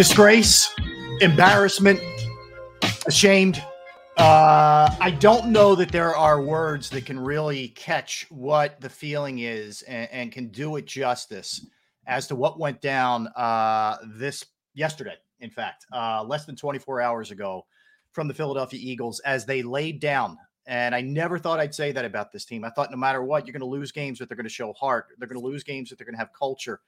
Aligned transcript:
Disgrace, 0.00 0.74
embarrassment, 1.20 2.00
ashamed. 3.06 3.62
Uh, 4.16 4.88
I 4.98 5.10
don't 5.20 5.48
know 5.48 5.74
that 5.74 5.92
there 5.92 6.16
are 6.16 6.40
words 6.40 6.88
that 6.88 7.04
can 7.04 7.20
really 7.20 7.68
catch 7.68 8.24
what 8.30 8.80
the 8.80 8.88
feeling 8.88 9.40
is 9.40 9.82
and, 9.82 10.08
and 10.10 10.32
can 10.32 10.48
do 10.48 10.76
it 10.76 10.86
justice 10.86 11.66
as 12.06 12.26
to 12.28 12.34
what 12.34 12.58
went 12.58 12.80
down 12.80 13.26
uh, 13.36 13.98
this 14.16 14.46
yesterday. 14.72 15.16
In 15.40 15.50
fact, 15.50 15.84
uh, 15.92 16.24
less 16.24 16.46
than 16.46 16.56
24 16.56 17.02
hours 17.02 17.30
ago 17.30 17.66
from 18.12 18.26
the 18.26 18.32
Philadelphia 18.32 18.80
Eagles 18.82 19.20
as 19.26 19.44
they 19.44 19.62
laid 19.62 20.00
down. 20.00 20.38
And 20.66 20.94
I 20.94 21.02
never 21.02 21.38
thought 21.38 21.60
I'd 21.60 21.74
say 21.74 21.92
that 21.92 22.06
about 22.06 22.32
this 22.32 22.46
team. 22.46 22.64
I 22.64 22.70
thought 22.70 22.90
no 22.90 22.96
matter 22.96 23.22
what, 23.22 23.46
you're 23.46 23.52
going 23.52 23.60
to 23.60 23.66
lose 23.66 23.92
games, 23.92 24.18
but 24.18 24.30
they're 24.30 24.36
going 24.36 24.44
to 24.44 24.50
show 24.50 24.72
heart. 24.72 25.08
They're 25.18 25.28
going 25.28 25.42
to 25.42 25.46
lose 25.46 25.62
games, 25.62 25.90
that 25.90 25.98
they're 25.98 26.06
going 26.06 26.14
to 26.14 26.20
have 26.20 26.32
culture 26.32 26.80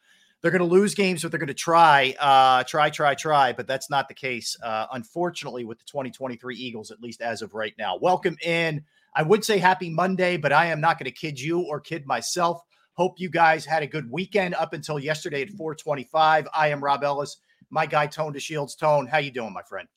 they're 0.42 0.50
going 0.50 0.58
to 0.58 0.64
lose 0.64 0.94
games, 0.94 1.22
but 1.22 1.30
they're 1.30 1.38
going 1.38 1.46
to 1.46 1.54
try, 1.54 2.14
uh, 2.18 2.64
try, 2.64 2.90
try, 2.90 3.14
try. 3.14 3.52
But 3.52 3.68
that's 3.68 3.88
not 3.88 4.08
the 4.08 4.14
case, 4.14 4.56
uh, 4.62 4.86
unfortunately, 4.92 5.64
with 5.64 5.78
the 5.78 5.84
2023 5.84 6.56
Eagles, 6.56 6.90
at 6.90 7.00
least 7.00 7.22
as 7.22 7.42
of 7.42 7.54
right 7.54 7.74
now. 7.78 7.96
Welcome 7.96 8.36
in. 8.42 8.84
I 9.14 9.22
would 9.22 9.44
say 9.44 9.58
happy 9.58 9.88
Monday, 9.88 10.36
but 10.36 10.52
I 10.52 10.66
am 10.66 10.80
not 10.80 10.98
going 10.98 11.04
to 11.04 11.12
kid 11.12 11.40
you 11.40 11.60
or 11.60 11.80
kid 11.80 12.06
myself. 12.06 12.60
Hope 12.94 13.20
you 13.20 13.30
guys 13.30 13.64
had 13.64 13.82
a 13.82 13.86
good 13.86 14.10
weekend 14.10 14.54
up 14.56 14.72
until 14.72 14.98
yesterday 14.98 15.42
at 15.42 15.50
425. 15.50 16.48
I 16.52 16.68
am 16.68 16.82
Rob 16.82 17.04
Ellis. 17.04 17.36
My 17.70 17.86
guy 17.86 18.06
Tone 18.06 18.34
DeShields. 18.34 18.76
Tone, 18.76 19.06
how 19.06 19.18
you 19.18 19.30
doing, 19.30 19.52
my 19.52 19.62
friend? 19.62 19.88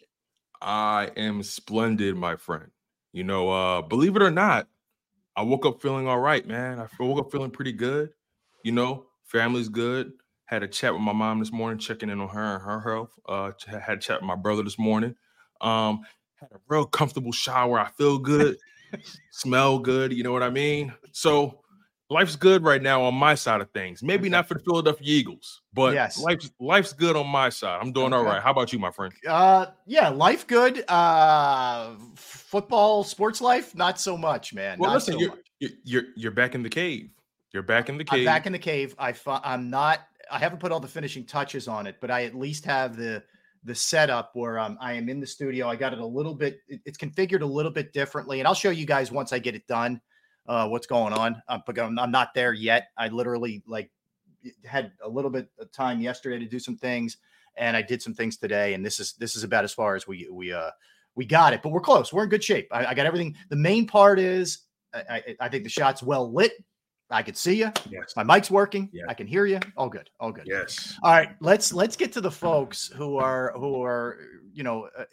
I 0.62 1.12
am 1.18 1.44
splendid, 1.44 2.16
my 2.16 2.36
friend. 2.36 2.72
You 3.12 3.24
know, 3.24 3.50
uh, 3.50 3.82
believe 3.82 4.16
it 4.16 4.22
or 4.22 4.32
not, 4.32 4.68
I 5.36 5.42
woke 5.42 5.66
up 5.66 5.82
feeling 5.82 6.08
all 6.08 6.20
right, 6.20 6.46
man. 6.46 6.80
I 6.80 6.88
woke 7.00 7.20
up 7.20 7.32
feeling 7.32 7.52
pretty 7.52 7.74
good. 7.74 8.12
You 8.64 8.72
know, 8.72 9.08
family's 9.26 9.70
good. 9.70 10.14
Had 10.46 10.62
a 10.62 10.68
chat 10.68 10.94
with 10.94 11.02
my 11.02 11.14
mom 11.14 11.40
this 11.40 11.52
morning, 11.52 11.80
checking 11.80 12.10
in 12.10 12.20
on 12.22 12.30
her 12.30 12.56
and 12.56 12.64
her 12.64 12.80
health. 12.80 13.12
Uh, 13.28 13.52
had 13.68 13.98
a 13.98 14.02
chat 14.02 14.22
with 14.22 14.28
my 14.28 14.36
brother 14.36 14.62
this 14.62 14.78
morning. 14.78 15.16
Um, 15.60 16.02
had 16.36 16.52
a 16.52 16.60
real 16.68 16.86
comfortable 16.86 17.32
shower. 17.32 17.80
I 17.80 17.90
feel 17.98 18.20
good, 18.20 18.58
smell 19.32 19.80
good. 19.80 20.14
You 20.14 20.24
know 20.24 20.32
what 20.32 20.44
I 20.44 20.52
mean? 20.52 20.94
So 21.14 21.62
life's 22.12 22.36
good 22.36 22.64
right 22.64 22.82
now 22.82 23.02
on 23.02 23.16
my 23.16 23.34
side 23.34 23.60
of 23.62 23.72
things. 23.72 24.04
Maybe 24.04 24.30
not 24.30 24.48
for 24.48 24.54
the 24.54 24.60
Philadelphia 24.60 25.08
Eagles, 25.08 25.62
but 25.74 25.96
Yes. 25.96 26.20
life's 26.20 26.52
life's 26.60 26.94
good 26.94 27.16
on 27.16 27.28
my 27.28 27.50
side. 27.50 27.80
I'm 27.82 27.92
doing 27.92 28.14
all 28.14 28.20
Okay. 28.20 28.30
right. 28.30 28.42
How 28.44 28.52
about 28.52 28.72
you, 28.72 28.78
my 28.78 28.92
friend? 28.92 29.12
Uh, 29.28 29.68
yeah, 29.88 30.10
life 30.10 30.46
good. 30.46 30.84
Uh, 30.88 31.96
football, 32.16 33.04
sports 33.04 33.42
life, 33.42 33.74
not 33.76 34.00
so 34.00 34.16
much, 34.16 34.54
man. 34.54 34.78
Well, 34.78 34.92
not 34.92 34.98
listen, 34.98 35.14
so 35.16 35.20
you're, 35.22 35.30
much. 35.30 35.40
you're 35.60 35.72
you're 35.84 36.04
you're 36.16 36.32
back 36.32 36.54
in 36.54 36.62
the 36.62 36.70
cave. 36.70 37.10
You're 37.52 37.64
back 37.64 37.90
in 37.90 37.98
the 37.98 38.04
I'm 38.10 38.18
cave. 38.20 38.26
back 38.26 38.46
in 38.46 38.52
the 38.52 38.60
cave. 38.60 38.94
I 39.00 39.14
fu- 39.14 39.32
I'm 39.32 39.72
not. 39.72 40.02
I 40.32 40.40
haven't 40.40 40.60
put 40.60 40.72
all 40.72 40.80
the 40.80 40.88
finishing 40.88 41.26
touches 41.26 41.68
on 41.68 41.88
it, 41.88 41.98
but 42.02 42.12
I 42.12 42.24
at 42.26 42.36
least 42.36 42.66
have 42.66 42.96
the 42.96 43.24
the 43.64 43.76
setup 43.76 44.32
where 44.36 44.60
um, 44.60 44.78
I 44.80 44.94
am 44.94 45.10
in 45.10 45.20
the 45.20 45.26
studio. 45.26 45.68
I 45.68 45.76
got 45.76 45.92
it 45.92 46.00
a 46.00 46.06
little 46.06 46.36
bit. 46.36 46.60
It's 46.68 46.98
configured 46.98 47.42
a 47.42 47.46
little 47.46 47.72
bit 47.72 47.94
differently, 47.94 48.40
and 48.40 48.48
I'll 48.48 48.54
show 48.54 48.70
you 48.70 48.86
guys 48.86 49.12
once 49.12 49.34
I 49.34 49.40
get 49.40 49.56
it 49.56 49.68
done. 49.68 50.00
Uh, 50.48 50.68
what's 50.68 50.86
going 50.86 51.14
on? 51.14 51.42
Uh, 51.48 51.60
I'm, 51.68 51.98
I'm 51.98 52.12
not 52.12 52.34
there 52.36 52.54
yet. 52.54 52.90
I 52.98 53.08
literally 53.08 53.64
like 53.66 53.90
had 54.64 54.92
a 55.04 55.10
little 55.10 55.32
bit 55.32 55.50
of 55.60 55.72
time 55.72 56.00
yesterday 56.00 56.38
to 56.38 56.46
do 56.46 56.60
some 56.60 56.78
things, 56.78 57.18
and 57.58 57.76
I 57.76 57.82
did 57.82 58.02
some 58.02 58.14
things 58.14 58.38
today. 58.38 58.76
And 58.76 58.86
this 58.86 59.00
is 59.00 59.14
this 59.14 59.36
is 59.36 59.44
about 59.44 59.64
as 59.64 59.74
far 59.74 59.96
as 59.96 60.08
we 60.08 60.28
we 60.32 60.54
uh 60.54 60.72
we 61.16 61.26
got 61.26 61.54
it, 61.54 61.62
but 61.64 61.70
we're 61.70 61.82
close. 61.82 62.14
We're 62.14 62.24
in 62.24 62.30
good 62.30 62.44
shape. 62.44 62.68
I, 62.72 62.88
I 62.88 62.94
got 62.94 63.06
everything. 63.06 63.36
The 63.50 63.56
main 63.56 63.88
part 63.88 64.20
is 64.20 64.60
I, 64.94 65.00
I, 65.10 65.36
I 65.42 65.50
think 65.50 65.64
the 65.64 65.70
shot's 65.70 66.04
well 66.04 66.32
lit. 66.32 66.54
I 67.10 67.22
can 67.22 67.36
see 67.36 67.56
you. 67.56 67.72
yes. 67.90 68.14
My 68.16 68.24
mic's 68.24 68.50
working. 68.50 68.90
Yeah. 68.92 69.04
I 69.08 69.14
can 69.14 69.28
hear 69.28 69.46
you. 69.46 69.60
All 69.78 69.90
good. 69.90 70.10
All 70.20 70.32
good. 70.32 70.46
Yes. 70.48 70.98
All 71.04 71.12
right, 71.12 71.36
let's 71.40 71.72
let's 71.72 71.96
get 71.96 72.12
to 72.14 72.22
the 72.22 72.32
folks 72.32 72.88
who 72.88 73.18
are 73.18 73.54
who 73.56 73.84
are 73.84 74.18
you 74.54 74.64
know 74.64 74.90
uh, 74.98 75.06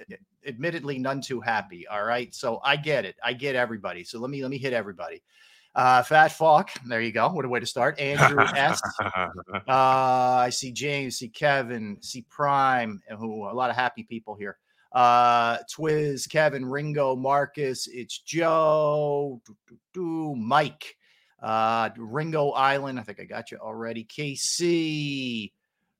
admittedly 0.47 0.99
none 0.99 1.21
too 1.21 1.41
happy. 1.41 1.87
All 1.87 2.05
right, 2.05 2.35
so 2.35 2.61
I 2.65 2.77
get 2.77 3.05
it. 3.05 3.17
I 3.23 3.35
get 3.35 3.57
everybody. 3.57 4.05
So 4.05 4.19
let 4.19 4.31
me 4.31 4.43
let 4.43 4.51
me 4.51 4.59
hit 4.59 4.73
everybody. 4.73 5.23
Uh, 5.75 6.03
Fat 6.03 6.33
Falk. 6.33 6.71
There 6.87 7.01
you 7.01 7.13
go. 7.13 7.29
What 7.29 7.45
a 7.45 7.49
way 7.49 7.61
to 7.61 7.67
start. 7.67 7.99
Andrew 7.99 8.45
S. 8.57 8.81
Uh, 9.69 10.43
I 10.47 10.51
see 10.51 10.73
James, 10.73 11.19
see 11.19 11.29
Kevin, 11.29 11.97
see 12.01 12.27
Prime, 12.29 13.01
who 13.19 13.49
a 13.49 13.53
lot 13.55 13.71
of 13.71 13.77
happy 13.77 14.03
people 14.03 14.35
here. 14.35 14.59
Uh, 14.93 15.59
Twiz, 15.75 16.29
Kevin, 16.29 16.65
Ringo, 16.65 17.17
Marcus, 17.17 17.87
it's 17.87 18.19
Joe, 18.19 19.41
Mike, 19.97 20.97
uh, 21.43 21.91
Ringo 21.99 22.51
Island. 22.51 22.99
I 22.99 23.03
think 23.03 23.21
I 23.21 23.25
got 23.25 23.51
you 23.51 23.59
already. 23.59 24.05
KC. 24.05 25.53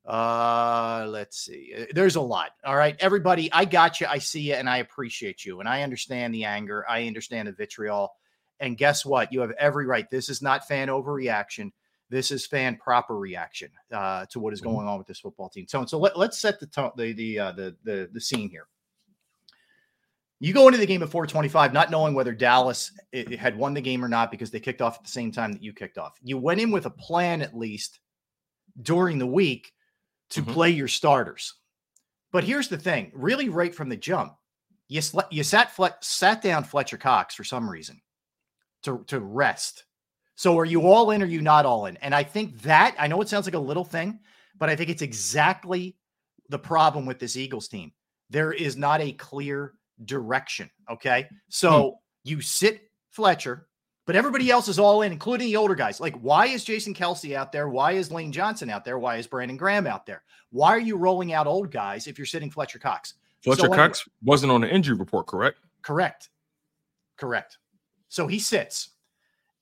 Uh, 0.05 1.07
let's 1.09 1.39
see. 1.45 1.73
Uh, 1.79 1.85
There's 1.95 2.17
a 2.17 2.21
lot. 2.21 2.51
All 2.65 2.77
right, 2.77 2.97
everybody. 2.99 3.53
I 3.53 3.65
got 3.65 4.01
you. 4.01 4.07
I 4.09 4.19
see 4.19 4.41
you, 4.41 4.55
and 4.55 4.69
I 4.69 4.79
appreciate 4.79 5.45
you, 5.45 5.61
and 5.61 5.69
I 5.69 5.83
understand 5.83 6.35
the 6.35 6.45
anger. 6.45 6.85
I 6.89 7.07
understand 7.07 7.49
the 7.49 7.53
vitriol. 7.53 8.13
And 8.61 8.77
guess 8.77 9.05
what? 9.05 9.33
You 9.33 9.41
have 9.41 9.51
every 9.53 9.87
right. 9.87 10.09
This 10.11 10.29
is 10.29 10.41
not 10.43 10.67
fan 10.69 10.89
overreaction. 10.89 11.73
This 12.11 12.31
is 12.31 12.47
fan 12.47 12.77
proper 12.77 13.17
reaction 13.17 13.71
uh, 13.91 14.27
to 14.27 14.39
what 14.41 14.53
is 14.53 14.61
Mhm. 14.61 14.65
going 14.65 14.87
on 14.89 14.99
with 14.99 15.07
this 15.07 15.19
football 15.19 15.49
team. 15.49 15.67
So, 15.67 15.85
so 15.87 15.99
let, 15.99 16.17
let's 16.19 16.39
set 16.39 16.61
the 16.61 16.67
tone, 16.67 16.93
the 16.97 17.13
the, 17.13 17.39
uh, 17.39 17.53
the 17.53 17.77
the 17.85 18.11
the 18.13 18.21
scene 18.21 18.51
here. 18.51 18.67
You 20.43 20.53
go 20.53 20.67
into 20.67 20.81
the 20.81 20.87
game 20.87 21.05
at 21.05 21.09
425, 21.09 21.73
not 21.73 21.93
knowing 21.93 22.15
whether 22.15 22.33
Dallas 22.33 22.91
had 23.39 23.57
won 23.57 23.75
the 23.75 23.81
game 23.81 24.05
or 24.05 24.09
not 24.09 24.29
because 24.29 24.51
they 24.51 24.59
kicked 24.59 24.83
off 24.83 24.97
at 24.97 25.05
the 25.05 25.09
same 25.11 25.31
time 25.31 25.53
that 25.53 25.63
you 25.63 25.73
kicked 25.73 25.99
off. 25.99 26.19
You 26.21 26.37
went 26.37 26.61
in 26.61 26.73
with 26.73 26.85
a 26.87 26.91
plan 26.91 27.43
at 27.43 27.57
least 27.57 28.01
during 28.83 29.19
the 29.19 29.27
week 29.27 29.73
to 30.31 30.43
Mhm. 30.43 30.53
play 30.53 30.71
your 30.71 30.89
starters. 30.89 31.55
But 32.33 32.43
here's 32.43 32.67
the 32.67 32.77
thing: 32.77 33.13
really, 33.15 33.51
right 33.51 33.73
from 33.73 33.89
the 33.89 33.97
jump, 33.97 34.37
you 34.89 35.01
sle- 35.01 35.29
you 35.31 35.45
sat 35.45 35.71
Fle- 35.71 36.01
sat 36.01 36.43
down 36.43 36.65
Fletcher 36.65 36.99
Cox 36.99 37.37
for 37.37 37.45
some 37.45 37.71
reason 37.71 38.03
to 38.83 39.05
to 39.05 39.21
rest. 39.21 39.85
So 40.35 40.59
are 40.59 40.65
you 40.65 40.89
all 40.89 41.13
in 41.13 41.23
or 41.23 41.27
are 41.27 41.29
you 41.29 41.41
not 41.41 41.67
all 41.67 41.87
in? 41.87 41.97
And 41.99 42.17
I 42.17 42.25
think 42.25 42.63
that 42.63 42.97
I 42.99 43.07
know 43.07 43.21
it 43.21 43.29
sounds 43.29 43.47
like 43.47 43.55
a 43.55 43.61
little 43.61 43.85
thing, 43.85 44.19
but 44.57 44.69
I 44.69 44.75
think 44.75 44.91
it's 44.91 45.03
exactly 45.03 45.97
the 46.49 46.59
problem 46.59 47.07
with 47.07 47.21
this 47.21 47.37
Eagles 47.37 47.69
team. 47.69 47.93
There 48.29 48.53
is 48.53 48.77
not 48.77 49.01
a 49.01 49.13
clear 49.13 49.75
direction. 50.05 50.71
Okay. 50.91 51.29
So 51.49 51.91
hmm. 51.91 51.97
you 52.25 52.41
sit 52.41 52.91
Fletcher, 53.11 53.67
but 54.07 54.17
everybody 54.17 54.51
else 54.51 54.69
is 54.69 54.79
all 54.79 55.03
in, 55.03 55.13
including 55.13 55.47
the 55.49 55.57
older 55.57 55.75
guys. 55.75 56.01
Like, 56.01 56.17
why 56.17 56.47
is 56.47 56.65
Jason 56.65 56.95
Kelce 56.95 57.35
out 57.35 57.53
there? 57.53 57.69
Why 57.69 57.93
is 57.93 58.11
Lane 58.11 58.33
Johnson 58.33 58.71
out 58.71 58.85
there? 58.85 58.99
Why 58.99 59.17
is 59.17 59.27
Brandon 59.27 59.57
Graham 59.57 59.87
out 59.87 60.07
there? 60.07 60.23
Why 60.51 60.71
are 60.71 60.81
you 60.81 60.97
rolling 60.97 61.33
out 61.33 61.47
old 61.47 61.71
guys 61.71 62.07
if 62.07 62.19
you're 62.19 62.27
sitting 62.27 62.51
Fletcher 62.51 62.79
Cox? 62.79 63.15
Fletcher 63.43 63.61
So 63.61 63.65
anyway- 63.67 63.77
Cox 63.77 64.09
wasn't 64.23 64.53
on 64.53 64.61
the 64.61 64.69
injury 64.69 64.97
report, 64.97 65.27
correct? 65.27 65.59
Correct. 65.83 66.31
Correct. 67.17 67.59
So 68.09 68.27
he 68.27 68.39
sits. 68.39 68.91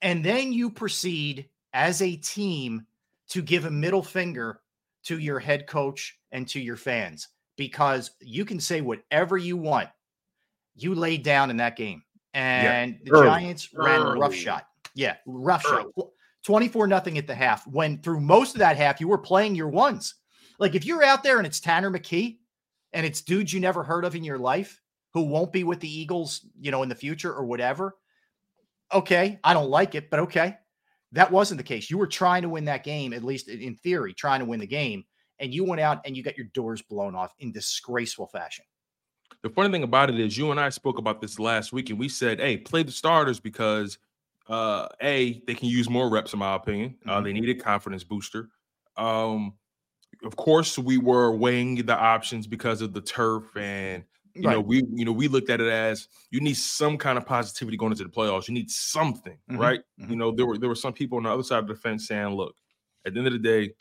And 0.03 0.25
then 0.25 0.53
you 0.53 0.71
proceed 0.71 1.49
as 1.73 2.03
a 2.03 2.17
team 2.17 2.87
to 3.29 3.43
give 3.43 3.65
a 3.65 3.71
middle 3.71 4.03
finger 4.03 4.61
to 5.05 5.19
your 5.19 5.39
head 5.39 5.67
coach 5.67 6.19
and 6.33 6.49
to 6.49 6.61
your 6.61 6.77
fans 6.77 7.29
because 7.57 8.13
you 8.21 8.45
can 8.45 8.61
say 8.61 8.81
whatever 8.81 9.37
you 9.37 9.57
want. 9.57 9.89
You 10.75 10.95
laid 10.95 11.23
down 11.23 11.51
in 11.51 11.57
that 11.59 11.77
game. 11.77 12.03
And 12.35 12.99
the 13.05 13.13
early, 13.13 13.27
Giants 13.27 13.69
ran 13.75 14.03
a 14.03 14.13
rough 14.13 14.35
shot. 14.35 14.67
Yeah, 14.95 15.17
rough 15.27 15.63
shot. 15.63 15.87
24 16.45 16.87
nothing 16.87 17.19
at 17.19 17.27
the 17.27 17.35
half. 17.35 17.67
When 17.67 17.99
through 17.99 18.21
most 18.21 18.55
of 18.55 18.61
that 18.61 18.77
half, 18.77 19.01
you 19.01 19.09
were 19.09 19.19
playing 19.19 19.55
your 19.55 19.69
ones. 19.69 20.15
Like 20.59 20.75
if 20.75 20.85
you're 20.85 21.05
out 21.05 21.23
there 21.23 21.39
and 21.39 21.47
it's 21.47 21.61
Tanner 21.61 21.91
McKee 21.91 22.39
and 22.93 23.05
it's 23.05 23.23
dudes 23.23 23.53
you 23.53 23.61
never 23.61 23.83
heard 23.83 24.05
of 24.05 24.15
in 24.15 24.25
your 24.25 24.39
life 24.39 24.81
who 25.13 25.23
won't 25.23 25.53
be 25.53 25.65
with 25.65 25.81
the 25.81 25.93
Eagles, 25.93 26.47
you 26.61 26.71
know, 26.71 26.83
in 26.83 26.89
the 26.89 26.95
future 26.95 27.33
or 27.33 27.45
whatever. 27.45 27.97
Okay, 28.93 29.39
I 29.45 29.55
don't 29.55 29.71
like 29.71 29.95
it, 29.95 30.11
but 30.11 30.21
okay. 30.21 30.57
That 31.13 31.31
wasn't 31.33 31.59
the 31.59 31.65
case. 31.65 31.91
You 31.91 31.99
were 31.99 32.07
trying 32.07 32.43
to 32.43 32.49
win 32.49 32.65
that 32.67 32.85
game, 32.85 33.13
at 33.13 33.25
least 33.25 33.49
in 33.49 33.75
theory, 33.77 34.15
trying 34.15 34.41
to 34.41 34.47
win 34.47 34.61
the 34.61 34.67
game, 34.67 35.05
and 35.41 35.53
you 35.53 35.65
went 35.65 35.81
out 35.81 36.01
and 36.05 36.17
you 36.17 36.23
got 36.23 36.37
your 36.37 36.47
doors 36.55 36.83
blown 36.83 37.17
off 37.17 37.35
in 37.41 37.51
disgraceful 37.51 38.29
fashion. 38.29 38.65
The 39.43 39.51
funny 39.51 39.71
thing 39.73 39.83
about 39.83 40.11
it 40.11 40.19
is, 40.21 40.37
you 40.37 40.51
and 40.51 40.61
I 40.61 40.69
spoke 40.69 40.99
about 40.99 41.21
this 41.21 41.39
last 41.39 41.73
week, 41.73 41.91
and 41.91 41.99
we 41.99 42.09
said, 42.09 42.41
"Hey, 42.41 42.59
play 42.59 42.83
the 42.83 42.93
starters 42.93 43.41
because, 43.41 43.99
uh, 44.49 44.89
a 45.01 45.41
they 45.47 45.55
can 45.55 45.69
use 45.69 45.89
more 45.89 46.11
reps, 46.11 46.33
in 46.33 46.39
my 46.39 46.55
opinion. 46.55 46.99
Uh, 47.07 47.21
Mhm. 47.21 47.25
they 47.25 47.33
need 47.33 47.49
a 47.49 47.55
confidence 47.55 48.05
booster. 48.05 48.51
Um, 48.97 49.55
of 50.25 50.37
course, 50.37 50.79
we 50.79 50.99
were 50.99 51.33
weighing 51.37 51.77
the 51.87 51.97
options 51.97 52.47
because 52.47 52.83
of 52.83 52.95
the 52.95 53.03
turf, 53.03 53.57
and 53.57 54.05
you 54.35 54.49
know, 54.49 54.61
we 54.61 54.83
you 54.95 55.05
know 55.07 55.13
we 55.13 55.29
looked 55.29 55.51
at 55.51 55.61
it 55.61 55.69
as 55.69 56.09
you 56.31 56.41
need 56.41 56.55
some 56.57 56.99
kind 56.99 57.19
of 57.19 57.27
positivity 57.27 57.77
going 57.79 57.93
into 57.93 58.05
the 58.05 58.11
playoffs. 58.11 58.49
You 58.49 58.55
need 58.55 58.71
something, 58.71 59.39
Mhm, 59.49 59.59
right? 59.59 59.83
mhm. 59.99 60.13
You 60.13 60.17
know, 60.17 60.33
there 60.33 60.47
were 60.47 60.59
there 60.59 60.69
were 60.71 60.75
some 60.77 60.95
people 60.95 61.19
on 61.19 61.25
the 61.25 61.31
other 61.33 61.45
side 61.45 61.61
of 61.61 61.69
the 61.69 61.77
fence 61.77 62.09
saying, 62.09 62.35
"Look, 62.37 62.57
at 63.07 63.15
the 63.15 63.21
end 63.21 63.29
of 63.29 63.35
the 63.35 63.41
day, 63.41 63.75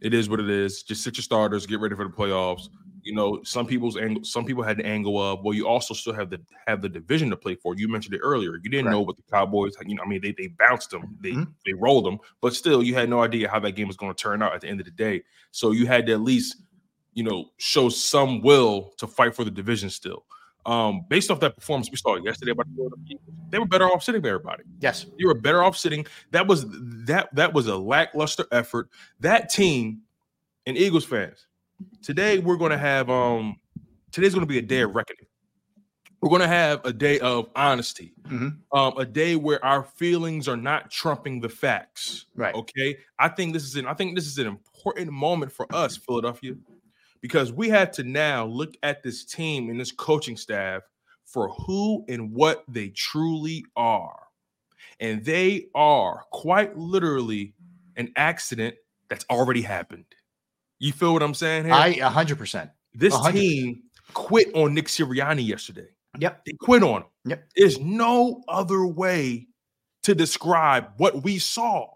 it 0.00 0.14
is 0.14 0.28
what 0.30 0.40
it 0.40 0.50
is. 0.50 0.82
Just 0.84 1.02
sit 1.04 1.16
your 1.18 1.24
starters, 1.24 1.66
get 1.66 1.80
ready 1.80 1.96
for 1.96 2.04
the 2.04 2.14
playoffs." 2.14 2.68
You 3.02 3.14
know, 3.14 3.42
some 3.44 3.66
people's 3.66 3.96
angle, 3.96 4.24
some 4.24 4.44
people 4.44 4.62
had 4.62 4.76
the 4.76 4.86
angle 4.86 5.20
of, 5.20 5.42
well, 5.44 5.54
you 5.54 5.66
also 5.66 5.94
still 5.94 6.12
have 6.14 6.30
the 6.30 6.40
have 6.66 6.82
the 6.82 6.88
division 6.88 7.30
to 7.30 7.36
play 7.36 7.54
for. 7.54 7.74
You 7.76 7.88
mentioned 7.88 8.14
it 8.14 8.20
earlier. 8.22 8.56
You 8.62 8.70
didn't 8.70 8.90
know 8.90 9.00
what 9.00 9.16
the 9.16 9.22
Cowboys, 9.30 9.74
you 9.86 9.94
know, 9.94 10.02
I 10.02 10.06
mean, 10.08 10.20
they 10.20 10.32
they 10.32 10.48
bounced 10.48 10.90
them, 10.90 11.16
they 11.20 11.32
Mhm. 11.32 11.52
they 11.64 11.72
rolled 11.72 12.04
them, 12.06 12.18
but 12.40 12.54
still, 12.54 12.82
you 12.82 12.94
had 12.94 13.08
no 13.08 13.22
idea 13.22 13.48
how 13.48 13.58
that 13.60 13.72
game 13.72 13.88
was 13.88 13.96
going 13.96 14.14
to 14.14 14.22
turn 14.22 14.42
out 14.42 14.54
at 14.54 14.60
the 14.62 14.68
end 14.68 14.80
of 14.80 14.86
the 14.86 14.92
day. 14.92 15.22
So 15.50 15.70
you 15.72 15.86
had 15.86 16.06
to 16.06 16.12
at 16.12 16.20
least, 16.20 16.56
you 17.14 17.24
know, 17.24 17.50
show 17.58 17.88
some 17.88 18.42
will 18.42 18.92
to 18.98 19.06
fight 19.06 19.34
for 19.34 19.44
the 19.44 19.50
division 19.50 19.90
still. 19.90 20.24
Um, 20.66 21.06
based 21.08 21.30
off 21.30 21.40
that 21.40 21.54
performance 21.56 21.90
we 21.90 21.96
saw 21.96 22.16
yesterday 22.16 22.52
by 22.52 22.62
the 22.76 22.90
they 23.50 23.58
were 23.58 23.64
better 23.66 23.86
off 23.86 24.02
sitting 24.04 24.20
by 24.20 24.28
everybody. 24.28 24.64
Yes. 24.80 25.06
You 25.16 25.28
were 25.28 25.34
better 25.34 25.62
off 25.62 25.76
sitting. 25.78 26.04
That 26.32 26.46
was 26.46 26.66
that 27.06 27.34
that 27.34 27.54
was 27.54 27.66
a 27.68 27.76
lackluster 27.76 28.44
effort. 28.52 28.90
That 29.20 29.48
team 29.48 30.02
and 30.66 30.76
Eagles 30.76 31.06
fans. 31.06 31.47
Today 32.02 32.38
we're 32.38 32.56
going 32.56 32.70
to 32.70 32.78
have 32.78 33.10
um 33.10 33.56
today's 34.12 34.34
going 34.34 34.46
to 34.46 34.48
be 34.52 34.58
a 34.58 34.62
day 34.62 34.80
of 34.82 34.94
reckoning. 34.94 35.26
We're 36.20 36.30
going 36.30 36.42
to 36.42 36.48
have 36.48 36.84
a 36.84 36.92
day 36.92 37.20
of 37.20 37.50
honesty. 37.56 38.14
Mhm. 38.28 38.58
Um 38.72 38.98
a 38.98 39.04
day 39.04 39.36
where 39.36 39.64
our 39.64 39.84
feelings 39.84 40.48
are 40.48 40.56
not 40.56 40.90
trumping 40.90 41.40
the 41.40 41.48
facts. 41.48 42.26
Right. 42.34 42.54
Okay? 42.54 42.96
I 43.18 43.28
think 43.28 43.52
this 43.52 43.64
is 43.64 43.76
an 43.76 43.86
I 43.86 43.94
think 43.94 44.14
this 44.14 44.26
is 44.26 44.38
an 44.38 44.46
important 44.46 45.10
moment 45.12 45.52
for 45.52 45.66
us 45.74 45.96
Philadelphia 45.96 46.54
because 47.20 47.52
we 47.52 47.68
have 47.70 47.90
to 47.92 48.04
now 48.04 48.46
look 48.46 48.74
at 48.82 49.02
this 49.02 49.24
team 49.24 49.70
and 49.70 49.80
this 49.80 49.92
coaching 49.92 50.36
staff 50.36 50.82
for 51.24 51.48
who 51.50 52.04
and 52.08 52.32
what 52.32 52.64
they 52.68 52.88
truly 52.90 53.64
are. 53.76 54.20
And 55.00 55.24
they 55.24 55.66
are 55.74 56.24
quite 56.32 56.76
literally 56.78 57.54
an 57.96 58.12
accident 58.16 58.76
that's 59.10 59.24
already 59.30 59.62
happened. 59.62 60.04
You 60.78 60.92
feel 60.92 61.12
what 61.12 61.22
I'm 61.22 61.34
saying 61.34 61.64
here? 61.64 61.74
I 61.74 61.94
100%. 61.94 62.70
this 62.94 63.14
100%. 63.14 63.32
team 63.32 63.82
quit 64.14 64.54
on 64.54 64.74
Nick 64.74 64.86
Sirianni 64.86 65.46
yesterday. 65.46 65.88
Yep. 66.18 66.44
They 66.44 66.52
quit 66.52 66.82
on 66.82 67.02
him. 67.02 67.08
Yep. 67.26 67.48
There's 67.56 67.78
no 67.78 68.42
other 68.48 68.86
way 68.86 69.48
to 70.04 70.14
describe 70.14 70.92
what 70.96 71.22
we 71.22 71.38
saw. 71.38 71.88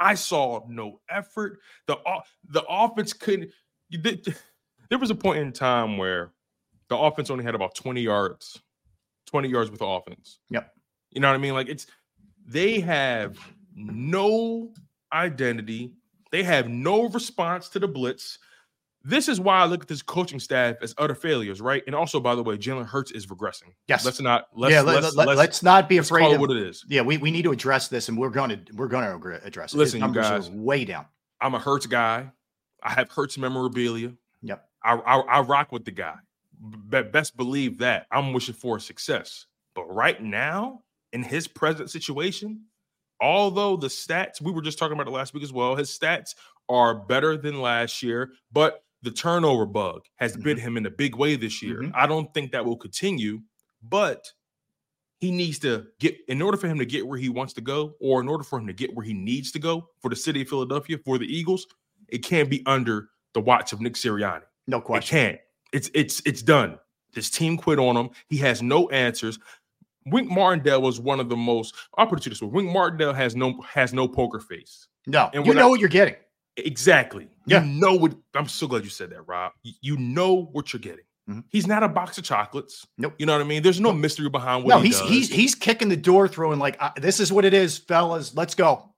I 0.00 0.14
saw 0.14 0.64
no 0.68 1.00
effort. 1.08 1.60
The 1.86 1.96
the 2.48 2.64
offense 2.68 3.12
couldn't. 3.12 3.50
There 3.90 4.98
was 4.98 5.10
a 5.10 5.14
point 5.14 5.38
in 5.38 5.52
time 5.52 5.96
where 5.96 6.32
the 6.88 6.96
offense 6.96 7.30
only 7.30 7.44
had 7.44 7.54
about 7.54 7.74
20 7.74 8.00
yards, 8.00 8.60
20 9.26 9.48
yards 9.48 9.70
with 9.70 9.80
the 9.80 9.86
offense. 9.86 10.38
Yep. 10.50 10.72
You 11.12 11.20
know 11.20 11.28
what 11.28 11.34
I 11.34 11.38
mean? 11.38 11.54
Like 11.54 11.68
it's 11.68 11.86
they 12.46 12.80
have 12.80 13.38
no 13.74 14.72
identity. 15.12 15.92
They 16.36 16.42
have 16.42 16.68
no 16.68 17.08
response 17.08 17.70
to 17.70 17.78
the 17.78 17.88
blitz. 17.88 18.38
This 19.02 19.26
is 19.26 19.40
why 19.40 19.56
I 19.56 19.64
look 19.64 19.80
at 19.80 19.88
this 19.88 20.02
coaching 20.02 20.38
staff 20.38 20.76
as 20.82 20.94
utter 20.98 21.14
failures, 21.14 21.62
right? 21.62 21.82
And 21.86 21.96
also, 21.96 22.20
by 22.20 22.34
the 22.34 22.42
way, 22.42 22.58
Jalen 22.58 22.84
Hurts 22.84 23.10
is 23.10 23.24
regressing. 23.28 23.72
Yes. 23.88 24.04
Let's 24.04 24.20
not 24.20 24.48
let's 24.54 24.70
yeah, 24.70 24.82
let, 24.82 25.02
let's, 25.02 25.16
let, 25.16 25.28
let's, 25.28 25.38
let's 25.38 25.62
not 25.62 25.88
be 25.88 25.96
afraid 25.96 26.34
of 26.34 26.38
what 26.38 26.50
it 26.50 26.58
is. 26.58 26.84
Yeah, 26.90 27.00
we, 27.00 27.16
we 27.16 27.30
need 27.30 27.44
to 27.44 27.52
address 27.52 27.88
this 27.88 28.10
and 28.10 28.18
we're 28.18 28.28
going 28.28 28.50
to 28.50 28.58
we're 28.74 28.86
going 28.86 29.18
to 29.18 29.46
address 29.46 29.72
it. 29.72 29.78
Listen, 29.78 30.00
you 30.00 30.04
numbers 30.04 30.28
guys. 30.28 30.48
are 30.50 30.52
way 30.52 30.84
down. 30.84 31.06
I'm 31.40 31.54
a 31.54 31.58
Hurts 31.58 31.86
guy. 31.86 32.30
I 32.82 32.90
have 32.90 33.10
Hurts 33.10 33.38
memorabilia. 33.38 34.12
Yep. 34.42 34.62
I, 34.84 34.92
I, 34.92 35.16
I 35.20 35.40
rock 35.40 35.72
with 35.72 35.86
the 35.86 35.90
guy. 35.90 36.16
Be- 36.90 37.00
best 37.00 37.34
believe 37.38 37.78
that. 37.78 38.08
I'm 38.12 38.34
wishing 38.34 38.52
for 38.52 38.78
success. 38.78 39.46
But 39.74 39.84
right 39.84 40.22
now, 40.22 40.82
in 41.14 41.22
his 41.22 41.48
present 41.48 41.90
situation, 41.90 42.66
although 43.20 43.76
the 43.76 43.88
stats, 43.88 44.40
we 44.40 44.52
were 44.52 44.62
just 44.62 44.78
talking 44.78 44.94
about 44.94 45.06
it 45.06 45.10
last 45.12 45.34
week 45.34 45.42
as 45.42 45.52
well, 45.52 45.74
his 45.76 45.90
stats 45.90 46.34
are 46.68 46.94
better 46.94 47.36
than 47.36 47.60
last 47.60 48.02
year, 48.02 48.32
but 48.52 48.82
the 49.02 49.10
turnover 49.10 49.66
bug 49.66 50.02
has 50.16 50.36
bit 50.36 50.58
him 50.58 50.76
in 50.76 50.86
a 50.86 50.90
big 50.90 51.14
way 51.16 51.36
this 51.36 51.62
year. 51.62 51.82
Mhm. 51.82 51.92
I 51.94 52.06
don't 52.06 52.32
think 52.34 52.52
that 52.52 52.64
will 52.64 52.76
continue, 52.76 53.40
but 53.82 54.32
he 55.20 55.30
needs 55.30 55.58
to 55.60 55.86
get 56.00 56.16
in 56.28 56.42
order 56.42 56.56
for 56.58 56.66
him 56.66 56.78
to 56.78 56.84
get 56.86 57.06
where 57.06 57.18
he 57.18 57.28
wants 57.28 57.52
to 57.54 57.60
go, 57.60 57.94
or 58.00 58.20
in 58.20 58.28
order 58.28 58.42
for 58.44 58.58
him 58.58 58.66
to 58.66 58.72
get 58.72 58.94
where 58.94 59.04
he 59.04 59.14
needs 59.14 59.52
to 59.52 59.58
go 59.58 59.88
for 60.00 60.08
the 60.08 60.16
city 60.16 60.42
of 60.42 60.48
Philadelphia, 60.48 60.98
for 61.04 61.18
the 61.18 61.26
Eagles, 61.26 61.66
it 62.08 62.18
can't 62.18 62.50
be 62.50 62.62
under 62.66 63.08
the 63.32 63.40
watch 63.40 63.72
of 63.72 63.80
Nick 63.80 63.94
Sirianni. 63.94 64.42
No 64.66 64.78
It 64.78 64.84
question. 64.84 65.16
can't. 65.18 65.40
It's 65.72 65.90
it's 65.94 66.20
it's 66.26 66.42
done. 66.42 66.78
This 67.12 67.30
team 67.30 67.56
quit 67.56 67.78
on 67.78 67.96
him. 67.96 68.10
He 68.28 68.36
has 68.38 68.60
no 68.62 68.88
answers. 68.90 69.38
Wink 70.06 70.30
Martindale 70.30 70.80
was 70.82 71.00
one 71.00 71.20
of 71.20 71.28
the 71.28 71.36
most. 71.36 71.74
I'll 71.98 72.06
put 72.06 72.20
it 72.20 72.22
to 72.22 72.30
this 72.30 72.40
way: 72.42 72.48
Wink 72.48 72.70
Martindale 72.72 73.12
has 73.12 73.34
no 73.36 73.60
has 73.62 73.92
no 73.92 74.06
poker 74.08 74.40
face. 74.40 74.86
No, 75.06 75.30
And 75.34 75.46
you 75.46 75.54
know 75.54 75.66
I- 75.66 75.70
what 75.70 75.80
you're 75.80 75.88
getting. 75.88 76.14
Exactly. 76.56 77.28
Yeah. 77.46 77.62
You 77.62 77.70
know 77.80 77.94
what? 77.94 78.14
I'm 78.34 78.48
so 78.48 78.66
glad 78.66 78.82
you 78.82 78.88
said 78.90 79.10
that, 79.10 79.22
Rob. 79.28 79.52
You, 79.82 79.98
know 79.98 80.46
what 80.52 80.72
you're 80.72 80.80
getting. 80.80 81.04
Mhm. 81.28 81.44
He's 81.50 81.66
not 81.66 81.82
a 81.82 81.88
box 81.88 82.16
of 82.16 82.24
chocolates. 82.24 82.86
Nope. 82.96 83.14
You 83.18 83.26
know 83.26 83.32
what 83.34 83.42
I 83.42 83.44
mean? 83.44 83.62
There's 83.62 83.78
no 83.78 83.92
mystery 83.92 84.30
behind 84.30 84.64
what 84.64 84.70
No, 84.70 84.80
he 84.80 84.86
he's 84.88 84.98
does. 85.00 85.08
he's 85.10 85.28
he's 85.30 85.54
kicking 85.54 85.88
the 85.90 85.96
door 85.98 86.28
through 86.28 86.52
and 86.52 86.60
like 86.60 86.76
uh, 86.80 86.90
this 86.96 87.20
is 87.20 87.30
what 87.32 87.44
it 87.44 87.52
is, 87.52 87.76
fellas. 87.76 88.34
Let's 88.34 88.54
go. 88.54 88.90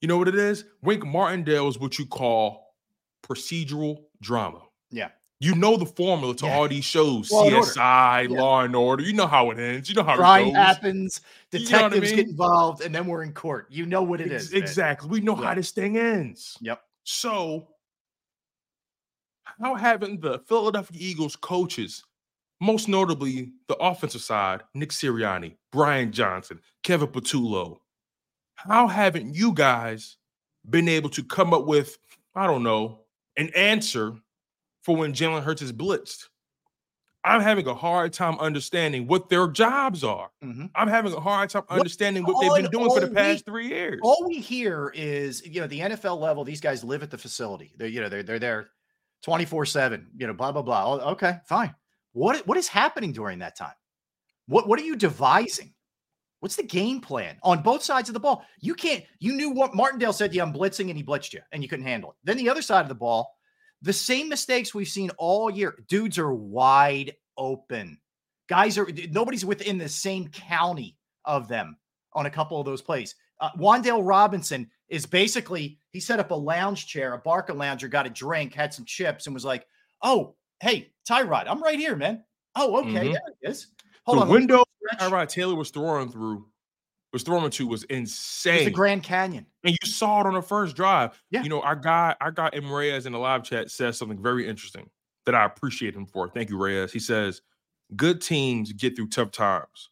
You 0.00 0.08
know 0.08 0.18
what 0.18 0.26
it 0.26 0.34
is? 0.34 0.64
Wink 0.82 1.06
Martindale 1.06 1.68
is 1.68 1.78
what 1.78 1.98
you 1.98 2.06
call 2.06 2.74
procedural 3.22 3.98
drama. 4.20 4.62
Yeah. 4.90 5.10
You 5.38 5.54
know 5.54 5.76
the 5.76 5.84
formula 5.86 6.34
to 6.36 6.46
Yeah. 6.46 6.54
all 6.56 6.66
these 6.68 6.84
shows, 6.84 7.30
Law 7.30 7.44
CSI, 7.44 8.22
Yeah. 8.30 8.40
Law 8.40 8.62
and 8.62 8.74
Order. 8.74 9.02
You 9.02 9.12
know 9.12 9.26
how 9.26 9.50
it 9.50 9.58
ends. 9.58 9.88
You 9.90 9.94
know 9.94 10.02
how 10.02 10.14
it 10.14 10.16
Crime 10.16 10.54
happens, 10.54 11.20
You 11.52 11.58
know 11.60 11.64
I 11.64 11.88
detectives 11.88 12.12
get 12.12 12.28
involved, 12.28 12.80
and 12.82 12.94
then 12.94 13.06
we're 13.06 13.22
in 13.22 13.32
court. 13.34 13.66
You 13.70 13.84
know 13.84 14.02
what 14.02 14.20
it 14.22 14.32
Ex- 14.32 14.44
is. 14.46 14.52
man. 14.52 14.62
exactly. 14.62 15.08
We 15.10 15.20
know 15.20 15.38
Yeah. 15.38 15.48
how 15.48 15.54
this 15.54 15.72
thing 15.72 15.98
ends. 15.98 16.56
Yep. 16.62 16.82
So, 17.04 17.68
how 19.60 19.74
haven't 19.74 20.20
the 20.22 20.38
Philadelphia 20.40 20.96
Eagles 21.00 21.36
coaches, 21.36 22.02
most 22.60 22.88
notably 22.88 23.52
the 23.68 23.76
offensive 23.76 24.22
side, 24.22 24.62
Nick 24.74 24.90
Sirianni, 24.90 25.56
Brian 25.70 26.12
Johnson, 26.12 26.60
Kevin 26.82 27.08
Patullo, 27.08 27.78
how 28.54 28.86
haven't 28.88 29.34
you 29.34 29.52
guys 29.52 30.16
been 30.68 30.88
able 30.88 31.10
to 31.10 31.22
come 31.22 31.52
up 31.52 31.66
with, 31.66 31.98
I 32.34 32.46
don't 32.46 32.62
know, 32.62 33.04
an 33.36 33.50
answer 33.54 34.16
for 34.86 34.96
when 34.96 35.12
Jalen 35.12 35.42
Hurts 35.42 35.60
is 35.62 35.72
blitzed? 35.72 36.28
I'm 37.24 37.40
having 37.40 37.66
a 37.66 37.74
hard 37.74 38.12
time 38.12 38.38
understanding 38.38 39.08
what 39.08 39.28
their 39.28 39.48
jobs 39.48 40.04
are. 40.04 40.30
Mhm. 40.44 40.70
I'm 40.76 40.86
having 40.86 41.12
a 41.12 41.18
hard 41.18 41.50
time 41.50 41.64
understanding 41.68 42.22
what 42.24 42.34
all 42.36 42.54
they've 42.54 42.62
been 42.62 42.70
doing 42.70 42.88
for 42.88 43.00
the 43.00 43.08
past 43.12 43.38
week- 43.38 43.44
three 43.44 43.66
years. 43.68 43.98
All 44.04 44.24
we 44.28 44.38
hear 44.38 44.92
is, 44.94 45.44
you 45.44 45.60
know, 45.60 45.66
the 45.66 45.80
NFL 45.80 46.18
level. 46.20 46.44
These 46.44 46.60
guys 46.60 46.84
live 46.84 47.02
at 47.02 47.10
the 47.10 47.18
facility. 47.18 47.74
They're, 47.76 47.88
you 47.88 48.00
know, 48.00 48.08
they're 48.08 48.22
they're 48.22 48.38
there, 48.38 48.70
twenty 49.22 49.44
four 49.44 49.66
seven. 49.66 50.08
You 50.16 50.28
know, 50.28 50.34
blah 50.34 50.52
blah 50.52 50.62
blah. 50.62 50.84
Oh, 50.86 51.10
Okay, 51.12 51.38
fine. 51.48 51.74
What 52.12 52.46
what 52.46 52.56
is 52.58 52.68
happening 52.68 53.12
during 53.12 53.40
that 53.40 53.56
time? 53.56 53.74
What 54.46 54.68
what 54.68 54.78
are 54.78 54.84
you 54.84 54.94
devising? 54.94 55.74
What's 56.38 56.54
the 56.54 56.62
game 56.62 57.00
plan 57.00 57.38
on 57.42 57.60
both 57.60 57.82
sides 57.82 58.08
of 58.08 58.12
the 58.14 58.20
ball? 58.20 58.44
You 58.60 58.74
can't. 58.76 59.04
You 59.18 59.32
knew 59.32 59.50
what 59.50 59.74
Martindale 59.74 60.12
said. 60.12 60.32
Yeah, 60.32 60.44
I'm 60.44 60.52
blitzing, 60.52 60.90
and 60.90 60.96
he 60.96 61.02
blitzed 61.02 61.32
you, 61.32 61.40
and 61.50 61.60
you 61.60 61.68
couldn't 61.68 61.86
handle 61.86 62.10
it. 62.12 62.16
Then 62.22 62.36
the 62.36 62.48
other 62.48 62.62
side 62.62 62.82
of 62.82 62.88
the 62.88 62.94
ball, 62.94 63.35
the 63.86 63.92
same 63.92 64.28
mistakes 64.28 64.74
we've 64.74 64.88
seen 64.88 65.10
all 65.16 65.48
year. 65.50 65.78
Dudes 65.88 66.18
are 66.18 66.34
wide 66.34 67.14
open. 67.38 67.98
Guys 68.48 68.76
are 68.78 68.88
nobody's 69.10 69.44
within 69.44 69.78
the 69.78 69.88
same 69.88 70.28
county 70.28 70.96
of 71.24 71.48
them 71.48 71.76
on 72.12 72.26
a 72.26 72.30
couple 72.30 72.58
of 72.60 72.66
those 72.66 72.82
plays. 72.82 73.14
Uh, 73.40 73.50
Wan'Dale 73.58 74.06
Robinson 74.06 74.70
is 74.88 75.04
basically 75.06 75.78
he 75.90 76.00
set 76.00 76.20
up 76.20 76.30
a 76.30 76.34
lounge 76.34 76.86
chair, 76.86 77.12
a 77.14 77.18
Barca 77.18 77.52
lounger, 77.52 77.88
got 77.88 78.06
a 78.06 78.10
drink, 78.10 78.54
had 78.54 78.72
some 78.72 78.84
chips, 78.84 79.26
and 79.26 79.34
was 79.34 79.44
like, 79.44 79.66
"Oh, 80.02 80.36
hey, 80.60 80.92
Tyrod, 81.08 81.46
I'm 81.48 81.62
right 81.62 81.78
here, 81.78 81.96
man. 81.96 82.24
Oh, 82.54 82.78
okay, 82.80 83.08
Mhm. 83.08 83.12
there 83.12 83.22
it 83.42 83.50
is. 83.50 83.68
Hold 84.04 84.18
the 84.18 84.22
on, 84.22 84.28
window. 84.28 84.64
Tyrod 85.00 85.28
Taylor 85.28 85.54
was 85.56 85.70
throwing 85.70 86.10
through, 86.10 86.48
was 87.16 87.22
throwing 87.22 87.50
to 87.50 87.66
was 87.66 87.84
insane. 87.84 88.56
It's 88.56 88.64
the. 88.66 88.70
Grand 88.70 89.02
Canyon. 89.02 89.46
and 89.64 89.72
you 89.72 89.88
saw 89.88 90.20
it 90.20 90.26
on 90.26 90.34
the 90.34 90.42
first 90.42 90.76
drive. 90.76 91.18
Yeah. 91.30 91.42
You 91.42 91.48
know, 91.48 91.62
our 91.62 91.74
guy, 91.74 92.14
our 92.20 92.30
guy 92.30 92.50
M. 92.52 92.70
Reyes 92.70 93.06
in 93.06 93.12
the 93.12 93.18
live 93.18 93.42
chat 93.42 93.70
says 93.70 93.96
something 93.96 94.22
very 94.22 94.46
interesting 94.46 94.90
that 95.24 95.34
I 95.34 95.46
appreciate 95.46 95.94
him 95.94 96.04
for. 96.04 96.28
Thank 96.28 96.50
you, 96.50 96.58
Reyes. 96.58 96.92
He 96.92 96.98
says, 96.98 97.40
Good 97.94 98.20
teams 98.20 98.70
get 98.72 98.96
through 98.96 99.08
tough 99.08 99.30
times. 99.30 99.90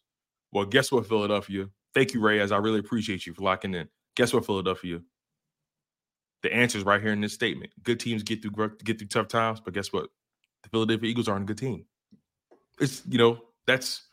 Well, 0.51 0.65
guess 0.65 0.91
what, 0.91 1.07
Philadelphia? 1.07 1.67
Thank 1.95 2.13
you, 2.13 2.21
Reyes. 2.21 2.51
I 2.51 2.57
really 2.57 2.79
appreciate 2.79 3.25
you 3.25 3.33
for 3.33 3.41
locking 3.41 3.73
in. 3.73 3.89
Guess 4.15 4.31
what, 4.31 4.45
Philadelphia? 4.45 4.99
The 6.43 6.53
answer 6.53 6.77
is 6.77 6.83
right 6.83 7.01
here 7.01 7.11
in 7.11 7.21
this 7.21 7.33
statement. 7.33 7.71
Good 7.81 7.99
teams 7.99 8.21
get 8.21 8.43
through 8.43 8.77
get 8.83 8.99
through 8.99 9.07
tough 9.07 9.29
times, 9.29 9.59
but 9.59 9.73
guess 9.73 9.91
what? 9.91 10.09
The 10.61 10.69
Philadelphia 10.69 11.09
Eagles 11.09 11.27
aren't 11.27 11.43
a 11.43 11.47
good 11.47 11.57
team. 11.57 11.85
It's 12.79 13.01
you 13.09 13.17
know, 13.17 13.39
that's 13.65 14.03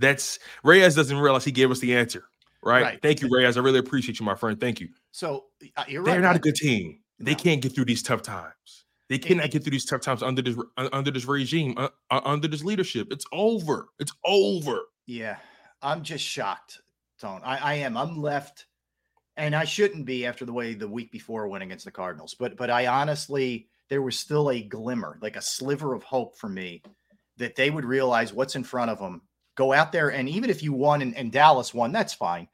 that's 0.00 0.38
Reyes 0.64 0.96
doesn't 0.96 1.16
realize 1.16 1.44
he 1.44 1.52
gave 1.52 1.70
us 1.70 1.78
the 1.78 1.94
answer. 1.94 2.24
Right. 2.62 2.82
Right. 2.82 3.02
Thank 3.02 3.22
you, 3.22 3.28
Reyes. 3.30 3.56
I 3.56 3.60
really 3.60 3.78
appreciate 3.78 4.20
you, 4.20 4.26
my 4.26 4.34
friend. 4.34 4.60
Thank 4.60 4.80
you. 4.80 4.88
So 5.12 5.46
uh, 5.76 5.84
you're 5.88 6.04
They're 6.04 6.20
not 6.20 6.36
a 6.36 6.40
good 6.40 6.54
team. 6.56 7.00
They 7.18 7.32
No. 7.32 7.38
can't 7.38 7.62
get 7.62 7.74
through 7.74 7.86
these 7.86 8.02
tough 8.02 8.22
times. 8.22 8.84
They 9.08 9.18
cannot 9.18 9.50
get 9.50 9.64
through 9.64 9.72
these 9.72 9.84
tough 9.86 10.02
times 10.02 10.22
under 10.22 10.40
this 10.40 10.56
under 10.76 11.10
this 11.10 11.24
regime, 11.24 11.74
uh, 11.76 11.88
uh, 12.10 12.20
under 12.24 12.46
this 12.46 12.62
leadership. 12.62 13.08
It's 13.10 13.24
over. 13.32 13.88
It's 13.98 14.12
over. 14.24 14.78
Yeah, 15.06 15.36
I'm 15.82 16.04
just 16.04 16.22
shocked, 16.24 16.80
Tone. 17.20 17.40
I, 17.44 17.56
I 17.58 17.74
am. 17.74 17.96
I'm 17.96 18.22
left, 18.22 18.66
and 19.36 19.56
I 19.56 19.64
shouldn't 19.64 20.06
be 20.06 20.26
after 20.26 20.44
the 20.44 20.52
way 20.52 20.74
the 20.74 20.86
week 20.86 21.10
before 21.10 21.48
went 21.48 21.64
against 21.64 21.84
the 21.86 21.90
Cardinals. 21.90 22.36
But 22.38 22.56
but 22.56 22.70
I 22.70 22.86
honestly, 22.86 23.66
there 23.88 24.00
was 24.00 24.16
still 24.16 24.50
a 24.50 24.62
glimmer, 24.62 25.18
like 25.20 25.34
a 25.34 25.42
sliver 25.42 25.92
of 25.92 26.04
hope 26.04 26.36
for 26.38 26.48
me, 26.48 26.80
that 27.36 27.56
they 27.56 27.70
would 27.70 27.84
realize 27.84 28.32
what's 28.32 28.54
in 28.54 28.62
front 28.62 28.92
of 28.92 29.00
them. 29.00 29.22
Go 29.56 29.72
out 29.72 29.92
there, 29.92 30.10
and 30.10 30.28
even 30.28 30.50
if 30.50 30.62
you 30.62 30.72
won 30.72 31.02
and, 31.02 31.16
and 31.16 31.30
Dallas 31.32 31.74
won, 31.74 31.92
that's 31.92 32.14
fine. 32.14 32.48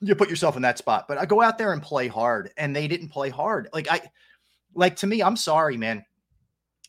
You 0.00 0.14
put 0.14 0.30
yourself 0.30 0.56
in 0.56 0.62
that 0.62 0.78
spot, 0.78 1.06
but 1.08 1.18
I 1.18 1.26
go 1.26 1.40
out 1.42 1.58
there 1.58 1.72
and 1.72 1.82
play 1.82 2.08
hard, 2.08 2.50
and 2.56 2.74
they 2.74 2.88
didn't 2.88 3.08
play 3.08 3.30
hard. 3.30 3.68
Like 3.72 3.90
I, 3.90 4.00
like 4.74 4.96
to 4.96 5.06
me, 5.06 5.22
I'm 5.22 5.36
sorry, 5.36 5.76
man 5.76 6.04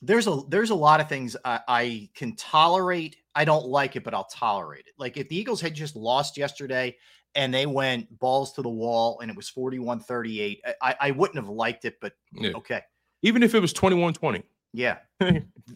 there's 0.01 0.27
a 0.27 0.41
there's 0.49 0.69
a 0.69 0.75
lot 0.75 0.99
of 0.99 1.09
things 1.09 1.35
I, 1.43 1.59
I 1.67 2.09
can 2.13 2.35
tolerate. 2.35 3.17
I 3.35 3.45
don't 3.45 3.67
like 3.67 3.95
it, 3.95 4.03
but 4.03 4.13
I'll 4.13 4.25
tolerate 4.25 4.85
it. 4.87 4.93
Like 4.97 5.17
if 5.17 5.29
the 5.29 5.37
Eagles 5.37 5.61
had 5.61 5.73
just 5.73 5.95
lost 5.95 6.37
yesterday 6.37 6.95
and 7.35 7.53
they 7.53 7.65
went 7.65 8.17
balls 8.19 8.53
to 8.53 8.61
the 8.61 8.69
wall 8.69 9.19
and 9.19 9.29
it 9.29 9.37
was 9.37 9.51
41-38, 9.51 10.59
I, 10.81 10.95
I 10.99 11.11
wouldn't 11.11 11.37
have 11.37 11.49
liked 11.49 11.85
it, 11.85 11.97
but 12.01 12.13
Yeah. 12.33 12.51
okay. 12.55 12.81
Even 13.21 13.43
if 13.43 13.53
it 13.53 13.59
was 13.59 13.73
21-20. 13.73 14.43
Yeah. 14.73 14.97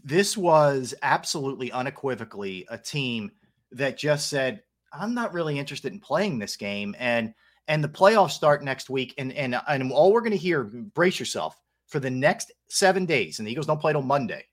this 0.04 0.38
was 0.38 0.94
absolutely 1.02 1.72
unequivocally 1.72 2.66
a 2.70 2.78
team 2.78 3.32
that 3.72 3.98
just 3.98 4.30
said, 4.30 4.64
I'm 4.94 5.14
not 5.14 5.34
really 5.34 5.58
interested 5.58 5.94
in 5.94 6.00
playing 6.00 6.40
this 6.40 6.56
game. 6.56 6.96
And 7.00 7.34
and 7.68 7.84
the 7.84 7.90
playoffs 7.90 8.32
start 8.32 8.64
next 8.64 8.90
week. 8.90 9.14
And 9.18 9.32
and 9.34 9.60
and 9.68 9.92
all 9.92 10.12
we're 10.12 10.22
gonna 10.22 10.36
hear, 10.36 10.64
brace 10.64 11.20
yourself 11.20 11.60
for 11.88 12.00
the 12.00 12.10
next 12.10 12.52
seven 12.70 13.06
days, 13.06 13.40
and 13.40 13.48
the 13.48 13.52
Eagles 13.52 13.68
don't 13.68 13.80
play 13.80 13.94
till 13.94 14.02
Monday. 14.02 14.46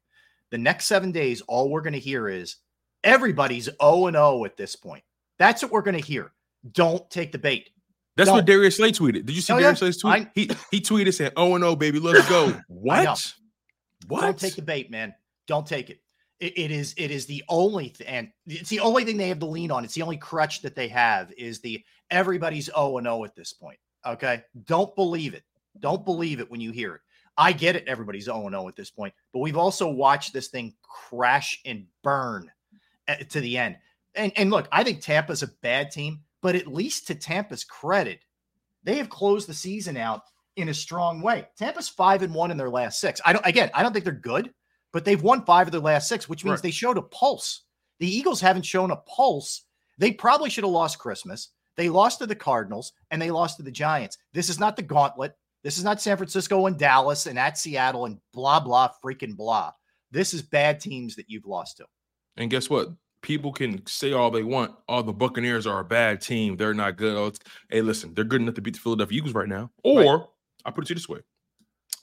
The 0.51 0.59
next 0.59 0.87
seven 0.87 1.13
days, 1.13 1.41
all 1.43 1.71
we're 1.71 1.83
gonna 1.83 1.99
hear 1.99 2.29
is 2.29 2.57
everybody's 3.05 3.69
0 3.81 4.45
at 4.45 4.57
this 4.57 4.77
point. 4.77 5.05
That's 5.39 5.63
what 5.63 5.73
we're 5.73 5.83
gonna 5.83 5.99
hear. 5.99 6.33
Don't 6.73 7.09
take 7.11 7.33
the 7.33 7.39
bait. 7.39 7.71
That's 8.17 8.29
Don't. 8.29 8.39
what 8.39 8.47
Darius 8.47 8.77
Slay 8.77 8.91
tweeted. 8.91 9.27
Did 9.27 9.31
you 9.31 9.41
see 9.41 9.53
Oh, 9.53 9.57
yeah. 9.59 9.63
Darius 9.63 9.79
Slay's 9.79 9.97
tweet? 9.99 10.13
I- 10.15 10.31
he 10.35 10.51
he 10.73 10.81
tweeted 10.81 11.15
saying, 11.15 11.31
"Oh 11.37 11.55
and 11.55 11.63
oh, 11.65 11.77
baby, 11.77 12.01
let's 12.01 12.29
go." 12.29 12.61
what? 12.69 13.33
What? 14.07 14.23
Don't 14.23 14.39
take 14.39 14.55
the 14.55 14.63
bait, 14.63 14.91
man. 14.91 15.15
Don't 15.47 15.67
take 15.67 15.91
it. 15.91 16.01
It, 16.41 16.57
it 16.57 16.71
is 16.71 16.95
it 16.97 17.11
is 17.11 17.27
the 17.27 17.43
only 17.49 17.91
th- 17.91 18.09
and 18.09 18.31
it's 18.47 18.71
the 18.71 18.81
only 18.81 19.05
thing 19.05 19.17
they 19.17 19.29
have 19.29 19.41
to 19.41 19.47
lean 19.47 19.71
on. 19.71 19.85
It's 19.85 19.95
the 19.95 20.03
only 20.03 20.17
crutch 20.17 20.63
that 20.63 20.77
they 20.77 20.89
have 20.89 21.33
is 21.37 21.61
the 21.61 21.83
everybody's 22.11 22.71
O 22.75 22.99
and 22.99 23.09
O 23.09 23.25
at 23.25 23.35
this 23.35 23.53
point. 23.53 23.79
Okay. 24.07 24.43
Don't 24.65 24.95
believe 24.95 25.35
it. 25.35 25.43
Don't 25.81 26.05
believe 26.05 26.41
it 26.41 26.51
when 26.51 26.61
you 26.61 26.71
hear 26.71 26.95
it. 26.95 27.01
I 27.37 27.53
get 27.53 27.77
it. 27.77 27.87
Everybody's 27.87 28.25
0 28.25 28.47
and 28.47 28.55
0 28.55 28.67
at 28.69 28.77
this 28.77 28.91
point, 28.91 29.15
but 29.33 29.39
we've 29.39 29.57
also 29.57 29.89
watched 29.89 30.33
this 30.33 30.49
thing 30.49 30.75
crash 30.83 31.61
and 31.65 31.87
burn 32.03 32.51
at- 33.07 33.31
to 33.31 33.41
the 33.41 33.57
end. 33.57 33.77
And 34.15 34.33
and 34.37 34.51
look, 34.51 34.69
I 34.73 34.83
think 34.85 35.01
Tampa's 35.01 35.43
a 35.43 35.49
bad 35.63 35.91
team, 35.91 36.21
but 36.41 36.57
at 36.57 36.67
least 36.67 37.07
to 37.09 37.15
Tampa's 37.15 37.65
credit, 37.65 38.21
they 38.83 38.97
have 38.97 39.09
closed 39.09 39.49
the 39.49 39.55
season 39.55 39.97
out 39.97 40.23
in 40.59 40.69
a 40.69 40.75
strong 40.75 41.23
way. 41.23 41.47
Tampa's 41.59 41.89
five 41.89 42.23
and 42.23 42.35
one 42.35 42.51
in 42.51 42.57
their 42.57 42.69
last 42.71 43.01
six. 43.01 43.21
I 43.25 43.33
don't 43.33 43.47
again, 43.47 43.71
I 43.75 43.83
don't 43.83 43.93
think 43.93 44.05
they're 44.05 44.13
good, 44.15 44.53
but 44.93 45.05
they've 45.05 45.23
won 45.23 45.45
five 45.45 45.69
of 45.69 45.73
their 45.73 45.81
last 45.81 46.09
six, 46.09 46.29
which 46.29 46.45
means 46.45 46.57
Right. 46.59 46.63
they 46.65 46.71
showed 46.71 46.99
a 46.99 47.03
pulse. 47.03 47.63
The 48.01 48.07
Eagles 48.09 48.41
haven't 48.41 48.67
shown 48.67 48.91
a 48.91 48.97
pulse. 48.97 49.65
They 49.99 50.13
probably 50.13 50.51
should 50.51 50.65
have 50.65 50.73
lost 50.73 50.99
Christmas. 50.99 51.49
They 51.77 51.89
lost 51.89 52.19
to 52.19 52.27
the 52.27 52.35
Cardinals 52.35 52.93
and 53.11 53.21
they 53.23 53.31
lost 53.31 53.57
to 53.57 53.63
the 53.63 53.71
Giants. 53.71 54.19
This 54.33 54.49
is 54.49 54.59
not 54.61 54.77
the 54.77 54.83
gauntlet. 54.83 55.35
This 55.65 55.79
is 55.79 55.85
not 55.85 56.01
San 56.01 56.17
Francisco 56.17 56.67
and 56.67 56.79
Dallas 56.79 57.27
and 57.27 57.39
at 57.39 57.59
Seattle 57.59 58.05
and 58.07 58.19
blah 58.33 58.61
blah 58.61 58.91
freaking 59.05 59.37
blah. 59.37 59.73
This 60.11 60.35
is 60.35 60.43
bad 60.43 60.81
teams 60.81 61.17
that 61.17 61.27
you've 61.29 61.47
lost 61.47 61.77
to. 61.79 61.87
And 62.37 62.51
guess 62.51 62.71
what? 62.71 62.89
People 63.21 63.53
can 63.53 63.85
say 63.87 64.13
all 64.13 64.31
they 64.31 64.45
want. 64.45 64.77
Oh, 64.89 65.03
the 65.03 65.13
Buccaneers 65.13 65.67
are 65.67 65.81
a 65.81 65.85
bad 65.85 66.21
team. 66.21 66.57
They're 66.57 66.73
not 66.73 66.97
good. 66.97 67.17
Oh, 67.17 67.33
hey, 67.69 67.83
listen, 67.83 68.15
they're 68.15 68.25
good 68.25 68.41
enough 68.41 68.55
to 68.55 68.61
beat 68.63 68.75
the 68.75 68.81
Philadelphia 68.81 69.19
Eagles 69.19 69.35
right 69.35 69.49
now. 69.49 69.73
Or 69.83 70.29
I 70.69 70.71
put 70.71 70.85
it 70.85 70.87
to 70.89 70.91
you 70.93 70.97
this 70.97 71.09
way: 71.09 71.21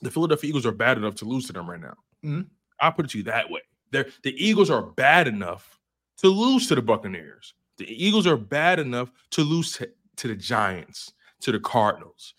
the 0.02 0.10
Philadelphia 0.10 0.48
Eagles 0.48 0.66
are 0.66 0.72
bad 0.72 0.98
enough 0.98 1.14
to 1.16 1.24
lose 1.24 1.46
to 1.46 1.52
them 1.52 1.70
right 1.70 1.80
now. 1.80 1.94
Mhm. 2.24 2.48
I 2.80 2.90
put 2.90 3.06
it 3.06 3.10
to 3.12 3.18
you 3.18 3.24
that 3.24 3.48
way. 3.50 3.60
They're, 3.92 4.06
the 4.22 4.34
Eagles 4.44 4.68
are 4.68 4.82
bad 4.82 5.28
enough 5.28 5.78
to 6.18 6.28
lose 6.28 6.66
to 6.68 6.74
the 6.74 6.82
Buccaneers. 6.82 7.54
The 7.78 7.86
Eagles 8.04 8.26
are 8.26 8.36
bad 8.36 8.78
enough 8.78 9.10
to 9.30 9.42
lose 9.42 9.72
to, 9.76 9.90
to 10.16 10.28
the 10.28 10.34
Giants, 10.34 11.12
to 11.40 11.52
the 11.52 11.60
Cardinals. 11.60 12.34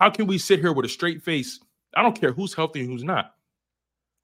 How 0.00 0.10
can 0.10 0.26
we 0.26 0.38
sit 0.38 0.60
here 0.60 0.72
with 0.72 0.86
a 0.86 0.88
straight 0.88 1.22
face? 1.22 1.60
I 1.94 2.02
don't 2.02 2.18
care 2.18 2.32
who's 2.32 2.54
healthy 2.54 2.80
and 2.80 2.90
who's 2.90 3.04
not. 3.04 3.34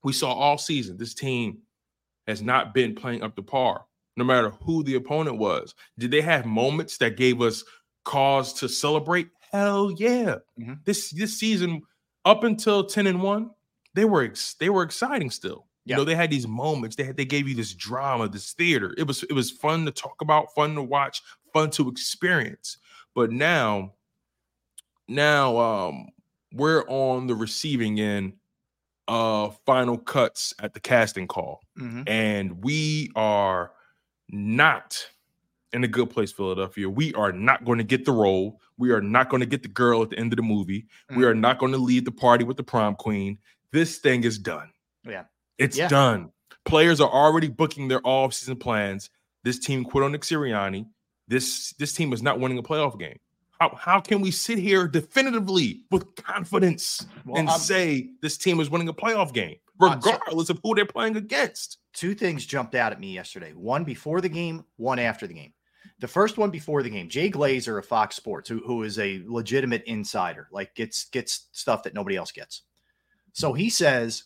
We 0.05 0.13
saw 0.13 0.33
all 0.33 0.59
season 0.59 0.97
this 0.97 1.15
team 1.15 1.59
has 2.27 2.43
not 2.43 2.75
been 2.75 2.95
playing 2.95 3.23
up 3.23 3.37
to 3.37 3.43
par, 3.43 3.85
no 4.17 4.25
matter 4.25 4.51
who 4.51 4.83
the 4.83 4.95
opponent 4.95 5.39
was. 5.39 5.75
Did 5.99 6.11
they 6.11 6.21
have 6.21 6.47
moments 6.47 6.97
that 6.99 7.17
gave 7.17 7.41
us 7.43 7.65
cause 8.05 8.53
to 8.55 8.69
celebrate? 8.69 9.29
Hell 9.53 9.93
yeah. 9.93 10.37
Mhm. 10.59 10.85
This 10.85 11.11
this 11.11 11.39
season, 11.39 11.83
up 12.25 12.45
until 12.45 12.85
10 12.85 13.07
and 13.07 13.23
1, 13.23 13.51
they 13.95 14.05
were 14.05 14.23
ex- 14.25 14.55
they 14.55 14.71
were 14.71 14.83
exciting 14.83 15.31
still. 15.31 15.67
Yeah. 15.85 15.97
You 15.97 16.01
know, 16.01 16.05
they 16.05 16.15
had 16.15 16.31
these 16.31 16.47
moments. 16.47 16.97
They 16.97 17.05
had 17.05 17.17
they 17.17 17.25
gave 17.25 17.49
you 17.49 17.55
this 17.55 17.75
drama, 17.75 18.29
this 18.29 18.53
theater. 18.55 18.95
It 18.97 19.07
was 19.07 19.23
it 19.25 19.33
was 19.33 19.51
fun 19.51 19.85
to 19.87 19.91
talk 19.93 20.21
about, 20.23 20.55
fun 20.55 20.75
to 20.77 20.83
watch, 20.83 21.23
fun 21.53 21.71
to 21.73 21.89
experience. 21.89 22.79
But 23.15 23.31
now, 23.33 23.93
now 25.09 25.59
um 25.59 26.09
we're 26.53 26.85
on 26.89 27.27
the 27.27 27.35
receiving 27.35 27.99
end 28.01 28.35
of 29.09 29.59
final 29.67 29.99
cuts 29.99 30.55
at 30.61 30.75
the 30.75 30.81
casting 30.81 31.27
call 31.29 31.61
Mhm. 31.79 32.09
and 32.09 32.65
we 32.65 33.11
are 33.17 33.73
not 34.31 35.07
in 35.73 35.85
a 35.85 35.89
good 35.89 36.11
place, 36.11 36.33
Philadelphia. 36.33 36.89
We 36.89 37.15
are 37.15 37.33
not 37.33 37.65
going 37.65 37.79
to 37.79 37.85
get 37.85 38.05
the 38.05 38.13
role. 38.13 38.61
We 38.79 38.91
are 38.91 39.01
not 39.01 39.29
going 39.31 39.41
to 39.41 39.47
get 39.47 39.63
the 39.63 39.69
girl 39.69 40.03
at 40.03 40.11
the 40.11 40.19
end 40.19 40.33
of 40.33 40.37
the 40.37 40.43
movie. 40.43 40.87
We 41.11 41.23
Mm. 41.25 41.27
are 41.29 41.35
not 41.35 41.59
going 41.59 41.73
to 41.73 41.79
lead 41.79 42.05
the 42.05 42.13
party 42.13 42.45
with 42.45 42.57
the 42.57 42.63
prom 42.63 42.95
queen. 42.97 43.39
This 43.73 43.99
thing 43.99 44.25
is 44.25 44.39
done. 44.39 44.71
Yeah. 45.05 45.25
It's 45.59 45.77
Yeah. 45.77 45.89
done. 45.89 46.31
Players 46.65 47.01
are 47.01 47.11
already 47.11 47.49
booking 47.49 47.89
their 47.89 48.01
off-season 48.07 48.57
plans. 48.57 49.11
This 49.45 49.59
team 49.59 49.85
quit 49.85 50.05
on 50.05 50.13
Nick 50.13 50.23
Sirianni. 50.23 50.87
This 51.29 51.73
this 51.79 51.93
team 51.93 52.13
is 52.13 52.23
not 52.23 52.39
winning 52.39 52.59
a 52.59 52.63
playoff 52.63 52.99
game. 52.99 53.19
How, 53.59 53.75
how 53.81 54.01
can 54.01 54.21
we 54.21 54.31
sit 54.33 54.59
here 54.59 54.89
definitively 54.89 55.83
with 55.91 56.15
confidence 56.17 57.07
Well, 57.25 57.39
and 57.39 57.49
I'm- 57.49 57.61
say 57.61 58.11
this 58.21 58.37
team 58.37 58.59
is 58.61 58.69
winning 58.69 58.89
a 58.89 58.93
playoff 58.93 59.33
game, 59.33 59.57
regardless 59.79 60.51
of 60.51 60.59
who 60.63 60.75
they're 60.75 60.85
playing 60.85 61.17
against? 61.17 61.79
two 61.95 62.15
things 62.15 62.47
jumped 62.47 62.75
out 62.75 62.91
at 62.93 62.99
me 63.01 63.13
yesterday 63.13 63.53
one 63.53 63.85
before 63.85 64.23
the 64.23 64.29
game, 64.29 64.65
one 64.77 64.99
after 64.99 65.27
the 65.27 65.35
game. 65.35 65.53
The 66.03 66.09
first 66.09 66.37
one 66.37 66.51
before 66.51 66.83
the 66.83 66.91
game, 66.91 67.09
Jay 67.09 67.31
Glazer 67.31 67.79
of 67.79 67.87
Fox 67.87 68.17
Sports, 68.17 68.49
who, 68.49 68.59
who 68.67 68.83
is 68.83 68.99
a 68.99 69.23
legitimate 69.25 69.85
insider, 69.85 70.49
like 70.51 70.75
gets 70.75 71.05
gets 71.05 71.47
stuff 71.53 71.85
that 71.85 71.95
nobody 71.95 72.17
else 72.17 72.33
gets. 72.33 72.63
So 73.35 73.53
he 73.53 73.71
says, 73.71 74.25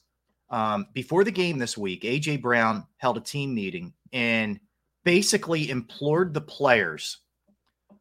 Um, 0.48 0.86
before 0.94 1.22
the 1.22 1.30
game 1.30 1.58
this 1.58 1.76
week, 1.76 2.04
AJ 2.04 2.40
Brown 2.40 2.86
held 2.96 3.18
a 3.18 3.20
team 3.20 3.54
meeting 3.54 3.92
and 4.14 4.58
basically 5.04 5.68
implored 5.68 6.32
the 6.32 6.40
players, 6.40 7.18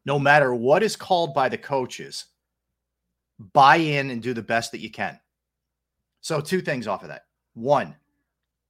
no 0.06 0.18
matter 0.18 0.54
what 0.54 0.82
is 0.82 0.96
called 0.96 1.34
by 1.34 1.50
the 1.50 1.58
coaches, 1.58 2.24
buy 3.52 3.76
in 3.76 4.08
and 4.08 4.22
do 4.22 4.32
the 4.32 4.40
best 4.40 4.72
that 4.72 4.80
you 4.80 4.90
can. 4.90 5.20
So, 6.22 6.40
two 6.40 6.62
things 6.62 6.86
off 6.86 7.02
of 7.02 7.10
that. 7.10 7.26
One, 7.52 7.94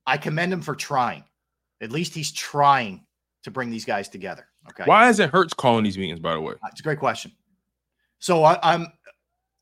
I 0.04 0.16
commend 0.16 0.52
him 0.52 0.62
for 0.62 0.74
trying. 0.74 1.22
At 1.80 1.92
least 1.92 2.12
he's 2.12 2.32
trying 2.32 3.06
to 3.44 3.52
bring 3.52 3.70
these 3.70 3.84
guys 3.84 4.08
together. 4.08 4.48
Okay. 4.70 4.84
Why 4.84 5.08
isn't 5.08 5.32
Hurts 5.32 5.54
calling 5.54 5.84
these 5.84 5.98
meetings, 5.98 6.20
by 6.20 6.34
the 6.34 6.40
way? 6.40 6.54
It's 6.70 6.80
a 6.80 6.82
great 6.82 6.98
question. 6.98 7.32
So 8.18 8.44
I, 8.44 8.58
I'm 8.62 8.86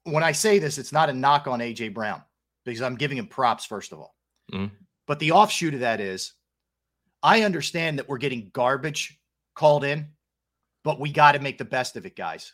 when 0.05 0.23
I 0.23 0.33
say 0.33 0.59
this, 0.59 0.79
it's 0.79 0.93
not 0.93 1.09
a 1.09 1.13
knock 1.13 1.47
on 1.47 1.61
AJ 1.61 1.95
Brown 1.95 2.23
because 2.65 2.83
I'm 2.83 2.97
giving 2.97 3.19
him 3.19 3.27
props, 3.27 3.65
first 3.65 3.93
of 3.93 3.99
all. 3.99 4.15
Mhm. 4.53 4.71
But 5.07 5.19
the 5.19 5.33
offshoot 5.33 5.75
of 5.75 5.81
that 5.81 6.01
is 6.01 6.35
I 7.23 7.43
understand 7.43 7.99
that 7.99 8.09
we're 8.09 8.19
getting 8.19 8.51
garbage 8.53 9.19
called 9.55 9.85
in, 9.85 10.09
but 10.83 11.01
we 11.01 11.11
got 11.11 11.33
to 11.33 11.39
make 11.39 11.59
the 11.59 11.65
best 11.65 11.97
of 11.97 12.07
it, 12.07 12.17
guys. 12.17 12.53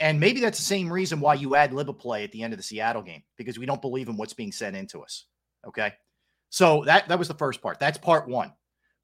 And 0.00 0.18
maybe 0.18 0.40
that's 0.40 0.58
the 0.58 0.64
same 0.64 0.92
reason 0.92 1.20
why 1.20 1.34
you 1.34 1.54
add 1.54 1.72
lib 1.72 1.96
play 1.98 2.24
at 2.24 2.32
the 2.32 2.42
end 2.42 2.52
of 2.52 2.58
the 2.58 2.62
Seattle 2.62 3.02
game 3.02 3.22
because 3.36 3.58
we 3.58 3.66
don't 3.66 3.80
believe 3.80 4.08
in 4.08 4.16
what's 4.16 4.32
being 4.32 4.52
sent 4.52 4.74
into 4.74 5.02
us. 5.02 5.26
Okay. 5.66 5.92
So 6.50 6.82
that 6.84 7.08
that 7.08 7.18
was 7.18 7.28
the 7.28 7.34
first 7.34 7.60
part. 7.60 7.78
That's 7.78 7.98
part 7.98 8.28
one. 8.28 8.52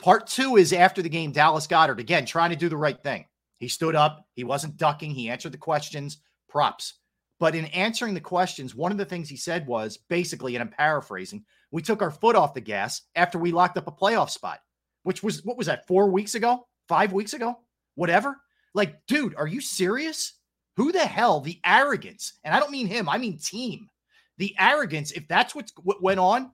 Part 0.00 0.26
two 0.26 0.56
is 0.56 0.72
after 0.72 1.02
the 1.02 1.10
game, 1.10 1.30
Dallas 1.30 1.66
Goedert 1.66 1.98
again 1.98 2.24
trying 2.24 2.50
to 2.50 2.56
do 2.56 2.70
the 2.70 2.76
right 2.76 3.00
thing. 3.02 3.26
He 3.58 3.68
stood 3.68 3.94
up, 3.94 4.26
he 4.34 4.44
wasn't 4.44 4.78
ducking, 4.78 5.10
he 5.10 5.28
answered 5.28 5.52
the 5.52 5.58
questions, 5.58 6.18
props. 6.48 6.94
But 7.38 7.54
in 7.54 7.66
answering 7.66 8.14
the 8.14 8.20
questions, 8.20 8.74
one 8.74 8.92
of 8.92 8.98
the 8.98 9.04
things 9.04 9.28
he 9.28 9.36
said 9.36 9.66
was 9.66 9.98
basically, 10.08 10.56
and 10.56 10.62
I'm 10.62 10.70
paraphrasing, 10.70 11.44
we 11.70 11.82
took 11.82 12.00
our 12.00 12.10
foot 12.10 12.34
off 12.34 12.54
the 12.54 12.60
gas 12.62 13.02
after 13.14 13.38
we 13.38 13.52
locked 13.52 13.76
up 13.76 13.88
a 13.88 13.92
playoff 13.92 14.30
spot, 14.30 14.60
which 15.02 15.22
was 15.22 15.44
what 15.44 15.58
was 15.58 15.66
that, 15.66 15.86
four 15.86 16.10
weeks 16.10 16.34
ago, 16.34 16.66
five 16.88 17.12
weeks 17.12 17.34
ago, 17.34 17.58
whatever. 17.94 18.36
Like, 18.72 19.04
dude, 19.06 19.34
are 19.36 19.46
you 19.46 19.60
serious? 19.60 20.34
Who 20.76 20.92
the 20.92 21.00
hell, 21.00 21.40
the 21.40 21.60
arrogance, 21.64 22.38
and 22.42 22.54
I 22.54 22.60
don't 22.60 22.70
mean 22.70 22.86
him, 22.86 23.06
I 23.06 23.18
mean 23.18 23.38
team, 23.38 23.90
the 24.38 24.54
arrogance, 24.58 25.12
if 25.12 25.28
that's 25.28 25.54
what's, 25.54 25.72
what 25.82 26.02
went 26.02 26.20
on, 26.20 26.52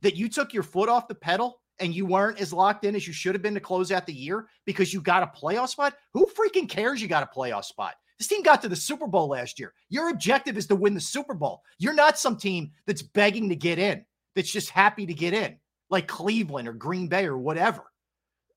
that 0.00 0.16
you 0.16 0.28
took 0.28 0.52
your 0.52 0.64
foot 0.64 0.88
off 0.88 1.06
the 1.06 1.14
pedal 1.14 1.60
and 1.80 1.94
you 1.94 2.06
weren't 2.06 2.40
as 2.40 2.52
locked 2.52 2.84
in 2.84 2.94
as 2.94 3.06
you 3.06 3.12
should 3.12 3.34
have 3.34 3.42
been 3.42 3.54
to 3.54 3.60
close 3.60 3.92
out 3.92 4.06
the 4.06 4.12
year 4.12 4.46
because 4.64 4.92
you 4.92 5.00
got 5.00 5.22
a 5.22 5.38
playoff 5.38 5.68
spot? 5.68 5.94
Who 6.14 6.26
freaking 6.26 6.68
cares 6.68 7.00
you 7.00 7.08
got 7.08 7.22
a 7.22 7.38
playoff 7.38 7.64
spot? 7.64 7.94
This 8.18 8.26
team 8.26 8.42
got 8.42 8.62
to 8.62 8.68
the 8.68 8.76
Super 8.76 9.06
Bowl 9.06 9.28
last 9.28 9.60
year. 9.60 9.72
Your 9.88 10.10
objective 10.10 10.58
is 10.58 10.66
to 10.66 10.76
win 10.76 10.94
the 10.94 11.00
Super 11.00 11.34
Bowl. 11.34 11.62
You're 11.78 11.94
not 11.94 12.18
some 12.18 12.36
team 12.36 12.72
that's 12.86 13.02
begging 13.02 13.48
to 13.48 13.56
get 13.56 13.78
in, 13.78 14.04
that's 14.34 14.50
just 14.50 14.70
happy 14.70 15.06
to 15.06 15.14
get 15.14 15.34
in, 15.34 15.56
like 15.88 16.08
Cleveland 16.08 16.66
or 16.68 16.72
Green 16.72 17.06
Bay 17.06 17.26
or 17.26 17.38
whatever. 17.38 17.84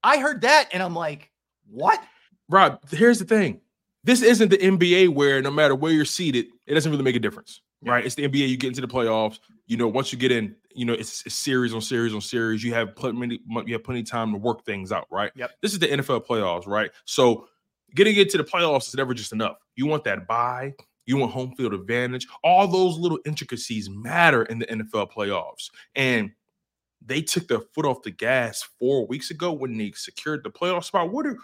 I 0.04 0.18
heard 0.18 0.42
that 0.42 0.70
and 0.74 0.82
I'm 0.82 0.96
like, 0.96 1.30
what? 1.70 2.02
Rob, 2.50 2.80
here's 2.90 3.20
the 3.20 3.26
thing. 3.26 3.62
This 4.04 4.24
isn't 4.24 4.50
the 4.50 4.58
NBA 4.58 5.10
where 5.10 5.42
no 5.44 5.52
matter 5.52 5.76
where 5.76 5.92
you're 5.92 6.06
seated, 6.06 6.48
it 6.66 6.74
doesn't 6.74 6.92
really 6.92 7.04
make 7.04 7.16
a 7.16 7.20
difference, 7.20 7.62
right? 7.84 8.06
It's 8.06 8.16
the 8.16 8.28
NBA. 8.28 8.48
You 8.48 8.58
get 8.58 8.68
into 8.68 8.82
the 8.82 8.88
playoffs. 8.88 9.40
You 9.68 9.78
know, 9.78 9.88
once 9.88 10.12
you 10.12 10.20
get 10.20 10.32
in, 10.32 10.56
you 10.74 10.86
know, 10.86 10.94
it's, 10.94 11.26
it's 11.26 11.36
series 11.36 11.74
on 11.74 11.82
series 11.82 12.14
on 12.14 12.22
series. 12.22 12.64
You 12.64 12.74
have 12.74 12.96
plenty, 12.96 13.40
you 13.66 13.74
have 13.74 13.84
plenty 13.84 14.02
of 14.02 14.10
time 14.10 14.32
to 14.32 14.38
work 14.38 14.66
things 14.66 14.92
out, 14.92 15.08
right? 15.12 15.32
Yep. 15.36 15.52
This 15.62 15.74
is 15.74 15.80
the 15.80 15.88
NFL 15.88 16.26
playoffs, 16.26 16.68
right? 16.68 16.92
So 17.06 17.48
getting 17.96 18.16
into 18.16 18.38
the 18.38 18.44
playoffs 18.44 18.88
is 18.88 18.96
never 18.96 19.14
just 19.14 19.34
enough. 19.34 19.58
You 19.76 19.86
want 19.88 20.04
that 20.06 20.28
buy. 20.28 20.74
You 21.06 21.18
want 21.18 21.32
home 21.32 21.56
field 21.56 21.74
advantage. 21.74 22.28
All 22.44 22.68
those 22.68 22.98
little 22.98 23.20
intricacies 23.26 23.90
matter 23.90 24.44
in 24.44 24.60
the 24.60 24.66
NFL 24.68 25.12
playoffs. 25.12 25.70
And 25.96 26.32
they 27.04 27.22
took 27.22 27.48
their 27.48 27.62
foot 27.74 27.86
off 27.86 28.04
the 28.04 28.12
gas 28.12 28.68
four 28.80 29.08
weeks 29.08 29.32
ago 29.32 29.52
when 29.52 29.78
they 29.78 29.92
secured 29.96 30.44
the 30.44 30.52
playoff 30.52 30.84
spot. 30.84 31.12
What 31.12 31.26
are 31.26 31.38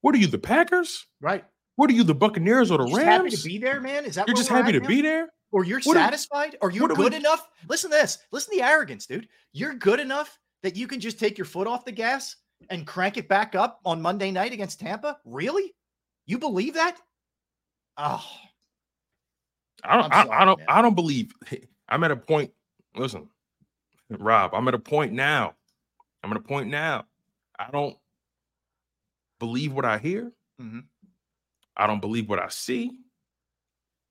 what 0.00 0.14
are 0.14 0.18
you, 0.18 0.26
the 0.26 0.38
Packers? 0.38 1.06
Right. 1.20 1.44
What 1.76 1.90
are 1.90 1.92
you, 1.92 2.04
the 2.04 2.14
Buccaneers 2.14 2.70
or 2.70 2.78
the 2.78 2.86
Just 2.86 2.96
Rams? 2.98 3.08
happy 3.08 3.30
to 3.30 3.48
be 3.48 3.58
there, 3.58 3.80
man. 3.80 4.04
Is 4.04 4.14
that 4.16 4.26
You're 4.26 4.36
just 4.36 4.48
happy 4.48 4.72
to 4.72 4.80
now? 4.80 4.88
be 4.88 5.02
there. 5.02 5.28
Or 5.52 5.64
you're 5.64 5.80
What 5.84 5.96
are- 5.96 6.00
satisfied 6.00 6.56
or 6.60 6.70
you're 6.70 6.84
are 6.90 6.94
we- 6.94 7.04
good 7.04 7.14
enough 7.14 7.48
listen 7.68 7.90
to 7.90 7.96
this 7.96 8.18
listen 8.32 8.52
to 8.54 8.58
the 8.60 8.64
arrogance 8.66 9.06
dude 9.06 9.28
you're 9.52 9.74
good 9.74 10.00
enough 10.00 10.38
that 10.62 10.76
you 10.76 10.86
can 10.86 11.00
just 11.00 11.18
take 11.18 11.38
your 11.38 11.44
foot 11.44 11.66
off 11.66 11.84
the 11.84 11.92
gas 11.92 12.36
and 12.70 12.86
crank 12.86 13.16
it 13.16 13.28
back 13.28 13.54
up 13.54 13.80
on 13.84 14.00
monday 14.02 14.30
night 14.30 14.52
against 14.52 14.80
tampa 14.80 15.18
really 15.24 15.74
you 16.26 16.38
believe 16.38 16.74
that 16.74 16.96
oh 17.96 18.24
I 19.84 19.96
don't. 19.96 20.12
I'm 20.12 20.30
I, 20.32 20.38
I 20.40 20.44
don't. 20.44 20.58
man. 20.58 20.66
I 20.68 20.82
don't 20.82 20.96
believe. 20.96 21.32
I'm 21.88 22.02
at 22.02 22.10
a 22.10 22.16
point. 22.16 22.50
Listen, 22.96 23.28
Rob. 24.10 24.52
I'm 24.52 24.66
at 24.66 24.74
a 24.74 24.78
point 24.80 25.12
now. 25.12 25.54
I'm 26.24 26.32
at 26.32 26.36
a 26.36 26.40
point 26.40 26.68
now. 26.68 27.04
I 27.56 27.70
don't 27.70 27.96
believe 29.38 29.72
what 29.72 29.84
I 29.84 29.98
hear. 29.98 30.32
Mhm. 30.60 30.82
I 31.76 31.86
don't 31.86 32.00
believe 32.00 32.28
what 32.28 32.40
I 32.40 32.48
see. 32.48 32.90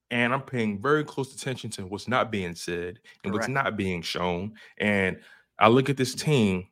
And 0.10 0.34
I'm 0.34 0.42
paying 0.42 0.82
very 0.82 1.04
close 1.04 1.36
attention 1.36 1.70
to 1.72 1.86
what's 1.86 2.08
not 2.08 2.32
being 2.32 2.56
said 2.56 3.00
and 3.24 3.34
what's 3.34 3.48
not 3.50 3.76
being 3.76 4.02
shown. 4.02 4.54
And 4.78 5.20
I 5.60 5.68
look 5.68 5.90
at 5.90 5.98
this 5.98 6.16
team, 6.16 6.68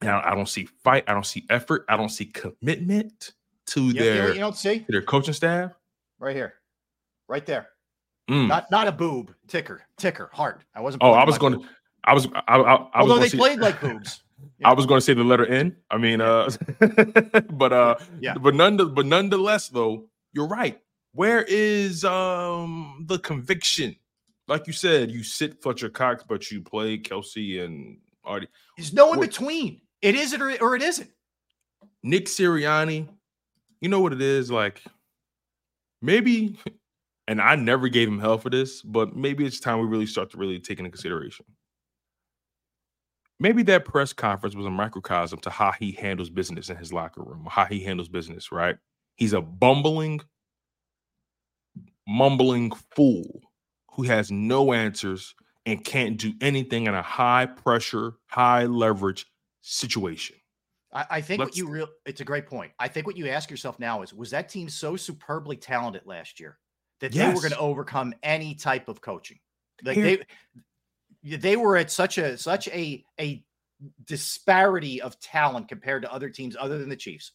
and 0.00 0.10
I, 0.10 0.34
don't 0.34 0.48
see 0.48 0.68
fight. 0.82 1.04
I 1.06 1.14
don't 1.14 1.26
see 1.26 1.44
effort. 1.50 1.84
I 1.88 1.96
don't 1.96 2.08
see 2.08 2.24
commitment 2.26 3.32
to 3.66 3.82
you, 3.84 3.92
their 3.92 4.34
you 4.34 4.40
don't 4.40 4.56
see 4.56 4.84
their 4.88 5.02
coaching 5.02 5.34
staff. 5.34 5.70
right 6.18 6.34
here 6.34 6.54
right 7.28 7.46
there 7.46 7.68
Mm. 8.30 8.46
not 8.48 8.70
not 8.70 8.86
a 8.88 8.92
boob 8.92 9.34
ticker 9.48 9.82
ticker 9.96 10.30
heart 10.32 10.62
i 10.76 10.80
wasn't 10.80 11.02
Oh, 11.02 11.10
I 11.10 11.24
was 11.24 11.38
going 11.38 11.60
to. 11.60 11.66
I 12.04 12.14
was. 12.14 12.26
I, 12.34 12.40
I, 12.46 12.56
I 12.56 12.56
was 12.56 12.90
although 12.94 13.14
gonna 13.16 13.28
they 13.28 13.36
played 13.36 13.58
like 13.60 13.80
boobs 13.80 14.22
I 14.64 14.72
was 14.72 14.86
going 14.86 14.98
to 14.98 15.04
say 15.04 15.14
the 15.14 15.24
letter 15.24 15.44
N. 15.46 15.76
I 15.90 15.98
mean, 15.98 16.20
uh, 16.20 16.48
but 17.52 17.72
uh, 17.72 17.94
Yeah. 18.20 18.34
but 18.34 18.54
none, 18.54 18.76
but 18.76 19.06
nonetheless, 19.06 19.68
though, 19.68 20.06
you're 20.32 20.46
right. 20.48 20.80
Where 21.12 21.42
is 21.42 22.04
um 22.04 23.04
the 23.06 23.18
conviction? 23.18 23.96
Like 24.48 24.66
you 24.66 24.72
said, 24.72 25.10
you 25.10 25.22
sit 25.22 25.62
Fletcher 25.62 25.88
Cox, 25.88 26.24
but 26.26 26.50
you 26.50 26.60
play 26.60 26.98
Kelce 26.98 27.64
and 27.64 27.98
Artie. 28.24 28.48
there's 28.76 28.92
no 28.92 29.12
in 29.12 29.20
between 29.20 29.80
it 30.02 30.14
is 30.14 30.32
it 30.32 30.40
or, 30.40 30.50
or 30.60 30.76
it 30.76 30.82
isn't 30.82 31.10
Nick 32.02 32.26
Sirianni. 32.26 33.08
You 33.80 33.88
know 33.88 34.00
what 34.00 34.12
it 34.12 34.20
is 34.20 34.50
like. 34.50 34.82
Maybe, 36.00 36.58
and 37.28 37.40
I 37.40 37.54
never 37.54 37.88
gave 37.88 38.08
him 38.08 38.18
hell 38.18 38.38
for 38.38 38.50
this, 38.50 38.82
but 38.82 39.16
maybe 39.16 39.46
it's 39.46 39.60
time 39.60 39.78
we 39.78 39.86
really 39.86 40.06
start 40.06 40.30
to 40.30 40.36
really 40.36 40.58
take 40.58 40.78
into 40.78 40.90
consideration. 40.90 41.46
Maybe 43.38 43.62
that 43.64 43.84
press 43.84 44.12
conference 44.12 44.54
was 44.54 44.66
a 44.66 44.70
microcosm 44.70 45.40
to 45.40 45.50
how 45.50 45.72
he 45.72 45.92
handles 45.92 46.30
business 46.30 46.70
in 46.70 46.76
his 46.76 46.92
locker 46.92 47.22
room, 47.22 47.46
how 47.50 47.64
he 47.64 47.80
handles 47.82 48.08
business, 48.08 48.52
right? 48.52 48.76
He's 49.16 49.32
a 49.32 49.40
bumbling, 49.40 50.20
mumbling 52.06 52.72
fool 52.94 53.40
who 53.92 54.02
has 54.04 54.30
no 54.30 54.72
answers 54.72 55.34
and 55.66 55.84
can't 55.84 56.16
do 56.16 56.32
anything 56.40 56.86
in 56.86 56.94
a 56.94 57.02
high 57.02 57.46
pressure, 57.46 58.14
high 58.26 58.64
leverage 58.64 59.26
situation. 59.60 60.36
I, 60.92 61.06
I 61.10 61.20
think 61.20 61.38
what 61.38 61.46
Let's- 61.46 61.56
you 61.58 61.68
real 61.68 61.88
it's 62.04 62.20
a 62.20 62.24
great 62.24 62.46
point. 62.46 62.72
I 62.78 62.88
think 62.88 63.06
what 63.06 63.16
you 63.16 63.28
ask 63.28 63.50
yourself 63.50 63.78
now 63.78 64.02
is 64.02 64.12
was 64.12 64.30
that 64.30 64.48
team 64.48 64.68
so 64.68 64.96
superbly 64.96 65.56
talented 65.56 66.02
last 66.04 66.40
year 66.40 66.58
that 67.00 67.12
they 67.12 67.26
were 67.28 67.40
going 67.40 67.50
to 67.52 67.58
overcome 67.58 68.14
any 68.22 68.54
type 68.54 68.88
of 68.88 69.00
coaching? 69.00 69.38
Like 69.84 69.96
Here- 69.96 70.18
they 71.22 71.36
they 71.36 71.56
were 71.56 71.76
at 71.76 71.90
such 71.90 72.18
a 72.18 72.36
such 72.36 72.68
a 72.68 73.04
a 73.20 73.44
disparity 74.04 75.00
of 75.00 75.18
talent 75.20 75.68
compared 75.68 76.02
to 76.02 76.12
other 76.12 76.28
teams 76.30 76.56
other 76.58 76.78
than 76.78 76.88
the 76.88 76.96
Chiefs 76.96 77.32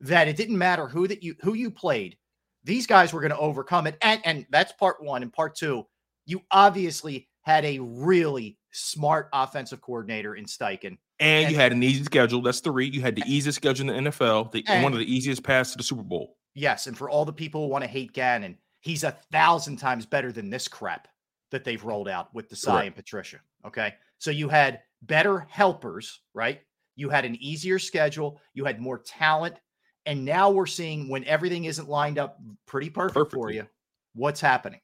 that 0.00 0.28
it 0.28 0.36
didn't 0.36 0.58
matter 0.58 0.86
who 0.88 1.06
that 1.08 1.22
you 1.22 1.34
who 1.40 1.54
you 1.54 1.70
played. 1.70 2.16
These 2.64 2.86
guys 2.86 3.12
were 3.12 3.20
going 3.20 3.30
to 3.30 3.38
overcome 3.38 3.86
it. 3.86 3.96
And 4.02 4.20
and 4.24 4.46
that's 4.50 4.72
part 4.72 5.02
1 5.02 5.22
and 5.22 5.32
part 5.32 5.54
2, 5.56 5.84
you 6.26 6.40
obviously 6.50 7.28
had 7.42 7.64
a 7.64 7.78
really 7.78 8.58
smart 8.72 9.28
offensive 9.32 9.80
coordinator 9.80 10.34
in 10.34 10.46
Steichen. 10.46 10.96
And 11.20 11.50
you 11.50 11.56
had 11.56 11.72
an 11.72 11.82
easy 11.82 12.02
schedule. 12.02 12.42
That's 12.42 12.60
three. 12.60 12.88
You 12.88 13.00
had 13.00 13.14
the 13.14 13.22
easiest 13.26 13.56
schedule 13.56 13.88
in 13.88 14.04
the 14.04 14.10
NFL, 14.10 14.50
the, 14.50 14.64
one 14.82 14.92
of 14.92 14.98
the 14.98 15.12
easiest 15.12 15.44
paths 15.44 15.70
to 15.72 15.78
the 15.78 15.84
Super 15.84 16.02
Bowl. 16.02 16.36
Yes, 16.54 16.86
and 16.86 16.96
for 16.96 17.10
all 17.10 17.24
the 17.24 17.32
people 17.32 17.62
who 17.62 17.68
want 17.68 17.84
to 17.84 17.90
hate 17.90 18.12
Gannon, 18.12 18.56
he's 18.80 19.04
a 19.04 19.16
thousand 19.32 19.76
times 19.76 20.06
better 20.06 20.32
than 20.32 20.50
this 20.50 20.68
crap 20.68 21.08
that 21.50 21.64
they've 21.64 21.84
rolled 21.84 22.08
out 22.08 22.34
with 22.34 22.48
Desai 22.48 22.66
Correct. 22.66 22.86
and 22.86 22.96
Patricia. 22.96 23.38
Okay. 23.66 23.94
So 24.18 24.30
you 24.30 24.48
had 24.48 24.80
better 25.02 25.46
helpers, 25.50 26.20
right? 26.32 26.60
You 26.96 27.10
had 27.10 27.24
an 27.24 27.36
easier 27.40 27.78
schedule, 27.78 28.40
you 28.54 28.64
had 28.64 28.80
more 28.80 28.98
talent. 28.98 29.56
And 30.06 30.24
now 30.24 30.50
we're 30.50 30.66
seeing 30.66 31.08
when 31.08 31.24
everything 31.24 31.64
isn't 31.64 31.88
lined 31.88 32.18
up 32.18 32.38
pretty 32.66 32.90
perfect 32.90 33.32
for 33.32 33.50
you, 33.50 33.66
what's 34.14 34.40
happening? 34.40 34.80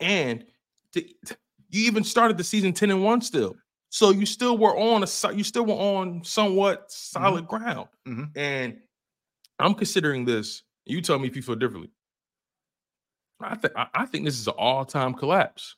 And 0.00 0.44
t- 0.92 1.16
t- 1.26 1.34
you 1.70 1.86
even 1.86 2.04
started 2.04 2.36
the 2.36 2.44
season 2.44 2.72
10 2.72 2.90
and 2.90 3.02
1 3.04 3.20
still. 3.22 3.56
So 3.90 4.10
you 4.10 4.24
still 4.26 4.56
were 4.56 4.76
on 4.76 5.02
a 5.02 5.32
you 5.34 5.44
still 5.44 5.66
were 5.66 5.74
on 5.74 6.24
somewhat 6.24 6.90
solid 6.90 7.46
ground. 7.46 7.88
Mhm. 8.08 8.30
And 8.36 8.80
I'm 9.58 9.74
considering 9.74 10.24
this. 10.24 10.62
You 10.86 11.00
tell 11.02 11.18
me 11.18 11.28
if 11.28 11.36
you 11.36 11.42
feel 11.42 11.56
differently. 11.56 11.90
I 13.40 13.56
think 13.56 13.74
I 13.76 14.06
think 14.06 14.24
this 14.24 14.38
is 14.38 14.46
an 14.46 14.54
all-time 14.56 15.14
collapse. 15.14 15.76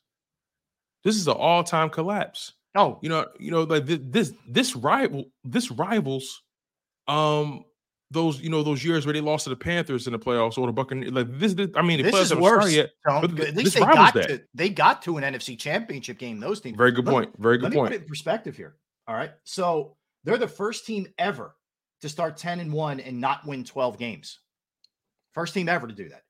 This 1.02 1.16
is 1.16 1.26
an 1.26 1.34
all-time 1.34 1.90
collapse. 1.90 2.52
Oh, 2.74 2.98
You 3.02 3.08
know, 3.08 3.26
you 3.38 3.50
know, 3.50 3.62
like 3.62 3.86
this 3.86 4.32
this 4.48 4.76
rival 4.76 5.26
this 5.44 5.70
rivals 5.70 6.42
um 7.08 7.64
those 8.14 8.40
you 8.40 8.48
know 8.48 8.62
those 8.62 8.82
years 8.82 9.04
where 9.04 9.12
they 9.12 9.20
lost 9.20 9.44
to 9.44 9.50
the 9.50 9.56
Panthers 9.56 10.06
in 10.06 10.12
the 10.14 10.18
playoffs 10.18 10.56
or 10.56 10.66
the 10.66 10.72
Buccaneers. 10.72 11.12
Like 11.12 11.38
this, 11.38 11.52
this 11.52 11.68
I 11.74 11.82
mean, 11.82 11.98
the 12.02 12.10
this 12.10 12.30
is 12.30 12.34
worse. 12.34 12.72
yet. 12.72 12.90
At 13.06 13.54
least 13.54 13.74
they 13.74 13.80
got 13.80 14.14
that. 14.14 14.28
to 14.28 14.42
they 14.54 14.70
got 14.70 15.02
to 15.02 15.18
an 15.18 15.24
NFC 15.34 15.58
championship 15.58 16.18
game. 16.18 16.40
Those 16.40 16.60
teams. 16.62 16.76
Very 16.78 16.92
good 16.92 17.04
Let 17.04 17.10
me- 17.12 17.16
point. 17.26 17.34
Very 17.38 17.58
Let 17.58 17.60
good 17.62 17.70
me 17.70 17.76
put 17.76 17.82
point. 17.90 17.94
it 17.94 18.02
in 18.02 18.08
perspective 18.08 18.56
here. 18.56 18.76
All 19.06 19.14
right. 19.14 19.32
So 19.44 19.96
they're 20.24 20.38
the 20.38 20.48
first 20.48 20.86
team 20.86 21.06
ever 21.18 21.54
to 22.00 22.08
start 22.08 22.36
10 22.38 22.60
and 22.60 22.72
1 22.72 23.00
and 23.00 23.20
not 23.20 23.46
win 23.46 23.64
12 23.64 23.98
games. 23.98 24.38
First 25.32 25.52
team 25.54 25.68
ever 25.68 25.86
to 25.86 25.94
do 25.94 26.08
that. 26.08 26.22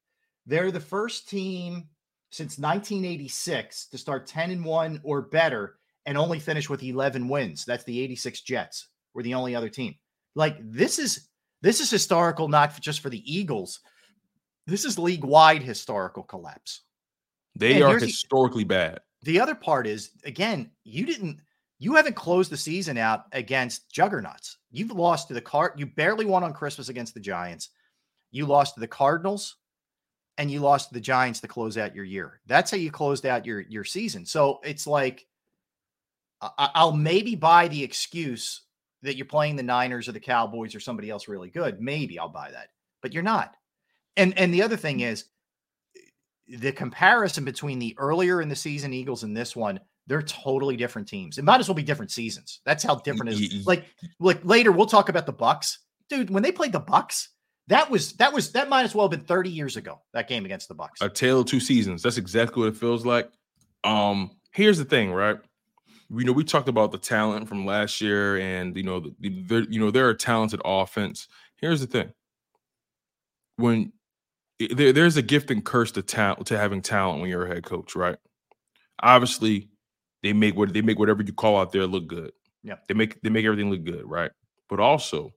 They're 0.47 0.71
the 0.73 0.81
first 0.81 1.29
team 1.29 1.89
since 2.31 2.59
1986 2.59 3.87
to 3.89 3.99
start 3.99 4.27
10 4.27 4.51
and 4.51 4.65
1 4.65 5.01
or 5.05 5.23
better 5.23 5.77
and 6.07 6.19
only 6.19 6.39
finish 6.39 6.69
with 6.69 6.83
11 6.83 7.29
wins. 7.29 7.65
That's 7.65 7.85
the 7.85 8.01
86 8.01 8.41
Jets. 8.43 8.89
We're 9.15 9.23
the 9.23 9.35
only 9.35 9.55
other 9.55 9.69
team. 9.69 9.95
Like 10.35 10.57
this 10.61 10.99
is 10.99 11.29
this 11.65 11.81
is 11.81 11.91
historical 11.91 12.47
not 12.47 12.79
just 12.81 13.01
for 13.01 13.09
the 13.09 13.23
Eagles. 13.25 13.81
This 14.67 14.85
is 14.85 14.99
league-wide 14.99 15.63
historical 15.63 16.23
collapse. 16.23 16.83
They 17.57 17.75
And 17.77 17.85
are 17.85 17.89
here's 17.91 18.03
the- 18.03 18.09
historically 18.09 18.65
bad. 18.65 19.01
The 19.23 19.41
other 19.41 19.55
part 19.55 19.87
is 19.87 20.11
again, 20.25 20.71
you 20.85 21.07
didn't 21.07 21.41
you 21.79 21.95
haven't 21.95 22.17
closed 22.17 22.51
the 22.51 22.57
season 22.57 22.99
out 22.99 23.25
against 23.33 23.91
juggernauts. 23.91 24.59
You've 24.71 24.93
lost 24.93 25.29
to 25.29 25.35
the 25.35 25.41
card. 25.41 25.73
You 25.77 25.87
barely 25.87 26.27
won 26.27 26.45
on 26.45 26.53
Christmas 26.53 26.89
against 26.91 27.15
the 27.15 27.21
Giants. 27.21 27.71
You 28.31 28.47
lost 28.47 28.75
to 28.75 28.81
the 28.81 28.87
Cardinals, 28.89 29.57
and 30.39 30.51
you 30.51 30.61
lost 30.61 30.89
to 30.89 30.95
the 30.95 31.01
Giants 31.01 31.41
to 31.41 31.49
close 31.49 31.79
out 31.79 31.95
your 31.95 32.05
year. 32.05 32.41
That's 32.47 32.71
how 32.71 32.77
you 32.77 32.91
closed 32.91 33.25
out 33.25 33.47
your 33.47 33.61
your 33.61 33.85
season. 33.85 34.27
So 34.27 34.61
it's 34.65 34.87
like 34.87 35.27
I'll 36.59 36.93
maybe 36.93 37.35
buy 37.37 37.69
the 37.69 37.83
excuse 37.83 38.64
that 39.05 39.17
you're 39.17 39.27
playing 39.27 39.57
the 39.57 39.63
Niners 39.63 40.09
or 40.09 40.13
the 40.13 40.21
Cowboys 40.21 40.75
or 40.75 40.81
somebody 40.81 41.11
else 41.11 41.29
really 41.29 41.51
good. 41.51 41.81
Maybe 41.81 42.19
I'll 42.19 42.29
buy 42.29 42.51
that, 42.51 42.69
but 43.03 43.13
you're 43.13 43.23
not. 43.23 43.55
And 44.17 44.37
and 44.39 44.53
the 44.53 44.63
other 44.63 44.77
thing 44.77 45.01
is 45.01 45.25
the 46.49 46.73
comparison 46.73 47.45
between 47.45 47.79
the 47.79 47.95
earlier 47.99 48.41
in 48.41 48.49
the 48.49 48.57
season 48.57 48.93
Eagles 48.93 49.23
and 49.23 49.37
this 49.37 49.55
one, 49.55 49.81
they're 50.07 50.23
totally 50.23 50.77
different 50.77 51.09
teams. 51.09 51.39
It 51.39 51.45
might 51.45 51.61
as 51.61 51.69
well 51.69 51.75
be 51.75 51.83
different 51.83 52.11
seasons. 52.11 52.61
That's 52.65 52.83
how 52.83 52.97
different 52.97 53.33
it 53.33 53.41
is. 53.41 53.67
Like 53.67 53.85
like 54.21 54.45
later 54.45 54.73
we'll 54.73 54.87
talk 54.87 55.09
about 55.09 55.27
the 55.27 55.33
Bucks. 55.33 55.79
Dude, 56.09 56.31
when 56.31 56.43
they 56.43 56.53
played 56.53 56.73
the 56.73 56.81
Bucks, 56.81 57.31
that 57.69 57.91
was 57.91 58.13
that 58.15 58.33
was 58.33 58.53
that 58.53 58.69
might 58.69 58.85
as 58.85 58.95
well 58.95 59.07
have 59.07 59.11
been 59.19 59.27
30 59.27 59.51
years 59.51 59.77
ago, 59.77 60.01
that 60.13 60.29
game 60.29 60.45
against 60.45 60.69
the 60.69 60.75
Bucks. 60.75 61.01
A 61.01 61.09
tale 61.09 61.41
of 61.41 61.47
two 61.47 61.61
seasons. 61.61 62.03
That's 62.03 62.19
exactly 62.19 62.63
what 62.63 62.69
it 62.69 62.77
feels 62.77 63.07
like. 63.07 63.31
Um, 63.85 64.31
here's 64.53 64.79
the 64.79 64.85
thing, 64.85 65.13
right? 65.13 65.39
We 66.11 66.25
know 66.25 66.33
we 66.33 66.45
talked 66.45 66.69
about 66.69 66.93
the 66.93 66.99
talent 66.99 67.49
from 67.49 67.67
last 67.67 68.01
year, 68.01 68.39
and 68.39 68.77
you 68.77 68.83
know, 68.83 69.01
the, 69.01 69.15
the, 69.21 69.67
you 69.71 69.81
know, 69.81 69.91
they're 69.91 70.11
a 70.11 70.17
talented 70.17 70.61
offense. 70.65 71.29
Here's 71.57 71.81
the 71.81 71.87
thing: 71.87 72.13
when 73.57 73.93
there, 74.59 74.93
there's 74.93 75.17
a 75.17 75.23
gift 75.23 75.51
and 75.51 75.65
curse 75.65 75.93
to 75.93 76.03
talent 76.03 76.47
to 76.49 76.59
having 76.59 76.83
talent 76.83 77.21
when 77.21 77.31
you're 77.31 77.47
a 77.47 77.49
head 77.55 77.65
coach, 77.65 77.97
right? 77.97 78.17
Obviously, 79.03 79.69
they 80.23 80.33
make 80.33 80.57
what 80.57 80.73
they 80.73 80.83
make 80.83 80.99
whatever 80.99 81.23
you 81.23 81.33
call 81.33 81.59
out 81.59 81.73
there 81.73 81.87
look 81.87 82.07
good. 82.07 82.33
Yeah. 82.63 82.77
they 82.89 82.95
make 82.95 83.21
they 83.23 83.31
make 83.31 83.45
everything 83.45 83.71
look 83.71 83.85
good, 83.85 84.09
right? 84.09 84.31
But 84.69 84.81
also, 84.81 85.33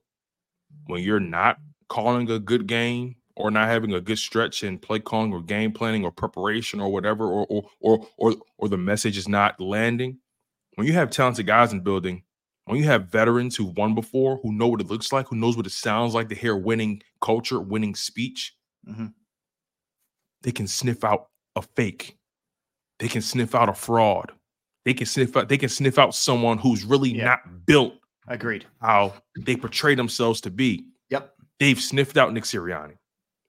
when 0.86 1.02
you're 1.02 1.20
not 1.20 1.58
calling 1.88 2.30
a 2.30 2.38
good 2.38 2.66
game 2.66 3.16
or 3.36 3.50
not 3.50 3.68
having 3.68 3.92
a 3.94 4.00
good 4.00 4.18
stretch 4.18 4.64
in 4.64 4.78
play 4.78 4.98
calling 4.98 5.32
or 5.32 5.42
game 5.42 5.72
planning 5.72 6.04
or 6.04 6.10
preparation 6.10 6.80
or 6.80 6.90
whatever, 6.90 7.26
or 7.26 7.46
or 7.48 7.62
or 7.80 8.06
or, 8.16 8.34
or 8.58 8.68
the 8.68 8.76
message 8.78 9.16
is 9.18 9.28
not 9.28 9.60
landing. 9.60 10.18
When 10.78 10.86
you 10.86 10.92
have 10.92 11.10
talented 11.10 11.44
guys 11.44 11.72
in 11.72 11.80
building, 11.80 12.22
when 12.66 12.78
you 12.78 12.84
have 12.84 13.06
veterans 13.10 13.56
who've 13.56 13.76
won 13.76 13.96
before, 13.96 14.36
who 14.44 14.52
know 14.52 14.68
what 14.68 14.80
it 14.80 14.86
looks 14.86 15.12
like, 15.12 15.26
who 15.26 15.34
knows 15.34 15.56
what 15.56 15.66
it 15.66 15.72
sounds 15.72 16.14
like 16.14 16.28
to 16.28 16.36
hear 16.36 16.54
winning 16.54 17.02
culture, 17.20 17.58
winning 17.58 17.96
speech, 17.96 18.54
Mhm. 18.86 19.12
they 20.42 20.52
can 20.52 20.68
sniff 20.68 21.02
out 21.02 21.30
a 21.56 21.62
fake. 21.62 22.16
They 23.00 23.08
can 23.08 23.22
sniff 23.22 23.56
out 23.56 23.68
a 23.68 23.74
fraud. 23.74 24.30
They 24.84 24.94
can 24.94 25.06
sniff 25.06 25.36
out, 25.36 25.48
they 25.48 25.58
can 25.58 25.68
sniff 25.68 25.98
out 25.98 26.14
someone 26.14 26.58
who's 26.58 26.84
really 26.84 27.10
Yeah. 27.12 27.24
not 27.24 27.66
built 27.66 27.94
Agreed. 28.28 28.64
how 28.80 29.20
they 29.36 29.56
portray 29.56 29.96
themselves 29.96 30.40
to 30.42 30.50
be. 30.52 30.86
Yep. 31.10 31.34
They've 31.58 31.80
sniffed 31.80 32.16
out 32.16 32.32
Nick 32.32 32.44
Sirianni. 32.44 32.98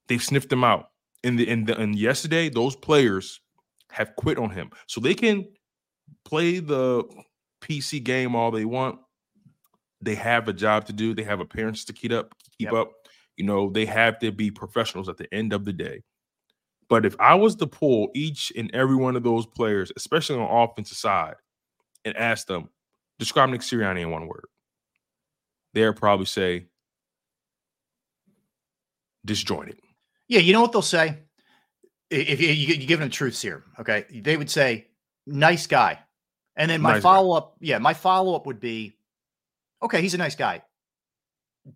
They've 0.08 0.24
sniffed 0.24 0.52
him 0.52 0.64
out. 0.64 0.90
And 1.24 1.38
the 1.38 1.48
and, 1.48 1.68
the, 1.68 1.78
and 1.80 1.96
yesterday, 1.96 2.50
those 2.50 2.76
players 2.76 3.40
have 3.92 4.16
quit 4.16 4.40
on 4.40 4.50
him. 4.50 4.72
So 4.88 5.00
they 5.00 5.14
can 5.14 5.48
play 6.26 6.60
the 6.60 7.04
PC 7.62 8.04
game 8.04 8.36
all 8.36 8.52
they 8.52 8.66
want. 8.66 9.00
They 10.02 10.16
have 10.16 10.48
a 10.48 10.54
job 10.54 10.86
to 10.86 10.94
do. 10.94 11.14
They 11.14 11.24
have 11.24 11.40
appearances 11.40 11.86
to 11.86 11.94
keep 11.94 12.12
up, 12.12 12.34
keep 12.58 12.72
Yep. 12.72 12.74
up. 12.74 12.92
You 13.36 13.46
know, 13.46 13.70
they 13.70 13.86
have 13.86 14.20
to 14.20 14.32
be 14.32 14.52
professionals 14.52 15.10
at 15.10 15.18
the 15.18 15.34
end 15.34 15.54
of 15.54 15.66
the 15.66 15.74
day. 15.74 16.04
But 16.90 17.06
if 17.06 17.16
I 17.20 17.36
was 17.36 17.56
to 17.58 17.68
pull 17.68 18.10
each 18.16 18.52
and 18.58 18.74
every 18.74 18.96
one 18.96 19.16
of 19.16 19.24
those 19.24 19.46
players, 19.46 19.92
especially 19.96 20.38
on 20.40 20.70
offensive 20.70 20.98
side, 20.98 21.36
and 22.06 22.16
ask 22.18 22.48
them, 22.48 22.70
describe 23.20 23.50
Nick 23.50 23.62
Sirianni 23.62 24.02
in 24.02 24.10
one 24.10 24.28
word, 24.28 24.46
they'll 25.74 25.94
probably 25.94 26.26
say 26.26 26.68
disjointed. 29.26 29.80
Yeah, 30.28 30.40
you 30.40 30.54
know 30.54 30.62
what 30.62 30.72
they'll 30.72 30.82
say? 30.82 31.20
If 32.10 32.42
you, 32.42 32.50
you, 32.50 32.74
you 32.76 32.88
give 32.88 33.00
them 33.00 33.10
truths 33.10 33.42
here, 33.42 33.64
okay? 33.80 34.06
They 34.12 34.36
would 34.38 34.50
say, 34.50 34.88
nice 35.30 35.68
guy. 35.68 36.00
And 36.56 36.70
then 36.70 36.82
my 36.82 36.94
Nice 36.94 37.04
follow 37.04 37.36
up, 37.38 37.56
yeah, 37.62 37.78
my 37.78 37.94
follow 37.94 38.36
up 38.36 38.46
would 38.46 38.60
be, 38.60 38.98
okay, 39.82 40.02
he's 40.02 40.14
a 40.14 40.18
nice 40.18 40.36
guy. 40.36 40.62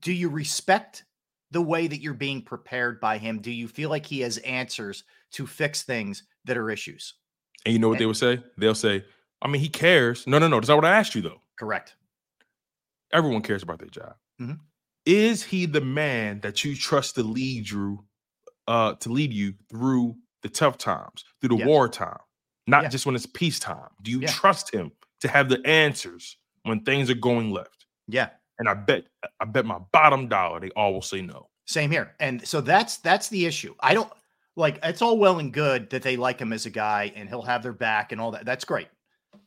Do 0.02 0.12
you 0.12 0.30
respect 0.30 1.06
the 1.52 1.62
way 1.62 1.88
that 1.88 2.02
you're 2.02 2.14
being 2.14 2.42
prepared 2.42 3.00
by 3.00 3.18
him? 3.18 3.40
Do 3.40 3.52
you 3.52 3.68
feel 3.68 3.90
like 3.90 4.06
he 4.06 4.20
has 4.22 4.40
answers 4.40 5.04
to 5.34 5.48
fix 5.48 5.84
things 5.84 6.24
that 6.46 6.58
are 6.58 6.70
issues? 6.70 7.14
And 7.66 7.74
you 7.74 7.80
know 7.80 7.90
what 7.90 8.00
they 8.00 8.06
would 8.06 8.18
say? 8.18 8.44
They'll 8.58 8.76
say, 8.76 9.06
I 9.42 9.48
mean, 9.48 9.62
he 9.62 9.70
cares. 9.70 10.28
No, 10.28 10.38
no, 10.40 10.48
no. 10.48 10.58
That's 10.58 10.68
not 10.68 10.76
what 10.76 10.86
I 10.86 10.98
asked 10.98 11.16
you, 11.16 11.22
though. 11.22 11.42
Correct. 11.58 11.96
Everyone 13.14 13.42
cares 13.42 13.64
about 13.64 13.80
their 13.80 13.90
job. 13.90 14.16
Mhm. 14.42 14.60
Is 15.06 15.44
he 15.44 15.66
the 15.66 15.82
man 15.82 16.40
that 16.42 16.64
you 16.66 16.76
trust 16.76 17.16
to 17.16 17.24
lead 17.24 17.70
you, 17.70 18.06
uh, 18.68 18.96
to 18.96 19.10
lead 19.10 19.32
you 19.32 19.54
through 19.70 20.18
the 20.42 20.50
tough 20.50 20.78
times, 20.78 21.24
through 21.40 21.50
the 21.50 21.58
Yes. 21.58 21.68
wartime, 21.68 22.20
not 22.68 22.84
Yeah. 22.84 22.90
just 22.90 23.06
when 23.06 23.16
it's 23.16 23.26
peacetime? 23.26 23.90
Do 24.02 24.12
you 24.12 24.22
Yeah. 24.22 24.28
trust 24.32 24.74
him 24.74 24.92
to 25.22 25.28
have 25.28 25.50
the 25.50 25.66
answers 25.66 26.38
when 26.64 26.82
things 26.84 27.10
are 27.10 27.16
going 27.16 27.52
left? 27.52 27.86
Yeah. 28.08 28.30
And 28.60 28.70
I 28.70 28.74
bet, 28.76 29.06
I 29.40 29.46
bet 29.46 29.66
my 29.66 29.80
bottom 29.92 30.28
dollar 30.28 30.60
they 30.60 30.70
all 30.72 30.94
will 30.94 31.02
say 31.02 31.22
no. 31.22 31.50
Same 31.66 31.92
here. 31.92 32.16
And 32.20 32.46
so 32.48 32.62
that's 32.62 32.98
that's 32.98 33.30
the 33.30 33.46
issue. 33.46 33.74
I 33.80 33.94
don't 33.94 34.12
like 34.56 34.80
it's 34.84 35.02
all 35.02 35.18
well 35.18 35.40
and 35.40 35.52
good 35.52 35.90
that 35.90 36.04
they 36.04 36.18
like 36.18 36.40
him 36.40 36.54
as 36.54 36.66
a 36.66 36.70
guy 36.70 37.12
and 37.16 37.28
he'll 37.30 37.42
have 37.42 37.64
their 37.64 37.74
back 37.74 38.12
and 38.12 38.20
all 38.22 38.32
that. 38.32 38.46
That's 38.46 38.66
great. 38.66 38.90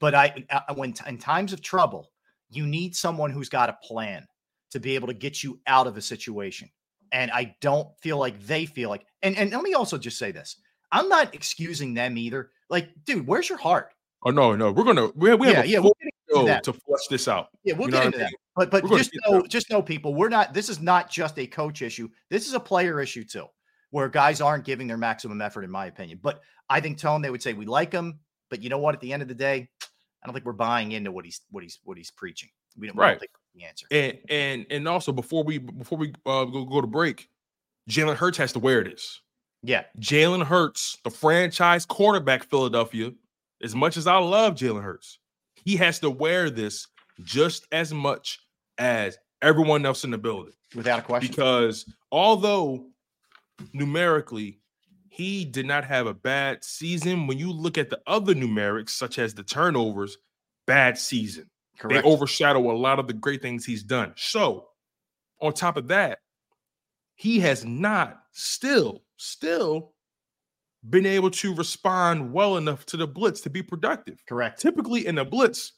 But 0.01 0.15
I 0.15 0.45
uh, 0.51 0.75
when 0.75 0.95
in 1.07 1.19
times 1.19 1.53
of 1.53 1.61
trouble, 1.63 2.11
you 2.51 2.67
need 2.67 2.97
someone 2.97 3.31
who's 3.31 3.49
got 3.49 3.69
a 3.69 3.79
plan 3.83 4.27
to 4.71 4.81
be 4.81 4.95
able 4.95 5.07
to 5.09 5.15
get 5.15 5.43
you 5.45 5.61
out 5.67 5.87
of 5.87 5.97
a 5.97 6.03
situation. 6.03 6.71
And 7.13 7.31
I 7.31 7.55
don't 7.61 7.89
feel 8.01 8.19
like 8.19 8.41
they 8.45 8.67
feel 8.67 8.89
like 8.91 9.07
and 9.23 9.37
and 9.37 9.51
let 9.53 9.63
me 9.63 9.75
also 9.75 9.99
just 9.99 10.19
say 10.19 10.33
this. 10.33 10.57
I'm 10.91 11.09
not 11.09 11.35
excusing 11.35 11.95
them 11.95 12.17
either. 12.19 12.51
Like, 12.69 12.91
dude, 13.05 13.27
where's 13.27 13.49
your 13.49 13.59
heart? 13.59 13.93
Oh 14.25 14.31
no, 14.31 14.57
no, 14.57 14.73
we're 14.73 14.85
gonna 14.85 15.09
we 15.15 15.31
have, 15.31 15.41
we 15.41 15.47
have 15.49 15.57
yeah, 15.57 15.63
a 15.63 15.67
yeah, 15.67 15.81
full 15.81 15.95
we'll 16.29 16.45
get 16.45 16.47
into 16.47 16.63
show 16.65 16.73
to 16.73 16.79
flush 16.81 17.07
this 17.09 17.29
out. 17.29 17.49
Yeah, 17.63 17.75
we'll 17.75 17.89
You 17.89 17.93
know 17.93 17.99
get 17.99 18.03
I 18.03 18.07
into 18.07 18.19
that. 18.19 18.25
mean? 18.25 18.35
But 18.57 18.71
but 18.71 18.83
We're 18.85 18.99
just 18.99 19.11
know, 19.27 19.43
just 19.43 19.71
know, 19.71 19.83
people, 19.83 20.15
we're 20.15 20.29
not. 20.31 20.55
This 20.55 20.69
is 20.69 20.81
not 20.81 21.11
just 21.11 21.39
a 21.39 21.47
coach 21.47 21.83
issue. 21.83 22.09
This 22.31 22.49
is 22.49 22.55
a 22.55 22.61
player 22.61 23.01
issue 23.01 23.23
too, 23.23 23.47
where 23.91 24.09
guys 24.09 24.41
aren't 24.41 24.65
giving 24.65 24.87
their 24.89 24.97
maximum 24.97 25.41
effort, 25.43 25.63
in 25.63 25.71
my 25.71 25.87
opinion. 25.87 26.19
But 26.23 26.41
I 26.69 26.81
think 26.81 26.99
Tone, 26.99 27.23
they 27.23 27.31
would 27.31 27.43
say 27.43 27.53
we 27.53 27.67
like 27.67 27.93
him, 27.93 28.19
but 28.51 28.63
you 28.63 28.71
know 28.71 28.79
what? 28.79 28.95
At 28.95 29.01
the 29.01 29.13
end 29.13 29.23
of 29.23 29.29
the 29.29 29.35
day, 29.35 29.69
I 29.83 30.27
don't 30.27 30.33
think 30.33 30.47
we're 30.47 30.53
buying 30.55 30.93
into 30.93 31.13
what 31.13 31.25
he's 31.27 31.43
what 31.51 31.63
he's 31.63 31.79
what 31.85 31.97
he's 31.99 32.11
preaching. 32.11 32.49
We 32.79 32.87
don't, 32.89 32.97
we 32.97 33.01
don't 33.01 33.11
Right. 33.11 33.21
think 33.21 33.31
the 33.55 33.65
answer. 33.65 33.87
And 33.91 34.19
and 34.29 34.67
and 34.71 34.89
also 34.89 35.13
before 35.13 35.45
we 35.45 35.59
before 35.59 35.99
we 35.99 36.09
uh, 36.25 36.45
go 36.47 36.65
go 36.65 36.81
to 36.81 36.87
break, 36.87 37.29
Jalen 37.91 38.17
Hurts 38.17 38.39
has 38.39 38.53
to 38.55 38.59
wear 38.59 38.83
this. 38.83 39.21
Yeah, 39.63 39.85
Jalen 39.99 40.45
Hurts, 40.45 40.99
the 41.05 41.11
franchise 41.11 41.85
quarterback, 41.85 42.45
Philadelphia. 42.45 43.13
As 43.63 43.75
much 43.75 43.97
as 43.97 44.07
I 44.07 44.19
love 44.19 44.55
Jalen 44.55 44.83
Hurts, 44.83 45.19
he 45.55 45.77
has 45.77 45.99
to 46.01 46.11
wear 46.11 46.51
this 46.51 46.87
just 47.25 47.67
as 47.73 47.93
much 47.93 48.39
as 48.79 49.19
everyone 49.43 49.87
else 49.87 50.05
in 50.05 50.11
the 50.11 50.19
building. 50.19 50.53
without 50.75 50.99
a 50.99 51.03
question. 51.03 51.31
Because 51.31 51.91
although 52.13 52.87
numerically 53.73 54.61
he 55.09 55.47
did 55.47 55.65
not 55.65 55.85
have 55.85 56.07
a 56.07 56.15
bad 56.15 56.63
season, 56.63 57.27
when 57.27 57.39
you 57.39 57.51
look 57.51 57.79
at 57.79 57.89
the 57.89 58.01
other 58.07 58.35
numerics, 58.35 58.91
such 58.91 59.19
as 59.19 59.33
the 59.33 59.43
turnovers, 59.43 60.19
bad 60.67 60.99
season. 60.99 61.49
Correct. 61.79 62.05
They 62.05 62.11
overshadow 62.11 62.71
a 62.71 62.77
lot 62.77 62.99
of 62.99 63.07
the 63.07 63.15
great 63.15 63.41
things 63.41 63.65
he's 63.65 63.83
done. 63.83 64.13
So, 64.17 64.69
on 65.41 65.53
top 65.53 65.77
of 65.77 65.89
that, 65.89 66.19
he 67.15 67.41
has 67.41 67.65
not 67.65 68.21
still, 68.37 69.03
still 69.17 69.93
been 70.89 71.07
able 71.07 71.31
to 71.31 71.55
respond 71.55 72.33
well 72.33 72.59
enough 72.59 72.85
to 72.87 72.97
the 72.97 73.07
blitz 73.07 73.41
to 73.41 73.51
be 73.51 73.63
productive. 73.63 74.23
Correct. 74.29 74.61
Typically 74.61 75.07
in 75.07 75.15
the 75.17 75.25
blitz, 75.25 75.73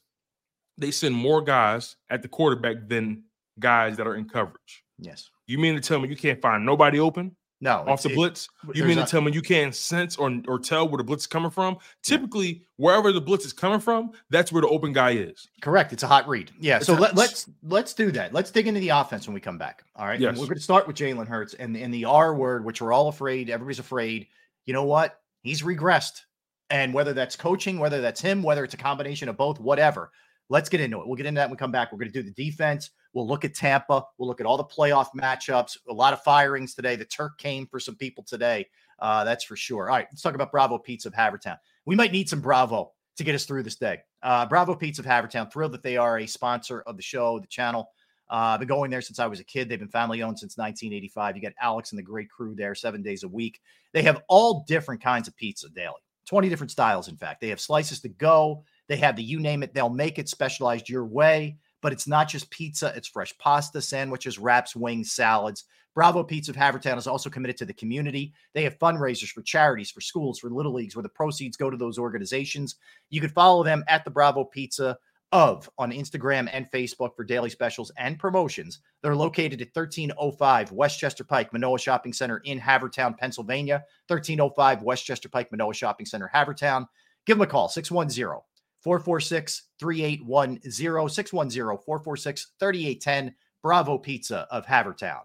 they 0.76 0.90
send 0.90 1.14
more 1.14 1.40
guys 1.40 1.96
at 2.10 2.20
the 2.20 2.28
quarterback 2.28 2.88
than 2.88 3.22
guys 3.58 3.96
that 3.96 4.06
are 4.06 4.16
in 4.16 4.28
coverage. 4.28 4.84
Yes. 4.98 5.30
You 5.46 5.58
mean 5.58 5.76
to 5.76 5.80
tell 5.80 6.00
me 6.00 6.08
you 6.08 6.16
can't 6.16 6.42
find 6.42 6.66
nobody 6.66 7.00
open 7.00 7.36
No. 7.60 7.84
off 7.88 8.02
the 8.02 8.10
it- 8.10 8.14
blitz? 8.14 8.48
You 8.72 8.84
mean 8.84 8.98
to 8.98 9.04
tell 9.04 9.20
me 9.20 9.32
you 9.32 9.42
can't 9.42 9.74
sense 9.74 10.16
or 10.16 10.32
or 10.46 10.58
tell 10.58 10.88
where 10.88 10.98
the 10.98 11.04
blitz 11.04 11.24
is 11.24 11.26
coming 11.26 11.50
from? 11.50 11.78
Typically, 12.02 12.62
wherever 12.76 13.10
the 13.12 13.20
blitz 13.20 13.44
is 13.44 13.52
coming 13.52 13.80
from, 13.80 14.12
that's 14.30 14.52
where 14.52 14.62
the 14.62 14.68
open 14.68 14.92
guy 14.92 15.10
is. 15.12 15.48
Correct. 15.60 15.92
It's 15.92 16.02
a 16.04 16.06
hot 16.06 16.28
read. 16.28 16.52
Yeah. 16.60 16.76
It's 16.76 16.86
So 16.86 16.96
a- 16.96 17.00
let, 17.00 17.16
let's 17.16 17.50
let's 17.64 17.94
do 17.94 18.10
that. 18.12 18.32
Let's 18.32 18.50
dig 18.50 18.66
into 18.68 18.80
the 18.80 18.90
offense 18.90 19.26
when 19.26 19.34
we 19.34 19.40
come 19.40 19.58
back. 19.58 19.82
All 19.96 20.06
right. 20.06 20.14
And 20.14 20.22
Yes. 20.22 20.38
We're 20.38 20.46
going 20.46 20.56
to 20.58 20.62
start 20.62 20.86
with 20.86 20.96
Jalen 20.96 21.26
Hurts 21.26 21.54
and 21.54 21.76
and 21.76 21.92
the 21.92 22.04
R 22.04 22.34
word, 22.34 22.64
which 22.64 22.80
we're 22.80 22.92
all 22.92 23.08
afraid. 23.08 23.50
Everybody's 23.50 23.80
afraid. 23.80 24.28
You 24.66 24.72
know 24.72 24.84
what? 24.84 25.20
He's 25.42 25.62
regressed, 25.62 26.22
and 26.70 26.92
whether 26.94 27.12
that's 27.12 27.34
coaching, 27.36 27.78
whether 27.78 28.00
that's 28.00 28.20
him, 28.20 28.42
whether 28.42 28.62
it's 28.64 28.74
a 28.74 28.78
combination 28.78 29.28
of 29.28 29.36
both, 29.36 29.58
whatever. 29.60 30.10
Let's 30.50 30.68
get 30.68 30.80
into 30.80 31.00
it. 31.00 31.06
We'll 31.06 31.16
get 31.16 31.26
into 31.26 31.38
that 31.40 31.46
when 31.48 31.56
we 31.56 31.58
come 31.58 31.72
back. 31.72 31.92
We're 31.92 31.98
going 31.98 32.12
to 32.12 32.22
do 32.22 32.28
the 32.28 32.32
defense. 32.50 32.90
We'll 33.18 33.26
look 33.26 33.44
at 33.44 33.52
Tampa. 33.52 34.04
We'll 34.16 34.28
look 34.28 34.40
at 34.40 34.46
all 34.46 34.56
the 34.56 34.62
playoff 34.62 35.08
matchups. 35.12 35.76
A 35.88 35.92
lot 35.92 36.12
of 36.12 36.22
firings 36.22 36.76
today. 36.76 36.94
The 36.94 37.04
Turk 37.04 37.36
came 37.36 37.66
for 37.66 37.80
some 37.80 37.96
people 37.96 38.22
today. 38.22 38.68
Uh, 39.00 39.24
that's 39.24 39.42
for 39.42 39.56
sure. 39.56 39.90
All 39.90 39.96
right, 39.96 40.06
let's 40.08 40.22
talk 40.22 40.36
about 40.36 40.52
Bravo 40.52 40.78
Pizza 40.78 41.08
of 41.08 41.14
Havertown. 41.14 41.56
We 41.84 41.96
might 41.96 42.12
need 42.12 42.28
some 42.28 42.40
Bravo 42.40 42.92
to 43.16 43.24
get 43.24 43.34
us 43.34 43.44
through 43.44 43.64
this 43.64 43.74
day. 43.74 43.98
Uh, 44.22 44.46
Bravo 44.46 44.72
Pizza 44.72 45.02
of 45.02 45.06
Havertown. 45.06 45.52
Thrilled 45.52 45.72
that 45.72 45.82
they 45.82 45.96
are 45.96 46.20
a 46.20 46.26
sponsor 46.28 46.82
of 46.82 46.96
the 46.96 47.02
show, 47.02 47.40
the 47.40 47.48
channel. 47.48 47.90
Uh, 48.30 48.56
been 48.56 48.68
going 48.68 48.88
there 48.88 49.00
since 49.00 49.18
I 49.18 49.26
was 49.26 49.40
a 49.40 49.44
kid. 49.44 49.68
They've 49.68 49.80
been 49.80 49.88
family 49.88 50.22
owned 50.22 50.38
since 50.38 50.56
1985. 50.56 51.34
You 51.34 51.42
got 51.42 51.54
Alex 51.60 51.90
and 51.90 51.98
the 51.98 52.04
great 52.04 52.30
crew 52.30 52.54
there 52.54 52.76
seven 52.76 53.02
days 53.02 53.24
a 53.24 53.28
week. 53.28 53.60
They 53.92 54.02
have 54.02 54.22
all 54.28 54.64
different 54.68 55.02
kinds 55.02 55.26
of 55.26 55.36
pizza 55.36 55.68
daily, 55.70 56.02
20 56.26 56.48
different 56.48 56.70
styles, 56.70 57.08
in 57.08 57.16
fact. 57.16 57.40
They 57.40 57.48
have 57.48 57.60
slices 57.60 57.98
to 58.02 58.08
go. 58.10 58.62
They 58.86 58.96
have 58.98 59.16
the 59.16 59.24
you 59.24 59.40
name 59.40 59.64
it, 59.64 59.74
they'll 59.74 59.90
make 59.90 60.20
it 60.20 60.28
specialized 60.28 60.88
your 60.88 61.04
way. 61.04 61.56
But 61.80 61.92
it's 61.92 62.08
not 62.08 62.28
just 62.28 62.50
pizza, 62.50 62.92
it's 62.96 63.08
fresh 63.08 63.36
pasta, 63.38 63.80
sandwiches, 63.80 64.38
wraps, 64.38 64.74
wings, 64.74 65.12
salads. 65.12 65.64
Bravo 65.94 66.22
Pizza 66.22 66.52
of 66.52 66.56
Havertown 66.56 66.96
is 66.96 67.06
also 67.06 67.28
committed 67.28 67.56
to 67.56 67.64
the 67.64 67.72
community. 67.72 68.32
They 68.54 68.62
have 68.62 68.78
fundraisers 68.78 69.30
for 69.30 69.42
charities, 69.42 69.90
for 69.90 70.00
schools, 70.00 70.38
for 70.38 70.50
little 70.50 70.72
leagues, 70.72 70.94
where 70.94 71.02
the 71.02 71.08
proceeds 71.08 71.56
go 71.56 71.70
to 71.70 71.76
those 71.76 71.98
organizations. 71.98 72.76
You 73.10 73.20
can 73.20 73.30
follow 73.30 73.64
them 73.64 73.84
at 73.88 74.04
the 74.04 74.10
Bravo 74.10 74.44
Pizza 74.44 74.96
of 75.32 75.68
on 75.78 75.92
Instagram 75.92 76.48
and 76.52 76.70
Facebook 76.70 77.14
for 77.14 77.24
daily 77.24 77.50
specials 77.50 77.92
and 77.98 78.18
promotions. 78.18 78.80
They're 79.02 79.16
located 79.16 79.60
at 79.60 79.74
1305 79.74 80.72
Westchester 80.72 81.24
Pike, 81.24 81.52
Manoa 81.52 81.78
Shopping 81.78 82.12
Center 82.12 82.38
in 82.44 82.58
Havertown, 82.58 83.16
Pennsylvania. 83.18 83.84
1305 84.06 84.82
Westchester 84.82 85.28
Pike, 85.28 85.50
Manoa 85.50 85.74
Shopping 85.74 86.06
Center, 86.06 86.30
Havertown. 86.34 86.86
Give 87.26 87.36
them 87.36 87.42
a 87.42 87.50
call, 87.50 87.68
610 87.68 88.40
446 88.82 89.62
3810, 89.78 91.08
610 91.08 91.78
446 91.84 92.46
3810. 92.58 93.34
Bravo 93.62 93.98
Pizza 93.98 94.46
of 94.50 94.66
Havertown. 94.66 95.22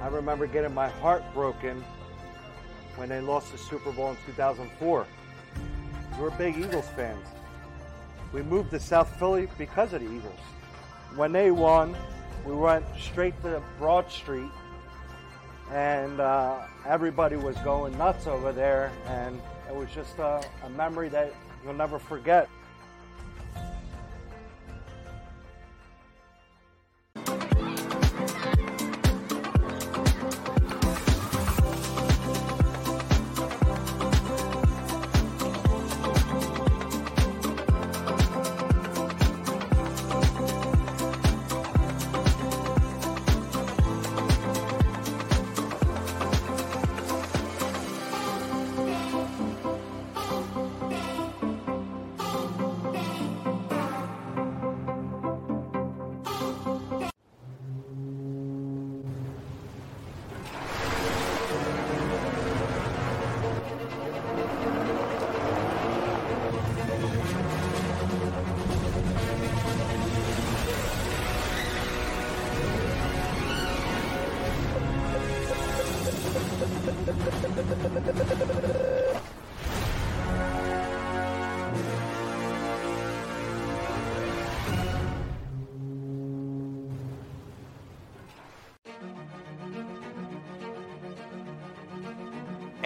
I 0.00 0.08
remember 0.08 0.46
getting 0.46 0.74
my 0.74 0.88
heart 0.88 1.22
broken 1.34 1.84
when 2.96 3.08
they 3.08 3.20
lost 3.20 3.52
the 3.52 3.58
Super 3.58 3.92
Bowl 3.92 4.10
in 4.10 4.16
2004. 4.26 5.06
We're 6.18 6.30
big 6.30 6.56
Eagles 6.56 6.88
fans. 6.96 7.24
We 8.32 8.42
moved 8.42 8.70
to 8.70 8.80
South 8.80 9.16
Philly 9.18 9.48
because 9.56 9.92
of 9.92 10.00
the 10.00 10.06
Eagles. 10.06 10.40
When 11.14 11.32
they 11.32 11.50
won, 11.50 11.96
we 12.44 12.54
went 12.54 12.84
straight 12.98 13.40
to 13.42 13.62
Broad 13.78 14.10
Street, 14.10 14.50
and 15.72 16.20
uh, 16.20 16.60
everybody 16.86 17.36
was 17.36 17.56
going 17.58 17.96
nuts 17.98 18.26
over 18.26 18.52
there, 18.52 18.90
and 19.06 19.40
it 19.68 19.74
was 19.74 19.90
just 19.90 20.18
a, 20.18 20.42
a 20.64 20.70
memory 20.70 21.08
that 21.10 21.34
you'll 21.64 21.74
never 21.74 21.98
forget. 21.98 22.48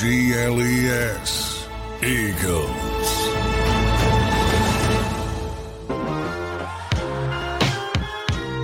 G 0.00 0.32
L 0.32 0.62
E 0.62 0.88
S. 0.88 1.68
Eagles. 2.02 2.66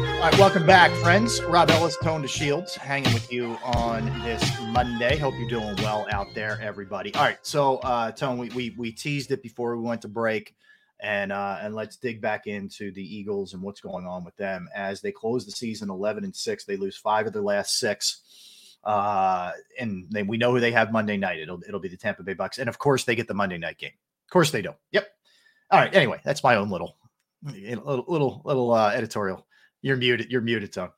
All 0.08 0.22
right, 0.22 0.38
welcome 0.38 0.64
back, 0.64 0.90
friends. 1.02 1.42
Rob 1.42 1.68
Ellis, 1.68 1.98
Tone 1.98 2.22
DeShields, 2.22 2.78
hanging 2.78 3.12
with 3.12 3.30
you 3.30 3.58
on 3.62 4.06
this 4.22 4.50
Monday. 4.62 5.18
Hope 5.18 5.34
you're 5.38 5.50
doing 5.50 5.76
well 5.76 6.06
out 6.10 6.28
there, 6.34 6.58
everybody. 6.62 7.14
All 7.14 7.24
right, 7.24 7.38
so 7.42 7.76
uh, 7.80 8.12
Tone, 8.12 8.38
we, 8.38 8.48
we 8.48 8.74
we 8.78 8.90
teased 8.90 9.30
it 9.30 9.42
before 9.42 9.76
we 9.76 9.82
went 9.82 10.00
to 10.02 10.08
break, 10.08 10.54
and 11.00 11.32
uh, 11.32 11.58
and 11.60 11.74
let's 11.74 11.98
dig 11.98 12.22
back 12.22 12.46
into 12.46 12.92
the 12.92 13.02
Eagles 13.02 13.52
and 13.52 13.60
what's 13.60 13.82
going 13.82 14.06
on 14.06 14.24
with 14.24 14.38
them 14.38 14.70
as 14.74 15.02
they 15.02 15.12
close 15.12 15.44
the 15.44 15.52
season 15.52 15.90
11 15.90 16.24
and 16.24 16.34
six. 16.34 16.64
They 16.64 16.78
lose 16.78 16.96
five 16.96 17.26
of 17.26 17.34
their 17.34 17.42
last 17.42 17.78
six, 17.78 18.22
uh, 18.86 19.50
and 19.80 20.06
they, 20.10 20.22
we 20.22 20.36
know 20.38 20.52
who 20.52 20.60
they 20.60 20.70
have 20.70 20.92
Monday 20.92 21.16
night. 21.16 21.40
It'll 21.40 21.60
it'll 21.66 21.80
be 21.80 21.88
the 21.88 21.96
Tampa 21.96 22.22
Bay 22.22 22.34
Bucks, 22.34 22.58
and 22.58 22.68
of 22.68 22.78
course 22.78 23.04
they 23.04 23.16
get 23.16 23.26
the 23.26 23.34
Monday 23.34 23.58
night 23.58 23.78
game. 23.78 23.90
Of 24.26 24.30
course 24.30 24.52
they 24.52 24.62
do. 24.62 24.74
Yep. 24.92 25.08
All 25.72 25.80
right. 25.80 25.94
Anyway, 25.94 26.20
that's 26.24 26.44
my 26.44 26.54
own 26.54 26.70
little 26.70 26.96
little 27.42 28.04
little 28.06 28.42
little 28.44 28.72
uh, 28.72 28.90
editorial. 28.92 29.44
You're 29.82 29.96
muted. 29.96 30.30
You're 30.30 30.40
muted, 30.40 30.72
Tone. 30.72 30.90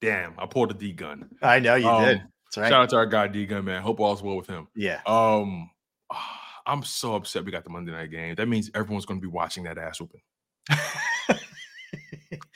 Damn, 0.00 0.34
I 0.38 0.46
pulled 0.46 0.72
a 0.72 0.74
D 0.74 0.92
gun. 0.92 1.30
I 1.40 1.60
know 1.60 1.76
you 1.76 1.88
Um, 1.88 2.04
did. 2.04 2.22
Right. 2.56 2.68
Shout 2.68 2.82
out 2.82 2.90
to 2.90 2.96
our 2.96 3.06
guy 3.06 3.28
D 3.28 3.46
gun, 3.46 3.64
man. 3.64 3.80
Hope 3.80 4.00
all's 4.00 4.22
well 4.22 4.36
with 4.36 4.46
him. 4.48 4.68
Yeah. 4.76 5.00
Um, 5.06 5.70
I'm 6.66 6.82
so 6.82 7.14
upset 7.14 7.44
we 7.44 7.52
got 7.52 7.62
the 7.64 7.70
Monday 7.70 7.92
night 7.92 8.10
game. 8.10 8.34
That 8.34 8.48
means 8.48 8.70
everyone's 8.74 9.06
going 9.06 9.20
to 9.20 9.26
be 9.26 9.30
watching 9.30 9.64
that 9.64 9.78
ass 9.78 10.00
whooping. 10.00 10.22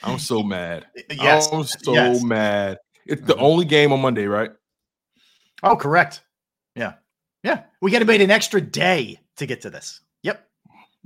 I'm 0.03 0.19
so 0.19 0.41
mad. 0.41 0.85
Yes, 1.11 1.49
I'm 1.51 1.63
so 1.63 1.93
yes. 1.93 2.23
mad. 2.23 2.77
It's 3.09 3.21
the 3.25 3.33
Mhm. 3.35 3.41
only 3.41 3.65
game 3.65 3.91
on 3.91 4.01
Monday, 4.01 4.25
right? 4.25 4.51
Oh, 5.63 5.75
correct. 5.75 6.23
Yeah. 6.75 6.93
Yeah. 7.43 7.63
We 7.81 7.91
got 7.91 7.99
to 7.99 8.05
wait 8.05 8.21
an 8.21 8.31
extra 8.31 8.61
day 8.61 9.19
to 9.37 9.45
get 9.45 9.61
to 9.61 9.69
this. 9.69 10.01
Yep. 10.23 10.47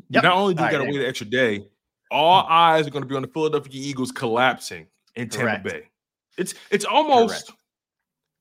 Yep. 0.09 0.23
Not 0.23 0.33
only 0.33 0.53
do 0.53 0.63
we 0.63 0.69
got 0.69 0.79
to 0.79 0.83
wait 0.85 0.95
an 0.99 1.05
extra 1.05 1.27
day, 1.27 1.67
all 2.11 2.45
eyes 2.47 2.85
are 2.85 2.89
going 2.91 3.03
to 3.03 3.07
be 3.09 3.15
on 3.15 3.21
the 3.21 3.27
Philadelphia 3.27 3.71
Eagles 3.73 4.11
collapsing 4.11 4.87
in 5.15 5.29
Tampa 5.29 5.45
Correct. 5.45 5.63
Bay. 5.63 5.89
It's 6.37 6.53
it's 6.71 6.85
almost 6.85 7.51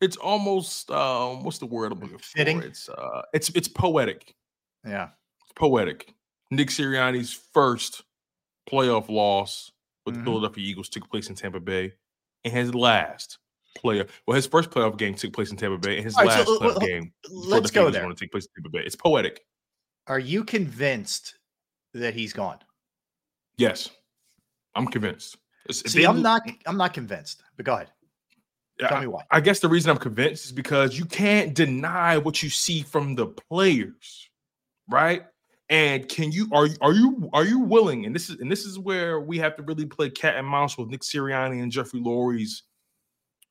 it's 0.01 0.17
almost 0.17 0.91
um 0.91 1.45
what's 1.45 1.59
the 1.59 1.67
word 1.67 1.93
I'm 1.93 2.01
looking 2.01 2.19
for? 2.19 2.25
Fitting? 2.25 2.63
It's 2.63 2.89
uh 2.89 3.23
it's 3.33 3.51
it's 3.51 3.69
poetic. 3.69 4.35
Yeah. 4.87 5.11
It's 5.45 5.53
poetic. 5.55 6.15
Nick 6.51 6.69
Sirianni's 6.69 7.33
first 7.55 8.03
playoff 8.71 9.09
loss 9.09 9.71
with 10.07 10.15
Mhm. 10.15 10.19
the 10.19 10.25
Philadelphia 10.25 10.65
Eagles 10.65 10.89
took 10.89 11.09
place 11.11 11.29
in 11.29 11.35
Tampa 11.37 11.61
Bay, 11.61 11.93
and 12.45 12.53
his 12.53 12.75
last 12.75 13.39
player 13.75 14.07
well 14.27 14.35
his 14.35 14.47
first 14.47 14.71
playoff 14.71 14.97
game 14.99 15.15
took 15.15 15.33
place 15.33 15.51
in 15.51 15.57
Tampa 15.57 15.79
Bay, 15.79 15.97
and 15.97 16.05
his 16.05 16.17
All 16.17 16.25
last 16.27 16.47
playoff 16.47 16.81
game 16.81 17.13
let's 17.31 17.71
Philadelphia 17.71 17.73
go 17.73 17.91
there. 17.91 18.03
going 18.03 18.15
to 18.15 18.21
take 18.21 18.31
place 18.31 18.47
in 18.57 18.63
Tampa 18.63 18.77
Bay. 18.77 18.85
It's 18.85 18.97
poetic. 18.97 19.45
Are 20.07 20.19
you 20.19 20.45
convinced 20.45 21.37
that 21.95 22.15
he's 22.15 22.33
gone? 22.33 22.59
Yes, 23.57 23.91
I'm 24.75 24.87
convinced. 24.87 25.37
See, 25.71 26.01
they 26.01 26.07
I'm 26.07 26.23
not. 26.23 26.43
I'm 26.67 26.77
not 26.77 26.93
convinced. 26.93 27.43
But 27.57 27.67
go 27.67 27.75
ahead. 27.75 27.91
Tell 28.81 28.95
I- 28.97 29.01
me 29.01 29.07
why. 29.07 29.23
I 29.31 29.41
guess 29.41 29.61
the 29.61 29.69
reason 29.69 29.91
I'm 29.91 29.99
convinced 29.99 30.47
is 30.47 30.53
because 30.53 30.99
you 30.99 31.05
can't 31.05 31.55
deny 31.55 32.19
what 32.19 32.43
you 32.43 32.51
see 32.51 32.83
from 32.83 33.15
the 33.15 33.27
players, 33.27 34.29
right? 34.91 35.23
And 35.69 36.09
can 36.09 36.33
you 36.33 36.49
are 36.53 36.67
you 36.67 36.77
are 36.81 36.93
you 36.93 37.31
are 37.33 37.45
you 37.45 37.61
willing? 37.61 38.07
And 38.07 38.15
this 38.15 38.29
is 38.29 38.41
and 38.41 38.51
this 38.51 38.65
is 38.65 38.79
where 38.79 39.21
we 39.21 39.39
have 39.39 39.55
to 39.57 39.63
really 39.63 39.87
play 39.87 40.11
cat 40.11 40.37
and 40.37 40.47
mouse 40.47 40.77
with 40.77 40.89
Nick 40.89 41.03
Sirianni 41.03 41.63
and 41.63 41.71
Jeffrey 41.71 42.01
Lurie's 42.01 42.65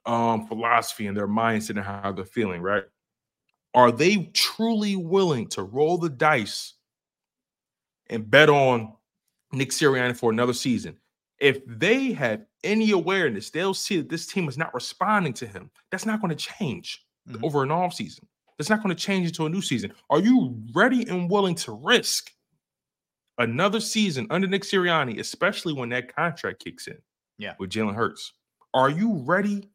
um 0.06 0.48
philosophy 0.48 1.08
and 1.08 1.16
their 1.16 1.28
mindset 1.28 1.72
and 1.72 1.80
how 1.82 2.12
they're 2.12 2.26
feeling, 2.26 2.62
right? 2.62 2.84
Are 3.74 3.92
they 3.92 4.26
truly 4.34 4.96
willing 4.96 5.48
to 5.50 5.64
roll 5.64 5.98
the 5.98 6.10
dice 6.10 6.74
and 8.10 8.30
bet 8.30 8.50
on 8.50 8.94
Nick 9.54 9.70
Sirianni 9.70 10.18
for 10.18 10.32
another 10.32 10.54
season? 10.54 10.98
If 11.40 11.60
they 11.66 12.12
have 12.14 12.46
any 12.64 12.92
awareness, 12.92 13.50
they'll 13.50 13.74
see 13.74 13.98
that 13.98 14.10
this 14.10 14.28
team 14.28 14.48
is 14.50 14.58
not 14.58 14.74
responding 14.74 15.34
to 15.34 15.48
him. 15.48 15.72
That's 15.90 16.06
not 16.06 16.22
going 16.22 16.36
to 16.36 16.36
change 16.36 17.06
Mhm. 17.30 17.44
over 17.44 17.64
an 17.64 17.72
off 17.72 17.94
season. 17.94 18.28
That's 18.58 18.70
not 18.70 18.84
going 18.84 18.96
to 18.96 19.02
change 19.02 19.28
into 19.28 19.46
a 19.46 19.50
new 19.50 19.62
season. 19.62 19.94
Are 20.10 20.20
you 20.20 20.62
ready 20.76 21.08
and 21.08 21.30
willing 21.30 21.56
to 21.56 21.72
risk 21.72 22.32
another 23.38 23.80
season 23.80 24.28
under 24.30 24.48
Nick 24.48 24.64
Sirianni, 24.64 25.20
especially 25.20 25.74
when 25.74 25.90
that 25.90 26.14
contract 26.14 26.64
kicks 26.64 26.88
in? 26.88 26.98
Yeah. 27.38 27.56
with 27.58 27.72
Jalen 27.72 27.96
Hurts. 27.96 28.34
Are 28.76 28.90
you 28.92 29.14
ready 29.24 29.68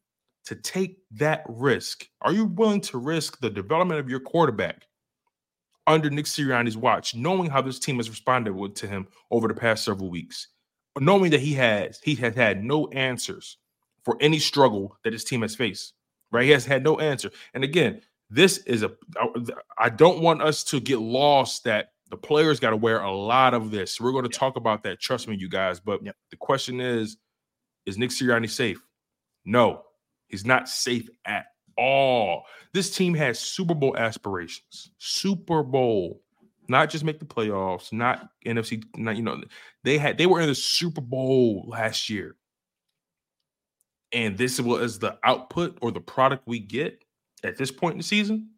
to 0.46 0.54
take 0.54 0.98
that 1.12 1.44
risk? 1.48 2.08
Are 2.22 2.32
you 2.32 2.46
willing 2.46 2.80
to 2.82 2.98
risk 2.98 3.40
the 3.40 3.50
development 3.50 4.00
of 4.00 4.08
your 4.08 4.20
quarterback 4.20 4.86
under 5.86 6.10
Nick 6.10 6.26
Sirianni's 6.26 6.76
watch, 6.76 7.14
knowing 7.14 7.50
how 7.50 7.62
this 7.62 7.78
team 7.78 7.96
has 7.96 8.10
responded 8.10 8.74
to 8.76 8.86
him 8.86 9.06
over 9.30 9.48
the 9.48 9.54
past 9.54 9.84
several 9.84 10.10
weeks, 10.10 10.48
knowing 10.98 11.30
that 11.30 11.40
he 11.40 11.54
has 11.54 12.00
he 12.02 12.14
has 12.16 12.34
had 12.34 12.64
no 12.64 12.88
answers 12.88 13.58
for 14.04 14.16
any 14.20 14.38
struggle 14.38 14.96
that 15.04 15.12
his 15.12 15.24
team 15.24 15.42
has 15.42 15.54
faced. 15.54 15.92
Right, 16.32 16.44
he 16.44 16.50
has 16.50 16.66
had 16.66 16.82
no 16.82 16.98
answer. 16.98 17.30
And 17.54 17.62
again, 17.62 18.00
this 18.30 18.58
is 18.58 18.82
a 18.82 18.92
I 19.78 19.88
don't 19.90 20.20
want 20.20 20.42
us 20.42 20.64
to 20.64 20.80
get 20.80 20.98
lost 20.98 21.64
that 21.64 21.90
the 22.10 22.16
players 22.16 22.60
got 22.60 22.70
to 22.70 22.76
wear 22.76 23.00
a 23.00 23.10
lot 23.10 23.54
of 23.54 23.70
this. 23.70 24.00
We're 24.00 24.12
going 24.12 24.28
to 24.28 24.38
talk 24.38 24.56
about 24.56 24.82
that. 24.84 25.00
Trust 25.00 25.28
me, 25.28 25.36
you 25.36 25.48
guys. 25.48 25.80
But 25.80 26.00
the 26.04 26.36
question 26.36 26.80
is, 26.80 27.16
is 27.84 27.98
Nick 27.98 28.10
Sirianni 28.10 28.50
safe? 28.50 28.80
No, 29.44 29.82
he's 30.28 30.44
not 30.46 30.68
safe 30.68 31.08
at 31.24 31.46
all. 31.76 32.44
This 32.72 32.94
team 32.94 33.14
has 33.14 33.38
Super 33.38 33.74
Bowl 33.74 33.96
aspirations. 33.96 34.90
Super 34.98 35.62
Bowl, 35.62 36.22
not 36.68 36.90
just 36.90 37.04
make 37.04 37.18
the 37.18 37.24
playoffs, 37.26 37.92
not 37.92 38.28
NFC. 38.46 38.82
Not 38.96 39.16
you 39.16 39.22
know, 39.22 39.42
they 39.84 39.98
had 39.98 40.18
they 40.18 40.26
were 40.26 40.40
in 40.40 40.48
the 40.48 40.54
Super 40.54 41.00
Bowl 41.00 41.64
last 41.68 42.08
year, 42.10 42.36
and 44.12 44.36
this 44.38 44.60
was 44.60 44.98
the 44.98 45.18
output 45.24 45.78
or 45.82 45.90
the 45.90 46.00
product 46.00 46.44
we 46.46 46.58
get 46.60 47.02
at 47.44 47.56
this 47.56 47.70
point 47.70 47.92
in 47.92 47.98
the 47.98 48.04
season. 48.04 48.50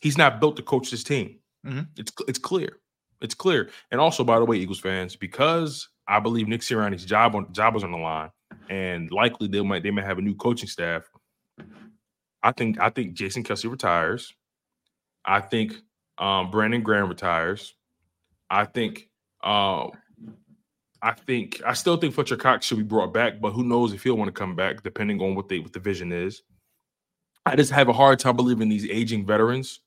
He's 0.00 0.18
not 0.18 0.40
built 0.40 0.56
to 0.56 0.62
coach 0.62 0.90
this 0.90 1.04
team. 1.04 1.38
Mhm. 1.66 1.88
It's 1.96 2.12
it's 2.28 2.38
clear. 2.38 2.80
It's 3.20 3.34
clear. 3.34 3.70
And 3.90 4.00
also, 4.00 4.24
by 4.24 4.38
the 4.38 4.44
way, 4.44 4.56
Eagles 4.56 4.80
fans, 4.80 5.14
because 5.14 5.88
I 6.08 6.18
believe 6.18 6.48
Nick 6.48 6.60
Sirianni's 6.62 7.04
job 7.04 7.36
on 7.36 7.52
job 7.52 7.76
is 7.76 7.84
on 7.84 7.92
the 7.92 7.98
line, 7.98 8.30
and 8.72 9.10
likely 9.10 9.48
they 9.48 9.60
might 9.60 9.82
they 9.82 9.90
might 9.90 10.06
have 10.06 10.18
a 10.18 10.22
new 10.22 10.34
coaching 10.34 10.68
staff. 10.68 11.10
I 12.42 12.52
think 12.52 12.80
I 12.80 12.88
think 12.88 13.12
Jason 13.12 13.44
Kelce 13.44 13.70
retires. 13.70 14.32
I 15.26 15.40
think 15.40 15.74
um, 16.16 16.50
Brandon 16.50 16.82
Graham 16.82 17.08
retires. 17.08 17.74
I 18.48 18.64
think 18.64 19.10
um, 19.44 19.90
I 21.02 21.12
think 21.12 21.60
I 21.66 21.74
still 21.74 21.98
think 21.98 22.14
Fletcher 22.14 22.36
Cox 22.36 22.64
should 22.64 22.78
be 22.78 22.82
brought 22.82 23.12
back, 23.12 23.42
but 23.42 23.50
who 23.50 23.62
knows 23.62 23.92
if 23.92 24.02
he'll 24.02 24.16
want 24.16 24.28
to 24.28 24.32
come 24.32 24.56
back, 24.56 24.82
depending 24.82 25.20
on 25.20 25.34
what 25.34 25.50
they 25.50 25.58
what 25.58 25.74
the 25.74 25.80
vision 25.80 26.10
is. 26.10 26.42
I 27.44 27.56
just 27.56 27.72
have 27.72 27.88
a 27.88 27.92
hard 27.92 28.20
time 28.20 28.36
believing 28.36 28.70
these 28.70 28.88
aging 28.88 29.26
veterans 29.26 29.80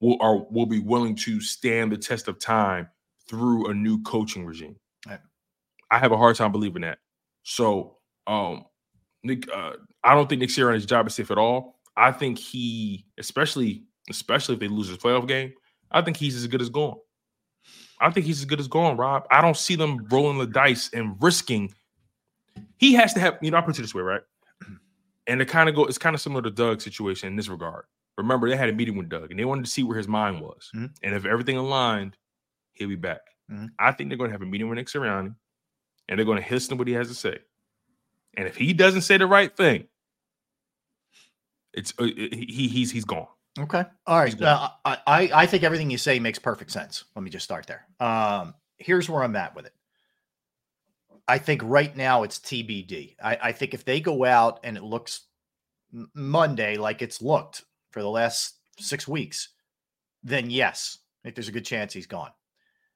will 0.00 0.16
are 0.20 0.38
will 0.50 0.66
be 0.66 0.80
willing 0.80 1.14
to 1.14 1.40
stand 1.40 1.92
the 1.92 1.96
test 1.96 2.26
of 2.26 2.40
time 2.40 2.88
through 3.28 3.68
a 3.70 3.74
new 3.74 4.02
coaching 4.02 4.44
regime. 4.44 4.76
Right. 5.06 5.20
I 5.92 5.98
have 5.98 6.10
a 6.10 6.16
hard 6.16 6.34
time 6.34 6.50
believing 6.50 6.82
that. 6.82 6.98
So, 7.44 7.95
um, 8.26 8.64
Nick, 9.22 9.48
uh, 9.52 9.72
I 10.04 10.14
don't 10.14 10.28
think 10.28 10.40
Nick 10.40 10.50
Sirianni's 10.50 10.86
job 10.86 11.06
is 11.06 11.14
safe 11.14 11.30
at 11.30 11.38
all. 11.38 11.78
I 11.96 12.12
think 12.12 12.38
he, 12.38 13.06
especially 13.18 13.84
especially 14.08 14.54
if 14.54 14.60
they 14.60 14.68
lose 14.68 14.88
this 14.88 14.98
playoff 14.98 15.26
game, 15.26 15.52
I 15.90 16.00
think 16.02 16.16
he's 16.16 16.36
as 16.36 16.46
good 16.46 16.62
as 16.62 16.68
gone. 16.68 16.96
I 18.00 18.10
think 18.10 18.26
he's 18.26 18.38
as 18.38 18.44
good 18.44 18.60
as 18.60 18.68
gone, 18.68 18.96
Rob. 18.96 19.26
I 19.30 19.40
don't 19.40 19.56
see 19.56 19.74
them 19.74 20.06
rolling 20.10 20.38
the 20.38 20.46
dice 20.46 20.90
and 20.92 21.16
risking. 21.20 21.74
He 22.78 22.94
has 22.94 23.14
to 23.14 23.20
have, 23.20 23.38
you 23.42 23.50
know, 23.50 23.58
I 23.58 23.62
put 23.62 23.78
it 23.78 23.82
this 23.82 23.94
way, 23.94 24.02
right? 24.02 24.20
And 25.28 25.42
it 25.42 25.46
kind 25.48 25.68
of 25.68 25.74
go, 25.74 25.84
it's 25.86 25.98
kind 25.98 26.14
of 26.14 26.20
similar 26.20 26.40
to 26.42 26.50
Doug's 26.52 26.84
situation 26.84 27.26
in 27.28 27.34
this 27.34 27.48
regard. 27.48 27.86
Remember, 28.16 28.48
they 28.48 28.56
had 28.56 28.68
a 28.68 28.72
meeting 28.72 28.96
with 28.96 29.08
Doug 29.08 29.30
and 29.32 29.40
they 29.40 29.44
wanted 29.44 29.64
to 29.64 29.70
see 29.70 29.82
where 29.82 29.96
his 29.96 30.06
mind 30.06 30.40
was. 30.40 30.70
Mhm. 30.72 30.94
And 31.02 31.14
if 31.16 31.26
everything 31.26 31.56
aligned, 31.56 32.16
he'll 32.74 32.88
be 32.88 32.94
back. 32.94 33.22
Mhm. 33.50 33.70
I 33.80 33.90
think 33.90 34.08
they're 34.08 34.16
going 34.18 34.30
to 34.30 34.34
have 34.34 34.42
a 34.42 34.46
meeting 34.46 34.68
with 34.68 34.76
Nick 34.76 34.86
Sirianni 34.86 35.34
and 36.08 36.18
they're 36.18 36.24
going 36.24 36.40
to 36.40 36.48
listen 36.54 36.70
to 36.70 36.76
what 36.76 36.86
he 36.86 36.94
has 36.94 37.08
to 37.08 37.14
say. 37.14 37.38
And 38.36 38.46
if 38.46 38.56
he 38.56 38.72
doesn't 38.72 39.02
say 39.02 39.16
the 39.16 39.26
right 39.26 39.54
thing, 39.54 39.86
it's 41.72 41.92
uh, 41.98 42.04
he 42.04 42.68
he's 42.68 42.90
he's 42.90 43.04
gone. 43.04 43.28
Okay. 43.58 43.84
All 44.06 44.18
right. 44.18 44.42
Uh, 44.42 44.68
I, 44.84 44.98
I 45.06 45.30
I 45.34 45.46
think 45.46 45.62
everything 45.62 45.90
you 45.90 45.98
say 45.98 46.18
makes 46.18 46.38
perfect 46.38 46.70
sense. 46.70 47.04
Let 47.14 47.22
me 47.22 47.30
just 47.30 47.44
start 47.44 47.66
there. 47.66 47.86
Um, 48.00 48.54
here's 48.78 49.08
where 49.08 49.22
I'm 49.22 49.36
at 49.36 49.54
with 49.54 49.66
it. 49.66 49.72
I 51.28 51.38
think 51.38 51.62
right 51.64 51.94
now 51.96 52.22
it's 52.22 52.38
TBD. 52.38 53.16
I, 53.22 53.38
I 53.44 53.52
think 53.52 53.74
if 53.74 53.84
they 53.84 54.00
go 54.00 54.24
out 54.24 54.60
and 54.62 54.76
it 54.76 54.82
looks 54.82 55.22
Monday 56.14 56.76
like 56.76 57.02
it's 57.02 57.22
looked 57.22 57.64
for 57.90 58.00
the 58.00 58.10
last 58.10 58.54
six 58.78 59.08
weeks, 59.08 59.48
then 60.22 60.50
yes, 60.50 60.98
I 60.98 61.28
think 61.28 61.36
there's 61.36 61.48
a 61.48 61.52
good 61.52 61.64
chance 61.64 61.92
he's 61.92 62.06
gone. 62.06 62.30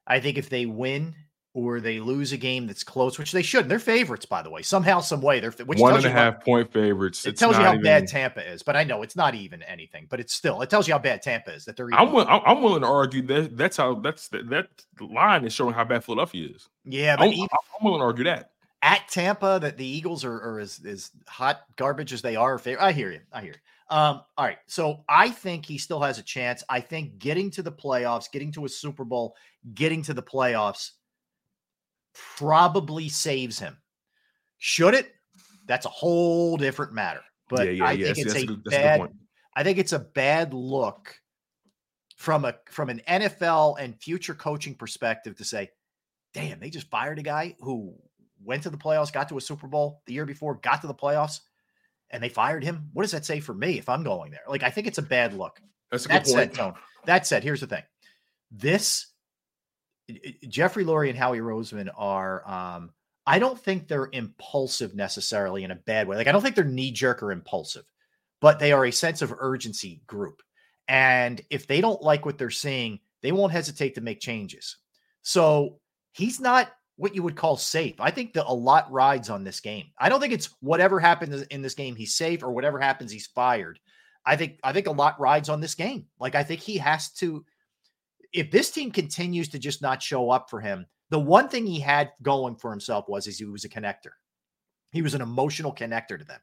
I 0.07 0.21
think 0.21 0.39
if 0.39 0.49
they 0.49 0.67
win 0.67 1.15
or 1.53 1.81
they 1.81 1.99
lose 1.99 2.33
a 2.33 2.37
game 2.37 2.67
that's 2.67 2.85
close, 2.85 3.19
which 3.19 3.33
they 3.33 3.43
shouldn't. 3.43 3.69
They're 3.69 3.79
favorites, 3.81 4.25
by 4.25 4.41
the 4.41 4.51
way. 4.51 4.63
Somehow, 4.63 5.01
some 5.01 5.21
way, 5.21 5.41
they're 5.41 5.51
which 5.51 5.79
One 5.81 5.97
and 5.97 6.05
a 6.05 6.09
you 6.09 6.15
how- 6.15 6.31
point 6.31 6.73
favorites. 6.73 7.27
It 7.27 7.31
It's 7.31 7.41
tells 7.41 7.57
you 7.59 7.65
how 7.65 7.71
even- 7.73 7.83
bad 7.83 8.07
Tampa 8.07 8.49
is, 8.49 8.63
but 8.63 8.77
I 8.77 8.85
know 8.85 9.03
it's 9.03 9.17
not 9.17 9.35
even 9.35 9.63
anything. 9.65 10.07
But 10.09 10.21
it's 10.21 10.33
still 10.33 10.63
it 10.63 10.71
tells 10.71 10.87
you 10.87 10.95
how 10.95 11.01
bad 11.01 11.23
Tampa 11.23 11.53
is 11.53 11.65
that 11.65 11.77
they're. 11.77 11.89
Even, 11.89 11.99
I'm 11.99 12.07
wi- 12.07 12.31
I'm 12.31 12.41
I'm 12.47 12.63
willing 12.63 12.83
to 12.83 12.89
argue 12.89 13.23
that 13.23 13.57
that's 13.57 13.77
how 13.77 13.95
that's 13.97 14.29
that, 14.29 14.49
that 14.51 14.69
line 15.01 15.45
is 15.45 15.53
showing 15.53 15.75
how 15.75 15.85
bad 15.85 16.05
Philadelphia 16.05 16.49
is. 16.55 16.69
yeah, 16.85 17.17
but 17.17 17.25
I'm, 17.25 17.33
even 17.33 17.49
I'm 17.53 17.85
willing 17.85 18.01
to 18.01 18.05
argue 18.05 18.25
that. 18.25 18.51
at 18.83 19.09
Tampa, 19.09 19.59
that 19.61 19.77
the 19.77 19.85
Eagles 19.87 20.25
are, 20.25 20.33
are 20.41 20.61
as, 20.61 20.81
as 20.87 21.11
hot 21.27 21.63
garbage 21.77 22.13
as 22.13 22.23
they 22.23 22.37
are. 22.37 22.61
I 22.79 22.93
hear 22.93 23.11
you. 23.11 23.21
I 23.33 23.41
hear 23.43 23.53
you. 23.53 23.97
Um, 23.97 24.23
all 24.39 24.45
right. 24.47 24.59
So 24.69 25.03
I 25.09 25.31
think 25.31 25.67
he 25.67 25.77
still 25.77 26.01
has 26.01 26.19
a 26.19 26.23
chance. 26.23 26.63
I 26.69 26.81
think 26.81 27.19
getting 27.19 27.51
to 27.51 27.63
the 27.63 27.73
playoffs, 27.73 28.31
getting 28.31 28.53
to 28.53 28.65
a 28.65 28.69
Super 28.69 29.05
Bowl, 29.05 29.35
getting 29.75 30.01
to 30.03 30.15
the 30.15 30.23
playoffs 30.23 30.93
probably 32.37 33.09
saves 33.09 33.59
him. 33.59 33.79
Should 34.59 34.95
it? 34.95 35.13
That's 35.67 35.87
a 35.87 35.91
whole 35.91 36.57
different 36.57 36.93
matter. 36.93 37.23
But 37.49 37.67
yeah, 37.67 37.73
yeah, 37.73 37.85
I 37.85 37.93
yeah. 37.93 38.13
think 38.13 38.19
it's 38.27 38.35
a, 38.35 38.47
good- 38.47 38.63
a 38.67 38.71
bad. 38.71 39.01
point. 39.01 39.13
I 39.57 39.65
think 39.65 39.79
it's 39.79 39.93
a 39.93 39.99
bad 39.99 40.55
look 40.55 41.15
from 42.17 42.45
a 42.45 42.55
from 42.69 42.91
an 42.91 43.01
NFL 43.09 43.77
and 43.81 44.01
future 44.01 44.35
coaching 44.35 44.75
perspective 44.75 45.37
to 45.37 45.45
say, 45.45 45.71
damn, 46.35 46.61
they 46.61 46.71
just 46.71 46.91
fired 46.91 47.19
a 47.19 47.23
guy 47.23 47.57
who 47.61 47.95
went 48.43 48.63
to 48.63 48.71
the 48.71 48.77
playoffs, 48.77 49.13
got 49.13 49.29
to 49.29 49.39
a 49.39 49.41
Super 49.41 49.67
Bowl 49.67 50.03
the 50.07 50.15
year 50.15 50.27
before, 50.27 50.55
got 50.57 50.81
to 50.83 50.87
the 50.87 50.95
playoffs, 50.95 51.41
and 52.11 52.23
they 52.23 52.29
fired 52.29 52.63
him. 52.65 52.91
What 52.93 53.03
does 53.03 53.13
that 53.13 53.27
say 53.27 53.41
for 53.41 53.55
me 53.55 53.79
if 53.79 53.89
I'm 53.89 54.03
going 54.03 54.31
there? 54.31 54.41
Like, 54.49 54.63
I 54.63 54.71
think 54.71 54.87
it's 54.87 54.99
a 54.99 55.03
bad 55.03 55.35
look. 55.35 55.61
That's 55.91 56.05
a 56.05 56.09
good 56.09 56.15
That 56.17 56.27
said, 56.27 56.37
point. 56.37 56.55
Tone. 56.55 56.75
That 57.07 57.27
said, 57.27 57.43
here's 57.43 57.61
the 57.61 57.67
thing. 57.67 57.83
This 58.51 59.07
Jeffrey 60.49 60.85
Lurie 60.85 61.11
and 61.11 61.19
Howie 61.19 61.39
Roseman 61.39 61.89
are 61.97 62.49
um, 62.49 62.91
I 63.27 63.39
don't 63.39 63.59
think 63.59 63.87
they're 63.87 64.11
impulsive 64.13 64.95
necessarily 64.95 65.65
in 65.65 65.71
a 65.71 65.77
bad 65.77 66.09
way. 66.09 66.17
Like 66.17 66.27
I 66.27 66.33
don't 66.33 66.43
think 66.43 66.57
they're 66.57 66.65
knee 66.65 66.93
jerk 66.93 67.23
or 67.23 67.33
impulsive, 67.33 67.85
but 68.41 68.59
they 68.59 68.73
are 68.73 68.85
a 68.85 68.93
sense 68.93 69.23
of 69.23 69.35
urgency 69.39 70.03
group. 70.07 70.43
And 70.89 71.41
if 71.51 71.67
they 71.67 71.81
don't 71.81 72.03
like 72.03 72.27
what 72.27 72.39
they're 72.39 72.51
seeing, 72.51 73.01
they 73.23 73.33
won't 73.33 73.53
hesitate 73.53 73.95
to 73.95 74.01
make 74.01 74.21
changes. 74.21 74.77
So 75.23 75.79
he's 76.13 76.41
not 76.41 76.71
what 76.97 77.15
you 77.15 77.23
would 77.23 77.37
call 77.37 77.57
safe. 77.57 77.95
I 78.01 78.11
think 78.11 78.35
that 78.35 78.47
a 78.47 78.53
lot 78.53 78.91
rides 78.91 79.31
on 79.31 79.45
this 79.45 79.61
game. 79.61 79.87
I 79.99 80.09
don't 80.09 80.21
think 80.21 80.33
it's 80.33 80.55
whatever 80.61 80.99
happens 81.01 81.43
in 81.43 81.63
this 81.63 81.75
game, 81.75 81.97
he's 81.97 82.15
safe, 82.15 82.43
or 82.43 82.51
whatever 82.51 82.79
happens, 82.79 83.13
he's 83.13 83.27
fired. 83.29 83.79
I 84.25 84.37
think 84.37 84.59
I 84.63 84.73
think 84.73 84.87
a 84.87 84.93
lot 84.93 85.19
rides 85.21 85.49
on 85.49 85.61
this 85.61 85.75
game. 85.75 86.07
Like 86.19 86.35
I 86.35 86.43
think 86.43 86.61
he 86.61 86.77
has 86.79 87.11
to 87.15 87.45
if 88.33 88.51
this 88.51 88.71
team 88.71 88.91
continues 88.91 89.49
to 89.49 89.59
just 89.59 89.83
not 89.83 90.03
show 90.03 90.31
up 90.31 90.49
for 90.51 90.61
him, 90.61 90.87
the 91.11 91.19
one 91.19 91.49
thing 91.49 91.67
he 91.67 91.81
had 91.81 92.13
going 92.23 92.57
for 92.57 92.71
himself 92.71 93.07
was 93.09 93.27
is 93.27 93.39
he 93.39 93.45
was 93.45 93.65
a 93.65 93.69
connector. 93.69 94.13
He 94.93 95.03
was 95.03 95.15
an 95.15 95.21
emotional 95.23 95.75
connector 95.75 96.19
to 96.19 96.25
them. 96.25 96.41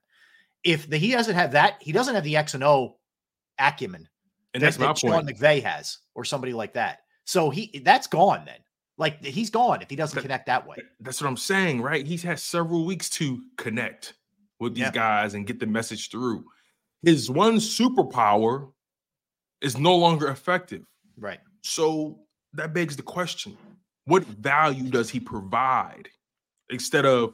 If 0.63 0.89
the, 0.89 0.97
he 0.97 1.11
doesn't 1.11 1.35
have 1.35 1.51
that, 1.51 1.75
he 1.79 1.91
doesn't 1.91 2.15
have 2.15 2.23
the 2.23 2.35
X 2.35 2.53
and 2.53 2.63
O 2.63 2.97
acumen 3.59 4.07
And 4.53 4.61
that, 4.61 4.67
that's 4.67 4.79
my 4.79 4.88
that 4.88 4.97
Sean 4.97 5.11
point. 5.11 5.27
McVay 5.27 5.63
has, 5.63 5.99
or 6.15 6.25
somebody 6.25 6.53
like 6.53 6.73
that. 6.73 6.99
So 7.25 7.49
he 7.49 7.81
that's 7.83 8.07
gone 8.07 8.43
then. 8.45 8.59
Like 8.97 9.23
he's 9.23 9.49
gone 9.49 9.81
if 9.81 9.89
he 9.89 9.95
doesn't 9.95 10.15
That- 10.15 10.21
connect 10.23 10.47
that 10.47 10.65
way. 10.67 10.77
That's 10.99 11.21
what 11.21 11.27
I'm 11.27 11.38
saying, 11.38 11.81
right? 11.81 12.05
He's 12.05 12.23
had 12.23 12.39
several 12.39 12.85
weeks 12.85 13.09
to 13.11 13.41
connect 13.57 14.13
with 14.59 14.73
these 14.75 14.89
guys 14.91 15.35
and 15.35 15.45
get 15.45 15.59
the 15.59 15.67
message 15.67 16.09
through. 16.09 16.43
His 17.03 17.29
one 17.29 17.57
superpower 17.57 18.71
is 19.61 19.77
no 19.77 19.95
longer 19.95 20.29
effective. 20.29 20.83
Right. 21.17 21.39
So 21.61 22.19
that 22.53 22.73
begs 22.73 22.95
the 22.95 23.03
question 23.03 23.57
what 24.05 24.23
value 24.23 24.89
does 24.89 25.09
he 25.09 25.19
provide 25.19 26.07
instead 26.69 27.05
of 27.05 27.33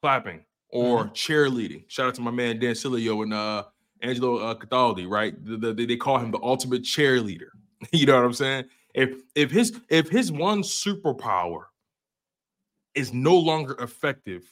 clapping 0.00 0.44
or 0.68 1.04
Mm-hmm. 1.04 1.12
cheerleading? 1.12 1.84
Shout 1.88 2.08
out 2.08 2.14
to 2.16 2.20
my 2.20 2.30
man 2.32 2.58
Dan 2.58 2.74
Sileo 2.74 3.22
and 3.22 3.32
uh, 3.32 3.64
Angelo 4.00 4.38
uh, 4.38 4.54
Cataldi, 4.54 5.08
right? 5.08 5.32
The, 5.44 5.72
the- 5.72 5.86
they 5.86 5.96
call 5.96 6.18
him 6.18 6.30
the 6.32 6.40
ultimate 6.42 6.82
cheerleader. 6.82 7.48
you 7.92 8.06
know 8.06 8.16
what 8.16 8.24
I'm 8.24 8.32
saying? 8.32 8.64
If 8.94 9.22
if 9.34 9.50
his 9.50 9.80
if 9.88 10.08
his 10.08 10.30
one 10.32 10.62
superpower 10.62 11.64
is 12.94 13.12
no 13.12 13.36
longer 13.38 13.74
effective, 13.80 14.50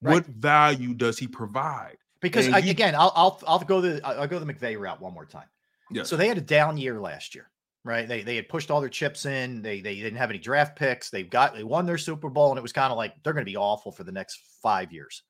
what 0.00 0.24
value 0.26 0.94
does 0.94 1.18
he 1.18 1.26
provide? 1.26 1.96
Because 2.20 2.48
I, 2.48 2.58
you- 2.58 2.70
again, 2.70 2.94
I'll 2.94 3.12
I'll 3.16 3.40
I'll 3.46 3.58
go 3.60 3.80
the 3.80 4.00
I'll 4.06 4.28
go 4.28 4.38
the 4.38 4.46
McVay 4.52 4.78
route 4.78 5.00
one 5.00 5.12
more 5.14 5.24
time. 5.26 5.46
Yeah. 5.90 6.02
So 6.02 6.16
they 6.16 6.28
had 6.28 6.38
a 6.38 6.42
down 6.42 6.76
year 6.76 7.00
last 7.00 7.34
year, 7.34 7.50
right? 7.84 8.06
They 8.06 8.22
they 8.22 8.36
had 8.36 8.48
pushed 8.48 8.70
all 8.70 8.80
their 8.80 8.90
chips 8.90 9.26
in. 9.26 9.62
They 9.62 9.80
they 9.80 9.96
didn't 9.96 10.18
have 10.18 10.30
any 10.30 10.38
draft 10.38 10.76
picks. 10.76 11.10
They've 11.10 11.28
got 11.28 11.54
they 11.54 11.64
won 11.64 11.86
their 11.86 11.98
Super 11.98 12.28
Bowl, 12.28 12.50
and 12.50 12.58
it 12.58 12.62
was 12.62 12.72
kind 12.72 12.90
of 12.90 12.96
like 12.96 13.14
they're 13.22 13.32
going 13.32 13.44
to 13.44 13.50
be 13.50 13.56
awful 13.56 13.92
for 13.92 14.04
the 14.04 14.12
next 14.12 14.40
five 14.62 14.92
years. 14.92 15.22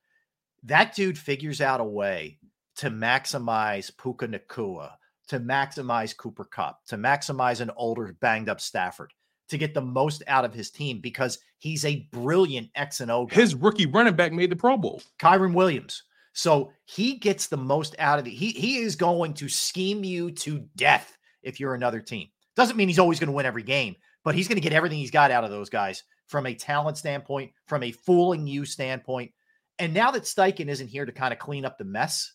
That 0.64 0.94
dude 0.94 1.18
figures 1.18 1.60
out 1.60 1.80
a 1.80 1.84
way 1.84 2.38
to 2.76 2.90
maximize 2.90 3.90
Puka 3.96 4.28
Nacua, 4.28 4.92
to 5.28 5.40
maximize 5.40 6.16
Cooper 6.16 6.44
Kupp, 6.44 6.84
to 6.86 6.96
maximize 6.96 7.60
an 7.60 7.70
older 7.76 8.16
banged 8.20 8.48
up 8.48 8.60
Stafford, 8.60 9.12
to 9.48 9.58
get 9.58 9.74
the 9.74 9.80
most 9.80 10.22
out 10.26 10.44
of 10.44 10.54
his 10.54 10.70
team 10.70 11.00
because 11.00 11.38
he's 11.58 11.84
a 11.84 12.08
brilliant 12.12 12.70
X 12.74 13.00
and 13.00 13.10
O 13.10 13.26
guy. 13.26 13.36
His 13.36 13.54
rookie 13.54 13.86
running 13.86 14.14
back 14.14 14.32
made 14.32 14.50
the 14.50 14.56
Pro 14.56 14.76
Bowl. 14.76 15.02
Kyren 15.20 15.54
Williams. 15.54 16.02
So 16.32 16.72
he 16.84 17.14
gets 17.14 17.46
the 17.46 17.56
most 17.56 17.96
out 17.98 18.18
of 18.18 18.26
it. 18.26 18.30
He 18.30 18.50
he 18.50 18.78
is 18.78 18.96
going 18.96 19.34
to 19.34 19.48
scheme 19.48 20.04
you 20.04 20.30
to 20.32 20.64
death 20.76 21.16
if 21.42 21.58
you're 21.58 21.74
another 21.74 22.00
team. 22.00 22.28
Doesn't 22.56 22.76
mean 22.76 22.88
he's 22.88 22.98
always 22.98 23.18
going 23.18 23.28
to 23.28 23.34
win 23.34 23.46
every 23.46 23.62
game, 23.62 23.96
but 24.24 24.34
he's 24.34 24.48
going 24.48 24.56
to 24.56 24.62
get 24.62 24.72
everything 24.72 24.98
he's 24.98 25.10
got 25.10 25.30
out 25.30 25.44
of 25.44 25.50
those 25.50 25.70
guys 25.70 26.04
from 26.26 26.46
a 26.46 26.54
talent 26.54 26.98
standpoint, 26.98 27.52
from 27.66 27.82
a 27.82 27.92
fooling 27.92 28.46
you 28.46 28.64
standpoint. 28.64 29.32
And 29.78 29.94
now 29.94 30.10
that 30.10 30.24
Steichen 30.24 30.68
isn't 30.68 30.88
here 30.88 31.06
to 31.06 31.12
kind 31.12 31.32
of 31.32 31.38
clean 31.38 31.64
up 31.64 31.78
the 31.78 31.84
mess, 31.84 32.34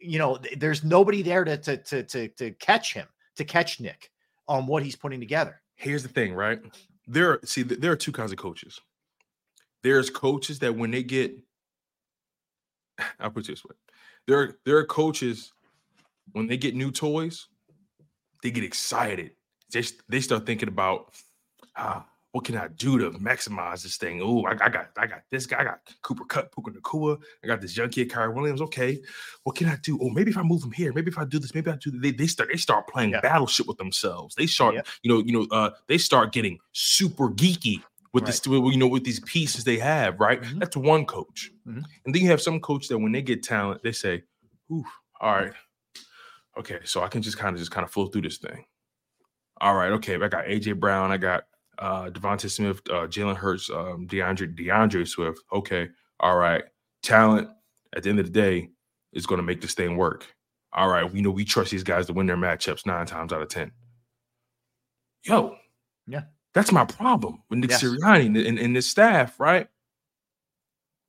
you 0.00 0.18
know, 0.18 0.38
there's 0.56 0.84
nobody 0.84 1.22
there 1.22 1.44
to 1.44 1.56
to 1.56 1.76
to 1.76 2.02
to, 2.04 2.28
to 2.28 2.50
catch 2.52 2.94
him, 2.94 3.06
to 3.36 3.44
catch 3.44 3.80
Nick 3.80 4.10
on 4.48 4.66
what 4.66 4.82
he's 4.82 4.96
putting 4.96 5.20
together. 5.20 5.60
Here's 5.74 6.02
the 6.02 6.08
thing, 6.08 6.34
right? 6.34 6.60
There, 7.06 7.38
see, 7.44 7.62
there 7.62 7.92
are 7.92 7.96
two 7.96 8.12
kinds 8.12 8.32
of 8.32 8.38
coaches. 8.38 8.80
There's 9.82 10.10
coaches 10.10 10.58
that 10.60 10.74
when 10.74 10.90
they 10.90 11.02
get, 11.02 11.36
I'll 13.20 13.30
put 13.30 13.44
it 13.44 13.52
this 13.52 13.64
way, 13.64 13.74
there, 14.26 14.38
are- 14.40 14.58
there 14.64 14.76
are 14.78 14.84
coaches 14.86 15.52
when 16.32 16.46
they 16.46 16.56
get 16.56 16.74
new 16.74 16.90
toys, 16.90 17.46
they 18.42 18.50
get 18.50 18.64
excited. 18.64 19.32
They, 19.72 19.82
they 20.08 20.20
start 20.20 20.46
thinking 20.46 20.68
about, 20.68 21.14
ah, 21.76 22.06
what 22.32 22.44
can 22.44 22.56
I 22.56 22.68
do 22.68 22.98
to 22.98 23.10
maximize 23.18 23.82
this 23.82 23.96
thing? 23.96 24.20
Oh, 24.22 24.44
I, 24.44 24.50
I 24.52 24.68
got, 24.68 24.88
I 24.98 25.06
got 25.06 25.22
this 25.30 25.46
guy, 25.46 25.60
I 25.60 25.64
got 25.64 25.80
Cooper 26.02 26.24
Kupp, 26.26 26.52
Puka 26.54 26.70
Nacua, 26.72 27.18
I 27.42 27.46
got 27.46 27.60
this 27.62 27.76
young 27.76 27.88
kid, 27.88 28.10
Kyrie 28.10 28.32
Williams. 28.34 28.60
Okay, 28.60 29.00
what 29.44 29.56
can 29.56 29.68
I 29.68 29.76
do? 29.82 29.98
Oh, 30.02 30.10
maybe 30.10 30.30
if 30.30 30.36
I 30.36 30.42
move 30.42 30.62
him 30.62 30.70
here, 30.72 30.92
maybe 30.92 31.10
if 31.10 31.18
I 31.18 31.24
do 31.24 31.38
this, 31.38 31.54
maybe 31.54 31.70
I 31.70 31.76
do. 31.76 31.90
They, 31.92 32.10
they 32.10 32.26
start, 32.26 32.50
they 32.52 32.58
start 32.58 32.86
playing 32.88 33.10
Yeah. 33.12 33.20
battleship 33.20 33.66
with 33.66 33.78
themselves. 33.78 34.34
They 34.34 34.46
start, 34.46 34.74
Yep. 34.74 34.86
you 35.02 35.12
know, 35.14 35.22
you 35.24 35.32
know, 35.32 35.46
uh, 35.50 35.70
they 35.86 35.96
start 35.98 36.32
getting 36.32 36.58
super 36.72 37.30
geeky 37.30 37.82
with 38.16 38.26
this, 38.26 38.46
you 38.46 38.76
know, 38.76 38.88
with 38.88 39.04
these 39.04 39.20
pieces 39.20 39.64
they 39.64 39.78
have. 39.78 40.18
Right, 40.20 40.40
Mhm. 40.42 40.58
that's 40.60 40.76
one 40.76 41.06
coach, 41.06 41.50
Mhm. 41.66 41.84
and 42.04 42.14
then 42.14 42.22
you 42.22 42.28
have 42.30 42.42
some 42.42 42.60
coach 42.60 42.88
that 42.88 42.98
when 42.98 43.12
they 43.12 43.22
get 43.22 43.42
talent, 43.42 43.82
they 43.82 43.92
say, 43.92 44.24
"Ooh, 44.72 44.84
all 45.20 45.32
right, 45.34 45.52
okay, 46.58 46.80
so 46.84 47.02
I 47.02 47.08
can 47.08 47.22
just 47.22 47.38
kind 47.38 47.54
of 47.54 47.60
just 47.60 47.70
kind 47.70 47.84
of 47.84 47.90
flow 47.92 48.06
through 48.08 48.22
this 48.22 48.38
thing." 48.38 48.64
All 49.60 49.74
right, 49.74 49.92
okay, 49.92 50.14
I 50.16 50.28
got 50.28 50.46
AJ 50.46 50.72
Brown, 50.72 51.12
I 51.12 51.16
got 51.16 51.44
uh 51.78 52.06
DeVonta 52.10 52.50
Smith, 52.50 52.80
uh 52.90 53.06
Jalen 53.06 53.36
Hurts, 53.36 53.70
um 53.70 54.06
D'Andre 54.06 54.46
D'Andre 54.46 55.04
Swift. 55.04 55.40
Okay, 55.52 55.88
all 56.20 56.36
right. 56.38 56.64
Talent 57.02 57.48
at 57.94 58.02
the 58.02 58.10
end 58.10 58.18
of 58.18 58.26
the 58.26 58.32
day 58.32 58.70
is 59.12 59.26
going 59.26 59.38
to 59.38 59.42
make 59.42 59.60
this 59.60 59.74
thing 59.74 59.96
work. 59.96 60.26
All 60.72 60.88
right, 60.88 61.10
we 61.10 61.20
know 61.22 61.30
we 61.30 61.44
trust 61.44 61.70
these 61.70 61.82
guys 61.84 62.06
to 62.06 62.12
win 62.14 62.26
their 62.26 62.36
matchups 62.36 62.84
nine 62.86 63.06
times 63.06 63.32
out 63.32 63.42
of 63.42 63.48
ten. 63.48 63.72
Yo, 65.24 65.56
Yeah. 66.06 66.22
That's 66.56 66.72
my 66.72 66.86
problem 66.86 67.42
with 67.50 67.58
Nick 67.58 67.68
Yes. 67.68 67.82
Sirianni 67.84 68.46
and, 68.48 68.58
and, 68.58 68.74
his 68.74 68.88
staff, 68.88 69.38
right? 69.38 69.68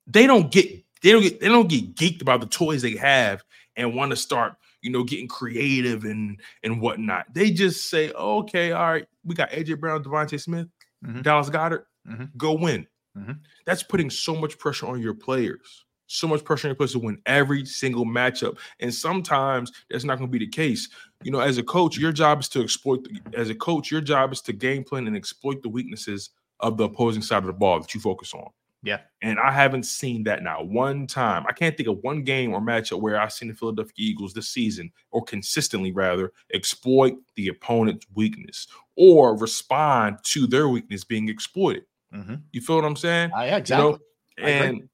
They 0.05 0.27
don't 0.27 0.51
get 0.51 0.69
they 1.01 1.13
don't 1.13 1.21
get 1.21 1.39
they 1.39 1.47
don't 1.47 1.69
get 1.69 1.95
geeked 1.95 2.21
about 2.21 2.41
the 2.41 2.47
toys 2.47 2.81
they 2.81 2.97
have 2.97 3.45
and 3.77 3.95
want 3.95 4.11
to 4.11 4.17
start, 4.17 4.55
you 4.81 4.89
know, 4.91 5.05
getting 5.05 5.29
creative 5.29 6.03
and 6.03 6.41
and 6.63 6.81
whatnot. 6.81 7.27
They 7.33 7.49
just 7.51 7.89
say, 7.89 8.11
okay, 8.11 8.73
all 8.73 8.91
right, 8.91 9.07
we 9.23 9.35
got 9.35 9.49
AJ 9.51 9.79
Brown, 9.79 10.03
DeVonta 10.03 10.37
Smith, 10.37 10.67
Mhm. 11.05 11.23
Dallas 11.23 11.49
Goedert, 11.49 11.85
Mhm. 12.05 12.35
go 12.35 12.51
win. 12.51 12.85
Mhm. 13.17 13.39
That's 13.65 13.83
putting 13.83 14.09
so 14.09 14.35
much 14.35 14.59
pressure 14.59 14.87
on 14.87 15.01
your 15.01 15.13
players. 15.13 15.85
So 16.07 16.27
much 16.27 16.43
pressure 16.43 16.69
on 16.69 16.75
your 16.79 16.87
to 16.87 16.99
win 16.99 17.21
every 17.25 17.65
single 17.65 18.05
matchup. 18.05 18.57
And 18.79 18.93
sometimes 18.93 19.71
that's 19.89 20.03
not 20.03 20.17
going 20.17 20.31
to 20.31 20.39
be 20.39 20.43
the 20.43 20.51
case. 20.51 20.89
You 21.23 21.31
know, 21.31 21.39
as 21.39 21.57
a 21.57 21.63
coach, 21.63 21.97
your 21.97 22.11
job 22.11 22.39
is 22.39 22.49
to 22.49 22.61
exploit, 22.61 23.03
the, 23.03 23.37
as 23.37 23.49
a 23.49 23.55
coach, 23.55 23.91
your 23.91 24.01
job 24.01 24.31
is 24.31 24.41
to 24.41 24.53
game 24.53 24.83
plan 24.83 25.07
and 25.07 25.15
exploit 25.15 25.61
the 25.61 25.69
weaknesses 25.69 26.29
of 26.59 26.77
the 26.77 26.85
opposing 26.85 27.21
side 27.21 27.39
of 27.39 27.47
the 27.47 27.53
ball 27.53 27.79
that 27.79 27.93
you 27.93 27.99
focus 27.99 28.33
on. 28.33 28.49
Yeah. 28.83 28.99
And 29.21 29.37
I 29.39 29.51
haven't 29.51 29.83
seen 29.83 30.23
that 30.23 30.43
now 30.43 30.63
one 30.63 31.07
time. 31.07 31.45
I 31.49 31.51
can't 31.51 31.75
think 31.75 31.89
of 31.89 31.97
one 32.03 32.23
game 32.23 32.53
or 32.53 32.61
matchup 32.61 33.01
where 33.01 33.19
I've 33.19 33.33
seen 33.33 33.49
the 33.49 33.55
Philadelphia 33.55 33.93
Eagles 33.97 34.33
this 34.33 34.47
season, 34.47 34.91
or 35.11 35.23
consistently 35.23 35.91
rather, 35.91 36.31
exploit 36.53 37.15
the 37.35 37.49
opponent's 37.49 38.05
weakness 38.13 38.67
or 38.95 39.35
respond 39.35 40.19
to 40.23 40.47
their 40.47 40.69
weakness 40.69 41.03
being 41.03 41.27
exploited. 41.27 41.83
Mm-hmm. 42.13 42.35
You 42.53 42.61
feel 42.61 42.77
what 42.77 42.85
I'm 42.85 42.95
saying? 42.95 43.31
Uh, 43.35 43.41
yeah, 43.41 43.57
exactly. 43.57 43.99
You 44.37 44.43
know, 44.43 44.49
and 44.49 44.89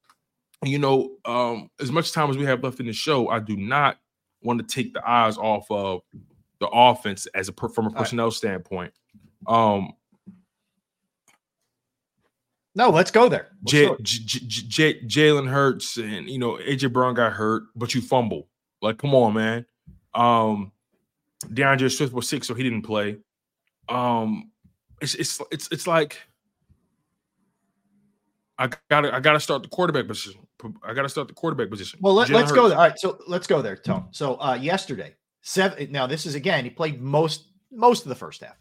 you 0.65 0.79
know, 0.79 1.11
um, 1.25 1.69
as 1.79 1.91
much 1.91 2.11
time 2.11 2.29
as 2.29 2.37
we 2.37 2.45
have 2.45 2.63
left 2.63 2.79
in 2.79 2.85
the 2.85 2.93
show, 2.93 3.29
I 3.29 3.39
do 3.39 3.55
not 3.55 3.97
want 4.41 4.59
to 4.59 4.75
take 4.75 4.93
the 4.93 5.07
eyes 5.07 5.37
off 5.37 5.69
of 5.69 6.01
the 6.59 6.67
offense 6.67 7.27
as 7.33 7.49
a 7.49 7.53
from 7.69 7.87
a 7.87 7.91
personnel 7.91 8.27
right. 8.27 8.33
standpoint. 8.33 8.93
Um, 9.47 9.93
no, 12.75 12.89
let's 12.89 13.11
go 13.11 13.29
there. 13.29 13.49
J- 13.63 13.95
J- 14.01 14.45
J- 14.47 15.01
Jalen 15.03 15.47
Hurts 15.47 15.97
and 15.97 16.29
you 16.29 16.39
know 16.39 16.57
AJ 16.57 16.91
Brown 16.91 17.13
got 17.13 17.33
hurt, 17.33 17.63
but 17.75 17.93
you 17.93 18.01
fumble. 18.01 18.47
Like, 18.81 18.97
come 18.97 19.13
on, 19.13 19.33
man. 19.33 19.65
Um, 20.15 20.71
D'Andre 21.53 21.89
Swift 21.89 22.13
was 22.13 22.27
sick, 22.27 22.43
so 22.43 22.53
he 22.53 22.63
didn't 22.63 22.83
play. 22.83 23.17
Um, 23.89 24.51
it's 25.01 25.15
it's 25.15 25.41
it's 25.51 25.67
it's 25.71 25.87
like 25.87 26.17
I 28.57 28.69
gotta 28.89 29.13
I 29.13 29.19
gotta 29.19 29.39
start 29.39 29.63
the 29.63 29.69
quarterback 29.69 30.07
position. 30.07 30.41
I 30.83 30.93
gotta 30.93 31.09
start 31.09 31.27
the 31.27 31.33
quarterback 31.33 31.69
position. 31.69 31.99
Well, 32.01 32.13
let, 32.13 32.29
us 32.29 32.51
go 32.51 32.69
there. 32.69 32.77
All 32.77 32.83
right, 32.83 32.97
so 32.99 33.17
let's 33.27 33.47
go 33.47 33.61
there, 33.61 33.75
Tone. 33.75 34.07
So 34.11 34.39
uh 34.39 34.53
yesterday, 34.53 35.15
seven. 35.41 35.91
Now 35.91 36.07
this 36.07 36.25
is 36.25 36.35
again. 36.35 36.63
He 36.63 36.69
played 36.69 37.01
most 37.01 37.47
most 37.71 38.03
of 38.03 38.09
the 38.09 38.15
first 38.15 38.41
half. 38.41 38.55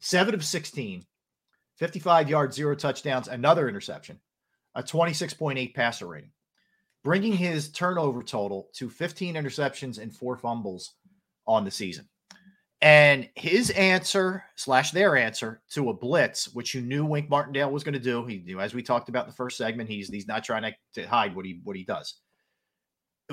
Seven 0.00 0.34
of 0.34 0.44
16, 0.44 1.04
55 1.76 2.28
yards, 2.28 2.56
zero 2.56 2.74
touchdowns, 2.74 3.28
another 3.28 3.68
interception, 3.68 4.18
a 4.74 4.82
26.8 4.82 5.74
passer 5.74 6.06
rating, 6.06 6.30
bringing 7.04 7.32
his 7.32 7.70
turnover 7.70 8.22
total 8.22 8.68
to 8.74 8.90
15 8.90 9.34
interceptions 9.34 9.98
and 9.98 10.14
four 10.14 10.36
fumbles 10.36 10.94
on 11.46 11.64
the 11.64 11.70
season. 11.70 12.08
And 12.82 13.28
his 13.34 13.70
answer 13.70 14.42
slash 14.56 14.90
their 14.90 15.16
answer 15.16 15.60
to 15.72 15.90
a 15.90 15.94
blitz, 15.94 16.54
which 16.54 16.74
you 16.74 16.80
knew 16.80 17.04
Wink 17.04 17.28
Martindale 17.28 17.70
was 17.70 17.84
going 17.84 17.92
to 17.92 17.98
do, 17.98 18.24
he 18.24 18.38
knew 18.38 18.58
as 18.58 18.72
we 18.72 18.82
talked 18.82 19.10
about 19.10 19.26
in 19.26 19.30
the 19.30 19.36
first 19.36 19.58
segment, 19.58 19.90
he's 19.90 20.08
he's 20.08 20.26
not 20.26 20.44
trying 20.44 20.62
to, 20.62 20.72
to 20.94 21.06
hide 21.06 21.36
what 21.36 21.44
he 21.44 21.60
what 21.64 21.76
he 21.76 21.84
does, 21.84 22.14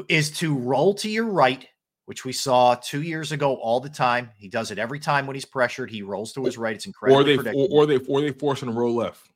is 0.09 0.31
to 0.31 0.57
roll 0.57 0.93
to 0.95 1.09
your 1.09 1.25
right 1.25 1.65
which 2.07 2.23
we 2.23 2.31
saw 2.31 2.73
two 2.75 3.01
years 3.01 3.33
ago 3.33 3.55
all 3.55 3.81
the 3.81 3.89
time. 3.89 4.31
He 4.37 4.47
does 4.47 4.71
it 4.71 4.79
every 4.79 4.97
time 4.97 5.27
when 5.27 5.35
he's 5.35 5.43
pressured. 5.43 5.91
He 5.91 6.03
rolls 6.03 6.31
to 6.33 6.45
his 6.45 6.57
right. 6.57 6.73
It's 6.73 6.85
incredible. 6.85 7.19
Or 7.19 7.25
they 7.25 7.51
or, 7.51 7.67
or 7.69 7.85
they 7.85 7.97
or 7.97 8.21
they 8.21 8.31
force 8.31 8.63
him 8.63 8.69
to 8.69 8.73
roll 8.73 8.95
left. 8.95 9.29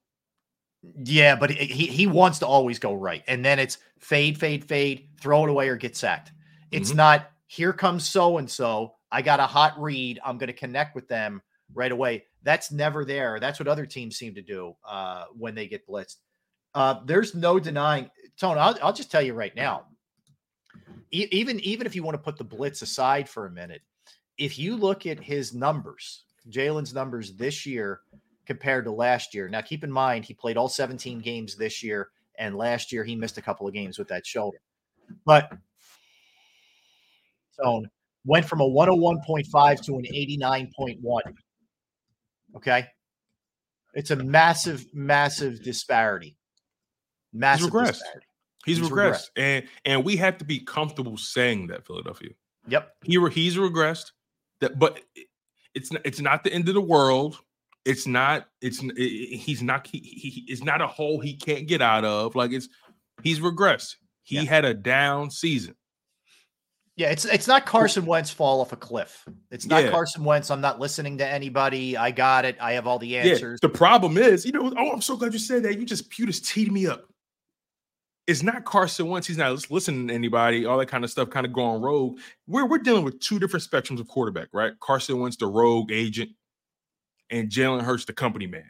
Yeah, 1.03 1.35
but 1.35 1.51
he 1.51 1.85
he 1.85 2.07
wants 2.07 2.39
to 2.39 2.47
always 2.47 2.79
go 2.79 2.93
right, 2.93 3.23
and 3.27 3.43
then 3.43 3.59
it's 3.59 3.77
fade, 3.99 4.37
fade, 4.37 4.63
fade, 4.63 5.09
throw 5.19 5.43
it 5.43 5.49
away 5.49 5.67
or 5.67 5.75
get 5.75 5.97
sacked. 5.97 6.31
It's 6.71 6.89
mm-hmm. 6.89 6.97
not 6.97 7.31
here 7.45 7.73
comes 7.73 8.07
so 8.07 8.37
and 8.37 8.49
so. 8.49 8.95
I 9.11 9.21
got 9.21 9.39
a 9.39 9.45
hot 9.45 9.79
read. 9.79 10.19
I'm 10.25 10.37
going 10.37 10.47
to 10.47 10.53
connect 10.53 10.95
with 10.95 11.07
them 11.07 11.41
right 11.73 11.91
away. 11.91 12.25
That's 12.43 12.71
never 12.71 13.05
there. 13.05 13.39
That's 13.39 13.59
what 13.59 13.67
other 13.67 13.85
teams 13.85 14.17
seem 14.17 14.33
to 14.35 14.41
do 14.41 14.75
uh, 14.87 15.25
when 15.37 15.55
they 15.55 15.67
get 15.67 15.87
blitzed. 15.87 16.17
Uh, 16.73 17.01
there's 17.05 17.35
no 17.35 17.59
denying, 17.59 18.09
Tone. 18.37 18.57
I'll, 18.57 18.77
I'll 18.81 18.93
just 18.93 19.11
tell 19.11 19.21
you 19.21 19.33
right 19.33 19.55
now 19.55 19.85
even 21.11 21.59
even 21.59 21.85
if 21.85 21.95
you 21.95 22.03
want 22.03 22.15
to 22.15 22.23
put 22.23 22.37
the 22.37 22.43
blitz 22.43 22.81
aside 22.81 23.27
for 23.27 23.45
a 23.45 23.51
minute, 23.51 23.81
if 24.37 24.57
you 24.57 24.75
look 24.75 25.05
at 25.05 25.19
his 25.19 25.53
numbers, 25.53 26.23
Jalen's 26.49 26.93
numbers 26.93 27.33
this 27.33 27.65
year 27.65 28.01
compared 28.45 28.85
to 28.85 28.91
last 28.91 29.33
year. 29.33 29.47
Now, 29.49 29.61
keep 29.61 29.83
in 29.83 29.91
mind 29.91 30.25
he 30.25 30.33
played 30.33 30.57
all 30.57 30.69
17 30.69 31.19
games 31.19 31.55
this 31.55 31.83
year, 31.83 32.09
and 32.37 32.57
last 32.57 32.91
year 32.91 33.03
he 33.03 33.15
missed 33.15 33.37
a 33.37 33.41
couple 33.41 33.67
of 33.67 33.73
games 33.73 33.99
with 33.99 34.07
that 34.07 34.25
shoulder. 34.25 34.59
But 35.25 35.51
so 37.51 37.83
went 38.25 38.45
from 38.45 38.61
a 38.61 38.67
101.5 38.67 39.81
to 39.85 39.97
an 39.97 40.05
89.1. 40.13 41.21
Okay. 42.55 42.85
It's 43.93 44.11
a 44.11 44.15
massive, 44.15 44.85
massive 44.93 45.63
disparity. 45.63 46.37
Massive 47.33 47.71
disparity. 47.71 48.27
He's, 48.65 48.77
he's 48.77 48.89
regressed. 48.89 48.91
regressed. 48.91 49.29
and 49.37 49.67
and 49.85 50.05
we 50.05 50.17
have 50.17 50.37
to 50.37 50.45
be 50.45 50.59
comfortable 50.59 51.17
saying 51.17 51.67
that 51.67 51.85
Philadelphia. 51.85 52.29
Yep, 52.67 52.91
he 53.03 53.13
he's 53.29 53.57
regressed. 53.57 54.11
That, 54.59 54.77
but 54.77 54.99
it's 55.73 55.91
not, 55.91 56.01
it's 56.05 56.19
not 56.19 56.43
the 56.43 56.53
end 56.53 56.67
of 56.67 56.75
the 56.75 56.81
world. 56.81 57.39
It's 57.85 58.05
not. 58.05 58.47
It's 58.61 58.83
it, 58.83 59.37
he's 59.37 59.63
not. 59.63 59.87
He, 59.87 59.97
he 59.97 60.45
it's 60.47 60.63
not 60.63 60.81
a 60.81 60.87
hole 60.87 61.19
he 61.19 61.33
can't 61.33 61.67
get 61.67 61.81
out 61.81 62.05
of. 62.05 62.35
Like 62.35 62.51
it's 62.51 62.69
he's 63.23 63.39
regressed. 63.39 63.95
He 64.23 64.45
had 64.45 64.63
a 64.63 64.73
down 64.73 65.31
season. 65.31 65.75
Yeah, 66.97 67.09
it's 67.09 67.25
it's 67.25 67.47
not 67.47 67.65
Carson 67.65 68.05
Wentz 68.05 68.29
fall 68.29 68.61
off 68.61 68.73
a 68.73 68.75
cliff. 68.75 69.25
It's 69.49 69.65
not 69.65 69.83
yeah. 69.83 69.91
Carson 69.91 70.23
Wentz. 70.23 70.51
I'm 70.51 70.61
not 70.61 70.79
listening 70.79 71.17
to 71.19 71.27
anybody. 71.27 71.95
I 71.95 72.11
got 72.11 72.45
it. 72.45 72.57
I 72.59 72.73
have 72.73 72.85
all 72.85 72.99
the 72.99 73.17
answers. 73.17 73.59
Yeah. 73.63 73.67
The 73.69 73.73
problem 73.73 74.17
is, 74.17 74.45
you 74.45 74.51
know, 74.51 74.71
oh, 74.77 74.91
I'm 74.91 75.01
so 75.01 75.15
glad 75.15 75.33
you 75.33 75.39
said 75.39 75.63
that. 75.63 75.79
You 75.79 75.85
just 75.85 76.17
you 76.19 76.25
just 76.25 76.45
teed 76.45 76.71
me 76.71 76.87
up 76.87 77.11
it's 78.27 78.43
not 78.43 78.65
Carson 78.65 79.07
Wentz. 79.07 79.27
He's 79.27 79.37
not 79.37 79.69
listening 79.71 80.07
to 80.07 80.13
anybody, 80.13 80.65
all 80.65 80.77
that 80.77 80.87
kind 80.87 81.03
of 81.03 81.11
stuff, 81.11 81.29
kind 81.29 81.45
of 81.45 81.53
going 81.53 81.81
rogue. 81.81 82.19
We're, 82.47 82.65
we're 82.65 82.77
dealing 82.77 83.03
with 83.03 83.19
two 83.19 83.39
different 83.39 83.65
spectrums 83.65 83.99
of 83.99 84.07
quarterback, 84.07 84.47
right? 84.53 84.73
Carson 84.79 85.19
Wentz, 85.19 85.37
the 85.37 85.47
rogue 85.47 85.91
agent, 85.91 86.31
and 87.29 87.49
Jalen 87.49 87.81
Hurts, 87.81 88.05
the 88.05 88.13
company 88.13 88.47
man, 88.47 88.69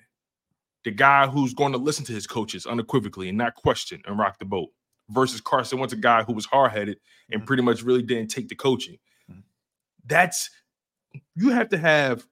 the 0.83 0.91
guy 0.91 1.27
who's 1.27 1.53
going 1.53 1.73
to 1.73 1.77
listen 1.77 2.05
to 2.05 2.13
his 2.13 2.27
coaches 2.27 2.65
unequivocally 2.65 3.29
and 3.29 3.37
not 3.37 3.55
question 3.55 4.01
and 4.05 4.17
rock 4.17 4.39
the 4.39 4.45
boat, 4.45 4.69
versus 5.11 5.41
Carson 5.41 5.79
Wentz, 5.79 5.93
a 5.93 5.97
guy 5.97 6.23
who 6.23 6.33
was 6.33 6.45
hard 6.45 6.71
headed 6.71 6.97
and 7.29 7.41
mm-hmm. 7.41 7.47
pretty 7.47 7.63
much 7.63 7.83
really 7.83 8.01
didn't 8.01 8.29
take 8.29 8.47
the 8.47 8.55
coaching. 8.55 8.97
Mm-hmm. 9.29 9.41
That's 10.05 10.49
you 11.35 11.49
have 11.49 11.69
to 11.69 11.77
have 11.77 12.25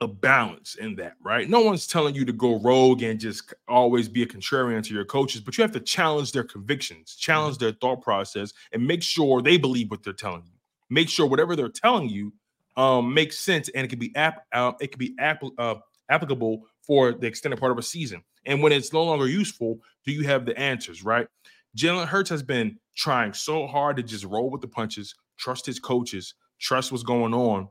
a 0.00 0.08
balance 0.08 0.74
in 0.74 0.96
that, 0.96 1.14
right? 1.22 1.48
No 1.48 1.60
one's 1.60 1.86
telling 1.86 2.14
you 2.14 2.24
to 2.24 2.32
go 2.32 2.58
rogue 2.58 3.02
and 3.02 3.20
just 3.20 3.54
always 3.68 4.08
be 4.08 4.22
a 4.22 4.26
contrarian 4.26 4.82
to 4.82 4.92
your 4.92 5.04
coaches, 5.04 5.40
but 5.40 5.56
you 5.56 5.62
have 5.62 5.72
to 5.72 5.80
challenge 5.80 6.32
their 6.32 6.42
convictions, 6.42 7.14
challenge 7.14 7.58
their 7.58 7.72
thought 7.72 8.02
process, 8.02 8.52
and 8.72 8.84
make 8.84 9.02
sure 9.02 9.40
they 9.40 9.56
believe 9.56 9.90
what 9.90 10.02
they're 10.02 10.12
telling 10.12 10.42
you. 10.44 10.52
Make 10.90 11.08
sure 11.08 11.26
whatever 11.26 11.54
they're 11.54 11.68
telling 11.68 12.08
you 12.08 12.32
um, 12.76 13.14
makes 13.14 13.38
sense 13.38 13.68
and 13.68 13.84
it 13.84 13.88
can 13.88 13.98
be 13.98 14.14
app 14.16 14.44
uh, 14.52 14.72
it 14.80 14.88
can 14.88 14.98
be 14.98 15.14
app- 15.18 15.42
uh, 15.58 15.76
applicable 16.08 16.66
for 16.80 17.12
the 17.12 17.26
extended 17.26 17.60
part 17.60 17.72
of 17.72 17.78
a 17.78 17.82
season. 17.82 18.22
And 18.44 18.62
when 18.62 18.72
it's 18.72 18.92
no 18.92 19.04
longer 19.04 19.28
useful, 19.28 19.78
do 20.04 20.12
you 20.12 20.24
have 20.24 20.44
the 20.46 20.58
answers, 20.58 21.04
right? 21.04 21.28
Jalen 21.76 22.06
Hurts 22.06 22.30
has 22.30 22.42
been 22.42 22.78
trying 22.96 23.32
so 23.32 23.66
hard 23.66 23.96
to 23.96 24.02
just 24.02 24.24
roll 24.24 24.50
with 24.50 24.60
the 24.60 24.68
punches, 24.68 25.14
trust 25.38 25.66
his 25.66 25.78
coaches, 25.78 26.34
trust 26.60 26.92
what's 26.92 27.02
going 27.02 27.34
on 27.34 27.68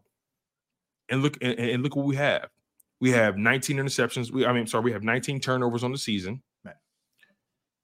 and 1.10 1.22
look 1.22 1.38
and, 1.42 1.58
and, 1.60 1.84
look 1.84 1.96
what 1.96 2.06
we 2.06 2.16
have. 2.16 2.50
We 3.00 3.12
have 3.12 3.38
19 3.38 3.78
interceptions. 3.78 4.32
We 4.32 4.46
I 4.46 4.54
mean, 4.54 4.68
sorry, 4.68 4.84
we 4.84 4.92
have 4.92 5.04
19 5.04 5.40
turnovers 5.40 5.84
on 5.84 5.92
the 5.92 5.98
season. 5.98 6.42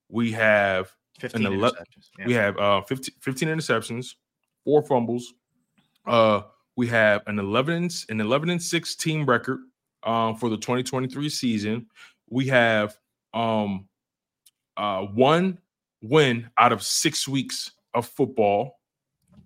We 0.09 0.31
have 0.31 0.91
15 1.19 1.45
ele- 1.45 1.53
interceptions. 1.53 2.09
Yeah. 2.17 2.25
We 2.25 2.33
have 2.33 2.57
uh 2.57 2.81
15, 2.81 3.15
15 3.21 3.49
interceptions, 3.49 4.15
four 4.63 4.81
fumbles. 4.81 5.33
Uh, 6.05 6.43
we 6.77 6.87
have 6.87 7.23
an 7.27 7.39
11 7.39 7.89
an 8.09 8.21
11 8.21 8.49
and 8.49 8.63
6 8.63 8.95
team 8.95 9.25
record 9.25 9.59
um 10.03 10.35
for 10.35 10.49
the 10.49 10.57
2023 10.57 11.29
season. 11.29 11.87
We 12.29 12.47
have 12.47 12.97
um 13.33 13.87
uh 14.77 15.01
one 15.01 15.57
win 16.01 16.49
out 16.57 16.71
of 16.71 16.83
six 16.83 17.27
weeks 17.27 17.71
of 17.93 18.07
football 18.07 18.77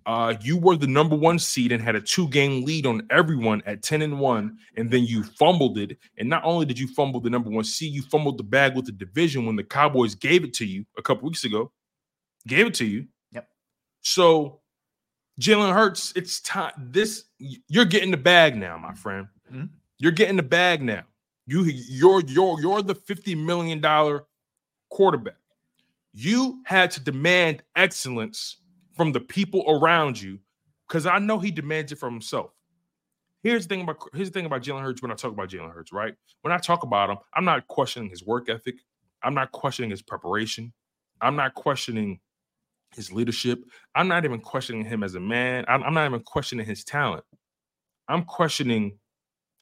uh, 0.06 0.34
you 0.40 0.56
were 0.56 0.76
the 0.76 0.86
number 0.86 1.14
one 1.14 1.38
seed 1.38 1.72
and 1.72 1.82
had 1.82 1.94
a 1.94 2.00
two 2.00 2.28
game 2.28 2.64
lead 2.64 2.86
on 2.86 3.06
everyone 3.10 3.62
at 3.66 3.82
10 3.82 4.02
and 4.02 4.18
1, 4.18 4.58
and 4.76 4.90
then 4.90 5.04
you 5.04 5.22
fumbled 5.22 5.78
it. 5.78 5.96
And 6.18 6.28
not 6.28 6.44
only 6.44 6.66
did 6.66 6.78
you 6.78 6.88
fumble 6.88 7.20
the 7.20 7.30
number 7.30 7.50
one 7.50 7.64
seed, 7.64 7.92
you 7.92 8.02
fumbled 8.02 8.38
the 8.38 8.44
bag 8.44 8.74
with 8.74 8.86
the 8.86 8.92
division 8.92 9.46
when 9.46 9.56
the 9.56 9.64
Cowboys 9.64 10.14
gave 10.14 10.44
it 10.44 10.54
to 10.54 10.66
you 10.66 10.84
a 10.98 11.02
couple 11.02 11.28
weeks 11.28 11.44
ago. 11.44 11.70
Gave 12.46 12.66
it 12.66 12.74
to 12.74 12.84
you. 12.84 13.06
Yep. 13.32 13.46
So 14.00 14.60
Jalen 15.40 15.72
Hurts, 15.72 16.12
it's 16.16 16.40
time. 16.40 16.72
This 16.78 17.24
you're 17.38 17.84
getting 17.84 18.10
the 18.10 18.16
bag 18.16 18.56
now, 18.56 18.76
my 18.76 18.94
friend. 18.94 19.28
Mm-hmm. 19.52 19.66
You're 19.98 20.12
getting 20.12 20.36
the 20.36 20.42
bag 20.42 20.82
now. 20.82 21.04
You 21.46 21.62
you're 21.64 22.22
you're 22.22 22.60
you're 22.60 22.82
the 22.82 22.94
$50 22.94 23.36
million 23.36 23.80
quarterback. 24.90 25.36
You 26.12 26.62
had 26.66 26.90
to 26.92 27.00
demand 27.00 27.62
excellence 27.76 28.58
from 28.96 29.12
the 29.12 29.20
people 29.20 29.64
around 29.68 30.20
you, 30.20 30.38
because 30.86 31.06
I 31.06 31.18
know 31.18 31.38
he 31.38 31.50
demands 31.50 31.92
it 31.92 31.98
from 31.98 32.12
himself. 32.12 32.50
Here's 33.42 33.66
the 33.66 33.74
thing 33.74 33.82
about 33.82 33.96
here's 34.14 34.30
the 34.30 34.34
thing 34.34 34.46
about 34.46 34.62
Jalen 34.62 34.82
Hurts 34.82 35.02
when 35.02 35.10
I 35.10 35.14
talk 35.14 35.32
about 35.32 35.48
Jalen 35.48 35.72
Hurts, 35.72 35.92
right? 35.92 36.14
When 36.42 36.52
I 36.52 36.58
talk 36.58 36.82
about 36.82 37.10
him, 37.10 37.16
I'm 37.34 37.44
not 37.44 37.66
questioning 37.66 38.10
his 38.10 38.24
work 38.24 38.48
ethic. 38.48 38.76
I'm 39.22 39.34
not 39.34 39.52
questioning 39.52 39.90
his 39.90 40.02
preparation. 40.02 40.72
I'm 41.20 41.36
not 41.36 41.54
questioning 41.54 42.20
his 42.94 43.12
leadership. 43.12 43.64
I'm 43.94 44.08
not 44.08 44.24
even 44.24 44.40
questioning 44.40 44.84
him 44.84 45.02
as 45.02 45.14
a 45.14 45.20
man. 45.20 45.64
I'm, 45.66 45.82
I'm 45.82 45.94
not 45.94 46.06
even 46.06 46.22
questioning 46.22 46.66
his 46.66 46.84
talent. 46.84 47.24
I'm 48.08 48.24
questioning 48.24 48.98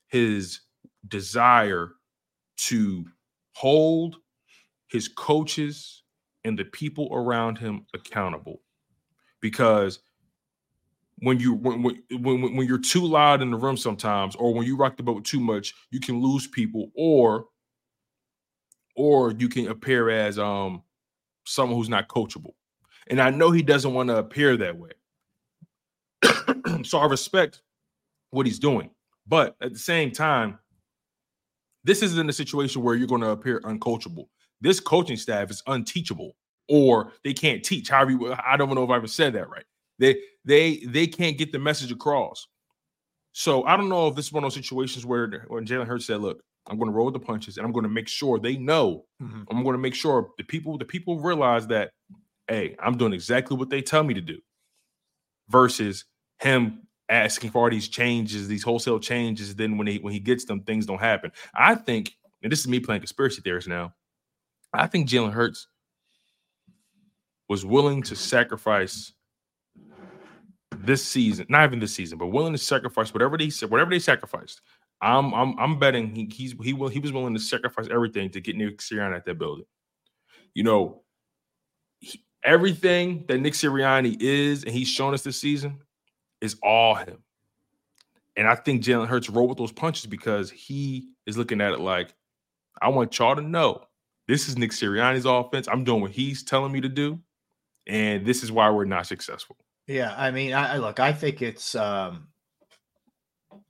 his 0.08 0.60
desire 1.06 1.92
to 2.56 3.04
hold, 3.54 4.16
his 4.88 5.08
coaches 5.08 6.02
and 6.44 6.58
the 6.58 6.64
people 6.64 7.08
around 7.12 7.58
him 7.58 7.86
accountable. 7.94 8.60
Because 9.40 10.00
when 11.20 11.38
you 11.38 11.54
when 11.54 11.82
when 11.82 12.56
when, 12.56 12.66
you're 12.66 12.78
too 12.78 13.06
loud 13.06 13.42
in 13.42 13.50
the 13.50 13.56
room 13.56 13.76
sometimes 13.76 14.34
or 14.36 14.54
when 14.54 14.66
you 14.66 14.76
rock 14.76 14.96
the 14.96 15.02
boat 15.02 15.24
too 15.24 15.40
much 15.40 15.74
you 15.90 16.00
can 16.00 16.20
lose 16.20 16.46
people 16.46 16.90
or 16.94 17.46
or 18.96 19.32
you 19.32 19.48
can 19.48 19.68
appear 19.68 20.08
as 20.08 20.38
um 20.38 20.82
someone 21.44 21.78
who's 21.78 21.88
not 21.88 22.08
coachable. 22.08 22.54
And 23.08 23.20
i 23.20 23.30
know 23.30 23.50
he 23.50 23.62
doesn't 23.62 23.92
want 23.92 24.08
to 24.08 24.16
appear 24.16 24.56
that 24.56 24.76
way. 24.76 24.90
So 26.84 26.98
i 26.98 27.06
respect 27.06 27.60
what 28.30 28.46
he's 28.46 28.58
doing. 28.58 28.90
But 29.26 29.56
at 29.60 29.72
the 29.72 29.78
same 29.78 30.10
time 30.12 30.58
this 31.84 32.02
isn't 32.02 32.28
a 32.28 32.32
situation 32.32 32.82
where 32.82 32.94
you're 32.94 33.06
going 33.06 33.22
to 33.22 33.30
appear 33.30 33.60
uncoachable 33.60 34.26
this 34.60 34.80
coaching 34.80 35.16
staff 35.16 35.50
is 35.50 35.62
unteachable 35.66 36.32
or 36.68 37.12
they 37.24 37.32
can't 37.32 37.64
teach 37.64 37.88
however 37.88 38.10
you, 38.10 38.34
i 38.44 38.56
don't 38.56 38.74
know 38.74 38.84
if 38.84 38.90
i 38.90 38.96
ever 38.96 39.06
said 39.06 39.32
that 39.32 39.48
right 39.48 39.64
they 40.00 40.18
they 40.44 40.78
they 40.78 41.06
can't 41.06 41.38
get 41.38 41.52
the 41.52 41.58
message 41.58 41.92
across. 41.92 42.48
So 43.32 43.64
I 43.64 43.76
don't 43.76 43.88
know 43.88 44.08
if 44.08 44.16
this 44.16 44.26
is 44.26 44.32
one 44.32 44.42
of 44.42 44.50
those 44.50 44.56
situations 44.56 45.06
where 45.06 45.44
when 45.48 45.66
Jalen 45.66 45.86
Hurts 45.86 46.06
said, 46.06 46.20
"Look, 46.20 46.42
I'm 46.68 46.78
going 46.78 46.90
to 46.90 46.96
roll 46.96 47.06
with 47.06 47.14
the 47.14 47.20
punches, 47.20 47.58
and 47.58 47.66
I'm 47.66 47.72
going 47.72 47.84
to 47.84 47.90
make 47.90 48.08
sure 48.08 48.38
they 48.38 48.56
know. 48.56 49.04
Mm-hmm. 49.22 49.42
I'm 49.50 49.62
going 49.62 49.74
to 49.74 49.78
make 49.78 49.94
sure 49.94 50.30
the 50.38 50.44
people 50.44 50.78
the 50.78 50.84
people 50.84 51.20
realize 51.20 51.66
that, 51.68 51.92
hey, 52.48 52.74
I'm 52.82 52.96
doing 52.96 53.12
exactly 53.12 53.56
what 53.56 53.70
they 53.70 53.82
tell 53.82 54.02
me 54.02 54.14
to 54.14 54.20
do." 54.20 54.38
Versus 55.48 56.04
him 56.40 56.86
asking 57.08 57.50
for 57.50 57.64
all 57.64 57.70
these 57.70 57.88
changes, 57.88 58.48
these 58.48 58.62
wholesale 58.62 58.98
changes. 58.98 59.54
Then 59.54 59.76
when 59.76 59.86
he 59.86 59.98
when 59.98 60.14
he 60.14 60.20
gets 60.20 60.46
them, 60.46 60.62
things 60.62 60.86
don't 60.86 61.00
happen. 61.00 61.30
I 61.54 61.74
think, 61.74 62.16
and 62.42 62.50
this 62.50 62.60
is 62.60 62.68
me 62.68 62.80
playing 62.80 63.02
conspiracy 63.02 63.42
theorist 63.42 63.68
now. 63.68 63.92
I 64.72 64.86
think 64.86 65.08
Jalen 65.08 65.32
Hurts 65.32 65.66
was 67.48 67.64
willing 67.64 68.02
to 68.04 68.14
sacrifice 68.14 69.12
this 70.78 71.04
season, 71.04 71.46
not 71.48 71.64
even 71.64 71.80
this 71.80 71.92
season, 71.92 72.18
but 72.18 72.28
willing 72.28 72.52
to 72.52 72.58
sacrifice 72.58 73.12
whatever 73.12 73.36
they 73.36 73.50
said, 73.50 73.70
whatever 73.70 73.90
they 73.90 73.98
sacrificed. 73.98 74.60
I'm 75.02 75.34
I'm 75.34 75.58
I'm 75.58 75.78
betting 75.78 76.14
he, 76.14 76.30
he's 76.32 76.54
he 76.62 76.72
will 76.72 76.88
he 76.88 77.00
was 77.00 77.12
willing 77.12 77.34
to 77.34 77.40
sacrifice 77.40 77.88
everything 77.90 78.30
to 78.30 78.40
get 78.40 78.56
Nick 78.56 78.78
Sirianni 78.78 79.16
at 79.16 79.24
that 79.24 79.38
building. 79.38 79.64
You 80.54 80.62
know, 80.62 81.02
he, 82.00 82.22
everything 82.44 83.24
that 83.28 83.38
Nick 83.38 83.54
Sirianni 83.54 84.20
is 84.20 84.64
and 84.64 84.72
he's 84.72 84.88
shown 84.88 85.14
us 85.14 85.22
this 85.22 85.40
season 85.40 85.80
is 86.40 86.56
all 86.62 86.94
him. 86.94 87.18
And 88.36 88.46
I 88.46 88.54
think 88.54 88.82
Jalen 88.82 89.08
Hurts 89.08 89.28
rolled 89.28 89.48
with 89.48 89.58
those 89.58 89.72
punches 89.72 90.06
because 90.06 90.50
he 90.50 91.08
is 91.26 91.36
looking 91.36 91.60
at 91.60 91.72
it 91.72 91.80
like, 91.80 92.14
I 92.80 92.88
want 92.88 93.18
y'all 93.18 93.36
to 93.36 93.42
know 93.42 93.84
this 94.30 94.48
is 94.48 94.56
Nick 94.56 94.70
Sirianni's 94.70 95.24
offense. 95.24 95.66
I'm 95.66 95.82
doing 95.82 96.00
what 96.00 96.12
he's 96.12 96.44
telling 96.44 96.70
me 96.70 96.80
to 96.80 96.88
do, 96.88 97.18
and 97.86 98.24
this 98.24 98.44
is 98.44 98.52
why 98.52 98.70
we're 98.70 98.84
not 98.84 99.06
successful. 99.06 99.56
Yeah, 99.88 100.14
I 100.16 100.30
mean, 100.30 100.52
I, 100.52 100.74
I 100.74 100.76
look. 100.76 101.00
I 101.00 101.12
think 101.12 101.42
it's. 101.42 101.74
Um, 101.74 102.28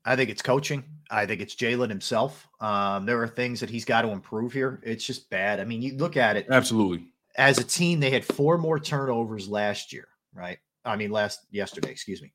I 0.04 0.16
think 0.16 0.28
it's 0.28 0.42
coaching. 0.42 0.84
I 1.11 1.24
think 1.24 1.40
it's 1.40 1.54
Jalen 1.54 1.88
himself. 1.88 2.46
Um, 2.61 3.06
there 3.06 3.20
are 3.22 3.28
things 3.28 3.61
that 3.61 3.70
he's 3.70 3.86
got 3.86 4.02
to 4.02 4.08
improve 4.08 4.52
here. 4.52 4.80
It's 4.82 5.04
just 5.04 5.30
bad. 5.30 5.61
I 5.61 5.64
mean, 5.64 5.80
you 5.80 5.96
look 5.96 6.16
at 6.16 6.36
it. 6.36 6.46
Absolutely. 6.50 7.06
As 7.36 7.58
a 7.58 7.64
team, 7.64 7.98
they 7.98 8.11
had 8.11 8.24
four 8.24 8.58
more 8.58 8.78
turnovers 8.78 9.48
last 9.48 9.92
year, 9.92 10.08
right? 10.34 10.58
I 10.84 10.96
mean, 10.96 11.11
last 11.11 11.40
yesterday, 11.50 11.90
excuse 11.90 12.20
me. 12.20 12.34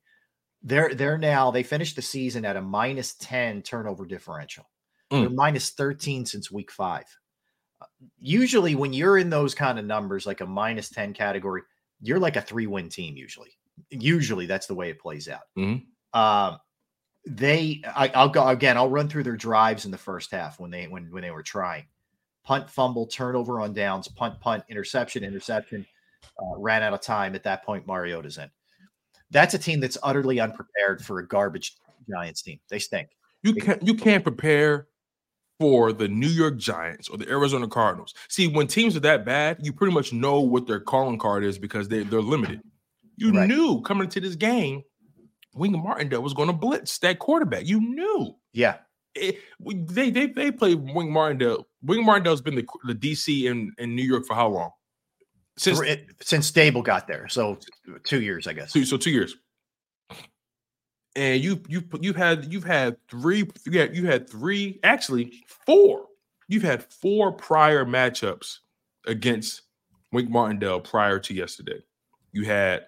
They're 0.62 0.94
they're 0.94 1.18
now 1.18 1.52
they 1.52 1.62
finished 1.62 1.94
the 1.94 2.02
season 2.02 2.44
at 2.44 2.56
a 2.56 2.62
minus 2.62 3.14
ten 3.14 3.62
turnover 3.62 4.04
differential. 4.04 4.68
Mm. 5.12 5.20
They're 5.20 5.30
minus 5.30 5.70
thirteen 5.70 6.26
since 6.26 6.50
week 6.50 6.72
five. 6.72 7.06
Usually, 8.18 8.74
when 8.74 8.92
you're 8.92 9.18
in 9.18 9.30
those 9.30 9.54
kind 9.54 9.78
of 9.78 9.84
numbers, 9.84 10.26
like 10.26 10.40
a 10.40 10.46
minus 10.46 10.88
ten 10.88 11.12
category, 11.12 11.62
you're 12.00 12.18
like 12.18 12.36
a 12.36 12.40
three 12.40 12.66
win 12.66 12.88
team 12.88 13.16
usually. 13.16 13.50
Usually 13.90 14.46
that's 14.46 14.66
the 14.66 14.74
way 14.74 14.90
it 14.90 15.00
plays 15.00 15.28
out. 15.28 15.42
Mm-hmm. 15.56 15.84
Uh, 16.12 16.56
they, 17.26 17.82
I, 17.94 18.10
will 18.14 18.30
go 18.30 18.46
again. 18.48 18.76
I'll 18.76 18.88
run 18.88 19.08
through 19.08 19.24
their 19.24 19.36
drives 19.36 19.84
in 19.84 19.90
the 19.90 19.98
first 19.98 20.30
half 20.30 20.58
when 20.60 20.70
they 20.70 20.86
when 20.86 21.10
when 21.10 21.22
they 21.22 21.30
were 21.30 21.42
trying 21.42 21.86
punt, 22.46 22.70
fumble, 22.70 23.06
turnover 23.06 23.60
on 23.60 23.74
downs, 23.74 24.08
punt, 24.08 24.40
punt, 24.40 24.64
interception, 24.68 25.24
interception. 25.24 25.84
Uh, 26.38 26.58
ran 26.58 26.82
out 26.82 26.94
of 26.94 27.00
time 27.00 27.34
at 27.34 27.42
that 27.42 27.64
point. 27.64 27.86
Mariota's 27.86 28.38
in. 28.38 28.50
That's 29.30 29.54
a 29.54 29.58
team 29.58 29.80
that's 29.80 29.98
utterly 30.02 30.38
unprepared 30.40 31.04
for 31.04 31.18
a 31.18 31.26
garbage 31.26 31.76
Giants 32.08 32.42
team. 32.42 32.60
They 32.68 32.78
stink. 32.78 33.08
You 33.42 33.54
can't 33.54 33.82
you 33.82 33.94
can't 33.94 34.22
prepare 34.22 34.88
for 35.58 35.92
the 35.92 36.08
New 36.08 36.28
York 36.28 36.56
Giants 36.58 37.08
or 37.08 37.16
the 37.16 37.28
Arizona 37.28 37.68
Cardinals. 37.68 38.14
See, 38.28 38.48
when 38.48 38.66
teams 38.66 38.96
are 38.96 39.00
that 39.00 39.24
bad, 39.24 39.58
you 39.62 39.72
pretty 39.72 39.94
much 39.94 40.12
know 40.12 40.40
what 40.40 40.66
their 40.66 40.80
calling 40.80 41.18
card 41.18 41.44
is 41.44 41.58
because 41.58 41.88
they, 41.88 42.02
they're 42.02 42.20
limited. 42.20 42.60
You 43.16 43.32
right. 43.32 43.48
knew 43.48 43.80
coming 43.82 44.04
into 44.04 44.20
this 44.20 44.36
game, 44.36 44.82
Wink 45.54 45.74
Martindale 45.74 46.22
was 46.22 46.34
going 46.34 46.48
to 46.48 46.52
blitz 46.52 46.98
that 46.98 47.18
quarterback. 47.18 47.66
You 47.66 47.80
knew. 47.80 48.36
Yeah. 48.52 48.76
Eh, 49.16 49.32
it, 49.60 49.88
they 49.88 50.10
they 50.10 50.26
they 50.26 50.50
played 50.50 50.78
Wink 50.94 51.10
Martindale. 51.10 51.66
Wink 51.82 52.04
Martindale's 52.04 52.42
been 52.42 52.56
the, 52.56 52.66
the 52.86 52.94
DC 52.94 53.44
in, 53.44 53.72
in 53.78 53.96
New 53.96 54.04
York 54.04 54.26
for 54.26 54.34
how 54.34 54.48
long? 54.48 54.70
Since 55.56 55.80
since 56.20 56.52
Daboll 56.52 56.84
got 56.84 57.08
there, 57.08 57.28
so 57.28 57.58
two 58.04 58.20
years, 58.20 58.46
I 58.46 58.52
guess. 58.52 58.72
Two, 58.72 58.84
so 58.84 58.98
two 58.98 59.10
years. 59.10 59.36
And 61.16 61.42
you 61.42 61.60
you 61.66 61.82
you 62.00 62.12
had 62.12 62.52
you've 62.52 62.64
had 62.64 62.96
three 63.08 63.48
you 63.64 63.78
had 63.78 63.96
you 63.96 64.06
had 64.06 64.28
three 64.28 64.78
actually 64.84 65.32
four. 65.64 66.06
You've 66.46 66.62
had 66.62 66.84
four 66.84 67.32
prior 67.32 67.84
matchups 67.84 68.58
against 69.06 69.62
Wink 70.12 70.30
Martindale 70.30 70.80
prior 70.80 71.18
to 71.18 71.34
yesterday. 71.34 71.82
You 72.32 72.44
had 72.44 72.86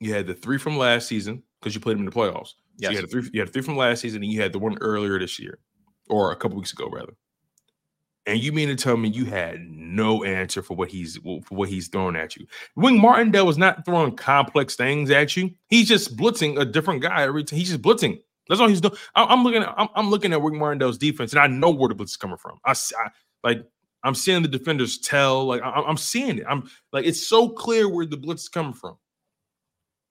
you 0.00 0.14
had 0.14 0.26
the 0.26 0.34
three 0.34 0.58
from 0.58 0.78
last 0.78 1.08
season 1.08 1.42
because 1.60 1.74
you 1.74 1.80
played 1.80 1.94
them 1.94 2.06
in 2.06 2.10
the 2.10 2.12
playoffs. 2.12 2.54
Yes. 2.78 2.90
So 2.90 2.92
you 2.92 2.96
had 2.98 3.10
three. 3.10 3.30
You 3.32 3.40
had 3.40 3.52
three 3.52 3.62
from 3.62 3.76
last 3.76 4.00
season, 4.00 4.22
and 4.22 4.32
you 4.32 4.40
had 4.40 4.52
the 4.52 4.58
one 4.58 4.78
earlier 4.80 5.18
this 5.18 5.38
year, 5.38 5.58
or 6.08 6.32
a 6.32 6.36
couple 6.36 6.56
weeks 6.56 6.72
ago, 6.72 6.88
rather. 6.88 7.14
And 8.26 8.42
you 8.42 8.52
mean 8.52 8.68
to 8.68 8.74
tell 8.74 8.96
me 8.96 9.08
you 9.08 9.24
had 9.24 9.60
no 9.70 10.24
answer 10.24 10.60
for 10.60 10.74
what 10.74 10.90
he's 10.90 11.16
for 11.16 11.40
what 11.50 11.68
he's 11.68 11.86
throwing 11.86 12.16
at 12.16 12.34
you? 12.34 12.46
Wink 12.74 13.00
Martindale 13.00 13.46
was 13.46 13.56
not 13.56 13.84
throwing 13.84 14.16
complex 14.16 14.74
things 14.74 15.10
at 15.10 15.36
you. 15.36 15.52
He's 15.68 15.86
just 15.86 16.16
blitzing 16.16 16.60
a 16.60 16.64
different 16.64 17.02
guy 17.02 17.22
every 17.22 17.44
time. 17.44 17.58
He's 17.58 17.70
just 17.70 17.82
blitzing. 17.82 18.18
That's 18.48 18.60
all 18.60 18.68
he's 18.68 18.80
doing. 18.80 18.94
I'm, 19.14 19.44
looking 19.44 19.62
at 19.62 19.74
I'm, 19.76 19.88
I'm, 19.94 20.10
looking 20.10 20.32
at 20.32 20.42
Wink 20.42 20.56
Martindale's 20.56 20.98
defense, 20.98 21.32
and 21.32 21.40
I 21.40 21.46
know 21.46 21.70
where 21.70 21.88
the 21.88 21.94
blitz 21.94 22.12
is 22.12 22.16
coming 22.16 22.36
from. 22.36 22.58
I, 22.64 22.72
I 22.72 23.10
like 23.44 23.64
I'm 24.02 24.14
seeing 24.14 24.42
the 24.42 24.48
defenders 24.48 24.98
tell. 24.98 25.44
Like 25.44 25.62
I, 25.62 25.70
I'm 25.70 25.96
seeing 25.96 26.38
it. 26.38 26.44
I'm 26.48 26.68
like 26.92 27.06
it's 27.06 27.24
so 27.24 27.48
clear 27.48 27.88
where 27.88 28.06
the 28.06 28.16
blitz 28.16 28.42
is 28.42 28.48
coming 28.48 28.72
from. 28.72 28.96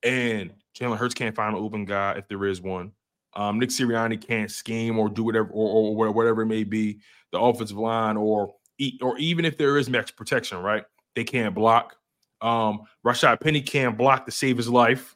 And 0.04 0.54
Jalen 0.78 0.98
Hurts 0.98 1.16
can't 1.16 1.36
find 1.36 1.56
an 1.56 1.64
open 1.64 1.86
guy 1.86 2.14
if 2.14 2.28
there 2.28 2.46
is 2.46 2.62
one. 2.62 2.92
Um, 3.36 3.60
Nick 3.60 3.70
Sirianni 3.70 4.26
can't 4.26 4.50
scheme 4.50 4.98
or 4.98 5.10
do 5.10 5.24
whatever 5.24 5.50
or, 5.52 6.08
or 6.08 6.12
whatever 6.12 6.42
it 6.44 6.48
may 6.48 6.64
be. 6.64 7.00
The 7.32 7.40
offensive 7.40 7.78
line 7.78 8.18
or 8.18 8.54
or 9.02 9.18
even 9.18 9.46
if 9.46 9.58
there 9.58 9.78
is 9.78 9.90
max 9.90 10.12
protection, 10.12 10.60
right? 10.60 10.84
They 11.16 11.24
can't 11.24 11.56
block. 11.56 11.96
Um, 12.42 12.84
Rashad 13.06 13.42
Penny 13.42 13.62
can't 13.62 13.98
block 13.98 14.26
to 14.26 14.32
save 14.32 14.58
his 14.58 14.70
life. 14.70 15.16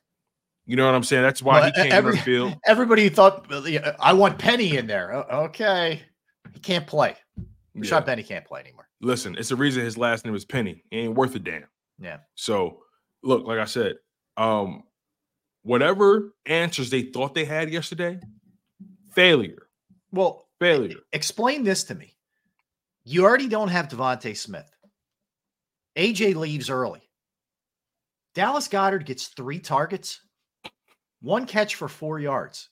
You 0.65 0.75
know 0.75 0.85
what 0.85 0.95
I'm 0.95 1.03
saying? 1.03 1.23
That's 1.23 1.41
why 1.41 1.59
well, 1.59 1.65
he 1.65 1.71
can't 1.71 1.91
every, 1.91 2.17
field. 2.17 2.55
Everybody 2.65 3.09
thought 3.09 3.51
I 3.99 4.13
want 4.13 4.37
Penny 4.37 4.77
in 4.77 4.87
there. 4.87 5.13
Okay, 5.13 6.01
he 6.53 6.59
can't 6.59 6.85
play. 6.85 7.15
Rashad 7.75 7.91
yeah. 7.91 7.99
Penny 8.01 8.23
can't 8.23 8.45
play 8.45 8.61
anymore. 8.61 8.87
Listen, 9.01 9.35
it's 9.37 9.49
the 9.49 9.55
reason 9.55 9.83
his 9.83 9.97
last 9.97 10.25
name 10.25 10.35
is 10.35 10.45
Penny. 10.45 10.83
He 10.91 10.99
ain't 10.99 11.15
worth 11.15 11.35
a 11.35 11.39
damn. 11.39 11.65
Yeah. 11.99 12.17
So 12.35 12.81
look, 13.23 13.45
like 13.45 13.59
I 13.59 13.65
said, 13.65 13.95
um, 14.37 14.83
whatever 15.63 16.33
answers 16.45 16.89
they 16.89 17.03
thought 17.03 17.33
they 17.33 17.45
had 17.45 17.69
yesterday, 17.69 18.19
failure. 19.11 19.67
Well, 20.11 20.47
failure. 20.59 20.99
Explain 21.13 21.63
this 21.63 21.83
to 21.85 21.95
me. 21.95 22.15
You 23.03 23.25
already 23.25 23.47
don't 23.47 23.69
have 23.69 23.87
DeVonta 23.87 24.35
Smith. 24.35 24.69
AJ 25.97 26.35
leaves 26.35 26.69
early. 26.69 27.01
Dallas 28.35 28.67
Goedert 28.67 29.05
gets 29.05 29.27
three 29.27 29.59
targets, 29.59 30.21
one 31.21 31.45
catch 31.45 31.75
for 31.75 31.87
four 31.87 32.19
yards. 32.19 32.69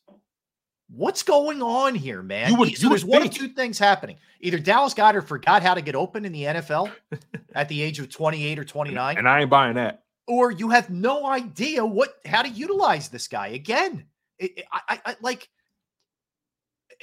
What's 0.90 1.24
going 1.24 1.62
on 1.62 1.96
here, 1.96 2.22
man? 2.22 2.52
You 2.52 2.58
would, 2.58 2.78
so 2.78 2.88
there's 2.88 3.04
one 3.04 3.22
of 3.22 3.32
two 3.32 3.50
things 3.50 3.78
happening. 3.78 4.18
Either 4.40 4.60
Dallas 4.60 4.94
Goedert 4.94 5.26
forgot 5.26 5.62
how 5.62 5.74
to 5.74 5.82
get 5.82 5.96
open 5.96 6.24
in 6.24 6.32
the 6.32 6.44
NFL 6.44 6.92
at 7.56 7.68
the 7.68 7.82
age 7.82 8.00
of 8.00 8.10
28 8.10 8.60
or 8.60 8.64
29. 8.64 9.18
And 9.18 9.28
I 9.28 9.42
ain't 9.42 9.50
buying 9.50 9.76
that 9.76 10.04
or 10.28 10.52
you 10.52 10.70
have 10.70 10.90
no 10.90 11.26
idea 11.26 11.86
what 11.86 12.16
how 12.26 12.42
to 12.42 12.50
utilize 12.50 13.10
this 13.10 13.28
guy 13.28 13.48
again. 13.48 14.06
It, 14.38 14.66
I, 14.72 14.82
I, 14.90 15.00
I, 15.06 15.16
like 15.22 15.50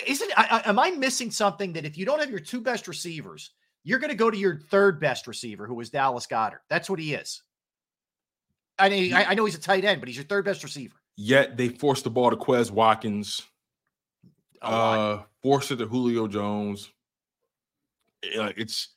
isn't 0.07 0.33
I, 0.37 0.63
am 0.67 0.79
I 0.79 0.91
missing 0.91 1.31
something 1.31 1.73
that 1.73 1.85
if 1.85 1.97
you 1.97 2.05
don't 2.05 2.21
have 2.21 2.31
your 2.31 2.41
two 2.41 2.61
best 2.61 2.87
receivers, 2.89 3.51
you're 3.83 3.99
going 3.99 4.11
to 4.11 4.17
go 4.17 4.31
to 4.31 4.37
your 4.37 4.59
third 4.59 5.01
best 5.01 5.27
receiver, 5.27 5.67
who 5.67 5.81
is 5.81 5.91
Dallas 5.91 6.27
Goedert. 6.27 6.61
That's 6.69 6.91
what 6.91 6.99
he 6.99 7.15
is. 7.15 7.43
I 8.79 8.89
mean, 8.89 9.15
I, 9.15 9.25
I 9.25 9.35
know 9.35 9.45
he's 9.45 9.55
a 9.55 9.61
tight 9.61 9.85
end, 9.85 10.01
but 10.01 10.09
he's 10.09 10.17
your 10.17 10.25
third 10.25 10.45
best 10.45 10.65
receiver. 10.65 10.97
Yet 11.17 11.57
they 11.57 11.69
forced 11.69 12.03
the 12.05 12.11
ball 12.11 12.31
to 12.31 12.37
Quez 12.37 12.73
Watkins, 12.73 13.43
uh, 14.63 15.19
forced 15.43 15.71
it 15.71 15.77
to 15.77 15.87
Julio 15.87 16.27
Jones. 16.27 16.91
It's 18.23 18.89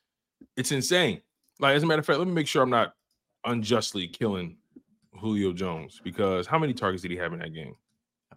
It's 0.56 0.72
insane. 0.72 1.22
Like, 1.60 1.76
as 1.76 1.84
a 1.84 1.86
matter 1.86 2.00
of 2.00 2.06
fact, 2.06 2.18
let 2.18 2.28
me 2.28 2.34
make 2.34 2.48
sure 2.48 2.64
I'm 2.64 2.70
not 2.70 2.94
unjustly 3.48 4.08
killing 4.08 4.58
Julio 5.20 5.54
Jones 5.54 6.00
because 6.04 6.48
how 6.48 6.60
many 6.60 6.74
targets 6.74 7.02
did 7.02 7.12
he 7.12 7.18
have 7.18 7.34
in 7.34 7.40
that 7.40 7.54
game? 7.54 7.76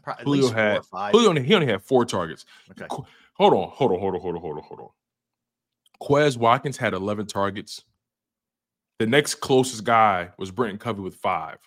Pro- 0.03 0.15
At 0.15 0.21
Julio 0.21 0.51
had. 0.51 0.83
Julio 1.13 1.29
only, 1.31 1.43
he 1.43 1.55
only 1.55 1.67
had 1.67 1.83
four 1.83 2.05
targets. 2.05 2.47
Okay. 2.71 2.87
Hold 2.89 3.55
on, 3.55 3.69
hold 3.71 3.93
on, 3.93 4.01
hold 4.01 4.15
on, 4.15 4.21
hold 4.21 4.35
on, 4.37 4.41
hold 4.41 4.57
on, 4.59 4.63
hold 4.65 4.81
on. 4.81 4.89
Quez 6.03 6.37
Watkins 6.37 6.77
had 6.77 6.95
11 6.95 7.27
targets. 7.27 7.83
The 8.99 9.07
next 9.07 9.37
closest 9.37 9.85
guy 9.85 10.31
was 10.39 10.51
Britain 10.51 10.79
Covey 10.79 11.01
with 11.01 11.15
five. 11.17 11.59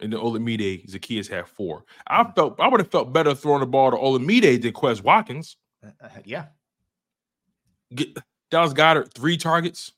And 0.00 0.12
then 0.12 0.20
Olamide 0.20 0.88
Zaccheaus 0.88 1.28
had 1.28 1.48
four. 1.48 1.84
I 2.06 2.24
felt 2.32 2.60
I 2.60 2.68
would 2.68 2.80
have 2.80 2.90
felt 2.90 3.12
better 3.12 3.34
throwing 3.34 3.60
the 3.60 3.66
ball 3.66 3.90
to 3.90 3.96
Olamide 3.96 4.62
than 4.62 4.72
Quez 4.72 5.02
Watkins. 5.02 5.56
Uh, 5.84 5.90
uh, 6.00 6.08
yeah. 6.24 6.46
Get, 7.92 8.16
Dallas 8.50 8.72
Goedert, 8.72 9.12
three 9.12 9.36
targets, 9.36 9.92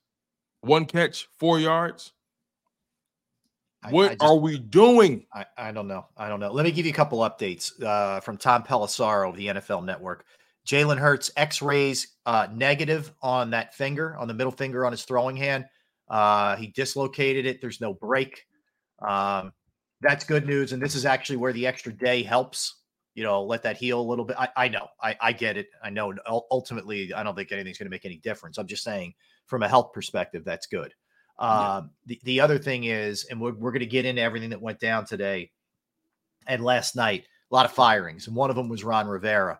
one 0.62 0.86
catch, 0.86 1.28
four 1.38 1.60
yards. 1.60 2.12
I- 3.82 3.90
What 3.90 4.04
I 4.10 4.14
just- 4.14 4.22
are 4.22 4.36
we 4.36 4.58
doing? 4.58 5.26
I, 5.32 5.46
I 5.56 5.72
don't 5.72 5.88
know. 5.88 6.06
I 6.16 6.28
don't 6.28 6.40
know. 6.40 6.52
Let 6.52 6.64
me 6.64 6.70
give 6.72 6.86
you 6.86 6.92
a 6.92 6.94
couple 6.94 7.20
updates 7.20 7.82
uh, 7.82 8.20
from 8.20 8.36
Tom 8.36 8.62
Pelissero 8.62 9.30
of 9.30 9.36
the 9.36 9.46
NFL 9.46 9.84
Network. 9.84 10.24
Jalen 10.66 10.98
Hurts 10.98 11.30
X-rays 11.36 12.16
uh, 12.26 12.46
negative 12.52 13.12
on 13.22 13.50
that 13.50 13.74
finger, 13.74 14.16
on 14.18 14.28
the 14.28 14.34
middle 14.34 14.52
finger 14.52 14.84
on 14.84 14.92
his 14.92 15.04
throwing 15.04 15.36
hand. 15.36 15.64
Uh, 16.08 16.56
he 16.56 16.66
dislocated 16.68 17.46
it. 17.46 17.60
There's 17.60 17.80
no 17.80 17.94
break. 17.94 18.46
Um, 19.00 19.52
that's 20.02 20.24
good 20.24 20.46
news. 20.46 20.72
And 20.72 20.82
this 20.82 20.94
is 20.94 21.06
actually 21.06 21.36
where 21.38 21.52
the 21.52 21.66
extra 21.66 21.92
day 21.92 22.22
helps. 22.22 22.76
You 23.14 23.24
know, 23.24 23.42
let 23.42 23.62
that 23.64 23.76
heal 23.76 24.00
a 24.00 24.02
little 24.02 24.24
bit. 24.24 24.36
I, 24.38 24.48
I 24.56 24.68
know. 24.68 24.86
I, 25.02 25.16
I 25.20 25.32
get 25.32 25.56
it. 25.56 25.68
I 25.82 25.90
know. 25.90 26.14
Ultimately, 26.50 27.12
I 27.12 27.22
don't 27.22 27.34
think 27.34 27.50
anything's 27.52 27.76
going 27.78 27.86
to 27.86 27.90
make 27.90 28.04
any 28.04 28.18
difference. 28.18 28.56
I'm 28.56 28.66
just 28.66 28.84
saying, 28.84 29.14
from 29.46 29.62
a 29.62 29.68
health 29.68 29.92
perspective, 29.92 30.44
that's 30.44 30.66
good. 30.66 30.94
Um, 31.40 31.90
the, 32.04 32.20
the 32.24 32.40
other 32.40 32.58
thing 32.58 32.84
is, 32.84 33.24
and 33.24 33.40
we're, 33.40 33.54
we're 33.54 33.72
going 33.72 33.80
to 33.80 33.86
get 33.86 34.04
into 34.04 34.20
everything 34.20 34.50
that 34.50 34.60
went 34.60 34.78
down 34.78 35.06
today 35.06 35.50
and 36.46 36.62
last 36.62 36.96
night, 36.96 37.24
a 37.50 37.54
lot 37.54 37.64
of 37.64 37.72
firings, 37.72 38.26
and 38.26 38.36
one 38.36 38.50
of 38.50 38.56
them 38.56 38.68
was 38.68 38.84
Ron 38.84 39.08
Rivera. 39.08 39.58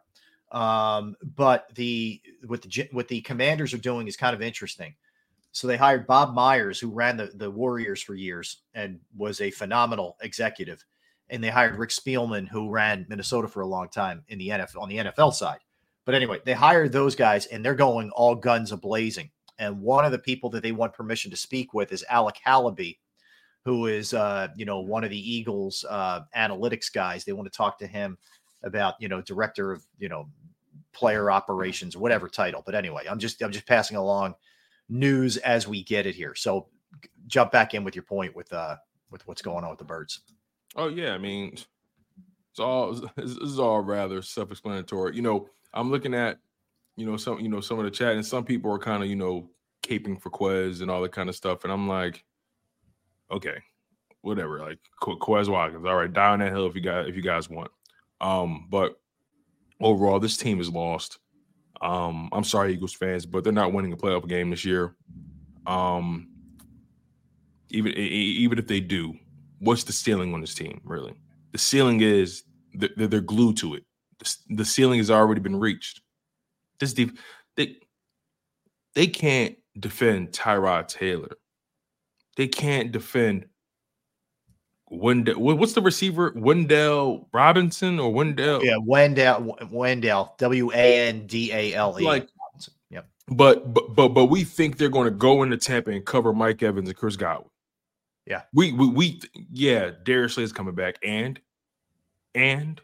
Um, 0.52 1.16
but 1.36 1.66
the 1.74 2.20
what 2.46 2.62
the 2.62 2.88
what 2.92 3.08
the 3.08 3.20
Commanders 3.22 3.72
are 3.72 3.78
doing 3.78 4.06
is 4.08 4.16
kind 4.16 4.34
of 4.34 4.42
interesting. 4.42 4.94
So 5.52 5.66
they 5.66 5.76
hired 5.76 6.06
Bob 6.06 6.34
Myers, 6.34 6.78
who 6.78 6.90
ran 6.90 7.16
the 7.16 7.30
the 7.34 7.50
Warriors 7.50 8.02
for 8.02 8.14
years 8.14 8.58
and 8.74 9.00
was 9.16 9.40
a 9.40 9.50
phenomenal 9.50 10.16
executive, 10.22 10.84
and 11.28 11.42
they 11.42 11.48
hired 11.48 11.76
Rick 11.76 11.90
Spielman, 11.90 12.48
who 12.48 12.68
ran 12.68 13.06
Minnesota 13.08 13.48
for 13.48 13.62
a 13.62 13.66
long 13.66 13.88
time 13.88 14.24
in 14.28 14.38
the 14.38 14.48
NFL 14.48 14.82
on 14.82 14.88
the 14.88 14.98
NFL 14.98 15.32
side. 15.34 15.60
But 16.04 16.14
anyway, 16.14 16.40
they 16.44 16.54
hired 16.54 16.92
those 16.92 17.14
guys, 17.14 17.46
and 17.46 17.64
they're 17.64 17.74
going 17.74 18.10
all 18.10 18.34
guns 18.34 18.72
a 18.72 18.76
blazing. 18.76 19.30
And 19.60 19.80
one 19.80 20.04
of 20.04 20.10
the 20.10 20.18
people 20.18 20.50
that 20.50 20.62
they 20.62 20.72
want 20.72 20.94
permission 20.94 21.30
to 21.30 21.36
speak 21.36 21.74
with 21.74 21.92
is 21.92 22.04
Alec 22.08 22.36
Halaby, 22.44 22.98
who 23.64 23.86
is 23.86 24.14
uh, 24.14 24.48
you 24.56 24.64
know 24.64 24.80
one 24.80 25.04
of 25.04 25.10
the 25.10 25.32
Eagles 25.32 25.84
uh, 25.88 26.22
analytics 26.36 26.92
guys. 26.92 27.24
They 27.24 27.32
want 27.32 27.50
to 27.52 27.56
talk 27.56 27.78
to 27.78 27.86
him 27.86 28.18
about 28.64 28.94
you 28.98 29.08
know 29.08 29.20
director 29.20 29.70
of 29.70 29.86
you 29.98 30.08
know 30.08 30.28
player 30.92 31.30
operations, 31.30 31.96
whatever 31.96 32.26
title. 32.26 32.62
But 32.64 32.74
anyway, 32.74 33.04
I'm 33.08 33.18
just 33.18 33.42
I'm 33.42 33.52
just 33.52 33.66
passing 33.66 33.96
along 33.96 34.34
news 34.88 35.36
as 35.36 35.68
we 35.68 35.84
get 35.84 36.06
it 36.06 36.14
here. 36.14 36.34
So 36.34 36.68
jump 37.26 37.52
back 37.52 37.74
in 37.74 37.84
with 37.84 37.94
your 37.94 38.02
point 38.02 38.34
with 38.34 38.52
uh 38.52 38.76
with 39.10 39.26
what's 39.28 39.42
going 39.42 39.62
on 39.62 39.70
with 39.70 39.78
the 39.78 39.84
birds. 39.84 40.20
Oh 40.74 40.88
yeah, 40.88 41.12
I 41.12 41.18
mean, 41.18 41.52
it's 41.52 42.58
all 42.58 42.94
this 43.16 43.32
is 43.32 43.58
all 43.58 43.80
rather 43.80 44.22
self-explanatory. 44.22 45.16
You 45.16 45.22
know, 45.22 45.48
I'm 45.74 45.90
looking 45.90 46.14
at 46.14 46.38
you 46.96 47.06
know 47.06 47.16
some 47.16 47.40
you 47.40 47.48
know 47.48 47.60
some 47.60 47.78
of 47.78 47.84
the 47.84 47.90
chat, 47.90 48.14
and 48.14 48.24
some 48.24 48.44
people 48.44 48.72
are 48.72 48.78
kind 48.78 49.02
of 49.02 49.08
you 49.08 49.16
know 49.16 49.50
caping 49.82 50.20
for 50.20 50.30
Quez 50.30 50.82
and 50.82 50.90
all 50.90 51.02
that 51.02 51.12
kind 51.12 51.28
of 51.28 51.36
stuff, 51.36 51.64
and 51.64 51.72
I'm 51.72 51.88
like, 51.88 52.24
okay, 53.30 53.58
whatever. 54.22 54.60
Like 54.60 54.78
Qu- 55.00 55.18
Quez 55.18 55.48
Watkins, 55.48 55.86
all 55.86 55.96
right, 55.96 56.12
die 56.12 56.30
on 56.30 56.40
that 56.40 56.52
hill 56.52 56.66
if 56.66 56.74
you 56.74 56.80
guys 56.80 57.06
if 57.08 57.16
you 57.16 57.22
guys 57.22 57.48
want. 57.48 57.70
Um, 58.20 58.66
but 58.70 59.00
overall, 59.80 60.20
this 60.20 60.36
team 60.36 60.60
is 60.60 60.68
lost. 60.68 61.18
Um, 61.80 62.28
I'm 62.32 62.44
sorry, 62.44 62.74
Eagles 62.74 62.92
fans, 62.92 63.24
but 63.24 63.42
they're 63.42 63.52
not 63.52 63.72
winning 63.72 63.92
a 63.92 63.96
playoff 63.96 64.28
game 64.28 64.50
this 64.50 64.64
year. 64.64 64.94
Um, 65.66 66.28
even 67.70 67.92
even 67.92 68.58
if 68.58 68.66
they 68.66 68.80
do, 68.80 69.14
what's 69.60 69.84
the 69.84 69.92
ceiling 69.92 70.34
on 70.34 70.40
this 70.40 70.54
team? 70.54 70.80
Really, 70.84 71.14
the 71.52 71.58
ceiling 71.58 72.00
is 72.00 72.44
they're, 72.74 72.90
they're 73.08 73.20
glued 73.20 73.56
to 73.58 73.74
it. 73.74 73.84
The 74.50 74.64
ceiling 74.64 74.98
has 74.98 75.10
already 75.10 75.40
been 75.40 75.58
reached. 75.58 76.02
This 76.80 76.94
deep, 76.94 77.18
they 77.56 77.76
they 78.94 79.06
can't 79.06 79.56
defend 79.78 80.32
Tyrod 80.32 80.88
Taylor. 80.88 81.36
They 82.36 82.48
can't 82.48 82.90
defend 82.90 83.46
Wendell. 84.88 85.40
What's 85.40 85.74
the 85.74 85.82
receiver? 85.82 86.32
Wan'Dale 86.32 87.26
Robinson 87.32 88.00
or 88.00 88.12
Wendell? 88.12 88.64
Yeah, 88.64 88.76
Wendell 88.78 89.58
Wendell 89.70 90.34
W 90.38 90.72
A 90.72 91.08
N 91.08 91.26
D 91.26 91.52
A 91.52 91.74
L 91.74 91.96
E. 92.00 92.04
Like- 92.04 92.28
yep. 92.90 93.06
But 93.28 93.72
but 93.72 93.94
but 93.94 94.08
but 94.08 94.26
we 94.26 94.42
think 94.42 94.78
they're 94.78 94.88
going 94.88 95.04
to 95.04 95.16
go 95.16 95.42
into 95.42 95.56
Tampa 95.56 95.90
and 95.90 96.04
cover 96.04 96.32
Mike 96.32 96.62
Evans 96.62 96.88
and 96.88 96.98
Chris 96.98 97.16
Godwin. 97.16 97.50
Yeah. 98.26 98.42
We 98.52 98.72
we 98.72 98.88
we 98.88 99.20
yeah, 99.50 99.90
Darius 100.02 100.34
Slay's 100.34 100.52
coming 100.52 100.74
back 100.74 100.96
and 101.04 101.40
and 102.34 102.80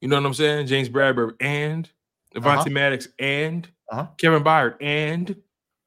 you 0.00 0.08
know 0.08 0.16
what 0.16 0.26
I'm 0.26 0.34
saying? 0.34 0.68
James 0.68 0.88
Bradberry 0.88 1.34
and 1.40 1.88
Devontae 2.34 2.58
Uh-huh. 2.60 2.70
Maddox 2.70 3.08
and 3.18 3.68
Uh-huh. 3.90 4.06
Kevin 4.18 4.42
Byard 4.44 4.76
and 4.80 5.34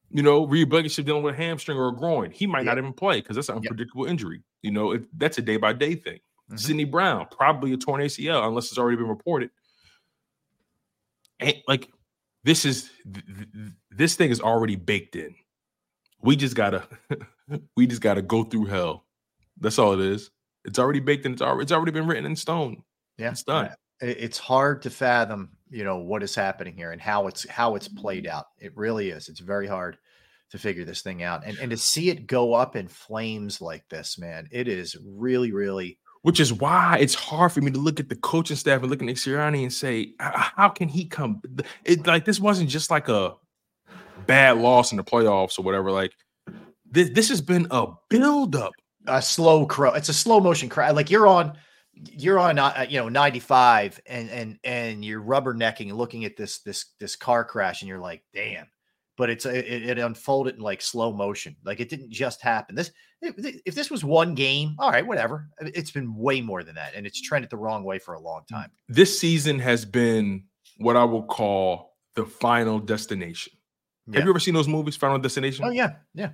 you 0.09 0.23
know 0.23 0.45
Reed 0.45 0.69
Blankenship 0.69 1.05
dealing 1.05 1.23
with 1.23 1.35
a 1.35 1.37
hamstring 1.37 1.77
or 1.77 1.89
a 1.89 1.95
groin. 1.95 2.31
He 2.31 2.47
might 2.47 2.65
not 2.65 2.77
even 2.77 2.93
play 2.93 3.21
because 3.21 3.35
that's 3.35 3.49
an 3.49 3.57
unpredictable 3.57 4.05
injury. 4.05 4.43
You 4.61 4.71
know, 4.71 4.91
it, 4.91 5.03
that's 5.17 5.37
a 5.37 5.41
day 5.41 5.57
by 5.57 5.73
day 5.73 5.95
thing. 5.95 6.19
Mhm. 6.51 6.59
Sydney 6.59 6.83
Brown 6.85 7.27
probably 7.31 7.73
a 7.73 7.77
torn 7.77 8.01
ACL 8.01 8.45
unless 8.47 8.69
it's 8.69 8.77
already 8.77 8.97
been 8.97 9.07
reported. 9.07 9.51
And 11.39 11.55
like 11.67 11.89
this 12.43 12.65
is 12.65 12.89
th- 13.11 13.25
th- 13.25 13.71
this 13.91 14.15
thing 14.15 14.31
is 14.31 14.41
already 14.41 14.75
baked 14.75 15.15
in. 15.15 15.35
We 16.21 16.35
just 16.35 16.55
gotta 16.55 16.83
we 17.77 17.87
just 17.87 18.01
gotta 18.01 18.21
go 18.21 18.43
through 18.43 18.65
hell. 18.65 19.05
That's 19.59 19.79
all 19.79 19.93
it 19.93 19.99
is. 19.99 20.31
It's 20.65 20.79
already 20.79 20.99
baked 20.99 21.25
in. 21.25 21.33
It's 21.33 21.41
already 21.41 21.63
it's 21.63 21.71
already 21.71 21.91
been 21.91 22.07
written 22.07 22.25
in 22.25 22.35
stone. 22.35 22.83
Yeah, 23.17 23.31
It's 23.31 23.43
done. 23.43 23.69
It's 23.99 24.39
hard 24.39 24.81
to 24.83 24.89
fathom, 24.89 25.51
you 25.71 25.83
know, 25.83 25.97
what 25.97 26.21
is 26.21 26.35
happening 26.35 26.75
here 26.75 26.91
and 26.91 27.01
how 27.01 27.27
it's 27.27 27.47
how 27.49 27.75
it's 27.75 27.87
played 27.87 28.25
mm. 28.25 28.29
out. 28.29 28.45
It 28.59 28.75
really 28.75 29.09
is. 29.09 29.29
It's 29.29 29.39
very 29.39 29.67
hard 29.67 29.97
to 30.51 30.57
figure 30.57 30.83
this 30.83 31.01
thing 31.01 31.23
out, 31.23 31.45
and 31.45 31.57
and 31.57 31.71
to 31.71 31.77
see 31.91 32.09
it 32.09 32.27
go 32.27 32.53
up 32.53 32.75
in 32.75 32.87
flames 32.87 33.61
like 33.61 33.87
this, 33.89 34.19
man, 34.19 34.47
it 34.51 34.67
is 34.67 34.95
really, 35.03 35.51
really. 35.51 35.97
Which 36.23 36.39
is 36.39 36.53
why 36.53 36.99
it's 37.01 37.15
hard 37.15 37.51
for 37.51 37.61
me 37.61 37.71
to 37.71 37.79
look 37.79 37.99
at 37.99 38.07
the 38.07 38.15
coaching 38.15 38.55
staff 38.55 38.81
and 38.81 38.91
look 38.91 39.01
at 39.01 39.05
Nick 39.07 39.15
Sirianni 39.15 39.63
and 39.63 39.73
say, 39.73 40.13
how 40.19 40.69
can 40.69 40.87
he 40.87 41.05
come? 41.05 41.41
It 41.83 42.05
like 42.05 42.25
this 42.25 42.39
wasn't 42.39 42.69
just 42.69 42.91
like 42.91 43.09
a 43.09 43.33
bad 44.27 44.59
loss 44.59 44.91
in 44.91 44.97
the 44.97 45.03
playoffs 45.03 45.57
or 45.57 45.63
whatever. 45.63 45.89
Like 45.89 46.13
this, 46.91 47.09
this 47.09 47.29
has 47.29 47.41
been 47.41 47.65
a 47.71 47.87
buildup. 48.09 48.73
a 49.07 49.19
slow 49.19 49.65
crow. 49.65 49.93
It's 49.93 50.09
a 50.09 50.13
slow 50.13 50.39
motion 50.39 50.69
crash. 50.69 50.93
Like 50.93 51.09
you're 51.09 51.25
on, 51.25 51.57
you're 52.09 52.39
on, 52.39 52.57
uh, 52.59 52.85
you 52.89 52.99
know, 52.99 53.09
95, 53.09 53.99
and 54.05 54.29
and 54.29 54.59
and 54.63 55.05
you're 55.05 55.21
rubbernecking 55.21 55.89
and 55.89 55.97
looking 55.97 56.25
at 56.25 56.37
this 56.37 56.59
this 56.59 56.85
this 56.99 57.15
car 57.15 57.43
crash, 57.45 57.81
and 57.81 57.89
you're 57.89 57.99
like, 57.99 58.23
damn. 58.33 58.67
But 59.17 59.29
it's 59.29 59.45
it, 59.45 59.65
it 59.67 59.99
unfolded 59.99 60.55
in 60.55 60.61
like 60.61 60.81
slow 60.81 61.13
motion. 61.13 61.55
Like 61.63 61.79
it 61.79 61.89
didn't 61.89 62.11
just 62.11 62.41
happen. 62.41 62.75
This 62.75 62.91
if 63.21 63.61
if 63.65 63.75
this 63.75 63.91
was 63.91 64.03
one 64.03 64.33
game, 64.33 64.75
all 64.79 64.89
right, 64.89 65.05
whatever. 65.05 65.49
It's 65.59 65.91
been 65.91 66.15
way 66.15 66.41
more 66.41 66.63
than 66.63 66.75
that, 66.75 66.95
and 66.95 67.05
it's 67.05 67.21
trended 67.21 67.51
the 67.51 67.57
wrong 67.57 67.83
way 67.83 67.99
for 67.99 68.13
a 68.15 68.19
long 68.19 68.43
time. 68.49 68.71
This 68.87 69.19
season 69.19 69.59
has 69.59 69.85
been 69.85 70.45
what 70.77 70.95
I 70.95 71.03
will 71.03 71.23
call 71.23 71.97
the 72.15 72.25
final 72.25 72.79
destination. 72.79 73.53
Yeah. 74.07 74.17
Have 74.17 74.25
you 74.25 74.31
ever 74.31 74.39
seen 74.39 74.55
those 74.55 74.67
movies, 74.67 74.95
Final 74.95 75.19
Destination? 75.19 75.65
Oh 75.65 75.69
yeah, 75.69 75.91
yeah, 76.15 76.31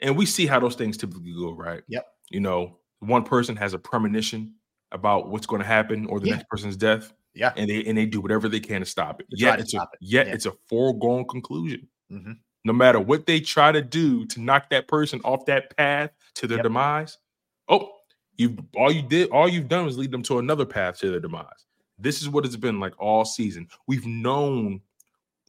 and 0.00 0.16
we 0.16 0.26
see 0.26 0.46
how 0.46 0.60
those 0.60 0.76
things 0.76 0.96
typically 0.96 1.32
go, 1.32 1.52
right? 1.52 1.82
Yep. 1.88 2.06
You 2.30 2.40
know, 2.40 2.78
one 3.00 3.24
person 3.24 3.56
has 3.56 3.74
a 3.74 3.78
premonition 3.78 4.54
about 4.92 5.28
what's 5.30 5.46
going 5.46 5.60
to 5.62 5.66
happen 5.68 6.06
or 6.06 6.20
the 6.20 6.28
Yeah. 6.28 6.34
next 6.36 6.48
person's 6.48 6.76
death. 6.76 7.12
Yeah. 7.34 7.52
And 7.56 7.70
they 7.70 7.84
and 7.84 7.96
they 7.96 8.06
do 8.06 8.20
whatever 8.20 8.48
they 8.48 8.60
can 8.60 8.80
to 8.80 8.86
stop 8.86 9.20
it. 9.20 9.26
Yet 9.30 9.60
it's 9.60 9.72
a 9.74 9.82
it. 9.82 9.88
yet 10.00 10.26
Yeah. 10.26 10.34
it's 10.34 10.46
a 10.46 10.52
foregone 10.68 11.26
conclusion. 11.28 11.88
Mhm. 12.10 12.38
No 12.64 12.72
matter 12.72 12.98
what 13.00 13.26
they 13.26 13.40
try 13.40 13.70
to 13.72 13.80
do 13.82 14.26
to 14.26 14.40
knock 14.40 14.68
that 14.70 14.88
person 14.88 15.20
off 15.24 15.46
that 15.46 15.76
path 15.76 16.10
to 16.34 16.46
their 16.46 16.58
Yep. 16.58 16.64
demise, 16.64 17.18
oh, 17.68 17.90
you 18.36 18.56
all 18.76 18.90
you 18.90 19.02
did, 19.02 19.30
all 19.30 19.48
you've 19.48 19.68
done 19.68 19.86
is 19.86 19.96
lead 19.96 20.10
them 20.10 20.22
to 20.24 20.38
another 20.38 20.66
path 20.66 20.98
to 20.98 21.10
their 21.10 21.20
demise. 21.20 21.66
This 21.98 22.20
is 22.20 22.28
what 22.28 22.44
it's 22.44 22.56
been 22.56 22.80
like 22.80 22.94
all 22.98 23.24
season. 23.24 23.68
We've 23.86 24.06
known 24.06 24.80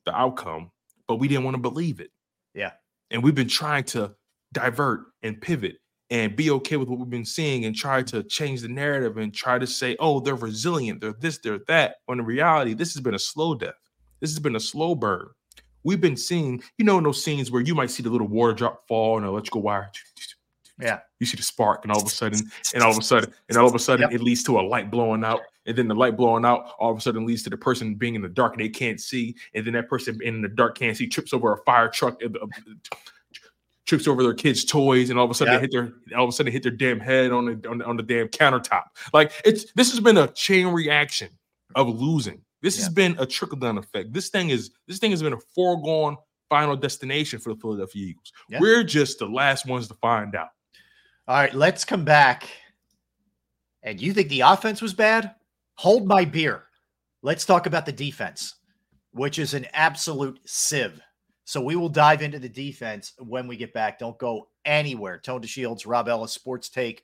the 0.06 0.16
outcome, 0.16 0.72
but 1.08 1.16
we 1.16 1.28
didn't 1.28 1.46
want 1.46 1.56
to 1.56 1.62
believe 1.62 2.00
it. 2.00 2.12
yeah. 2.54 2.74
And 3.10 3.22
we've 3.24 3.36
been 3.36 3.48
trying 3.50 3.84
to 3.86 4.16
divert 4.54 5.02
and 5.24 5.42
pivot 5.42 5.81
and 6.12 6.36
be 6.36 6.52
okay 6.52 6.76
with 6.78 6.90
what 6.90 7.00
we've 7.00 7.10
been 7.10 7.26
seeing 7.26 7.66
and 7.66 7.76
try 7.76 8.04
to 8.04 8.22
change 8.22 8.62
the 8.62 8.68
narrative 8.68 9.18
and 9.18 9.34
try 9.34 9.58
to 9.58 9.66
say, 9.66 9.96
oh, 10.00 10.20
they're 10.20 10.36
resilient, 10.36 11.02
they're 11.02 11.14
this, 11.14 11.40
they're 11.40 11.60
that. 11.68 11.96
When 12.06 12.20
in 12.20 12.26
reality, 12.26 12.74
this 12.76 12.94
has 12.94 13.02
been 13.02 13.16
a 13.16 13.20
slow 13.20 13.56
death. 13.56 13.74
This 14.20 14.30
has 14.30 14.40
been 14.40 14.56
a 14.58 14.60
slow 14.60 14.94
burn. 14.94 15.30
we've 15.84 16.02
been 16.02 16.18
seeing, 16.18 16.62
you 16.78 16.86
know, 16.86 17.00
in 17.00 17.04
those 17.06 17.24
scenes 17.24 17.50
where 17.50 17.62
you 17.64 17.74
might 17.74 17.90
see 17.90 18.04
the 18.04 18.10
little 18.10 18.28
water 18.28 18.54
drop 18.54 18.88
fall 18.88 19.18
and 19.18 19.26
electrical 19.26 19.62
wire. 19.64 19.90
Yeah. 20.80 21.00
You 21.20 21.26
see 21.26 21.38
the 21.38 21.44
spark, 21.44 21.84
and 21.86 21.92
all 21.92 22.02
of 22.02 22.08
a 22.08 22.10
sudden, 22.10 22.40
and 22.74 22.84
all 22.84 22.92
of 22.92 22.98
a 22.98 23.02
sudden, 23.02 23.34
and 23.50 23.58
all 23.58 23.68
of 23.68 23.74
a 23.76 23.80
sudden, 23.88 24.04
Yep. 24.12 24.20
it 24.20 24.24
leads 24.24 24.44
to 24.44 24.60
a 24.60 24.62
light 24.62 24.92
blowing 24.92 25.24
out, 25.24 25.42
and 25.66 25.78
then 25.78 25.88
the 25.88 25.96
light 25.96 26.18
blowing 26.18 26.44
out 26.44 26.74
all 26.80 26.92
of 26.92 26.98
a 26.98 27.02
sudden 27.02 27.26
leads 27.26 27.44
to 27.44 27.50
the 27.50 27.58
person 27.58 27.96
being 27.96 28.16
in 28.16 28.22
the 28.22 28.30
dark 28.30 28.54
and 28.54 28.62
they 28.62 28.70
can't 28.70 29.00
see, 29.00 29.36
and 29.54 29.66
then 29.66 29.74
that 29.74 29.88
person 29.88 30.20
in 30.24 30.42
the 30.42 30.50
dark 30.50 30.78
can't 30.78 30.98
see 30.98 31.08
trips 31.08 31.34
over 31.34 31.54
a 31.54 31.58
fire 31.64 31.88
truck, 31.88 32.20
uh, 32.24 32.28
uh, 32.42 32.48
trips 33.92 34.08
over 34.08 34.24
their 34.24 34.34
kids' 34.34 34.64
toys, 34.64 35.10
and 35.10 35.20
all 35.20 35.26
of 35.26 35.32
a 35.32 35.34
sudden 35.34 35.52
Yep. 35.54 35.60
they 35.60 35.64
hit 35.66 35.72
their 35.74 36.18
all 36.18 36.24
of 36.24 36.30
a 36.30 36.32
sudden 36.32 36.46
they 36.46 36.54
hit 36.54 36.64
their 36.64 36.72
damn 36.72 36.98
head 36.98 37.34
on 37.34 37.46
the 37.46 37.70
on 37.70 37.78
the, 37.80 37.86
on 37.86 37.98
the 37.98 38.04
damn 38.04 38.30
countertop. 38.30 38.84
Like 39.12 39.34
it's 39.44 39.70
this 39.74 39.92
has 39.92 40.00
been 40.00 40.16
a 40.18 40.30
chain 40.30 40.68
reaction 40.68 41.28
of 41.76 41.90
losing. 41.90 42.42
This 42.62 42.78
has 42.78 42.88
been 42.88 43.18
a 43.20 43.26
trickle 43.26 43.58
down 43.58 43.78
effect. 43.78 44.14
This 44.14 44.30
thing 44.30 44.50
is 44.50 44.72
this 44.88 45.00
thing 45.00 45.12
has 45.12 45.22
been 45.22 45.34
a 45.34 45.40
foregone 45.54 46.16
final 46.50 46.78
destination 46.78 47.40
for 47.40 47.54
the 47.54 47.60
Philadelphia 47.60 48.08
Eagles. 48.08 48.32
Yeah. 48.48 48.60
We're 48.62 48.84
just 48.84 49.20
the 49.20 49.26
last 49.26 49.66
ones 49.66 49.90
to 49.90 49.94
find 49.96 50.36
out. 50.36 50.50
All 51.28 51.36
right, 51.36 51.54
let's 51.54 51.84
come 51.84 52.06
back. 52.06 52.50
And 53.84 54.00
you 54.00 54.14
think 54.14 54.30
the 54.30 54.42
offense 54.42 54.82
was 54.82 54.94
bad? 54.94 55.36
Hold 55.76 56.08
my 56.08 56.24
beer. 56.24 56.64
Let's 57.24 57.46
talk 57.46 57.66
about 57.66 57.86
the 57.86 57.92
defense, 57.92 58.56
which 59.12 59.38
is 59.38 59.54
an 59.54 59.68
absolute 59.74 60.40
sieve. 60.46 61.02
So 61.52 61.60
we 61.60 61.76
will 61.76 61.90
dive 61.90 62.22
into 62.22 62.40
the 62.40 62.48
defense 62.48 63.12
when 63.20 63.46
we 63.46 63.58
get 63.58 63.74
back. 63.74 64.00
Don't 64.00 64.18
go 64.18 64.48
anywhere. 64.64 65.20
Tone 65.20 65.42
DeShields, 65.42 65.86
Rob 65.86 66.08
Ellis, 66.08 66.32
Sports 66.32 66.70
Take 66.70 67.04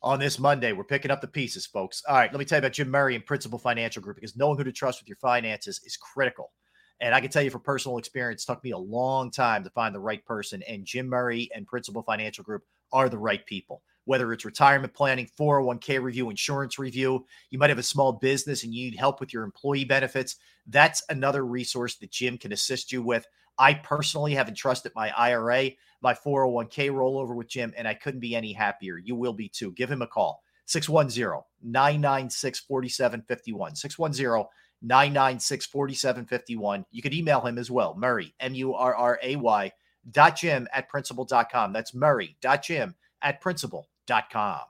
on 0.00 0.20
this 0.20 0.38
Monday. 0.38 0.70
We're 0.70 0.84
picking 0.84 1.10
up 1.10 1.20
the 1.20 1.26
pieces, 1.26 1.66
folks. 1.66 2.00
All 2.08 2.14
right, 2.14 2.32
let 2.32 2.38
me 2.38 2.44
tell 2.44 2.58
you 2.58 2.60
about 2.60 2.72
Jim 2.72 2.88
Murray 2.88 3.16
and 3.16 3.26
Principal 3.26 3.58
Financial 3.58 4.00
Group 4.00 4.14
because 4.14 4.36
knowing 4.36 4.56
who 4.56 4.62
to 4.62 4.70
trust 4.70 5.00
with 5.00 5.08
your 5.08 5.16
finances 5.16 5.80
is 5.84 5.96
critical. 5.96 6.52
And 7.00 7.12
I 7.12 7.20
can 7.20 7.30
tell 7.30 7.42
you 7.42 7.50
from 7.50 7.62
personal 7.62 7.98
experience, 7.98 8.44
it 8.44 8.46
took 8.46 8.62
me 8.62 8.70
a 8.70 8.78
long 8.78 9.28
time 9.28 9.64
to 9.64 9.70
find 9.70 9.92
the 9.92 9.98
right 9.98 10.24
person. 10.24 10.62
And 10.68 10.84
Jim 10.84 11.08
Murray 11.08 11.50
and 11.52 11.66
Principal 11.66 12.04
Financial 12.04 12.44
Group 12.44 12.62
are 12.92 13.08
the 13.08 13.18
right 13.18 13.44
people. 13.44 13.82
Whether 14.04 14.32
it's 14.32 14.44
retirement 14.44 14.94
planning, 14.94 15.28
401k 15.36 16.00
review, 16.00 16.30
insurance 16.30 16.78
review, 16.78 17.26
you 17.50 17.58
might 17.58 17.70
have 17.70 17.78
a 17.80 17.82
small 17.82 18.12
business 18.12 18.62
and 18.62 18.72
you 18.72 18.88
need 18.88 18.96
help 18.96 19.18
with 19.18 19.32
your 19.32 19.42
employee 19.42 19.84
benefits. 19.84 20.36
That's 20.68 21.02
another 21.08 21.44
resource 21.44 21.96
that 21.96 22.12
Jim 22.12 22.38
can 22.38 22.52
assist 22.52 22.92
you 22.92 23.02
with. 23.02 23.26
I 23.60 23.74
personally 23.74 24.34
have 24.34 24.48
entrusted 24.48 24.92
my 24.96 25.10
IRA, 25.10 25.72
my 26.00 26.14
401k 26.14 26.90
rollover 26.90 27.36
with 27.36 27.48
Jim, 27.48 27.74
and 27.76 27.86
I 27.86 27.92
couldn't 27.92 28.20
be 28.20 28.34
any 28.34 28.54
happier. 28.54 28.96
You 28.96 29.14
will 29.14 29.34
be 29.34 29.50
too. 29.50 29.72
Give 29.72 29.90
him 29.90 30.00
a 30.00 30.06
call 30.06 30.42
610 30.64 31.42
996 31.62 32.60
4751. 32.60 33.76
610 33.76 34.46
996 34.80 35.66
4751. 35.66 36.86
You 36.90 37.02
could 37.02 37.12
email 37.12 37.42
him 37.42 37.58
as 37.58 37.70
well, 37.70 37.94
Murray, 37.94 38.34
M 38.40 38.54
U 38.54 38.74
R 38.74 38.94
R 38.96 39.20
A 39.22 39.36
Y, 39.36 39.72
dot 40.10 40.36
Jim 40.36 40.66
at 40.72 40.88
principal.com. 40.88 41.74
That's 41.74 41.94
Murray, 41.94 42.38
dot 42.40 42.62
Jim 42.62 42.94
at 43.20 43.42
principal.com. 43.42 44.60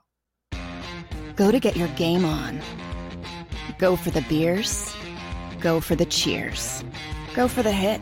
Go 1.37 1.49
to 1.49 1.59
get 1.61 1.77
your 1.77 1.87
game 1.89 2.25
on. 2.25 2.61
Go 3.79 3.95
for 3.95 4.11
the 4.11 4.21
beers. 4.23 4.93
Go 5.61 5.79
for 5.79 5.95
the 5.95 6.05
cheers. 6.05 6.83
Go 7.33 7.47
for 7.47 7.63
the 7.63 7.71
hit 7.71 8.01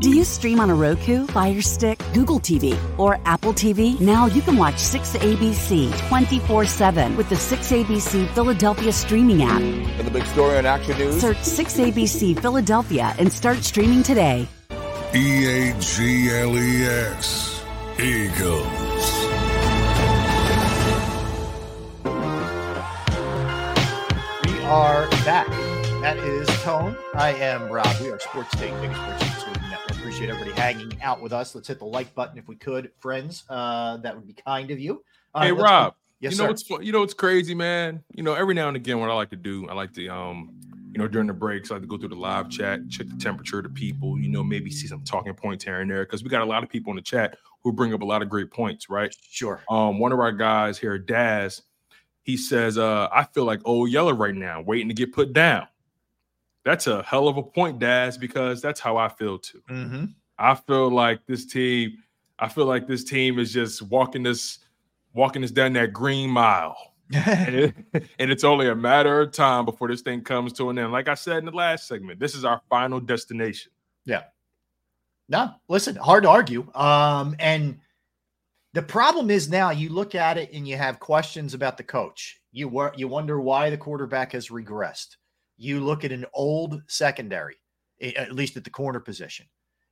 Do 0.00 0.08
you 0.08 0.24
stream 0.24 0.60
on 0.60 0.70
a 0.70 0.74
Roku, 0.74 1.26
Fire 1.26 1.60
Stick, 1.60 2.02
Google 2.14 2.40
TV, 2.40 2.74
or 2.98 3.20
Apple 3.26 3.52
TV? 3.52 4.00
Now 4.00 4.24
you 4.24 4.40
can 4.40 4.56
watch 4.56 4.76
6ABC 4.76 6.08
24 6.08 6.64
7 6.64 7.16
with 7.18 7.28
the 7.28 7.34
6ABC 7.34 8.26
Philadelphia 8.30 8.92
streaming 8.92 9.42
app. 9.42 9.60
And 9.60 10.06
the 10.06 10.10
big 10.10 10.24
story 10.24 10.56
on 10.56 10.64
Action 10.64 10.96
News. 10.96 11.20
Search 11.20 11.36
6ABC 11.36 12.40
Philadelphia 12.40 13.14
and 13.18 13.30
start 13.30 13.58
streaming 13.58 14.02
today. 14.02 14.48
E 15.14 15.44
A 15.44 15.78
G 15.78 16.30
L 16.30 16.56
E 16.56 16.84
S. 16.84 17.62
Eagles. 17.98 19.20
We 24.46 24.62
are 24.62 25.10
back. 25.26 25.46
That 26.00 26.16
is 26.16 26.48
Tone. 26.62 26.96
I 27.12 27.34
am 27.34 27.68
Rob. 27.68 28.00
We 28.00 28.10
are 28.10 28.18
Sports 28.18 28.56
Take, 28.56 28.72
biggest 28.80 28.98
sports 28.98 29.20
News 29.20 29.36
network. 29.36 29.39
Appreciate 30.20 30.38
everybody 30.38 30.60
hanging 30.60 31.02
out 31.02 31.22
with 31.22 31.32
us. 31.32 31.54
Let's 31.54 31.66
hit 31.66 31.78
the 31.78 31.86
like 31.86 32.14
button 32.14 32.36
if 32.36 32.46
we 32.46 32.54
could, 32.54 32.90
friends. 32.98 33.44
Uh, 33.48 33.96
that 33.96 34.14
would 34.14 34.26
be 34.26 34.34
kind 34.34 34.70
of 34.70 34.78
you. 34.78 35.02
All 35.34 35.42
hey 35.42 35.50
Rob, 35.50 35.94
Yes, 36.20 36.32
you 36.32 36.38
know 36.38 36.44
sir. 36.44 36.48
what's 36.74 36.86
you 36.86 36.92
know 36.92 37.00
what's 37.00 37.14
crazy, 37.14 37.54
man. 37.54 38.04
You 38.14 38.22
know, 38.22 38.34
every 38.34 38.52
now 38.52 38.68
and 38.68 38.76
again, 38.76 39.00
what 39.00 39.08
I 39.08 39.14
like 39.14 39.30
to 39.30 39.36
do, 39.36 39.66
I 39.70 39.72
like 39.72 39.94
to 39.94 40.08
um, 40.08 40.52
you 40.92 40.98
know, 40.98 41.08
during 41.08 41.26
the 41.26 41.32
breaks, 41.32 41.70
I 41.70 41.76
like 41.76 41.84
to 41.84 41.88
go 41.88 41.96
through 41.96 42.10
the 42.10 42.16
live 42.16 42.50
chat, 42.50 42.86
check 42.90 43.06
the 43.08 43.16
temperature 43.16 43.60
of 43.60 43.64
the 43.64 43.70
people. 43.70 44.18
You 44.18 44.28
know, 44.28 44.44
maybe 44.44 44.70
see 44.70 44.86
some 44.86 45.02
talking 45.04 45.32
points 45.32 45.64
here 45.64 45.80
and 45.80 45.90
there 45.90 46.04
because 46.04 46.22
we 46.22 46.28
got 46.28 46.42
a 46.42 46.44
lot 46.44 46.62
of 46.62 46.68
people 46.68 46.90
in 46.90 46.96
the 46.96 47.02
chat 47.02 47.38
who 47.64 47.72
bring 47.72 47.94
up 47.94 48.02
a 48.02 48.04
lot 48.04 48.20
of 48.20 48.28
great 48.28 48.50
points, 48.50 48.90
right? 48.90 49.16
Sure. 49.30 49.62
Um, 49.70 49.98
one 49.98 50.12
of 50.12 50.20
our 50.20 50.32
guys 50.32 50.76
here, 50.76 50.98
Daz, 50.98 51.62
he 52.24 52.36
says, 52.36 52.76
uh, 52.76 53.08
I 53.10 53.24
feel 53.24 53.44
like 53.44 53.62
old 53.64 53.88
Yeller 53.88 54.14
right 54.14 54.34
now, 54.34 54.60
waiting 54.60 54.88
to 54.88 54.94
get 54.94 55.14
put 55.14 55.32
down. 55.32 55.66
That's 56.64 56.86
a 56.86 57.02
hell 57.02 57.26
of 57.28 57.36
a 57.36 57.42
point, 57.42 57.78
Daz, 57.78 58.18
because 58.18 58.60
that's 58.60 58.80
how 58.80 58.96
I 58.96 59.08
feel 59.08 59.38
too. 59.38 59.62
Mm-hmm. 59.70 60.04
I 60.38 60.54
feel 60.54 60.90
like 60.90 61.24
this 61.26 61.46
team, 61.46 61.98
I 62.38 62.48
feel 62.48 62.66
like 62.66 62.86
this 62.86 63.04
team 63.04 63.38
is 63.38 63.52
just 63.52 63.82
walking 63.82 64.22
this, 64.22 64.58
walking 65.14 65.42
us 65.44 65.50
down 65.50 65.72
that 65.74 65.92
green 65.92 66.30
mile. 66.30 66.76
and, 67.12 67.54
it- 67.54 67.74
and 68.18 68.30
it's 68.30 68.44
only 68.44 68.68
a 68.68 68.74
matter 68.74 69.20
of 69.20 69.32
time 69.32 69.64
before 69.64 69.88
this 69.88 70.00
thing 70.02 70.22
comes 70.22 70.52
to 70.54 70.70
an 70.70 70.78
end. 70.78 70.92
Like 70.92 71.08
I 71.08 71.14
said 71.14 71.38
in 71.38 71.44
the 71.46 71.50
last 71.52 71.86
segment, 71.88 72.20
this 72.20 72.34
is 72.34 72.44
our 72.44 72.60
final 72.68 73.00
destination. 73.00 73.72
Yeah. 74.04 74.24
No, 75.28 75.50
listen, 75.68 75.96
hard 75.96 76.24
to 76.24 76.28
argue. 76.28 76.66
Um, 76.74 77.36
and 77.38 77.78
the 78.74 78.82
problem 78.82 79.30
is 79.30 79.48
now 79.48 79.70
you 79.70 79.88
look 79.88 80.14
at 80.14 80.36
it 80.38 80.50
and 80.52 80.66
you 80.66 80.76
have 80.76 81.00
questions 81.00 81.54
about 81.54 81.76
the 81.76 81.84
coach. 81.84 82.40
You 82.52 82.68
wor- 82.68 82.92
you 82.96 83.08
wonder 83.08 83.40
why 83.40 83.70
the 83.70 83.76
quarterback 83.76 84.32
has 84.32 84.48
regressed. 84.48 85.16
You 85.60 85.80
look 85.84 86.06
at 86.06 86.10
an 86.10 86.24
old 86.32 86.82
secondary, 86.86 87.56
at 88.00 88.32
least 88.32 88.56
at 88.56 88.64
the 88.64 88.70
corner 88.70 88.98
position. 88.98 89.44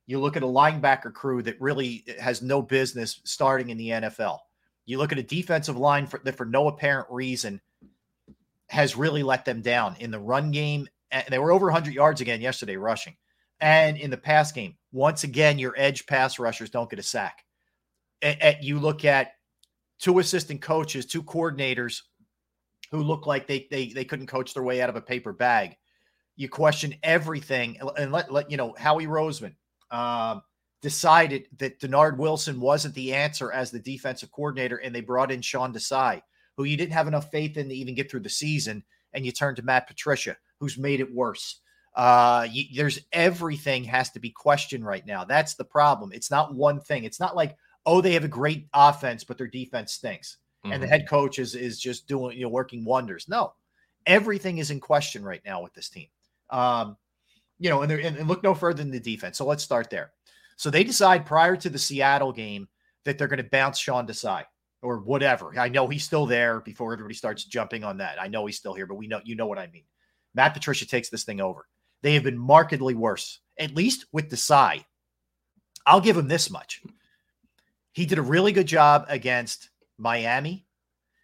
You 0.07 0.19
look 0.19 0.35
at 0.35 0.41
a 0.41 0.47
linebacker 0.47 1.13
crew 1.13 1.43
that 1.43 1.61
really 1.61 2.03
eh, 2.07 2.19
has 2.19 2.41
no 2.41 2.59
business 2.63 3.21
starting 3.23 3.69
in 3.69 3.77
the 3.77 3.89
NFL. 3.89 4.39
You 4.87 4.97
look 4.97 5.11
at 5.11 5.19
a 5.19 5.23
defensive 5.23 5.77
line 5.77 6.07
for, 6.07 6.19
that, 6.23 6.35
for 6.35 6.47
no 6.47 6.69
apparent 6.69 7.05
reason, 7.11 7.61
has 8.69 8.95
really 8.95 9.21
let 9.21 9.45
them 9.45 9.61
down 9.61 9.95
in 9.99 10.09
the 10.09 10.17
run 10.17 10.49
game. 10.49 10.89
And 11.11 11.25
they 11.29 11.37
were 11.37 11.51
over 11.51 11.67
100 11.67 11.93
yards 11.93 12.19
again 12.19 12.41
yesterday 12.41 12.75
rushing. 12.75 13.15
And 13.61 13.95
in 13.95 14.09
the 14.09 14.17
pass 14.17 14.51
game, 14.51 14.75
once 14.91 15.23
again, 15.23 15.59
your 15.59 15.75
edge 15.77 16.07
pass 16.07 16.39
rushers 16.39 16.71
don't 16.71 16.89
get 16.89 16.97
a 16.97 17.03
sack. 17.03 17.45
A- 18.23 18.39
a- 18.41 18.57
you 18.59 18.79
look 18.79 19.05
at 19.05 19.33
two 19.99 20.17
assistant 20.17 20.63
coaches, 20.63 21.05
two 21.05 21.21
coordinators 21.21 22.01
who 22.91 23.03
look 23.03 23.27
like 23.27 23.47
they 23.47 23.67
they 23.69 23.87
they 23.87 24.05
couldn't 24.05 24.27
coach 24.27 24.53
their 24.53 24.63
way 24.63 24.81
out 24.81 24.89
of 24.89 24.95
a 24.95 25.01
paper 25.01 25.33
bag. 25.33 25.75
You 26.35 26.49
question 26.49 26.95
everything, 27.03 27.77
and- 27.97 28.11
let 28.11 28.31
let 28.31 28.49
you 28.49 28.57
know 28.57 28.75
Howie 28.77 29.07
Roseman 29.07 29.55
um, 29.91 30.41
decided 30.81 31.47
that 31.57 31.79
Dennard 31.79 32.17
Wilson 32.17 32.59
wasn't 32.59 32.95
the 32.95 33.13
answer 33.13 33.51
as 33.51 33.71
the 33.71 33.79
defensive 33.79 34.31
coordinator, 34.31 34.77
and 34.77 34.93
they 34.93 35.01
brought 35.01 35.31
in 35.31 35.41
Sean 35.41 35.73
Desai, 35.73 36.21
who 36.55 36.63
you 36.63 36.77
didn't 36.77 36.93
have 36.93 37.07
enough 37.07 37.31
faith 37.31 37.57
in 37.57 37.69
to 37.69 37.75
even 37.75 37.95
get 37.95 38.09
through 38.09 38.21
the 38.21 38.29
season, 38.29 38.83
and 39.13 39.25
you 39.25 39.31
turned 39.31 39.57
to 39.57 39.63
Matt 39.63 39.87
Patricia, 39.87 40.37
who's 40.59 40.77
made 40.77 40.99
it 40.99 41.13
worse. 41.13 41.61
Uh, 41.95 42.47
you, 42.49 42.63
there's 42.75 42.99
everything 43.11 43.83
has 43.83 44.09
to 44.11 44.19
be 44.19 44.29
questioned 44.29 44.85
right 44.85 45.05
now. 45.05 45.25
That's 45.25 45.55
the 45.55 45.65
problem. 45.65 46.11
It's 46.13 46.31
not 46.31 46.55
one 46.55 46.79
thing. 46.79 47.03
It's 47.03 47.19
not 47.19 47.35
like 47.35 47.57
oh 47.85 48.01
they 48.01 48.13
have 48.13 48.23
a 48.23 48.29
great 48.29 48.67
offense, 48.73 49.23
but 49.23 49.37
their 49.37 49.47
defense 49.47 49.93
stinks, 49.93 50.37
and 50.63 50.81
the 50.83 50.87
Mhm. 50.87 50.89
head 50.89 51.07
coach 51.09 51.39
is 51.39 51.55
is 51.55 51.79
just 51.79 52.07
doing 52.07 52.35
you 52.37 52.43
know 52.43 52.49
working 52.49 52.83
wonders. 52.85 53.27
No, 53.29 53.53
everything 54.05 54.57
is 54.57 54.71
in 54.71 54.79
question 54.79 55.23
right 55.23 55.41
now 55.45 55.61
with 55.61 55.73
this 55.73 55.89
team. 55.89 56.07
Um, 56.49 56.97
you 57.59 57.69
know, 57.69 57.81
and, 57.81 57.91
they're- 57.91 57.99
and, 57.99 58.17
and 58.17 58.27
look 58.27 58.41
no 58.43 58.53
further 58.55 58.81
than 58.81 58.91
the 58.91 58.99
defense. 58.99 59.37
So 59.37 59.45
let's 59.45 59.63
start 59.63 59.89
there. 59.89 60.11
So 60.55 60.69
they 60.69 60.83
decide 60.83 61.25
prior 61.25 61.55
to 61.57 61.69
the 61.69 61.77
Seattle 61.79 62.31
game 62.31 62.67
that 63.03 63.17
they're 63.17 63.27
going 63.27 63.43
to 63.43 63.49
bounce 63.49 63.77
Sean 63.79 64.07
Desai 64.07 64.45
or 64.81 64.99
whatever. 64.99 65.57
I 65.59 65.69
know 65.69 65.87
he's 65.87 66.03
still 66.03 66.25
there 66.25 66.59
before 66.61 66.91
everybody 66.93 67.15
starts 67.15 67.43
jumping 67.43 67.83
on 67.83 67.97
that. 67.97 68.21
I 68.21 68.27
know 68.27 68.45
he's 68.45 68.57
still 68.57 68.73
here, 68.73 68.85
but 68.85 68.95
we 68.95 69.07
know 69.07 69.21
you 69.23 69.35
know 69.35 69.47
what 69.47 69.59
I 69.59 69.67
mean. 69.67 69.83
Matt 70.33 70.53
Patricia 70.53 70.85
takes 70.87 71.09
this 71.09 71.23
thing 71.23 71.41
over. 71.41 71.67
They 72.01 72.13
have 72.13 72.23
been 72.23 72.37
markedly 72.37 72.93
worse, 72.95 73.39
at 73.57 73.75
least 73.75 74.05
with 74.13 74.29
Desai. 74.29 74.85
I'll 75.85 76.01
give 76.01 76.17
him 76.17 76.27
this 76.27 76.49
much. 76.49 76.81
He 77.91 78.05
did 78.05 78.17
a 78.19 78.21
really 78.21 78.51
good 78.51 78.67
job 78.67 79.05
against 79.09 79.69
Miami. 79.99 80.65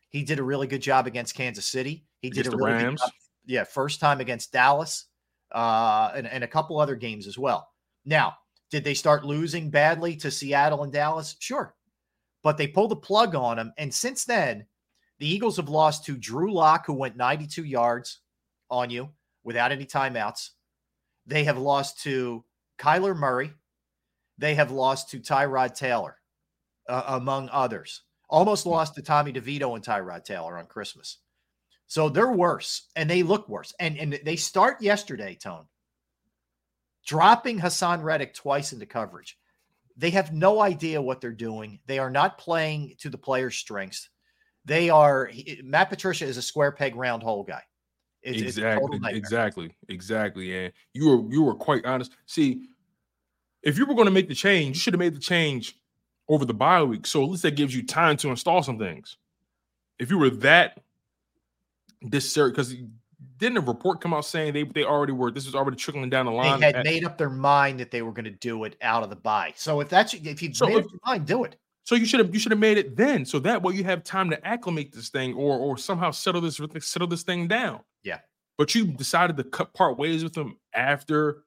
He 0.10 0.24
did 0.24 0.40
a 0.40 0.44
really 0.44 0.68
good 0.68 0.82
job 0.82 1.08
against 1.08 1.36
Kansas 1.36 1.66
City. 1.66 2.06
He 2.22 2.30
did 2.30 2.48
a 2.48 2.52
really 2.52 2.74
Rams? 2.74 3.02
good 3.02 3.08
job, 3.08 3.14
yeah, 3.46 3.64
first 3.64 4.00
time 4.00 4.20
against 4.20 4.52
Dallas, 4.52 5.06
uh, 5.52 6.12
and, 6.16 6.28
and 6.28 6.44
a 6.44 6.48
couple 6.48 6.80
other 6.80 6.96
games 6.96 7.28
as 7.28 7.38
well. 7.38 7.70
Now, 8.06 8.36
did 8.72 8.84
they 8.84 8.94
start 8.94 9.26
losing 9.26 9.70
badly 9.70 10.16
to 10.18 10.32
Seattle 10.32 10.84
and 10.84 10.92
Dallas? 10.92 11.36
Sure. 11.40 11.76
But 12.44 12.58
they 12.58 12.68
pulled 12.68 12.92
the 12.92 12.96
plug 12.96 13.36
on 13.36 13.58
him. 13.58 13.74
And 13.78 13.94
since 13.94 14.26
then, 14.26 14.66
the 15.20 15.28
Eagles 15.28 15.58
have 15.58 15.70
lost 15.70 16.06
to 16.06 16.18
Drew 16.18 16.54
Lock, 16.54 16.86
who 16.86 16.94
went 16.94 17.16
92 17.16 17.64
yards 17.64 18.20
on 18.70 18.90
you 18.90 19.10
without 19.44 19.72
any 19.72 19.86
timeouts. 19.86 20.50
They 21.26 21.44
have 21.46 21.58
lost 21.58 22.02
to 22.04 22.44
Kyler 22.78 23.16
Murray. 23.16 23.54
They 24.38 24.56
have 24.56 24.72
lost 24.72 25.10
to 25.12 25.20
Tyrod 25.20 25.76
Taylor, 25.76 26.18
uh, 26.90 27.04
among 27.08 27.50
others. 27.52 28.02
Almost 28.36 28.66
lost 28.66 28.96
to 28.96 29.02
Tommy 29.02 29.32
DeVito 29.32 29.76
and 29.76 29.82
Tyrod 29.82 30.26
Taylor 30.26 30.58
on 30.58 30.66
Christmas. 30.66 31.20
So 31.88 32.10
they're 32.10 32.34
worse 32.34 32.90
and 32.94 33.10
they 33.10 33.24
look 33.24 33.48
worse. 33.48 33.74
And, 33.80 33.98
and 33.98 34.20
they 34.26 34.36
start 34.36 34.82
yesterday, 34.82 35.36
Tone, 35.36 35.68
dropping 37.08 37.60
Hassan 37.60 38.02
Reddick 38.02 38.34
twice 38.34 38.74
into 38.74 38.86
coverage. 38.86 39.38
They 39.96 40.10
have 40.10 40.34
no 40.34 40.60
idea 40.60 41.02
what 41.02 41.22
they're 41.22 41.32
doing. 41.32 41.80
They 41.86 41.98
are 41.98 42.10
not 42.10 42.38
playing 42.38 42.96
to 43.00 43.10
the 43.10 43.18
player's 43.18 43.56
strengths. 43.56 44.10
They 44.66 44.90
are 44.90 45.32
Matt 45.64 45.90
Patricia 45.90 46.26
is 46.26 46.36
a 46.36 46.42
square 46.42 46.74
peg 46.74 46.98
round 46.98 47.24
hole 47.24 47.46
guy. 47.46 47.62
It's, 48.22 48.42
it's 48.42 48.58
exactly, 48.58 49.00
nightmare. 49.00 49.16
exactly, 49.16 49.76
exactly. 49.88 50.58
And 50.58 50.74
you 50.94 51.08
were 51.08 51.32
you 51.32 51.42
were 51.42 51.56
quite 51.56 51.86
honest. 51.86 52.12
See, 52.26 52.68
if 53.64 53.78
you 53.78 53.86
were 53.86 53.96
going 53.96 54.08
to 54.08 54.12
make 54.12 54.28
the 54.28 54.36
change, 54.36 54.76
you 54.76 54.82
should 54.82 54.94
have 54.94 55.00
made 55.00 55.16
the 55.16 55.22
change 55.22 55.78
over 56.28 56.46
the 56.46 56.54
bye 56.54 56.84
week. 56.84 57.06
So 57.06 57.24
at 57.24 57.30
least 57.30 57.44
that 57.44 57.56
gives 57.56 57.76
you 57.76 57.86
time 57.86 58.18
to 58.18 58.30
install 58.30 58.64
some 58.64 58.80
things. 58.80 59.18
If 60.00 60.10
you 60.10 60.18
were 60.18 60.30
that 60.32 60.82
discern, 62.10 62.52
because 62.52 62.76
didn't 63.38 63.58
a 63.58 63.62
report 63.62 64.02
come 64.02 64.14
out 64.14 64.26
saying 64.26 64.54
they 64.54 64.64
they 64.64 64.84
already 64.84 65.14
were 65.14 65.32
this 65.32 65.46
was 65.46 65.56
already 65.56 65.78
trickling 65.78 66.10
down 66.10 66.26
the 66.26 66.32
line? 66.32 66.60
They 66.60 66.68
had 66.68 66.76
at- 66.78 66.86
made 66.86 67.06
up 67.06 67.18
their 67.18 67.30
mind 67.30 67.80
that 67.80 67.92
they 67.92 68.02
were 68.02 68.12
going 68.12 68.26
to 68.26 68.32
do 68.32 68.64
it 68.66 68.76
out 68.82 69.04
of 69.04 69.10
the 69.10 69.16
bye. 69.16 69.54
So 69.56 69.80
if 69.82 69.90
that's 69.90 70.14
if 70.14 70.42
you've 70.42 70.56
So 70.56 70.68
made 70.68 70.78
if- 70.78 70.86
up 70.86 70.92
your 70.92 71.00
mind, 71.06 71.26
do 71.28 71.44
it. 71.44 71.56
So 71.84 71.94
you 71.94 72.06
should 72.06 72.20
have 72.20 72.34
you 72.34 72.40
should 72.40 72.52
have 72.52 72.60
made 72.60 72.78
it 72.80 72.96
then, 72.96 73.26
so 73.26 73.38
that 73.40 73.62
way 73.62 73.76
you 73.76 73.84
have 73.84 74.04
time 74.04 74.32
to 74.32 74.48
acclimate 74.48 74.92
this 74.92 75.10
thing 75.10 75.36
or 75.36 75.58
or 75.60 75.78
somehow 75.78 76.10
settle 76.12 76.42
this 76.42 76.60
settle 76.82 77.08
this 77.08 77.22
thing 77.24 77.48
down. 77.48 77.82
Yeah. 78.04 78.20
But 78.58 78.74
you 78.74 78.86
decided 78.88 79.38
to 79.38 79.44
cut 79.44 79.74
part 79.74 79.98
ways 80.00 80.24
with 80.24 80.34
them 80.34 80.58
after 80.74 81.44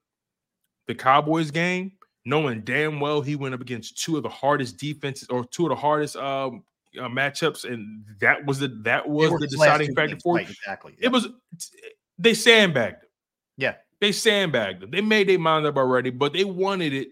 the 0.87 0.95
Cowboys 0.95 1.51
game, 1.51 1.93
knowing 2.25 2.61
damn 2.63 3.01
well 3.01 3.23
he 3.23 3.37
went 3.37 3.55
up 3.55 3.61
against 3.61 4.03
two 4.03 4.17
of 4.17 4.23
the 4.23 4.29
hardest 4.29 4.77
defenses 4.77 5.29
or 5.29 5.45
two 5.47 5.65
of 5.65 5.71
the 5.71 5.77
hardest 5.77 6.17
um 6.17 6.63
uh, 6.99 7.09
matchups, 7.09 7.71
and 7.71 8.05
that 8.21 8.45
was 8.47 8.59
the 8.59 8.69
that 8.83 9.09
was 9.09 9.31
the 9.41 9.47
deciding 9.47 9.95
factor 9.95 10.19
for 10.23 10.37
right, 10.37 10.49
exactly. 10.49 10.95
It 10.99 11.09
was 11.09 11.29
they 12.19 12.35
sandbagged 12.35 13.03
him. 13.03 13.11
Yeah. 13.57 13.75
They 14.01 14.13
sandbagged 14.13 14.81
them. 14.81 14.91
They 14.91 15.01
made 15.01 15.29
their 15.29 15.39
mind 15.39 15.67
up 15.67 15.77
already, 15.77 16.11
but 16.11 16.33
they 16.33 16.45
wanted 16.45 16.93
it. 16.93 17.09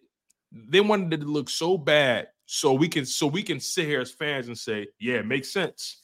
They 0.52 0.80
wanted 0.80 1.12
it 1.12 1.24
to 1.24 1.30
look 1.30 1.50
so 1.50 1.76
bad, 1.76 2.28
so 2.46 2.72
we 2.72 2.88
can 2.88 3.04
so 3.04 3.26
we 3.26 3.42
can 3.42 3.60
sit 3.60 3.86
here 3.86 4.00
as 4.00 4.12
fans 4.12 4.46
and 4.46 4.56
say, 4.56 4.86
"Yeah, 5.00 5.16
it 5.16 5.26
makes 5.26 5.52
sense," 5.52 6.02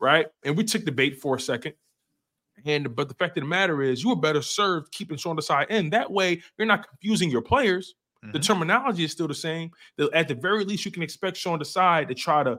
right? 0.00 0.26
And 0.44 0.56
we 0.56 0.64
took 0.64 0.84
the 0.84 0.92
bait 0.92 1.20
for 1.20 1.36
a 1.36 1.40
second. 1.40 1.74
And 2.64 2.94
but 2.94 3.08
the 3.08 3.14
fact 3.14 3.36
of 3.36 3.42
the 3.42 3.48
matter 3.48 3.82
is, 3.82 4.02
you 4.02 4.10
were 4.10 4.16
better 4.16 4.42
served 4.42 4.92
keeping 4.92 5.16
Sean 5.16 5.36
Desai 5.36 5.68
in. 5.68 5.90
That 5.90 6.10
way, 6.10 6.42
you're 6.56 6.66
not 6.66 6.88
confusing 6.88 7.30
your 7.30 7.42
players. 7.42 7.94
The 8.32 8.38
terminology 8.38 9.04
is 9.04 9.12
still 9.12 9.28
the 9.28 9.34
same. 9.34 9.70
At 10.12 10.28
the 10.28 10.34
very 10.34 10.64
least, 10.64 10.84
you 10.84 10.90
can 10.90 11.02
expect 11.02 11.36
Sean 11.38 11.58
Desai 11.58 12.06
to 12.06 12.14
try 12.14 12.42
to 12.42 12.58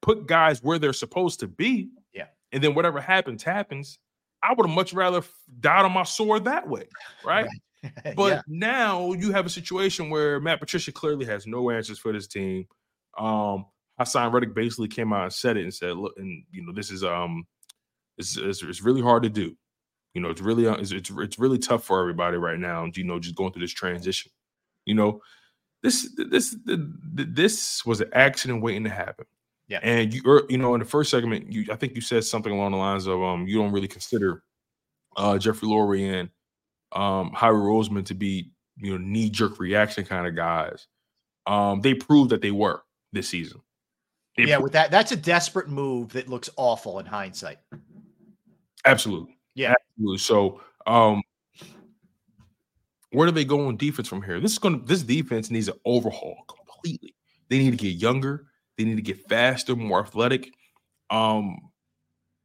put 0.00 0.26
guys 0.26 0.62
where 0.62 0.78
they're 0.78 0.92
supposed 0.94 1.40
to 1.40 1.48
be. 1.48 1.90
Yeah. 2.14 2.26
And 2.52 2.64
then 2.64 2.74
whatever 2.74 3.00
happens, 3.00 3.42
happens. 3.42 3.98
I 4.42 4.54
would 4.54 4.66
have 4.66 4.74
much 4.74 4.94
rather 4.94 5.22
died 5.60 5.84
on 5.84 5.92
my 5.92 6.04
sword 6.04 6.44
that 6.44 6.66
way, 6.68 6.88
right? 7.24 7.46
But 8.14 8.32
Yeah. 8.32 8.42
now 8.46 9.12
you 9.12 9.32
have 9.32 9.46
a 9.46 9.50
situation 9.50 10.10
where 10.10 10.38
Matt 10.40 10.60
Patricia 10.60 10.92
clearly 10.92 11.24
has 11.26 11.46
no 11.46 11.70
answers 11.70 11.98
for 11.98 12.12
this 12.12 12.26
team. 12.26 12.66
Um, 13.18 13.66
Hassan 13.98 14.32
Reddick 14.32 14.54
basically 14.54 14.88
came 14.88 15.12
out 15.14 15.24
and 15.24 15.32
said 15.32 15.56
it 15.56 15.62
and 15.64 15.72
said, 15.72 15.96
"Look, 15.96 16.12
and 16.18 16.44
you 16.50 16.64
know, 16.64 16.72
this 16.72 16.90
is 16.90 17.02
um, 17.04 17.46
it's 18.18 18.36
it's, 18.36 18.62
it's 18.62 18.82
really 18.82 19.00
hard 19.02 19.22
to 19.22 19.30
do. 19.30 19.56
You 20.14 20.20
know, 20.20 20.28
it's 20.28 20.40
really 20.42 20.66
uh, 20.66 20.74
it's, 20.74 20.92
it's 20.92 21.10
it's 21.10 21.38
really 21.38 21.58
tough 21.58 21.84
for 21.84 22.00
everybody 22.00 22.36
right 22.36 22.58
now. 22.58 22.86
You 22.94 23.04
know, 23.04 23.18
just 23.18 23.34
going 23.34 23.52
through 23.52 23.62
this 23.62 23.72
transition. 23.72 24.30
You 24.90 24.96
know, 24.96 25.22
this 25.82 26.10
this 26.18 26.56
this 26.66 27.86
was 27.86 28.00
an 28.00 28.10
accident 28.12 28.62
waiting 28.62 28.84
to 28.84 28.90
happen. 28.90 29.24
Yeah. 29.68 29.78
And 29.84 30.12
you 30.12 30.20
er, 30.26 30.42
you 30.48 30.58
know, 30.58 30.74
in 30.74 30.80
the 30.80 30.84
first 30.86 31.10
segment, 31.10 31.52
you 31.52 31.66
I 31.72 31.76
think 31.76 31.94
you 31.94 32.00
said 32.00 32.24
something 32.24 32.52
along 32.52 32.72
the 32.72 32.78
lines 32.78 33.06
of 33.06 33.22
um, 33.22 33.46
you 33.46 33.56
don't 33.58 33.72
really 33.72 33.88
consider 33.88 34.42
uh 35.16 35.38
Jeffrey 35.38 35.68
Lurie 35.68 36.20
and 36.20 36.28
um 36.92 37.30
Howie 37.32 37.54
Roseman 37.54 38.04
to 38.06 38.14
be 38.14 38.50
you 38.76 38.92
know 38.92 38.98
knee 38.98 39.30
jerk 39.30 39.60
reaction 39.60 40.04
kind 40.04 40.26
of 40.26 40.34
guys. 40.34 40.88
Um, 41.46 41.80
they 41.80 41.94
proved 41.94 42.30
that 42.30 42.42
they 42.42 42.50
were 42.50 42.82
this 43.12 43.28
season. 43.28 43.60
They 44.36 44.44
yeah, 44.44 44.58
with 44.58 44.72
that, 44.72 44.90
that's 44.90 45.12
a 45.12 45.16
desperate 45.16 45.68
move 45.68 46.10
that 46.14 46.28
looks 46.28 46.50
awful 46.56 46.98
in 46.98 47.06
hindsight. 47.06 47.58
absolutely, 48.84 49.36
Yeah. 49.54 49.74
absolutely. 49.98 50.18
So, 50.18 50.60
um, 50.86 51.22
where 53.12 53.26
do 53.26 53.32
they 53.32 53.44
go 53.44 53.66
on 53.66 53.76
defense 53.76 54.08
from 54.08 54.22
here? 54.22 54.40
This 54.40 54.52
is 54.52 54.58
going 54.58 54.80
to 54.80 54.86
this 54.86 55.02
defense 55.02 55.50
needs 55.50 55.68
an 55.68 55.74
overhaul 55.84 56.44
completely. 56.48 57.14
They 57.48 57.58
need 57.58 57.70
to 57.72 57.76
get 57.76 57.96
younger. 57.96 58.46
They 58.78 58.84
need 58.84 58.96
to 58.96 59.02
get 59.02 59.28
faster, 59.28 59.74
more 59.76 60.00
athletic. 60.00 60.52
Um, 61.10 61.58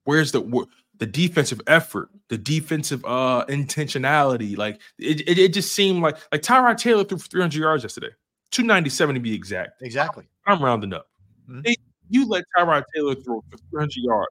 where's 0.05 0.32
the 0.32 0.41
wh- 0.41 0.70
the 0.97 1.05
defensive 1.05 1.61
effort, 1.68 2.09
the 2.30 2.38
defensive 2.38 3.03
uh 3.05 3.45
intentionality? 3.47 4.57
Like 4.57 4.82
it, 4.97 5.22
it, 5.30 5.38
it 5.38 5.53
just 5.53 5.74
seemed 5.74 6.01
like 6.01 6.18
like 6.32 6.41
Tyrod 6.41 6.78
Taylor 6.78 7.03
threw 7.03 7.18
for 7.18 7.28
300 7.28 7.59
yards 7.59 7.84
yesterday, 7.84 8.09
297 8.51 9.16
to 9.16 9.22
be 9.22 9.34
exact. 9.34 9.82
Exactly. 9.82 10.26
I'm 10.47 10.63
rounding 10.63 10.93
up. 10.93 11.07
Mhm. 11.49 11.63
They, 11.63 11.76
you 12.09 12.28
let 12.28 12.45
Tyrod 12.57 12.84
Taylor 12.95 13.16
throw 13.16 13.43
for 13.49 13.57
300 13.72 13.95
yards. 13.97 14.30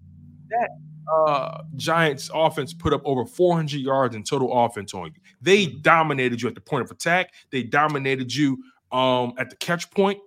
That 0.50 0.70
uh 1.12 1.62
Giants 1.76 2.30
offense 2.32 2.72
put 2.72 2.92
up 2.92 3.02
over 3.04 3.24
400 3.24 3.78
yards 3.80 4.14
in 4.14 4.22
total 4.22 4.64
offense 4.64 4.94
on 4.94 5.06
you. 5.06 5.20
They 5.40 5.66
dominated 5.66 6.40
you 6.42 6.48
at 6.48 6.54
the 6.54 6.60
point 6.60 6.84
of 6.84 6.90
attack. 6.90 7.32
They 7.50 7.62
dominated 7.62 8.34
you 8.34 8.62
um 8.92 9.34
at 9.38 9.50
the 9.50 9.56
catch 9.56 9.90
point. 9.90 10.18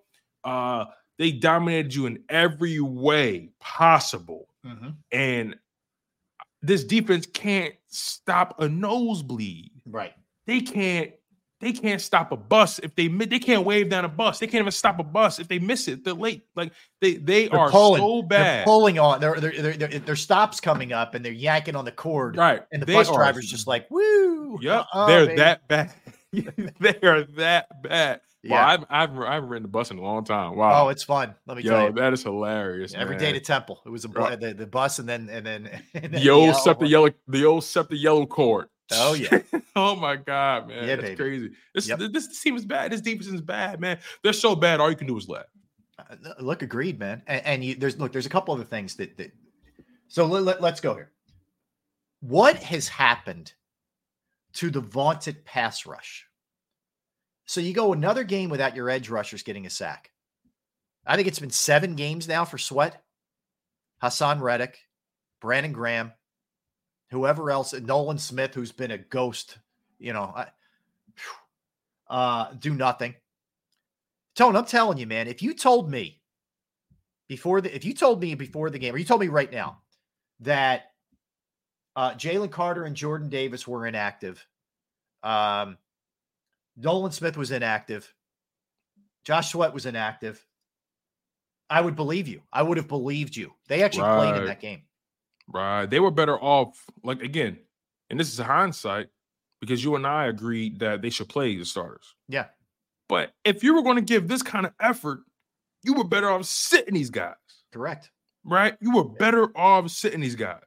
Uh 0.43 0.86
they 1.17 1.32
dominated 1.32 1.93
you 1.95 2.05
in 2.05 2.23
every 2.30 2.80
way 2.80 3.49
possible. 3.59 4.47
And 5.11 5.55
this 6.61 6.84
defense 6.84 7.25
can't 7.25 7.73
stop 7.88 8.59
a 8.59 8.67
nosebleed. 8.67 9.71
Right. 9.86 10.13
They 10.45 10.61
can't 10.61 11.11
they 11.60 11.72
can't 11.74 11.99
stop 12.01 12.32
a 12.32 12.38
bus 12.38 12.80
if 12.80 12.93
they 12.95 13.08
they 13.08 13.39
can't 13.39 13.66
wave 13.66 13.89
down 13.89 14.05
a 14.05 14.10
bus. 14.10 14.39
They 14.39 14.47
can't 14.47 14.62
even 14.62 14.72
stop 14.72 14.99
a 14.99 15.03
bus 15.03 15.39
if 15.39 15.47
they 15.47 15.58
miss 15.60 15.88
it. 15.88 16.03
They're 16.03 16.14
late. 16.14 16.43
Like 16.55 16.72
they 17.01 17.16
they 17.16 17.47
They're 17.47 17.60
are 17.60 17.72
pulling, 17.72 18.01
so 18.01 18.26
They're 18.30 18.64
pulling 18.64 18.99
on. 18.99 19.20
They're, 19.20 19.39
they're, 19.39 19.62
they're, 19.62 19.74
they're- 19.74 19.99
their 19.99 20.16
stops 20.16 20.60
coming 20.60 20.93
up 20.93 21.16
and 21.16 21.26
they're 21.26 21.32
yanking 21.32 21.76
on 21.76 21.86
the 21.86 21.91
cord. 21.91 22.38
Right. 22.38 22.62
And 22.72 22.82
the 22.82 22.86
They 22.86 22.93
bus 22.93 23.10
are- 23.10 23.16
driver's 23.18 23.47
just 23.49 23.66
like, 23.68 23.89
woo. 23.89 24.60
Yep, 24.62 24.86
uh-uh, 24.93 25.08
they're 25.08 25.26
baby." 25.26 25.38
that 25.38 25.68
bad. 25.68 25.93
they 26.80 26.99
are 27.08 27.24
that 27.24 27.82
bad. 27.82 28.22
Wow, 28.43 28.66
I've, 28.68 28.86
I've 28.89 29.20
I 29.20 29.34
haven't 29.34 29.49
ridden 29.49 29.64
the 29.64 29.68
bus 29.70 29.91
in 29.91 29.97
a 29.97 30.01
long 30.01 30.24
time. 30.24 30.55
Wow. 30.55 30.86
Oh, 30.86 30.89
it's 30.89 31.03
fun. 31.03 31.36
Let 31.47 31.58
me 31.58 31.64
Yo, 31.64 31.72
tell 31.72 31.84
you. 31.88 31.91
that 31.93 32.14
is 32.14 32.24
hilarious. 32.24 32.93
Every 32.93 33.18
day 33.18 33.26
man. 33.26 33.34
to 33.34 33.39
Temple. 33.41 33.82
It 33.86 33.89
was 33.89 34.05
a 34.05 34.10
Right. 34.10 34.39
the, 34.39 34.53
the 34.53 34.68
bus 34.68 34.99
and 34.99 35.10
then 35.10 35.28
and 35.30 35.45
then, 35.45 35.70
and 35.95 36.14
then 36.14 36.22
the 36.22 36.30
old 36.30 36.55
the 36.80 36.88
yellow 36.88 37.10
the 37.28 37.45
old 37.45 37.64
set 37.66 37.89
the 37.89 37.97
yellow 37.97 38.26
cord. 38.26 38.68
Oh 38.92 39.14
yeah. 39.16 39.40
oh 39.76 39.96
my 39.96 40.16
god, 40.16 40.68
man. 40.68 40.88
Yeah, 40.88 40.96
That's 40.96 41.02
baby. 41.10 41.16
crazy. 41.16 41.52
This 41.74 41.88
Yep. 41.88 42.00
this 42.12 42.42
team 42.42 42.56
is 42.56 42.66
bad. 42.66 42.92
This 42.92 43.02
defense 43.02 43.28
is 43.28 43.42
bad, 43.42 43.80
man. 43.80 44.00
They're 44.24 44.34
so 44.34 44.56
bad. 44.56 44.80
All 44.80 44.90
you 44.90 44.96
can 44.96 45.08
do 45.08 45.18
is 45.18 45.28
laugh. 45.28 45.46
Uh, 46.00 46.16
Look, 46.40 46.62
agreed, 46.62 47.00
man. 47.00 47.22
And, 47.28 47.46
and 47.46 47.64
you, 47.64 47.76
there's 47.76 47.98
look, 48.00 48.12
there's 48.12 48.26
a 48.26 48.30
couple 48.30 48.54
other 48.54 48.64
things 48.64 48.96
that 48.96 49.18
that. 49.18 49.32
So 50.08 50.26
let, 50.26 50.62
let, 50.62 50.74
us 50.74 50.80
go 50.80 50.96
here. 50.96 51.12
What 52.22 52.56
has 52.64 52.88
happened 52.88 53.52
to 54.54 54.70
the 54.70 54.80
vaunted 54.80 55.44
pass 55.44 55.86
rush? 55.86 56.26
So 57.46 57.60
you 57.62 57.74
go 57.74 57.94
another 57.94 58.24
game 58.24 58.50
without 58.50 58.76
your 58.76 58.90
edge 58.90 59.10
rushers 59.10 59.44
getting 59.44 59.66
a 59.66 59.70
sack. 59.70 60.12
I 61.06 61.16
think 61.16 61.28
it's 61.28 61.40
been 61.40 61.50
seven 61.50 61.96
games 61.96 62.28
now 62.28 62.46
for 62.46 62.58
Sweat, 62.58 63.02
Hassan 64.02 64.42
Reddick, 64.42 64.78
Brandon 65.42 65.72
Graham, 65.72 66.12
whoever 67.12 67.51
else, 67.51 67.74
Nolan 67.74 68.18
Smith, 68.18 68.53
who's 68.53 68.72
been 68.72 68.91
a 68.91 68.97
ghost. 68.97 69.58
You 69.99 70.14
know, 70.14 70.34
I, 70.36 70.47
uh, 72.10 72.53
do 72.53 72.74
nothing. 72.74 73.16
Tone, 74.36 74.55
I'm 74.55 74.66
telling 74.66 74.97
you, 74.97 75.08
man, 75.08 75.28
if 75.28 75.41
you 75.41 75.53
told 75.53 75.89
me 75.89 76.22
before 77.28 77.60
the 77.62 77.76
if 77.76 77.84
you 77.84 77.93
told 77.93 78.22
me 78.22 78.36
before 78.36 78.70
the 78.70 78.80
game, 78.80 78.93
or 78.93 78.97
you 78.97 79.05
told 79.05 79.22
me 79.22 79.28
right 79.28 79.51
now 79.51 79.80
that 80.41 80.91
uh 81.95 82.12
Jalen 82.12 82.51
Carter 82.51 82.84
and 82.84 82.95
Jordan 82.95 83.30
Davis 83.30 83.68
were 83.68 83.88
inactive, 83.88 84.45
um 85.24 85.78
Nolan 86.76 87.12
Smith 87.12 87.36
was 87.36 87.49
inactive, 87.49 88.14
Josh 89.26 89.51
Sweat 89.51 89.74
was 89.74 89.88
inactive, 89.88 90.45
I 91.70 91.82
would 91.82 91.95
believe 91.95 92.28
you. 92.28 92.41
I 92.53 92.62
would 92.62 92.78
have 92.78 92.88
believed 92.88 93.36
you. 93.36 93.53
They 93.68 93.84
actually 93.84 94.03
played 94.03 94.36
in 94.36 94.45
that 94.45 94.62
game. 94.62 94.84
Right. 95.48 95.86
They 95.86 96.00
were 96.00 96.12
better 96.12 96.38
off, 96.38 96.78
like 97.04 97.22
again, 97.22 97.58
and 98.10 98.20
this 98.20 98.32
is 98.32 98.38
hindsight, 98.39 99.08
because 99.62 99.84
you 99.84 99.95
and 99.95 100.06
I 100.06 100.26
agreed 100.28 100.80
that 100.80 101.02
they 101.02 101.10
should 101.10 101.30
play 101.30 101.56
the 101.58 101.66
starters. 101.66 102.16
Yeah. 102.28 102.45
But 103.10 103.34
if 103.45 103.64
you 103.64 103.74
were 103.74 103.82
going 103.82 103.95
to 103.95 104.02
give 104.02 104.28
this 104.28 104.43
kind 104.43 104.66
of 104.66 104.74
effort, 104.82 105.22
you 105.84 105.93
were 105.93 106.04
better 106.04 106.30
off 106.30 106.45
sitting 106.45 106.93
these 106.93 107.10
guys. 107.10 107.36
Correct. 107.72 108.12
Right? 108.43 108.76
You 108.82 108.91
were 108.91 109.06
better 109.06 109.50
off 109.58 109.89
sitting 109.89 110.20
these 110.20 110.36
guys. 110.36 110.62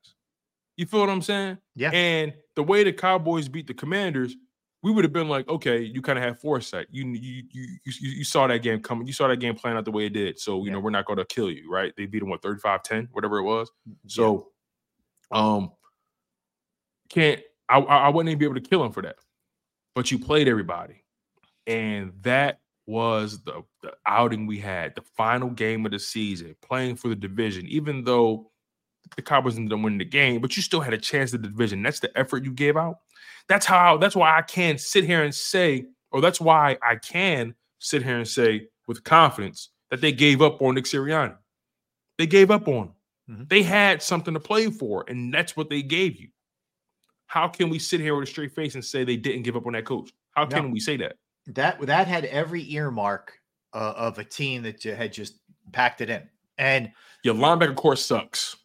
You 0.76 0.86
feel 0.86 1.00
what 1.00 1.10
I'm 1.10 1.22
saying? 1.22 1.58
Yeah. 1.76 1.90
And 1.90 2.32
the 2.56 2.62
way 2.62 2.84
the 2.84 2.92
Cowboys 2.92 3.48
beat 3.48 3.66
the 3.66 3.74
Commanders, 3.74 4.34
we 4.82 4.90
would 4.90 5.04
have 5.04 5.12
been 5.12 5.28
like, 5.28 5.46
okay, 5.48 5.82
you 5.82 6.00
kind 6.00 6.18
of 6.18 6.24
had 6.24 6.40
foresight. 6.40 6.86
You 6.90 7.06
you 7.06 7.42
you 7.52 7.66
you 7.84 7.92
you 8.10 8.24
saw 8.24 8.46
that 8.46 8.62
game 8.62 8.80
coming. 8.80 9.06
You 9.06 9.12
saw 9.12 9.28
that 9.28 9.36
game 9.36 9.54
playing 9.54 9.76
out 9.76 9.84
the 9.84 9.90
way 9.90 10.06
it 10.06 10.14
did. 10.14 10.38
So, 10.38 10.64
you 10.64 10.70
know, 10.70 10.80
we're 10.80 10.88
not 10.88 11.04
going 11.04 11.18
to 11.18 11.26
kill 11.26 11.50
you, 11.50 11.70
right? 11.70 11.92
They 11.98 12.06
beat 12.06 12.20
them 12.20 12.30
what 12.30 12.40
35-10, 12.40 13.08
whatever 13.12 13.38
it 13.38 13.42
was. 13.42 13.70
So, 14.06 14.48
um 15.30 15.72
can't 17.08 17.40
I 17.68 17.78
I 17.78 18.08
wouldn't 18.08 18.30
even 18.30 18.38
be 18.38 18.44
able 18.44 18.54
to 18.54 18.60
kill 18.60 18.84
him 18.84 18.92
for 18.92 19.02
that. 19.02 19.16
But 19.94 20.10
you 20.10 20.18
played 20.18 20.48
everybody. 20.48 21.04
And 21.66 22.12
that 22.22 22.60
was 22.86 23.42
the, 23.44 23.62
the 23.82 23.92
outing 24.06 24.46
we 24.46 24.58
had, 24.58 24.94
the 24.94 25.02
final 25.16 25.50
game 25.50 25.84
of 25.86 25.92
the 25.92 25.98
season, 25.98 26.56
playing 26.62 26.96
for 26.96 27.08
the 27.08 27.14
division, 27.14 27.66
even 27.68 28.02
though 28.02 28.50
the 29.16 29.22
Cowboys 29.22 29.56
ended 29.56 29.72
up 29.72 29.82
winning 29.82 29.98
the 29.98 30.04
game, 30.04 30.40
but 30.40 30.56
you 30.56 30.62
still 30.62 30.80
had 30.80 30.94
a 30.94 30.98
chance 30.98 31.32
at 31.34 31.42
the 31.42 31.48
division. 31.48 31.82
That's 31.82 32.00
the 32.00 32.16
effort 32.18 32.44
you 32.44 32.52
gave 32.52 32.76
out. 32.76 32.98
That's 33.48 33.66
how 33.66 33.96
that's 33.96 34.16
why 34.16 34.36
I 34.36 34.42
can 34.42 34.78
sit 34.78 35.04
here 35.04 35.22
and 35.22 35.34
say, 35.34 35.86
or 36.12 36.20
that's 36.20 36.40
why 36.40 36.78
I 36.82 36.96
can 36.96 37.54
sit 37.78 38.02
here 38.02 38.18
and 38.18 38.28
say 38.28 38.68
with 38.86 39.04
confidence 39.04 39.70
that 39.90 40.00
they 40.00 40.12
gave 40.12 40.42
up 40.42 40.62
on 40.62 40.74
Nick 40.74 40.84
Sirianni. 40.84 41.36
They 42.18 42.26
gave 42.26 42.50
up 42.50 42.68
on 42.68 42.88
him. 42.88 42.92
They 43.48 43.62
had 43.62 44.02
something 44.02 44.34
to 44.34 44.40
play 44.40 44.70
for, 44.70 45.04
and 45.08 45.32
that's 45.32 45.56
what 45.56 45.70
they 45.70 45.82
gave 45.82 46.20
you. 46.20 46.28
How 47.26 47.46
can 47.48 47.70
we 47.70 47.78
sit 47.78 48.00
here 48.00 48.14
with 48.16 48.28
a 48.28 48.30
straight 48.30 48.52
face 48.54 48.74
and 48.74 48.84
say 48.84 49.04
they 49.04 49.16
didn't 49.16 49.42
give 49.42 49.56
up 49.56 49.66
on 49.66 49.74
that 49.74 49.84
coach? 49.84 50.10
How 50.32 50.46
can 50.46 50.64
No. 50.64 50.68
we 50.70 50.80
say 50.80 50.96
that? 50.96 51.16
That 51.46 51.80
that 51.86 52.06
had 52.08 52.24
every 52.26 52.68
earmark 52.72 53.32
uh, 53.72 53.94
of 53.96 54.18
a 54.18 54.24
team 54.24 54.62
that 54.62 54.82
had 54.82 55.12
just 55.12 55.38
packed 55.72 56.00
it 56.00 56.10
in. 56.10 56.28
And 56.58 56.90
Your 57.22 57.34
linebacker 57.34 57.76
core 57.76 57.96
sucks. 57.96 58.56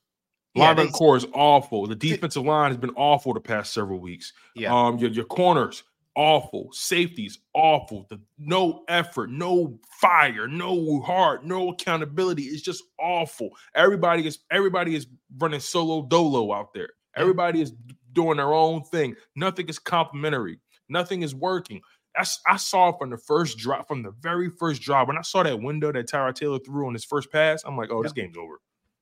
Yeah, 0.56 0.74
linebacker 0.74 0.86
they- 0.86 0.90
core 0.92 1.16
is 1.18 1.28
awful. 1.34 1.86
The 1.86 1.96
defensive 1.96 2.44
line 2.44 2.72
has 2.72 2.78
been 2.78 2.94
awful 2.96 3.34
the 3.34 3.40
past 3.40 3.72
several 3.74 4.00
weeks. 4.00 4.34
Yeah. 4.56 4.74
Um, 4.74 4.98
your, 4.98 5.12
your 5.12 5.26
corners 5.26 5.84
awful. 6.16 6.70
Safeties 6.72 7.40
awful. 7.54 8.06
The 8.10 8.20
no 8.38 8.84
effort, 8.88 9.30
no 9.30 9.80
fire, 10.00 10.48
no 10.48 11.02
heart, 11.02 11.46
no 11.46 11.70
accountability. 11.70 12.44
It's 12.44 12.62
just 12.62 12.84
awful. 13.00 13.50
Everybody 13.76 14.28
is 14.28 14.40
everybody 14.52 14.96
is 14.96 15.08
running 15.38 15.60
solo 15.60 16.04
dolo 16.04 16.54
out 16.54 16.74
there. 16.74 16.90
Everybody 17.16 17.62
is 17.62 17.74
doing 18.14 18.38
their 18.38 18.54
own 18.54 18.84
thing. 18.84 19.16
Nothing 19.36 19.68
is 19.68 19.80
complimentary. 19.80 20.60
Nothing 20.90 21.22
is 21.22 21.34
working. 21.34 21.82
i 22.16 22.58
saw 22.58 22.90
it 22.90 22.96
from 23.00 23.10
the 23.10 23.18
first 23.18 23.58
drop, 23.58 23.88
from 23.88 24.04
the 24.04 24.12
very 24.20 24.50
first 24.50 24.82
drop. 24.82 25.08
When 25.08 25.18
I 25.18 25.22
saw 25.22 25.44
that 25.44 25.62
window 25.62 25.92
that 25.92 26.08
Tyrod 26.08 26.36
Taylor 26.36 26.60
threw 26.60 26.88
on 26.88 26.94
his 26.94 27.06
first 27.06 27.32
pass, 27.32 27.64
I'm 27.66 27.78
like, 27.78 27.90
oh, 27.92 28.04
this 28.04 28.14
game's 28.14 28.38
over. 28.38 28.60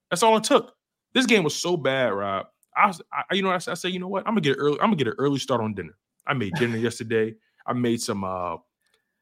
That's 0.10 0.24
all 0.24 0.38
it 0.38 0.44
took. 0.44 0.74
This 1.14 1.26
game 1.26 1.44
was 1.44 1.56
so 1.56 1.78
bad, 1.78 2.14
Rob. 2.14 2.48
I, 2.76 2.94
I 3.12 3.36
you 3.36 3.44
know, 3.44 3.52
I 3.52 3.58
said, 3.58 3.94
you 3.94 4.00
know 4.00 4.08
what? 4.08 4.26
I'm 4.28 4.34
gonna 4.34 4.42
get 4.42 4.58
an 4.58 4.60
early. 4.60 4.80
I'm 4.80 4.88
gonna 4.88 4.96
get 4.96 5.08
an 5.08 5.16
early 5.18 5.40
start 5.40 5.62
on 5.62 5.74
dinner. 5.74 5.96
I 6.28 6.34
made 6.34 6.54
dinner 6.56 6.78
yesterday. 6.78 7.36
I 7.66 7.74
made 7.74 8.02
some. 8.02 8.24
uh 8.24 8.58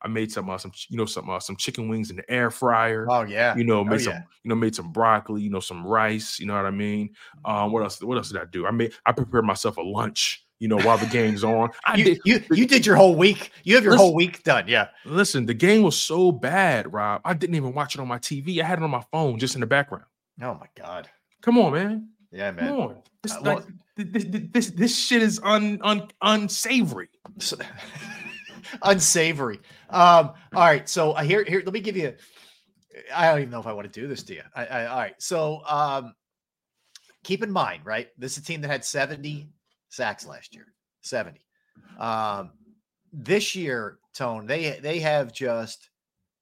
I 0.03 0.07
made 0.07 0.31
some, 0.31 0.49
uh, 0.49 0.57
some, 0.57 0.71
you 0.89 0.97
know, 0.97 1.05
some, 1.05 1.29
uh, 1.29 1.39
some 1.39 1.55
chicken 1.55 1.87
wings 1.87 2.09
in 2.09 2.15
the 2.15 2.27
air 2.27 2.49
fryer. 2.49 3.05
Oh 3.07 3.21
yeah. 3.21 3.55
You 3.55 3.63
know, 3.63 3.81
Oh, 3.81 3.83
made 3.83 4.01
some, 4.01 4.13
yeah. 4.13 4.23
you 4.43 4.49
know, 4.49 4.55
made 4.55 4.73
some 4.73 4.91
broccoli. 4.91 5.43
You 5.43 5.51
know, 5.51 5.59
some 5.59 5.85
rice. 5.85 6.39
You 6.39 6.47
know 6.47 6.55
what 6.55 6.65
I 6.65 6.71
mean? 6.71 7.11
Um, 7.45 7.71
what 7.71 7.83
else? 7.83 8.01
What 8.01 8.17
else 8.17 8.29
did 8.31 8.41
I 8.41 8.45
do? 8.45 8.65
I 8.65 8.71
made. 8.71 8.93
I 9.05 9.11
prepared 9.11 9.45
myself 9.45 9.77
a 9.77 9.81
lunch. 9.81 10.43
You 10.57 10.67
know, 10.69 10.79
while 10.79 10.97
the 10.97 11.05
game's 11.07 11.43
on. 11.43 11.69
I 11.85 11.97
you, 11.97 12.03
did. 12.03 12.21
you 12.25 12.43
you 12.51 12.65
did 12.67 12.83
your 12.85 12.95
whole 12.95 13.15
week. 13.15 13.51
You 13.63 13.75
have 13.75 13.83
your 13.83 13.93
Listen- 13.93 14.05
whole 14.07 14.15
week 14.15 14.41
done. 14.43 14.67
Yeah. 14.67 14.87
Listen, 15.05 15.45
the 15.45 15.53
game 15.53 15.83
was 15.83 15.97
so 15.99 16.31
bad, 16.31 16.91
Rob. 16.91 17.21
I 17.23 17.33
didn't 17.35 17.55
even 17.55 17.73
watch 17.73 17.93
it 17.95 18.01
on 18.01 18.07
my 18.07 18.17
TV. 18.19 18.59
I 18.59 18.65
had 18.65 18.79
it 18.79 18.83
on 18.83 18.89
my 18.91 19.03
phone 19.11 19.37
just 19.37 19.53
in 19.55 19.61
the 19.61 19.67
background. 19.67 20.05
Oh 20.41 20.55
my 20.55 20.67
god. 20.75 21.09
Come 21.43 21.59
on, 21.59 21.73
man. 21.73 22.09
Yeah, 22.31 22.49
man. 22.51 22.67
Come 22.69 22.79
on. 22.79 22.95
This, 23.21 23.33
Uh, 23.33 23.39
well- 23.43 23.65
th- 24.03 24.31
th- 24.31 24.51
this, 24.51 24.69
this 24.71 24.97
shit 24.97 25.21
is 25.21 25.39
un, 25.43 25.79
un, 25.81 26.07
unsavory. 26.21 27.09
Unsavory. 28.83 29.59
Um, 29.89 30.31
all 30.53 30.61
right. 30.61 30.87
So 30.87 31.11
uh, 31.11 31.23
here, 31.23 31.43
here, 31.43 31.61
let 31.65 31.73
me 31.73 31.81
give 31.81 31.97
you. 31.97 32.13
I 33.13 33.29
don't 33.29 33.39
even 33.39 33.49
know 33.49 33.59
if 33.59 33.67
I 33.67 33.73
want 33.73 33.91
to 33.91 33.99
do 33.99 34.07
this 34.07 34.23
to 34.23 34.35
you. 34.35 34.43
I, 34.55 34.65
I, 34.65 34.85
all 34.85 34.97
right. 34.97 35.21
So 35.21 35.61
um, 35.67 36.13
keep 37.23 37.43
in 37.43 37.51
mind, 37.51 37.85
right? 37.85 38.07
This 38.17 38.33
is 38.33 38.37
a 38.39 38.45
team 38.45 38.61
that 38.61 38.69
had 38.69 38.85
70 38.85 39.49
sacks 39.89 40.25
last 40.25 40.55
year. 40.55 40.67
70. 41.01 41.41
Um, 41.99 42.51
this 43.11 43.55
year, 43.55 43.97
Tone, 44.13 44.45
they 44.45 44.79
they 44.81 44.99
have 44.99 45.31
just 45.33 45.89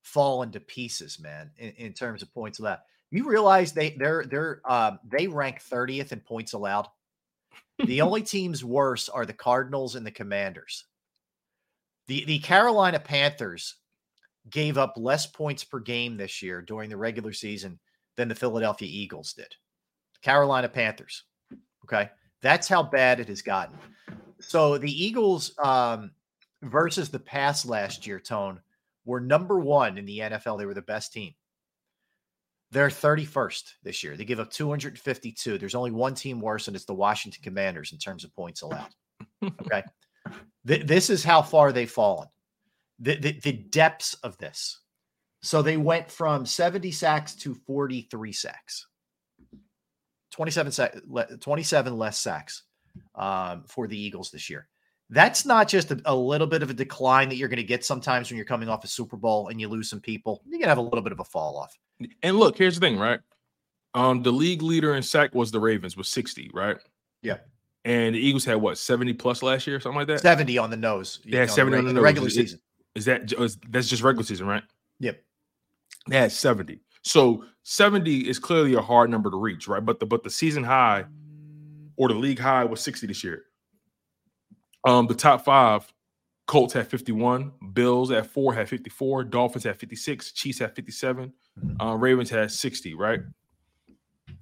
fallen 0.02 0.52
to 0.52 0.60
pieces, 0.60 1.20
man, 1.20 1.52
in, 1.58 1.72
in 1.72 1.94
terms 1.94 2.22
of 2.22 2.34
points 2.34 2.60
allowed. 2.60 2.80
You 3.12 3.28
realize 3.28 3.74
they 3.74 3.92
they're 3.92 4.26
they're 4.26 4.62
um 4.66 5.00
they 5.08 5.28
rank 5.28 5.62
30th 5.62 6.12
in 6.12 6.20
points 6.20 6.54
allowed. 6.54 6.88
The 7.86 8.02
only 8.02 8.22
teams 8.22 8.64
worse 8.64 9.10
are 9.10 9.26
the 9.26 9.34
Cardinals 9.34 9.96
and 9.96 10.06
the 10.06 10.12
Commanders. 10.12 10.86
The 12.08 12.26
the 12.26 12.40
Carolina 12.40 13.00
Panthers 13.00 13.76
gave 14.50 14.78
up 14.78 14.94
less 14.98 15.28
points 15.28 15.64
per 15.64 15.80
game 15.80 16.18
this 16.18 16.42
year 16.42 16.62
during 16.62 16.90
the 16.90 16.98
regular 16.98 17.34
season 17.34 17.80
than 18.16 18.28
the 18.28 18.36
Philadelphia 18.36 18.88
Eagles 18.90 19.34
did. 19.34 19.54
Carolina 20.22 20.70
Panthers. 20.70 21.24
Okay. 21.86 22.10
That's 22.42 22.68
how 22.68 22.84
bad 22.84 23.20
it 23.20 23.28
has 23.28 23.42
gotten. 23.42 23.78
So 24.40 24.78
the 24.78 24.92
Eagles 24.92 25.54
um, 25.60 26.12
versus 26.62 27.10
the 27.10 27.20
pass 27.20 27.66
last 27.66 28.08
year, 28.08 28.20
Tone, 28.20 28.60
were 29.06 29.20
number 29.20 29.60
one 29.60 29.98
in 29.98 30.06
the 30.06 30.20
NFL. 30.20 30.58
They 30.58 30.66
were 30.66 30.74
the 30.74 30.82
best 30.82 31.12
team. 31.14 31.34
They're 32.72 32.90
31st 32.90 33.64
this 33.84 34.04
year. 34.04 34.16
They 34.16 34.26
give 34.26 34.40
up 34.40 34.52
252. 34.52 35.58
There's 35.58 35.76
only 35.76 35.92
one 35.92 36.14
team 36.14 36.40
worse, 36.40 36.68
and 36.68 36.76
it's 36.76 36.86
the 36.86 36.94
Washington 36.94 37.42
Commanders 37.44 37.92
in 37.92 37.98
terms 37.98 38.24
of 38.24 38.34
points 38.36 38.62
allowed. 38.62 38.90
Okay. 39.44 39.84
Th- 40.68 40.86
this 40.86 41.10
is 41.10 41.24
how 41.24 41.42
far 41.42 41.72
they've 41.72 41.90
fallen. 41.90 42.28
The, 43.00 43.16
the, 43.16 43.40
the 43.40 43.52
depths 43.54 44.14
of 44.16 44.38
this. 44.38 44.80
So 45.42 45.62
they 45.62 45.78
went 45.78 46.12
from 46.12 46.46
70 46.46 46.92
sacks 46.92 47.36
to 47.36 47.54
43 47.54 48.32
sacks. 48.34 48.88
27, 50.32 50.72
sack, 50.72 50.96
27 51.40 51.98
less 51.98 52.20
sacks 52.20 52.64
um, 53.16 53.64
for 53.68 53.88
the 53.88 54.00
Eagles 54.00 54.32
this 54.32 54.50
year. 54.50 54.68
That's 55.10 55.46
not 55.46 55.68
just 55.68 55.92
a, 55.92 56.00
a 56.06 56.16
little 56.16 56.48
bit 56.48 56.62
of 56.62 56.70
a 56.70 56.74
decline 56.74 57.30
that 57.30 57.36
you're 57.36 57.50
going 57.50 57.58
to 57.58 57.64
get 57.64 57.84
sometimes 57.84 58.30
when 58.30 58.38
you're 58.38 58.46
coming 58.46 58.70
off 58.70 58.84
a 58.84 58.88
Super 58.88 59.18
Bowl 59.18 59.48
and 59.48 59.60
you 59.60 59.68
lose 59.68 59.90
some 59.90 60.00
people. 60.00 60.42
You're 60.46 60.60
going 60.60 60.64
to 60.64 60.70
have 60.70 60.78
a 60.78 60.82
little 60.82 61.02
bit 61.02 61.12
of 61.12 61.20
a 61.20 61.24
fall 61.24 61.58
off. 61.58 61.78
And 62.22 62.38
look, 62.38 62.58
here's 62.58 62.80
the 62.80 62.86
thing, 62.86 63.00
right? 63.00 63.20
Um, 63.96 64.22
the 64.22 64.32
league 64.32 64.62
leader 64.62 64.96
in 64.96 65.04
sack 65.04 65.34
was 65.34 65.52
the 65.52 65.60
Ravens 65.60 65.98
with 65.98 66.06
60, 66.06 66.52
right? 66.54 66.78
Yeah. 67.24 67.38
And 67.86 68.14
the 68.14 68.20
Eagles 68.20 68.46
had 68.46 68.56
what 68.56 68.78
70 68.78 69.14
plus 69.14 69.42
last 69.42 69.66
year, 69.66 69.80
something 69.80 69.98
like 69.98 70.08
that. 70.08 70.22
70 70.22 70.58
on 70.58 70.70
the 70.70 70.78
nose. 70.78 71.20
They 71.26 71.38
had 71.38 71.50
70 71.50 71.78
on 71.78 71.86
the, 71.86 71.94
nose. 71.94 72.04
regular 72.04 72.30
season. 72.30 72.60
Is 72.96 73.06
that 73.06 73.32
is, 73.34 73.58
that's 73.70 73.88
just 73.88 74.04
regular 74.04 74.26
season, 74.26 74.48
right? 74.48 74.64
Yep. 75.00 75.22
They 76.08 76.18
had 76.18 76.32
70. 76.32 76.82
So 77.04 77.46
70 77.64 78.30
is 78.30 78.38
clearly 78.38 78.74
a 78.74 78.82
hard 78.82 79.10
number 79.10 79.32
to 79.32 79.38
reach, 79.38 79.68
right? 79.68 79.84
But 79.84 80.00
the 80.00 80.06
but 80.06 80.24
the 80.24 80.30
season 80.30 80.64
high 80.64 81.06
or 81.96 82.10
the 82.10 82.16
league 82.16 82.40
high 82.40 82.64
was 82.64 82.82
60 82.82 83.08
this 83.08 83.24
year. 83.24 83.46
Um, 84.86 85.08
the 85.08 85.14
top 85.14 85.44
five, 85.44 85.92
Colts 86.48 86.74
had 86.74 86.88
51, 86.88 87.52
Bills 87.74 88.12
at 88.12 88.26
four 88.26 88.54
had 88.54 88.68
54, 88.70 89.26
Dolphins 89.26 89.64
had 89.66 89.78
56, 89.80 90.32
Chiefs 90.32 90.60
had 90.60 90.76
57, 90.76 91.34
uh, 91.82 91.96
Ravens 91.96 92.30
had 92.30 92.52
60, 92.52 92.94
right? 92.96 93.20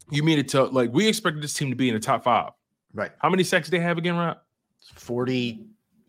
You 0.09 0.23
mean 0.23 0.39
it 0.39 0.47
to 0.49 0.63
like 0.65 0.93
we 0.93 1.07
expected 1.07 1.43
this 1.43 1.53
team 1.53 1.69
to 1.69 1.75
be 1.75 1.89
in 1.89 1.95
the 1.95 1.99
top 1.99 2.23
five. 2.23 2.51
Right. 2.93 3.11
How 3.19 3.29
many 3.29 3.43
sacks 3.43 3.69
did 3.69 3.77
they 3.77 3.83
have 3.83 3.97
again, 3.97 4.15
Rob? 4.15 4.37
40 4.95 5.65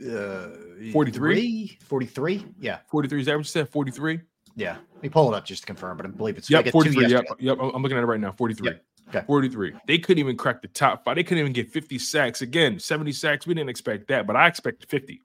uh 0.09 0.49
43? 0.93 1.79
43 1.83 2.47
yeah 2.61 2.79
43 2.89 3.21
is 3.21 3.27
that 3.27 3.33
what 3.33 3.39
you 3.39 3.45
said 3.45 3.69
43 3.69 4.21
yeah 4.55 4.77
let 4.95 5.03
me 5.03 5.09
pull 5.09 5.33
it 5.33 5.37
up 5.37 5.45
just 5.45 5.63
to 5.63 5.67
confirm 5.67 5.97
but 5.97 6.07
i 6.07 6.09
believe 6.09 6.39
it's 6.39 6.49
Yep, 6.49 6.69
43. 6.69 7.09
Yep, 7.09 7.25
yep. 7.41 7.59
I'm 7.61 7.75
I'm 7.75 7.83
looking 7.83 7.99
at 7.99 8.05
it 8.05 8.07
right 8.07 8.21
now. 8.21 8.31
43. 8.31 8.75
Okay. 9.09 9.23
43. 9.27 9.73
They 9.87 9.99
couldn't 9.99 10.19
even 10.19 10.37
crack 10.37 10.61
the 10.63 10.69
top 10.69 11.05
five. 11.05 11.17
They 11.17 11.23
couldn't 11.23 11.39
even 11.41 11.53
get 11.53 11.71
50 11.71 11.99
sacks. 11.99 12.43
Again, 12.43 12.79
70 12.79 13.13
sacks. 13.13 13.47
We 13.47 13.55
didn't 13.55 13.71
expect 13.71 14.09
that, 14.09 14.27
but 14.27 14.37
I 14.37 14.47
expected 14.47 14.89
50. 14.91 15.23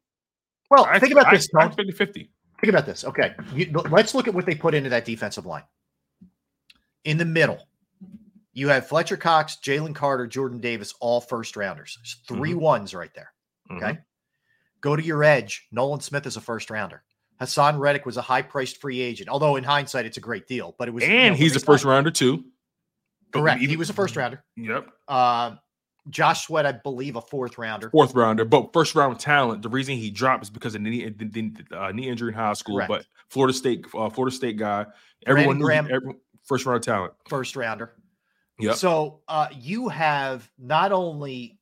well 0.69 0.85
I, 0.89 0.99
think 0.99 1.11
about 1.11 1.31
this 1.31 1.47
I 1.55 1.59
Tone. 1.61 1.67
expected 1.67 1.97
50. 1.97 2.31
Think 2.61 2.69
about 2.73 2.85
this. 2.85 3.03
Okay. 3.03 3.33
You, 3.53 3.71
let's 3.89 4.15
look 4.15 4.27
at 4.29 4.33
what 4.33 4.45
they 4.45 4.55
put 4.55 4.73
into 4.73 4.89
that 4.91 5.03
defensive 5.03 5.45
line. 5.45 5.63
In 7.03 7.17
the 7.17 7.25
middle, 7.25 7.59
you 8.53 8.69
have 8.69 8.87
Fletcher 8.87 9.17
Cox, 9.17 9.57
Jalen 9.61 9.93
Carter, 9.95 10.27
Jordan 10.27 10.59
Davis, 10.59 10.93
all 11.01 11.19
first 11.19 11.57
rounders. 11.57 11.97
There's 11.99 12.39
3 12.39 12.53
Mhm. 12.53 12.55
ones 12.61 12.93
right 12.95 13.11
there. 13.13 13.33
Mm-hmm. 13.69 13.83
Okay. 13.83 13.97
Go 14.79 14.95
to 14.95 15.03
your 15.03 15.23
edge. 15.23 15.67
Nolan 15.71 15.99
Smith 15.99 16.25
is 16.25 16.37
a 16.37 16.41
first 16.41 16.69
rounder. 16.69 17.03
Hassan 17.39 17.77
Reddick 17.79 18.05
was 18.05 18.15
a 18.15 18.21
high 18.21 18.41
priced 18.43 18.77
free 18.79 19.01
agent, 19.01 19.27
although 19.27 19.55
in 19.57 19.63
hindsight, 19.65 20.05
it's 20.05 20.17
a 20.17 20.21
great 20.21 20.47
deal. 20.47 20.75
But 20.77 20.87
it 20.87 20.91
was, 20.91 21.03
you 21.03 21.09
And 21.09 21.33
know, 21.33 21.37
he's 21.37 21.55
a 21.55 21.59
first 21.59 21.83
rounder 21.83 22.11
too. 22.11 22.45
Correct. 23.33 23.61
He 23.61 23.75
was 23.77 23.89
a 23.89 23.93
first 23.93 24.15
rounder. 24.15 24.43
Yep. 24.55 24.87
Uh, 25.07 25.55
Josh 26.09 26.47
Sweat, 26.47 26.65
I 26.65 26.73
believe, 26.73 27.15
a 27.15 27.21
fourth 27.21 27.57
rounder. 27.57 27.89
Fourth 27.89 28.13
rounder, 28.13 28.43
but 28.45 28.73
first 28.73 28.93
round 28.93 29.19
talent. 29.19 29.61
The 29.61 29.69
reason 29.69 29.95
he 29.95 30.11
dropped 30.11 30.43
is 30.43 30.49
because 30.49 30.75
of 30.75 30.81
knee, 30.81 31.07
the, 31.09 31.25
the, 31.25 31.77
uh, 31.77 31.91
knee 31.91 32.09
injury 32.09 32.29
in 32.29 32.35
high 32.37 32.53
school. 32.53 32.75
Correct. 32.75 32.89
But 32.89 33.05
Florida 33.29 33.53
State, 33.53 33.85
uh, 33.97 34.09
Florida 34.09 34.35
State 34.35 34.57
guy. 34.57 34.85
Everyone 35.25 35.57
knew 35.59 35.65
Graham- 35.65 35.87
every, 35.91 36.15
first 36.43 36.65
round 36.65 36.83
talent. 36.83 37.13
first 37.29 37.55
rounder. 37.55 37.93
Yeah. 38.59 38.73
So 38.73 39.21
uh, 39.27 39.47
you 39.57 39.87
have 39.89 40.49
not 40.59 40.91
only 40.91 41.57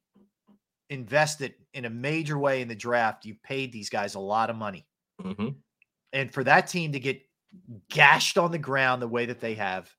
invested 0.89 1.53
in 1.73 1.85
a 1.85 1.89
major 1.89 2.37
way 2.37 2.61
in 2.61 2.67
the 2.67 2.75
draft, 2.75 3.25
you 3.25 3.35
paid 3.43 3.71
these 3.71 3.89
guys 3.89 4.15
a 4.15 4.19
lot 4.19 4.49
of 4.49 4.55
money. 4.55 4.85
hmm 5.21 5.49
And 6.11 6.33
for 6.33 6.43
that 6.43 6.67
team 6.67 6.91
to 6.93 6.99
get 6.99 7.21
gashed 7.89 8.37
on 8.37 8.51
the 8.51 8.57
ground 8.57 9.01
the 9.01 9.07
way 9.07 9.25
that 9.27 9.39
they 9.39 9.53
have, 9.55 9.89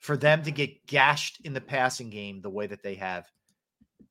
for 0.00 0.16
them 0.16 0.42
to 0.42 0.50
get 0.50 0.86
gashed 0.86 1.40
in 1.44 1.52
the 1.52 1.60
passing 1.60 2.10
game 2.10 2.40
the 2.40 2.50
way 2.50 2.66
that 2.66 2.82
they 2.82 2.94
have, 2.96 3.26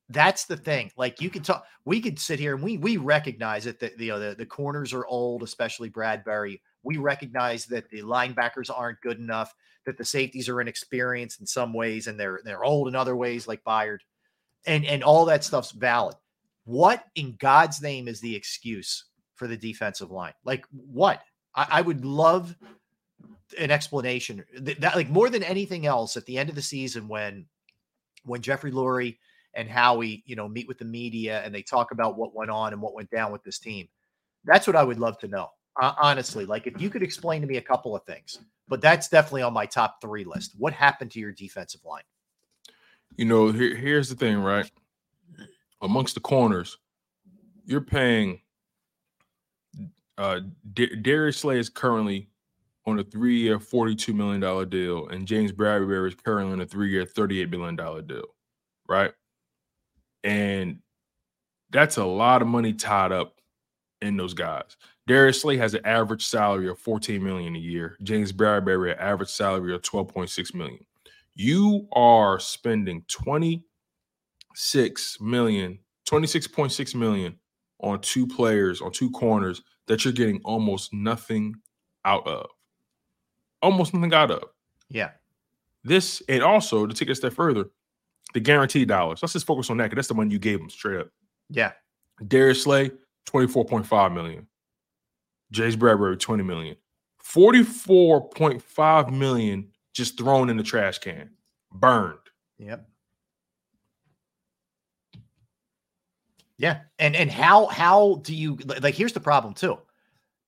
that's 0.08 0.44
the 0.44 0.56
thing. 0.56 0.90
Like 0.96 1.20
you 1.20 1.30
could 1.30 1.44
talk, 1.44 1.64
we 1.84 2.00
could 2.00 2.18
sit 2.18 2.40
here 2.40 2.54
and 2.54 2.62
we 2.62 2.78
we 2.78 2.96
recognize 2.96 3.66
it 3.66 3.78
that 3.80 3.98
you 3.98 4.08
know 4.08 4.18
the, 4.18 4.34
the 4.34 4.46
corners 4.46 4.92
are 4.92 5.06
old, 5.06 5.42
especially 5.42 5.90
Bradberry. 5.90 6.60
We 6.82 6.96
recognize 6.96 7.66
that 7.66 7.88
the 7.90 8.02
linebackers 8.02 8.70
aren't 8.74 9.00
good 9.02 9.18
enough, 9.18 9.54
that 9.86 9.98
the 9.98 10.04
safeties 10.04 10.48
are 10.48 10.60
inexperienced 10.60 11.40
in 11.40 11.46
some 11.46 11.72
ways, 11.72 12.06
and 12.06 12.18
they're 12.18 12.40
they're 12.44 12.64
old 12.64 12.88
in 12.88 12.96
other 12.96 13.16
ways, 13.16 13.46
like 13.46 13.62
Byard, 13.64 13.98
and 14.66 14.84
and 14.84 15.04
all 15.04 15.24
that 15.26 15.44
stuff's 15.44 15.72
valid. 15.72 16.16
What 16.64 17.04
in 17.14 17.36
God's 17.38 17.80
name 17.80 18.08
is 18.08 18.20
the 18.20 18.34
excuse 18.34 19.06
for 19.36 19.46
the 19.46 19.56
defensive 19.56 20.10
line? 20.10 20.34
Like 20.44 20.64
what? 20.70 21.22
I, 21.54 21.66
I 21.70 21.80
would 21.82 22.04
love 22.04 22.56
an 23.58 23.70
explanation. 23.70 24.44
Th- 24.64 24.78
That 24.78 24.96
like 24.96 25.08
more 25.08 25.30
than 25.30 25.42
anything 25.42 25.86
else, 25.86 26.16
at 26.16 26.26
the 26.26 26.38
end 26.38 26.48
of 26.48 26.54
the 26.54 26.62
season, 26.62 27.08
when 27.08 27.46
when 28.24 28.42
Jeffrey 28.42 28.72
Lurie 28.72 29.18
and 29.54 29.68
Howie, 29.68 30.22
you 30.26 30.36
know, 30.36 30.48
meet 30.48 30.68
with 30.68 30.78
the 30.78 30.84
media 30.84 31.42
and 31.44 31.54
they 31.54 31.62
talk 31.62 31.90
about 31.90 32.16
what 32.16 32.34
went 32.34 32.50
on 32.50 32.72
and 32.72 32.80
what 32.80 32.94
went 32.94 33.10
down 33.10 33.32
with 33.32 33.42
this 33.42 33.58
team. 33.58 33.88
That's 34.44 34.66
what 34.66 34.76
I 34.76 34.84
would 34.84 34.98
love 34.98 35.18
to 35.18 35.28
know. 35.28 35.48
Uh, 35.80 35.92
honestly, 36.00 36.46
like 36.46 36.66
if 36.66 36.80
you 36.80 36.90
could 36.90 37.02
explain 37.02 37.40
to 37.40 37.46
me 37.46 37.56
a 37.56 37.62
couple 37.62 37.94
of 37.96 38.04
things, 38.04 38.38
but 38.68 38.80
that's 38.80 39.08
definitely 39.08 39.42
on 39.42 39.52
my 39.52 39.66
top 39.66 40.00
three 40.00 40.24
list. 40.24 40.54
What 40.58 40.72
happened 40.72 41.10
to 41.12 41.20
your 41.20 41.32
defensive 41.32 41.80
line? 41.84 42.02
You 43.16 43.24
know, 43.24 43.50
here, 43.50 43.74
here's 43.74 44.08
the 44.08 44.14
thing, 44.14 44.38
right? 44.38 44.70
Amongst 45.82 46.14
the 46.14 46.20
corners, 46.20 46.78
you're 47.64 47.80
paying. 47.80 48.40
Uh, 50.16 50.40
D- 50.74 50.96
Darius 50.96 51.38
Slay 51.38 51.58
is 51.58 51.68
currently 51.68 52.29
on 52.86 52.98
a 52.98 53.04
three-year, 53.04 53.60
forty-two 53.60 54.14
million 54.14 54.40
dollar 54.40 54.64
deal, 54.64 55.08
and 55.08 55.26
James 55.26 55.52
Bradberry 55.52 56.08
is 56.08 56.14
currently 56.14 56.52
on 56.52 56.60
a 56.60 56.66
three-year, 56.66 57.04
thirty-eight 57.04 57.50
million 57.50 57.76
dollar 57.76 58.02
deal, 58.02 58.24
right? 58.88 59.12
And 60.24 60.78
that's 61.70 61.96
a 61.96 62.04
lot 62.04 62.42
of 62.42 62.48
money 62.48 62.72
tied 62.72 63.12
up 63.12 63.40
in 64.02 64.16
those 64.16 64.34
guys. 64.34 64.76
Darius 65.06 65.42
Slay 65.42 65.56
has 65.56 65.74
an 65.74 65.84
average 65.84 66.26
salary 66.26 66.68
of 66.68 66.78
14 66.78 67.22
million 67.22 67.56
a 67.56 67.58
year. 67.58 67.96
James 68.02 68.32
Bradberry, 68.32 68.92
an 68.92 68.98
average 68.98 69.30
salary 69.30 69.74
of 69.74 69.82
12.6 69.82 70.54
million. 70.54 70.84
You 71.34 71.86
are 71.92 72.38
spending 72.38 73.04
26 73.08 75.20
million, 75.20 75.78
26.6 76.08 76.94
million 76.94 77.36
on 77.80 78.00
two 78.00 78.26
players, 78.26 78.80
on 78.80 78.92
two 78.92 79.10
corners 79.10 79.62
that 79.86 80.04
you're 80.04 80.12
getting 80.12 80.40
almost 80.44 80.92
nothing 80.92 81.54
out 82.04 82.26
of. 82.26 82.48
Almost 83.62 83.94
nothing 83.94 84.14
out 84.14 84.30
of. 84.30 84.44
Yeah. 84.88 85.10
This, 85.84 86.22
and 86.28 86.42
also 86.42 86.86
to 86.86 86.94
take 86.94 87.08
it 87.08 87.12
a 87.12 87.14
step 87.14 87.32
further, 87.32 87.66
the 88.34 88.40
guaranteed 88.40 88.88
dollars. 88.88 89.20
Let's 89.22 89.32
just 89.32 89.46
focus 89.46 89.70
on 89.70 89.76
that 89.78 89.84
because 89.84 89.96
that's 89.96 90.08
the 90.08 90.14
one 90.14 90.30
you 90.30 90.38
gave 90.38 90.58
them 90.58 90.70
straight 90.70 91.00
up. 91.00 91.08
Yeah. 91.48 91.72
Darius 92.26 92.62
Slay, 92.62 92.90
24.5 93.26 94.14
million. 94.14 94.46
James 95.50 95.76
Bradberry, 95.76 96.18
20 96.18 96.42
million. 96.42 96.76
44.5 97.24 99.12
million 99.12 99.68
just 99.92 100.18
thrown 100.18 100.50
in 100.50 100.56
the 100.56 100.62
trash 100.62 100.98
can, 100.98 101.30
burned. 101.72 102.18
Yep. 102.58 102.86
Yeah. 106.58 106.80
And 106.98 107.16
and 107.16 107.30
how 107.30 107.66
how 107.66 108.20
do 108.22 108.34
you 108.34 108.56
like 108.82 108.94
here's 108.94 109.14
the 109.14 109.20
problem 109.20 109.54
too. 109.54 109.78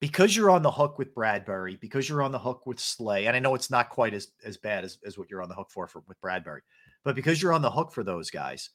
Because 0.02 0.34
you're 0.34 0.50
on 0.50 0.62
the 0.62 0.70
hook 0.70 0.98
with 0.98 1.14
Bradberry, 1.14 1.78
because 1.78 2.08
you're 2.08 2.24
on 2.24 2.32
the 2.32 2.38
hook 2.38 2.66
with 2.66 2.80
Slay, 2.80 3.26
and 3.26 3.36
I 3.36 3.38
know 3.38 3.54
it's 3.54 3.70
not 3.70 3.88
quite 3.88 4.14
as 4.14 4.32
as 4.44 4.56
bad 4.56 4.82
as, 4.82 4.98
as 5.06 5.16
what 5.16 5.30
you're 5.30 5.44
on 5.44 5.48
the 5.48 5.54
hook 5.54 5.70
for, 5.70 5.86
for 5.86 6.02
with 6.08 6.20
Bradberry, 6.20 6.62
but 7.04 7.14
because 7.14 7.40
you're 7.40 7.52
on 7.52 7.62
the 7.62 7.70
hook 7.70 7.92
for 7.92 8.02
those 8.02 8.28
guys, 8.28 8.70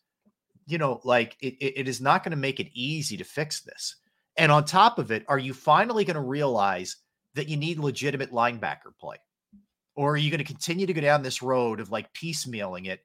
you 0.68 0.78
know, 0.78 1.02
like 1.04 1.36
it, 1.42 1.56
it, 1.56 1.82
it 1.82 1.88
is 1.90 2.00
not 2.00 2.24
going 2.24 2.32
to 2.32 2.38
make 2.38 2.62
it 2.62 2.72
easy 2.74 3.18
to 3.18 3.26
fix 3.26 3.60
this. 3.60 3.98
And 4.38 4.54
on 4.54 4.64
top 4.64 5.00
of 5.00 5.12
it, 5.12 5.26
are 5.28 5.38
you 5.38 5.54
finally 5.54 6.06
going 6.06 6.16
to 6.16 6.22
realize 6.22 6.96
that 7.34 7.50
you 7.50 7.58
need 7.58 7.78
legitimate 7.78 8.32
linebacker 8.32 8.96
play? 8.98 9.18
Or 9.98 10.14
are 10.14 10.18
you 10.18 10.32
going 10.32 10.38
to 10.38 10.46
continue 10.46 10.86
to 10.86 10.94
go 10.94 11.02
down 11.02 11.24
this 11.24 11.42
road 11.42 11.82
of 11.82 11.92
like 11.92 12.14
piecemealing 12.14 12.88
it, 12.88 13.02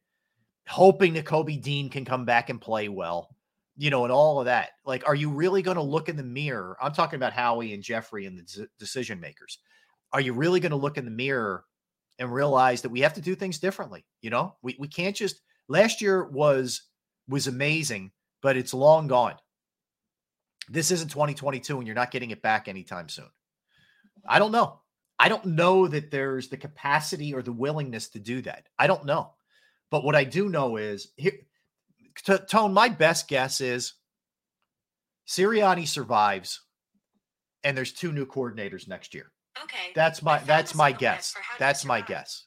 hoping 0.69 1.15
that 1.15 1.25
Kobe 1.25 1.57
Dean 1.57 1.91
can 1.91 2.05
come 2.05 2.25
back 2.25 2.51
and 2.51 2.61
play 2.61 2.89
well, 2.89 3.35
you 3.77 3.91
know, 3.91 4.05
and 4.05 4.13
all 4.13 4.39
of 4.39 4.47
that? 4.47 4.71
Like, 4.85 5.07
are 5.07 5.15
you 5.15 5.31
really 5.31 5.63
going 5.63 5.77
to 5.77 5.83
look 5.83 6.09
in 6.09 6.17
the 6.17 6.23
mirror? 6.23 6.77
I'm 6.81 6.93
talking 6.93 7.17
about 7.17 7.33
Howie 7.33 7.73
and 7.73 7.83
Jeffrey 7.83 8.27
and 8.27 8.39
the 8.39 8.69
decision 8.79 9.21
makers. 9.21 9.59
Are 10.13 10.21
you 10.21 10.35
really 10.35 10.61
going 10.61 10.71
to 10.71 10.77
look 10.77 10.99
in 10.99 11.05
the 11.05 11.11
mirror 11.11 11.65
and 12.19 12.33
realize 12.33 12.83
that 12.83 12.91
we 12.91 13.01
have 13.01 13.15
to 13.15 13.21
do 13.21 13.35
things 13.35 13.59
differently? 13.59 14.05
You 14.21 14.31
know, 14.31 14.57
we, 14.63 14.77
we 14.79 14.89
can't 14.89 15.17
just 15.17 15.41
last 15.69 16.03
year 16.03 16.25
was 16.25 16.83
was 17.29 17.47
amazing, 17.47 18.11
but 18.43 18.57
it's 18.57 18.75
long 18.75 19.07
gone. 19.07 19.37
This 20.69 20.91
isn't 20.91 21.11
2022 21.11 21.79
and 21.79 21.87
you're 21.87 21.95
not 21.95 22.11
getting 22.11 22.31
it 22.31 22.43
back 22.43 22.69
anytime 22.69 23.09
soon. 23.09 23.31
I 24.29 24.39
don't 24.39 24.53
know. 24.53 24.81
I 25.19 25.29
don't 25.29 25.47
know 25.47 25.87
that 25.87 26.11
there's 26.11 26.49
the 26.49 26.57
capacity 26.57 27.33
or 27.33 27.43
the 27.43 27.53
willingness 27.53 28.09
to 28.11 28.19
do 28.19 28.43
that. 28.43 28.67
I 28.79 28.87
don't 28.87 29.07
know. 29.07 29.33
But 29.91 30.05
what 30.05 30.17
I 30.17 30.25
do 30.25 30.49
know 30.49 30.77
is 30.79 31.13
here, 31.17 31.33
to, 32.25 32.39
Tone, 32.39 32.73
my 32.73 32.89
best 32.89 33.29
guess 33.29 33.61
is 33.61 33.95
Sirianni 35.27 35.87
survives 35.87 36.61
and 37.65 37.77
there's 37.77 37.93
two 37.93 38.13
new 38.13 38.27
coordinators 38.27 38.89
next 38.89 39.15
year. 39.15 39.33
Okay. 39.63 39.93
That's 39.95 40.23
my 40.23 40.39
that's 40.39 40.75
my 40.75 40.93
guess. 40.93 41.35
That's 41.59 41.85
my 41.85 42.01
guess. 42.01 42.45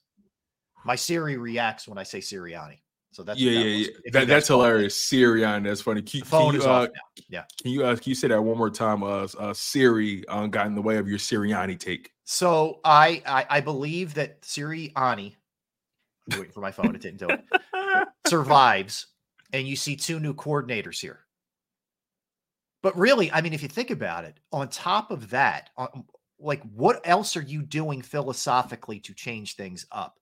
My 0.85 0.95
Siri 0.95 1.37
reacts 1.37 1.87
when 1.87 1.97
I 1.97 2.03
say 2.03 2.19
Sirianni. 2.19 2.79
So 3.11 3.23
that's 3.23 3.39
yeah, 3.39 3.53
that 3.53 3.59
yeah, 3.59 3.65
yeah. 3.65 3.87
That, 4.11 4.11
that's 4.11 4.27
guys 4.27 4.47
follow. 4.47 4.63
hilarious. 4.65 4.97
Sirion, 4.97 5.63
that's 5.63 5.81
funny. 5.81 6.01
Can, 6.01 6.19
The 6.19 6.25
phone 6.25 6.51
can 6.51 6.53
you, 6.55 6.59
is 6.59 6.65
uh, 6.65 6.71
off 6.71 6.89
now. 6.89 7.23
Yeah. 7.29 7.43
Can 7.61 7.71
you 7.71 7.85
uh, 7.85 7.95
can 7.95 8.09
you 8.09 8.15
say 8.15 8.27
that 8.27 8.41
one 8.41 8.57
more 8.57 8.69
time? 8.69 9.03
Uh, 9.03 9.27
uh 9.39 9.53
Siri 9.53 10.27
uh, 10.27 10.47
got 10.47 10.67
in 10.67 10.75
the 10.75 10.81
way 10.81 10.97
of 10.97 11.07
your 11.07 11.17
Sirianni 11.17 11.79
take. 11.79 12.11
So 12.25 12.81
I, 12.83 13.21
I 13.25 13.45
I 13.49 13.61
believe 13.61 14.15
that 14.15 14.41
Sirianni, 14.41 15.35
I'm 16.31 16.39
waiting 16.39 16.51
for 16.51 16.59
my 16.59 16.71
phone, 16.71 16.93
it 16.93 17.01
didn't 17.01 17.19
do 17.19 17.27
it, 17.29 17.45
survives, 18.27 19.07
and 19.55 19.67
you 19.67 19.75
see 19.75 19.95
two 19.95 20.19
new 20.19 20.33
coordinators 20.33 20.99
here. 20.99 21.21
But 22.83 22.97
really, 22.97 23.31
I 23.31 23.41
mean, 23.41 23.53
if 23.53 23.63
you 23.63 23.69
think 23.69 23.89
about 23.89 24.25
it, 24.25 24.39
on 24.51 24.67
top 24.69 25.11
of 25.11 25.29
that, 25.29 25.69
on, 25.77 26.03
like 26.39 26.61
what 26.73 27.01
else 27.05 27.37
are 27.37 27.41
you 27.41 27.61
doing 27.61 28.01
philosophically 28.01 28.99
to 28.99 29.13
change 29.13 29.55
things 29.55 29.85
up? 29.91 30.19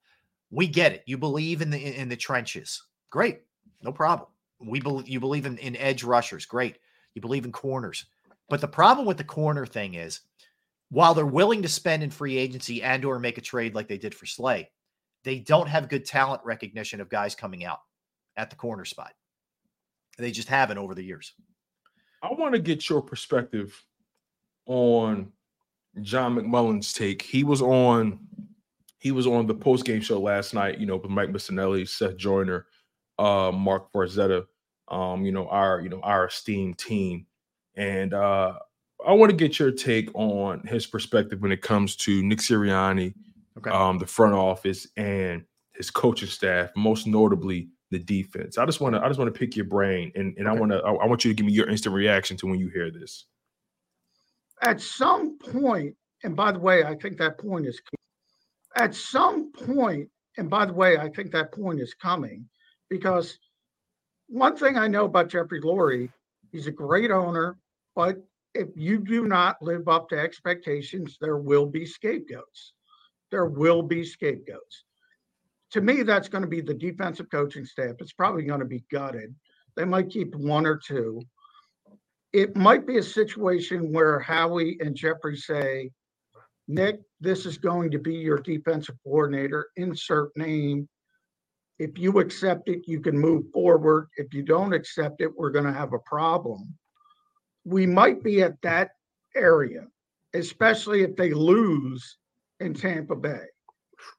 We 0.52 0.68
get 0.68 0.94
it. 0.94 1.04
You 1.06 1.18
believe 1.18 1.62
in 1.62 1.70
the 1.72 1.80
in 1.80 2.10
the 2.10 2.16
trenches. 2.16 2.84
Great. 3.10 3.42
No 3.82 3.92
problem. 3.92 4.30
We 4.60 4.80
believe 4.80 5.10
you 5.10 5.20
believe 5.20 5.46
in, 5.46 5.58
in 5.58 5.76
edge 5.78 6.04
rushers. 6.04 6.46
Great. 6.46 6.78
You 7.16 7.22
believe 7.22 7.46
in 7.46 7.52
corners. 7.52 8.06
But 8.50 8.62
the 8.62 8.68
problem 8.68 9.08
with 9.08 9.18
the 9.18 9.24
corner 9.24 9.66
thing 9.66 9.96
is 9.96 10.22
while 10.90 11.16
they're 11.16 11.26
willing 11.26 11.64
to 11.64 11.68
spend 11.68 12.04
in 12.04 12.12
free 12.12 12.38
agency 12.38 12.84
and 12.84 13.04
or 13.04 13.18
make 13.18 13.40
a 13.40 13.42
trade 13.42 13.74
like 13.74 13.88
they 13.88 13.98
did 13.98 14.14
for 14.14 14.28
Slay, 14.28 14.70
they 15.24 15.40
don't 15.40 15.68
have 15.68 15.90
good 15.90 16.06
talent 16.06 16.42
recognition 16.46 17.02
of 17.02 17.10
guys 17.10 17.34
coming 17.34 17.66
out 17.66 17.80
at 18.38 18.50
the 18.50 18.56
corner 18.56 18.86
spot. 18.86 19.14
They 20.18 20.32
just 20.32 20.48
haven't 20.48 20.78
over 20.78 20.94
the 20.94 21.04
years. 21.04 21.34
I 22.22 22.32
want 22.34 22.54
to 22.54 22.62
get 22.62 22.90
your 22.90 23.02
perspective 23.02 23.84
on 24.66 25.32
John 26.02 26.36
McMullen's 26.36 26.94
take. 26.94 27.22
He 27.22 27.44
was 27.44 27.62
on 27.62 28.20
he 29.00 29.12
was 29.12 29.28
on 29.28 29.48
the 29.48 29.54
post 29.54 29.84
game 29.84 30.00
show 30.00 30.20
last 30.20 30.54
night, 30.54 30.80
you 30.80 30.86
know, 30.86 30.96
with 30.96 31.12
Mike 31.12 31.30
Missanelli, 31.30 31.88
Seth 31.88 32.16
Joyner, 32.16 32.68
uh, 33.20 33.52
Marc 33.54 33.92
Farzetta, 33.92 34.46
um, 34.88 35.26
you 35.26 35.32
know, 35.34 35.48
our 35.50 35.82
you 35.82 35.90
know 35.90 36.00
our 36.02 36.28
esteemed 36.28 36.78
team, 36.78 37.26
and 37.76 38.14
uh, 38.14 38.54
I 39.06 39.14
want 39.14 39.30
to 39.30 39.36
get 39.36 39.60
your 39.60 39.72
take 39.72 40.10
on 40.14 40.66
his 40.66 40.86
perspective 40.86 41.42
when 41.42 41.52
it 41.52 41.62
comes 41.62 41.96
to 41.98 42.24
Nick 42.24 42.40
Sirianni, 42.40 43.14
um, 43.70 44.00
the 44.00 44.08
front 44.08 44.34
office, 44.34 44.88
and 44.96 45.44
his 45.74 45.92
coaching 45.92 46.30
staff, 46.30 46.70
most 46.76 47.08
notably 47.08 47.68
the 47.94 48.00
defense. 48.00 48.58
I 48.58 48.66
just 48.66 48.82
want 48.82 48.96
to 48.96 49.02
I 49.04 49.08
just 49.08 49.20
want 49.20 49.34
to 49.34 49.40
pick 49.40 49.56
your 49.56 49.66
brain, 49.66 50.12
and 50.16 50.36
and 50.38 50.48
I 50.48 50.54
want 50.54 50.72
to 50.74 50.80
I, 50.80 50.92
I 50.94 51.06
want 51.06 51.24
you 51.24 51.32
to 51.32 51.36
give 51.36 51.46
me 51.46 51.54
your 51.54 51.70
instant 51.70 51.96
reaction 51.96 52.36
to 52.38 52.48
when 52.48 52.60
you 52.60 52.68
hear 52.68 52.92
this. 52.92 53.26
at 54.62 54.82
some 54.82 55.38
point, 55.38 55.96
and 56.24 56.36
by 56.36 56.52
the 56.52 56.60
way, 56.60 56.84
I 56.84 56.96
think 56.96 57.18
that 57.18 57.38
point 57.38 57.68
is 57.68 57.82
at 58.76 58.96
some 58.96 59.52
point, 59.52 60.10
and 60.38 60.50
by 60.50 60.66
the 60.66 60.74
way, 60.74 60.98
I 60.98 61.10
think 61.10 61.32
that 61.32 61.52
point 61.52 61.80
is 61.80 61.94
coming 61.94 62.50
because 62.90 63.38
one 64.28 64.56
thing 64.56 64.78
I 64.78 64.88
know 64.88 65.06
about 65.06 65.30
Jeffrey 65.30 65.62
Lurie, 65.62 66.10
he's 66.52 66.68
a 66.68 66.72
great 66.72 67.12
owner, 67.12 67.58
but 67.96 68.18
if 68.56 68.70
you 68.76 69.00
do 69.00 69.26
not 69.26 69.62
live 69.62 69.88
up 69.88 70.10
to 70.10 70.20
expectations, 70.20 71.18
there 71.20 71.38
will 71.38 71.66
be 71.66 71.86
scapegoats. 71.86 72.74
There 73.32 73.46
will 73.46 73.84
be 73.84 74.04
scapegoats. 74.06 74.86
To 75.74 75.82
me, 75.82 76.04
that's 76.04 76.30
going 76.30 76.44
to 76.44 76.48
be 76.48 76.62
the 76.62 76.74
defensive 76.74 77.30
coaching 77.30 77.66
staff. 77.66 77.96
It's 78.00 78.14
probably 78.14 78.44
going 78.44 78.60
to 78.60 78.66
be 78.66 78.84
gutted. 78.92 79.36
They 79.76 79.86
might 79.86 80.10
keep 80.10 80.36
one 80.36 80.66
or 80.66 80.78
two 80.78 81.22
it 82.34 82.56
might 82.56 82.88
be 82.88 82.98
a 82.98 83.04
situation 83.04 83.94
where 83.94 84.20
Howie 84.20 84.78
and 84.82 84.96
Jeffrey 84.96 85.38
say, 85.38 85.92
Nick, 86.68 87.02
this 87.22 87.46
is 87.46 87.58
going 87.60 87.92
to 87.92 88.00
be 88.00 88.16
your 88.16 88.40
defensive 88.40 88.96
coordinator, 89.04 89.68
insert 89.76 90.36
name. 90.36 90.90
If 91.78 91.98
you 92.00 92.20
accept 92.20 92.70
it, 92.70 92.88
you 92.88 93.00
can 93.02 93.18
move 93.18 93.46
forward. 93.54 94.08
If 94.18 94.34
you 94.34 94.42
don't 94.42 94.74
accept 94.74 95.22
it, 95.22 95.30
we're 95.36 95.52
going 95.52 95.66
to 95.66 95.74
have 95.74 95.94
a 95.94 96.00
problem. 96.00 96.76
We 97.66 97.86
might 97.86 98.24
be 98.24 98.42
at 98.42 98.60
that 98.64 98.92
area, 99.36 99.86
especially 100.34 101.04
if 101.04 101.16
they 101.16 101.34
lose 101.34 102.18
in 102.60 102.74
Tampa 102.74 103.16
Bay. 103.16 103.46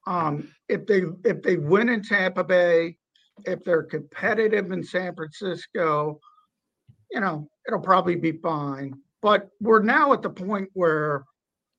Um, 0.07 0.49
if 0.69 0.85
they 0.85 1.03
if 1.23 1.41
they 1.41 1.57
win 1.57 1.89
in 1.89 2.03
Tampa 2.03 2.43
Bay, 2.43 2.97
if 3.45 3.63
they're 3.63 3.83
competitive 3.83 4.71
in 4.71 4.83
San 4.83 5.15
Francisco, 5.15 6.19
you 7.11 7.19
know, 7.19 7.49
it'll 7.67 7.79
probably 7.79 8.15
be 8.15 8.33
fine. 8.33 8.93
But 9.21 9.49
we're 9.59 9.81
now 9.81 10.13
at 10.13 10.21
the 10.21 10.29
point 10.29 10.69
where, 10.73 11.25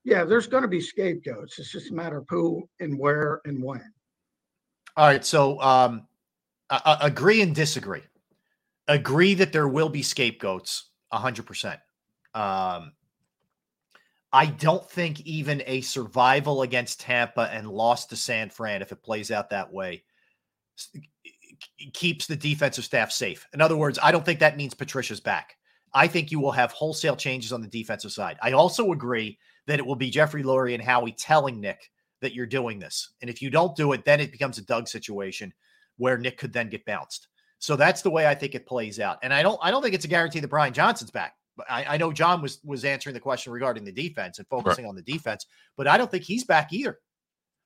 yeah, 0.04 0.24
there's 0.24 0.46
going 0.46 0.62
to 0.62 0.68
be 0.68 0.80
scapegoats. 0.80 1.58
It's 1.58 1.70
just 1.70 1.90
a 1.90 1.94
matter 1.94 2.18
of 2.18 2.26
who 2.28 2.68
and 2.80 2.98
where 2.98 3.40
and 3.44 3.62
when. 3.62 3.92
All 4.96 5.06
right. 5.06 5.24
So 5.24 5.60
um, 5.60 6.06
I, 6.70 6.98
agree 7.02 7.42
and 7.42 7.54
disagree. 7.54 8.02
Agree 8.88 9.34
that 9.34 9.52
there 9.52 9.68
will 9.68 9.88
be 9.88 10.02
scapegoats, 10.02 10.90
100%. 11.12 11.78
Um, 12.34 12.92
I 14.32 14.46
don't 14.46 14.88
think 14.90 15.20
even 15.20 15.62
a 15.66 15.80
survival 15.80 16.62
against 16.62 17.00
Tampa 17.00 17.48
and 17.52 17.68
loss 17.68 18.06
to 18.06 18.16
San 18.16 18.50
Fran, 18.50 18.82
if 18.82 18.92
it 18.92 19.02
plays 19.02 19.30
out 19.30 19.50
that 19.50 19.72
way, 19.72 20.04
keeps 21.92 22.26
the 22.26 22.36
defensive 22.36 22.84
staff 22.84 23.10
safe. 23.10 23.46
In 23.54 23.60
other 23.60 23.76
words, 23.76 23.98
I 24.02 24.12
don't 24.12 24.24
think 24.24 24.40
that 24.40 24.56
means 24.56 24.74
Patricia's 24.74 25.20
back. 25.20 25.56
I 25.94 26.06
think 26.06 26.30
you 26.30 26.40
will 26.40 26.52
have 26.52 26.72
wholesale 26.72 27.16
changes 27.16 27.52
on 27.52 27.62
the 27.62 27.68
defensive 27.68 28.12
side. 28.12 28.36
I 28.42 28.52
also 28.52 28.92
agree 28.92 29.38
that 29.66 29.78
it 29.78 29.86
will 29.86 29.96
be 29.96 30.10
Jeffrey 30.10 30.42
Lurie 30.42 30.74
and 30.74 30.82
Howie 30.82 31.12
telling 31.12 31.60
Nick 31.60 31.90
that 32.20 32.34
you're 32.34 32.46
doing 32.46 32.78
this. 32.78 33.10
And 33.20 33.30
if 33.30 33.40
you 33.40 33.50
don't 33.50 33.76
do 33.76 33.92
it, 33.92 34.04
then 34.04 34.20
it 34.20 34.32
becomes 34.32 34.58
a 34.58 34.62
Doug 34.62 34.88
situation 34.88 35.52
where 35.96 36.18
Nick 36.18 36.36
could 36.36 36.52
then 36.52 36.68
get 36.68 36.84
bounced. 36.84 37.28
So 37.58 37.76
that's 37.76 38.02
the 38.02 38.10
way 38.10 38.26
I 38.26 38.34
think 38.34 38.54
it 38.54 38.66
plays 38.66 39.00
out. 39.00 39.18
And 39.22 39.32
I 39.32 39.42
don't 39.42 39.58
I 39.62 39.70
don't 39.70 39.82
think 39.82 39.94
it's 39.94 40.04
a 40.04 40.08
guarantee 40.08 40.40
that 40.40 40.48
Brian 40.48 40.74
Johnson's 40.74 41.10
back. 41.10 41.35
I, 41.68 41.84
I 41.84 41.96
know 41.96 42.12
John 42.12 42.42
was 42.42 42.60
was 42.64 42.84
answering 42.84 43.14
the 43.14 43.20
question 43.20 43.52
regarding 43.52 43.84
the 43.84 43.92
defense 43.92 44.38
and 44.38 44.46
focusing 44.48 44.86
on 44.86 44.94
the 44.94 45.02
defense, 45.02 45.46
but 45.76 45.86
I 45.86 45.96
don't 45.96 46.10
think 46.10 46.24
he's 46.24 46.44
back 46.44 46.72
either. 46.72 46.98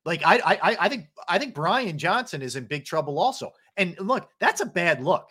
Like 0.04 0.22
I, 0.24 0.38
I 0.38 0.76
I 0.80 0.88
think 0.88 1.08
I 1.28 1.38
think 1.38 1.54
Brian 1.54 1.98
Johnson 1.98 2.42
is 2.42 2.56
in 2.56 2.64
big 2.64 2.84
trouble 2.84 3.18
also. 3.18 3.52
And 3.76 3.96
look, 4.00 4.28
that's 4.38 4.60
a 4.60 4.66
bad 4.66 5.02
look. 5.02 5.28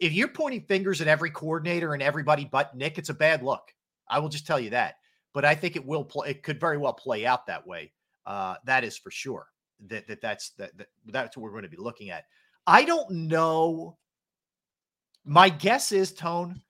If 0.00 0.12
you're 0.12 0.28
pointing 0.28 0.62
fingers 0.62 1.00
at 1.00 1.08
every 1.08 1.30
coordinator 1.30 1.94
and 1.94 2.02
everybody 2.02 2.48
but 2.50 2.74
Nick, 2.74 2.98
it's 2.98 3.10
a 3.10 3.14
bad 3.14 3.42
look. 3.42 3.62
I 4.08 4.18
will 4.18 4.28
just 4.28 4.46
tell 4.46 4.58
you 4.60 4.70
that. 4.70 4.96
But 5.34 5.44
I 5.44 5.54
think 5.54 5.76
it 5.76 5.86
will 5.86 6.04
play. 6.04 6.30
It 6.30 6.42
could 6.42 6.60
very 6.60 6.78
well 6.78 6.92
play 6.92 7.26
out 7.26 7.46
that 7.46 7.66
way. 7.66 7.92
Uh, 8.26 8.56
that 8.64 8.84
is 8.84 8.96
for 8.96 9.10
sure. 9.10 9.46
That 9.88 10.06
that 10.08 10.20
that's 10.20 10.50
that, 10.50 10.76
that 10.78 10.88
that's 11.06 11.36
what 11.36 11.42
we're 11.42 11.50
going 11.50 11.64
to 11.64 11.68
be 11.68 11.76
looking 11.76 12.10
at. 12.10 12.24
I 12.66 12.84
don't 12.84 13.10
know. 13.10 13.96
My 15.24 15.48
guess 15.48 15.92
is 15.92 16.12
Tone. 16.12 16.60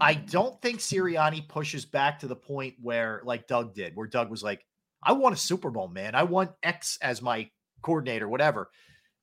I 0.00 0.14
don't 0.14 0.60
think 0.62 0.78
Sirianni 0.78 1.46
pushes 1.48 1.84
back 1.84 2.18
to 2.20 2.26
the 2.26 2.36
point 2.36 2.74
where, 2.80 3.20
like 3.24 3.46
Doug 3.48 3.74
did, 3.74 3.96
where 3.96 4.06
Doug 4.06 4.30
was 4.30 4.42
like, 4.42 4.64
"I 5.02 5.12
want 5.12 5.34
a 5.34 5.38
Super 5.38 5.70
Bowl, 5.70 5.88
man. 5.88 6.14
I 6.14 6.22
want 6.22 6.52
X 6.62 6.98
as 7.02 7.20
my 7.20 7.50
coordinator, 7.82 8.28
whatever." 8.28 8.70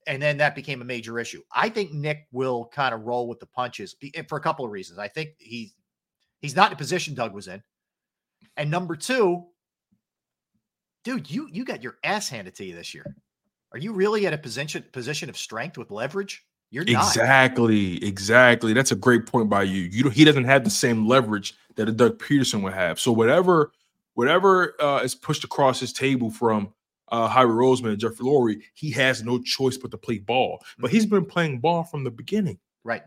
And 0.07 0.21
then 0.21 0.37
that 0.37 0.53
became 0.53 0.81
a 0.81 0.85
major 0.85 1.17
issue. 1.17 1.41
I 1.51 1.69
think 1.69 1.91
Nick 1.91 2.27
will 2.31 2.65
kind 2.67 2.93
of 2.93 3.01
roll 3.01 3.27
with 3.27 3.39
the 3.39 3.47
punches 3.47 3.95
eh, 4.03 4.21
for 4.27 4.37
a 4.37 4.41
couple 4.41 4.65
of 4.65 4.71
reasons. 4.71 4.99
I 4.99 5.07
think 5.07 5.31
he's 5.39 5.73
he's 6.41 6.55
not 6.55 6.67
in 6.67 6.73
a 6.73 6.77
position 6.77 7.15
Doug 7.15 7.33
was 7.33 7.47
in, 7.47 7.63
and 8.57 8.69
number 8.69 8.95
two, 8.95 9.45
dude, 11.03 11.31
you 11.31 11.47
you 11.51 11.65
got 11.65 11.81
your 11.83 11.97
ass 12.03 12.29
handed 12.29 12.55
to 12.55 12.65
you 12.65 12.75
this 12.75 12.93
year. 12.93 13.15
Are 13.71 13.79
you 13.79 13.93
really 13.93 14.27
at 14.27 14.33
a 14.33 14.37
position 14.37 14.83
position 14.91 15.29
of 15.29 15.37
strength 15.37 15.77
with 15.77 15.89
leverage? 15.89 16.45
You're 16.71 16.85
not. 16.85 17.07
Exactly, 17.07 18.03
exactly. 18.05 18.73
That's 18.73 18.91
a 18.91 18.95
great 18.95 19.25
point 19.25 19.49
by 19.49 19.63
you. 19.63 19.83
You 19.83 20.09
he 20.09 20.25
doesn't 20.25 20.45
have 20.45 20.63
the 20.63 20.69
same 20.69 21.07
leverage 21.07 21.55
that 21.75 21.87
a 21.87 21.91
Doug 21.91 22.19
Pederson 22.19 22.61
would 22.63 22.73
have. 22.73 22.99
So 22.99 23.11
whatever, 23.11 23.71
whatever 24.15 24.75
uh, 24.81 25.01
is 25.03 25.15
pushed 25.15 25.43
across 25.43 25.79
his 25.79 25.93
table 25.93 26.29
from 26.29 26.73
uh, 27.09 27.27
Howie 27.27 27.47
Roseman 27.47 27.89
and 27.89 27.99
Jeffrey 27.99 28.25
Lurie, 28.25 28.61
he 28.73 28.91
has 28.91 29.23
no 29.23 29.39
choice 29.39 29.77
but 29.77 29.91
to 29.91 29.97
play 29.97 30.19
ball. 30.19 30.63
But 30.79 30.91
he's 30.91 31.05
been 31.05 31.25
playing 31.25 31.59
ball 31.59 31.83
from 31.83 32.03
the 32.03 32.11
beginning. 32.11 32.59
Right. 32.83 33.03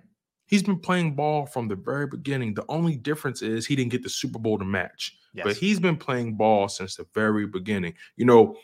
He's 0.46 0.62
been 0.62 0.78
playing 0.78 1.14
ball 1.14 1.44
from 1.44 1.68
the 1.68 1.76
very 1.76 2.06
beginning. 2.06 2.54
The 2.54 2.64
only 2.70 2.96
difference 2.96 3.42
is 3.42 3.66
he 3.66 3.76
didn't 3.76 3.92
get 3.92 4.02
the 4.02 4.08
Super 4.08 4.38
Bowl 4.38 4.58
to 4.58 4.64
match. 4.64 5.14
Yes. 5.34 5.44
But 5.44 5.56
he's 5.56 5.78
been 5.78 5.96
playing 5.96 6.36
ball 6.36 6.68
since 6.68 6.96
the 6.96 7.06
very 7.12 7.46
beginning. 7.46 7.94
You 8.16 8.24
know, 8.24 8.56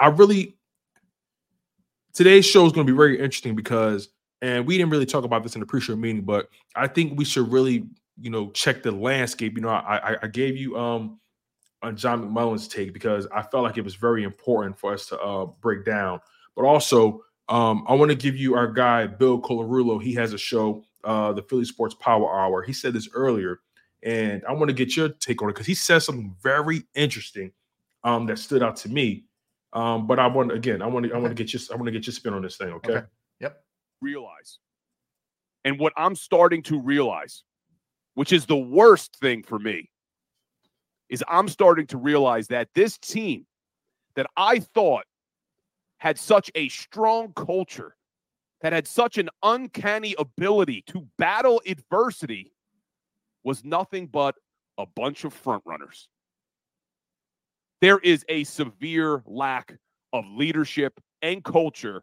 I 0.00 0.08
really 0.08 0.55
today's 2.16 2.46
show 2.46 2.64
is 2.64 2.72
going 2.72 2.86
to 2.86 2.92
be 2.92 2.96
very 2.96 3.16
interesting 3.16 3.54
because, 3.54 4.08
and 4.40 4.66
we 4.66 4.76
didn't 4.78 4.90
really 4.90 5.06
talk 5.06 5.24
about 5.24 5.42
this 5.42 5.54
in 5.54 5.60
the 5.60 5.66
pre-show 5.66 5.94
meeting, 5.94 6.22
but 6.22 6.48
I 6.74 6.88
think 6.88 7.18
we 7.18 7.24
should 7.24 7.52
really, 7.52 7.86
you 8.20 8.30
know, 8.30 8.50
check 8.50 8.82
the 8.82 8.90
landscape. 8.90 9.54
You 9.54 9.62
know, 9.62 9.68
I 9.68 10.16
I, 10.22 10.26
gave 10.26 10.56
you 10.56 10.78
um 10.78 11.20
on 11.82 11.96
John 11.96 12.22
McMullen's 12.22 12.68
take 12.68 12.92
because 12.92 13.26
I 13.32 13.42
felt 13.42 13.64
like 13.64 13.76
it 13.76 13.84
was 13.84 13.94
very 13.94 14.24
important 14.24 14.78
for 14.78 14.92
us 14.94 15.06
to 15.06 15.20
uh 15.20 15.46
break 15.46 15.84
down. 15.84 16.20
But 16.56 16.64
also, 16.64 17.22
um, 17.48 17.84
I 17.86 17.94
want 17.94 18.10
to 18.10 18.16
give 18.16 18.36
you 18.36 18.56
our 18.56 18.66
guy 18.66 19.06
Bill 19.06 19.40
Colarulo. 19.40 20.02
He 20.02 20.14
has 20.14 20.32
a 20.32 20.38
show, 20.38 20.84
uh, 21.04 21.32
the 21.34 21.42
Philly 21.42 21.66
Sports 21.66 21.94
Power 21.94 22.34
Hour. 22.34 22.62
He 22.62 22.72
said 22.72 22.94
this 22.94 23.08
earlier, 23.12 23.60
and 24.02 24.42
I 24.48 24.52
want 24.52 24.68
to 24.68 24.74
get 24.74 24.96
your 24.96 25.10
take 25.10 25.42
on 25.42 25.50
it 25.50 25.52
because 25.52 25.66
he 25.66 25.74
said 25.74 25.98
something 26.00 26.34
very 26.42 26.82
interesting 26.94 27.52
um, 28.04 28.26
that 28.26 28.38
stood 28.38 28.62
out 28.62 28.76
to 28.76 28.88
me. 28.88 29.24
Um, 29.72 30.06
but 30.06 30.18
I 30.18 30.26
want 30.26 30.52
again, 30.52 30.80
I 30.80 30.86
want 30.86 31.06
to, 31.06 31.12
I 31.12 31.18
want 31.18 31.36
to 31.36 31.42
get 31.42 31.52
your, 31.52 31.60
I 31.72 31.74
want 31.76 31.86
to 31.86 31.92
get 31.92 32.06
your 32.06 32.14
spin 32.14 32.34
on 32.34 32.42
this 32.42 32.56
thing. 32.56 32.68
Okay. 32.68 33.02
Yep. 33.40 33.62
Realize, 34.00 34.58
and 35.64 35.78
what 35.78 35.92
I'm 35.96 36.14
starting 36.14 36.62
to 36.64 36.80
realize, 36.80 37.42
which 38.14 38.32
is 38.32 38.46
the 38.46 38.56
worst 38.56 39.16
thing 39.16 39.42
for 39.42 39.58
me, 39.58 39.90
is 41.08 41.22
I'm 41.28 41.48
starting 41.48 41.86
to 41.88 41.98
realize 41.98 42.48
that 42.48 42.68
this 42.74 42.98
team 42.98 43.46
that 44.14 44.26
I 44.36 44.60
thought 44.60 45.04
had 45.98 46.18
such 46.18 46.50
a 46.54 46.68
strong 46.68 47.32
culture, 47.34 47.96
that 48.60 48.72
had 48.72 48.86
such 48.86 49.18
an 49.18 49.28
uncanny 49.42 50.14
ability 50.18 50.84
to 50.88 51.06
battle 51.18 51.60
adversity, 51.66 52.52
was 53.44 53.64
nothing 53.64 54.06
but 54.06 54.34
a 54.78 54.86
bunch 54.86 55.24
of 55.24 55.32
front 55.32 55.62
runners. 55.66 56.08
There 57.80 57.98
is 57.98 58.24
a 58.28 58.44
severe 58.44 59.22
lack 59.26 59.76
of 60.12 60.24
leadership 60.28 60.98
and 61.22 61.44
culture 61.44 62.02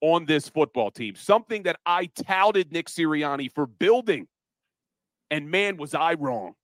on 0.00 0.24
this 0.24 0.48
football 0.48 0.90
team, 0.90 1.14
something 1.14 1.62
that 1.64 1.78
I 1.84 2.06
touted 2.06 2.72
Nick 2.72 2.88
Sirianni 2.88 3.52
for 3.52 3.66
building. 3.66 4.26
And 5.30 5.50
man, 5.50 5.76
was 5.76 5.94
I 5.94 6.14
wrong. 6.14 6.54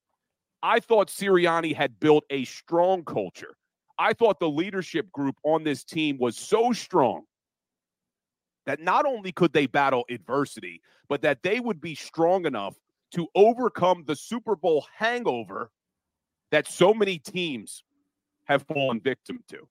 I 0.63 0.81
thought 0.81 1.09
Sirianni 1.09 1.75
had 1.75 2.01
built 2.01 2.25
a 2.31 2.45
strong 2.45 3.05
culture. 3.05 3.57
I 3.99 4.15
thought 4.15 4.41
the 4.41 4.49
leadership 4.49 5.11
group 5.13 5.37
on 5.45 5.65
this 5.65 5.85
team 5.85 6.19
was 6.19 6.37
so 6.37 6.73
strong 6.73 7.25
that 8.65 8.81
not 8.81 9.07
only 9.07 9.33
could 9.33 9.53
they 9.53 9.67
battle 9.67 10.05
adversity, 10.11 10.81
but 11.09 11.23
that 11.23 11.43
they 11.43 11.61
would 11.61 11.81
be 11.81 11.95
strong 11.95 12.47
enough 12.47 12.75
to 13.13 13.29
overcome 13.35 14.05
the 14.07 14.17
Super 14.17 14.57
Bowl 14.57 14.87
hangover 14.97 15.71
that 16.51 16.67
so 16.67 16.93
many 16.93 17.19
teams 17.19 17.85
have 18.47 18.65
fallen 18.67 19.01
victim 19.01 19.43
to. 19.49 19.69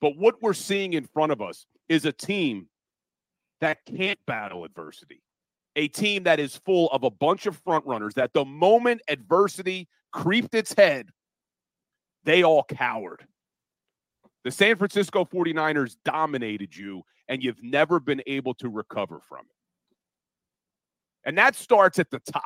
But 0.00 0.16
what 0.16 0.42
we're 0.42 0.52
seeing 0.52 0.92
in 0.92 1.06
front 1.06 1.32
of 1.32 1.40
us 1.40 1.66
is 1.88 2.04
a 2.04 2.12
team 2.12 2.68
that 3.60 3.78
can't 3.86 4.18
battle 4.26 4.64
adversity, 4.64 5.22
a 5.76 5.88
team 5.88 6.24
that 6.24 6.40
is 6.40 6.60
full 6.64 6.88
of 6.90 7.04
a 7.04 7.10
bunch 7.10 7.46
of 7.46 7.56
front 7.58 7.86
runners 7.86 8.14
that 8.14 8.32
the 8.34 8.44
moment 8.44 9.00
adversity 9.08 9.88
creeped 10.12 10.54
its 10.54 10.74
head, 10.74 11.08
they 12.24 12.42
all 12.42 12.64
cowered. 12.64 13.26
The 14.44 14.50
San 14.50 14.76
Francisco 14.76 15.24
49ers 15.24 15.96
dominated 16.04 16.76
you, 16.76 17.02
and 17.28 17.42
you've 17.42 17.62
never 17.62 17.98
been 17.98 18.22
able 18.26 18.54
to 18.54 18.68
recover 18.68 19.20
from 19.26 19.40
it. 19.40 19.56
And 21.26 21.38
that 21.38 21.56
starts 21.56 21.98
at 21.98 22.10
the 22.10 22.20
top. 22.20 22.44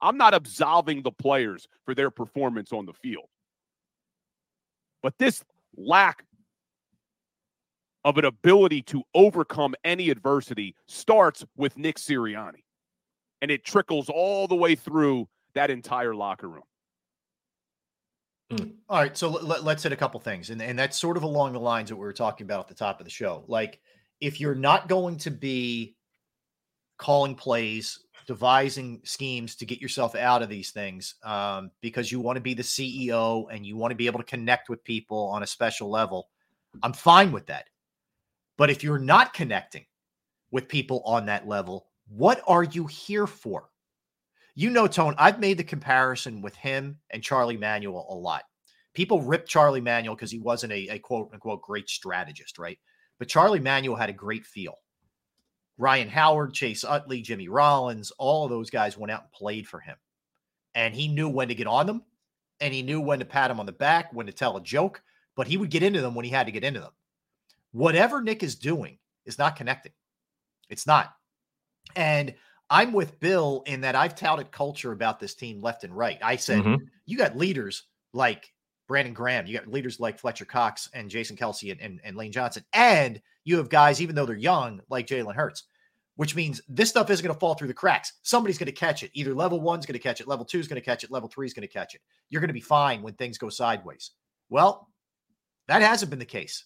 I'm 0.00 0.16
not 0.16 0.34
absolving 0.34 1.02
the 1.02 1.10
players 1.10 1.68
for 1.84 1.94
their 1.94 2.10
performance 2.10 2.72
on 2.72 2.86
the 2.86 2.94
field. 2.94 3.28
But 5.06 5.18
this 5.18 5.44
lack 5.76 6.24
of 8.04 8.18
an 8.18 8.24
ability 8.24 8.82
to 8.82 9.04
overcome 9.14 9.76
any 9.84 10.10
adversity 10.10 10.74
starts 10.88 11.44
with 11.56 11.78
Nick 11.78 11.94
Sirianni. 11.94 12.64
And 13.40 13.52
it 13.52 13.64
trickles 13.64 14.08
all 14.08 14.48
the 14.48 14.56
way 14.56 14.74
through 14.74 15.28
that 15.54 15.70
entire 15.70 16.12
locker 16.12 16.48
room. 16.48 16.64
Hmm. 18.50 18.70
All 18.88 18.98
right, 18.98 19.16
so 19.16 19.28
let, 19.30 19.64
us 19.64 19.84
hit 19.84 19.92
a 19.92 19.96
couple 19.96 20.18
things, 20.18 20.50
and 20.50 20.60
and 20.60 20.76
that's 20.76 20.98
sort 20.98 21.16
of 21.16 21.22
along 21.22 21.52
the 21.52 21.60
lines 21.60 21.88
that 21.90 21.96
we 21.96 22.04
were 22.04 22.12
talking 22.12 22.44
about 22.44 22.62
at 22.62 22.68
the 22.68 22.74
top 22.74 22.98
of 22.98 23.04
the 23.04 23.10
show. 23.10 23.44
Like, 23.46 23.78
if 24.20 24.40
you're 24.40 24.56
not 24.56 24.88
going 24.88 25.18
to 25.18 25.30
be 25.30 25.94
calling 26.98 27.36
plays, 27.36 28.00
devising 28.26 29.00
schemes 29.04 29.54
to 29.56 29.66
get 29.66 29.80
yourself 29.80 30.14
out 30.14 30.42
of 30.42 30.48
these 30.48 30.70
things, 30.70 31.14
um, 31.22 31.70
because 31.80 32.10
you 32.10 32.20
want 32.20 32.36
to 32.36 32.42
be 32.42 32.54
the 32.54 32.62
CEO 32.62 33.46
and 33.52 33.64
you 33.64 33.76
want 33.76 33.92
to 33.92 33.96
be 33.96 34.06
able 34.06 34.18
to 34.18 34.24
connect 34.24 34.68
with 34.68 34.84
people 34.84 35.26
on 35.28 35.42
a 35.42 35.46
special 35.46 35.90
level, 35.90 36.28
I'm 36.82 36.92
fine 36.92 37.32
with 37.32 37.46
that. 37.46 37.66
But 38.56 38.70
if 38.70 38.82
you're 38.82 38.98
not 38.98 39.34
connecting 39.34 39.84
with 40.50 40.68
people 40.68 41.02
on 41.04 41.26
that 41.26 41.46
level, 41.46 41.86
what 42.08 42.42
are 42.46 42.64
you 42.64 42.86
here 42.86 43.26
for? 43.26 43.68
You 44.54 44.70
know, 44.70 44.86
Tone, 44.86 45.14
I've 45.18 45.38
made 45.38 45.58
the 45.58 45.64
comparison 45.64 46.40
with 46.40 46.56
him 46.56 46.98
and 47.10 47.22
Charlie 47.22 47.58
Manuel 47.58 48.06
a 48.08 48.14
lot. 48.14 48.44
People 48.94 49.20
rip 49.20 49.46
Charlie 49.46 49.82
Manuel 49.82 50.14
because 50.14 50.30
he 50.30 50.38
wasn't 50.38 50.72
a, 50.72 50.88
a 50.88 50.98
quote 50.98 51.28
unquote 51.32 51.60
great 51.60 51.90
strategist, 51.90 52.58
right? 52.58 52.78
But 53.18 53.28
Charlie 53.28 53.60
Manuel 53.60 53.96
had 53.96 54.08
a 54.08 54.14
great 54.14 54.46
feel. 54.46 54.74
Ryan 55.78 56.08
Howard, 56.08 56.54
Chase 56.54 56.84
Utley, 56.84 57.20
Jimmy 57.22 57.48
Rollins, 57.48 58.10
all 58.18 58.44
of 58.44 58.50
those 58.50 58.70
guys 58.70 58.96
went 58.96 59.10
out 59.10 59.22
and 59.22 59.32
played 59.32 59.68
for 59.68 59.78
him. 59.80 59.96
And 60.74 60.94
he 60.94 61.08
knew 61.08 61.28
when 61.28 61.48
to 61.48 61.54
get 61.54 61.66
on 61.66 61.86
them 61.86 62.02
and 62.60 62.72
he 62.72 62.82
knew 62.82 63.00
when 63.00 63.18
to 63.18 63.24
pat 63.24 63.48
them 63.48 63.60
on 63.60 63.66
the 63.66 63.72
back, 63.72 64.12
when 64.12 64.26
to 64.26 64.32
tell 64.32 64.56
a 64.56 64.62
joke, 64.62 65.02
but 65.36 65.46
he 65.46 65.56
would 65.56 65.70
get 65.70 65.82
into 65.82 66.00
them 66.00 66.14
when 66.14 66.24
he 66.24 66.30
had 66.30 66.46
to 66.46 66.52
get 66.52 66.64
into 66.64 66.80
them. 66.80 66.92
Whatever 67.72 68.22
Nick 68.22 68.42
is 68.42 68.54
doing 68.54 68.98
is 69.26 69.38
not 69.38 69.56
connecting. 69.56 69.92
It's 70.70 70.86
not. 70.86 71.14
And 71.94 72.34
I'm 72.70 72.92
with 72.92 73.20
Bill 73.20 73.62
in 73.66 73.82
that 73.82 73.94
I've 73.94 74.16
touted 74.16 74.50
culture 74.50 74.92
about 74.92 75.20
this 75.20 75.34
team 75.34 75.60
left 75.60 75.84
and 75.84 75.96
right. 75.96 76.18
I 76.22 76.36
said, 76.36 76.62
Mm-hmm. 76.62 76.84
you 77.04 77.18
got 77.18 77.36
leaders 77.36 77.84
like 78.12 78.50
Brandon 78.88 79.14
Graham, 79.14 79.46
you 79.46 79.58
got 79.58 79.66
leaders 79.66 79.98
like 79.98 80.18
Fletcher 80.18 80.44
Cox 80.44 80.88
and 80.94 81.10
Jason 81.10 81.36
Kelce 81.36 81.72
and, 81.72 81.80
and, 81.80 82.00
and 82.04 82.16
Lane 82.16 82.32
Johnson, 82.32 82.64
and 82.72 83.20
you 83.44 83.56
have 83.58 83.68
guys, 83.68 84.00
even 84.00 84.14
though 84.14 84.26
they're 84.26 84.36
young, 84.36 84.80
like 84.88 85.06
Jalen 85.06 85.34
Hurts, 85.34 85.64
which 86.16 86.34
means 86.34 86.60
this 86.68 86.88
stuff 86.88 87.10
isn't 87.10 87.24
going 87.24 87.34
to 87.34 87.40
fall 87.40 87.54
through 87.54 87.68
the 87.68 87.74
cracks. 87.74 88.14
Somebody's 88.22 88.58
going 88.58 88.66
to 88.66 88.72
catch 88.72 89.02
it. 89.02 89.10
Either 89.14 89.34
level 89.34 89.60
one's 89.60 89.86
going 89.86 89.94
to 89.94 90.02
catch 90.02 90.20
it, 90.20 90.28
level 90.28 90.44
two 90.44 90.58
is 90.58 90.68
going 90.68 90.80
to 90.80 90.84
catch 90.84 91.04
it, 91.04 91.10
level 91.10 91.28
three 91.28 91.46
is 91.46 91.54
going 91.54 91.66
to 91.66 91.72
catch 91.72 91.94
it. 91.94 92.00
You're 92.30 92.40
going 92.40 92.48
to 92.48 92.54
be 92.54 92.60
fine 92.60 93.02
when 93.02 93.14
things 93.14 93.38
go 93.38 93.48
sideways. 93.48 94.12
Well, 94.48 94.88
that 95.68 95.82
hasn't 95.82 96.10
been 96.10 96.18
the 96.18 96.24
case. 96.24 96.64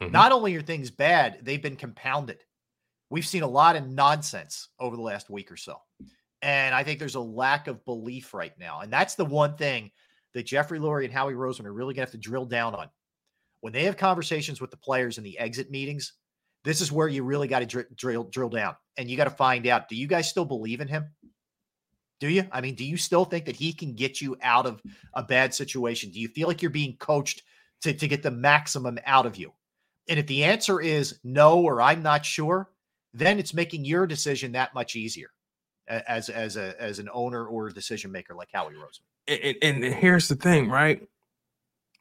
Mm-hmm. 0.00 0.12
Not 0.12 0.32
only 0.32 0.54
are 0.56 0.62
things 0.62 0.90
bad, 0.90 1.38
they've 1.42 1.62
been 1.62 1.76
compounded. 1.76 2.44
We've 3.10 3.26
seen 3.26 3.42
a 3.42 3.48
lot 3.48 3.76
of 3.76 3.88
nonsense 3.88 4.68
over 4.78 4.96
the 4.96 5.02
last 5.02 5.30
week 5.30 5.50
or 5.50 5.56
so. 5.56 5.80
And 6.42 6.74
I 6.74 6.84
think 6.84 6.98
there's 6.98 7.14
a 7.14 7.20
lack 7.20 7.66
of 7.66 7.84
belief 7.84 8.32
right 8.32 8.56
now. 8.58 8.80
And 8.80 8.92
that's 8.92 9.14
the 9.14 9.24
one 9.24 9.56
thing 9.56 9.90
that 10.34 10.46
Jeffrey 10.46 10.78
Lurie 10.78 11.04
and 11.04 11.12
Howie 11.12 11.34
Roseman 11.34 11.66
are 11.66 11.72
really 11.72 11.94
going 11.94 12.06
to 12.06 12.12
have 12.12 12.12
to 12.12 12.18
drill 12.18 12.44
down 12.44 12.74
on. 12.74 12.88
When 13.60 13.72
they 13.72 13.84
have 13.84 13.96
conversations 13.96 14.60
with 14.60 14.70
the 14.70 14.76
players 14.76 15.18
in 15.18 15.24
the 15.24 15.38
exit 15.38 15.70
meetings, 15.70 16.12
this 16.64 16.80
is 16.80 16.92
where 16.92 17.08
you 17.08 17.22
really 17.22 17.48
got 17.48 17.60
to 17.60 17.66
dr- 17.66 17.96
drill 17.96 18.24
drill 18.24 18.48
down. 18.48 18.76
And 18.96 19.10
you 19.10 19.16
got 19.16 19.24
to 19.24 19.30
find 19.30 19.66
out 19.66 19.88
do 19.88 19.96
you 19.96 20.06
guys 20.06 20.28
still 20.28 20.44
believe 20.44 20.80
in 20.80 20.88
him? 20.88 21.06
Do 22.20 22.28
you? 22.28 22.44
I 22.52 22.60
mean, 22.60 22.74
do 22.74 22.84
you 22.84 22.96
still 22.96 23.24
think 23.24 23.46
that 23.46 23.56
he 23.56 23.72
can 23.72 23.94
get 23.94 24.20
you 24.20 24.36
out 24.42 24.66
of 24.66 24.82
a 25.14 25.22
bad 25.22 25.54
situation? 25.54 26.10
Do 26.10 26.20
you 26.20 26.28
feel 26.28 26.48
like 26.48 26.62
you're 26.62 26.70
being 26.70 26.96
coached 26.98 27.42
to, 27.82 27.92
to 27.92 28.08
get 28.08 28.22
the 28.22 28.30
maximum 28.30 28.98
out 29.06 29.26
of 29.26 29.36
you? 29.36 29.52
And 30.08 30.18
if 30.18 30.26
the 30.26 30.44
answer 30.44 30.80
is 30.80 31.20
no, 31.22 31.60
or 31.60 31.80
I'm 31.80 32.02
not 32.02 32.24
sure, 32.24 32.70
then 33.12 33.38
it's 33.38 33.54
making 33.54 33.84
your 33.84 34.06
decision 34.06 34.52
that 34.52 34.74
much 34.74 34.96
easier 34.96 35.30
as 35.88 36.28
as 36.28 36.56
a 36.56 36.80
as 36.80 36.98
an 36.98 37.08
owner 37.12 37.46
or 37.46 37.68
decision 37.70 38.12
maker 38.12 38.34
like 38.34 38.48
Howie 38.52 38.74
Roseman. 38.74 39.00
And, 39.26 39.56
and, 39.62 39.84
and 39.84 39.94
here's 39.94 40.28
the 40.28 40.36
thing, 40.36 40.68
right? 40.68 41.06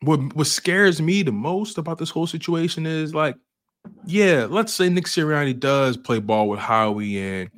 What 0.02 0.36
what 0.36 0.48
scares 0.48 1.02
me 1.02 1.24
the 1.24 1.32
most 1.32 1.78
about 1.78 1.98
this 1.98 2.10
whole 2.10 2.28
situation 2.28 2.86
is 2.86 3.16
like, 3.16 3.36
yeah, 4.06 4.48
let's 4.50 4.74
say 4.74 4.90
Nick 4.90 5.06
Sirianni 5.06 5.60
does 5.60 5.98
play 5.98 6.20
ball 6.20 6.50
with 6.50 6.60
Howie 6.60 7.20
and 7.20 7.50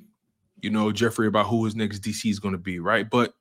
you 0.61 0.69
know 0.69 0.91
Jeffrey 0.91 1.27
about 1.27 1.47
who 1.47 1.65
his 1.65 1.75
next 1.75 1.99
DC 1.99 2.29
is 2.29 2.39
going 2.39 2.53
to 2.53 2.59
be, 2.59 2.79
right? 2.79 3.09
But 3.09 3.33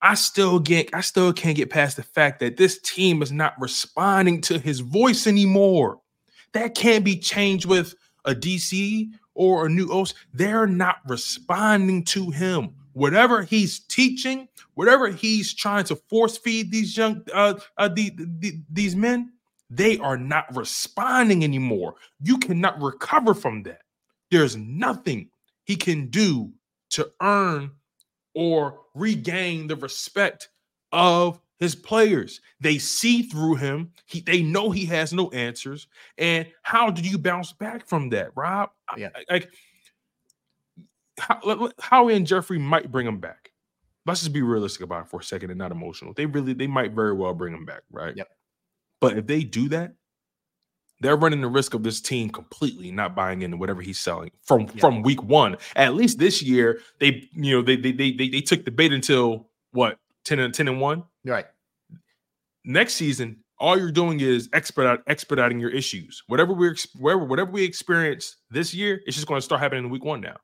I 0.00 0.14
still 0.14 0.58
get 0.58 0.90
I 0.94 1.00
still 1.00 1.32
can't 1.32 1.56
get 1.56 1.70
past 1.70 1.96
the 1.96 2.02
fact 2.02 2.40
that 2.40 2.56
this 2.56 2.80
team 2.80 3.22
is 3.22 3.32
not 3.32 3.54
responding 3.58 4.40
to 4.42 4.58
his 4.58 4.80
voice 4.80 5.26
anymore. 5.26 6.00
That 6.52 6.74
can't 6.74 7.04
be 7.04 7.18
changed 7.18 7.66
with 7.66 7.94
a 8.24 8.34
DC 8.34 9.10
or 9.38 9.66
a 9.66 9.70
new 9.70 9.88
OC, 9.90 10.12
they're 10.34 10.66
not 10.66 10.96
responding 11.06 12.04
to 12.04 12.30
him. 12.30 12.74
Whatever 12.92 13.42
he's 13.42 13.78
teaching, 13.78 14.48
whatever 14.74 15.08
he's 15.08 15.54
trying 15.54 15.84
to 15.84 15.94
force 15.94 16.36
feed 16.36 16.72
these 16.72 16.96
young 16.96 17.22
uh, 17.32 17.54
uh 17.76 17.88
the, 17.88 18.12
the, 18.16 18.60
these 18.68 18.96
men, 18.96 19.32
they 19.70 19.96
are 19.98 20.16
not 20.18 20.54
responding 20.56 21.44
anymore. 21.44 21.94
You 22.20 22.38
cannot 22.38 22.82
recover 22.82 23.32
from 23.32 23.62
that. 23.62 23.82
There's 24.30 24.56
nothing 24.56 25.30
he 25.64 25.76
can 25.76 26.08
do 26.08 26.52
to 26.90 27.10
earn 27.22 27.70
or 28.34 28.80
regain 28.94 29.68
the 29.68 29.76
respect 29.76 30.48
of 30.90 31.40
his 31.58 31.74
players. 31.74 32.40
They 32.60 32.78
see 32.78 33.22
through 33.22 33.56
him. 33.56 33.92
He, 34.06 34.20
they 34.20 34.42
know 34.42 34.70
he 34.70 34.84
has 34.86 35.12
no 35.12 35.28
answers. 35.30 35.88
And 36.16 36.46
how 36.62 36.90
do 36.90 37.02
you 37.02 37.18
bounce 37.18 37.52
back 37.52 37.86
from 37.86 38.10
that, 38.10 38.30
Rob? 38.36 38.70
Yeah. 38.96 39.08
Like 39.30 39.50
how, 41.18 41.70
Howie 41.80 42.14
and 42.14 42.26
Jeffrey 42.26 42.58
might 42.58 42.90
bring 42.92 43.06
him 43.06 43.18
back. 43.18 43.50
Let's 44.06 44.20
just 44.20 44.32
be 44.32 44.42
realistic 44.42 44.82
about 44.82 45.04
it 45.04 45.10
for 45.10 45.20
a 45.20 45.24
second 45.24 45.50
and 45.50 45.58
not 45.58 45.72
emotional. 45.72 46.14
They 46.14 46.26
really, 46.26 46.54
they 46.54 46.66
might 46.66 46.92
very 46.92 47.12
well 47.12 47.34
bring 47.34 47.52
him 47.52 47.64
back, 47.64 47.82
right? 47.90 48.16
Yep. 48.16 48.28
But 49.00 49.18
if 49.18 49.26
they 49.26 49.42
do 49.42 49.68
that, 49.68 49.94
they're 51.00 51.16
running 51.16 51.40
the 51.40 51.48
risk 51.48 51.74
of 51.74 51.82
this 51.82 52.00
team 52.00 52.28
completely 52.30 52.90
not 52.90 53.14
buying 53.14 53.42
into 53.42 53.56
whatever 53.56 53.82
he's 53.82 53.98
selling 53.98 54.30
from 54.42 54.62
Yeah. 54.62 54.80
from 54.80 55.02
week 55.02 55.22
one. 55.22 55.56
At 55.76 55.94
least 55.94 56.18
this 56.18 56.42
year, 56.42 56.80
they 56.98 57.28
you 57.32 57.54
know 57.56 57.62
they 57.62 57.76
they 57.76 57.92
they 57.92 58.12
they, 58.12 58.28
they 58.28 58.40
took 58.40 58.64
the 58.64 58.70
bait 58.72 58.92
until 58.92 59.48
what 59.72 59.98
10 60.24 60.40
and 60.40 60.52
10 60.52 60.66
and 60.66 60.80
1 60.80 61.04
Right. 61.28 61.46
next 62.64 62.94
season 62.94 63.44
all 63.60 63.76
you're 63.78 63.90
doing 63.92 64.20
is 64.20 64.48
expedite 64.52 65.00
expediting 65.06 65.58
your 65.60 65.70
issues 65.70 66.22
whatever 66.28 66.52
we're 66.54 66.76
whatever 66.98 67.24
whatever 67.24 67.50
we 67.50 67.64
experience 67.64 68.36
this 68.50 68.72
year 68.74 69.00
it's 69.06 69.16
just 69.16 69.26
going 69.28 69.38
to 69.38 69.44
start 69.44 69.60
happening 69.60 69.84
in 69.84 69.90
week 69.90 70.04
one 70.04 70.20
now 70.20 70.36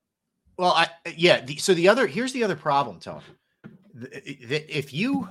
Well, 0.59 0.73
I 0.73 0.89
yeah. 1.17 1.41
The, 1.41 1.57
so 1.57 1.75
the 1.75 1.89
other 1.89 2.07
here's 2.07 2.33
the 2.33 2.45
other 2.45 2.57
problem, 2.57 3.01
Tony. 3.01 3.23
If 3.97 4.93
you, 4.93 5.29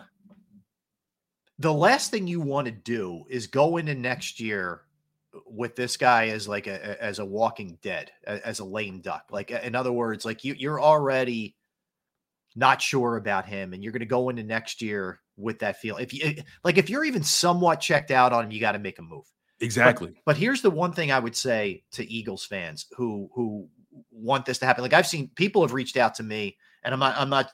the 1.60 1.74
last 1.74 2.12
thing 2.12 2.28
you 2.28 2.42
want 2.42 2.66
to 2.66 2.72
do 2.72 3.24
is 3.30 3.48
go 3.48 3.78
into 3.78 3.96
next 3.96 4.40
year 4.40 4.82
with 5.46 5.76
this 5.76 5.98
guy 5.98 6.28
as 6.30 6.48
like 6.48 6.68
a 6.68 6.76
a- 6.76 7.04
as 7.04 7.20
a 7.20 7.26
walking 7.26 7.78
dead, 7.82 8.12
as 8.26 8.60
a 8.60 8.66
lame 8.66 9.00
duck. 9.02 9.26
Like 9.32 9.52
in 9.52 9.76
other 9.76 9.92
words, 9.92 10.26
like 10.26 10.44
you 10.44 10.56
you're 10.58 10.82
already 10.82 11.56
not 12.56 12.82
sure 12.82 13.18
about 13.18 13.46
him, 13.46 13.74
and 13.74 13.84
you're 13.84 13.92
going 13.92 14.02
to 14.02 14.06
go 14.06 14.30
into 14.30 14.44
next 14.44 14.82
year 14.82 15.20
with 15.38 15.60
that 15.60 15.80
feel. 15.80 15.98
If 15.98 16.14
you 16.14 16.36
like, 16.64 16.78
if 16.78 16.90
you're 16.90 17.04
even 17.04 17.24
somewhat 17.24 17.80
checked 17.80 18.12
out 18.12 18.34
on 18.34 18.46
him, 18.46 18.52
you 18.52 18.60
got 18.60 18.74
to 18.74 18.80
make 18.80 19.00
a 19.00 19.02
move. 19.02 19.26
exactly 19.60 20.10
But, 20.10 20.26
but 20.26 20.38
here's 20.38 20.62
the 20.62 20.70
one 20.70 20.94
thing 20.94 21.12
I 21.12 21.20
would 21.20 21.36
say 21.36 21.84
to 21.94 22.10
Eagles 22.12 22.46
fans 22.46 22.88
who 22.96 23.30
who 23.34 23.68
want 24.12 24.46
this 24.46 24.60
to 24.60 24.66
happen. 24.66 24.82
Like 24.82 24.94
I've 24.94 25.08
seen 25.08 25.30
people 25.36 25.62
have 25.62 25.74
reached 25.74 25.98
out 25.98 26.16
to 26.16 26.24
me, 26.24 26.58
and 26.84 26.94
I'm 26.94 27.00
not 27.00 27.16
I'm 27.18 27.30
not 27.30 27.52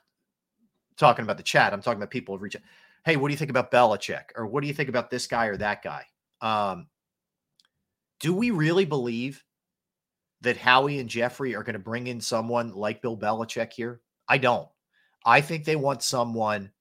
talking 0.98 1.24
about 1.24 1.38
the 1.38 1.44
chat. 1.44 1.74
I'm 1.74 1.82
talking 1.82 2.00
about 2.00 2.12
people 2.12 2.36
have 2.36 2.42
reached 2.42 2.58
out. 2.58 2.64
Hey, 3.06 3.16
what 3.16 3.30
do 3.30 3.34
you 3.34 3.38
think 3.38 3.52
about 3.52 3.72
Belichick? 3.72 4.26
Or 4.36 4.46
what 4.46 4.62
do 4.62 4.68
you 4.68 4.74
think 4.74 4.90
about 4.90 5.10
this 5.10 5.26
guy 5.26 5.46
or 5.46 5.58
that 5.58 5.82
guy? 5.82 6.06
Um, 6.42 6.88
do 8.20 8.34
we 8.34 8.52
really 8.52 8.86
believe 8.86 9.44
that 10.42 10.58
Howie 10.58 11.00
and 11.00 11.10
Jeffrey 11.10 11.56
are 11.56 11.64
going 11.64 11.74
to 11.74 11.80
bring 11.80 12.08
in 12.08 12.20
someone 12.20 12.74
like 12.74 13.02
Bill 13.02 13.18
Belichick 13.18 13.72
here? 13.72 14.02
I 14.28 14.38
don't. 14.38 14.68
I 15.26 15.41
think 15.41 15.66
they 15.66 15.76
want 15.76 16.04
someone 16.04 16.72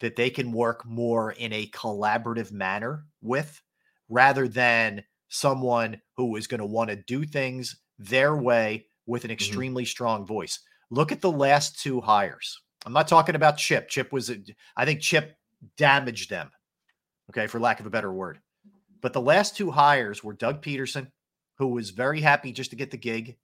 that 0.00 0.16
they 0.16 0.30
can 0.30 0.52
work 0.52 0.86
more 0.86 1.32
in 1.32 1.52
a 1.52 1.66
collaborative 1.68 2.52
manner 2.52 3.04
with 3.22 3.60
rather 4.08 4.46
than 4.48 5.02
someone 5.28 6.00
who 6.16 6.36
is 6.36 6.46
going 6.46 6.60
to 6.60 6.66
want 6.66 6.90
to 6.90 6.96
do 6.96 7.24
things 7.24 7.80
their 7.98 8.36
way 8.36 8.86
with 9.06 9.24
an 9.24 9.28
mm-hmm. 9.28 9.34
extremely 9.34 9.84
strong 9.84 10.26
voice. 10.26 10.60
Look 10.90 11.12
at 11.12 11.20
the 11.20 11.32
last 11.32 11.80
two 11.80 12.00
hires. 12.00 12.60
I'm 12.86 12.92
not 12.92 13.08
talking 13.08 13.34
about 13.34 13.58
Chip. 13.58 13.88
Chip 13.88 14.12
was, 14.12 14.30
a, 14.30 14.36
I 14.76 14.84
think 14.84 15.00
Chip 15.00 15.36
damaged 15.76 16.30
them, 16.30 16.50
okay, 17.30 17.46
for 17.46 17.58
lack 17.58 17.80
of 17.80 17.86
a 17.86 17.90
better 17.90 18.12
word. 18.12 18.38
But 19.00 19.12
the 19.12 19.20
last 19.20 19.56
two 19.56 19.70
hires 19.70 20.22
were 20.22 20.32
Doug 20.32 20.62
Pederson, 20.62 21.10
who 21.58 21.68
was 21.68 21.90
very 21.90 22.20
happy 22.20 22.52
just 22.52 22.70
to 22.70 22.76
get 22.76 22.90
the 22.90 22.96
gig. 22.96 23.36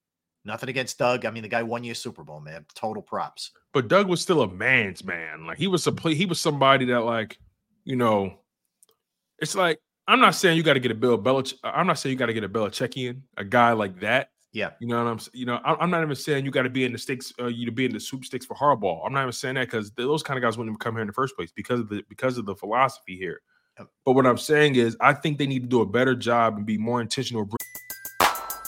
Nothing 0.44 0.68
against 0.68 0.98
Doug. 0.98 1.24
I 1.24 1.30
mean, 1.30 1.42
the 1.42 1.48
guy 1.48 1.62
won 1.62 1.84
you 1.84 1.92
a 1.92 1.94
Super 1.94 2.22
Bowl, 2.22 2.40
man. 2.40 2.66
Total 2.74 3.02
props. 3.02 3.50
but 3.72 3.88
doug 3.88 4.08
was 4.08 4.20
still 4.20 4.42
a 4.42 4.48
man's 4.52 5.02
man 5.04 5.46
like 5.46 5.58
he 5.58 5.66
was 5.66 5.86
a 5.86 5.92
play 5.92 6.14
he 6.14 6.26
was 6.26 6.40
somebody 6.40 6.84
that 6.84 7.00
like 7.00 7.38
you 7.84 7.96
know 7.96 8.32
it's 9.40 9.54
like 9.56 9.80
i'm 10.06 10.20
not 10.20 10.34
saying 10.34 10.56
you 10.56 10.62
got 10.62 10.74
to 10.74 10.80
get 10.80 10.92
a 10.92 10.94
bill 10.94 11.18
Belich- 11.18 11.54
i'm 11.64 11.86
not 11.86 11.98
saying 11.98 12.12
you 12.12 12.18
got 12.18 12.26
to 12.26 12.32
get 12.32 12.44
a 12.44 12.48
Belichickian, 12.48 13.20
a 13.36 13.44
guy 13.44 13.72
like 13.72 13.98
that 14.00 14.28
Yeah. 14.52 14.70
You 14.78 14.86
know 14.86 15.02
what 15.02 15.10
I'm 15.10 15.18
saying? 15.18 15.32
You 15.34 15.46
know, 15.46 15.58
I'm 15.64 15.90
not 15.90 16.02
even 16.02 16.14
saying 16.14 16.44
you 16.44 16.52
got 16.52 16.62
to 16.62 16.70
be 16.70 16.84
in 16.84 16.92
the 16.92 16.98
sticks, 16.98 17.32
uh, 17.40 17.46
you 17.46 17.66
to 17.66 17.72
be 17.72 17.86
in 17.86 17.92
the 17.92 17.98
soup 17.98 18.24
sticks 18.24 18.46
for 18.46 18.54
Harbaugh. 18.54 19.04
I'm 19.04 19.12
not 19.12 19.22
even 19.22 19.32
saying 19.32 19.56
that 19.56 19.66
because 19.66 19.90
those 19.92 20.22
kind 20.22 20.38
of 20.38 20.42
guys 20.42 20.56
wouldn't 20.56 20.70
even 20.72 20.78
come 20.78 20.94
here 20.94 21.00
in 21.00 21.08
the 21.08 21.12
first 21.12 21.34
place 21.34 21.50
because 21.50 21.80
of 21.80 21.88
the 21.88 22.04
because 22.08 22.38
of 22.38 22.46
the 22.46 22.54
philosophy 22.54 23.16
here. 23.16 23.40
But 24.04 24.12
what 24.12 24.26
I'm 24.26 24.38
saying 24.38 24.76
is, 24.76 24.96
I 25.00 25.12
think 25.12 25.38
they 25.38 25.48
need 25.48 25.62
to 25.62 25.68
do 25.68 25.80
a 25.80 25.86
better 25.86 26.14
job 26.14 26.56
and 26.56 26.64
be 26.64 26.78
more 26.78 27.00
intentional. 27.00 27.48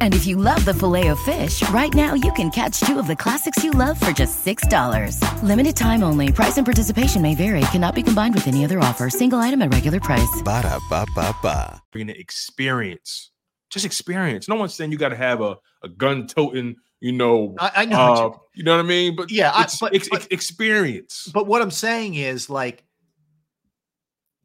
And 0.00 0.14
if 0.14 0.26
you 0.26 0.36
love 0.36 0.64
the 0.64 0.72
filet 0.72 1.08
of 1.08 1.18
fish, 1.20 1.62
right 1.70 1.92
now 1.92 2.14
you 2.14 2.32
can 2.32 2.50
catch 2.50 2.80
two 2.80 2.98
of 2.98 3.06
the 3.06 3.16
classics 3.16 3.62
you 3.62 3.72
love 3.72 4.00
for 4.00 4.12
just 4.12 4.44
$6. 4.46 5.20
Limited 5.42 5.76
time 5.76 6.02
only. 6.02 6.32
Price 6.32 6.56
and 6.56 6.64
participation 6.64 7.20
may 7.20 7.34
vary. 7.34 7.60
Cannot 7.72 7.94
be 7.94 8.02
combined 8.02 8.34
with 8.34 8.48
any 8.48 8.64
other 8.64 8.78
offer. 8.78 9.10
Single 9.10 9.40
item 9.40 9.60
at 9.60 9.72
regular 9.74 10.00
price. 10.00 10.42
Ba-da-ba-ba-ba. 10.42 11.82
Bringing 11.92 12.08
the 12.14 12.18
experience, 12.18 13.30
just 13.70 13.84
experience. 13.84 14.48
No 14.48 14.54
one's 14.56 14.74
saying 14.74 14.92
you 14.92 14.98
got 14.98 15.10
to 15.10 15.16
have 15.16 15.40
a, 15.42 15.56
a 15.82 15.88
gun 15.88 16.26
toting, 16.26 16.76
you 17.00 17.12
know. 17.12 17.54
I- 17.58 17.72
I 17.76 17.84
know 17.84 17.96
what 18.10 18.18
you- 18.18 18.24
uh, 18.24 18.38
you 18.54 18.64
know 18.64 18.72
what 18.76 18.84
I 18.84 18.88
mean? 18.88 19.16
But 19.16 19.30
Yeah, 19.30 19.50
I- 19.52 19.64
it's, 19.64 19.78
but- 19.78 19.94
it's 19.94 20.08
ex- 20.12 20.26
experience. 20.30 21.30
But 21.34 21.46
what 21.46 21.60
I'm 21.60 21.70
saying 21.70 22.14
is 22.14 22.48
like 22.48 22.84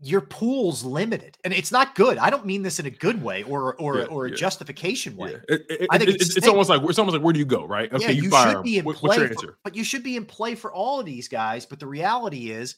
your 0.03 0.21
pool's 0.21 0.83
limited 0.83 1.37
and 1.43 1.53
it's 1.53 1.71
not 1.71 1.93
good. 1.93 2.17
I 2.17 2.31
don't 2.31 2.45
mean 2.45 2.63
this 2.63 2.79
in 2.79 2.87
a 2.87 2.89
good 2.89 3.21
way 3.21 3.43
or 3.43 3.75
or 3.75 3.99
Yeah, 3.99 4.05
or 4.05 4.25
a 4.25 4.29
yeah. 4.31 4.35
justification 4.35 5.15
way. 5.15 5.35
It- 5.47 5.65
it- 5.69 5.87
I 5.91 5.99
think 5.99 6.09
it- 6.09 6.21
it's 6.21 6.35
it's, 6.35 6.47
almost 6.47 6.69
like 6.71 6.81
it's 6.89 6.97
almost 6.97 7.13
like 7.15 7.23
where 7.23 7.33
do 7.33 7.39
you 7.39 7.45
go, 7.45 7.65
right? 7.65 7.91
Okay, 7.93 8.05
yeah, 8.05 8.09
you, 8.09 8.23
you 8.23 8.29
fire 8.31 8.53
should 8.53 8.63
be 8.63 8.79
in 8.79 8.85
What- 8.85 8.95
play 8.95 9.19
what's 9.19 9.41
your 9.43 9.51
for- 9.53 9.57
but 9.63 9.75
you 9.75 9.83
should 9.83 10.01
be 10.03 10.15
in 10.17 10.25
play 10.25 10.55
for 10.55 10.73
all 10.73 10.99
of 10.99 11.05
these 11.05 11.27
guys. 11.27 11.67
But 11.67 11.79
the 11.79 11.85
reality 11.85 12.49
is, 12.49 12.77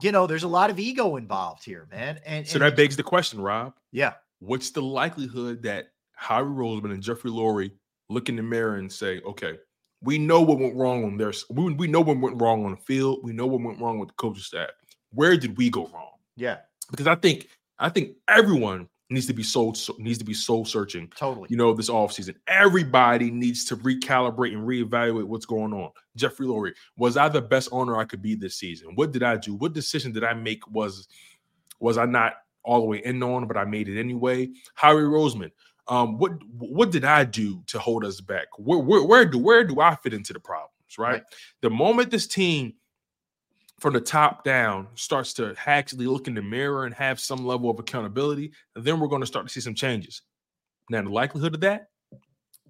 you 0.00 0.10
know, 0.12 0.26
there's 0.26 0.44
a 0.44 0.48
lot 0.48 0.70
of 0.70 0.78
ego 0.78 1.16
involved 1.16 1.62
here, 1.64 1.86
man. 1.90 2.20
And, 2.24 2.46
So 2.48 2.54
and 2.54 2.62
that 2.62 2.74
begs 2.76 2.96
the 2.96 3.02
question, 3.02 3.40
Rob. 3.40 3.74
Yeah. 3.92 4.14
What's 4.38 4.70
the 4.70 4.80
likelihood 4.82 5.62
that 5.64 5.88
Howie 6.12 6.44
Roseman 6.44 6.92
and 6.92 7.02
Jeffrey 7.02 7.30
Lurie 7.30 7.72
look 8.08 8.28
in 8.30 8.36
the 8.36 8.42
mirror 8.42 8.76
and 8.76 8.90
say, 8.90 9.20
okay, 9.26 9.58
we 10.00 10.16
know 10.16 10.40
what 10.40 10.58
went 10.58 10.74
wrong 10.76 11.04
on 11.04 11.18
their 11.18 11.32
we, 11.50 11.74
we 11.74 11.86
know 11.88 12.00
what 12.00 12.18
went 12.18 12.40
wrong 12.40 12.64
on 12.64 12.70
the 12.70 12.76
field. 12.78 13.18
We 13.24 13.32
know 13.32 13.46
what 13.46 13.60
went 13.60 13.80
wrong 13.80 13.98
with 13.98 14.08
the 14.08 14.14
coaching 14.14 14.42
staff. 14.42 14.70
Where 15.12 15.36
did 15.36 15.56
we 15.56 15.70
go 15.70 15.86
wrong? 15.88 16.12
yeah, 16.36 16.58
Because 16.90 17.06
I 17.06 17.14
think 17.14 17.48
I 17.78 17.88
think 17.88 18.16
everyone 18.28 18.88
needs 19.10 19.26
to 19.26 19.32
be 19.32 19.42
soul 19.42 19.74
needs 19.98 20.18
to 20.18 20.24
be 20.24 20.34
soul 20.34 20.64
searching. 20.64 21.08
Totally. 21.16 21.48
You 21.50 21.56
know, 21.56 21.72
this 21.72 21.88
offseason. 21.88 22.34
Everybody 22.46 23.30
needs 23.30 23.64
to 23.66 23.76
recalibrate 23.76 24.52
and 24.52 24.66
reevaluate 24.66 25.24
what's 25.24 25.46
going 25.46 25.72
on. 25.72 25.90
Jeffrey 26.16 26.46
Lurie, 26.46 26.74
was 26.96 27.16
I 27.16 27.28
the 27.28 27.40
best 27.40 27.68
owner 27.72 27.96
I 27.96 28.04
could 28.04 28.22
be 28.22 28.34
this 28.34 28.56
season? 28.56 28.94
What 28.94 29.12
did 29.12 29.22
I 29.22 29.36
do? 29.36 29.54
What 29.54 29.72
decision 29.72 30.12
did 30.12 30.24
I 30.24 30.34
make? 30.34 30.68
Was 30.70 31.08
was 31.80 31.96
I 31.98 32.06
not 32.06 32.34
all 32.64 32.80
the 32.80 32.86
way 32.86 32.98
in 33.04 33.22
on, 33.22 33.46
but 33.46 33.56
I 33.56 33.64
made 33.64 33.88
it 33.88 33.98
anyway? 33.98 34.50
Howie 34.74 35.02
Roseman, 35.02 35.52
um, 35.86 36.18
what 36.18 36.32
what 36.58 36.90
did 36.90 37.04
I 37.04 37.24
do 37.24 37.62
to 37.68 37.78
hold 37.78 38.04
us 38.04 38.20
back? 38.20 38.46
Where 38.58 38.78
where, 38.78 39.02
where 39.04 39.24
do 39.24 39.38
where 39.38 39.64
do 39.64 39.80
I 39.80 39.94
fit 39.96 40.12
into 40.12 40.32
the 40.32 40.40
problems? 40.40 40.72
Right? 40.98 41.22
The 41.60 41.70
moment 41.70 42.10
this 42.10 42.26
team 42.26 42.74
from 43.78 43.94
the 43.94 44.00
top 44.00 44.44
down 44.44 44.88
starts 44.94 45.32
to 45.34 45.54
actually 45.66 46.06
look 46.06 46.26
in 46.26 46.34
the 46.34 46.42
mirror 46.42 46.84
and 46.84 46.94
have 46.94 47.20
some 47.20 47.46
level 47.46 47.70
of 47.70 47.78
accountability, 47.78 48.52
then 48.74 48.98
we're 48.98 49.08
going 49.08 49.22
to 49.22 49.26
start 49.26 49.46
to 49.46 49.52
see 49.52 49.60
some 49.60 49.74
changes. 49.74 50.22
Now, 50.90 51.02
the 51.02 51.10
likelihood 51.10 51.54
of 51.54 51.60
that, 51.60 51.90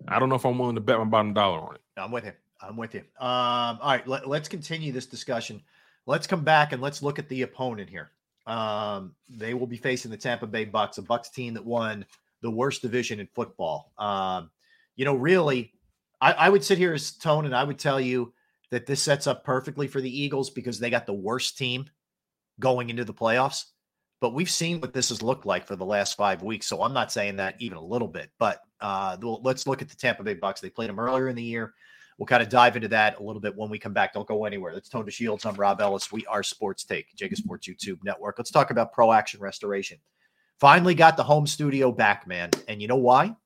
I 0.06 0.18
don't 0.18 0.28
know 0.28 0.34
if 0.34 0.44
I'm 0.44 0.58
willing 0.58 0.74
to 0.74 0.80
bet 0.80 0.98
my 0.98 1.04
bottom 1.04 1.32
dollar 1.32 1.60
on 1.60 1.74
it. 1.76 1.80
I'm 1.96 2.10
with 2.10 2.24
you. 2.24 2.32
I'm 2.60 2.76
with 2.76 2.94
you. 2.94 3.00
Um, 3.20 3.78
all 3.80 3.90
right, 3.90 4.06
let, 4.06 4.24
us 4.26 4.48
continue 4.48 4.92
this 4.92 5.06
discussion. 5.06 5.62
Let's 6.06 6.26
come 6.26 6.44
back 6.44 6.72
and 6.72 6.82
let's 6.82 7.02
look 7.02 7.18
at 7.18 7.28
the 7.28 7.42
opponent 7.42 7.88
here. 7.88 8.10
Um, 8.46 9.14
they 9.28 9.54
will 9.54 9.66
be 9.66 9.76
facing 9.76 10.10
the 10.10 10.16
Tampa 10.16 10.46
Bay 10.46 10.64
Bucks, 10.64 10.98
a 10.98 11.02
Bucks 11.02 11.30
team 11.30 11.54
that 11.54 11.64
won 11.64 12.04
the 12.40 12.50
worst 12.50 12.82
division 12.82 13.20
in 13.20 13.28
football. 13.34 13.92
Um, 13.98 14.50
you 14.96 15.04
know, 15.04 15.14
really, 15.14 15.72
I, 16.20 16.32
I 16.32 16.48
would 16.48 16.64
sit 16.64 16.78
here 16.78 16.94
as 16.94 17.12
Tone 17.12 17.46
and 17.46 17.54
I 17.54 17.64
would 17.64 17.78
tell 17.78 18.00
you 18.00 18.32
that 18.70 18.86
this 18.86 19.02
sets 19.02 19.26
up 19.26 19.44
perfectly 19.44 19.86
for 19.86 20.00
the 20.00 20.20
Eagles 20.22 20.50
because 20.50 20.78
they 20.78 20.90
got 20.90 21.06
the 21.06 21.12
worst 21.12 21.56
team 21.56 21.88
going 22.60 22.90
into 22.90 23.04
the 23.04 23.14
playoffs. 23.14 23.64
but 24.20 24.34
we've 24.34 24.50
seen 24.50 24.80
what 24.80 24.92
this 24.92 25.10
has 25.10 25.22
looked 25.22 25.46
like 25.46 25.66
for 25.66 25.76
the 25.76 25.84
last 25.84 26.16
five 26.16 26.42
weeks. 26.42 26.66
So 26.66 26.82
I'm 26.82 26.92
not 26.92 27.12
saying 27.12 27.36
that 27.36 27.54
even 27.60 27.78
a 27.78 27.84
little 27.84 28.08
bit. 28.08 28.30
But 28.38 28.60
uh, 28.80 29.16
let's 29.20 29.66
look 29.66 29.80
at 29.82 29.88
the 29.88 29.96
Tampa 29.96 30.24
Bay 30.24 30.34
Bucks. 30.34 30.60
They 30.60 30.70
played 30.70 30.88
them 30.88 30.98
earlier 30.98 31.28
in 31.28 31.36
the 31.36 31.42
year. 31.42 31.74
We'll 32.18 32.26
kind 32.26 32.42
of 32.42 32.48
dive 32.48 32.74
into 32.74 32.88
that 32.88 33.20
a 33.20 33.22
little 33.22 33.40
bit 33.40 33.56
when 33.56 33.70
we 33.70 33.78
come 33.78 33.92
back. 33.92 34.12
Don't 34.12 34.26
go 34.26 34.44
anywhere. 34.44 34.74
Let's 34.74 34.88
Tone 34.88 35.06
DeShields. 35.06 35.46
I'm 35.46 35.54
Rob 35.54 35.80
Ellis. 35.80 36.10
We 36.10 36.26
are 36.26 36.42
Sports 36.42 36.82
Take, 36.82 37.14
JAKIB 37.16 37.36
Sports 37.36 37.68
YouTube 37.68 38.02
Network. 38.02 38.36
Let's 38.38 38.50
talk 38.50 38.72
about 38.72 38.92
Pro 38.92 39.12
Action 39.12 39.40
Restoration. 39.40 39.98
Finally 40.58 40.96
got 40.96 41.16
the 41.16 41.22
home 41.22 41.46
studio 41.46 41.92
back, 41.92 42.26
man. 42.26 42.50
And 42.66 42.82
you 42.82 42.88
know 42.88 42.96
why? 42.96 43.36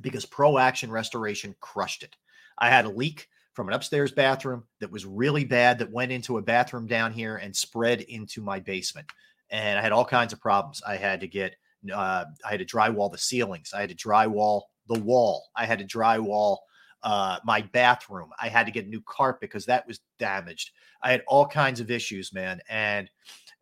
Because 0.00 0.24
Pro 0.24 0.56
Action 0.56 0.88
Restoration 0.88 1.56
crushed 1.60 2.04
it. 2.04 2.14
I 2.58 2.70
had 2.70 2.84
a 2.84 2.90
leak 2.90 3.28
from 3.56 3.68
an 3.68 3.74
upstairs 3.74 4.12
bathroom 4.12 4.62
that 4.80 4.92
was 4.92 5.06
really 5.06 5.44
bad 5.44 5.78
that 5.78 5.90
went 5.90 6.12
into 6.12 6.36
a 6.36 6.42
bathroom 6.42 6.86
down 6.86 7.10
here 7.10 7.36
and 7.36 7.56
spread 7.56 8.02
into 8.02 8.42
my 8.42 8.60
basement. 8.60 9.10
And 9.50 9.78
I 9.78 9.82
had 9.82 9.92
all 9.92 10.04
kinds 10.04 10.34
of 10.34 10.40
problems. 10.40 10.82
I 10.86 10.96
had 10.96 11.20
to 11.20 11.26
get, 11.26 11.56
uh, 11.90 12.26
I 12.44 12.50
had 12.50 12.58
to 12.58 12.66
drywall 12.66 13.10
the 13.10 13.16
ceilings. 13.16 13.72
I 13.72 13.80
had 13.80 13.88
to 13.88 13.96
drywall 13.96 14.62
the 14.88 15.00
wall. 15.00 15.46
I 15.56 15.64
had 15.64 15.78
to 15.78 15.86
drywall 15.86 16.58
uh, 17.02 17.38
my 17.44 17.62
bathroom. 17.62 18.28
I 18.38 18.48
had 18.48 18.66
to 18.66 18.72
get 18.72 18.84
a 18.84 18.90
new 18.90 19.00
carpet 19.00 19.40
because 19.40 19.64
that 19.66 19.86
was 19.86 20.00
damaged. 20.18 20.72
I 21.02 21.10
had 21.10 21.22
all 21.26 21.46
kinds 21.46 21.80
of 21.80 21.90
issues, 21.90 22.34
man. 22.34 22.60
And 22.68 23.08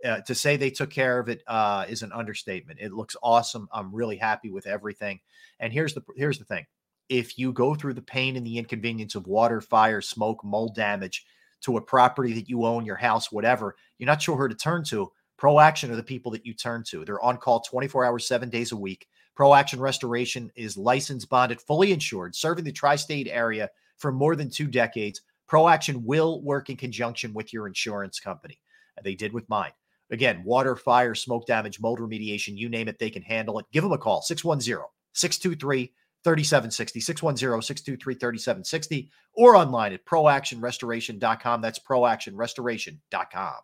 uh, 0.04 0.22
to 0.22 0.34
say 0.34 0.56
they 0.56 0.70
took 0.70 0.90
care 0.90 1.20
of 1.20 1.28
it 1.28 1.42
uh, 1.46 1.84
is 1.88 2.02
an 2.02 2.10
understatement. 2.10 2.80
It 2.80 2.92
looks 2.92 3.14
awesome. 3.22 3.68
I'm 3.72 3.94
really 3.94 4.16
happy 4.16 4.50
with 4.50 4.66
everything. 4.66 5.20
And 5.60 5.72
here's 5.72 5.94
the 5.94 6.02
here's 6.16 6.38
the 6.38 6.44
thing: 6.44 6.66
if 7.08 7.38
you 7.38 7.52
go 7.52 7.74
through 7.74 7.94
the 7.94 8.02
pain 8.02 8.36
and 8.36 8.46
the 8.46 8.58
inconvenience 8.58 9.14
of 9.14 9.26
water, 9.26 9.60
fire, 9.60 10.00
smoke, 10.00 10.44
mold 10.44 10.74
damage 10.74 11.24
to 11.62 11.76
a 11.76 11.80
property 11.80 12.32
that 12.34 12.48
you 12.48 12.64
own, 12.64 12.84
your 12.84 12.96
house, 12.96 13.32
whatever, 13.32 13.76
you're 13.98 14.06
not 14.06 14.22
sure 14.22 14.36
who 14.36 14.48
to 14.48 14.54
turn 14.54 14.84
to. 14.84 15.10
Pro 15.36 15.60
Action 15.60 15.90
are 15.90 15.96
the 15.96 16.02
people 16.02 16.30
that 16.32 16.46
you 16.46 16.54
turn 16.54 16.84
to. 16.84 17.04
They're 17.04 17.22
on 17.22 17.36
call 17.38 17.60
24 17.60 18.04
hours, 18.04 18.26
seven 18.26 18.48
days 18.48 18.72
a 18.72 18.76
week. 18.76 19.08
Pro 19.34 19.54
Action 19.54 19.80
Restoration 19.80 20.50
is 20.54 20.76
licensed, 20.76 21.28
bonded, 21.28 21.60
fully 21.60 21.92
insured, 21.92 22.34
serving 22.36 22.64
the 22.64 22.72
tri 22.72 22.96
state 22.96 23.28
area 23.28 23.68
for 23.96 24.12
more 24.12 24.36
than 24.36 24.48
two 24.48 24.66
decades. 24.66 25.22
Pro 25.46 25.68
Action 25.68 26.04
will 26.04 26.40
work 26.42 26.70
in 26.70 26.76
conjunction 26.76 27.34
with 27.34 27.52
your 27.52 27.66
insurance 27.66 28.20
company. 28.20 28.60
They 29.02 29.14
did 29.14 29.32
with 29.32 29.48
mine. 29.48 29.72
Again, 30.10 30.42
water, 30.44 30.76
fire, 30.76 31.14
smoke 31.14 31.46
damage, 31.46 31.80
mold 31.80 31.98
remediation, 31.98 32.56
you 32.56 32.68
name 32.68 32.88
it, 32.88 32.98
they 32.98 33.10
can 33.10 33.22
handle 33.22 33.58
it. 33.58 33.66
Give 33.72 33.82
them 33.82 33.92
a 33.92 33.98
call 33.98 34.22
610 34.22 34.86
623 35.14 35.92
3760, 36.24 37.00
610 37.00 37.62
623 37.62 38.14
3760, 38.14 39.10
or 39.34 39.54
online 39.56 39.92
at 39.92 40.04
proactionrestoration.com. 40.04 41.60
That's 41.60 41.78
proactionrestoration.com. 41.78 43.54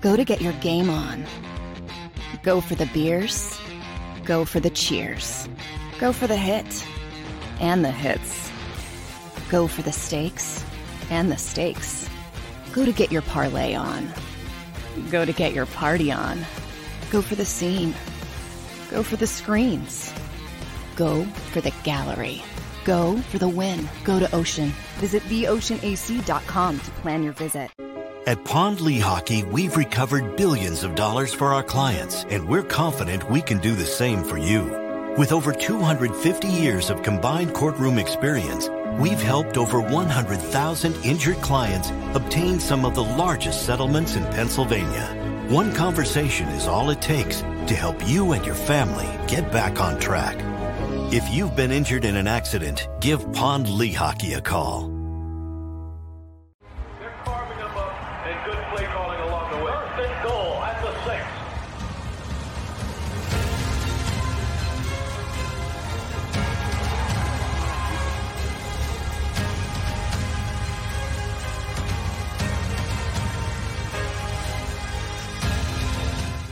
Go 0.00 0.16
to 0.16 0.24
get 0.24 0.40
your 0.40 0.52
game 0.54 0.90
on. 0.90 1.24
Go 2.42 2.60
for 2.60 2.74
the 2.74 2.86
beers. 2.86 3.58
Go 4.24 4.44
for 4.44 4.60
the 4.60 4.70
cheers. 4.70 5.48
Go 5.98 6.12
for 6.12 6.26
the 6.26 6.36
hit 6.36 6.86
and 7.60 7.84
the 7.84 7.90
hits. 7.90 8.50
Go 9.50 9.66
for 9.66 9.82
the 9.82 9.92
stakes 9.92 10.64
and 11.10 11.30
the 11.30 11.36
stakes. 11.36 12.08
Go 12.72 12.84
to 12.84 12.92
get 12.92 13.12
your 13.12 13.22
parlay 13.22 13.74
on. 13.74 14.08
Go 15.10 15.24
to 15.24 15.32
get 15.32 15.52
your 15.52 15.66
party 15.66 16.10
on. 16.10 16.38
Go 17.10 17.22
for 17.22 17.34
the 17.34 17.44
scene. 17.44 17.94
Go 18.90 19.02
for 19.02 19.16
the 19.16 19.26
screens. 19.26 20.12
Go 20.96 21.24
for 21.52 21.60
the 21.60 21.72
gallery. 21.82 22.42
Go 22.84 23.16
for 23.30 23.38
the 23.38 23.48
win. 23.48 23.88
Go 24.04 24.18
to 24.18 24.32
Ocean. 24.34 24.68
Visit 24.98 25.22
theoceanac.com 25.24 26.80
to 26.80 26.90
plan 27.02 27.22
your 27.22 27.32
visit. 27.32 27.70
At 28.26 28.42
Pond 28.44 28.78
Lehocky, 28.78 29.44
we've 29.52 29.76
recovered 29.76 30.36
billions 30.36 30.82
of 30.82 30.94
dollars 30.94 31.34
for 31.34 31.52
our 31.52 31.62
clients, 31.62 32.24
and 32.30 32.48
we're 32.48 32.62
confident 32.62 33.28
we 33.30 33.42
can 33.42 33.58
do 33.58 33.74
the 33.74 33.84
same 33.84 34.24
for 34.24 34.38
you. 34.38 34.62
With 35.18 35.30
over 35.30 35.52
250 35.52 36.48
years 36.48 36.88
of 36.88 37.02
combined 37.02 37.52
courtroom 37.52 37.98
experience, 37.98 38.70
we've 38.98 39.20
helped 39.20 39.58
over 39.58 39.78
100,000 39.78 40.94
injured 41.04 41.36
clients 41.42 41.90
obtain 42.14 42.58
some 42.58 42.86
of 42.86 42.94
the 42.94 43.04
largest 43.04 43.66
settlements 43.66 44.16
in 44.16 44.24
Pennsylvania. 44.32 45.44
One 45.48 45.74
conversation 45.74 46.48
is 46.48 46.66
all 46.66 46.88
it 46.88 47.02
takes 47.02 47.42
to 47.42 47.74
help 47.74 48.08
you 48.08 48.32
and 48.32 48.44
your 48.46 48.54
family 48.54 49.08
get 49.28 49.52
back 49.52 49.82
on 49.82 50.00
track. 50.00 50.53
If 51.16 51.32
you've 51.32 51.54
been 51.54 51.70
injured 51.70 52.04
in 52.04 52.16
an 52.16 52.26
accident, 52.26 52.88
give 53.00 53.20
Pond 53.32 53.66
Lehocky 53.66 54.36
a 54.36 54.40
call. 54.40 54.86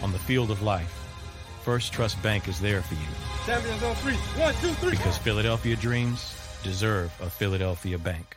On 0.05 0.13
the 0.13 0.21
field 0.21 0.53
of 0.53 0.63
life, 0.63 1.05
First 1.65 1.93
Trust 1.93 2.23
Bank 2.23 2.47
is 2.47 2.61
there 2.61 2.83
for 2.83 2.95
you. 2.95 3.22
Champions 3.47 3.83
on 3.83 3.95
three. 3.97 4.15
One, 4.41 4.55
two, 4.55 4.73
three. 4.75 4.93
Because 4.93 5.19
Philadelphia 5.19 5.75
dreams 5.75 6.35
deserve 6.63 7.13
a 7.21 7.29
Philadelphia 7.29 7.99
bank. 7.99 8.37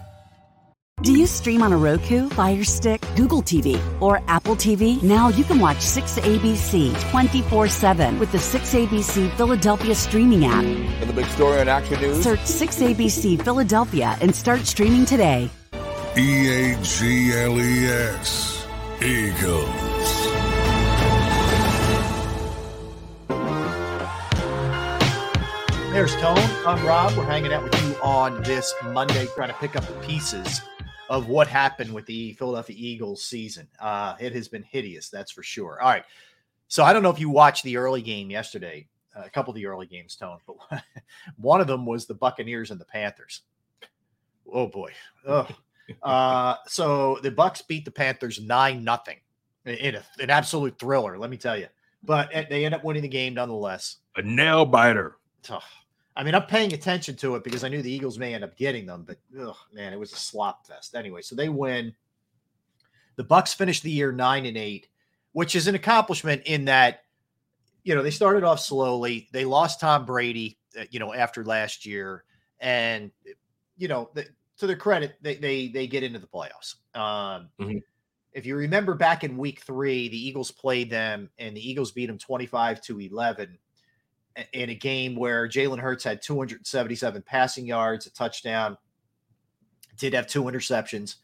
Do 1.01 1.17
you 1.17 1.25
stream 1.25 1.63
on 1.63 1.73
a 1.73 1.77
Roku, 1.77 2.29
Fire 2.29 2.63
Stick, 2.63 3.03
Google 3.15 3.41
TV, 3.41 3.81
or 3.99 4.21
Apple 4.27 4.55
TV? 4.55 5.01
Now 5.01 5.29
you 5.29 5.43
can 5.43 5.59
watch 5.59 5.77
6ABC 5.77 7.09
24 7.09 7.67
7 7.69 8.19
with 8.19 8.31
the 8.31 8.37
6ABC 8.37 9.35
Philadelphia 9.35 9.95
streaming 9.95 10.45
app. 10.45 10.63
And 10.63 11.09
the 11.09 11.13
big 11.13 11.25
story 11.25 11.59
on 11.59 11.67
Action 11.67 11.99
News? 11.99 12.21
Search 12.21 12.41
6ABC 12.41 13.43
Philadelphia 13.43 14.15
and 14.21 14.35
start 14.35 14.59
streaming 14.67 15.05
today. 15.05 15.49
E 16.15 16.49
A 16.49 16.79
G 16.83 17.33
L 17.33 17.59
E 17.59 17.85
S. 17.87 18.67
Eagles. 19.01 19.67
There's 25.91 26.15
Tone. 26.17 26.37
I'm 26.67 26.85
Rob. 26.85 27.17
We're 27.17 27.25
hanging 27.25 27.51
out 27.51 27.63
with 27.63 27.87
you 27.87 27.95
on 28.03 28.43
this 28.43 28.71
Monday, 28.85 29.25
trying 29.33 29.49
to 29.49 29.55
pick 29.55 29.75
up 29.75 29.83
the 29.87 29.93
pieces 30.05 30.61
of 31.11 31.27
what 31.27 31.45
happened 31.45 31.93
with 31.93 32.05
the 32.05 32.31
Philadelphia 32.33 32.75
Eagles 32.79 33.21
season. 33.21 33.67
Uh, 33.81 34.15
it 34.17 34.33
has 34.33 34.47
been 34.47 34.63
hideous, 34.63 35.09
that's 35.09 35.29
for 35.29 35.43
sure. 35.43 35.77
All 35.81 35.89
right. 35.89 36.05
So 36.69 36.85
I 36.85 36.93
don't 36.93 37.03
know 37.03 37.09
if 37.09 37.19
you 37.19 37.29
watched 37.29 37.65
the 37.65 37.75
early 37.75 38.01
game 38.01 38.31
yesterday. 38.31 38.87
a 39.13 39.29
couple 39.29 39.51
of 39.51 39.55
the 39.55 39.65
early 39.65 39.87
games, 39.87 40.15
Tone, 40.15 40.37
but 40.47 40.55
one 41.35 41.59
of 41.59 41.67
them 41.67 41.85
was 41.85 42.05
the 42.05 42.13
Buccaneers 42.13 42.71
and 42.71 42.79
the 42.79 42.85
Panthers. 42.85 43.41
Oh 44.51 44.67
boy. 44.67 44.91
Oh. 45.27 45.49
Uh, 46.01 46.55
so 46.67 47.19
the 47.21 47.31
Bucks 47.31 47.61
beat 47.61 47.83
the 47.83 47.91
Panthers 47.91 48.39
nine 48.39 48.81
nothing 48.81 49.17
in 49.65 49.95
a, 49.95 50.03
an 50.21 50.29
absolute 50.29 50.79
thriller. 50.79 51.17
Let 51.17 51.29
me 51.29 51.35
tell 51.35 51.57
you. 51.57 51.67
But 52.03 52.31
they 52.49 52.63
end 52.63 52.73
up 52.73 52.85
winning 52.85 53.01
the 53.01 53.09
game 53.09 53.33
nonetheless. 53.33 53.97
A 54.15 54.21
nail 54.21 54.65
biter. 54.65 55.17
Oh, 55.49 55.59
I 56.15 56.23
mean, 56.23 56.35
I'm 56.35 56.45
paying 56.45 56.73
attention 56.73 57.15
to 57.17 57.35
it 57.35 57.43
because 57.43 57.63
I 57.63 57.69
knew 57.69 57.81
the 57.81 57.91
Eagles 57.91 58.19
may 58.19 58.33
end 58.33 58.43
up 58.43 58.57
getting 58.57 58.85
them, 58.85 59.03
but 59.07 59.17
oh, 59.39 59.57
man, 59.73 59.93
it 59.93 59.99
was 59.99 60.11
a 60.11 60.17
slop 60.17 60.67
fest. 60.67 60.95
Anyway, 60.95 61.21
so 61.21 61.35
they 61.35 61.49
win. 61.49 61.93
The 63.15 63.23
Bucks 63.23 63.53
finished 63.53 63.83
the 63.83 63.91
year 63.91 64.11
nine 64.11 64.45
and 64.45 64.57
eight, 64.57 64.87
which 65.31 65.55
is 65.55 65.67
an 65.67 65.75
accomplishment 65.75 66.43
in 66.45 66.65
that 66.65 67.03
you 67.83 67.95
know 67.95 68.03
they 68.03 68.11
started 68.11 68.43
off 68.43 68.59
slowly. 68.59 69.29
They 69.31 69.45
lost 69.45 69.79
Tom 69.79 70.05
Brady, 70.05 70.57
uh, 70.79 70.83
you 70.91 70.99
know, 70.99 71.13
after 71.13 71.43
last 71.43 71.85
year, 71.85 72.23
and 72.59 73.11
you 73.77 73.87
know, 73.87 74.09
the, 74.13 74.27
to 74.57 74.67
their 74.67 74.75
credit, 74.75 75.15
they 75.21 75.35
they 75.35 75.67
they 75.69 75.87
get 75.87 76.03
into 76.03 76.19
the 76.19 76.27
playoffs. 76.27 76.75
Um, 76.93 77.49
mm-hmm. 77.59 77.77
If 78.33 78.45
you 78.45 78.55
remember 78.55 78.95
back 78.95 79.23
in 79.23 79.37
Week 79.37 79.61
Three, 79.61 80.07
the 80.09 80.27
Eagles 80.27 80.51
played 80.51 80.89
them, 80.89 81.29
and 81.37 81.55
the 81.55 81.69
Eagles 81.69 81.91
beat 81.91 82.07
them 82.07 82.17
twenty-five 82.17 82.81
to 82.81 82.99
eleven 82.99 83.57
in 84.53 84.69
a 84.69 84.75
game 84.75 85.15
where 85.15 85.47
Jalen 85.47 85.79
Hurts 85.79 86.03
had 86.03 86.21
277 86.21 87.21
passing 87.23 87.65
yards, 87.65 88.05
a 88.07 88.11
touchdown, 88.11 88.77
did 89.97 90.13
have 90.13 90.27
two 90.27 90.43
interceptions. 90.43 91.15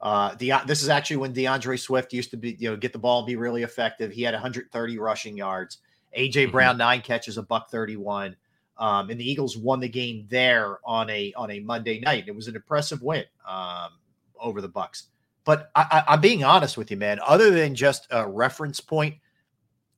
Uh, 0.00 0.34
the, 0.38 0.52
this 0.66 0.82
is 0.82 0.88
actually 0.88 1.16
when 1.16 1.32
D'Andre 1.32 1.76
Swift 1.76 2.12
used 2.12 2.30
to 2.30 2.36
be, 2.36 2.56
you 2.58 2.70
know, 2.70 2.76
get 2.76 2.92
the 2.92 2.98
ball 2.98 3.20
and 3.20 3.26
be 3.26 3.36
really 3.36 3.62
effective. 3.62 4.12
He 4.12 4.22
had 4.22 4.34
130 4.34 4.98
rushing 4.98 5.36
yards. 5.36 5.78
AJ 6.16 6.32
mm-hmm. 6.32 6.52
Brown 6.52 6.76
nine 6.76 7.00
catches, 7.00 7.38
a 7.38 7.42
buck 7.42 7.70
31. 7.70 8.36
Um, 8.78 9.08
and 9.08 9.18
the 9.18 9.28
Eagles 9.28 9.56
won 9.56 9.80
the 9.80 9.88
game 9.88 10.26
there 10.28 10.78
on 10.84 11.08
a 11.08 11.32
on 11.34 11.50
a 11.50 11.60
Monday 11.60 11.98
night. 11.98 12.24
It 12.28 12.36
was 12.36 12.46
an 12.46 12.56
impressive 12.56 13.02
win 13.02 13.24
um, 13.48 13.90
over 14.38 14.60
the 14.60 14.68
Bucks. 14.68 15.04
But 15.44 15.70
I, 15.74 15.86
I, 15.90 16.12
I'm 16.12 16.20
being 16.20 16.44
honest 16.44 16.76
with 16.76 16.90
you, 16.90 16.98
man. 16.98 17.18
Other 17.26 17.50
than 17.50 17.74
just 17.74 18.06
a 18.10 18.28
reference 18.28 18.80
point, 18.80 19.14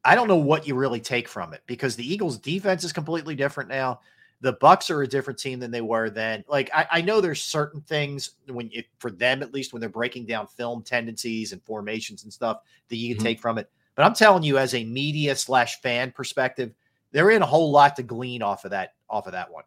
I 0.09 0.14
don't 0.14 0.26
know 0.26 0.36
what 0.36 0.66
you 0.66 0.74
really 0.74 1.01
take 1.01 1.28
from 1.28 1.52
it 1.52 1.62
because 1.66 1.94
the 1.94 2.12
Eagles 2.12 2.39
defense 2.39 2.82
is 2.82 2.94
completely 2.94 3.35
different 3.35 3.68
now. 3.68 4.01
The 4.40 4.55
Bucks 4.55 4.89
are 4.89 5.02
a 5.02 5.06
different 5.06 5.39
team 5.39 5.60
than 5.60 5.70
they 5.70 5.82
were 5.82 6.09
then. 6.09 6.44
Like 6.48 6.70
I, 6.72 6.86
I 6.90 7.01
know 7.02 7.20
there's 7.20 7.43
certain 7.43 7.82
things 7.82 8.30
when 8.48 8.70
it, 8.72 8.86
for 9.01 9.10
them 9.10 9.43
at 9.43 9.52
least 9.52 9.74
when 9.74 9.80
they're 9.80 9.90
breaking 9.90 10.24
down 10.24 10.47
film 10.47 10.82
tendencies 10.82 11.52
and 11.52 11.62
formations 11.62 12.24
and 12.24 12.32
stuff 12.32 12.60
that 12.89 12.97
you 12.97 13.09
can 13.09 13.18
mm-hmm. 13.18 13.26
take 13.26 13.40
from 13.40 13.59
it. 13.59 13.70
But 13.97 14.06
I'm 14.06 14.14
telling 14.14 14.44
you, 14.44 14.56
as 14.56 14.72
a 14.72 14.82
media 14.82 15.36
slash 15.36 15.82
fan 15.82 16.10
perspective, 16.12 16.72
there 17.12 17.30
ain't 17.30 17.43
a 17.43 17.47
whole 17.47 17.70
lot 17.70 17.94
to 17.97 18.02
glean 18.02 18.40
off 18.40 18.64
of 18.64 18.70
that 18.70 18.94
off 19.10 19.26
of 19.26 19.32
that 19.32 19.52
one. 19.52 19.64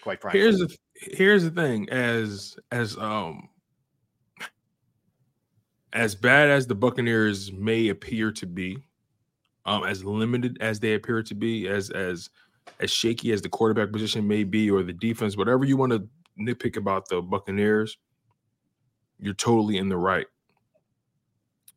Quite 0.00 0.22
frankly, 0.22 0.40
here's 0.40 0.60
the 0.60 0.74
here's 0.94 1.44
the 1.44 1.50
thing: 1.50 1.90
as 1.90 2.56
as 2.70 2.96
um 2.96 3.50
as 5.92 6.14
bad 6.14 6.48
as 6.48 6.66
the 6.66 6.74
Buccaneers 6.74 7.52
may 7.52 7.88
appear 7.88 8.32
to 8.32 8.46
be, 8.46 8.78
um, 9.64 9.84
as 9.84 10.04
limited 10.04 10.58
as 10.60 10.80
they 10.80 10.94
appear 10.94 11.22
to 11.22 11.34
be, 11.34 11.68
as 11.68 11.90
as 11.90 12.30
as 12.80 12.90
shaky 12.90 13.32
as 13.32 13.42
the 13.42 13.48
quarterback 13.48 13.92
position 13.92 14.26
may 14.26 14.44
be, 14.44 14.70
or 14.70 14.82
the 14.82 14.92
defense, 14.92 15.36
whatever 15.36 15.64
you 15.64 15.76
want 15.76 15.92
to 15.92 16.06
nitpick 16.38 16.76
about 16.76 17.08
the 17.08 17.20
Buccaneers, 17.20 17.98
you're 19.18 19.34
totally 19.34 19.78
in 19.78 19.88
the 19.88 19.96
right. 19.96 20.26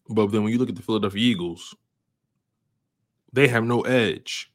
But 0.10 0.32
then 0.32 0.44
when 0.44 0.52
you 0.52 0.60
look 0.60 0.70
at 0.70 0.76
the 0.76 0.82
Philadelphia 0.82 1.22
Eagles, 1.22 1.76
they 3.34 3.48
have 3.48 3.64
no 3.64 3.82
edge. 3.82 4.52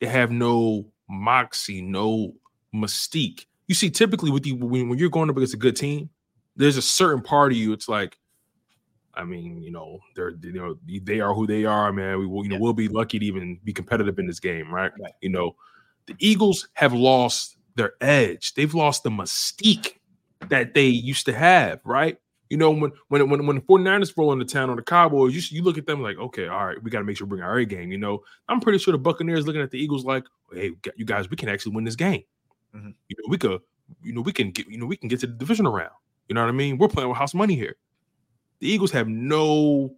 They 0.00 0.08
have 0.08 0.30
no 0.30 0.86
moxie, 1.08 1.80
no 1.82 2.34
mystique. 2.74 3.46
You 3.68 3.74
see, 3.74 3.90
typically 3.90 4.30
with 4.30 4.46
you 4.46 4.56
when, 4.56 4.88
when 4.88 4.98
you're 4.98 5.08
going 5.08 5.30
up 5.30 5.36
against 5.36 5.54
a 5.54 5.58
good 5.58 5.76
team, 5.76 6.10
there's 6.56 6.76
a 6.76 6.82
certain 6.82 7.22
part 7.22 7.52
of 7.52 7.58
you. 7.58 7.72
It's 7.72 7.88
like, 7.88 8.18
I 9.14 9.24
mean, 9.24 9.62
you 9.62 9.70
know, 9.70 10.00
they're 10.14 10.34
you 10.42 10.52
know 10.52 10.78
they 10.86 11.20
are 11.20 11.34
who 11.34 11.46
they 11.46 11.64
are, 11.64 11.92
man. 11.92 12.18
We 12.18 12.26
will, 12.26 12.44
you 12.44 12.50
know, 12.50 12.58
we'll 12.58 12.72
be 12.72 12.88
lucky 12.88 13.18
to 13.18 13.24
even 13.24 13.58
be 13.64 13.72
competitive 13.72 14.18
in 14.18 14.26
this 14.26 14.40
game, 14.40 14.72
right? 14.72 14.92
right? 15.00 15.12
You 15.20 15.28
know, 15.28 15.56
the 16.06 16.14
Eagles 16.18 16.68
have 16.74 16.92
lost 16.92 17.56
their 17.74 17.92
edge. 18.00 18.54
They've 18.54 18.72
lost 18.74 19.02
the 19.02 19.10
mystique 19.10 19.98
that 20.48 20.74
they 20.74 20.86
used 20.86 21.26
to 21.26 21.32
have, 21.32 21.80
right? 21.84 22.18
You 22.48 22.56
know, 22.56 22.70
when 22.70 22.92
when 23.08 23.28
when 23.30 23.46
when 23.46 23.56
the 23.56 23.62
49ers 23.62 24.16
roll 24.16 24.32
into 24.32 24.44
town 24.44 24.70
on 24.70 24.76
the 24.76 24.82
Cowboys, 24.82 25.34
you, 25.34 25.58
you 25.58 25.62
look 25.62 25.78
at 25.78 25.86
them 25.86 26.02
like, 26.02 26.18
okay, 26.18 26.48
all 26.48 26.66
right, 26.66 26.82
we 26.82 26.90
got 26.90 26.98
to 26.98 27.04
make 27.04 27.16
sure 27.16 27.26
we 27.26 27.30
bring 27.30 27.42
our 27.42 27.58
A 27.58 27.64
game. 27.64 27.90
You 27.90 27.98
know, 27.98 28.22
I'm 28.48 28.60
pretty 28.60 28.78
sure 28.78 28.92
the 28.92 28.98
Buccaneers 28.98 29.46
looking 29.46 29.62
at 29.62 29.70
the 29.70 29.78
Eagles 29.78 30.04
like, 30.04 30.24
hey, 30.52 30.72
you 30.96 31.04
guys, 31.04 31.30
we 31.30 31.36
can 31.36 31.48
actually 31.48 31.74
win 31.74 31.84
this 31.84 31.96
game. 31.96 32.24
Mm-hmm. 32.74 32.90
You 33.08 33.16
know, 33.18 33.24
we 33.28 33.38
could, 33.38 33.60
you 34.02 34.12
know, 34.12 34.20
we 34.20 34.32
can 34.32 34.50
get, 34.50 34.66
you 34.68 34.78
know, 34.78 34.86
we 34.86 34.96
can 34.96 35.08
get 35.08 35.20
to 35.20 35.26
the 35.26 35.32
division 35.32 35.66
round. 35.66 35.92
You 36.28 36.34
know 36.34 36.42
what 36.42 36.48
I 36.48 36.52
mean? 36.52 36.78
We're 36.78 36.88
playing 36.88 37.08
with 37.08 37.18
house 37.18 37.34
money 37.34 37.54
here. 37.54 37.76
The 38.62 38.68
Eagles 38.68 38.92
have 38.92 39.08
no, 39.08 39.96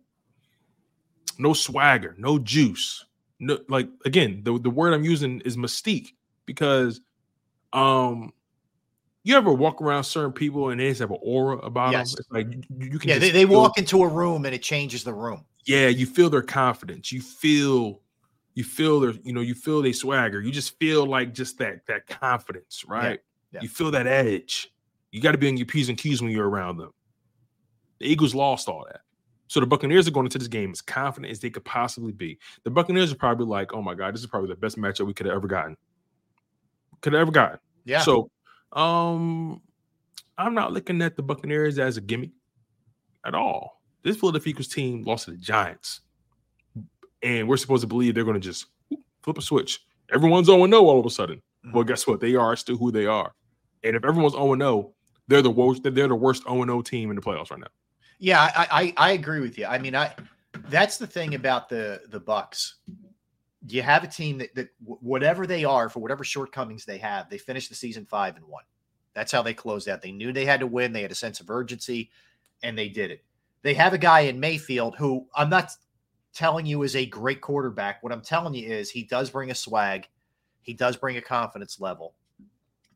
no 1.36 1.53
swagger, 1.53 2.15
no 2.16 2.39
juice. 2.39 3.05
No, 3.39 3.59
like 3.69 3.91
again, 4.07 4.41
the, 4.43 4.59
the 4.59 4.70
word 4.70 4.95
I'm 4.95 5.05
using 5.05 5.41
is 5.41 5.59
mystique 5.59 6.15
because 6.47 7.03
um 7.74 8.32
you 9.23 9.36
ever 9.36 9.53
walk 9.53 9.82
around 9.82 10.05
certain 10.05 10.32
people 10.32 10.70
and 10.70 10.81
they 10.81 10.89
just 10.89 11.01
have 11.01 11.11
an 11.11 11.19
aura 11.20 11.59
about 11.59 11.93
yes. 11.93 12.12
them? 12.12 12.20
It's 12.20 12.31
like 12.32 12.55
you, 12.55 12.89
you 12.93 12.99
can. 12.99 13.11
Yeah, 13.11 13.19
they, 13.19 13.31
they 13.31 13.45
walk 13.45 13.77
into 13.77 14.03
a 14.03 14.09
room 14.09 14.47
and 14.47 14.55
it 14.55 14.62
changes 14.62 15.05
the 15.05 15.12
room. 15.12 15.45
Yeah, 15.66 15.89
you 15.89 16.07
feel 16.07 16.31
their 16.31 16.41
confidence. 16.41 17.12
You 17.12 17.20
feel, 17.20 18.01
you 18.55 18.65
feel 18.65 18.99
their, 18.99 19.12
you 19.24 19.35
know, 19.35 19.43
you 19.43 19.55
feel 19.55 19.82
their 19.82 19.93
swagger. 19.93 20.41
You 20.41 20.51
just 20.51 20.78
feel 20.78 21.05
like 21.05 21.35
just 21.35 21.59
that 21.59 21.86
that 21.86 22.07
confidence, 22.07 22.82
right? 22.89 23.20
Yeah. 23.53 23.59
Yeah. 23.59 23.61
You 23.61 23.69
feel 23.69 23.91
that 23.91 24.07
edge. 24.07 24.73
You 25.11 25.20
got 25.20 25.32
to 25.32 25.39
be 25.39 25.49
on 25.49 25.59
your 25.59 25.66
p's 25.66 25.91
and 25.91 25.99
q's 25.99 26.23
when 26.23 26.31
you're 26.31 26.49
around 26.49 26.78
them. 26.78 26.93
The 27.98 28.06
Eagles 28.06 28.34
lost 28.34 28.68
all 28.68 28.84
that. 28.90 29.00
So 29.46 29.60
the 29.60 29.66
Buccaneers 29.66 30.08
are 30.08 30.10
going 30.10 30.26
into 30.26 30.38
this 30.38 30.48
game 30.48 30.70
as 30.70 30.80
confident 30.80 31.30
as 31.30 31.40
they 31.40 31.50
could 31.50 31.64
possibly 31.64 32.12
be. 32.12 32.38
The 32.64 32.70
Buccaneers 32.70 33.12
are 33.12 33.16
probably 33.16 33.46
like, 33.46 33.72
"Oh 33.72 33.82
my 33.82 33.94
god, 33.94 34.14
this 34.14 34.20
is 34.20 34.26
probably 34.26 34.48
the 34.48 34.56
best 34.56 34.78
matchup 34.78 35.06
we 35.06 35.14
could 35.14 35.26
have 35.26 35.36
ever 35.36 35.46
gotten. 35.46 35.76
Could 37.00 37.12
have 37.12 37.20
ever 37.20 37.30
gotten." 37.30 37.58
Yeah. 37.84 38.00
So 38.00 38.30
um, 38.72 39.60
I'm 40.38 40.54
not 40.54 40.72
looking 40.72 41.02
at 41.02 41.16
the 41.16 41.22
Buccaneers 41.22 41.78
as 41.78 41.96
a 41.96 42.00
gimmick 42.00 42.30
at 43.24 43.34
all. 43.34 43.80
This 44.02 44.16
Philadelphia 44.16 44.50
Eagles 44.50 44.68
team 44.68 45.02
lost 45.02 45.26
to 45.26 45.32
the 45.32 45.36
Giants, 45.36 46.00
and 47.22 47.48
we're 47.48 47.56
supposed 47.56 47.82
to 47.82 47.86
believe 47.86 48.14
they're 48.14 48.24
going 48.24 48.34
to 48.34 48.40
just 48.40 48.66
flip 49.22 49.38
a 49.38 49.42
switch. 49.42 49.80
Everyone's 50.12 50.46
0 50.46 50.66
0 50.66 50.84
all 50.84 51.00
of 51.00 51.06
a 51.06 51.10
sudden. 51.10 51.36
Mm-hmm. 51.36 51.76
Well, 51.76 51.84
guess 51.84 52.06
what? 52.06 52.20
They 52.20 52.34
are 52.34 52.56
still 52.56 52.76
who 52.76 52.90
they 52.90 53.06
are. 53.06 53.32
And 53.82 53.96
if 53.96 54.04
everyone's 54.04 54.34
0 54.34 54.56
0, 54.56 54.92
they're 55.28 55.42
the 55.42 55.50
worst. 55.50 55.82
They're 55.82 56.08
the 56.08 56.14
worst 56.14 56.42
0 56.44 56.64
0 56.64 56.82
team 56.82 57.10
in 57.10 57.16
the 57.16 57.22
playoffs 57.22 57.50
right 57.50 57.60
now. 57.60 57.68
Yeah, 58.19 58.41
I, 58.41 58.66
I 58.70 59.09
I 59.09 59.12
agree 59.12 59.41
with 59.41 59.59
you. 59.59 59.66
I 59.66 59.78
mean, 59.78 59.95
I 59.95 60.15
that's 60.69 60.99
the 60.99 61.07
thing 61.07 61.35
about 61.35 61.69
the 61.69 62.03
the 62.09 62.20
Bucks. 62.20 62.77
You 63.66 63.82
have 63.82 64.05
a 64.05 64.09
team 64.09 64.39
that, 64.39 64.55
that 64.55 64.69
whatever 64.85 65.47
they 65.47 65.65
are 65.65 65.89
for 65.89 66.01
whatever 66.01 66.23
shortcomings 66.23 66.85
they 66.85 66.99
have, 66.99 67.31
they 67.31 67.39
finish 67.39 67.69
the 67.69 67.74
season 67.74 68.05
five 68.05 68.36
and 68.36 68.45
one. 68.47 68.65
That's 69.15 69.32
how 69.32 69.43
they 69.43 69.55
closed 69.55 69.89
out. 69.89 70.03
They 70.03 70.12
knew 70.12 70.32
they 70.32 70.45
had 70.45 70.61
to 70.61 70.66
win. 70.66 70.93
They 70.93 71.03
had 71.03 71.12
a 71.12 71.16
sense 71.16 71.41
of 71.41 71.49
urgency, 71.49 72.11
and 72.62 72.77
they 72.77 72.89
did 72.89 73.11
it. 73.11 73.24
They 73.62 73.73
have 73.74 73.95
a 73.95 73.99
guy 73.99 74.20
in 74.20 74.39
Mayfield 74.39 74.97
who 74.97 75.27
I'm 75.35 75.49
not 75.49 75.70
telling 76.35 76.66
you 76.66 76.82
is 76.82 76.97
a 76.97 77.07
great 77.07 77.41
quarterback. 77.41 78.03
What 78.03 78.12
I'm 78.12 78.20
telling 78.20 78.55
you 78.55 78.70
is 78.70 78.91
he 78.91 79.05
does 79.05 79.31
bring 79.31 79.51
a 79.51 79.55
swag. 79.55 80.09
He 80.62 80.74
does 80.74 80.97
bring 80.97 81.16
a 81.16 81.23
confidence 81.23 81.81
level. 81.81 82.15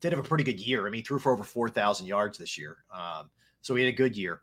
Did 0.01 0.13
have 0.13 0.25
a 0.25 0.29
pretty 0.29 0.45
good 0.45 0.61
year. 0.61 0.87
I 0.87 0.91
mean, 0.91 1.05
threw 1.05 1.19
for 1.19 1.33
over 1.33 1.45
4,000 1.45 2.07
yards 2.07 2.39
this 2.39 2.59
year. 2.59 2.79
Um, 2.93 3.31
so 3.63 3.75
he 3.75 3.85
had 3.85 3.93
a 3.93 3.97
good 3.97 4.17
year. 4.17 4.43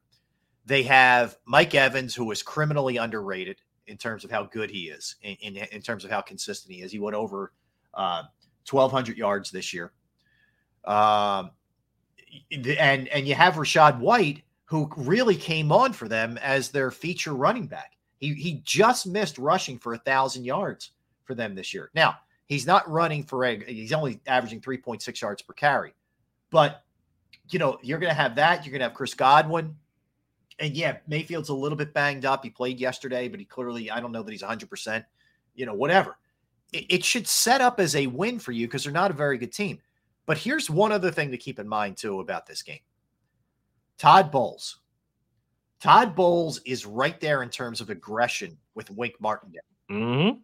They 0.66 0.84
have 0.84 1.38
Mike 1.46 1.76
Evans, 1.76 2.16
who 2.16 2.32
is 2.32 2.42
criminally 2.42 2.98
underrated 2.98 3.62
in 3.88 3.98
terms 3.98 4.24
of 4.24 4.32
how 4.32 4.44
good 4.44 4.70
he 4.72 4.90
is, 4.90 5.16
in, 5.22 5.36
in, 5.42 5.58
in 5.72 5.82
terms 5.82 6.04
of 6.04 6.12
how 6.12 6.22
consistent 6.22 6.74
he 6.74 6.82
is. 6.82 6.92
He 6.92 7.00
went 7.00 7.16
over 7.16 7.52
uh, 7.94 8.24
1,200 8.70 9.18
yards 9.18 9.52
this 9.52 9.74
year. 9.74 9.92
Um, 10.86 11.52
and 12.52 13.08
and 13.08 13.28
you 13.28 13.36
have 13.36 13.56
Rachaad 13.56 14.00
White, 14.00 14.44
who 14.66 14.90
really 14.98 15.36
came 15.36 15.72
on 15.72 15.94
for 15.94 16.08
them 16.08 16.38
as 16.40 16.70
their 16.70 16.92
feature 16.92 17.34
running 17.34 17.68
back. 17.68 17.94
He 18.18 18.34
he 18.34 18.62
just 18.64 19.08
missed 19.08 19.38
rushing 19.38 19.78
for 19.78 19.94
a 19.94 20.00
thousand 20.00 20.46
yards 20.46 20.92
for 21.24 21.34
them 21.36 21.56
this 21.56 21.74
year. 21.74 21.92
Now 21.96 22.18
he's 22.46 22.68
not 22.68 22.90
running 22.90 23.24
for 23.24 23.46
a. 23.46 23.64
He's 23.64 23.94
only 23.94 24.20
averaging 24.28 24.62
3.6 24.62 25.22
yards 25.22 25.42
per 25.42 25.54
carry, 25.54 25.94
but 26.50 26.84
you 27.50 27.60
know 27.60 27.78
you're 27.82 28.00
going 28.00 28.12
to 28.12 28.22
have 28.22 28.36
that. 28.36 28.66
You're 28.66 28.72
going 28.72 28.82
to 28.82 28.88
have 28.88 28.94
Chris 28.94 29.14
Godwin 29.14 29.76
and 30.60 30.76
yeah, 30.76 30.98
Mayfield's 31.08 31.50
a 31.50 31.54
little 31.54 31.78
bit 31.78 31.94
banged 31.94 32.26
up. 32.26 32.44
He 32.44 32.50
played 32.50 32.80
yesterday, 32.80 33.28
but 33.28 33.40
he 33.40 33.46
clearly, 33.46 33.92
I 33.92 34.00
don't 34.00 34.12
know 34.12 34.24
that 34.24 34.32
he's 34.32 34.44
100%, 34.44 35.04
you 35.54 35.66
know, 35.66 35.74
whatever. 35.74 36.18
It, 36.72 36.86
it 36.90 37.04
should 37.04 37.28
set 37.28 37.62
up 37.62 37.80
as 37.80 37.96
a 37.96 38.08
win 38.08 38.40
for 38.40 38.52
you 38.52 38.68
because 38.68 38.84
they're 38.84 38.94
not 38.94 39.12
a 39.12 39.16
very 39.16 39.38
good 39.38 39.54
team. 39.54 39.80
But 40.26 40.38
here's 40.38 40.70
one 40.70 40.92
other 40.92 41.12
thing 41.12 41.32
to 41.32 41.38
keep 41.38 41.60
in 41.60 41.68
mind, 41.68 41.98
too, 41.98 42.20
about 42.20 42.46
this 42.46 42.64
game 42.64 42.80
Todd 43.98 44.32
Bowles. 44.32 44.80
Todd 45.80 46.16
Bowles 46.16 46.60
is 46.66 46.86
right 46.86 47.20
there 47.20 47.44
in 47.44 47.50
terms 47.50 47.82
of 47.82 47.90
aggression 47.90 48.58
with 48.74 48.90
Wink 48.90 49.16
Martindale. 49.20 49.62
Mm-hmm. 49.92 50.38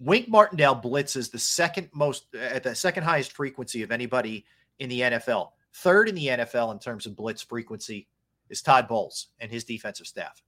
Wink 0.00 0.28
Martindale 0.28 0.76
blitzes 0.76 1.30
the 1.30 1.38
second 1.38 1.88
most 1.92 2.26
at 2.34 2.62
the 2.62 2.74
second 2.74 3.04
highest 3.04 3.32
frequency 3.32 3.82
of 3.82 3.90
anybody 3.90 4.44
in 4.78 4.88
the 4.88 5.00
NFL. 5.00 5.50
Third 5.74 6.08
in 6.08 6.14
the 6.14 6.26
NFL 6.26 6.72
in 6.72 6.78
terms 6.78 7.06
of 7.06 7.16
blitz 7.16 7.42
frequency 7.42 8.08
is 8.50 8.62
Todd 8.62 8.88
Bowles 8.88 9.28
and 9.40 9.50
his 9.50 9.64
defensive 9.64 10.06
staff. 10.06 10.42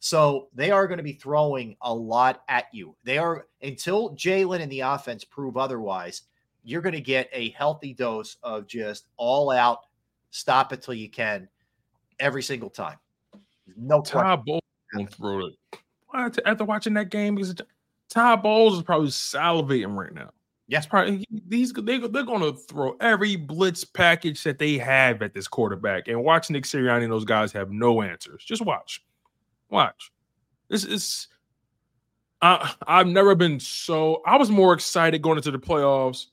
So 0.00 0.48
they 0.54 0.70
are 0.70 0.86
going 0.86 0.98
to 0.98 1.04
be 1.04 1.14
throwing 1.14 1.76
a 1.80 1.92
lot 1.92 2.42
at 2.48 2.66
you. 2.72 2.94
They 3.04 3.18
are 3.18 3.46
until 3.62 4.14
Jalen 4.14 4.60
and 4.60 4.70
the 4.70 4.80
offense 4.80 5.24
prove 5.24 5.56
otherwise. 5.56 6.22
You're 6.62 6.82
going 6.82 6.94
to 6.94 7.00
get 7.00 7.28
a 7.32 7.50
healthy 7.50 7.94
dose 7.94 8.36
of 8.42 8.66
just 8.66 9.06
all 9.16 9.50
out, 9.50 9.80
stop 10.30 10.72
it 10.72 10.82
till 10.82 10.94
you 10.94 11.10
can, 11.10 11.48
every 12.20 12.42
single 12.42 12.70
time. 12.70 12.98
No 13.76 14.02
Todd 14.02 14.44
Bowles 14.44 14.62
don't 14.94 15.12
throw 15.12 15.46
it. 15.46 15.54
What? 16.08 16.38
After 16.46 16.64
watching 16.64 16.94
that 16.94 17.10
game, 17.10 17.34
because 17.34 17.54
Todd 18.08 18.42
Bowles 18.42 18.76
is 18.76 18.82
probably 18.82 19.08
salivating 19.08 19.96
right 19.96 20.12
now. 20.12 20.30
Yes, 20.68 20.86
probably 20.86 21.24
these 21.46 21.72
they 21.72 21.98
they're 21.98 22.22
going 22.24 22.42
to 22.42 22.52
throw 22.52 22.94
every 23.00 23.36
blitz 23.36 23.84
package 23.84 24.42
that 24.44 24.58
they 24.58 24.76
have 24.76 25.22
at 25.22 25.32
this 25.32 25.48
quarterback, 25.48 26.08
and 26.08 26.22
watch 26.22 26.50
Nick 26.50 26.64
Sirianni 26.64 27.04
and 27.04 27.12
those 27.12 27.24
guys 27.24 27.52
have 27.52 27.70
no 27.70 28.02
answers. 28.02 28.44
Just 28.44 28.64
watch, 28.64 29.02
watch. 29.70 30.12
This 30.68 30.84
is. 30.84 31.28
I 32.42 32.72
I've 32.86 33.06
never 33.06 33.34
been 33.34 33.58
so. 33.58 34.22
I 34.26 34.36
was 34.36 34.50
more 34.50 34.74
excited 34.74 35.22
going 35.22 35.38
into 35.38 35.50
the 35.50 35.58
playoffs 35.58 36.26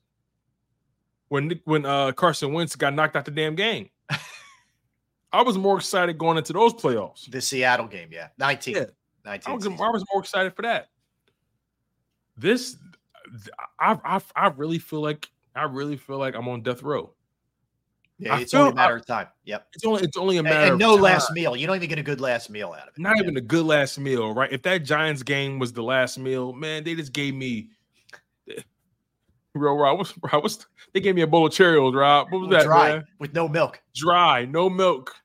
when 1.29 1.59
when 1.63 1.85
uh, 1.85 2.11
Carson 2.11 2.51
Wentz 2.51 2.75
got 2.75 2.93
knocked 2.93 3.15
out 3.15 3.23
the 3.23 3.31
damn 3.31 3.55
game. 3.55 3.89
I 5.31 5.41
was 5.43 5.57
more 5.57 5.77
excited 5.77 6.17
going 6.17 6.37
into 6.37 6.51
those 6.51 6.73
playoffs. 6.73 7.31
The 7.31 7.41
Seattle 7.41 7.87
game, 7.87 8.09
yeah, 8.11 8.27
nineteen. 8.37 8.75
Yeah. 8.75 8.85
19 9.25 9.51
I 9.51 9.55
was, 9.55 9.65
I 9.65 9.89
was 9.89 10.03
more 10.13 10.21
excited 10.21 10.55
for 10.55 10.61
that. 10.61 10.89
This, 12.37 12.77
I, 13.79 13.97
I, 14.03 14.21
I 14.35 14.47
really 14.49 14.79
feel 14.79 15.01
like 15.01 15.29
I 15.55 15.63
really 15.63 15.97
feel 15.97 16.17
like 16.17 16.35
I'm 16.35 16.47
on 16.47 16.61
death 16.61 16.83
row. 16.83 17.13
Yeah, 18.17 18.35
I 18.35 18.41
it's 18.41 18.53
only 18.53 18.71
a 18.71 18.75
matter 18.75 18.95
I- 18.95 18.99
of 18.99 19.05
time. 19.05 19.27
Yep. 19.45 19.67
It's 19.73 19.85
only 19.85 20.03
it's 20.03 20.17
only 20.17 20.35
a 20.37 20.39
And- 20.39 20.45
matter 20.45 20.61
and, 20.63 20.73
of 20.73 20.79
no 20.79 20.95
last 20.95 21.31
meal. 21.33 21.55
You 21.55 21.67
don't 21.67 21.75
even 21.75 21.89
get 21.89 21.99
a 21.99 22.03
good 22.03 22.21
last 22.21 22.49
meal 22.49 22.69
out 22.73 22.87
of 22.87 22.93
it. 22.95 22.99
Not 23.01 23.17
even 23.17 23.35
a 23.37 23.41
good 23.41 23.65
last 23.65 23.99
meal, 23.99 24.33
right? 24.33 24.51
If 24.51 24.61
that 24.63 24.79
Giants 24.85 25.21
game 25.23 25.59
was 25.59 25.73
the 25.73 25.83
last 25.83 26.17
meal, 26.17 26.53
man, 26.53 26.83
they 26.83 26.95
just 26.95 27.11
gave 27.13 27.33
me. 27.35 27.69
Bro, 29.53 29.77
Rob, 29.77 29.97
what's, 29.99 30.13
Rob, 30.21 30.43
what's, 30.43 30.65
they 30.93 30.99
gave 30.99 31.15
me 31.15 31.21
a 31.21 31.27
bowl 31.27 31.45
of 31.45 31.53
Cheerios, 31.53 31.95
Rob. 31.95 32.29
What 32.29 32.41
was 32.41 32.49
that, 32.49 32.63
Dry 32.65 32.95
man? 32.95 33.05
with 33.19 33.33
no 33.33 33.47
milk. 33.47 33.81
Dry, 33.95 34.43
no 34.45 34.69
milk, 34.69 35.15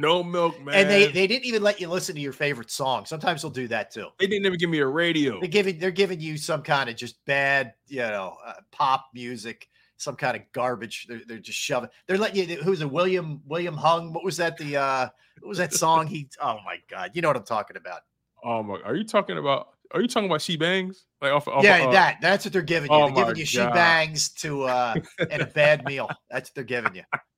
no 0.00 0.22
milk, 0.22 0.60
man. 0.62 0.74
And 0.74 0.90
they 0.90 1.06
they 1.06 1.26
didn't 1.26 1.44
even 1.46 1.62
let 1.62 1.80
you 1.80 1.88
listen 1.88 2.14
to 2.14 2.20
your 2.20 2.32
favorite 2.32 2.70
song. 2.70 3.04
Sometimes 3.04 3.42
they'll 3.42 3.50
do 3.50 3.68
that 3.68 3.90
too. 3.90 4.08
they 4.18 4.26
didn't 4.26 4.46
even 4.46 4.58
give 4.58 4.70
me 4.70 4.78
a 4.78 4.86
radio. 4.86 5.38
They're 5.40 5.48
giving 5.48 5.78
they're 5.78 5.90
giving 5.90 6.20
you 6.20 6.36
some 6.36 6.62
kind 6.62 6.88
of 6.88 6.96
just 6.96 7.24
bad, 7.26 7.74
you 7.86 8.00
know, 8.00 8.36
uh, 8.44 8.54
pop 8.72 9.06
music, 9.14 9.68
some 9.96 10.16
kind 10.16 10.36
of 10.36 10.42
garbage. 10.52 11.06
They're, 11.08 11.20
they're 11.26 11.38
just 11.38 11.58
shoving. 11.58 11.90
They're 12.06 12.18
letting 12.18 12.48
you. 12.48 12.56
Who's 12.56 12.80
it? 12.80 12.90
William 12.90 13.42
William 13.46 13.76
Hung. 13.76 14.12
What 14.12 14.24
was 14.24 14.36
that? 14.38 14.56
The 14.56 14.76
uh, 14.76 15.08
what 15.40 15.48
was 15.48 15.58
that 15.58 15.74
song? 15.74 16.06
He. 16.06 16.28
Oh 16.40 16.58
my 16.64 16.76
God, 16.88 17.10
you 17.14 17.22
know 17.22 17.28
what 17.28 17.36
I'm 17.36 17.44
talking 17.44 17.76
about. 17.76 18.00
Oh 18.42 18.62
my! 18.62 18.80
Are 18.84 18.94
you 18.94 19.04
talking 19.04 19.38
about? 19.38 19.68
Are 19.92 20.00
you 20.00 20.08
talking 20.08 20.28
about 20.28 20.40
she 20.40 20.56
bangs? 20.56 21.04
Like 21.20 21.32
off, 21.32 21.48
off 21.48 21.64
yeah, 21.64 21.86
uh, 21.86 21.90
that 21.92 22.18
that's 22.22 22.44
what 22.44 22.52
they're 22.52 22.62
giving 22.62 22.90
you. 22.90 22.96
oh 22.96 23.06
they're 23.06 23.24
giving 23.24 23.36
you 23.36 23.44
she 23.44 23.58
bangs 23.58 24.30
to 24.30 24.62
uh 24.62 24.94
and 25.18 25.42
a 25.42 25.46
bad 25.46 25.84
meal. 25.84 26.08
That's 26.30 26.48
what 26.48 26.54
they're 26.54 26.64
giving 26.64 26.94
you. 26.94 27.02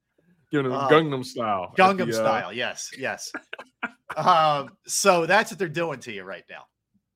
You 0.52 0.62
know, 0.62 0.72
Oh. 0.72 0.88
Gangnam 0.90 1.24
style. 1.24 1.72
Gangnam 1.76 2.12
the, 2.12 2.20
uh, 2.20 2.24
style. 2.24 2.52
Yes, 2.52 2.90
yes. 2.98 3.32
um, 4.16 4.76
so 4.86 5.24
that's 5.26 5.50
what 5.50 5.58
they're 5.58 5.68
doing 5.68 5.98
to 6.00 6.12
you 6.12 6.22
right 6.24 6.44
now. 6.48 6.66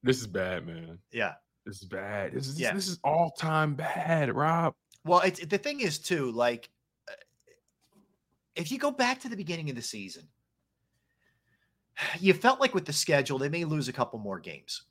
This 0.02 0.20
is 0.20 0.26
bad, 0.26 0.66
man. 0.66 0.98
Yeah. 1.12 1.34
This 1.66 1.82
is 1.82 1.84
bad. 1.88 2.32
This 2.32 2.48
is 2.48 2.58
Yeah. 2.58 2.72
this 2.72 2.88
is 2.88 2.98
all 3.04 3.30
time 3.32 3.74
bad, 3.74 4.34
Rob. 4.34 4.74
Well, 5.04 5.20
it's 5.20 5.44
the 5.44 5.58
thing 5.58 5.80
is 5.80 5.98
too, 5.98 6.30
like 6.32 6.68
uh, 7.08 7.12
if 8.54 8.72
you 8.72 8.78
go 8.78 8.90
back 8.90 9.20
to 9.20 9.28
the 9.28 9.36
beginning 9.36 9.68
of 9.68 9.76
the 9.76 9.82
season, 9.82 10.28
you 12.18 12.32
felt 12.34 12.60
like 12.60 12.74
with 12.74 12.86
the 12.86 12.92
schedule 12.92 13.38
they 13.38 13.48
may 13.48 13.64
lose 13.64 13.88
a 13.88 13.92
couple 13.92 14.18
more 14.18 14.38
games. 14.40 14.82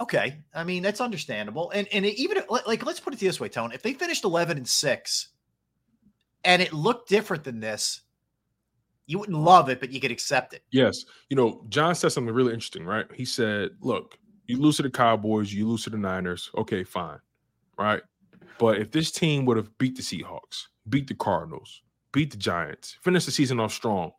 Okay, 0.00 0.38
I 0.54 0.64
mean 0.64 0.82
that's 0.82 1.00
understandable, 1.02 1.70
and 1.72 1.86
and 1.92 2.06
even 2.06 2.42
like 2.48 2.66
like, 2.66 2.86
let's 2.86 3.00
put 3.00 3.12
it 3.12 3.20
this 3.20 3.38
way, 3.38 3.48
Tone. 3.50 3.72
If 3.72 3.82
they 3.82 3.92
finished 3.92 4.24
eleven 4.24 4.56
and 4.56 4.66
six, 4.68 5.28
and 6.44 6.62
it 6.62 6.72
looked 6.72 7.08
different 7.08 7.44
than 7.44 7.60
this, 7.60 8.02
you 9.06 9.18
wouldn't 9.18 9.38
love 9.38 9.68
it, 9.68 9.80
but 9.80 9.90
you 9.90 10.00
could 10.00 10.10
accept 10.10 10.54
it. 10.54 10.62
Yes. 10.70 11.04
You 11.28 11.36
know, 11.36 11.64
John 11.68 11.94
said 11.94 12.12
something 12.12 12.32
really 12.32 12.54
interesting, 12.54 12.84
right? 12.84 13.06
He 13.12 13.24
said, 13.24 13.70
look, 13.80 14.16
you 14.46 14.58
lose 14.58 14.76
to 14.76 14.82
the 14.82 14.90
Cowboys, 14.90 15.52
you 15.52 15.66
lose 15.66 15.84
to 15.84 15.90
the 15.90 15.96
Niners. 15.98 16.50
Okay, 16.56 16.84
fine. 16.84 17.18
Right. 17.78 18.02
But 18.58 18.78
if 18.78 18.90
this 18.90 19.10
team 19.10 19.46
would 19.46 19.56
have 19.56 19.76
beat 19.78 19.96
the 19.96 20.02
Seahawks, 20.02 20.66
beat 20.88 21.06
the 21.08 21.14
Cardinals, 21.14 21.82
beat 22.12 22.30
the 22.30 22.36
Giants, 22.36 22.96
finished 23.02 23.26
the 23.26 23.32
season 23.32 23.58
off 23.58 23.72
strong, 23.72 24.12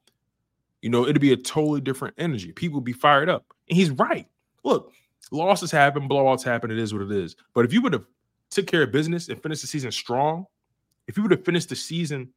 you 0.81 0.89
know, 0.89 1.03
it'd 1.07 1.21
be 1.21 1.33
a 1.33 1.37
totally 1.37 1.79
different 1.79 2.15
energy. 2.17 2.51
People 2.51 2.79
would 2.79 2.85
be 2.85 2.91
fired 2.91 3.29
up. 3.29 3.45
And 3.69 3.77
he's 3.77 3.91
right. 3.91 4.27
Look, 4.63 4.91
losses 5.31 5.71
happen, 5.71 6.09
blowouts 6.09 6.43
happen. 6.43 6.71
It 6.71 6.79
is 6.79 6.93
what 6.93 7.03
it 7.03 7.11
is. 7.11 7.35
But 7.53 7.65
if 7.65 7.71
you 7.71 7.81
would 7.81 7.93
have 7.93 8.05
took 8.49 8.67
care 8.67 8.83
of 8.83 8.91
business 8.91 9.29
and 9.29 9.41
finished 9.41 9.61
the 9.61 9.67
season 9.67 9.91
strong, 9.91 10.47
if 11.07 11.17
you 11.17 11.23
would 11.23 11.31
have 11.31 11.43
finished 11.45 11.69
the 11.69 11.75
season 11.75 12.29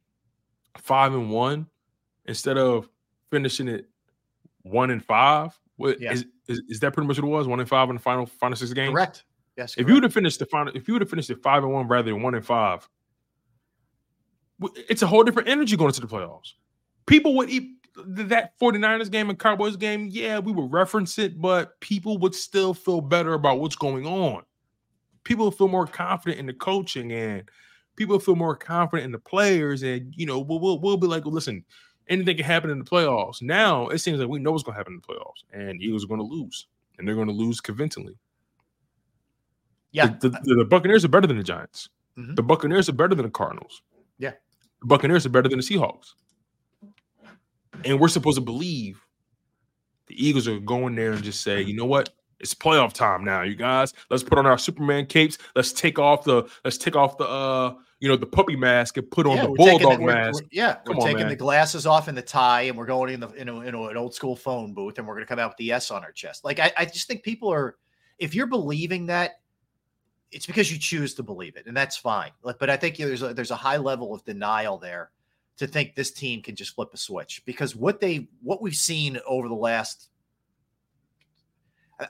five 0.79 1.13
and 1.13 1.29
one 1.31 1.67
instead 2.25 2.57
of 2.57 2.89
finishing 3.31 3.67
it 3.67 3.89
one 4.63 4.91
and 4.91 5.03
five, 5.03 5.57
what 5.77 5.99
Yeah. 6.01 6.13
is, 6.13 6.25
is 6.47 6.61
is 6.69 6.79
that 6.79 6.93
pretty 6.93 7.07
much 7.07 7.17
what 7.19 7.27
it 7.27 7.31
was? 7.31 7.47
One 7.47 7.59
and 7.59 7.69
five 7.69 7.89
in 7.89 7.95
the 7.95 8.01
final 8.01 8.25
final 8.25 8.55
six 8.55 8.73
games. 8.73 8.93
Correct. 8.93 9.23
Yes. 9.57 9.75
If 9.77 9.87
you 9.87 9.93
would 9.93 10.03
have 10.03 10.13
finished 10.13 10.39
the 10.39 10.45
final, 10.45 10.75
if 10.75 10.87
you 10.87 10.93
would 10.95 11.01
have 11.01 11.09
finished 11.09 11.29
it 11.29 11.41
five 11.41 11.63
and 11.63 11.71
one 11.71 11.87
rather 11.87 12.11
than 12.11 12.21
one 12.21 12.35
and 12.35 12.45
five, 12.45 12.87
it's 14.89 15.01
a 15.01 15.07
whole 15.07 15.23
different 15.23 15.47
energy 15.49 15.75
going 15.77 15.89
into 15.89 16.01
the 16.01 16.07
playoffs. 16.07 16.53
People 17.05 17.35
would 17.35 17.49
eat 17.49 17.71
that 18.05 18.57
49ers 18.59 19.09
game 19.11 19.29
and 19.29 19.39
Cowboys 19.39 19.75
game. 19.77 20.07
Yeah, 20.11 20.39
we 20.39 20.51
would 20.51 20.71
reference 20.71 21.17
it, 21.17 21.39
but 21.39 21.79
people 21.79 22.17
would 22.19 22.35
still 22.35 22.73
feel 22.73 22.99
better 23.01 23.33
about 23.33 23.59
what's 23.59 23.75
going 23.75 24.05
on. 24.05 24.43
People 25.23 25.49
feel 25.51 25.67
more 25.67 25.87
confident 25.87 26.39
in 26.39 26.45
the 26.45 26.53
coaching 26.53 27.11
and 27.11 27.49
people 27.95 28.19
feel 28.19 28.35
more 28.35 28.55
confident 28.55 29.05
in 29.05 29.11
the 29.11 29.19
players. 29.19 29.83
And, 29.83 30.13
you 30.15 30.25
know, 30.25 30.39
we'll, 30.39 30.59
we'll, 30.59 30.79
we'll 30.79 30.97
be 30.97 31.07
like, 31.07 31.25
listen, 31.25 31.63
anything 32.07 32.37
can 32.37 32.45
happen 32.45 32.69
in 32.69 32.79
the 32.79 32.85
playoffs. 32.85 33.41
Now 33.41 33.87
it 33.89 33.99
seems 33.99 34.19
like 34.19 34.29
we 34.29 34.39
know 34.39 34.51
what's 34.51 34.63
going 34.63 34.73
to 34.73 34.79
happen 34.79 34.93
in 34.93 35.01
the 35.05 35.13
playoffs 35.13 35.43
and 35.53 35.81
Eagles 35.81 36.03
are 36.03 36.07
going 36.07 36.19
to 36.19 36.25
lose 36.25 36.67
and 36.97 37.07
they're 37.07 37.15
going 37.15 37.27
to 37.27 37.33
lose 37.33 37.61
convincingly. 37.61 38.15
Yeah. 39.91 40.15
The, 40.19 40.29
the, 40.29 40.55
the 40.55 40.65
Buccaneers 40.65 41.05
are 41.05 41.09
better 41.09 41.27
than 41.27 41.37
the 41.37 41.43
Giants. 41.43 41.89
Mhm. 42.17 42.35
The 42.35 42.43
Buccaneers 42.43 42.89
are 42.89 42.93
better 42.93 43.15
than 43.15 43.25
the 43.25 43.31
Cardinals. 43.31 43.81
Yeah. 44.17 44.31
The 44.81 44.87
Buccaneers 44.87 45.25
are 45.25 45.29
better 45.29 45.49
than 45.49 45.59
the 45.59 45.63
Seahawks. 45.63 46.13
And 47.83 47.99
we're 47.99 48.07
supposed 48.07 48.37
to 48.37 48.41
believe 48.41 49.01
the 50.07 50.15
Eagles 50.23 50.47
are 50.47 50.59
going 50.59 50.95
there 50.95 51.13
and 51.13 51.23
just 51.23 51.41
say, 51.41 51.61
you 51.61 51.75
know 51.75 51.85
what? 51.85 52.09
It's 52.39 52.53
playoff 52.53 52.93
time 52.93 53.23
now, 53.23 53.41
you 53.41 53.55
guys. 53.55 53.93
Let's 54.09 54.23
put 54.23 54.37
on 54.37 54.45
our 54.45 54.57
Superman 54.57 55.05
capes. 55.05 55.37
Let's 55.55 55.71
take 55.71 55.97
off 55.97 56.23
the 56.23 56.43
let's 56.63 56.77
take 56.77 56.95
off 56.95 57.17
the 57.17 57.25
uh 57.25 57.73
you 57.99 58.09
know 58.09 58.15
the 58.17 58.25
puppy 58.25 58.55
mask 58.55 58.97
and 58.97 59.09
put 59.09 59.25
on 59.25 59.37
the 59.37 59.47
bulldog 59.49 59.99
we're- 59.99 60.13
mask. 60.13 60.35
we're- 60.43 60.49
yeah, 60.51 60.75
Come 60.85 60.97
we're 60.97 61.01
on, 61.03 61.07
taking 61.07 61.19
man. 61.21 61.29
the 61.29 61.35
glasses 61.35 61.85
off 61.87 62.07
and 62.07 62.17
the 62.17 62.21
tie, 62.21 62.63
and 62.63 62.77
we're 62.77 62.85
going 62.85 63.13
in 63.13 63.19
the 63.21 63.29
in, 63.29 63.47
a, 63.49 63.61
in 63.61 63.73
a- 63.73 63.83
an 63.87 63.97
old 63.97 64.13
school 64.13 64.35
phone 64.35 64.73
booth, 64.73 64.97
and 64.97 65.07
we're 65.07 65.13
going 65.15 65.25
to 65.25 65.29
come 65.29 65.39
out 65.39 65.51
with 65.51 65.57
the 65.57 65.71
S 65.71 65.91
on 65.91 66.03
our 66.03 66.11
chest. 66.11 66.43
Like 66.43 66.59
I, 66.59 66.71
I 66.77 66.85
just 66.85 67.07
think 67.07 67.23
people 67.23 67.51
are, 67.51 67.77
if 68.19 68.35
you're 68.35 68.47
believing 68.47 69.05
that, 69.07 69.39
it's 70.31 70.45
because 70.45 70.69
you 70.71 70.77
choose 70.77 71.13
to 71.15 71.23
believe 71.23 71.55
it, 71.55 71.65
and 71.67 71.75
that's 71.77 71.95
fine. 71.95 72.31
Like, 72.43 72.59
but 72.59 72.69
I 72.69 72.75
think 72.77 72.97
there's 72.97 73.21
a, 73.21 73.33
there's 73.33 73.51
a 73.51 73.55
high 73.55 73.77
level 73.77 74.13
of 74.13 74.25
denial 74.25 74.77
there 74.77 75.11
to 75.57 75.65
think 75.67 75.95
this 75.95 76.11
team 76.11 76.41
can 76.41 76.53
just 76.55 76.75
flip 76.75 76.89
a 76.93 76.97
switch 76.97 77.41
because 77.45 77.77
what 77.77 78.01
they 78.01 78.27
what 78.43 78.61
we've 78.61 78.75
seen 78.75 79.17
over 79.25 79.47
the 79.47 79.55
last. 79.55 80.09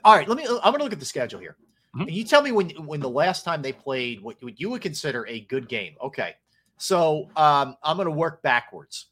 All 0.04 0.16
right, 0.16 0.26
let 0.28 0.36
me. 0.36 0.44
I'm 0.44 0.72
going 0.72 0.78
to 0.78 0.82
look 0.84 0.92
at 0.92 0.98
the 0.98 1.06
schedule 1.06 1.38
here. 1.38 1.56
And 2.00 2.10
you 2.10 2.24
tell 2.24 2.42
me 2.42 2.52
when 2.52 2.70
when 2.86 3.00
the 3.00 3.08
last 3.08 3.44
time 3.44 3.62
they 3.62 3.72
played 3.72 4.20
what, 4.20 4.36
what 4.42 4.60
you 4.60 4.70
would 4.70 4.82
consider 4.82 5.26
a 5.26 5.40
good 5.40 5.68
game. 5.68 5.94
Okay. 6.02 6.34
So 6.78 7.28
um, 7.36 7.76
I'm 7.82 7.96
going 7.96 8.06
to 8.06 8.12
work 8.12 8.42
backwards. 8.42 9.06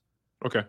Okay. 0.44 0.64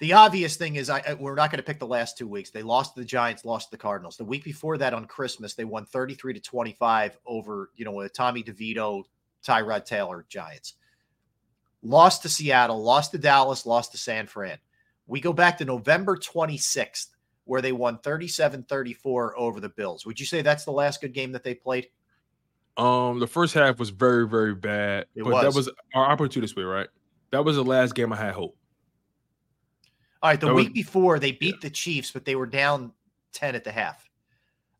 The 0.00 0.14
obvious 0.14 0.56
thing 0.56 0.76
is, 0.76 0.88
I 0.90 1.02
I- 1.06 1.14
we're 1.14 1.34
not 1.34 1.50
going 1.50 1.58
to 1.58 1.64
pick 1.64 1.78
the 1.78 1.86
last 1.86 2.16
two 2.18 2.26
weeks. 2.26 2.50
They 2.50 2.62
lost 2.62 2.94
to 2.94 3.00
the 3.00 3.06
Giants, 3.06 3.44
lost 3.44 3.68
to 3.68 3.76
the 3.76 3.80
Cardinals. 3.82 4.16
The 4.16 4.24
week 4.24 4.42
before 4.44 4.78
that, 4.78 4.94
on 4.94 5.04
Christmas, 5.06 5.54
they 5.54 5.64
won 5.64 5.84
33 5.84 6.34
to 6.34 6.40
25 6.40 7.18
over 7.26 7.70
you 7.76 7.84
know 7.84 8.00
a 8.00 8.08
Tommy 8.08 8.42
DeVito, 8.42 9.04
Tyrod 9.46 9.84
Taylor 9.84 10.24
Giants. 10.28 10.74
Lost 11.82 12.22
to 12.22 12.28
Seattle, 12.28 12.82
lost 12.82 13.12
to 13.12 13.18
Dallas, 13.18 13.64
lost 13.64 13.92
to 13.92 13.98
San 13.98 14.26
Fran. 14.26 14.58
We 15.06 15.20
go 15.20 15.32
back 15.32 15.58
to 15.58 15.64
November 15.64 16.16
26th, 16.16 17.06
where 17.44 17.60
they 17.62 17.72
won 17.72 17.98
37 17.98 18.64
34 18.64 19.38
over 19.38 19.60
the 19.60 19.68
Bills. 19.68 20.06
Would 20.06 20.20
you 20.20 20.26
say 20.26 20.42
that's 20.42 20.64
the 20.64 20.70
last 20.72 21.00
good 21.00 21.12
game 21.12 21.32
that 21.32 21.42
they 21.44 21.54
played? 21.54 21.88
Um, 22.76 23.18
the 23.18 23.26
first 23.26 23.54
half 23.54 23.78
was 23.78 23.90
very, 23.90 24.26
very 24.26 24.54
bad. 24.54 25.06
It 25.14 25.24
but 25.24 25.40
that 25.42 25.46
was. 25.48 25.66
was 25.66 25.70
our 25.94 26.06
opportunity 26.06 26.40
this 26.42 26.56
way, 26.56 26.62
right? 26.62 26.88
That 27.32 27.44
was 27.44 27.56
the 27.56 27.64
last 27.64 27.94
game 27.94 28.12
I 28.12 28.16
had 28.16 28.32
hope. 28.34 28.56
All 30.22 30.30
right, 30.30 30.40
the 30.40 30.46
That 30.46 30.54
week 30.54 30.68
was- 30.68 30.74
before 30.74 31.18
they 31.18 31.32
beat 31.32 31.60
the 31.60 31.70
Chiefs, 31.70 32.10
but 32.10 32.24
they 32.24 32.36
were 32.36 32.46
down 32.46 32.92
10 33.32 33.54
at 33.54 33.64
the 33.64 33.72
half. 33.72 34.08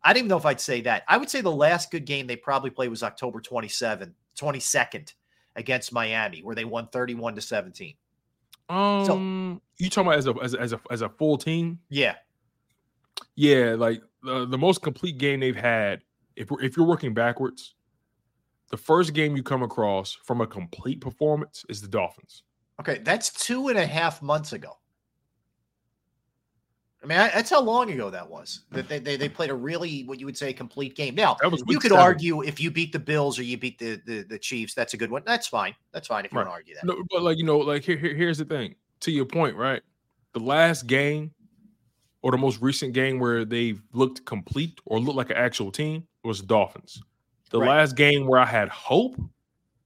I 0.03 0.12
don't 0.12 0.20
even 0.20 0.28
know 0.28 0.37
if 0.37 0.47
I'd 0.47 0.61
say 0.61 0.81
that. 0.82 1.05
I 1.09 1.19
would 1.19 1.28
say 1.28 1.41
the 1.41 1.51
last 1.51 1.91
good 1.91 2.07
game 2.07 2.27
they 2.27 2.37
probably 2.37 2.70
played 2.70 2.89
was 2.89 3.03
October 3.03 3.41
27th, 3.41 4.12
22nd 4.39 5.12
against 5.57 5.93
Miami, 5.93 6.43
where 6.43 6.55
they 6.55 6.65
won 6.65 6.89
31 6.89 7.35
to 7.35 7.41
17. 7.43 7.95
Um, 8.70 9.61
you 9.78 9.91
talking 9.91 10.09
about 10.09 10.19
as 10.19 10.27
a 10.27 10.35
as 10.43 10.55
a, 10.55 10.61
as 10.61 10.73
a 10.73 10.81
as 10.91 11.03
a 11.03 11.09
full 11.09 11.37
team? 11.37 11.81
Yeah, 11.89 12.15
Yeah, 13.37 13.74
like 13.78 14.03
the, 14.23 14.47
the 14.47 14.59
most 14.59 14.82
complete 14.82 15.19
game 15.19 15.41
they've 15.41 15.57
had. 15.57 16.03
If 16.37 16.49
if 16.61 16.77
you're 16.77 16.87
working 16.87 17.15
backwards, 17.15 17.74
the 18.70 18.77
first 18.77 19.15
game 19.15 19.37
you 19.37 19.43
come 19.43 19.62
across 19.62 20.16
from 20.24 20.41
a 20.41 20.47
complete 20.47 21.01
performance 21.01 21.65
is 21.69 21.81
the 21.81 21.89
Dolphins. 21.89 22.45
Okay, 22.81 22.99
that's 22.99 23.31
two 23.31 23.69
and 23.69 23.78
a 23.78 23.87
half 23.87 24.23
months 24.23 24.53
ago. 24.53 24.77
I 27.03 27.07
mean, 27.07 27.19
I, 27.19 27.28
that's 27.28 27.49
how 27.49 27.62
long 27.62 27.91
ago 27.91 28.11
that 28.11 28.28
was 28.28 28.65
that 28.73 28.89
they, 28.89 28.99
they 28.99 29.16
they 29.16 29.28
played 29.28 29.49
a 29.49 29.55
really 29.55 30.03
what 30.05 30.20
you 30.20 30.27
would 30.27 30.37
say 30.37 30.53
complete 30.53 30.95
game. 30.95 31.15
Now 31.15 31.37
you 31.66 31.78
could 31.78 31.93
seven. 31.93 31.99
argue 31.99 32.43
if 32.43 32.61
you 32.61 32.70
beat 32.70 32.93
the 32.93 32.99
Bills 32.99 33.39
or 33.39 33.43
you 33.43 33.57
beat 33.57 33.78
the, 33.78 34.01
the 34.05 34.23
the 34.23 34.39
Chiefs, 34.39 34.74
that's 34.74 34.93
a 34.93 34.99
good 34.99 35.11
one. 35.11 35.23
That's 35.24 35.47
fine. 35.47 35.74
That's 35.93 36.09
fine 36.09 36.27
if 36.27 36.32
you 36.32 36.37
want 36.37 36.49
to 36.49 36.53
argue 36.53 36.74
that. 36.74 36.85
No, 36.85 37.03
but 37.11 37.23
like 37.23 37.39
you 37.39 37.45
know, 37.45 37.59
like 37.59 37.85
here, 37.85 37.97
here 37.97 38.15
here's 38.15 38.39
the 38.39 38.45
thing. 38.45 38.74
To 39.01 39.11
your 39.11 39.24
point, 39.24 39.57
right? 39.57 39.81
The 40.35 40.41
last 40.41 40.87
game 40.87 41.32
or 42.22 42.30
the 42.30 42.38
most 42.38 42.60
recent 42.60 42.92
game 42.92 43.18
where 43.18 43.44
they 43.44 43.74
looked 43.92 44.24
complete 44.26 44.78
or 44.84 44.98
looked 45.01 45.16
like 45.16 45.30
an 45.30 45.36
actual 45.36 45.70
team 45.72 46.06
was 46.24 46.40
the 46.40 46.47
Dolphins. 46.47 47.02
The 47.51 47.59
Right. 47.59 47.68
last 47.68 47.97
game 47.97 48.26
where 48.26 48.40
I 48.40 48.47
had 48.47 48.68
hope 48.68 49.16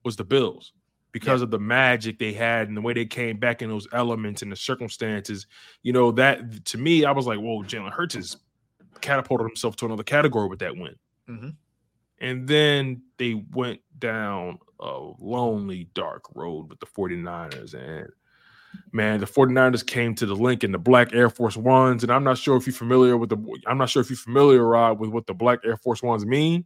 was 0.05 0.17
the 0.17 0.25
Bills 0.25 0.73
because 1.13 1.43
of 1.43 1.51
the 1.51 1.59
magic 1.61 2.19
they 2.19 2.33
had 2.33 2.69
and 2.69 2.77
the 2.77 2.81
way 2.81 2.93
they 2.93 3.07
came 3.07 3.39
back 3.39 3.63
in 3.63 3.69
those 3.71 3.87
elements 3.93 4.43
and 4.43 4.51
the 4.51 4.57
circumstances. 4.57 5.47
You 5.83 5.93
know, 5.93 6.11
that 6.13 6.65
to 6.67 6.79
me, 6.79 7.05
I 7.05 7.13
was 7.13 7.27
like, 7.27 7.39
whoa, 7.39 7.63
Jalen 7.63 7.93
Hurts 7.93 8.15
has 8.17 8.37
catapulted 9.01 9.47
himself 9.47 9.77
to 9.77 9.87
another 9.87 10.03
category 10.03 10.49
with 10.49 10.59
that 10.59 10.77
win. 10.77 10.97
Mhm. 11.29 11.57
And 12.19 12.49
then 12.49 13.03
they 13.17 13.35
went 13.35 13.81
down 13.99 14.59
a 14.81 14.99
lonely, 15.19 15.85
dark 15.95 16.25
road 16.35 16.69
with 16.69 16.81
the 16.81 16.87
49ers. 16.87 17.75
And 17.75 18.09
man, 18.93 19.21
the 19.21 19.27
49ers 19.27 19.87
came 19.87 20.15
to 20.17 20.27
the 20.27 20.35
link 20.35 20.65
in 20.65 20.73
the 20.73 20.79
black 20.79 21.15
Air 21.15 21.29
Force 21.31 21.57
Ones. 21.57 22.03
And 22.03 22.13
I'm 22.13 22.25
not 22.25 22.39
sure 22.39 22.57
if 22.57 22.67
you're 22.67 22.75
familiar 22.75 23.17
with 23.17 23.31
the 23.31 23.39
I'm 23.67 23.79
not 23.79 23.91
sure 23.91 24.01
if 24.03 24.11
you're 24.11 24.17
familiar, 24.17 24.65
Rob, 24.67 25.01
with 25.01 25.11
what 25.11 25.27
the 25.27 25.35
black 25.35 25.61
Air 25.65 25.77
Force 25.77 26.03
Ones 26.03 26.25
mean. 26.25 26.65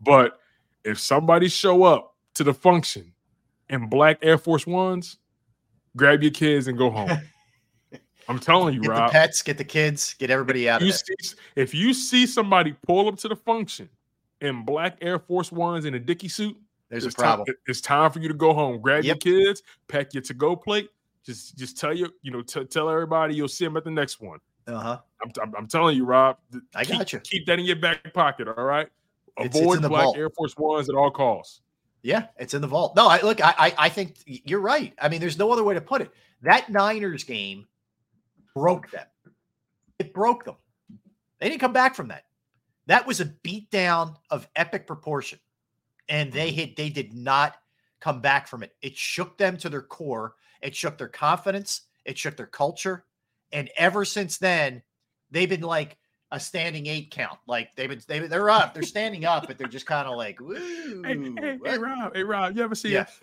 But 0.00 0.38
if 0.84 0.98
somebody 0.98 1.48
show 1.48 1.82
up 1.82 2.14
to 2.34 2.44
the 2.44 2.54
function 2.54 3.12
in 3.68 3.88
black 3.88 4.18
Air 4.22 4.38
Force 4.38 4.66
Ones, 4.66 5.18
grab 5.96 6.22
your 6.22 6.32
kids 6.32 6.66
and 6.68 6.78
go 6.78 6.90
home. 6.90 7.10
I'm 8.28 8.38
telling 8.38 8.74
you, 8.74 8.80
Get 8.82 8.90
Rob. 8.90 9.08
the 9.08 9.12
pets, 9.12 9.42
get 9.42 9.58
the 9.58 9.64
kids, 9.64 10.14
get 10.18 10.30
everybody 10.30 10.68
out 10.68 10.80
of 10.82 10.86
You 10.86 10.92
there. 10.92 11.16
see, 11.20 11.34
if 11.56 11.74
you 11.74 11.92
see 11.92 12.26
somebody 12.26 12.76
pull 12.86 13.08
up 13.08 13.16
to 13.18 13.28
the 13.28 13.34
function 13.34 13.88
in 14.40 14.64
black 14.64 14.98
Air 15.00 15.18
Force 15.18 15.50
Ones 15.50 15.84
in 15.84 15.94
a 15.94 15.98
Dickie 15.98 16.28
suit, 16.28 16.56
There's 16.90 17.04
a 17.04 17.08
it's 17.08 17.16
time- 17.16 17.24
problem. 17.24 17.46
it- 17.48 17.56
it's 17.66 17.80
time 17.80 18.10
for 18.12 18.20
you 18.20 18.28
to 18.28 18.34
go 18.34 18.54
home. 18.54 18.80
Grab 18.80 19.02
Yep. 19.04 19.24
your 19.24 19.36
kids, 19.44 19.62
pack 19.88 20.14
your 20.14 20.22
to-go 20.22 20.54
plate. 20.54 20.90
Just, 21.24 21.56
just 21.56 21.78
tell 21.78 21.94
you, 21.96 22.08
you 22.22 22.30
know, 22.30 22.42
t- 22.42 22.64
tell 22.64 22.88
everybody 22.88 23.34
you'll 23.34 23.48
see 23.48 23.64
them 23.64 23.76
at 23.76 23.84
the 23.84 23.90
next 23.90 24.20
one. 24.20 24.38
Uh 24.66 24.78
huh. 24.78 24.98
I'm, 25.22 25.32
I'm, 25.42 25.54
I'm 25.56 25.66
telling 25.66 25.96
you, 25.96 26.04
Rob. 26.04 26.38
I 26.74 26.84
keep, 26.84 26.96
got 26.98 27.12
you. 27.12 27.20
Keep 27.20 27.46
that 27.46 27.58
in 27.58 27.64
your 27.64 27.76
back 27.76 28.12
pocket. 28.14 28.48
All 28.48 28.64
right. 28.64 28.88
It's- 29.38 29.54
it's 29.54 29.58
Avoid 29.58 29.80
black 29.82 30.04
vault. 30.04 30.16
Air 30.16 30.30
Force 30.30 30.54
Ones 30.56 30.88
at 30.88 30.94
all 30.94 31.10
costs. 31.10 31.60
Yeah, 32.02 32.26
it's 32.38 32.54
in 32.54 32.62
the 32.62 32.66
vault. 32.66 32.96
No, 32.96 33.08
I 33.08 33.20
look, 33.20 33.42
I, 33.44 33.54
I 33.58 33.74
I 33.78 33.88
think 33.90 34.16
you're 34.24 34.60
right. 34.60 34.94
I 35.00 35.08
mean, 35.10 35.20
there's 35.20 35.38
no 35.38 35.52
other 35.52 35.62
way 35.62 35.74
to 35.74 35.80
put 35.82 36.00
it. 36.00 36.10
That 36.42 36.70
Niners 36.70 37.24
game 37.24 37.66
broke 38.54 38.90
them. 38.90 39.06
It 39.98 40.14
broke 40.14 40.44
them. 40.44 40.56
They 41.38 41.48
didn't 41.50 41.60
come 41.60 41.74
back 41.74 41.94
from 41.94 42.08
that. 42.08 42.24
That 42.86 43.06
was 43.06 43.20
a 43.20 43.26
beatdown 43.26 44.16
of 44.30 44.48
epic 44.56 44.86
proportion. 44.86 45.38
And 46.08 46.32
they 46.32 46.50
hit, 46.50 46.74
they 46.74 46.88
did 46.88 47.12
not 47.14 47.56
come 48.00 48.20
back 48.20 48.48
from 48.48 48.62
it. 48.62 48.74
It 48.82 48.96
shook 48.96 49.36
them 49.38 49.56
to 49.58 49.68
their 49.68 49.82
core. 49.82 50.34
It 50.62 50.74
shook 50.74 50.98
their 50.98 51.08
confidence. 51.08 51.82
It 52.04 52.18
shook 52.18 52.36
their 52.36 52.46
culture. 52.46 53.04
And 53.52 53.70
ever 53.76 54.04
since 54.04 54.38
then, 54.38 54.82
they've 55.30 55.48
been 55.48 55.60
like 55.60 55.98
a 56.32 56.38
standing 56.38 56.86
eight 56.86 57.10
count. 57.10 57.38
Like 57.46 57.74
they've 57.76 57.88
been, 57.88 58.00
they, 58.06 58.20
they're 58.20 58.50
up, 58.50 58.74
they're 58.74 58.82
standing 58.82 59.24
up, 59.24 59.46
but 59.46 59.58
they're 59.58 59.66
just 59.66 59.86
kind 59.86 60.06
of 60.06 60.16
like, 60.16 60.40
woo. 60.40 60.56
Hey, 61.04 61.16
hey, 61.16 61.58
hey, 61.64 61.78
Rob, 61.78 62.14
hey 62.14 62.24
Rob, 62.24 62.56
you 62.56 62.62
ever 62.62 62.74
see 62.74 62.92
Yeah. 62.92 63.06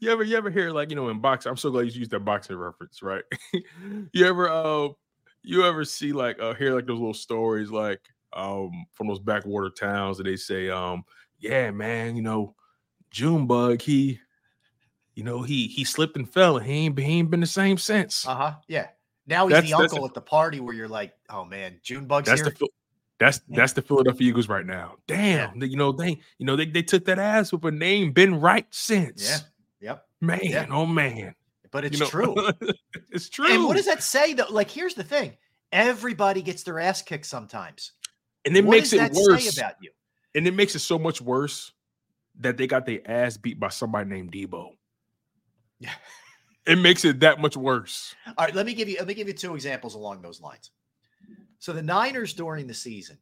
you 0.00 0.10
ever 0.10 0.22
you 0.22 0.36
ever 0.36 0.50
hear 0.50 0.70
like 0.70 0.90
you 0.90 0.96
know 0.96 1.08
in 1.08 1.20
boxing? 1.20 1.50
I'm 1.50 1.56
so 1.56 1.70
glad 1.70 1.86
you 1.86 1.98
used 1.98 2.10
that 2.10 2.20
boxing 2.20 2.56
reference, 2.56 3.02
right? 3.02 3.22
you 4.12 4.26
ever 4.26 4.48
uh 4.48 4.88
you 5.42 5.64
ever 5.64 5.84
see 5.84 6.12
like 6.12 6.40
uh 6.40 6.54
hear 6.54 6.74
like 6.74 6.86
those 6.86 6.98
little 6.98 7.14
stories 7.14 7.70
like 7.70 8.00
um 8.32 8.70
from 8.92 9.08
those 9.08 9.20
backwater 9.20 9.70
towns 9.70 10.18
that 10.18 10.24
they 10.24 10.36
say 10.36 10.68
um 10.68 11.04
yeah 11.38 11.70
man 11.70 12.16
you 12.16 12.22
know 12.22 12.54
Junebug 13.10 13.80
he 13.80 14.20
you 15.16 15.24
know 15.24 15.42
he 15.42 15.66
he 15.66 15.82
slipped 15.82 16.16
and 16.16 16.30
fell 16.30 16.56
and 16.58 16.64
he 16.66 16.72
ain't, 16.72 16.96
he 16.98 17.04
ain't 17.18 17.30
been 17.30 17.40
the 17.40 17.46
same 17.46 17.76
since. 17.78 18.24
Uh 18.26 18.36
huh. 18.36 18.54
Yeah. 18.68 18.86
Now 19.26 19.48
he's 19.48 19.54
That's- 19.54 19.70
the 19.70 19.76
uncle 19.76 20.04
a- 20.04 20.08
at 20.08 20.14
the 20.14 20.20
party 20.20 20.60
where 20.60 20.74
you're 20.74 20.86
like, 20.86 21.12
oh 21.30 21.44
man, 21.44 21.80
June 21.82 22.06
bugs 22.06 22.28
That's 22.28 22.42
here. 22.42 22.54
the 22.56 22.68
that's 23.18 23.40
that's 23.48 23.72
the 23.72 23.82
Philadelphia 23.82 24.28
Eagles 24.28 24.48
right 24.48 24.64
now. 24.66 24.96
Damn, 25.08 25.58
they- 25.58 25.66
you 25.66 25.76
know 25.76 25.90
they 25.90 26.20
you 26.38 26.46
know 26.46 26.54
they, 26.54 26.66
they 26.66 26.82
took 26.82 27.06
that 27.06 27.18
ass 27.18 27.50
with 27.52 27.64
a 27.64 27.70
name 27.72 28.12
been 28.12 28.38
right 28.40 28.66
since. 28.70 29.28
yeah. 29.28 29.88
Yep. 29.90 30.06
Man, 30.20 30.40
Yeah. 30.42 30.66
oh 30.70 30.86
man. 30.86 31.34
But 31.72 31.84
it's 31.84 31.98
You 31.98 32.04
know, 32.04 32.10
true. 32.10 32.34
it's 33.10 33.28
true. 33.28 33.46
And 33.52 33.64
what 33.64 33.76
does 33.76 33.86
that 33.86 34.02
say 34.02 34.32
though? 34.34 34.46
Like, 34.48 34.70
here's 34.70 34.94
the 34.94 35.02
thing: 35.04 35.32
everybody 35.72 36.40
gets 36.42 36.62
their 36.62 36.78
ass 36.78 37.02
kicked 37.02 37.26
sometimes. 37.26 37.92
And 38.44 38.56
it 38.56 38.64
What 38.64 38.76
makes 38.76 38.92
it 38.92 39.12
worse. 39.12 39.58
about 39.58 39.74
you? 39.82 39.90
And 40.34 40.46
it 40.46 40.54
makes 40.54 40.74
it 40.76 40.78
so 40.80 40.98
much 40.98 41.20
worse 41.20 41.72
that 42.38 42.56
they 42.56 42.66
got 42.66 42.86
their 42.86 43.00
ass 43.04 43.36
beat 43.36 43.58
by 43.58 43.68
somebody 43.68 44.08
named 44.08 44.30
Deebo. 44.32 44.68
Yeah. 45.78 45.92
It 46.66 46.78
makes 46.78 47.04
it 47.04 47.20
that 47.20 47.40
much 47.40 47.56
worse. 47.56 48.14
All 48.26 48.44
right, 48.44 48.54
let 48.54 48.66
me 48.66 48.74
give 48.74 48.88
you 48.88 48.96
let 48.98 49.06
me 49.06 49.14
give 49.14 49.28
you 49.28 49.34
two 49.34 49.54
examples 49.54 49.94
along 49.94 50.22
those 50.22 50.40
lines. 50.40 50.70
So 51.58 51.72
the 51.72 51.82
Niners 51.82 52.34
during 52.34 52.66
the 52.66 52.74
season 52.74 53.18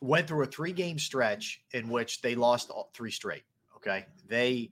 went 0.00 0.26
through 0.26 0.42
a 0.42 0.46
three 0.46 0.72
game 0.72 0.98
stretch 0.98 1.62
in 1.72 1.88
which 1.88 2.22
they 2.22 2.34
lost 2.34 2.70
all 2.70 2.90
three 2.94 3.10
straight. 3.10 3.44
Okay, 3.76 4.06
they 4.26 4.70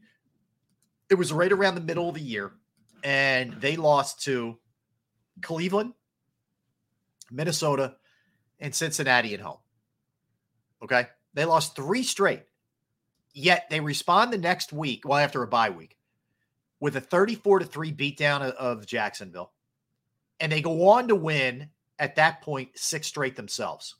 it 1.11 1.15
was 1.15 1.33
right 1.33 1.53
around 1.53 1.75
the 1.75 1.83
middle 1.83 2.09
of 2.09 2.15
the 2.15 2.23
year, 2.23 2.53
and 3.05 3.53
they 3.61 3.77
lost 3.77 4.23
to 4.25 4.59
Cleveland, 5.43 5.93
Minnesota, 7.31 7.97
and 8.61 8.75
Cincinnati 8.75 9.35
at 9.35 9.41
home. 9.41 9.59
Okay, 10.83 11.07
they 11.35 11.45
lost 11.45 11.77
three 11.77 12.03
straight. 12.03 12.45
Yet 13.35 13.69
they 13.71 13.81
respond 13.81 14.33
the 14.33 14.39
next 14.39 14.73
week, 14.73 15.07
well 15.07 15.19
after 15.19 15.43
a 15.43 15.47
bye 15.47 15.71
week, 15.71 15.97
with 16.83 16.97
a 16.97 17.01
34 17.01 17.61
to 17.61 17.65
3 17.65 17.93
beatdown 17.93 18.43
of, 18.43 18.85
Jacksonville. 18.85 19.53
And 20.41 20.51
they 20.51 20.61
go 20.61 20.89
on 20.89 21.07
to 21.07 21.15
win 21.15 21.69
at 22.01 22.17
that 22.17 22.43
point 22.43 22.71
six 22.75 23.07
straight 23.07 23.37
themselves. 23.37 23.95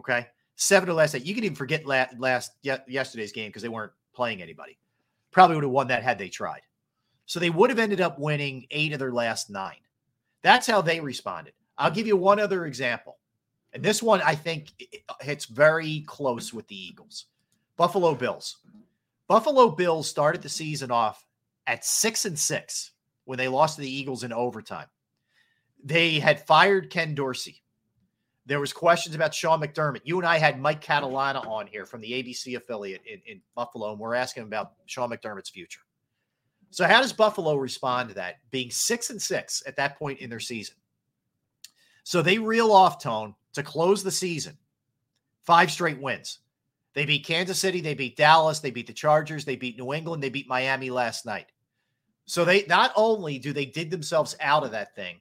Okay. 0.00 0.26
Seven 0.56 0.88
to 0.88 0.94
last 0.94 1.14
eight. 1.14 1.24
You 1.24 1.36
can 1.36 1.44
even 1.44 1.54
forget 1.54 1.86
last, 1.86 2.18
last 2.18 2.50
yesterday's 2.64 3.30
game 3.30 3.48
because 3.48 3.62
they 3.62 3.68
weren't 3.68 3.92
playing 4.12 4.42
anybody. 4.42 4.76
Probably 5.30 5.54
would 5.54 5.62
have 5.62 5.70
won 5.70 5.86
that 5.86 6.02
had 6.02 6.18
they 6.18 6.28
tried. 6.28 6.62
So 7.26 7.38
they 7.38 7.50
would 7.50 7.70
have 7.70 7.78
ended 7.78 8.00
up 8.00 8.18
winning 8.18 8.66
eight 8.72 8.92
of 8.92 8.98
their 8.98 9.12
last 9.12 9.48
nine. 9.48 9.76
That's 10.42 10.66
how 10.66 10.82
they 10.82 10.98
responded. 10.98 11.54
I'll 11.78 11.92
give 11.92 12.08
you 12.08 12.16
one 12.16 12.40
other 12.40 12.66
example. 12.66 13.18
And 13.72 13.84
this 13.84 14.02
one 14.02 14.20
I 14.20 14.34
think 14.34 14.72
hits 15.20 15.44
very 15.44 16.00
close 16.08 16.52
with 16.52 16.66
the 16.66 16.88
Eagles. 16.88 17.26
Buffalo 17.76 18.16
Bills. 18.16 18.56
Buffalo 19.28 19.70
Bills 19.70 20.08
started 20.08 20.42
the 20.42 20.48
season 20.48 20.90
off 20.90 21.23
at 21.66 21.84
six 21.84 22.24
and 22.24 22.38
six 22.38 22.92
when 23.24 23.38
they 23.38 23.48
lost 23.48 23.76
to 23.76 23.82
the 23.82 23.90
Eagles 23.90 24.24
in 24.24 24.32
overtime. 24.32 24.86
They 25.82 26.18
had 26.18 26.46
fired 26.46 26.90
Ken 26.90 27.14
Dorsey. 27.14 27.62
There 28.46 28.60
was 28.60 28.72
questions 28.72 29.14
about 29.14 29.34
Sean 29.34 29.60
McDermott. 29.60 30.02
You 30.04 30.18
and 30.18 30.26
I 30.26 30.38
had 30.38 30.60
Mike 30.60 30.84
Catalana 30.84 31.46
on 31.46 31.66
here 31.66 31.86
from 31.86 32.02
the 32.02 32.12
ABC 32.12 32.56
affiliate 32.56 33.02
in, 33.06 33.20
in 33.26 33.40
Buffalo, 33.54 33.90
and 33.92 33.98
we're 33.98 34.14
asking 34.14 34.42
about 34.42 34.72
Sean 34.86 35.10
McDermott's 35.10 35.48
future. 35.48 35.80
So, 36.70 36.86
how 36.86 37.00
does 37.00 37.12
Buffalo 37.12 37.54
respond 37.56 38.10
to 38.10 38.14
that? 38.16 38.36
Being 38.50 38.70
six 38.70 39.10
and 39.10 39.20
six 39.20 39.62
at 39.66 39.76
that 39.76 39.98
point 39.98 40.18
in 40.18 40.28
their 40.28 40.40
season. 40.40 40.76
So 42.04 42.20
they 42.20 42.38
reel 42.38 42.70
off 42.70 43.02
tone 43.02 43.34
to 43.54 43.62
close 43.62 44.02
the 44.02 44.10
season. 44.10 44.56
Five 45.42 45.70
straight 45.70 46.00
wins. 46.00 46.40
They 46.92 47.06
beat 47.06 47.26
Kansas 47.26 47.58
City, 47.58 47.80
they 47.80 47.94
beat 47.94 48.16
Dallas, 48.16 48.60
they 48.60 48.70
beat 48.70 48.86
the 48.86 48.92
Chargers, 48.92 49.44
they 49.44 49.56
beat 49.56 49.76
New 49.76 49.92
England, 49.92 50.22
they 50.22 50.28
beat 50.28 50.48
Miami 50.48 50.90
last 50.90 51.26
night. 51.26 51.46
So 52.26 52.44
they 52.44 52.64
not 52.66 52.92
only 52.96 53.38
do 53.38 53.52
they 53.52 53.66
dig 53.66 53.90
themselves 53.90 54.36
out 54.40 54.64
of 54.64 54.70
that 54.72 54.94
thing, 54.94 55.20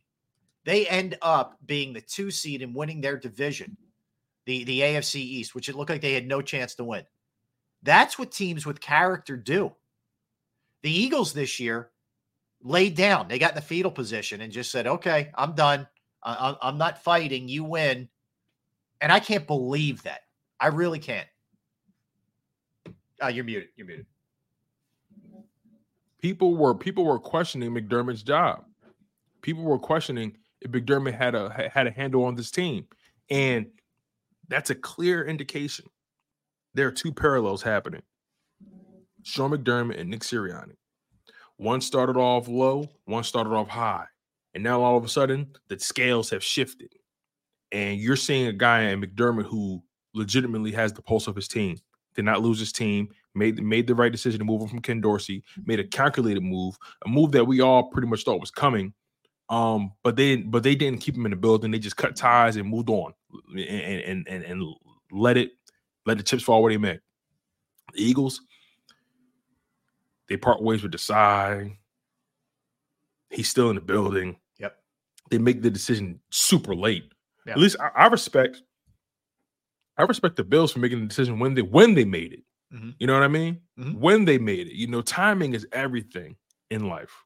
they 0.65 0.87
end 0.87 1.17
up 1.21 1.57
being 1.65 1.93
the 1.93 2.01
two 2.01 2.31
seed 2.31 2.61
and 2.61 2.73
winning 2.73 3.01
their 3.01 3.17
division, 3.17 3.75
the, 4.45 4.63
the 4.63 4.79
AFC 4.79 5.15
East, 5.15 5.53
which 5.53 5.67
it 5.67 5.75
looked 5.75 5.89
like 5.89 6.01
they 6.01 6.13
had 6.13 6.27
no 6.27 6.41
chance 6.41 6.75
to 6.75 6.83
win. 6.83 7.03
That's 7.81 8.17
what 8.17 8.31
teams 8.31 8.65
with 8.65 8.79
character 8.79 9.35
do. 9.35 9.73
The 10.83 10.91
Eagles 10.91 11.33
this 11.33 11.59
year 11.59 11.91
laid 12.61 12.95
down. 12.95 13.27
They 13.27 13.39
got 13.39 13.51
in 13.51 13.55
the 13.55 13.61
fetal 13.61 13.91
position 13.91 14.41
and 14.41 14.53
just 14.53 14.71
said, 14.71 14.87
okay, 14.87 15.31
I'm 15.35 15.53
done. 15.53 15.87
I, 16.23 16.55
I'm 16.61 16.77
not 16.77 17.03
fighting. 17.03 17.49
You 17.49 17.65
win. 17.65 18.07
And 19.01 19.11
I 19.11 19.19
can't 19.19 19.45
believe 19.45 20.03
that. 20.03 20.21
I 20.59 20.67
really 20.67 20.99
can't. 20.99 21.27
Uh, 23.21 23.27
you're 23.27 23.43
muted. 23.43 23.69
You're 23.75 23.87
muted. 23.87 24.05
People 26.23 26.55
were 26.55 26.73
people 26.73 27.03
were 27.03 27.19
questioning 27.19 27.71
McDermott's 27.71 28.23
job. 28.23 28.63
People 29.41 29.63
were 29.63 29.77
questioning 29.77 30.37
if 30.61 30.71
McDermott 30.71 31.13
had 31.13 31.35
a 31.35 31.69
had 31.71 31.85
a 31.85 31.91
handle 31.91 32.23
on 32.23 32.35
this 32.35 32.49
team, 32.49 32.87
and 33.29 33.65
that's 34.47 34.69
a 34.69 34.75
clear 34.75 35.25
indication. 35.25 35.85
There 36.75 36.87
are 36.87 36.91
two 36.91 37.11
parallels 37.11 37.61
happening. 37.61 38.03
Sean 39.23 39.51
McDermott 39.51 39.99
and 39.99 40.09
Nick 40.09 40.21
Sirianni. 40.21 40.77
One 41.57 41.81
started 41.81 42.15
off 42.15 42.47
low, 42.47 42.87
one 43.03 43.25
started 43.25 43.49
off 43.49 43.67
high. 43.67 44.05
And 44.53 44.63
now 44.63 44.81
all 44.81 44.95
of 44.95 45.03
a 45.03 45.09
sudden, 45.09 45.53
the 45.67 45.77
scales 45.77 46.29
have 46.29 46.43
shifted. 46.43 46.93
And 47.73 47.99
you're 47.99 48.15
seeing 48.15 48.47
a 48.47 48.53
guy 48.53 48.83
in 48.83 49.01
McDermott 49.01 49.45
who 49.45 49.83
legitimately 50.13 50.71
has 50.71 50.93
the 50.93 51.01
pulse 51.01 51.27
of 51.27 51.35
his 51.35 51.49
team. 51.49 51.79
Did 52.15 52.23
not 52.23 52.41
lose 52.41 52.59
his 52.59 52.71
team, 52.71 53.09
made 53.35 53.61
made 53.61 53.87
the 53.87 53.95
right 53.95 54.11
decision 54.11 54.39
to 54.39 54.45
move 54.45 54.61
him 54.61 54.67
from 54.67 54.81
Ken 54.81 55.01
Dorsey, 55.01 55.43
made 55.65 55.79
a 55.79 55.83
calculated 55.83 56.43
move, 56.43 56.77
a 57.05 57.09
move 57.09 57.31
that 57.31 57.45
we 57.45 57.61
all 57.61 57.83
pretty 57.83 58.07
much 58.07 58.23
thought 58.23 58.39
was 58.39 58.51
coming. 58.51 58.93
Um, 59.49 59.91
but 60.03 60.15
they 60.15 60.37
but 60.37 60.63
they 60.63 60.75
didn't 60.75 61.01
keep 61.01 61.15
him 61.15 61.25
in 61.25 61.31
the 61.31 61.37
building. 61.37 61.71
They 61.71 61.79
just 61.79 61.97
cut 61.97 62.15
ties 62.15 62.55
and 62.55 62.69
moved 62.69 62.89
on 62.89 63.13
and 63.55 63.59
and 63.59 64.27
and, 64.27 64.43
and 64.43 64.63
let 65.11 65.37
it 65.37 65.51
let 66.05 66.17
the 66.17 66.23
chips 66.23 66.43
fall 66.43 66.61
where 66.61 66.71
they 66.71 66.77
may. 66.77 66.99
The 67.93 68.03
Eagles, 68.03 68.41
they 70.27 70.37
part 70.37 70.61
ways 70.61 70.83
with 70.83 70.93
Desai. 70.93 71.77
He's 73.29 73.49
still 73.49 73.69
in 73.69 73.75
the 73.75 73.81
building. 73.81 74.37
Yep. 74.59 74.75
They 75.29 75.37
make 75.37 75.61
the 75.61 75.71
decision 75.71 76.19
super 76.29 76.75
late. 76.75 77.11
Yeah. 77.45 77.53
At 77.53 77.59
least 77.59 77.77
I, 77.79 77.89
I 78.03 78.07
respect. 78.07 78.61
I 79.97 80.03
respect 80.03 80.35
the 80.35 80.43
Bills 80.43 80.71
for 80.71 80.79
making 80.79 81.01
the 81.01 81.07
decision 81.07 81.39
when 81.39 81.53
they 81.53 81.61
when 81.61 81.93
they 81.93 82.05
made 82.05 82.33
it. 82.33 82.43
Mhm. 82.73 82.95
You 82.99 83.07
know 83.07 83.13
what 83.13 83.23
I 83.23 83.27
mean? 83.27 83.61
Mhm. 83.77 83.95
When 83.99 84.25
they 84.25 84.37
made 84.37 84.67
it. 84.67 84.73
You 84.73 84.87
know, 84.87 85.01
timing 85.01 85.53
is 85.53 85.67
everything 85.71 86.37
in 86.71 86.87
life. 86.87 87.23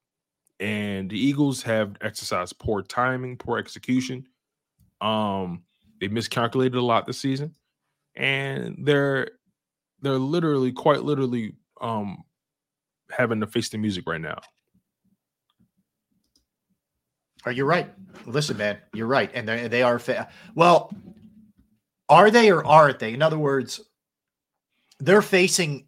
And 0.60 1.10
the 1.10 1.18
Eagles 1.20 1.62
have 1.64 1.96
exercised 2.02 2.58
poor 2.60 2.82
timing, 2.82 3.38
poor 3.38 3.58
execution. 3.60 4.28
Um, 5.02 5.64
they 6.02 6.08
miscalculated 6.08 6.76
a 6.76 6.82
lot 6.82 7.06
this 7.06 7.20
season, 7.20 7.56
and 8.16 8.76
they're 8.86 9.30
they're 10.02 10.18
literally, 10.20 10.72
quite 10.72 11.04
literally, 11.04 11.56
um, 11.82 12.24
having 13.12 13.40
to 13.42 13.48
face 13.48 13.70
the 13.70 13.78
music 13.78 14.06
right 14.08 14.22
now. 14.22 14.40
Are 17.46 17.52
you 17.52 17.66
right? 17.66 17.94
Listen, 18.26 18.58
man, 18.58 18.80
you're 18.94 19.08
right, 19.08 19.32
and 19.34 19.48
they 19.48 19.68
they 19.68 19.84
are 19.84 20.00
fa- 20.00 20.30
well. 20.56 20.92
Are 22.10 22.32
they 22.32 22.52
or 22.52 22.66
aren't 22.66 23.00
they? 23.00 23.14
In 23.14 23.22
other 23.22 23.38
words, 23.38 23.82
they're 25.00 25.22
facing 25.22 25.88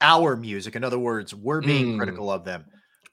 our 0.00 0.36
music. 0.36 0.76
In 0.76 0.84
other 0.84 0.98
words, 0.98 1.34
we're 1.34 1.60
being 1.60 1.94
Mm. 1.94 1.98
critical 1.98 2.30
of 2.30 2.44
them. 2.44 2.64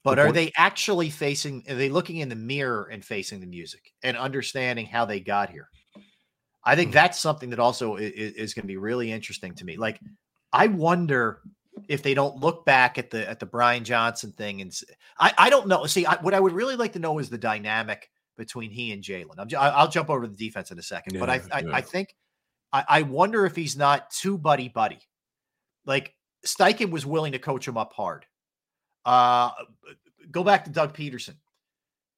But 0.04 0.20
are 0.20 0.32
they 0.32 0.52
actually 0.56 1.10
facing? 1.10 1.64
Are 1.68 1.74
they 1.74 1.90
looking 1.90 2.18
in 2.18 2.30
the 2.30 2.36
mirror 2.36 2.90
and 2.92 3.04
facing 3.04 3.40
the 3.40 3.48
music 3.48 3.92
and 4.04 4.16
understanding 4.16 4.86
how 4.86 5.04
they 5.06 5.20
got 5.20 5.50
here? 5.50 5.68
I 6.64 6.74
Hmm. 6.74 6.78
think 6.80 6.92
that's 6.94 7.20
something 7.20 7.50
that 7.50 7.60
also 7.60 7.96
is, 7.96 8.12
is 8.34 8.54
going 8.54 8.64
to 8.64 8.68
be 8.68 8.78
really 8.78 9.12
interesting 9.12 9.56
to 9.56 9.66
me. 9.66 9.78
Like, 9.78 10.00
I 10.54 10.68
wonder 10.68 11.42
if 11.90 12.04
they 12.04 12.14
don't 12.14 12.38
look 12.38 12.66
back 12.66 13.00
at 13.00 13.10
the 13.10 13.28
at 13.28 13.40
the 13.40 13.48
Brian 13.48 13.84
Johnson 13.84 14.32
thing 14.32 14.62
and 14.62 14.72
I 15.20 15.34
I 15.40 15.50
don't 15.50 15.68
know. 15.68 15.88
See, 15.88 16.06
I, 16.06 16.16
what 16.22 16.36
I 16.36 16.40
would 16.40 16.54
really 16.54 16.76
like 16.76 16.94
to 16.94 17.00
know 17.00 17.18
is 17.18 17.30
the 17.32 17.38
dynamic 17.40 18.10
between 18.38 18.70
he 18.70 18.92
and 18.92 19.04
Jalen. 19.04 19.40
I- 19.56 19.70
I'll 19.70 19.88
jump 19.90 20.10
over 20.12 20.22
to 20.22 20.28
the 20.28 20.38
defense 20.38 20.70
in 20.70 20.78
a 20.78 20.84
second, 20.84 21.20
but 21.20 21.30
I 21.32 21.38
Yeah, 21.38 21.48
I, 21.52 21.60
yeah. 21.62 21.76
I 21.78 21.82
think 21.82 22.16
I, 22.72 22.86
I 22.88 23.02
wonder 23.02 23.46
if 23.48 23.56
he's 23.56 23.76
not 23.76 24.12
too 24.12 24.38
buddy 24.38 24.70
buddy. 24.70 25.00
Like 25.86 26.14
Steichen 26.46 26.92
was 26.92 27.06
willing 27.06 27.34
to 27.34 27.40
coach 27.40 27.68
him 27.68 27.78
up 27.78 27.94
hard. 27.94 28.26
Uh, 29.06 29.52
go 30.32 30.44
back 30.44 30.66
to 30.66 30.72
Doug 30.72 30.96
Pederson. 30.96 31.36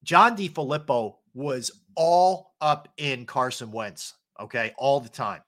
John 0.04 0.38
DeFilippo 0.38 1.16
was 1.34 1.72
all 1.96 2.56
up 2.62 2.88
in 2.98 3.26
Carson 3.26 3.72
Wentz, 3.72 4.14
okay, 4.40 4.74
all 4.78 5.00
the 5.00 5.10
time. 5.10 5.42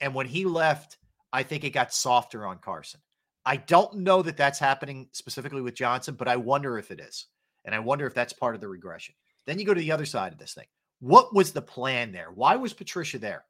And 0.00 0.14
when 0.14 0.26
he 0.26 0.44
left, 0.44 0.98
I 1.32 1.42
think 1.42 1.64
it 1.64 1.70
got 1.70 1.92
softer 1.92 2.46
on 2.46 2.58
Carson. 2.58 3.00
I 3.44 3.56
don't 3.56 3.98
know 3.98 4.22
that 4.22 4.36
that's 4.36 4.58
happening 4.58 5.08
specifically 5.12 5.62
with 5.62 5.74
Johnson, 5.74 6.16
but 6.16 6.28
I 6.28 6.36
wonder 6.36 6.78
if 6.78 6.90
it 6.90 7.00
is. 7.00 7.26
And 7.64 7.74
I 7.74 7.78
wonder 7.78 8.06
if 8.06 8.14
that's 8.14 8.32
part 8.32 8.54
of 8.54 8.60
the 8.60 8.68
regression. 8.68 9.14
Then 9.46 9.58
you 9.58 9.64
go 9.64 9.74
to 9.74 9.80
the 9.80 9.92
other 9.92 10.06
side 10.06 10.32
of 10.32 10.38
this 10.38 10.54
thing. 10.54 10.66
What 11.00 11.34
was 11.34 11.52
the 11.52 11.62
plan 11.62 12.10
there? 12.10 12.30
Why 12.34 12.56
was 12.56 12.72
Patricia 12.72 13.18
there? 13.18 13.44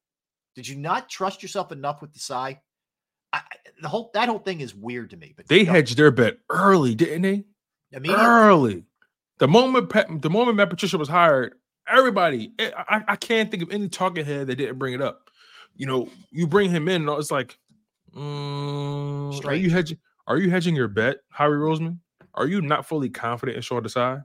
Did 0.55 0.69
you 0.69 0.77
not 0.77 1.09
trust 1.09 1.43
yourself 1.43 1.73
enough 1.73 2.03
with 2.03 2.13
the 2.13 2.19
side? 2.19 2.59
I, 3.37 3.39
I- 3.39 3.43
the 3.83 3.89
whole 3.89 4.11
that 4.15 4.29
whole 4.29 4.39
thing 4.39 4.61
is 4.61 4.75
weird 4.75 5.11
to 5.11 5.17
me. 5.19 5.35
But 5.37 5.49
They 5.49 5.63
hedged 5.65 5.99
their 5.99 6.11
bet 6.11 6.39
early, 6.49 6.95
didn't 6.95 7.23
they? 7.23 7.45
Immediately. 7.93 8.25
Early. 8.25 8.85
The 9.39 9.49
moment 9.49 9.91
Pat, 9.91 10.07
the 10.23 10.31
moment 10.31 10.57
Matt 10.57 10.71
Patricia 10.71 10.97
was 10.97 11.11
hired, 11.11 11.55
everybody, 11.87 12.53
eh, 12.59 12.71
I, 12.77 13.03
I 13.07 13.17
can't 13.17 13.51
think 13.51 13.63
of 13.63 13.71
any 13.71 13.91
talking 13.91 14.25
head 14.25 14.47
that 14.47 14.57
didn't 14.57 14.79
bring 14.79 14.95
it 14.95 15.03
up. 15.03 15.29
You 15.75 15.85
know, 15.87 16.09
you 16.31 16.47
bring 16.47 16.71
him 16.71 16.89
in, 16.89 17.07
and 17.07 17.19
it's 17.19 17.31
like, 17.31 17.59
mm, 18.15 19.45
are 19.45 19.55
you 19.55 19.69
hedging? 19.71 19.99
Are 20.27 20.39
you 20.39 20.49
hedging 20.51 20.75
your 20.75 20.89
bet, 20.89 21.19
Howie 21.31 21.51
Roseman? 21.57 21.99
Are 22.35 22.47
you 22.47 22.63
not 22.63 22.87
fully 22.87 23.11
confident 23.11 23.57
in 23.57 23.63
Sean 23.63 23.83
Desai? 23.83 24.25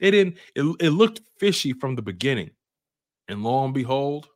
It 0.00 0.10
didn't. 0.10 0.36
It, 0.54 0.62
it 0.80 0.90
looked 0.90 1.22
fishy 1.38 1.72
from 1.72 1.96
the 1.96 2.02
beginning, 2.02 2.50
and 3.28 3.42
lo 3.42 3.64
and 3.64 3.72
behold, 3.72 4.28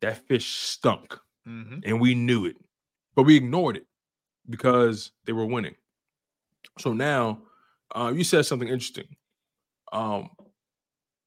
that 0.00 0.26
fish 0.26 0.46
stunk, 0.54 1.14
Mhm. 1.46 1.82
and 1.84 2.00
we 2.00 2.14
knew 2.14 2.46
it, 2.46 2.56
but 3.14 3.24
we 3.24 3.36
ignored 3.36 3.76
it 3.76 3.86
because 4.48 5.12
they 5.26 5.32
were 5.32 5.46
winning. 5.46 5.74
So 6.78 6.92
now, 6.92 7.42
uh, 7.94 8.12
you 8.14 8.24
said 8.24 8.46
something 8.46 8.68
interesting. 8.68 9.16
Um, 9.92 10.30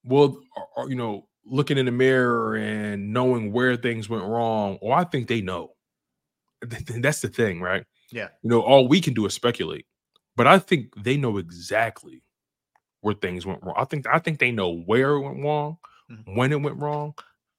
well, 0.03 0.37
are- 0.77 0.89
you 0.89 0.95
know, 0.95 1.27
looking 1.45 1.77
in 1.77 1.85
the 1.85 1.91
mirror 1.91 2.55
and 2.55 3.11
knowing 3.13 3.51
where 3.51 3.75
things 3.75 4.09
went 4.09 4.23
wrong. 4.23 4.77
Well, 4.81 4.93
I 4.97 5.03
think 5.03 5.27
they 5.27 5.41
know. 5.41 5.73
Th- 6.69 6.85
th- 6.85 7.01
That's 7.01 7.21
the 7.21 7.27
thing, 7.27 7.59
right? 7.61 7.85
Yeah. 8.11 8.29
You 8.41 8.49
know, 8.49 8.61
all 8.61 8.87
we 8.87 9.01
can 9.01 9.13
do 9.13 9.25
is 9.25 9.33
speculate, 9.33 9.85
but 10.35 10.47
I 10.47 10.59
think 10.59 10.93
they 11.03 11.17
know 11.17 11.37
exactly 11.37 12.23
where 13.01 13.13
things 13.15 13.45
went 13.45 13.61
wrong. 13.63 13.75
I 13.77 13.83
think 13.85 14.07
I 14.07 14.19
think 14.19 14.39
they 14.39 14.51
know 14.51 14.71
where 14.71 15.11
it 15.11 15.21
went 15.21 15.43
wrong, 15.43 15.77
when 16.25 16.51
it 16.53 16.61
went 16.61 16.77
wrong, 16.77 17.15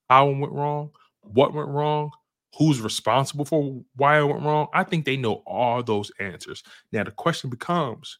how 0.08 0.30
it 0.30 0.38
went 0.38 0.52
wrong, 0.52 0.90
what 1.20 1.52
went 1.52 1.68
wrong, 1.68 2.12
who's 2.58 2.80
responsible 2.80 3.44
for 3.44 3.82
why 3.96 4.18
it 4.18 4.24
went 4.24 4.42
wrong. 4.42 4.68
I 4.72 4.84
think 4.84 5.04
they 5.04 5.16
know 5.16 5.42
all 5.46 5.82
those 5.82 6.10
answers. 6.20 6.62
Now 6.92 7.04
the 7.04 7.10
question 7.10 7.50
becomes: 7.50 8.18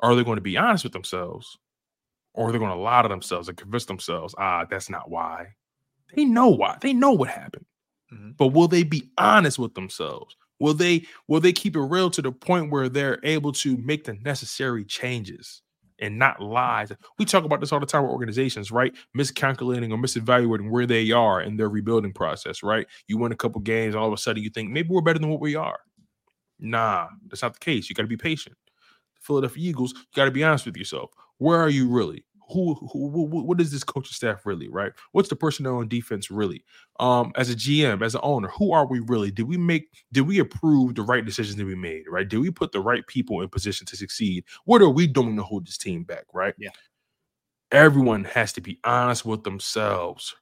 Are 0.00 0.14
they 0.14 0.24
going 0.24 0.36
to 0.36 0.42
be 0.42 0.56
honest 0.56 0.84
with 0.84 0.92
themselves, 0.92 1.58
or 2.34 2.48
are 2.48 2.52
they 2.52 2.58
going 2.58 2.70
to 2.70 2.76
lie 2.76 3.02
to 3.02 3.08
themselves 3.08 3.48
and 3.48 3.56
convince 3.56 3.86
themselves, 3.86 4.34
ah, 4.38 4.66
that's 4.68 4.90
not 4.90 5.10
why? 5.10 5.54
They 6.14 6.24
know 6.24 6.48
why. 6.48 6.78
They 6.80 6.92
know 6.92 7.12
what 7.12 7.28
happened. 7.30 7.64
But 8.38 8.48
will 8.48 8.68
they 8.68 8.84
be 8.84 9.10
honest 9.18 9.58
with 9.58 9.74
themselves? 9.74 10.36
Will 10.60 10.74
they 10.74 11.04
will 11.28 11.40
they 11.40 11.52
keep 11.52 11.76
it 11.76 11.80
real 11.80 12.10
to 12.10 12.22
the 12.22 12.32
point 12.32 12.70
where 12.70 12.88
they're 12.88 13.20
able 13.24 13.52
to 13.52 13.76
make 13.78 14.04
the 14.04 14.14
necessary 14.14 14.84
changes 14.84 15.62
and 15.98 16.18
not 16.18 16.40
lies? 16.40 16.92
We 17.18 17.24
talk 17.24 17.44
about 17.44 17.60
this 17.60 17.72
all 17.72 17.80
the 17.80 17.86
time 17.86 18.02
with 18.02 18.12
organizations, 18.12 18.70
right? 18.70 18.94
Miscalculating 19.14 19.92
or 19.92 19.98
misevaluating 19.98 20.70
where 20.70 20.86
they 20.86 21.10
are 21.12 21.40
in 21.40 21.56
their 21.56 21.68
rebuilding 21.68 22.12
process, 22.12 22.62
right? 22.62 22.86
You 23.08 23.18
win 23.18 23.32
a 23.32 23.36
couple 23.36 23.60
games, 23.60 23.94
all 23.94 24.06
of 24.06 24.12
a 24.12 24.16
sudden 24.16 24.42
you 24.42 24.50
think 24.50 24.70
maybe 24.70 24.88
we're 24.90 25.00
better 25.00 25.18
than 25.18 25.30
what 25.30 25.40
we 25.40 25.54
are. 25.54 25.78
Nah, 26.58 27.08
that's 27.28 27.42
not 27.42 27.54
the 27.54 27.60
case. 27.60 27.88
You 27.88 27.94
got 27.94 28.02
to 28.02 28.08
be 28.08 28.16
patient. 28.16 28.56
Philadelphia 29.20 29.68
Eagles, 29.68 29.92
you 29.92 30.04
got 30.14 30.26
to 30.26 30.30
be 30.30 30.44
honest 30.44 30.66
with 30.66 30.76
yourself. 30.76 31.10
Where 31.38 31.60
are 31.60 31.68
you 31.68 31.88
really? 31.88 32.24
Who, 32.48 32.74
who, 32.74 33.10
who, 33.10 33.24
what 33.24 33.60
is 33.60 33.72
this 33.72 33.82
coaching 33.82 34.12
staff 34.12 34.46
really? 34.46 34.68
Right? 34.68 34.92
What's 35.12 35.28
the 35.28 35.36
personnel 35.36 35.78
on 35.78 35.88
defense 35.88 36.30
really? 36.30 36.64
Um, 37.00 37.32
as 37.36 37.50
a 37.50 37.56
GM, 37.56 38.02
as 38.02 38.14
an 38.14 38.20
owner, 38.22 38.48
who 38.48 38.72
are 38.72 38.86
we 38.86 39.00
really? 39.00 39.30
Did 39.30 39.48
we 39.48 39.56
make? 39.56 39.88
Did 40.12 40.22
we 40.22 40.38
approve 40.38 40.94
the 40.94 41.02
right 41.02 41.24
decisions 41.24 41.56
that 41.56 41.66
we 41.66 41.74
made? 41.74 42.04
Right? 42.08 42.28
Did 42.28 42.38
we 42.38 42.50
put 42.50 42.72
the 42.72 42.80
right 42.80 43.06
people 43.06 43.40
in 43.40 43.48
position 43.48 43.86
to 43.86 43.96
succeed? 43.96 44.44
What 44.64 44.80
are 44.82 44.88
we 44.88 45.06
doing 45.06 45.36
to 45.36 45.42
hold 45.42 45.66
this 45.66 45.78
team 45.78 46.04
back? 46.04 46.24
Right? 46.32 46.54
Yeah. 46.58 46.70
Everyone 47.72 48.24
has 48.24 48.52
to 48.52 48.60
be 48.60 48.78
honest 48.84 49.26
with 49.26 49.42
themselves, 49.42 50.36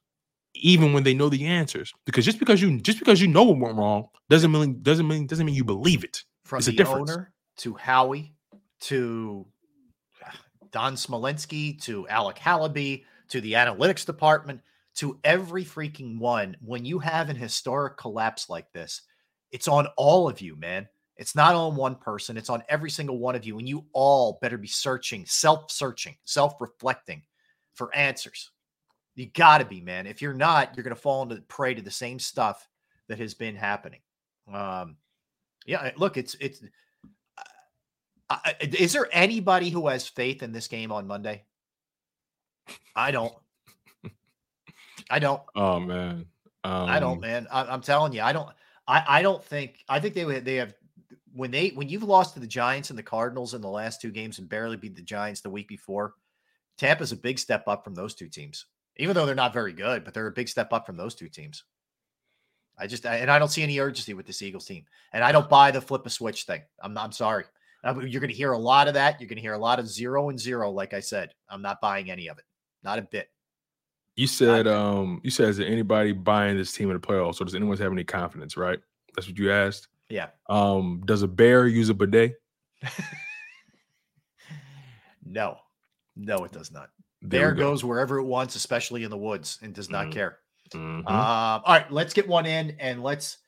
even 0.54 0.92
when 0.92 1.04
they 1.04 1.14
know 1.14 1.30
the 1.30 1.46
answers. 1.46 1.92
Because 2.04 2.26
just 2.26 2.38
because 2.38 2.60
you 2.60 2.78
just 2.80 2.98
because 2.98 3.20
you 3.20 3.28
know 3.28 3.44
what 3.44 3.58
went 3.58 3.76
wrong 3.76 4.08
doesn't 4.28 4.52
mean 4.52 4.82
doesn't 4.82 5.08
mean 5.08 5.26
doesn't 5.26 5.46
mean 5.46 5.54
you 5.54 5.64
believe 5.64 6.04
it. 6.04 6.22
from 6.44 6.58
it's 6.58 6.66
the 6.66 6.86
owner 6.86 7.32
to 7.56 7.74
Howie 7.74 8.34
to 8.80 9.46
Don 10.74 10.96
Smolenski 10.96 11.80
to 11.82 12.08
Alec 12.08 12.36
Halaby 12.36 13.04
to 13.28 13.40
the 13.40 13.52
analytics 13.52 14.04
department 14.04 14.60
to 14.96 15.20
every 15.22 15.64
freaking 15.64 16.18
one. 16.18 16.56
When 16.60 16.84
you 16.84 16.98
have 16.98 17.30
an 17.30 17.36
historic 17.36 17.96
collapse 17.96 18.50
like 18.50 18.72
this, 18.72 19.02
it's 19.52 19.68
on 19.68 19.86
all 19.96 20.28
of 20.28 20.40
you, 20.40 20.56
man. 20.56 20.88
It's 21.16 21.36
not 21.36 21.54
on 21.54 21.76
one 21.76 21.94
person, 21.94 22.36
it's 22.36 22.50
on 22.50 22.64
every 22.68 22.90
single 22.90 23.18
one 23.18 23.36
of 23.36 23.44
you. 23.44 23.60
And 23.60 23.68
you 23.68 23.84
all 23.92 24.40
better 24.42 24.58
be 24.58 24.66
searching, 24.66 25.24
self 25.26 25.70
searching, 25.70 26.16
self 26.24 26.60
reflecting 26.60 27.22
for 27.74 27.94
answers. 27.94 28.50
You 29.14 29.26
got 29.26 29.58
to 29.58 29.64
be, 29.64 29.80
man. 29.80 30.08
If 30.08 30.20
you're 30.20 30.34
not, 30.34 30.74
you're 30.74 30.82
going 30.82 30.96
to 30.96 31.00
fall 31.00 31.22
into 31.22 31.40
prey 31.42 31.74
to 31.74 31.82
the 31.82 31.90
same 31.92 32.18
stuff 32.18 32.68
that 33.06 33.20
has 33.20 33.32
been 33.32 33.54
happening. 33.54 34.00
Um, 34.52 34.96
yeah, 35.66 35.92
look, 35.96 36.16
it's 36.16 36.34
it's. 36.40 36.62
Uh, 38.30 38.38
is 38.60 38.92
there 38.92 39.08
anybody 39.12 39.70
who 39.70 39.88
has 39.88 40.08
faith 40.08 40.42
in 40.42 40.52
this 40.52 40.68
game 40.68 40.90
on 40.90 41.06
Monday? 41.06 41.44
I 42.96 43.10
don't. 43.10 43.34
I 45.10 45.18
don't. 45.18 45.42
Oh 45.56 45.78
man, 45.78 46.26
um, 46.64 46.88
I 46.88 46.98
don't, 46.98 47.20
man. 47.20 47.46
I, 47.50 47.72
am 47.72 47.82
telling 47.82 48.12
you, 48.12 48.22
I 48.22 48.32
don't. 48.32 48.48
I 48.88 49.04
I 49.06 49.22
don't 49.22 49.44
think. 49.44 49.84
I 49.88 50.00
think 50.00 50.14
they 50.14 50.40
they 50.40 50.56
have 50.56 50.74
when 51.34 51.50
they 51.50 51.68
when 51.70 51.88
you've 51.88 52.02
lost 52.02 52.34
to 52.34 52.40
the 52.40 52.46
Giants 52.46 52.90
and 52.90 52.98
the 52.98 53.02
Cardinals 53.02 53.54
in 53.54 53.60
the 53.60 53.68
last 53.68 54.00
two 54.00 54.10
games 54.10 54.38
and 54.38 54.48
barely 54.48 54.76
beat 54.76 54.96
the 54.96 55.02
Giants 55.02 55.40
the 55.42 55.50
week 55.50 55.68
before. 55.68 56.14
Tampa's 56.78 57.12
a 57.12 57.16
big 57.16 57.38
step 57.38 57.68
up 57.68 57.84
from 57.84 57.94
those 57.94 58.14
two 58.14 58.28
teams, 58.28 58.66
even 58.96 59.14
though 59.14 59.26
they're 59.26 59.34
not 59.34 59.52
very 59.52 59.72
good, 59.72 60.04
but 60.04 60.14
they're 60.14 60.26
a 60.26 60.32
big 60.32 60.48
step 60.48 60.72
up 60.72 60.86
from 60.86 60.96
those 60.96 61.14
two 61.14 61.28
teams. 61.28 61.64
I 62.78 62.86
just 62.86 63.04
and 63.06 63.30
I 63.30 63.38
don't 63.38 63.50
see 63.50 63.62
any 63.62 63.78
urgency 63.78 64.14
with 64.14 64.26
this 64.26 64.42
Eagles 64.42 64.66
team, 64.66 64.84
and 65.12 65.22
I 65.22 65.32
don't 65.32 65.48
buy 65.48 65.70
the 65.70 65.80
flip 65.80 66.06
a 66.06 66.10
switch 66.10 66.44
thing. 66.44 66.62
I'm 66.82 66.96
I'm 66.96 67.12
sorry. 67.12 67.44
You're 67.84 68.20
going 68.20 68.30
to 68.30 68.36
hear 68.36 68.52
a 68.52 68.58
lot 68.58 68.88
of 68.88 68.94
that. 68.94 69.20
You're 69.20 69.28
going 69.28 69.36
to 69.36 69.42
hear 69.42 69.52
a 69.52 69.58
lot 69.58 69.78
of 69.78 69.88
zero 69.88 70.30
and 70.30 70.40
zero. 70.40 70.70
Like 70.70 70.94
I 70.94 71.00
said, 71.00 71.34
I'm 71.48 71.62
not 71.62 71.80
buying 71.80 72.10
any 72.10 72.28
of 72.28 72.38
it, 72.38 72.44
not 72.82 72.98
a 72.98 73.02
bit. 73.02 73.28
You 74.16 74.26
said, 74.26 74.68
um, 74.68 75.20
you 75.24 75.30
said, 75.30 75.48
is 75.48 75.56
there 75.56 75.66
anybody 75.66 76.12
buying 76.12 76.56
this 76.56 76.72
team 76.72 76.88
in 76.90 76.94
the 76.94 77.06
playoffs, 77.06 77.40
or 77.40 77.44
does 77.44 77.54
anyone 77.54 77.76
have 77.76 77.92
any 77.92 78.04
confidence? 78.04 78.56
Right, 78.56 78.78
that's 79.14 79.26
what 79.26 79.38
you 79.38 79.50
asked. 79.50 79.88
Yeah. 80.08 80.28
Um, 80.48 81.02
does 81.04 81.22
a 81.22 81.28
bear 81.28 81.66
use 81.66 81.88
a 81.88 81.94
bidet? 81.94 82.34
no, 85.24 85.56
no, 86.16 86.44
it 86.44 86.52
does 86.52 86.70
not. 86.70 86.90
There 87.22 87.40
bear 87.40 87.52
go. 87.52 87.70
goes 87.70 87.84
wherever 87.84 88.18
it 88.18 88.24
wants, 88.24 88.54
especially 88.54 89.02
in 89.02 89.10
the 89.10 89.18
woods, 89.18 89.58
and 89.62 89.74
does 89.74 89.90
not 89.90 90.04
mm-hmm. 90.04 90.12
care. 90.12 90.38
Mm-hmm. 90.70 91.06
Um, 91.06 91.06
all 91.08 91.62
right, 91.66 91.90
let's 91.90 92.14
get 92.14 92.28
one 92.28 92.46
in, 92.46 92.76
and 92.78 93.02
let's. 93.02 93.38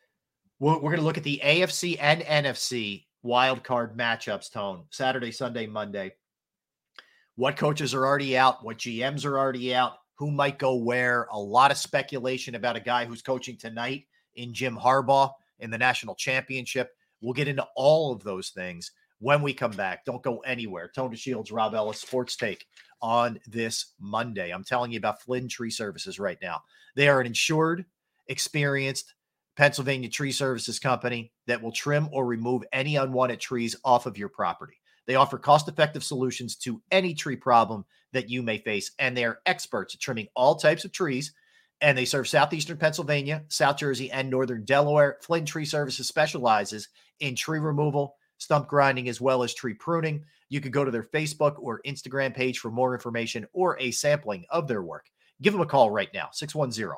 We're, 0.58 0.74
we're 0.74 0.90
going 0.90 0.96
to 0.96 1.02
look 1.02 1.18
at 1.18 1.24
the 1.24 1.40
AFC 1.44 1.98
and 2.00 2.22
NFC 2.22 3.04
wild 3.26 3.62
card 3.64 3.96
matchups. 3.96 4.50
Tone 4.50 4.84
Saturday, 4.90 5.32
Sunday, 5.32 5.66
Monday. 5.66 6.12
What 7.34 7.56
coaches 7.56 7.92
are 7.92 8.06
already 8.06 8.38
out? 8.38 8.64
What 8.64 8.78
GMs 8.78 9.26
are 9.26 9.38
already 9.38 9.74
out? 9.74 9.94
Who 10.14 10.30
might 10.30 10.58
go 10.58 10.76
where? 10.76 11.28
A 11.32 11.38
lot 11.38 11.70
of 11.70 11.76
speculation 11.76 12.54
about 12.54 12.76
a 12.76 12.80
guy 12.80 13.04
who's 13.04 13.20
coaching 13.20 13.58
tonight 13.58 14.06
in 14.36 14.54
Jim 14.54 14.76
Harbaugh 14.76 15.32
in 15.58 15.70
the 15.70 15.76
national 15.76 16.14
championship. 16.14 16.92
We'll 17.20 17.34
get 17.34 17.48
into 17.48 17.66
all 17.76 18.12
of 18.12 18.22
those 18.22 18.50
things 18.50 18.92
when 19.18 19.42
we 19.42 19.52
come 19.52 19.72
back. 19.72 20.04
Don't 20.04 20.22
go 20.22 20.38
anywhere. 20.40 20.90
Tone 20.94 21.12
DeShields, 21.12 21.52
Rob 21.52 21.74
Ellis, 21.74 22.00
Sports 22.00 22.36
Take 22.36 22.66
on 23.02 23.38
this 23.46 23.92
Monday. 24.00 24.50
I'm 24.50 24.64
telling 24.64 24.92
you 24.92 24.98
about 24.98 25.20
Flynn 25.20 25.48
Tree 25.48 25.70
Services 25.70 26.18
right 26.18 26.38
now. 26.40 26.62
They 26.94 27.08
are 27.08 27.20
an 27.20 27.26
insured, 27.26 27.84
experienced 28.28 29.14
Pennsylvania 29.56 30.08
tree 30.08 30.32
services 30.32 30.78
company 30.78 31.32
that 31.46 31.62
will 31.62 31.72
trim 31.72 32.08
or 32.12 32.26
remove 32.26 32.64
any 32.72 32.96
unwanted 32.96 33.40
trees 33.40 33.76
off 33.84 34.06
of 34.06 34.18
your 34.18 34.28
property. 34.28 34.80
They 35.06 35.14
offer 35.14 35.38
cost 35.38 35.68
effective 35.68 36.04
solutions 36.04 36.56
to 36.56 36.82
any 36.90 37.14
tree 37.14 37.36
problem 37.36 37.84
that 38.12 38.28
you 38.28 38.42
may 38.42 38.58
face, 38.58 38.90
and 38.98 39.16
they 39.16 39.24
are 39.24 39.40
experts 39.46 39.94
at 39.94 40.00
trimming 40.00 40.28
all 40.34 40.56
types 40.56 40.84
of 40.84 40.92
trees 40.92 41.32
and 41.80 41.96
they 41.96 42.04
serve 42.04 42.28
southeastern 42.28 42.78
Pennsylvania, 42.78 43.44
South 43.48 43.76
Jersey, 43.76 44.10
and 44.10 44.30
northern 44.30 44.64
Delaware. 44.64 45.18
Flynn 45.22 45.44
Tree 45.44 45.64
Services 45.64 46.08
specializes 46.08 46.88
in 47.20 47.34
tree 47.34 47.58
removal, 47.58 48.16
stump 48.38 48.68
grinding, 48.68 49.08
as 49.08 49.20
well 49.20 49.42
as 49.42 49.54
tree 49.54 49.74
pruning. 49.74 50.24
You 50.48 50.60
could 50.60 50.72
go 50.72 50.84
to 50.84 50.90
their 50.90 51.02
Facebook 51.02 51.56
or 51.58 51.82
Instagram 51.86 52.34
page 52.34 52.58
for 52.58 52.70
more 52.70 52.94
information 52.94 53.46
or 53.52 53.78
a 53.78 53.90
sampling 53.90 54.44
of 54.50 54.68
their 54.68 54.82
work. 54.82 55.06
Give 55.42 55.52
them 55.52 55.62
a 55.62 55.66
call 55.66 55.90
right 55.90 56.12
now, 56.14 56.28
610 56.32 56.96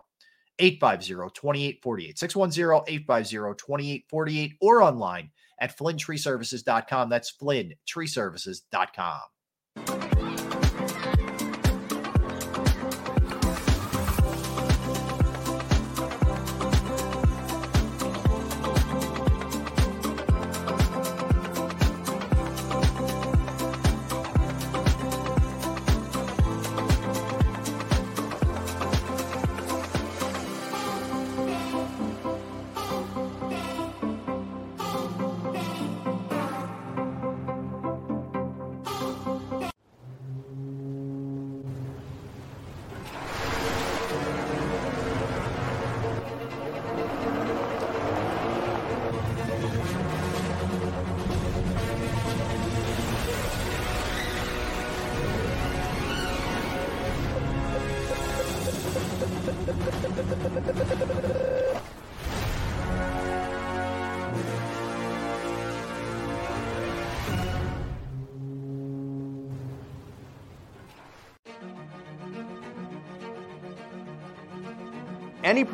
850 0.59 1.14
2848, 1.35 2.18
610 2.18 2.94
850 2.94 3.36
2848, 3.56 4.52
or 4.60 4.82
online 4.82 5.30
at 5.60 5.76
flyntreeservices.com. 5.76 7.09
That's 7.09 7.32
flyntreeservices.com. 7.36 9.20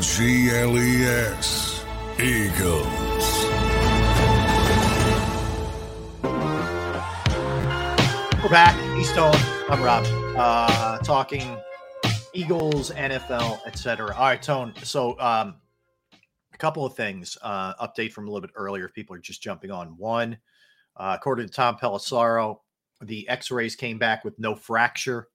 G 0.00 0.50
L 0.50 0.76
E 0.76 1.04
S. 1.04 1.82
Eagles. 2.20 3.46
We're 8.42 8.50
back. 8.50 8.76
East 8.98 9.14
Tone. 9.14 9.34
I'm 9.70 9.82
Rob. 9.82 10.04
Uh, 10.36 10.98
talking 10.98 11.56
Eagles, 12.34 12.90
NFL, 12.90 13.66
etc. 13.66 14.14
All 14.14 14.20
right, 14.20 14.42
Tone. 14.42 14.74
So, 14.82 15.18
um, 15.18 15.54
a 16.52 16.58
couple 16.58 16.84
of 16.84 16.94
things. 16.94 17.38
Uh, 17.40 17.72
update 17.76 18.12
from 18.12 18.28
a 18.28 18.30
little 18.30 18.46
bit 18.46 18.54
earlier. 18.54 18.90
People 18.90 19.16
are 19.16 19.20
just 19.20 19.42
jumping 19.42 19.70
on. 19.70 19.96
One, 19.96 20.36
uh, 20.98 21.16
according 21.18 21.46
to 21.48 21.52
Tom 21.54 21.78
Pelissero, 21.78 22.58
the 23.00 23.26
X-rays 23.30 23.74
came 23.74 23.96
back 23.96 24.24
with 24.26 24.38
no 24.38 24.54
fracture 24.54 25.28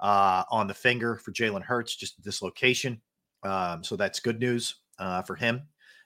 uh, 0.00 0.44
on 0.50 0.68
the 0.68 0.74
finger 0.74 1.16
for 1.16 1.32
Jalen 1.32 1.62
Hurts, 1.62 1.94
just 1.94 2.22
dislocation. 2.22 3.02
Um, 3.46 3.84
so 3.84 3.96
that's 3.96 4.20
good 4.20 4.40
news 4.40 4.76
uh, 4.98 5.22
for 5.22 5.36
him. 5.36 5.62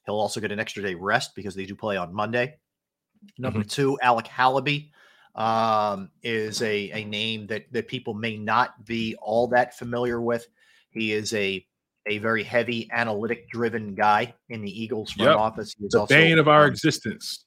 He'll 0.07 0.19
also 0.19 0.41
get 0.41 0.53
an 0.53 0.61
extra 0.61 0.83
day 0.83 0.95
rest 0.95 1.35
because 1.35 1.55
they 1.55 1.67
do 1.67 1.75
play 1.75 1.97
on 1.97 2.15
Monday. 2.15 2.57
Number 3.39 3.63
two, 3.63 3.99
Alec 4.03 4.27
Halaby 4.27 4.91
um, 5.35 6.11
is 6.23 6.63
a, 6.63 6.91
a 6.93 7.05
name 7.05 7.47
that, 7.49 7.73
that 7.73 7.89
people 7.89 8.15
may 8.15 8.37
not 8.37 8.85
be 8.87 9.15
all 9.21 9.49
that 9.49 9.77
familiar 9.77 10.21
with. 10.21 10.47
He 10.91 11.13
is 11.13 11.33
a 11.35 11.65
a 12.07 12.17
very 12.19 12.43
heavy 12.43 12.89
analytic 12.93 13.49
driven 13.51 13.95
guy 13.95 14.35
in 14.49 14.63
the 14.63 14.83
Eagles 14.83 15.13
front 15.13 15.31
Yep. 15.31 15.39
office. 15.39 15.75
He 15.79 15.85
is 15.85 15.93
The 15.93 16.01
also, 16.01 16.15
bane 16.15 16.39
of 16.39 16.49
our 16.49 16.65
um, 16.65 16.71
existence. 16.71 17.45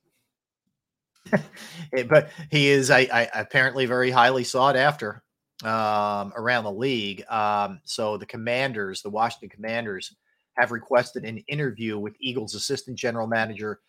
But 2.08 2.30
he 2.52 2.70
is 2.70 2.92
I, 2.92 3.08
I, 3.12 3.30
apparently 3.34 3.86
very 3.86 4.12
highly 4.12 4.44
sought 4.44 4.76
after 4.76 5.24
um, 5.64 6.34
around 6.36 6.64
the 6.64 6.72
league. 6.72 7.24
Um, 7.30 7.80
so 7.84 8.18
the 8.18 8.26
Commanders, 8.26 9.02
the 9.02 9.10
Washington 9.10 9.50
Commanders, 9.50 10.16
have 10.54 10.72
requested 10.72 11.26
an 11.26 11.38
interview 11.48 11.98
with 11.98 12.16
Eagles 12.20 12.56
assistant 12.56 12.98
general 12.98 13.28
manager 13.28 13.80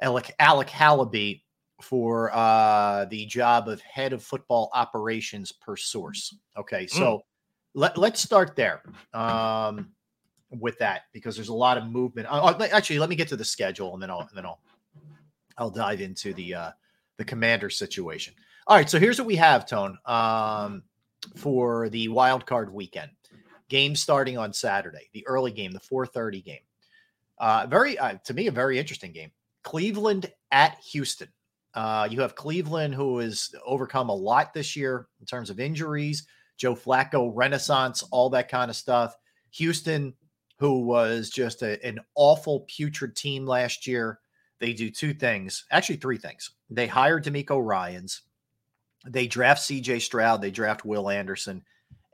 Alec, 0.00 0.34
Alec 0.38 0.68
Halaby 0.68 1.42
for 1.82 2.34
uh, 2.34 3.04
the 3.06 3.26
job 3.26 3.68
of 3.68 3.80
head 3.80 4.12
of 4.12 4.22
football 4.22 4.70
operations 4.74 5.52
per 5.52 5.76
source. 5.76 6.36
Okay, 6.56 6.86
so 6.86 7.22
let, 7.74 7.96
let's 7.96 8.20
start 8.20 8.56
there 8.56 8.82
um, 9.14 9.90
with 10.50 10.78
that 10.78 11.02
because 11.12 11.36
there's 11.36 11.48
a 11.48 11.54
lot 11.54 11.78
of 11.78 11.86
movement. 11.86 12.28
Uh, 12.28 12.42
uh, 12.42 12.68
actually, 12.72 12.98
let 12.98 13.08
me 13.08 13.16
get 13.16 13.28
to 13.28 13.36
the 13.36 13.44
schedule 13.44 13.94
and 13.94 14.02
then 14.02 14.10
I'll 14.10 14.20
and 14.20 14.36
then 14.36 14.46
I'll 14.46 14.60
I'll 15.56 15.70
dive 15.70 16.00
into 16.00 16.32
the 16.34 16.54
uh, 16.54 16.70
the 17.16 17.24
commander 17.24 17.70
situation. 17.70 18.34
All 18.66 18.76
right, 18.76 18.88
so 18.88 18.98
here's 18.98 19.18
what 19.18 19.26
we 19.26 19.36
have, 19.36 19.66
Tone, 19.66 19.96
um, 20.04 20.82
for 21.36 21.88
the 21.88 22.08
wild 22.08 22.46
card 22.46 22.72
weekend. 22.72 23.10
Game 23.68 23.94
starting 23.94 24.38
on 24.38 24.52
Saturday, 24.52 25.10
the 25.12 25.26
early 25.26 25.52
game, 25.52 25.72
the 25.72 25.80
4:30 25.80 26.44
game. 26.44 26.60
Uh, 27.38 27.66
very 27.68 27.98
uh, 27.98 28.14
to 28.24 28.34
me, 28.34 28.46
a 28.46 28.52
very 28.52 28.78
interesting 28.78 29.12
game. 29.12 29.30
Cleveland 29.62 30.32
at 30.50 30.78
Houston. 30.92 31.28
Uh, 31.74 32.08
you 32.10 32.20
have 32.20 32.34
Cleveland, 32.34 32.94
who 32.94 33.18
has 33.18 33.54
overcome 33.64 34.08
a 34.08 34.14
lot 34.14 34.52
this 34.54 34.74
year 34.74 35.06
in 35.20 35.26
terms 35.26 35.50
of 35.50 35.60
injuries, 35.60 36.26
Joe 36.56 36.74
Flacco 36.74 37.30
renaissance, 37.34 38.02
all 38.10 38.30
that 38.30 38.48
kind 38.48 38.70
of 38.70 38.76
stuff. 38.76 39.14
Houston, 39.52 40.14
who 40.58 40.80
was 40.80 41.30
just 41.30 41.62
a- 41.62 41.84
an 41.86 42.00
awful, 42.14 42.60
putrid 42.60 43.14
team 43.14 43.46
last 43.46 43.86
year. 43.86 44.20
They 44.58 44.72
do 44.72 44.90
two 44.90 45.14
things, 45.14 45.64
actually 45.70 45.96
three 45.96 46.18
things. 46.18 46.50
They 46.68 46.88
hire 46.88 47.20
DeMeco 47.20 47.64
Ryans, 47.64 48.22
they 49.06 49.26
draft 49.26 49.62
CJ 49.62 50.00
Stroud, 50.00 50.40
they 50.42 50.50
draft 50.50 50.84
Will 50.84 51.08
Anderson, 51.08 51.62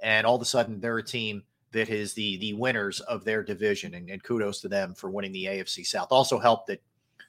and 0.02 0.26
all 0.26 0.36
of 0.36 0.42
a 0.42 0.46
sudden 0.46 0.80
they're 0.80 0.98
a 0.98 1.02
team 1.02 1.42
that 1.72 1.88
is 1.88 2.14
the 2.14 2.36
the 2.38 2.52
winners 2.54 3.00
of 3.00 3.24
their 3.24 3.42
division. 3.42 3.94
And, 3.94 4.08
and 4.10 4.22
kudos 4.22 4.60
to 4.60 4.68
them 4.68 4.94
for 4.94 5.10
winning 5.10 5.32
the 5.32 5.46
AFC 5.46 5.86
South. 5.86 6.08
Also 6.10 6.38
helped 6.38 6.68
that 6.68 6.82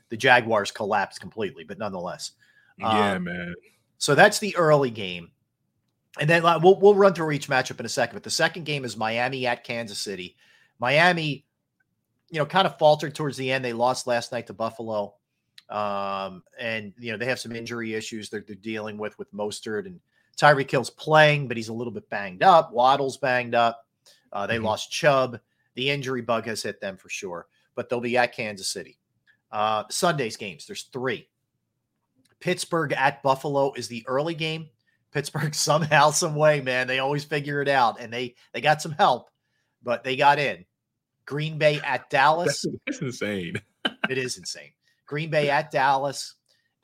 the 0.09 0.17
Jaguars 0.17 0.71
collapsed 0.71 1.19
completely, 1.19 1.63
but 1.63 1.79
nonetheless. 1.79 2.31
Yeah, 2.77 3.13
Um, 3.13 3.23
man. 3.23 3.55
So 3.97 4.15
that's 4.15 4.39
the 4.39 4.55
early 4.55 4.91
game. 4.91 5.31
And 6.19 6.29
then 6.29 6.45
uh, 6.45 6.59
we'll, 6.61 6.79
we'll 6.79 6.95
run 6.95 7.13
through 7.13 7.31
each 7.31 7.49
matchup 7.49 7.79
in 7.79 7.85
a 7.85 7.89
second. 7.89 8.15
But 8.15 8.23
the 8.23 8.29
second 8.29 8.65
game 8.65 8.85
is 8.85 8.95
Miami 8.95 9.47
at 9.47 9.63
Kansas 9.63 9.99
City. 9.99 10.35
Miami, 10.79 11.45
you 12.29 12.39
know, 12.39 12.45
kind 12.45 12.67
of 12.67 12.77
faltered 12.77 13.15
towards 13.15 13.37
the 13.37 13.51
end. 13.51 13.65
They 13.65 13.73
lost 13.73 14.07
last 14.07 14.31
night 14.31 14.47
to 14.47 14.53
Buffalo. 14.53 15.15
Um, 15.69 16.43
and, 16.59 16.93
you 16.99 17.11
know, 17.11 17.17
they 17.17 17.25
have 17.25 17.39
some 17.39 17.55
injury 17.55 17.93
issues 17.93 18.29
they're, 18.29 18.43
they're 18.45 18.55
dealing 18.55 18.97
with 18.97 19.17
with 19.17 19.33
Mostert 19.33 19.85
and 19.85 19.99
Tyreek 20.37 20.69
Hill's 20.69 20.89
playing, 20.89 21.47
but 21.47 21.57
he's 21.57 21.69
a 21.69 21.73
little 21.73 21.93
bit 21.93 22.09
banged 22.09 22.43
up. 22.43 22.71
Waddle's 22.71 23.17
banged 23.17 23.55
up. 23.55 23.85
Uh, 24.31 24.45
they 24.45 24.59
lost 24.59 24.91
Chubb. 24.91 25.39
The 25.75 25.89
injury 25.89 26.21
bug 26.21 26.45
has 26.45 26.61
hit 26.61 26.81
them 26.81 26.97
for 26.97 27.09
sure, 27.09 27.47
but 27.73 27.89
they'll 27.89 28.01
be 28.01 28.17
at 28.17 28.35
Kansas 28.35 28.67
City. 28.67 28.97
Uh, 29.51 29.83
Sunday's 29.89 30.37
games, 30.37 30.65
there's 30.65 30.83
three. 30.83 31.27
Pittsburgh 32.39 32.93
at 32.93 33.23
Buffalo 33.23 33.73
is 33.73 33.87
the 33.87 34.03
early 34.07 34.35
game. 34.35 34.69
Pittsburgh 35.11 35.55
somehow, 35.55 36.11
some 36.11 36.35
way, 36.35 36.61
man, 36.61 36.87
they 36.87 36.99
always 36.99 37.23
figure 37.23 37.61
it 37.61 37.69
out, 37.69 37.99
and 37.99 38.11
they 38.11 38.35
they 38.53 38.61
got 38.61 38.81
some 38.81 38.91
help, 38.91 39.29
but 39.83 40.03
they 40.03 40.15
got 40.15 40.39
in. 40.39 40.65
Green 41.25 41.57
Bay 41.57 41.79
at 41.83 42.09
Dallas. 42.09 42.61
That's, 42.61 42.77
that's 42.85 42.99
insane. 43.01 43.61
it 44.09 44.17
is 44.17 44.37
insane. 44.37 44.71
Green 45.05 45.29
Bay 45.29 45.49
at 45.49 45.71
Dallas, 45.71 46.35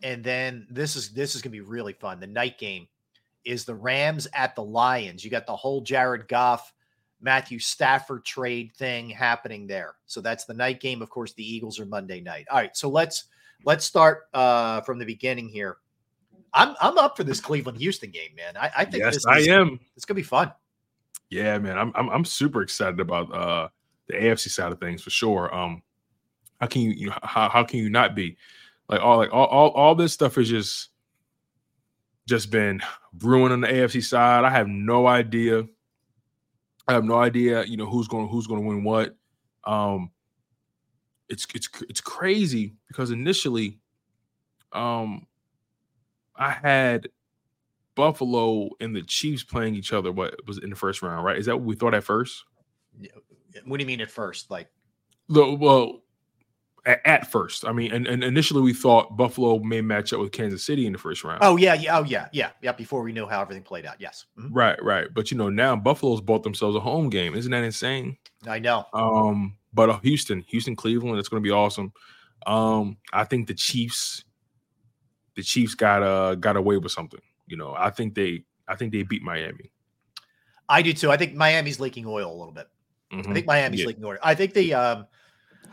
and 0.03 0.23
then 0.23 0.67
this 0.69 0.95
is 0.95 1.11
this 1.11 1.35
is 1.35 1.41
gonna 1.41 1.51
be 1.51 1.61
really 1.61 1.93
fun. 1.93 2.19
The 2.19 2.27
night 2.27 2.57
game 2.57 2.87
is 3.45 3.65
the 3.65 3.75
Rams 3.75 4.27
at 4.33 4.55
the 4.55 4.63
Lions. 4.63 5.23
You 5.23 5.31
got 5.31 5.47
the 5.47 5.55
whole 5.55 5.81
Jared 5.81 6.27
Goff, 6.27 6.73
Matthew 7.21 7.59
Stafford 7.59 8.25
trade 8.25 8.71
thing 8.75 9.09
happening 9.09 9.67
there. 9.67 9.95
So 10.05 10.21
that's 10.21 10.45
the 10.45 10.53
night 10.53 10.79
game. 10.79 11.01
Of 11.01 11.09
course, 11.09 11.33
the 11.33 11.43
Eagles 11.43 11.79
are 11.79 11.85
Monday 11.85 12.21
night. 12.21 12.47
All 12.49 12.57
right, 12.57 12.75
so 12.75 12.89
let's 12.89 13.25
let's 13.65 13.85
start 13.85 14.23
uh, 14.33 14.81
from 14.81 14.99
the 14.99 15.05
beginning 15.05 15.49
here. 15.49 15.77
I'm 16.53 16.75
I'm 16.81 16.97
up 16.97 17.15
for 17.15 17.23
this 17.23 17.39
Cleveland 17.39 17.77
Houston 17.77 18.11
game, 18.11 18.35
man. 18.35 18.57
I, 18.57 18.71
I 18.77 18.85
think 18.85 19.03
Yes, 19.03 19.15
this 19.15 19.25
I 19.25 19.37
is, 19.39 19.47
am. 19.47 19.79
It's 19.95 20.05
gonna 20.05 20.15
be 20.15 20.23
fun. 20.23 20.51
Yeah, 21.29 21.57
man, 21.59 21.77
I'm, 21.77 21.91
I'm 21.95 22.09
I'm 22.09 22.25
super 22.25 22.61
excited 22.61 22.99
about 22.99 23.33
uh 23.33 23.69
the 24.07 24.15
AFC 24.15 24.49
side 24.49 24.71
of 24.71 24.79
things 24.79 25.01
for 25.01 25.09
sure. 25.09 25.53
Um, 25.55 25.81
how 26.61 26.67
can 26.67 26.83
you, 26.83 26.91
you 26.91 27.07
know, 27.07 27.17
how 27.23 27.49
how 27.49 27.63
can 27.63 27.79
you 27.79 27.89
not 27.89 28.15
be 28.15 28.37
like 28.87 29.01
all 29.01 29.17
like 29.17 29.33
all 29.33 29.47
all, 29.47 29.69
all 29.71 29.95
this 29.95 30.13
stuff 30.13 30.37
is 30.37 30.47
just 30.47 30.89
just 32.27 32.51
been 32.51 32.79
brewing 33.13 33.51
on 33.51 33.61
the 33.61 33.67
AFC 33.67 34.03
side. 34.03 34.45
I 34.45 34.51
have 34.51 34.67
no 34.67 35.07
idea. 35.07 35.65
I 36.87 36.93
have 36.93 37.03
no 37.03 37.15
idea, 37.15 37.65
you 37.65 37.77
know, 37.77 37.87
who's 37.87 38.07
going 38.07 38.27
who's 38.27 38.45
going 38.47 38.61
to 38.61 38.67
win 38.67 38.83
what. 38.83 39.15
Um, 39.63 40.11
it's 41.29 41.47
it's 41.55 41.67
it's 41.89 42.01
crazy 42.01 42.75
because 42.87 43.09
initially, 43.09 43.79
um, 44.71 45.25
I 46.35 46.51
had 46.51 47.09
Buffalo 47.95 48.69
and 48.79 48.95
the 48.95 49.01
Chiefs 49.01 49.43
playing 49.43 49.73
each 49.73 49.93
other. 49.93 50.11
What 50.11 50.35
was 50.45 50.59
in 50.59 50.69
the 50.69 50.75
first 50.75 51.01
round, 51.01 51.25
right? 51.25 51.37
Is 51.37 51.47
that 51.47 51.57
what 51.57 51.65
we 51.65 51.75
thought 51.75 51.95
at 51.95 52.03
first? 52.03 52.43
Yeah. 52.99 53.09
What 53.65 53.77
do 53.77 53.83
you 53.83 53.87
mean 53.87 54.01
at 54.01 54.11
first? 54.11 54.51
Like 54.51 54.69
The, 55.27 55.55
well, 55.55 56.03
at, 56.85 57.01
at 57.05 57.31
first, 57.31 57.65
I 57.65 57.71
mean, 57.71 57.91
and, 57.91 58.07
and 58.07 58.23
initially 58.23 58.61
we 58.61 58.73
thought 58.73 59.15
Buffalo 59.15 59.59
may 59.59 59.81
match 59.81 60.13
up 60.13 60.19
with 60.19 60.31
Kansas 60.31 60.63
City 60.65 60.85
in 60.87 60.93
the 60.93 60.97
first 60.99 61.23
round. 61.23 61.39
Oh 61.43 61.55
yeah, 61.57 61.73
yeah, 61.75 61.97
oh 61.99 62.03
yeah, 62.03 62.27
yeah, 62.33 62.51
yeah. 62.61 62.71
Before 62.71 63.03
we 63.03 63.11
knew 63.13 63.27
how 63.27 63.41
everything 63.41 63.63
played 63.63 63.85
out, 63.85 63.95
yes, 63.99 64.25
Mhm. 64.37 64.49
Right, 64.51 64.83
right. 64.83 65.07
But 65.13 65.29
you 65.31 65.37
know, 65.37 65.49
now 65.49 65.75
Buffalo's 65.75 66.21
bought 66.21 66.43
themselves 66.43 66.75
a 66.75 66.79
home 66.79 67.09
game. 67.09 67.35
Isn't 67.35 67.51
that 67.51 67.63
insane? 67.63 68.17
I 68.47 68.59
know. 68.59 68.85
Um, 68.93 69.57
but 69.73 69.89
uh, 69.89 69.99
Houston, 69.99 70.43
Houston, 70.47 70.75
Cleveland, 70.75 71.19
it's 71.19 71.29
going 71.29 71.41
to 71.43 71.47
be 71.47 71.51
awesome. 71.53 71.93
Um, 72.47 72.97
I 73.13 73.23
think 73.25 73.47
the 73.47 73.53
Chiefs, 73.53 74.23
the 75.35 75.43
Chiefs 75.43 75.75
got 75.75 76.01
uh 76.03 76.35
got 76.35 76.57
away 76.57 76.77
with 76.77 76.91
something. 76.91 77.21
You 77.47 77.57
know, 77.57 77.75
I 77.77 77.89
think 77.91 78.15
they, 78.15 78.43
I 78.67 78.75
think 78.75 78.91
they 78.91 79.03
beat 79.03 79.21
Miami. 79.21 79.71
I 80.67 80.81
do 80.81 80.93
too. 80.93 81.11
I 81.11 81.17
think 81.17 81.35
Miami's 81.35 81.79
leaking 81.79 82.05
oil 82.07 82.31
a 82.31 82.37
little 82.37 82.53
bit. 82.53 82.67
I 83.11 83.15
Mhm. 83.17 83.33
think 83.33 83.45
Miami's 83.45 83.81
Yeah. 83.81 83.87
leaking 83.87 84.05
oil. 84.05 84.17
I 84.23 84.33
think 84.35 84.53
the 84.53 84.73
um, 84.73 85.05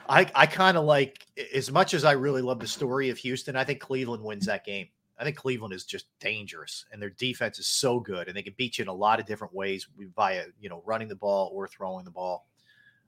I 0.09 0.31
I 0.35 0.47
kind 0.47 0.77
of 0.77 0.85
like 0.85 1.27
as 1.55 1.71
much 1.71 1.95
as 1.95 2.05
I 2.05 2.13
really 2.13 2.43
love 2.43 2.61
the 2.61 2.67
story 2.67 3.11
of 3.11 3.19
Houston. 3.19 3.57
I 3.57 3.65
think 3.65 3.81
Cleveland 3.81 4.23
wins 4.23 4.47
that 4.47 4.65
game. 4.65 4.89
I 5.19 5.25
think 5.25 5.37
Cleveland 5.37 5.75
is 5.75 5.85
just 5.85 6.07
dangerous, 6.21 6.87
and 6.93 7.03
their 7.03 7.11
defense 7.11 7.59
is 7.59 7.67
so 7.67 7.99
good, 7.99 8.29
and 8.29 8.37
they 8.37 8.43
can 8.43 8.55
beat 8.57 8.79
you 8.79 8.83
in 8.83 8.89
a 8.89 8.93
lot 8.95 9.19
of 9.19 9.27
different 9.27 9.53
ways 9.53 9.87
via 10.17 10.45
you 10.61 10.69
know 10.69 10.83
running 10.87 11.09
the 11.09 11.17
ball 11.17 11.51
or 11.53 11.67
throwing 11.67 12.05
the 12.05 12.11
ball. 12.11 12.47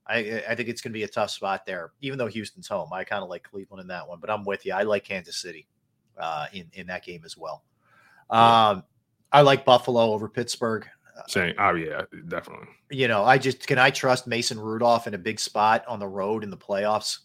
I 0.06 0.42
I 0.48 0.54
think 0.54 0.68
it's 0.68 0.80
going 0.80 0.92
to 0.92 0.98
be 0.98 1.04
a 1.04 1.08
tough 1.08 1.30
spot 1.30 1.64
there, 1.64 1.92
even 2.00 2.18
though 2.18 2.26
Houston's 2.26 2.68
home. 2.68 2.92
I 2.92 3.04
kind 3.04 3.22
of 3.22 3.30
like 3.30 3.44
Cleveland 3.44 3.80
in 3.80 3.86
that 3.88 4.06
one, 4.08 4.18
but 4.20 4.28
I'm 4.28 4.44
with 4.44 4.66
you. 4.66 4.74
I 4.74 4.82
like 4.82 5.04
Kansas 5.04 5.36
City 5.36 5.66
uh, 6.18 6.46
in 6.52 6.66
in 6.74 6.86
that 6.88 7.04
game 7.04 7.22
as 7.24 7.36
well. 7.36 7.62
Um, 8.28 8.84
I 9.32 9.42
like 9.42 9.64
Buffalo 9.64 10.12
over 10.12 10.28
Pittsburgh. 10.28 10.86
Saying, 11.28 11.54
oh 11.58 11.74
yeah, 11.74 12.02
definitely. 12.28 12.68
You 12.90 13.08
know, 13.08 13.24
I 13.24 13.38
just 13.38 13.66
can 13.66 13.78
I 13.78 13.90
trust 13.90 14.26
Mason 14.26 14.58
Rudolph 14.58 15.06
in 15.06 15.14
a 15.14 15.18
big 15.18 15.38
spot 15.38 15.84
on 15.86 15.98
the 15.98 16.08
road 16.08 16.44
in 16.44 16.50
the 16.50 16.56
playoffs? 16.56 17.18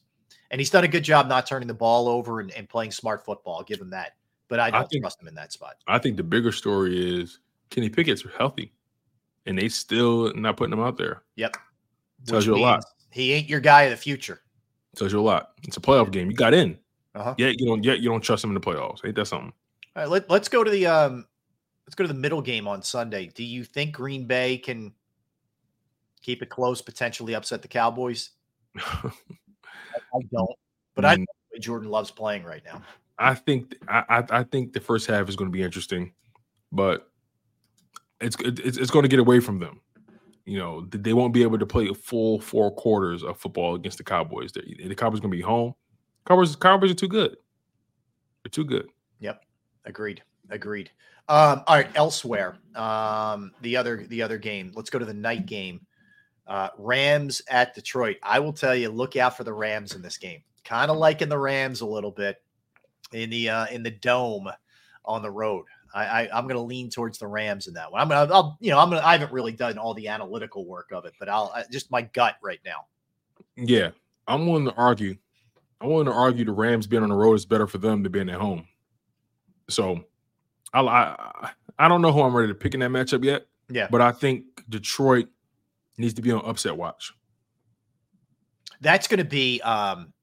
And 0.52 0.62
he's 0.62 0.70
done 0.70 0.84
a 0.84 0.88
good 0.88 1.03
job 1.03 1.28
not 1.28 1.48
turning 1.48 1.68
the 1.68 1.74
ball 1.74 2.07
over 2.07 2.40
and, 2.40 2.52
and 2.52 2.70
playing 2.70 2.91
smart 2.91 3.26
football. 3.26 3.57
I'll 3.57 3.64
give 3.64 3.82
him 3.82 3.90
that. 3.90 4.12
But 4.48 4.60
I 4.60 4.70
don't 4.70 4.88
think- 4.90 5.03
trust 5.03 5.22
him 5.22 5.28
in 5.28 5.36
that 5.36 5.52
spot. 5.52 5.76
I 5.88 5.98
think 5.98 6.18
the 6.18 6.24
bigger 6.24 6.52
story 6.52 7.22
is 7.22 7.40
Kenny 7.72 7.90
Pickett's 7.90 8.24
healthy, 8.38 8.72
and 9.45 9.57
they 9.57 9.70
still 9.70 10.34
not 10.36 10.57
putting 10.57 10.74
him 10.74 10.82
out 10.82 10.98
there. 10.98 11.24
Yep. 11.36 11.57
Tells 12.28 12.48
Which 12.48 12.56
you 12.57 12.62
a 12.62 12.64
lot. 12.64 12.86
He 13.12 13.34
ain't 13.34 13.49
your 13.49 13.60
guy 13.60 13.84
of 13.84 13.91
the 13.91 13.98
future. 13.98 14.41
Tells 14.95 15.12
you 15.12 15.20
a 15.20 15.22
lot. 15.22 15.52
It's 15.64 15.78
a 15.78 15.82
playoff 15.82 16.12
game. 16.12 16.30
You 16.30 16.36
got 16.36 16.53
in. 16.53 16.78
Uh-huh. 17.16 17.34
Yet 17.38 17.60
you 17.60 17.66
don't. 17.66 17.84
Yet 17.84 17.99
you 17.99 18.10
don't 18.10 18.22
trust 18.22 18.44
him 18.44 18.49
in 18.52 18.53
the 18.56 18.60
playoffs. 18.60 19.06
Ain't 19.06 19.16
that 19.16 19.26
something? 19.26 19.53
All 19.95 20.03
right, 20.03 20.10
let, 20.10 20.30
let's 20.30 20.49
go 20.49 20.64
to 20.64 20.70
the 20.70 20.86
um 20.86 21.26
let's 21.86 21.95
go 21.95 22.03
to 22.03 22.07
the 22.07 22.20
middle 22.20 22.41
game 22.41 22.68
on 22.68 22.82
Sunday. 22.82 23.28
Do 23.28 23.44
you 23.44 23.64
think 23.64 23.94
Green 23.94 24.26
Bay 24.26 24.57
can 24.57 24.94
keep 26.22 26.41
it 26.41 26.49
close, 26.49 26.82
potentially 26.82 27.36
upset 27.36 27.62
the 27.62 27.68
Cowboys? 27.68 28.32
I, 28.78 29.12
I 30.14 30.20
don't, 30.32 30.49
but 30.95 31.06
I 31.06 31.16
know 31.16 31.26
Jordan 31.60 31.90
loves 31.90 32.12
playing 32.12 32.44
right 32.44 32.64
now. 32.66 32.82
I 33.18 33.34
think 33.34 33.76
I, 33.88 34.03
I 34.10 34.40
I 34.40 34.44
think 34.44 34.74
the 34.74 34.80
first 34.82 35.07
half 35.07 35.30
is 35.30 35.36
going 35.36 35.49
to 35.49 35.56
be 35.56 35.64
interesting, 35.64 36.14
but 36.72 37.10
it's 38.20 38.36
it's, 38.40 38.78
it's 38.78 38.91
going 38.91 39.03
to 39.03 39.10
get 39.10 39.20
away 39.20 39.40
from 39.40 39.60
them. 39.60 39.80
You 40.45 40.60
know, 40.60 40.82
they 40.82 41.14
won't 41.14 41.34
be 41.34 41.41
able 41.41 41.57
to 41.57 41.66
play 41.66 41.88
a 41.88 41.94
full 41.94 42.40
four 42.40 42.72
quarters 42.72 43.24
of 43.24 43.40
football 43.40 43.76
against 43.76 43.98
the 43.98 44.03
Cowboys. 44.03 44.52
The, 44.52 44.62
the 44.88 44.95
Cowboys 44.95 45.20
going 45.20 45.32
to 45.32 45.38
be 45.38 45.41
home. 45.41 45.74
Cowboys 46.28 46.56
Cowboys 46.56 46.91
are 46.91 46.95
too 46.95 47.07
good. 47.07 47.38
They're 48.44 48.52
too 48.52 48.66
good. 48.66 48.88
Yep. 49.20 49.44
Agreed. 49.86 50.22
Agreed. 50.49 50.91
Um, 51.28 51.64
all 51.68 51.76
right, 51.76 51.90
elsewhere. 51.96 52.58
Um, 52.76 53.52
the 53.62 53.78
other 53.78 54.06
the 54.08 54.22
other 54.22 54.38
game. 54.38 54.72
Let's 54.76 54.90
go 54.90 55.00
to 55.00 55.06
the 55.06 55.14
night 55.14 55.46
game. 55.46 55.82
Uh, 56.48 56.70
Rams 56.78 57.42
at 57.50 57.74
Detroit. 57.74 58.18
I 58.22 58.40
will 58.40 58.54
tell 58.54 58.76
you, 58.76 58.90
look 58.90 59.16
out 59.16 59.36
for 59.36 59.44
the 59.44 59.54
Rams 59.54 59.96
in 59.96 60.02
this 60.02 60.18
game. 60.18 60.42
Kind 60.64 60.92
of 60.92 60.98
liking 60.98 61.30
the 61.30 61.38
Rams 61.38 61.82
a 61.82 61.86
little 61.86 62.12
bit 62.12 62.42
in 63.12 63.30
the 63.30 63.50
uh, 63.50 63.66
in 63.68 63.82
the 63.82 63.92
dome 63.92 64.50
on 65.04 65.22
the 65.22 65.32
road. 65.32 65.66
I, 65.94 66.06
I 66.06 66.30
I'm 66.34 66.44
going 66.44 66.58
to 66.58 66.62
lean 66.62 66.90
towards 66.90 67.18
the 67.18 67.28
Rams 67.28 67.68
in 67.68 67.74
that 67.74 67.92
one. 67.92 68.02
I'm 68.02 68.10
gonna 68.10 68.32
I'll 68.34 68.58
you 68.60 68.70
know 68.70 68.80
I'm 68.80 68.90
gonna 68.90 69.02
I 69.02 69.14
haven't 69.14 69.32
really 69.32 69.54
done 69.54 69.78
all 69.78 69.94
the 69.94 70.08
analytical 70.08 70.66
work 70.66 70.92
of 70.92 71.06
it, 71.06 71.14
but 71.18 71.30
I'll 71.30 71.52
I, 71.56 71.64
just 71.72 71.90
my 71.90 72.02
gut 72.02 72.36
right 72.44 72.60
now. 72.66 72.86
Yeah, 73.56 73.92
I'm 74.28 74.46
willing 74.46 74.66
to 74.66 74.74
argue. 74.76 75.16
I'm 75.82 75.90
willing 75.90 76.06
to 76.06 76.14
argue 76.14 76.46
the 76.46 76.52
Rams 76.52 76.88
being 76.88 77.04
on 77.04 77.10
the 77.10 77.16
road 77.16 77.34
is 77.34 77.46
better 77.46 77.68
for 77.68 77.78
them 77.78 78.04
than 78.04 78.12
being 78.12 78.30
at 78.30 78.40
home. 78.40 78.68
So, 79.70 80.04
I 80.76 80.82
I, 80.82 81.52
I 81.80 81.88
don't 81.88 82.02
know 82.02 82.12
who 82.12 82.22
I'm 82.22 82.36
ready 82.36 82.50
to 82.50 82.56
pick 82.56 82.74
in 82.74 82.80
that 82.82 82.92
matchup 82.92 83.24
yet. 83.24 83.46
Yeah. 83.70 83.88
but 83.90 84.02
I 84.02 84.12
think 84.12 84.46
Detroit 84.70 85.28
needs 85.98 86.14
to 86.16 86.22
be 86.22 86.32
on 86.32 86.42
upset 86.46 86.78
watch. 86.78 87.14
That's 88.82 89.08
going 89.08 89.20
to 89.20 89.26
be 89.26 89.62
um, 89.62 90.14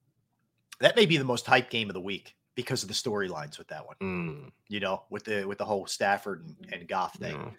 that 0.81 0.97
may 0.97 1.07
be 1.07 1.16
the 1.16 1.24
most 1.24 1.47
hype 1.47 1.70
game 1.70 1.89
of 1.89 1.95
the 1.95 2.01
week 2.01 2.37
because 2.55 2.83
of 2.83 2.89
the 2.89 2.95
storylines 2.95 3.59
with 3.59 3.69
that 3.69 3.87
one. 3.87 3.97
Mm. 4.03 4.51
You 4.69 4.81
know, 4.81 5.05
with 5.11 5.24
the 5.24 5.45
with 5.45 5.59
the 5.59 5.65
whole 5.65 5.87
Stafford 5.87 6.45
and, 6.47 6.73
and 6.73 6.89
Goff 6.89 7.15
thing. 7.15 7.55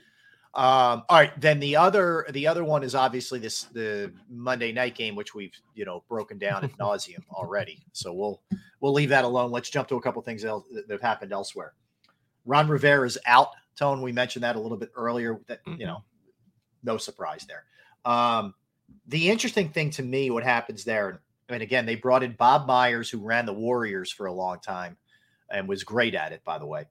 Um, 0.56 1.04
all 1.10 1.18
right, 1.18 1.42
then 1.42 1.60
the 1.60 1.76
other 1.76 2.28
the 2.30 2.46
other 2.46 2.64
one 2.64 2.84
is 2.84 2.94
obviously 2.94 3.40
this 3.40 3.64
the 3.64 4.14
Monday 4.30 4.72
night 4.72 4.94
game, 4.94 5.16
which 5.16 5.34
we've 5.34 5.56
you 5.74 5.84
know 5.84 6.04
broken 6.08 6.38
down 6.38 6.64
at 6.64 6.72
nauseum 6.78 7.24
already. 7.32 7.84
So 7.92 8.14
we'll 8.14 8.42
we'll 8.80 8.94
leave 8.94 9.10
that 9.10 9.26
alone. 9.26 9.52
Let's 9.52 9.72
jump 9.72 9.88
to 9.90 9.96
a 9.96 10.02
couple 10.02 10.22
things 10.22 10.46
else 10.46 10.66
that 10.72 10.90
have 10.92 11.02
happened 11.02 11.34
elsewhere. 11.34 11.74
Ron 12.46 12.68
Rivera 12.68 13.06
is 13.06 13.18
out. 13.26 13.50
Tone, 13.76 14.02
we 14.02 14.12
mentioned 14.12 14.44
that 14.44 14.56
a 14.56 14.60
little 14.60 14.78
bit 14.78 14.92
earlier. 14.96 15.40
That 15.48 15.62
you 15.66 15.86
know, 15.86 16.04
no 16.84 16.98
surprise 16.98 17.48
there. 17.48 17.64
Um, 18.06 18.54
the 19.08 19.30
interesting 19.30 19.70
thing 19.70 19.90
to 19.92 20.04
me, 20.04 20.30
what 20.30 20.44
happens 20.44 20.84
there, 20.84 21.22
and 21.50 21.64
again, 21.64 21.86
they 21.86 21.96
brought 21.96 22.24
in 22.24 22.34
Bob 22.34 22.68
Myers, 22.68 23.10
who 23.10 23.20
ran 23.20 23.46
the 23.46 23.54
Warriors 23.54 24.12
for 24.12 24.28
a 24.28 24.34
long 24.34 24.60
time 24.60 24.98
and 25.50 25.68
was 25.68 25.84
great 25.84 26.16
at 26.16 26.32
it, 26.32 26.44
by 26.44 26.58
the 26.58 26.66
way, 26.66 26.86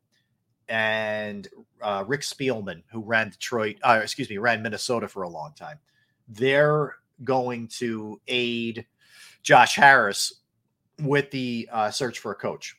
and 0.69 1.49
uh, 1.83 2.05
Rick 2.07 2.23
Spielman, 2.23 2.83
who 2.91 3.01
ran 3.01 3.31
Detroit, 3.31 3.77
uh, 3.83 4.01
excuse 4.03 4.29
me, 4.31 4.39
ran 4.39 4.63
Minnesota 4.63 5.07
for 5.07 5.23
a 5.23 5.29
long 5.29 5.53
time. 5.55 5.79
They're 6.29 6.97
going 7.25 7.69
to 7.69 8.21
aid 8.27 8.87
Josh 9.43 9.77
Harris 9.77 10.33
with 11.01 11.31
the 11.31 11.69
uh, 11.71 11.91
search 11.91 12.19
for 12.19 12.33
a 12.33 12.35
coach. 12.35 12.77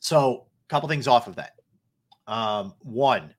So, 0.00 0.46
a 0.66 0.68
couple 0.68 0.88
things 0.88 1.08
off 1.08 1.26
of 1.26 1.36
that. 1.36 1.52
Um, 2.26 2.74
one, 2.80 3.34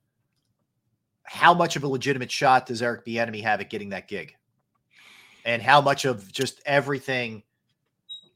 how 1.24 1.54
much 1.54 1.76
of 1.76 1.84
a 1.84 1.88
legitimate 1.88 2.32
shot 2.32 2.68
does 2.68 2.82
Eric 2.82 3.06
Bieniemy 3.06 3.42
have 3.44 3.62
at 3.62 3.70
getting 3.70 3.90
that 3.90 4.08
gig? 4.08 4.36
And 5.44 5.62
how 5.62 5.82
much 5.82 6.06
of 6.06 6.32
just 6.32 6.62
everything, 6.66 7.44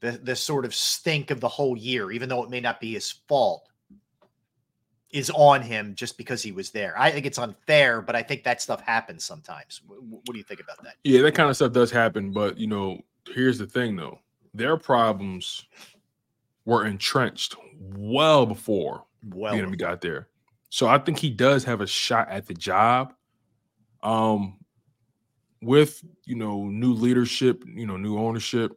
the 0.00 0.12
the 0.12 0.36
sort 0.36 0.64
of 0.64 0.74
stink 0.74 1.30
of 1.30 1.40
the 1.40 1.48
whole 1.48 1.76
year, 1.76 2.10
even 2.10 2.28
though 2.28 2.42
it 2.42 2.50
may 2.50 2.60
not 2.60 2.80
be 2.80 2.92
his 2.92 3.10
fault, 3.10 3.68
is 5.10 5.30
on 5.30 5.60
him 5.62 5.94
just 5.94 6.16
because 6.16 6.42
he 6.42 6.52
was 6.52 6.70
there. 6.70 6.94
I 6.96 7.10
think 7.10 7.26
it's 7.26 7.38
unfair, 7.38 8.00
but 8.00 8.14
I 8.14 8.22
think 8.22 8.44
that 8.44 8.62
stuff 8.62 8.80
happens 8.80 9.24
sometimes. 9.24 9.80
Wh- 9.88 9.98
wh- 9.98 10.12
What 10.12 10.32
do 10.32 10.38
you 10.38 10.44
think 10.44 10.60
about 10.60 10.82
that? 10.84 10.94
Yeah, 11.02 11.22
that 11.22 11.34
kind 11.34 11.50
of 11.50 11.56
stuff 11.56 11.72
does 11.72 11.90
happen, 11.90 12.32
but 12.32 12.58
you 12.58 12.68
know, 12.68 13.00
here's 13.34 13.58
the 13.58 13.66
thing 13.66 13.96
though. 13.96 14.20
Their 14.54 14.76
problems 14.76 15.66
were 16.70 16.86
entrenched 16.86 17.56
well 17.80 18.46
before 18.46 19.04
well 19.24 19.52
Bieniemy 19.52 19.76
got 19.76 20.00
there. 20.00 20.28
So 20.68 20.86
I 20.86 20.98
think 20.98 21.18
he 21.18 21.28
does 21.28 21.64
have 21.64 21.80
a 21.80 21.86
shot 21.86 22.30
at 22.30 22.46
the 22.46 22.54
job. 22.54 23.12
Um 24.02 24.56
with, 25.62 26.02
you 26.24 26.36
know, 26.36 26.64
new 26.64 26.94
leadership, 26.94 27.64
you 27.66 27.86
know, 27.86 27.98
new 27.98 28.18
ownership. 28.18 28.72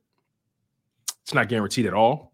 It's 1.22 1.34
not 1.34 1.48
guaranteed 1.48 1.86
at 1.86 1.94
all. 1.94 2.34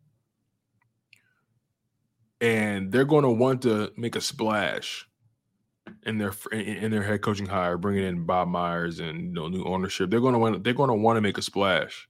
And 2.41 2.91
they're 2.91 3.05
going 3.05 3.23
to 3.23 3.29
want 3.29 3.61
to 3.63 3.91
make 3.95 4.15
a 4.15 4.21
splash 4.21 5.07
in 6.03 6.17
their 6.17 6.33
in, 6.51 6.59
in 6.59 6.91
their 6.91 7.03
head 7.03 7.21
coaching 7.21 7.45
hire, 7.45 7.77
bringing 7.77 8.05
in 8.05 8.25
Bob 8.25 8.47
Myers 8.47 9.01
and 9.01 9.19
you 9.19 9.33
know 9.33 9.49
new 9.49 9.65
ownership. 9.65 10.09
They're 10.09 10.21
going 10.21 10.33
to 10.33 10.39
want 10.39 10.63
they're 10.63 10.73
going 10.73 10.89
to 10.89 10.95
want 10.95 11.17
to 11.17 11.21
make 11.21 11.37
a 11.37 11.43
splash. 11.43 12.08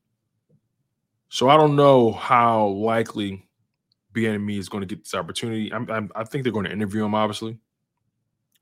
So 1.30 1.49
I 1.49 1.57
don't 1.57 1.76
know 1.76 2.11
how 2.11 2.68
likely 2.68 3.47
Bieniemy 4.14 4.57
is 4.57 4.69
going 4.69 4.81
to 4.81 4.88
get 4.88 5.03
this 5.03 5.14
opportunity. 5.14 5.72
I'm, 5.72 5.89
I'm, 5.89 6.11
I 6.15 6.23
think 6.23 6.43
they're 6.43 6.53
going 6.53 6.65
to 6.65 6.72
interview 6.72 7.06
him. 7.06 7.14
Obviously, 7.14 7.60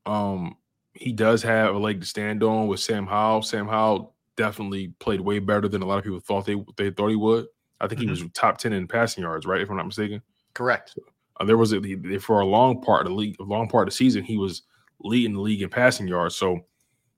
um, 0.05 0.57
he 0.93 1.11
does 1.13 1.41
have 1.43 1.75
a 1.75 1.77
leg 1.77 2.01
to 2.01 2.07
stand 2.07 2.43
on 2.43 2.67
with 2.67 2.79
Sam 2.79 3.07
Howell. 3.07 3.43
Sam 3.43 3.67
Howell 3.67 4.13
definitely 4.35 4.89
played 4.99 5.21
way 5.21 5.39
better 5.39 5.67
than 5.67 5.81
a 5.81 5.85
lot 5.85 5.97
of 5.97 6.03
people 6.03 6.19
thought 6.19 6.45
they 6.45 6.61
they 6.75 6.91
thought 6.91 7.07
he 7.07 7.15
would. 7.15 7.47
I 7.79 7.87
think 7.87 8.01
he 8.01 8.07
was 8.07 8.23
top 8.33 8.57
ten 8.57 8.73
in 8.73 8.87
passing 8.87 9.23
yards, 9.23 9.45
right? 9.45 9.61
If 9.61 9.69
I'm 9.69 9.77
not 9.77 9.85
mistaken. 9.85 10.21
Correct. 10.53 10.97
Uh, 11.39 11.45
there 11.45 11.57
was 11.57 11.73
a, 11.73 12.19
for 12.19 12.39
a 12.39 12.45
long 12.45 12.81
part 12.81 13.05
of 13.05 13.11
the 13.11 13.15
league, 13.15 13.35
a 13.39 13.43
long 13.43 13.69
part 13.69 13.87
of 13.87 13.93
the 13.93 13.95
season, 13.95 14.23
he 14.23 14.37
was 14.37 14.63
leading 14.99 15.33
the 15.33 15.39
league 15.41 15.61
in 15.61 15.69
passing 15.69 16.07
yards. 16.07 16.35
So 16.35 16.65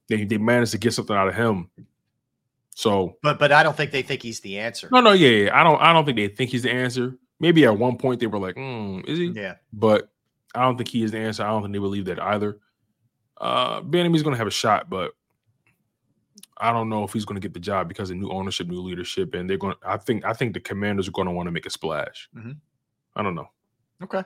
they 0.08 0.24
they 0.24 0.38
managed 0.38 0.72
to 0.72 0.78
get 0.78 0.92
something 0.92 1.16
out 1.16 1.28
of 1.28 1.34
him. 1.34 1.70
So 2.80 3.18
But 3.22 3.38
but 3.38 3.52
I 3.52 3.62
don't 3.62 3.76
think 3.76 3.90
they 3.90 4.00
think 4.00 4.22
he's 4.22 4.40
the 4.40 4.58
answer. 4.58 4.88
no, 4.90 5.00
no, 5.00 5.12
yeah, 5.12 5.28
yeah. 5.28 5.60
I 5.60 5.62
don't 5.62 5.78
I 5.82 5.92
don't 5.92 6.06
think 6.06 6.16
they 6.16 6.28
think 6.28 6.50
he's 6.50 6.62
the 6.62 6.70
answer. 6.70 7.18
Maybe 7.38 7.66
at 7.66 7.76
one 7.76 7.98
point 7.98 8.20
they 8.20 8.26
were 8.26 8.38
like, 8.38 8.56
mm, 8.56 9.06
is 9.06 9.18
he? 9.18 9.26
Yeah. 9.26 9.56
But 9.72 10.08
I 10.54 10.62
don't 10.62 10.78
think 10.78 10.88
he 10.88 11.02
is 11.02 11.10
the 11.12 11.18
answer. 11.18 11.42
I 11.44 11.48
don't 11.48 11.60
think 11.62 11.74
they 11.74 11.78
believe 11.78 12.06
that 12.06 12.18
either. 12.22 12.58
Uh 13.38 13.82
Bieniemy's 13.82 14.22
gonna 14.22 14.38
have 14.38 14.46
a 14.46 14.50
shot, 14.50 14.88
but 14.88 15.12
I 16.56 16.72
don't 16.72 16.88
know 16.88 17.04
if 17.04 17.12
he's 17.12 17.26
gonna 17.26 17.40
get 17.40 17.52
the 17.52 17.60
job 17.60 17.86
because 17.86 18.10
of 18.10 18.16
new 18.16 18.30
ownership, 18.30 18.66
new 18.66 18.80
leadership, 18.80 19.34
and 19.34 19.48
they're 19.48 19.58
gonna 19.58 19.76
I 19.84 19.98
think 19.98 20.24
I 20.24 20.32
think 20.32 20.54
the 20.54 20.60
commanders 20.60 21.06
are 21.06 21.12
gonna 21.12 21.32
want 21.32 21.48
to 21.48 21.52
make 21.52 21.66
a 21.66 21.70
splash. 21.70 22.30
Mhm. 22.34 22.56
I 23.14 23.22
don't 23.22 23.34
know. 23.34 23.50
Okay. 24.02 24.22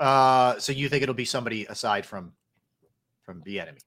Uh, 0.00 0.58
so 0.58 0.72
you 0.72 0.88
think 0.88 1.04
it'll 1.04 1.14
be 1.14 1.24
somebody 1.24 1.66
aside 1.66 2.04
from 2.04 2.32
from 3.22 3.42
the 3.44 3.60
enemy? 3.60 3.78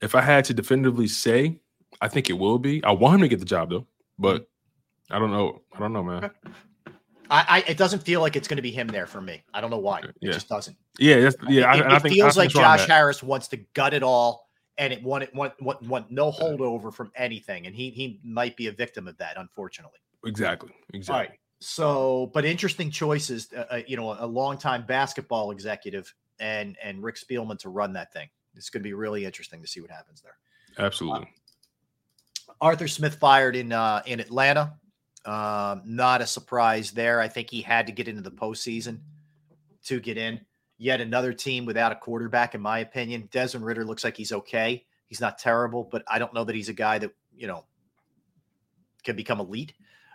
If 0.00 0.16
I 0.16 0.20
had 0.20 0.44
to 0.46 0.54
definitively 0.54 1.06
say, 1.06 1.60
I 2.02 2.08
think 2.08 2.28
it 2.28 2.34
will 2.34 2.58
be. 2.58 2.82
I 2.82 2.90
want 2.90 3.14
him 3.14 3.20
to 3.22 3.28
get 3.28 3.38
the 3.38 3.46
job 3.46 3.70
though, 3.70 3.86
but 4.18 4.48
I 5.10 5.18
don't 5.20 5.30
know. 5.30 5.62
I 5.72 5.78
don't 5.78 5.92
know, 5.92 6.02
man. 6.02 6.30
I, 7.30 7.44
I 7.48 7.64
it 7.68 7.78
doesn't 7.78 8.00
feel 8.02 8.20
like 8.20 8.34
it's 8.34 8.48
going 8.48 8.56
to 8.56 8.62
be 8.62 8.72
him 8.72 8.88
there 8.88 9.06
for 9.06 9.20
me. 9.20 9.42
I 9.54 9.60
don't 9.60 9.70
know 9.70 9.78
why. 9.78 10.00
It 10.00 10.14
Yeah. 10.20 10.32
just 10.32 10.48
doesn't. 10.48 10.76
Yeah, 10.98 11.20
that's 11.20 11.36
yeah. 11.48 11.70
I, 11.70 11.76
it, 11.76 11.86
I 11.86 11.96
it 11.96 12.02
think 12.02 12.14
feels 12.14 12.36
I 12.36 12.40
like 12.42 12.50
think 12.50 12.56
where 12.60 12.66
I'm 12.66 12.78
Josh. 12.78 12.88
Harris 12.88 13.22
wants 13.22 13.46
to 13.48 13.56
gut 13.74 13.94
it 13.94 14.02
all, 14.02 14.48
and 14.78 14.92
it 14.92 15.02
want 15.02 15.22
it 15.22 15.34
want, 15.34 15.54
want, 15.62 15.80
want 15.82 16.10
no 16.10 16.32
holdover 16.32 16.92
from 16.92 17.12
anything, 17.14 17.66
and 17.66 17.74
he 17.74 17.90
he 17.90 18.20
might 18.24 18.56
be 18.56 18.66
a 18.66 18.72
victim 18.72 19.06
of 19.06 19.16
that, 19.18 19.36
unfortunately. 19.36 20.00
Exactly. 20.26 20.70
Exactly. 20.92 21.28
right. 21.28 21.38
So, 21.60 22.32
but 22.34 22.44
interesting 22.44 22.90
choices. 22.90 23.48
Uh, 23.56 23.64
uh, 23.70 23.80
you 23.86 23.96
know, 23.96 24.16
a 24.18 24.26
longtime 24.26 24.84
basketball 24.86 25.52
executive 25.52 26.12
and 26.40 26.76
and 26.82 27.00
Rick 27.00 27.16
Spielman 27.16 27.58
to 27.60 27.68
run 27.68 27.92
that 27.92 28.12
thing. 28.12 28.28
It's 28.56 28.70
going 28.70 28.80
to 28.82 28.84
be 28.88 28.92
really 28.92 29.24
interesting 29.24 29.62
to 29.62 29.68
see 29.68 29.80
what 29.80 29.90
happens 29.90 30.20
there. 30.20 30.36
Absolutely. 30.84 31.28
Arthur 32.62 32.86
Smith 32.86 33.16
fired 33.16 33.56
in 33.56 33.72
uh, 33.72 34.02
in 34.06 34.20
Atlanta. 34.20 34.74
Um, 35.24 35.82
not 35.84 36.22
a 36.22 36.26
surprise 36.26 36.92
there. 36.92 37.20
I 37.20 37.26
think 37.26 37.50
he 37.50 37.60
had 37.60 37.86
to 37.88 37.92
get 37.92 38.06
into 38.06 38.22
the 38.22 38.30
postseason 38.30 39.00
to 39.84 40.00
get 40.00 40.16
in. 40.16 40.40
Yet 40.78 41.00
another 41.00 41.32
team 41.32 41.64
without 41.64 41.92
a 41.92 41.96
quarterback, 41.96 42.54
in 42.54 42.60
my 42.60 42.78
opinion. 42.78 43.28
Desmond 43.32 43.66
Ridder 43.66 43.84
looks 43.84 44.04
like 44.04 44.16
he's 44.16 44.32
okay. 44.32 44.84
He's 45.06 45.20
not 45.20 45.38
terrible, 45.38 45.88
but 45.90 46.04
I 46.06 46.20
don't 46.20 46.32
know 46.32 46.44
that 46.44 46.54
he's 46.54 46.68
a 46.68 46.72
guy 46.72 46.98
that 46.98 47.10
you 47.36 47.48
know 47.48 47.64
can 49.02 49.16
become 49.16 49.40
elite. 49.40 49.74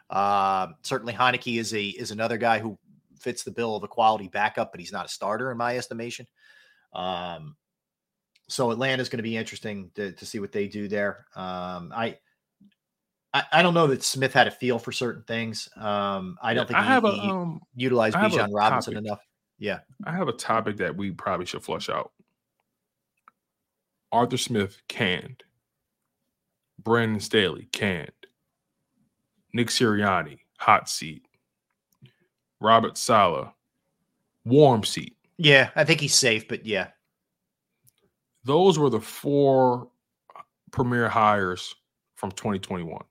Uh, 0.10 0.68
certainly, 0.84 1.14
Heinicke 1.14 1.60
is 1.60 1.74
a 1.74 1.84
is 1.84 2.12
another 2.12 2.38
guy 2.38 2.60
who 2.60 2.80
fits 3.20 3.44
the 3.44 3.52
bill 3.52 3.76
of 3.76 3.84
a 3.84 3.90
quality 3.90 4.30
backup, 4.30 4.72
but 4.72 4.80
he's 4.80 4.94
not 4.94 5.06
a 5.06 5.10
starter 5.10 5.52
in 5.52 5.58
my 5.58 5.78
estimation. 5.78 6.26
Um, 6.94 7.58
so 8.48 8.72
Atlanta's 8.72 9.10
going 9.10 9.18
to 9.18 9.24
be 9.24 9.36
interesting 9.36 9.92
to, 9.96 10.14
to 10.14 10.26
see 10.26 10.40
what 10.40 10.54
they 10.54 10.70
do 10.70 10.88
there. 10.88 11.26
Um, 11.36 11.92
I 11.94 12.18
I, 13.34 13.44
I 13.52 13.62
don't 13.62 13.74
know 13.74 13.88
that 13.88 14.04
Smith 14.04 14.34
had 14.34 14.48
a 14.48 14.52
feel 14.52 14.80
for 14.80 14.92
certain 14.92 15.24
things. 15.24 15.68
Um, 15.76 16.38
I 16.42 16.54
don't 16.54 16.64
Yeah, 16.64 16.68
think 16.68 16.80
I 16.80 16.84
he, 16.84 16.88
have 16.90 17.04
a, 17.06 17.12
he 17.12 17.30
um, 17.30 17.62
utilized 17.76 18.16
Bijan 18.16 18.50
Robinson 18.52 18.94
topic. 18.94 19.06
enough. 19.06 19.20
Yeah. 19.60 19.80
I 20.06 20.12
have 20.14 20.28
a 20.28 20.34
topic 20.34 20.78
that 20.78 20.96
we 20.96 21.12
probably 21.12 21.46
should 21.46 21.64
flush 21.64 21.90
out. 21.90 22.12
Arthur 24.12 24.38
Smith 24.38 24.82
canned. 24.88 25.44
Brandon 26.82 27.20
Staley 27.20 27.68
canned. 27.72 28.12
Nick 29.54 29.68
Sirianni 29.68 30.40
hot 30.60 30.90
seat. 30.90 31.26
Robert 32.62 32.98
Saleh 32.98 33.50
warm 34.46 34.84
seat. 34.84 35.16
Yeah, 35.38 35.70
I 35.76 35.84
think 35.84 36.00
he's 36.00 36.16
safe, 36.16 36.48
but 36.48 36.66
yeah. 36.66 36.88
Those 38.44 38.80
were 38.80 38.90
the 38.90 39.02
four 39.02 39.90
premier 40.72 41.10
hires 41.10 41.76
from 42.16 42.32
2021. 42.32 43.04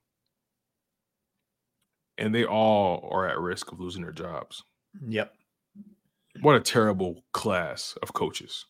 And 2.17 2.33
they 2.33 2.45
all 2.45 3.07
are 3.11 3.27
at 3.27 3.39
risk 3.39 3.71
of 3.71 3.79
losing 3.79 4.01
their 4.01 4.11
jobs. 4.11 4.63
Yep. 5.07 5.33
What 6.41 6.55
a 6.55 6.61
terrible 6.61 7.23
class 7.31 7.95
of 8.01 8.13
coaches. 8.13 8.65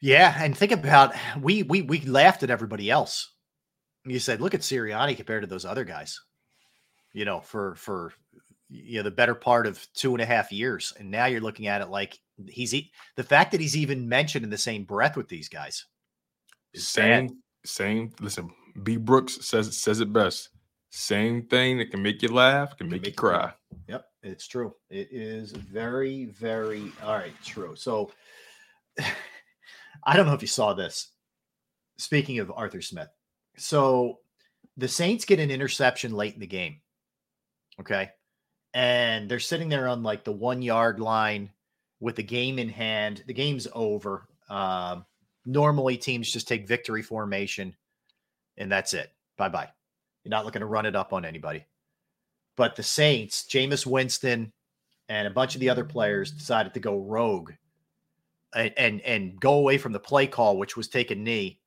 Yeah, 0.00 0.34
and 0.42 0.56
think 0.56 0.72
about 0.72 1.14
we 1.40 1.62
we 1.62 1.82
we 1.82 2.00
laughed 2.00 2.42
at 2.42 2.50
everybody 2.50 2.90
else. 2.90 3.30
You 4.06 4.18
said, 4.18 4.40
look 4.40 4.54
at 4.54 4.60
Sirianni 4.60 5.16
compared 5.16 5.42
to 5.42 5.46
those 5.46 5.66
other 5.66 5.84
guys. 5.84 6.18
You 7.12 7.24
know, 7.24 7.40
for 7.40 7.74
for 7.74 8.12
you 8.70 8.98
know 8.98 9.02
the 9.02 9.10
better 9.10 9.34
part 9.34 9.66
of 9.66 9.86
two 9.94 10.14
and 10.14 10.22
a 10.22 10.26
half 10.26 10.52
years, 10.52 10.94
and 10.98 11.10
now 11.10 11.26
you're 11.26 11.40
looking 11.40 11.66
at 11.66 11.82
it 11.82 11.90
like 11.90 12.18
he's 12.48 12.70
the 12.70 13.22
fact 13.22 13.52
that 13.52 13.60
he's 13.60 13.76
even 13.76 14.08
mentioned 14.08 14.44
in 14.44 14.50
the 14.50 14.58
same 14.58 14.84
breath 14.84 15.16
with 15.16 15.28
these 15.28 15.48
guys. 15.48 15.84
is 16.72 16.90
bad. 16.96 17.28
Same, 17.28 17.38
same. 17.64 18.12
Listen, 18.20 18.50
B. 18.82 18.96
Brooks 18.96 19.44
says 19.46 19.76
says 19.76 20.00
it 20.00 20.12
best. 20.12 20.48
Same 20.90 21.44
thing 21.44 21.78
that 21.78 21.92
can 21.92 22.02
make 22.02 22.20
you 22.20 22.28
laugh 22.28 22.76
can 22.76 22.88
make, 22.88 23.06
you 23.06 23.12
cry. 23.12 23.52
Yep, 23.86 24.04
it's 24.24 24.48
true. 24.48 24.74
It 24.90 25.08
is 25.12 25.52
very, 25.52 26.24
very 26.26 26.92
all 27.02 27.14
right. 27.14 27.32
True. 27.44 27.76
So, 27.76 28.10
I 30.04 30.16
don't 30.16 30.26
know 30.26 30.34
if 30.34 30.42
you 30.42 30.48
saw 30.48 30.74
this. 30.74 31.12
Speaking 31.98 32.40
of 32.40 32.50
Arthur 32.50 32.82
Smith, 32.82 33.08
so 33.56 34.18
the 34.76 34.88
Saints 34.88 35.24
get 35.24 35.38
an 35.38 35.50
interception 35.50 36.12
late 36.12 36.34
in 36.34 36.40
the 36.40 36.46
game. 36.46 36.80
Okay, 37.80 38.10
and 38.74 39.28
they're 39.28 39.38
sitting 39.38 39.68
there 39.68 39.86
on 39.86 40.02
like 40.02 40.24
the 40.24 40.32
one 40.32 40.60
yard 40.60 40.98
line 40.98 41.50
with 42.00 42.16
the 42.16 42.22
game 42.24 42.58
in 42.58 42.68
hand. 42.68 43.22
The 43.28 43.34
game's 43.34 43.68
over. 43.74 44.26
Um, 44.48 45.04
normally, 45.46 45.96
teams 45.96 46.32
just 46.32 46.48
take 46.48 46.66
victory 46.66 47.02
formation, 47.02 47.76
and 48.56 48.72
that's 48.72 48.92
it. 48.92 49.12
Bye 49.36 49.50
bye. 49.50 49.68
You're 50.24 50.30
not 50.30 50.44
looking 50.44 50.60
to 50.60 50.66
run 50.66 50.86
it 50.86 50.96
up 50.96 51.12
on 51.12 51.24
anybody. 51.24 51.66
But 52.56 52.76
the 52.76 52.82
Saints, 52.82 53.46
Jameis 53.48 53.86
Winston, 53.86 54.52
and 55.08 55.26
a 55.26 55.30
bunch 55.30 55.54
of 55.54 55.60
the 55.60 55.70
other 55.70 55.84
players 55.84 56.30
decided 56.30 56.74
to 56.74 56.80
go 56.80 56.98
rogue 56.98 57.52
and 58.54 58.72
and, 58.76 59.00
and 59.02 59.40
go 59.40 59.54
away 59.54 59.78
from 59.78 59.92
the 59.92 60.00
play 60.00 60.26
call, 60.26 60.56
which 60.58 60.76
was 60.76 60.88
take 60.88 61.10
a 61.10 61.14
knee, 61.14 61.60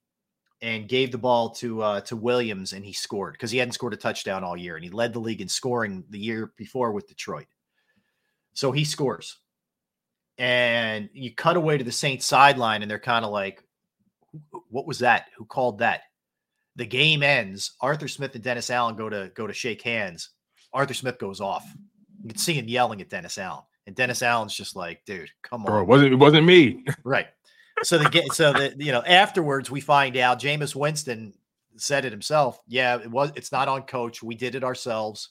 and 0.61 0.87
gave 0.87 1.11
the 1.11 1.17
ball 1.17 1.49
to 1.49 1.81
uh, 1.81 2.01
to 2.01 2.15
Williams, 2.15 2.73
and 2.73 2.85
he 2.85 2.93
scored 2.93 3.33
because 3.33 3.51
he 3.51 3.57
hadn't 3.57 3.73
scored 3.73 3.93
a 3.93 3.97
touchdown 3.97 4.43
all 4.43 4.57
year, 4.57 4.75
and 4.75 4.83
he 4.83 4.89
led 4.89 5.13
the 5.13 5.19
league 5.19 5.41
in 5.41 5.49
scoring 5.49 6.03
the 6.09 6.19
year 6.19 6.53
before 6.57 6.91
with 6.91 7.07
Detroit. 7.07 7.47
So 8.53 8.71
he 8.71 8.85
scores, 8.85 9.39
and 10.37 11.09
you 11.13 11.33
cut 11.33 11.57
away 11.57 11.77
to 11.77 11.83
the 11.83 11.91
Saints 11.91 12.25
sideline, 12.25 12.81
and 12.81 12.89
they're 12.89 12.99
kind 12.99 13.25
of 13.25 13.31
like, 13.31 13.63
"What 14.69 14.87
was 14.87 14.99
that? 14.99 15.27
Who 15.37 15.45
called 15.45 15.79
that?" 15.79 16.03
The 16.75 16.85
game 16.85 17.23
ends. 17.23 17.73
Arthur 17.81 18.07
Smith 18.07 18.33
and 18.35 18.43
Dennis 18.43 18.69
Allen 18.69 18.95
go 18.95 19.09
to 19.09 19.31
go 19.35 19.47
to 19.47 19.53
shake 19.53 19.81
hands. 19.81 20.29
Arthur 20.73 20.93
Smith 20.93 21.19
goes 21.19 21.39
off. 21.39 21.65
You 22.23 22.29
can 22.29 22.37
see 22.37 22.53
him 22.53 22.67
yelling 22.67 23.01
at 23.01 23.09
Dennis 23.09 23.37
Allen, 23.37 23.63
and 23.85 23.95
Dennis 23.95 24.21
Allen's 24.21 24.55
just 24.55 24.75
like, 24.75 25.03
"Dude, 25.05 25.29
come 25.43 25.63
Bro, 25.63 25.75
on." 25.75 25.81
it 25.83 25.87
wasn't 25.87 26.13
it 26.13 26.17
wasn't 26.17 26.45
me. 26.45 26.83
Right. 27.03 27.27
So 27.81 27.97
the 27.97 28.09
get 28.09 28.31
so 28.33 28.53
that 28.53 28.79
you 28.79 28.91
know 28.91 29.01
afterwards 29.01 29.69
we 29.69 29.81
find 29.81 30.15
out 30.17 30.39
Jameis 30.39 30.75
Winston 30.75 31.33
said 31.77 32.05
it 32.05 32.11
himself. 32.11 32.59
Yeah, 32.67 32.99
it 32.99 33.09
was. 33.09 33.31
It's 33.35 33.51
not 33.51 33.67
on 33.67 33.83
coach. 33.83 34.23
We 34.23 34.35
did 34.35 34.55
it 34.55 34.63
ourselves. 34.63 35.29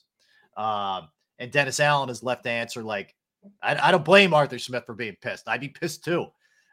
Um, 0.57 1.09
and 1.39 1.51
Dennis 1.51 1.81
Allen 1.81 2.11
is 2.11 2.23
left 2.23 2.45
to 2.45 2.51
answer 2.51 2.83
like, 2.83 3.15
I, 3.63 3.89
I 3.89 3.91
don't 3.91 4.05
blame 4.05 4.35
Arthur 4.35 4.59
Smith 4.59 4.85
for 4.87 4.95
being 4.95 5.17
pissed. 5.21 5.49
I'd 5.49 5.61
be 5.61 5.69
pissed 5.69 6.05
too. 6.05 6.27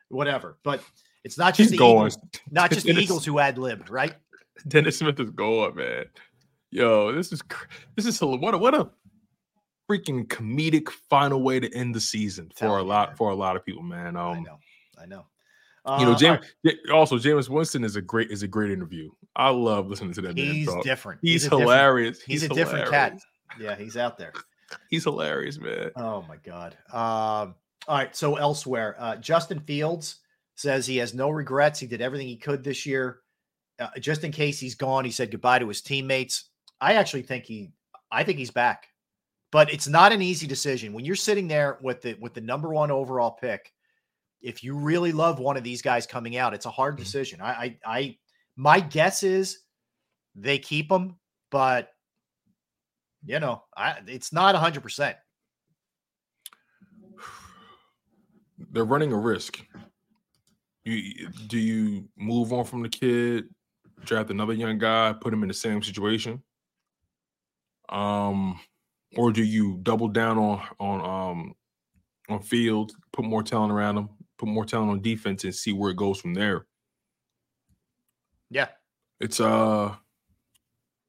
Whatever. 0.10 0.58
But 0.64 0.84
it's 1.24 1.38
not 1.38 1.56
just 1.56 1.70
He's 1.70 1.72
the 1.72 1.78
going. 1.78 2.08
Eagles, 2.08 2.18
not 2.52 2.72
just 2.72 2.86
the 2.86 2.94
Eagles 3.00 3.26
who 3.26 3.40
ad 3.40 3.58
libbed, 3.58 3.90
right? 3.90 4.16
Dennis 4.68 4.98
Smith 5.00 5.20
is 5.20 5.30
going, 5.32 5.76
man. 5.76 6.06
Yo, 6.72 7.12
this 7.14 7.32
is 7.32 7.42
this 7.96 8.06
is 8.06 8.22
what 8.22 8.54
a, 8.54 8.58
what 8.58 8.76
a 8.76 8.90
freaking 9.90 10.28
comedic 10.28 10.90
final 11.10 11.42
way 11.42 11.60
to 11.60 11.74
end 11.74 11.96
the 11.96 12.00
season 12.00 12.52
for 12.56 12.78
a 12.78 12.84
lot 12.84 13.18
for 13.18 13.32
a 13.32 13.36
lot 13.36 13.56
of 13.56 13.66
people, 13.66 13.82
man. 13.84 14.16
Um, 14.16 14.38
I 14.38 14.40
know, 14.42 14.60
I 15.02 15.06
know. 15.06 15.26
you 16.00 16.06
know, 16.06 16.12
Uh, 16.14 16.18
James. 16.18 16.46
Also, 16.92 17.18
Jameis 17.18 17.50
Winston 17.50 17.84
is 17.84 17.96
a 17.96 18.02
great 18.02 18.30
is 18.30 18.44
a 18.44 18.48
great 18.48 18.70
interview. 18.72 19.10
I 19.36 19.50
love 19.50 19.88
listening 19.88 20.14
to 20.14 20.22
that. 20.22 20.36
man 20.36 20.46
He's 20.46 20.68
talk. 20.68 20.84
different. 20.84 21.20
He's, 21.24 21.44
a 21.46 21.50
different- 21.50 21.62
hilarious. 21.64 22.22
He's, 22.22 22.44
a 22.44 22.50
different 22.50 22.90
cat. 22.90 23.20
Yeah, 23.60 23.76
he's 23.76 23.98
out 23.98 24.18
there. 24.18 24.34
He's 24.92 25.04
hilarious, 25.06 25.58
man. 25.60 25.90
Oh 25.96 26.24
my 26.30 26.36
god. 26.38 26.78
Um, 26.94 27.56
all 27.88 27.98
right. 27.98 28.16
So 28.16 28.36
elsewhere, 28.36 28.96
uh, 29.00 29.16
Justin 29.16 29.60
Fields 29.62 30.18
says 30.54 30.86
he 30.86 30.98
has 30.98 31.16
no 31.16 31.32
regrets. 31.32 31.80
He 31.80 31.88
did 31.88 32.02
everything 32.02 32.28
he 32.28 32.36
could 32.36 32.64
this 32.64 32.86
year. 32.86 33.22
Uh, 33.80 33.88
just 34.00 34.24
in 34.24 34.32
case 34.32 34.60
he's 34.60 34.76
gone, 34.76 35.06
he 35.06 35.12
said 35.12 35.32
goodbye 35.32 35.60
to 35.60 35.68
his 35.68 35.82
teammates. 35.82 36.50
I 36.82 36.94
actually 36.94 37.22
think 37.22 37.46
he, 37.46 37.72
I 38.12 38.24
think 38.24 38.38
he's 38.38 38.52
back, 38.52 38.88
but 39.52 39.72
it's 39.74 39.88
not 39.88 40.12
an 40.12 40.22
easy 40.22 40.48
decision 40.48 40.94
when 40.94 41.06
you're 41.06 41.16
sitting 41.16 41.48
there 41.48 41.78
with 41.82 42.02
the 42.02 42.16
with 42.16 42.34
the 42.34 42.42
number 42.42 42.70
one 42.70 42.92
overall 42.92 43.32
pick. 43.32 43.74
If 44.42 44.64
you 44.64 44.76
really 44.76 45.12
love 45.12 45.40
one 45.40 45.58
of 45.58 45.64
these 45.64 45.82
guys 45.82 46.06
coming 46.06 46.38
out, 46.38 46.54
it's 46.54 46.66
a 46.66 46.72
hard 46.72 46.96
decision. 46.96 47.42
I, 47.42 47.52
I, 47.52 47.78
I 47.86 48.18
my 48.56 48.80
guess 48.80 49.24
is 49.24 49.60
they 50.36 50.58
keep 50.58 50.92
him, 50.92 51.16
but 51.52 51.90
you 53.26 53.40
know, 53.40 53.64
I, 53.76 53.98
it's 54.08 54.32
not 54.32 54.56
hundred 54.56 54.82
percent. 54.82 55.18
They're 58.72 58.86
running 58.86 59.12
a 59.12 59.18
risk. 59.18 59.60
You 60.86 61.30
do 61.48 61.58
you 61.58 62.08
move 62.18 62.54
on 62.54 62.66
from 62.66 62.82
the 62.82 62.90
kid, 62.90 63.50
draft 64.06 64.30
another 64.30 64.54
young 64.54 64.78
guy, 64.78 65.14
put 65.14 65.34
him 65.34 65.44
in 65.44 65.48
the 65.48 65.54
same 65.54 65.82
situation? 65.82 66.42
Um, 67.90 68.60
or 69.16 69.32
do 69.32 69.44
you 69.44 69.80
double 69.84 70.08
down 70.08 70.38
on 70.38 70.62
on 70.80 71.02
um 71.02 71.56
on 72.30 72.42
field, 72.42 72.94
put 73.12 73.26
more 73.26 73.44
talent 73.44 73.72
around 73.74 73.98
him, 73.98 74.10
put 74.38 74.48
more 74.48 74.66
talent 74.66 74.92
on 74.92 75.02
defense, 75.02 75.44
and 75.44 75.54
see 75.56 75.74
where 75.74 75.92
it 75.92 75.98
goes 75.98 76.20
from 76.20 76.34
there? 76.34 76.66
Yeah. 78.50 78.68
It's 79.20 79.40
uh 79.40 79.96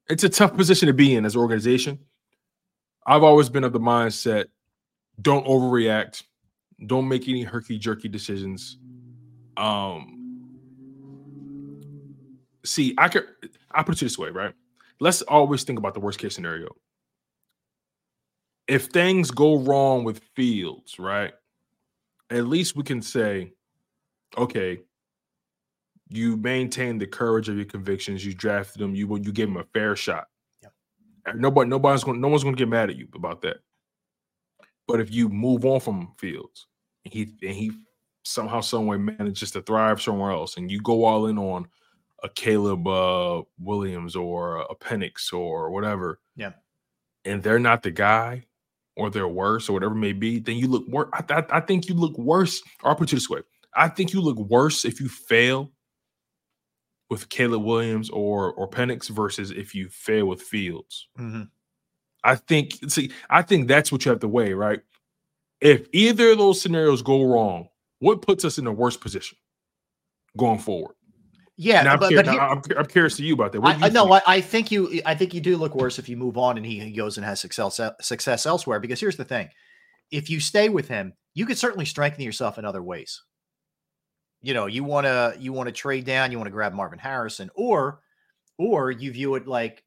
it's 0.09 0.23
a 0.23 0.29
tough 0.29 0.55
position 0.55 0.87
to 0.87 0.93
be 0.93 1.15
in 1.15 1.25
as 1.25 1.35
an 1.35 1.41
organization. 1.41 1.99
I've 3.05 3.23
always 3.23 3.49
been 3.49 3.63
of 3.63 3.73
the 3.73 3.79
mindset 3.79 4.45
don't 5.21 5.45
overreact, 5.45 6.23
don't 6.87 7.07
make 7.07 7.27
any 7.27 7.43
herky 7.43 7.77
jerky 7.77 8.07
decisions. 8.07 8.77
Um 9.57 10.20
see, 12.63 12.93
I 12.97 13.07
could 13.09 13.27
I 13.71 13.83
put 13.83 13.95
it 13.95 13.99
this 13.99 14.17
way, 14.17 14.29
right? 14.29 14.53
Let's 14.99 15.21
always 15.23 15.63
think 15.63 15.79
about 15.79 15.93
the 15.93 15.99
worst 15.99 16.19
case 16.19 16.35
scenario. 16.35 16.75
If 18.67 18.85
things 18.85 19.31
go 19.31 19.59
wrong 19.59 20.03
with 20.03 20.21
Fields, 20.35 20.99
right? 20.99 21.33
At 22.29 22.47
least 22.47 22.75
we 22.75 22.83
can 22.83 23.01
say, 23.01 23.51
okay, 24.37 24.79
you 26.09 26.37
maintain 26.37 26.97
the 26.97 27.07
courage 27.07 27.49
of 27.49 27.55
your 27.55 27.65
convictions. 27.65 28.25
You 28.25 28.33
drafted 28.33 28.81
them. 28.81 28.95
You 28.95 29.17
you 29.17 29.31
gave 29.31 29.47
him 29.47 29.57
a 29.57 29.63
fair 29.63 29.95
shot. 29.95 30.27
Nobody, 31.35 31.69
nobody's 31.69 32.03
going. 32.03 32.19
No 32.19 32.27
one's 32.27 32.43
going 32.43 32.55
to 32.55 32.59
get 32.59 32.69
mad 32.69 32.89
at 32.89 32.95
you 32.95 33.07
about 33.13 33.41
that. 33.41 33.57
But 34.87 34.99
if 34.99 35.11
you 35.11 35.29
move 35.29 35.65
on 35.65 35.79
from 35.79 36.13
Fields, 36.17 36.67
and 37.05 37.13
he 37.13 37.33
and 37.41 37.55
he 37.55 37.71
somehow, 38.23 38.61
some 38.61 38.87
way 38.87 38.97
manages 38.97 39.51
to 39.51 39.61
thrive 39.61 40.01
somewhere 40.01 40.31
else, 40.31 40.57
and 40.57 40.69
you 40.69 40.81
go 40.81 41.05
all 41.05 41.27
in 41.27 41.37
on 41.37 41.67
a 42.23 42.29
Caleb 42.29 42.87
uh, 42.87 43.41
Williams 43.59 44.15
or 44.15 44.57
a 44.57 44.75
Penix 44.75 45.33
or 45.33 45.71
whatever, 45.71 46.19
Yeah. 46.35 46.51
and 47.25 47.41
they're 47.43 47.59
not 47.59 47.83
the 47.83 47.91
guy, 47.91 48.45
or 48.95 49.09
they're 49.09 49.27
worse, 49.27 49.69
or 49.69 49.73
whatever 49.73 49.93
it 49.93 49.99
may 49.99 50.13
be, 50.13 50.39
then 50.39 50.57
you 50.57 50.67
look 50.67 50.87
worse. 50.87 51.09
I, 51.13 51.23
I, 51.33 51.45
I 51.57 51.59
think 51.61 51.87
you 51.89 51.95
look 51.95 52.17
worse. 52.17 52.61
Or 52.83 52.89
I'll 52.91 52.95
put 52.95 53.11
it 53.11 53.15
this 53.15 53.29
way: 53.29 53.41
I 53.75 53.87
think 53.87 54.13
you 54.13 54.21
look 54.21 54.37
worse 54.37 54.85
if 54.85 54.99
you 55.01 55.07
fail 55.09 55.71
with 57.09 57.29
Caleb 57.29 57.63
Williams 57.63 58.09
or 58.09 58.53
or 58.53 58.69
Penix 58.69 59.09
versus 59.09 59.51
if 59.51 59.73
you 59.73 59.89
fail 59.89 60.25
with 60.27 60.41
Fields. 60.41 61.07
Mm-hmm. 61.19 61.43
I 62.23 62.35
think 62.35 62.73
see, 62.87 63.11
I 63.29 63.41
think 63.41 63.67
that's 63.67 63.91
what 63.91 64.05
you 64.05 64.09
have 64.11 64.19
to 64.21 64.27
weigh, 64.27 64.53
right? 64.53 64.81
If 65.59 65.87
either 65.91 66.31
of 66.31 66.37
those 66.37 66.61
scenarios 66.61 67.01
go 67.01 67.23
wrong, 67.23 67.67
what 67.99 68.21
puts 68.21 68.45
us 68.45 68.57
in 68.57 68.65
the 68.65 68.71
worst 68.71 69.01
position 69.01 69.37
going 70.37 70.59
forward? 70.59 70.95
Yeah, 71.57 71.83
Now 71.83 71.93
I'm, 71.93 71.99
but- 71.99 72.07
curious, 72.07 72.27
but 72.27 72.33
here- 72.33 72.41
I'm, 72.41 72.61
I'm 72.77 72.85
curious 72.87 73.17
to 73.17 73.23
you 73.23 73.33
about 73.33 73.51
that. 73.51 73.61
I, 73.63 73.87
you 73.87 73.93
no, 73.93 74.07
think? 74.07 74.23
I, 74.27 74.35
I 74.37 74.41
think 74.41 74.71
you. 74.71 75.01
I 75.05 75.13
think 75.15 75.33
you 75.33 75.41
do 75.41 75.57
look 75.57 75.75
worse 75.75 75.99
if 75.99 76.09
you 76.09 76.17
move 76.17 76.37
on 76.37 76.57
and 76.57 76.65
he, 76.65 76.79
he 76.79 76.91
goes 76.91 77.17
and 77.17 77.25
has 77.25 77.39
success 77.39 77.79
uh, 77.79 77.91
success 78.01 78.45
elsewhere. 78.45 78.79
Because 78.79 78.99
here's 78.99 79.17
the 79.17 79.25
thing: 79.25 79.49
if 80.11 80.29
you 80.29 80.39
stay 80.39 80.69
with 80.69 80.87
him, 80.87 81.13
you 81.33 81.45
could 81.45 81.57
certainly 81.57 81.85
strengthen 81.85 82.23
yourself 82.23 82.57
in 82.57 82.65
other 82.65 82.81
ways. 82.81 83.21
You 84.41 84.55
know, 84.55 84.65
you 84.65 84.83
want 84.83 85.05
to 85.05 85.35
you 85.39 85.53
want 85.53 85.67
to 85.67 85.73
trade 85.73 86.05
down, 86.05 86.31
you 86.31 86.37
want 86.37 86.47
to 86.47 86.51
grab 86.51 86.73
Marvin 86.73 86.97
Harrison, 86.99 87.51
or 87.53 88.01
or 88.57 88.89
you 88.89 89.11
view 89.11 89.35
it 89.35 89.45
like, 89.45 89.83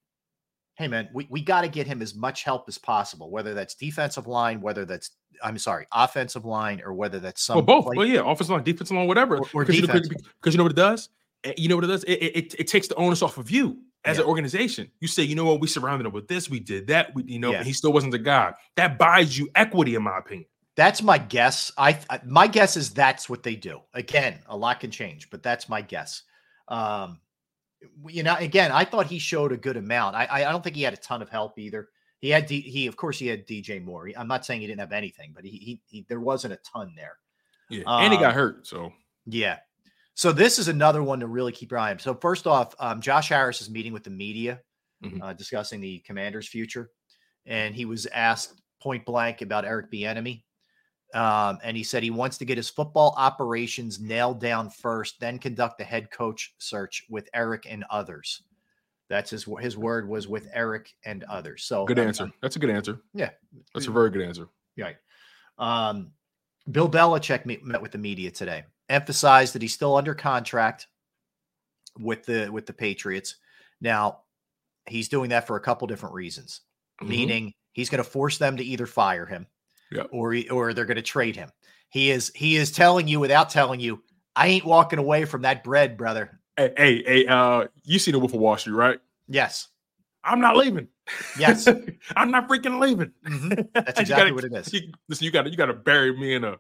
hey 0.77 0.87
man, 0.87 1.09
we, 1.13 1.27
we 1.31 1.41
got 1.41 1.63
to 1.63 1.69
get 1.69 1.87
him 1.87 2.03
as 2.03 2.15
much 2.15 2.45
help 2.45 2.69
as 2.69 2.79
possible, 2.79 3.31
whether 3.31 3.55
that's 3.55 3.75
defensive 3.75 4.27
line, 4.29 4.61
whether 4.61 4.85
that's 4.85 5.11
I'm 5.43 5.59
sorry, 5.59 5.87
offensive 5.93 6.45
line, 6.45 6.83
or 6.85 6.93
whether 6.95 7.19
that's 7.19 7.43
some 7.43 7.57
well, 7.57 7.65
both. 7.65 7.85
play- 7.87 7.97
Well, 7.97 8.07
yeah, 8.07 8.21
offensive 8.21 8.51
line, 8.51 8.63
defensive 8.63 8.97
line, 8.97 9.09
whatever. 9.09 9.39
Or- 9.39 9.49
or 9.55 9.65
you 9.65 9.87
know, 9.87 9.93
because 9.93 10.55
you 10.55 10.59
know 10.59 10.63
what 10.63 10.73
it 10.73 10.77
does. 10.77 11.09
Eh, 11.45 11.53
You 11.57 11.69
know 11.69 11.77
what 11.77 11.85
it 11.85 11.89
does. 11.89 12.05
It, 12.05 12.13
it, 12.13 12.55
it- 12.59 12.67
takes 12.69 12.89
the 12.89 12.95
onus 12.97 13.23
off 13.23 13.39
of 13.39 13.51
you 13.51 13.79
as 14.05 14.19
an 14.19 14.25
organization. 14.25 14.91
You 15.01 15.09
say, 15.09 15.23
you 15.23 15.35
know 15.35 15.45
what, 15.47 15.61
we 15.61 15.67
surrounded 15.67 16.07
him 16.07 16.13
with 16.13 16.29
this, 16.29 16.51
we 16.51 16.61
did 16.61 16.89
that. 16.89 17.15
We, 17.15 17.23
you 17.25 17.39
know, 17.39 17.53
Yeah. 17.53 17.59
and 17.59 17.67
he 17.67 17.73
still 17.73 17.93
wasn't 17.93 18.13
the 18.13 18.19
guy. 18.19 18.53
That 18.77 18.99
buys 18.99 19.39
you 19.39 19.49
equity, 19.55 19.95
in 19.95 20.03
my 20.03 20.19
opinion. 20.19 20.47
That's 20.77 21.03
my 21.03 21.19
guess. 21.19 21.71
I 21.79 21.99
I- 22.11 22.21
my 22.27 22.47
guess 22.49 22.77
is 22.77 22.91
that's 22.91 23.29
what 23.31 23.43
they 23.45 23.55
do. 23.57 23.81
Again, 23.95 24.41
a 24.47 24.57
lot 24.57 24.81
can 24.81 24.91
change, 24.91 25.31
but 25.31 25.43
that's 25.43 25.69
my 25.69 25.81
guess. 25.81 26.23
Um, 26.69 27.21
you 28.09 28.23
know, 28.23 28.35
again, 28.39 28.73
I 28.73 28.85
thought 28.85 29.07
he 29.07 29.19
showed 29.19 29.53
a 29.53 29.57
good 29.57 29.77
amount. 29.77 30.17
I 30.17 30.25
I 30.25 30.49
I 30.49 30.53
don't 30.53 30.65
think 30.65 30.75
he 30.77 30.83
had 30.83 30.95
a 30.95 30.99
ton 30.99 31.23
of 31.23 31.29
help 31.29 31.59
either. 31.59 31.89
He 32.21 32.31
had 32.31 32.47
D, 32.47 32.61
he 32.61 32.87
of 32.87 32.97
course 32.97 33.19
he 33.19 33.27
had 33.27 33.47
DJ 33.47 33.83
Moore. 33.85 34.11
I'm 34.17 34.27
not 34.29 34.45
saying 34.47 34.63
he 34.63 34.67
didn't 34.67 34.81
have 34.81 34.93
anything, 34.93 35.33
but 35.35 35.45
he 35.45 35.51
he, 35.51 35.81
he 35.87 36.07
there 36.09 36.21
wasn't 36.21 36.55
a 36.55 36.59
ton 36.73 36.93
there. 36.97 37.19
Yeah, 37.71 37.83
and 37.87 38.13
he 38.13 38.19
got 38.19 38.31
Um, 38.31 38.35
hurt. 38.35 38.67
So 38.67 38.93
Yeah. 39.27 39.59
So 40.15 40.31
this 40.33 40.59
is 40.59 40.69
another 40.69 41.03
one 41.03 41.21
to 41.21 41.27
really 41.27 41.53
keep 41.53 41.71
your 41.73 41.81
eye 41.81 41.91
on. 41.91 41.99
So 41.99 42.15
first 42.15 42.47
off, 42.47 42.75
um, 42.79 43.01
Josh 43.01 43.29
Harris 43.29 43.61
is 43.61 43.69
meeting 43.69 43.93
with 43.93 44.05
the 44.05 44.11
media, 44.11 44.61
uh, 45.23 45.33
discussing 45.33 45.81
the 45.81 45.99
Commanders' 46.01 46.49
future, 46.49 46.91
and 47.47 47.75
he 47.75 47.85
was 47.85 48.07
asked 48.07 48.63
point 48.81 49.05
blank 49.05 49.43
about 49.43 49.65
Eric 49.65 49.91
Bieniemy, 49.91 50.43
um, 51.15 51.59
and 51.63 51.77
he 51.77 51.83
said 51.83 52.03
he 52.03 52.11
wants 52.11 52.39
to 52.39 52.45
get 52.45 52.57
his 52.57 52.71
football 52.71 53.15
operations 53.17 54.01
nailed 54.01 54.41
down 54.41 54.71
first, 54.71 55.19
then 55.21 55.39
conduct 55.39 55.79
the 55.79 55.85
head 55.85 56.11
coach 56.11 56.55
search 56.59 57.05
with 57.11 57.29
Eric 57.35 57.67
and 57.69 57.85
others. 57.91 58.43
That's 59.11 59.31
his 59.31 59.47
his 59.61 59.77
word 59.77 60.09
was 60.09 60.27
with 60.29 60.49
Eric 60.55 60.91
and 61.05 61.25
others. 61.25 61.65
So 61.65 61.85
good 61.85 61.99
answer. 61.99 62.23
I'm- 62.25 62.33
That's 62.41 62.57
a 62.57 62.59
good 62.59 62.71
answer. 62.71 63.01
Yeah. 63.13 63.31
That's 63.75 63.87
a 63.87 63.91
very 63.91 64.11
good 64.11 64.23
answer. 64.23 64.49
Right. 64.79 64.97
Um, 65.59 66.13
Bill 66.71 66.89
Belichick 66.89 67.45
meet, 67.45 67.63
met 67.65 67.83
with 67.83 67.93
the 67.93 67.99
media 67.99 68.31
today, 68.31 68.65
emphasized 68.89 69.55
that 69.55 69.63
he's 69.63 69.75
still 69.75 69.97
under 69.97 70.15
contract 70.15 70.87
with 71.99 72.25
the 72.27 72.49
with 72.51 72.67
the 72.67 72.73
Patriots. 72.73 73.37
Now, 73.81 74.21
he's 74.87 75.09
doing 75.09 75.31
that 75.31 75.47
for 75.47 75.57
a 75.57 75.61
couple 75.61 75.87
different 75.87 76.15
reasons. 76.15 76.61
Mhm. 77.03 77.09
Meaning, 77.09 77.55
he's 77.73 77.91
going 77.91 78.03
to 78.03 78.09
force 78.09 78.39
them 78.39 78.57
to 78.57 78.65
either 78.65 78.87
fire 78.87 79.27
him, 79.27 79.47
Yeah. 79.91 80.03
or 80.13 80.35
or 80.51 80.73
they're 80.75 80.85
going 80.85 80.97
to 80.97 81.03
trade 81.03 81.37
him. 81.37 81.51
He 81.91 82.11
is 82.11 82.33
he 82.35 82.57
is 82.57 82.71
telling 82.73 83.09
you 83.09 83.21
without 83.21 83.51
telling 83.51 83.81
you, 83.81 84.03
I 84.37 84.49
ain't 84.49 84.65
walking 84.65 84.99
away 84.99 85.25
from 85.25 85.43
that 85.43 85.63
bread, 85.65 85.97
brother. 85.97 86.41
Hey, 86.57 86.73
hey, 86.77 87.03
hey, 87.05 87.27
uh, 87.27 87.67
you 87.85 87.99
see 87.99 88.11
the 88.13 88.19
Wolf 88.19 88.33
of 88.35 88.41
Wall 88.41 88.57
Street, 88.57 88.75
right? 88.75 89.01
Yes. 89.29 89.69
I'm 90.23 90.41
not 90.41 90.57
leaving. 90.57 90.89
Yes. 91.39 91.67
I'm 92.17 92.31
not 92.31 92.49
freaking 92.49 92.81
leaving. 92.81 93.13
That's 93.75 93.99
You 93.99 94.03
exactly 94.03 94.31
gotta- 94.31 94.35
what 94.35 94.45
it 94.45 94.53
is. 94.55 94.73
You, 94.73 94.93
listen, 95.09 95.25
you 95.25 95.31
got 95.31 95.43
to 95.43 95.51
you 95.51 95.57
got 95.57 95.67
to 95.67 95.75
bury 95.75 96.17
me 96.17 96.35
in 96.35 96.45
a 96.45 96.57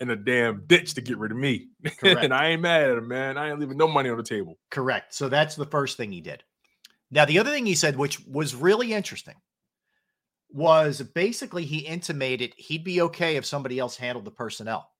in 0.00 0.10
a 0.10 0.16
damn 0.16 0.64
ditch 0.66 0.94
to 0.94 1.00
get 1.00 1.18
rid 1.18 1.32
of 1.32 1.36
me, 1.38 1.68
Correct. 1.98 2.24
and 2.24 2.32
I 2.32 2.48
ain't 2.48 2.62
mad 2.62 2.90
at 2.90 2.98
him, 2.98 3.08
man. 3.08 3.36
I 3.36 3.50
ain't 3.50 3.58
leaving 3.60 3.76
no 3.78 3.88
money 3.88 4.08
on 4.10 4.16
the 4.16 4.22
table. 4.22 4.58
Correct. 4.70 5.12
So 5.14 5.28
that's 5.28 5.56
the 5.56 5.66
first 5.66 5.96
thing 5.96 6.12
he 6.12 6.20
did. 6.20 6.44
Now, 7.10 7.24
the 7.24 7.38
other 7.38 7.50
thing 7.50 7.66
he 7.66 7.74
said, 7.74 7.96
which 7.96 8.20
was 8.26 8.54
really 8.54 8.92
interesting, 8.92 9.34
was 10.50 11.00
basically 11.02 11.64
he 11.64 11.78
intimated 11.78 12.54
he'd 12.56 12.84
be 12.84 13.00
okay 13.02 13.36
if 13.36 13.44
somebody 13.44 13.78
else 13.78 13.96
handled 13.96 14.24
the 14.24 14.30
personnel. 14.30 14.90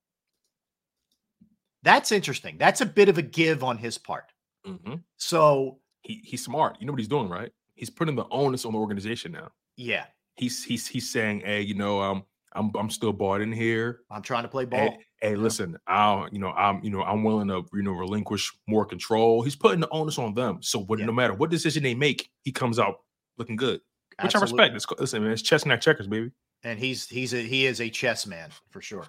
That's 1.82 2.12
interesting. 2.12 2.56
That's 2.58 2.80
a 2.80 2.86
bit 2.86 3.08
of 3.08 3.18
a 3.18 3.22
give 3.22 3.62
on 3.62 3.78
his 3.78 3.98
part. 3.98 4.32
Mhm. 4.66 5.02
So, 5.16 5.80
He 6.02 6.20
he's 6.24 6.44
smart. 6.44 6.76
You 6.80 6.86
know 6.86 6.92
what 6.92 6.98
he's 7.00 7.08
doing, 7.08 7.28
right? 7.28 7.52
He's 7.74 7.90
putting 7.90 8.16
the 8.16 8.26
onus 8.30 8.64
on 8.64 8.72
the 8.72 8.78
organization 8.78 9.32
now. 9.32 9.50
yeah, 9.76 10.06
He's 10.36 10.64
he's 10.64 10.86
he's 10.86 11.10
saying, 11.10 11.40
hey, 11.40 11.62
you 11.62 11.74
know, 11.74 12.00
um, 12.00 12.24
I'm 12.58 12.70
I'm 12.76 12.90
still 12.90 13.12
bought 13.12 13.40
in 13.40 13.52
here. 13.52 14.00
I'm 14.10 14.22
trying 14.22 14.42
to 14.42 14.48
play 14.48 14.64
ball. 14.64 14.80
Hey, 14.80 14.98
hey, 15.20 15.36
listen, 15.36 15.78
I'll 15.86 16.28
you 16.32 16.38
know 16.38 16.50
I'm 16.50 16.82
you 16.82 16.90
know 16.90 17.02
I'm 17.02 17.22
willing 17.22 17.48
to 17.48 17.64
you 17.72 17.82
know 17.82 17.92
relinquish 17.92 18.52
more 18.66 18.84
control. 18.84 19.42
He's 19.42 19.56
putting 19.56 19.80
the 19.80 19.88
onus 19.90 20.18
on 20.18 20.34
them. 20.34 20.58
So 20.60 20.80
what, 20.80 20.98
no 20.98 21.12
matter 21.12 21.34
what 21.34 21.50
decision 21.50 21.82
they 21.82 21.94
make, 21.94 22.28
he 22.42 22.52
comes 22.52 22.78
out 22.78 22.96
looking 23.36 23.56
good, 23.56 23.80
which 24.22 24.34
I 24.34 24.40
respect. 24.40 24.74
Absolutely. 24.74 24.76
It's, 24.76 25.00
listen, 25.00 25.22
man, 25.22 25.32
it's 25.32 25.42
chess 25.42 25.64
not 25.64 25.80
checkers, 25.80 26.08
baby. 26.08 26.32
and 26.64 26.78
he's 26.78 27.08
he's 27.08 27.32
a 27.32 27.40
he 27.40 27.66
is 27.66 27.80
a 27.80 27.88
chess 27.88 28.26
man 28.26 28.50
for 28.70 28.82
sure. 28.82 29.06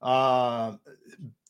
Um, 0.00 0.78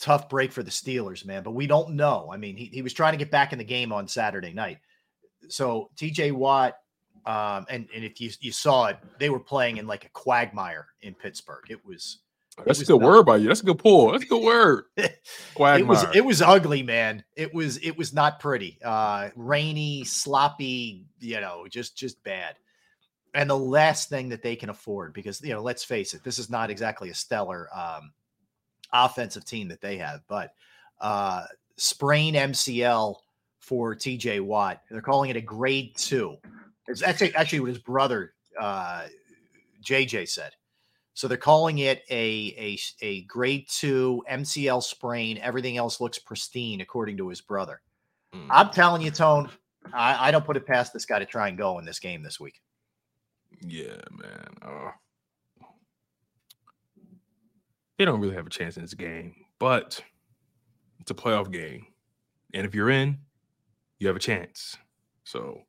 tough 0.01 0.31
break 0.31 0.53
for 0.53 0.63
the 0.63 0.71
Steelers, 0.71 1.27
man, 1.27 1.43
but 1.43 1.51
we 1.51 1.67
don't 1.67 1.91
know. 1.91 2.31
I 2.33 2.39
mean, 2.39 2.57
he, 2.57 2.67
he 2.67 2.81
was 2.81 2.95
trying 2.95 3.13
to 3.13 3.19
get 3.19 3.31
back 3.31 3.53
in 3.53 3.59
the 3.59 3.65
game 3.65 3.93
on 3.93 4.09
Saturday 4.09 4.55
night. 4.55 4.79
So 5.49 5.91
TJ 5.97 6.33
Watt, 6.33 6.75
um, 7.27 7.67
and 7.71 7.89
and 7.95 8.05
if 8.05 8.21
you 8.21 8.31
you 8.41 8.53
saw 8.53 8.87
it, 8.87 8.99
they 9.19 9.31
were 9.31 9.41
playing 9.41 9.77
in 9.79 9.87
like 9.87 10.05
a 10.05 10.09
quagmire 10.11 10.87
in 11.03 11.15
Pittsburgh. 11.15 11.65
It 11.69 11.85
was 11.85 12.19
That's 12.65 12.79
a 12.79 12.83
was 12.83 12.89
good 12.89 13.03
word 13.03 13.25
by 13.27 13.37
you. 13.37 13.49
That's 13.49 13.61
a 13.61 13.67
good 13.67 13.79
pull. 13.79 14.13
That's 14.13 14.25
a 14.25 14.27
good 14.29 14.43
word. 14.45 14.85
it 14.97 15.21
Quagmire. 15.55 15.87
was 15.87 16.17
it 16.17 16.25
was 16.25 16.43
ugly, 16.43 16.83
man. 16.83 17.25
It 17.37 17.53
was 17.55 17.77
it 17.79 17.97
was 17.97 18.13
not 18.13 18.41
pretty. 18.41 18.79
Uh 18.85 19.31
rainy, 19.37 20.05
sloppy, 20.05 21.05
you 21.21 21.41
know, 21.41 21.67
just 21.69 21.97
just 21.97 22.23
bad. 22.25 22.57
And 23.35 23.49
the 23.49 23.59
last 23.59 24.09
thing 24.09 24.31
that 24.31 24.43
they 24.43 24.57
can 24.57 24.71
afford, 24.71 25.13
because 25.13 25.41
you 25.43 25.51
know, 25.53 25.63
let's 25.63 25.85
face 25.85 26.15
it, 26.15 26.25
this 26.25 26.39
is 26.39 26.51
not 26.51 26.71
exactly 26.71 27.11
a 27.11 27.15
stellar 27.15 27.69
um 27.75 28.13
offensive 28.93 29.45
team 29.45 29.69
that 29.69 29.81
they 29.81 29.99
have, 29.99 30.23
but 30.29 30.53
uh 31.01 31.45
sprain 31.77 32.35
MCL 32.35 33.17
for 33.61 33.95
TJ 33.95 34.41
Watt. 34.41 34.81
They're 34.91 35.03
calling 35.03 35.31
it 35.31 35.37
a 35.37 35.41
grade 35.43 35.95
two. 35.97 36.37
It's 36.89 37.03
actually 37.03 37.35
actually 37.35 37.61
what 37.61 37.69
his 37.69 37.79
brother 37.79 38.35
uh 38.59 39.05
JJ 39.85 40.29
said. 40.29 40.53
So 41.15 41.27
they're 41.27 41.37
calling 41.37 41.79
it 41.79 42.03
a 42.11 42.55
a 42.57 42.79
a 43.05 43.23
grade 43.23 43.67
two 43.69 44.25
MCL 44.31 44.83
sprain. 44.83 45.39
Everything 45.39 45.77
else 45.77 46.01
looks 46.01 46.19
pristine, 46.19 46.81
according 46.81 47.17
to 47.19 47.29
his 47.29 47.41
brother. 47.41 47.81
I'm 48.51 48.71
telling 48.71 49.03
you, 49.03 49.11
Tone, 49.11 49.49
I, 49.93 50.29
I 50.29 50.31
don't 50.31 50.45
put 50.45 50.57
it 50.57 50.67
past 50.67 50.93
this 50.93 51.05
guy 51.07 51.19
to 51.19 51.27
try 51.27 51.49
and 51.49 51.57
go 51.57 51.79
in 51.79 51.85
this 51.85 51.99
game 51.99 52.23
this 52.23 52.39
week. 52.39 52.61
Yeah, 53.63 53.97
man. 54.13 54.47
Uh, 54.63 54.91
they 57.97 58.05
don't 58.05 58.21
really 58.21 58.35
have 58.35 58.47
a 58.47 58.51
chance 58.51 58.77
in 58.77 58.83
this 58.83 58.95
game, 58.95 59.35
but 59.59 60.01
it's 61.01 61.11
a 61.11 61.15
playoff 61.15 61.51
game, 61.51 61.87
and 62.55 62.67
if 62.67 62.75
you're 62.75 62.91
in, 62.91 63.19
you 63.99 64.07
have 64.07 64.17
a 64.17 64.21
chance. 64.21 64.77
So 65.25 65.63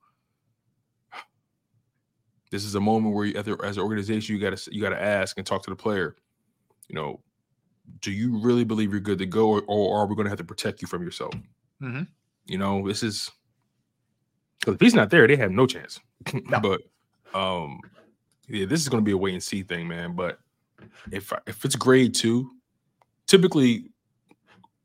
this 2.50 2.64
is 2.64 2.76
a 2.76 2.80
moment 2.80 3.16
where, 3.16 3.26
you, 3.26 3.38
as, 3.64 3.78
an 3.78 3.84
organization, 3.84 4.36
you 4.36 4.42
got 4.42 4.58
to 4.58 4.76
you 4.76 4.82
got 4.82 4.90
to 4.90 5.02
ask 5.02 5.38
and 5.38 5.46
talk 5.46 5.64
to 5.64 5.70
the 5.70 5.76
player. 5.76 6.16
You 6.88 6.96
know, 6.96 7.20
do 8.02 8.12
you 8.12 8.38
really 8.40 8.64
believe 8.64 8.92
you're 8.92 9.00
good 9.00 9.20
to 9.20 9.26
go, 9.26 9.50
or, 9.50 9.64
or 9.68 10.00
are 10.00 10.08
we 10.08 10.16
going 10.16 10.26
to 10.26 10.30
have 10.30 10.40
to 10.40 10.44
protect 10.44 10.82
you 10.82 10.88
from 10.88 11.04
yourself? 11.04 11.34
Mm-hmm. 11.82 12.04
You 12.46 12.58
know, 12.58 12.88
this 12.88 13.04
is 13.04 13.30
because 14.60 14.76
if 14.76 14.82
he's 14.82 14.94
not 14.94 15.10
there, 15.10 15.28
they 15.28 15.36
have 15.36 15.52
no 15.52 15.68
chance. 15.68 16.00
but 16.62 16.82
um, 17.34 17.80
yeah, 18.48 18.66
this 18.66 18.82
is 18.82 18.90
going 18.90 19.04
to 19.04 19.06
be 19.06 19.12
a 19.12 19.18
wait 19.18 19.34
and 19.34 19.44
see 19.44 19.64
thing, 19.64 19.88
man. 19.88 20.16
But 20.16 20.40
if 21.12 21.32
if 21.48 21.64
it's 21.64 21.76
grade 21.76 22.14
two, 22.16 22.50
typically, 23.28 23.92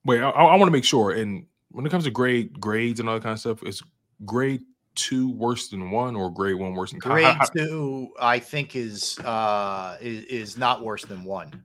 wait, 0.05 0.21
I, 0.21 0.31
I 0.31 0.57
want 0.57 0.69
to 0.69 0.73
make 0.73 0.85
sure. 0.85 1.13
And 1.13 1.47
when 1.71 1.87
it 1.87 1.91
comes 1.91 2.05
to 2.05 2.11
grade 2.11 2.61
grades 2.61 3.01
and 3.01 3.09
all 3.09 3.17
that 3.17 3.23
kind 3.23 3.33
of 3.33 3.41
stuff, 3.41 3.63
is 3.63 3.83
grade 4.25 4.63
two 4.95 5.31
worse 5.33 5.69
than 5.69 5.91
one 5.91 6.17
or 6.17 6.31
grade 6.31 6.57
one 6.57 6.75
worse 6.75 6.91
than 6.91 7.01
Grade 7.01 7.37
two, 7.57 8.11
I 8.21 8.39
think, 8.39 8.77
is 8.77 9.19
uh 9.21 9.97
is, 10.01 10.25
is 10.25 10.59
not 10.59 10.83
worse 10.83 11.05
than 11.05 11.25
one. 11.25 11.65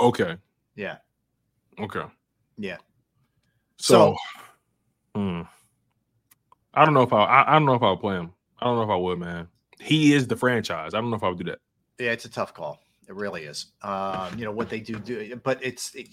Okay, 0.00 0.36
Yeah, 0.76 0.96
okay. 1.78 2.04
yeah. 2.56 2.78
So, 3.76 4.16
hmm. 5.14 5.42
I 6.74 6.84
don't 6.84 6.94
know 6.94 7.02
if 7.02 7.12
I, 7.12 7.24
I 7.24 7.50
I 7.50 7.52
don't 7.54 7.66
know 7.66 7.74
if 7.74 7.82
I'll 7.82 7.96
play 7.96 8.16
him. 8.16 8.32
I 8.58 8.66
don't 8.66 8.76
know 8.76 8.82
if 8.82 8.90
I 8.90 8.96
would, 8.96 9.18
man. 9.18 9.48
He 9.78 10.12
is 10.14 10.26
the 10.26 10.36
franchise. 10.36 10.94
I 10.94 11.00
don't 11.00 11.10
know 11.10 11.16
if 11.16 11.22
I 11.22 11.28
would 11.28 11.38
do 11.38 11.44
that. 11.44 11.58
Yeah, 11.98 12.12
it's 12.12 12.24
a 12.24 12.30
tough 12.30 12.54
call. 12.54 12.80
It 13.08 13.14
really 13.14 13.44
is. 13.44 13.66
Um, 13.82 14.38
you 14.38 14.44
know 14.44 14.52
what 14.52 14.68
they 14.68 14.80
do 14.80 14.98
do, 14.98 15.36
but 15.42 15.58
it's 15.62 15.94
it, 15.94 16.08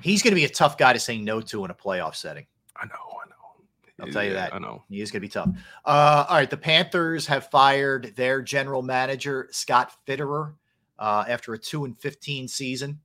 he's 0.00 0.22
going 0.22 0.32
to 0.32 0.36
be 0.36 0.44
a 0.44 0.48
tough 0.48 0.76
guy 0.78 0.92
to 0.92 1.00
say 1.00 1.18
no 1.18 1.40
to 1.40 1.64
in 1.64 1.70
a 1.70 1.74
playoff 1.74 2.14
setting. 2.14 2.46
I 2.76 2.86
know. 2.86 3.19
I'll 4.00 4.08
tell 4.12 4.24
you 4.24 4.30
Yeah, 4.30 4.36
that. 4.48 4.54
I 4.54 4.58
know. 4.58 4.82
He 4.88 5.00
is 5.00 5.10
going 5.10 5.20
to 5.22 5.26
be 5.26 5.30
tough. 5.30 5.48
Uh, 5.84 6.24
all 6.28 6.36
right, 6.36 6.48
the 6.50 6.56
Panthers 6.56 7.26
have 7.26 7.50
fired 7.50 8.14
their 8.16 8.42
general 8.42 8.82
manager 8.82 9.48
Scott 9.50 9.92
Fitterer 10.06 10.54
uh, 10.98 11.24
after 11.28 11.54
a 11.54 11.58
two 11.58 11.84
and 11.84 11.98
fifteen 12.00 12.48
season, 12.48 13.00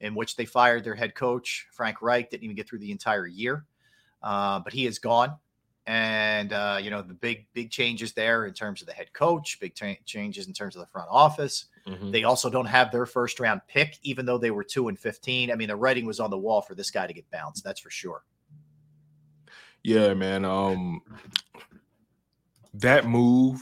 in 0.00 0.14
which 0.14 0.36
they 0.36 0.44
fired 0.44 0.84
their 0.84 0.94
head 0.94 1.14
coach 1.14 1.66
Frank 1.72 2.02
Reich. 2.02 2.30
Didn't 2.30 2.44
even 2.44 2.56
get 2.56 2.68
through 2.68 2.80
the 2.80 2.90
entire 2.92 3.26
year. 3.26 3.64
uh, 4.22 4.60
but 4.60 4.72
he 4.72 4.86
is 4.86 4.98
gone. 4.98 5.36
And 5.84 6.52
uh, 6.52 6.78
you 6.80 6.90
know 6.90 7.02
the 7.02 7.12
big 7.14 7.46
big 7.54 7.72
changes 7.72 8.12
there 8.12 8.46
in 8.46 8.54
terms 8.54 8.82
of 8.82 8.86
the 8.86 8.92
head 8.92 9.12
coach, 9.12 9.58
big 9.60 9.74
ta- 9.74 9.94
changes 10.04 10.46
in 10.46 10.52
terms 10.52 10.76
of 10.76 10.80
the 10.80 10.86
front 10.86 11.08
office. 11.10 11.64
Mhm. 11.88 12.12
They 12.12 12.22
also 12.22 12.48
don't 12.48 12.66
have 12.66 12.92
their 12.92 13.04
first 13.04 13.40
round 13.40 13.62
pick, 13.66 13.98
even 14.02 14.24
though 14.24 14.38
they 14.38 14.52
were 14.52 14.62
two 14.62 14.86
and 14.86 14.96
fifteen. 14.96 15.50
I 15.50 15.56
mean, 15.56 15.66
the 15.66 15.74
writing 15.74 16.06
was 16.06 16.20
on 16.20 16.30
the 16.30 16.38
wall 16.38 16.62
for 16.62 16.76
this 16.76 16.92
guy 16.92 17.08
to 17.08 17.12
get 17.12 17.28
bounced. 17.32 17.64
That's 17.64 17.80
for 17.80 17.90
sure. 17.90 18.22
Yeah, 19.84 20.14
man. 20.14 20.44
Um, 20.44 21.02
that 22.74 23.06
move 23.06 23.60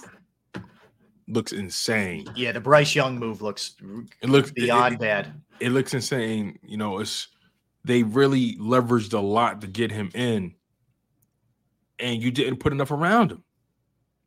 looks 1.29 1.53
insane. 1.53 2.27
Yeah, 2.35 2.53
the 2.53 2.61
Bryce 2.61 2.95
Young 2.95 3.19
move 3.19 3.43
looks 3.43 3.77
It 4.23 4.29
looks 4.29 4.51
beyond 4.51 4.95
it- 4.95 5.01
bad. 5.01 5.41
It 5.61 5.71
looks 5.73 5.93
insane. 5.93 6.59
You 6.63 6.79
know, 6.79 6.99
it's 7.01 7.29
they 7.85 8.03
really 8.03 8.57
leveraged 8.57 9.13
a 9.13 9.21
lot 9.21 9.61
to 9.61 9.67
get 9.67 9.91
him 9.91 10.11
in, 10.15 10.55
and 11.99 12.23
you 12.23 12.31
didn't 12.31 12.61
put 12.61 12.73
enough 12.73 12.91
around 12.91 13.31
him. 13.33 13.45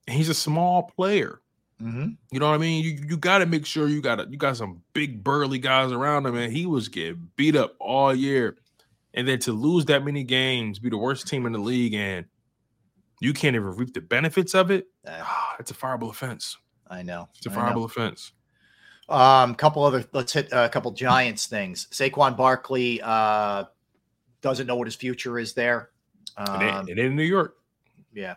And 0.08 0.16
he's 0.16 0.30
a 0.30 0.34
small 0.36 0.84
player. 0.96 1.40
Mm-hmm. 1.82 2.10
You 2.32 2.40
know 2.40 2.50
what 2.50 2.56
I 2.56 2.60
mean? 2.60 2.84
You 2.84 2.92
you 3.10 3.18
got 3.18 3.40
to 3.40 3.48
make 3.48 3.66
sure 3.66 3.88
you 3.88 4.00
got 4.00 4.32
you 4.32 4.38
got 4.38 4.58
some 4.58 4.84
big 4.94 5.24
burly 5.24 5.58
guys 5.58 5.92
around 5.92 6.26
him, 6.28 6.36
and 6.36 6.54
he 6.54 6.68
was 6.68 6.88
getting 6.88 7.30
beat 7.36 7.56
up 7.56 7.76
all 7.80 8.14
year. 8.14 8.58
And 9.14 9.28
then 9.28 9.40
to 9.40 9.52
lose 9.54 9.86
that 9.86 10.04
many 10.04 10.24
games, 10.24 10.80
be 10.80 10.90
the 10.90 10.98
worst 10.98 11.28
team 11.28 11.46
in 11.46 11.52
the 11.52 11.60
league, 11.60 11.94
and 11.94 12.26
you 13.22 13.34
can't 13.34 13.56
even 13.56 13.76
reap 13.76 13.94
the 13.94 14.02
benefits 14.02 14.56
of 14.56 14.72
it. 14.72 14.88
ah, 15.08 15.56
it's 15.60 15.72
a 15.72 15.74
fireable 15.74 16.10
offense. 16.10 16.58
I 16.90 17.04
know. 17.04 17.30
It's 17.38 17.46
a 17.46 17.50
fireable 17.50 17.86
offense. 17.86 18.34
Um, 19.10 19.54
couple 19.56 19.84
other. 19.84 20.04
Let's 20.14 20.34
hit 20.34 20.50
a 20.52 20.70
couple 20.70 20.92
Giants 20.92 21.46
things. 21.48 21.88
Saquon 21.92 22.36
Barkley 22.38 23.02
uh, 23.04 23.66
doesn't 24.42 24.66
know 24.66 24.76
what 24.76 24.88
his 24.88 24.96
future 24.96 25.38
is 25.38 25.54
there. 25.54 25.90
And 26.38 26.50
Um, 26.64 26.90
it, 26.90 26.98
it 26.98 27.06
in 27.06 27.16
New 27.16 27.24
York. 27.24 27.56
yeah, 28.14 28.36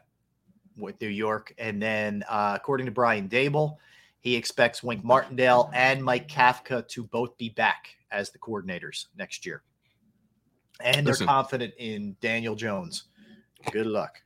with 0.77 1.01
New 1.01 1.09
York, 1.09 1.55
and 1.59 1.81
then 1.81 2.23
uh, 2.29 2.53
according 2.57 2.87
to 2.87 2.93
Brian 2.93 3.29
Daboll, 3.29 3.77
he 4.21 4.35
expects 4.37 4.83
Wink 4.83 5.05
Martindale 5.05 5.71
and 5.73 6.03
Mike 6.05 6.29
Kafka 6.29 6.87
to 6.89 7.05
both 7.05 7.39
be 7.39 7.49
back 7.49 7.97
as 8.11 8.31
the 8.31 8.39
coordinators 8.39 9.07
next 9.17 9.47
year, 9.47 9.63
and 10.81 11.07
they're 11.07 11.15
confident 11.15 11.75
in 11.79 12.17
Daniel 12.21 12.55
Jones. 12.55 13.05
Good 13.71 13.87
luck. 13.87 14.21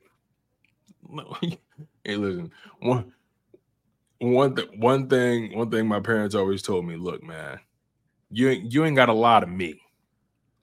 hey, 1.41 2.15
listen, 2.15 2.51
one 2.79 3.11
one 4.19 4.55
th- 4.55 4.69
one 4.77 5.09
thing 5.09 5.57
one 5.57 5.69
thing 5.69 5.87
my 5.87 5.99
parents 5.99 6.35
always 6.35 6.61
told 6.61 6.85
me, 6.85 6.95
look, 6.95 7.23
man, 7.23 7.59
you 8.29 8.49
ain't 8.49 8.71
you 8.71 8.85
ain't 8.85 8.95
got 8.95 9.09
a 9.09 9.13
lot 9.13 9.43
of 9.43 9.49
me. 9.49 9.81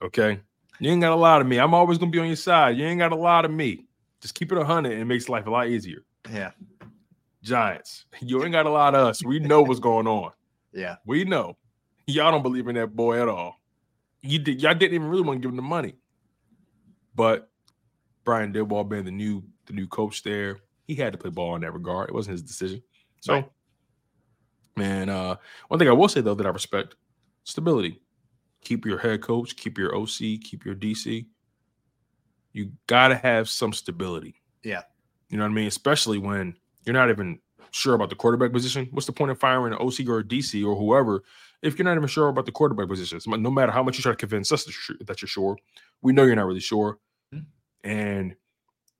Okay? 0.03 0.41
You 0.81 0.93
ain't 0.93 1.01
got 1.01 1.13
a 1.13 1.17
lot 1.17 1.41
of 1.41 1.47
me. 1.47 1.59
I'm 1.59 1.75
always 1.75 1.99
gonna 1.99 2.11
be 2.11 2.21
on 2.21 2.29
your 2.29 2.37
side. 2.37 2.77
You 2.77 2.87
ain't 2.87 3.01
got 3.01 3.13
a 3.13 3.17
lot 3.17 3.45
of 3.45 3.51
me. 3.51 3.87
Just 4.21 4.35
keep 4.35 4.53
it 4.53 4.59
a 4.59 4.65
hundred 4.65 4.93
and 4.93 5.03
it 5.03 5.07
makes 5.07 5.29
life 5.29 5.47
a 5.47 5.51
lot 5.51 5.69
easier. 5.69 6.05
Yeah, 6.33 6.53
Giants, 7.43 8.05
you 8.21 8.43
ain't 8.43 8.53
got 8.53 8.67
a 8.67 8.71
lot 8.71 8.95
of 8.95 9.07
us. 9.09 9.25
We 9.25 9.39
know 9.39 9.63
what's 9.63 9.81
going 9.81 10.07
on. 10.07 10.33
yeah. 10.73 10.97
We 11.05 11.25
know. 11.25 11.57
Y'all 12.07 12.31
don't 12.31 12.43
believe 12.43 12.69
in 12.69 12.75
that 12.77 12.97
boy 12.97 13.21
at 13.21 13.29
all. 13.29 13.58
You 14.23 14.39
did 14.39 14.61
y'all 14.63 14.75
didn't 14.75 14.95
even 14.95 15.09
really 15.09 15.23
want 15.23 15.41
to 15.41 15.41
give 15.41 15.51
him 15.51 15.57
the 15.57 15.63
money. 15.63 15.95
But 17.15 17.51
Brian 18.25 18.53
Daboll 18.53 18.89
being 18.89 19.05
the 19.05 19.11
new 19.11 19.43
the 19.67 19.73
new 19.73 19.87
coach 19.87 20.23
there, 20.23 20.59
he 20.87 20.95
had 20.95 21.13
to 21.13 21.19
play 21.19 21.31
ball 21.31 21.55
in 21.55 21.63
that 21.63 21.73
regard. 21.73 22.09
It 22.09 22.15
wasn't 22.15 22.33
his 22.33 22.43
decision. 22.43 22.83
So 23.21 23.35
Right. 23.35 23.51
man, 24.77 25.09
uh 25.09 25.37
one 25.69 25.79
thing 25.79 25.89
I 25.89 25.93
will 25.93 26.09
say 26.09 26.21
though 26.21 26.35
that 26.35 26.47
I 26.47 26.51
respect 26.51 26.95
stability. 27.45 28.01
Keep 28.63 28.85
your 28.87 28.99
head 28.99 29.23
coach, 29.23 29.57
keep 29.57 29.79
your 29.79 29.95
OC, 29.97 30.39
keep 30.39 30.65
your 30.65 30.75
DC. 30.75 31.27
You 32.53 32.73
gotta 32.87 33.15
have 33.15 33.49
some 33.49 33.73
stability. 33.73 34.35
Yeah. 34.65 34.83
You 35.29 35.37
know 35.37 35.45
what 35.45 35.51
I 35.51 35.55
mean? 35.55 35.67
Especially 35.69 36.19
when 36.19 36.57
you're 36.85 36.95
not 36.95 37.11
even 37.11 37.39
sure 37.71 37.95
about 37.95 38.09
the 38.11 38.17
quarterback 38.17 38.53
position. 38.53 38.89
What's 38.93 39.07
the 39.07 39.13
point 39.13 39.31
of 39.31 39.39
firing 39.39 39.73
an 39.73 39.79
OC 39.79 40.09
or 40.09 40.21
a 40.21 40.25
DC 40.25 40.65
or 40.67 40.75
whoever 40.75 41.23
if 41.63 41.79
you're 41.79 41.85
not 41.85 41.97
even 41.97 42.09
sure 42.09 42.29
about 42.29 42.47
the 42.47 42.53
quarterback 42.53 42.89
positions? 42.89 43.27
No 43.27 43.51
matter 43.51 43.73
how 43.73 43.83
much 43.83 43.99
you 43.99 44.03
try 44.03 44.13
to 44.13 44.17
convince 44.17 44.53
us 44.53 44.65
that 44.65 44.71
you're 44.71 44.81
sure- 44.81 44.97
that 45.07 45.23
you're 45.23 45.29
sure, 45.29 45.57
we 46.03 46.13
know 46.13 46.25
you're 46.25 46.37
not 46.37 46.47
really 46.47 46.61
sure. 46.61 46.99
And 47.85 48.35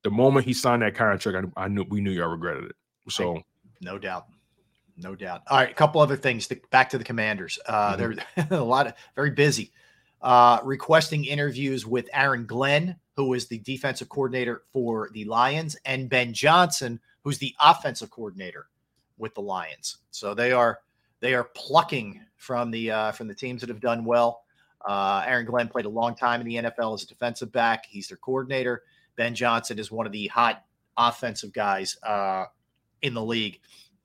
the 0.03 0.11
moment 0.11 0.47
he 0.47 0.53
signed 0.53 0.83
that 0.83 0.95
contract, 0.95 1.53
I, 1.57 1.65
I 1.65 1.69
knew 1.69 1.85
we 1.89 2.01
knew 2.01 2.11
y'all 2.11 2.29
regretted 2.29 2.65
it. 2.65 2.77
So 3.09 3.43
No 3.81 3.99
doubt. 3.99 4.27
No 4.97 5.15
doubt. 5.15 5.43
All 5.49 5.59
right, 5.59 5.71
a 5.71 5.75
couple 5.75 6.01
other 6.01 6.17
things. 6.17 6.47
To, 6.49 6.61
back 6.71 6.91
to 6.91 6.99
the 6.99 7.05
Commanders. 7.05 7.59
Uh, 7.67 7.97
They're 7.97 8.15
a 8.51 8.63
lot 8.63 8.87
of 8.89 8.95
very 9.15 9.31
busy. 9.31 9.73
Uh, 10.21 10.59
requesting 10.65 11.25
interviews 11.25 11.87
with 11.87 12.09
Aaron 12.13 12.45
Glenn, 12.45 12.97
who 13.15 13.35
is 13.35 13.47
the 13.47 13.59
defensive 13.59 14.09
coordinator 14.09 14.63
for 14.73 15.11
the 15.13 15.25
Lions, 15.25 15.77
and 15.85 16.09
Ben 16.09 16.33
Johnson, 16.33 16.99
who's 17.23 17.39
the 17.39 17.55
offensive 17.61 18.11
coordinator 18.11 18.67
with 19.17 19.35
the 19.35 19.41
Lions. 19.41 19.99
So 20.11 20.35
they 20.35 20.51
are 20.51 20.81
they 21.21 21.35
are 21.35 21.45
plucking 21.45 22.21
from 22.37 22.71
the 22.71 22.91
uh, 22.91 23.13
from 23.13 23.29
the 23.29 23.35
teams 23.35 23.61
that 23.61 23.69
have 23.69 23.81
done 23.81 24.05
well. 24.05 24.43
Uh, 24.87 25.25
Aaron 25.27 25.45
Glenn 25.45 25.69
played 25.69 25.87
a 25.87 25.91
long 25.91 26.15
time 26.15 26.41
in 26.41 26.47
the 26.47 26.57
NFL 26.57 26.95
as 26.95 27.03
a 27.03 27.07
defensive 27.07 27.53
back. 27.53 27.87
He's 27.87 28.09
their 28.09 28.17
coordinator. 28.17 28.85
Ben 29.17 29.35
Johnson 29.35 29.79
is 29.79 29.91
one 29.91 30.07
of 30.07 30.13
the 30.13 30.29
hot 30.29 30.65
offensive 30.97 31.53
guys 31.53 31.97
uh, 32.05 32.45
in 33.03 33.15
the 33.15 33.23
league 33.23 33.61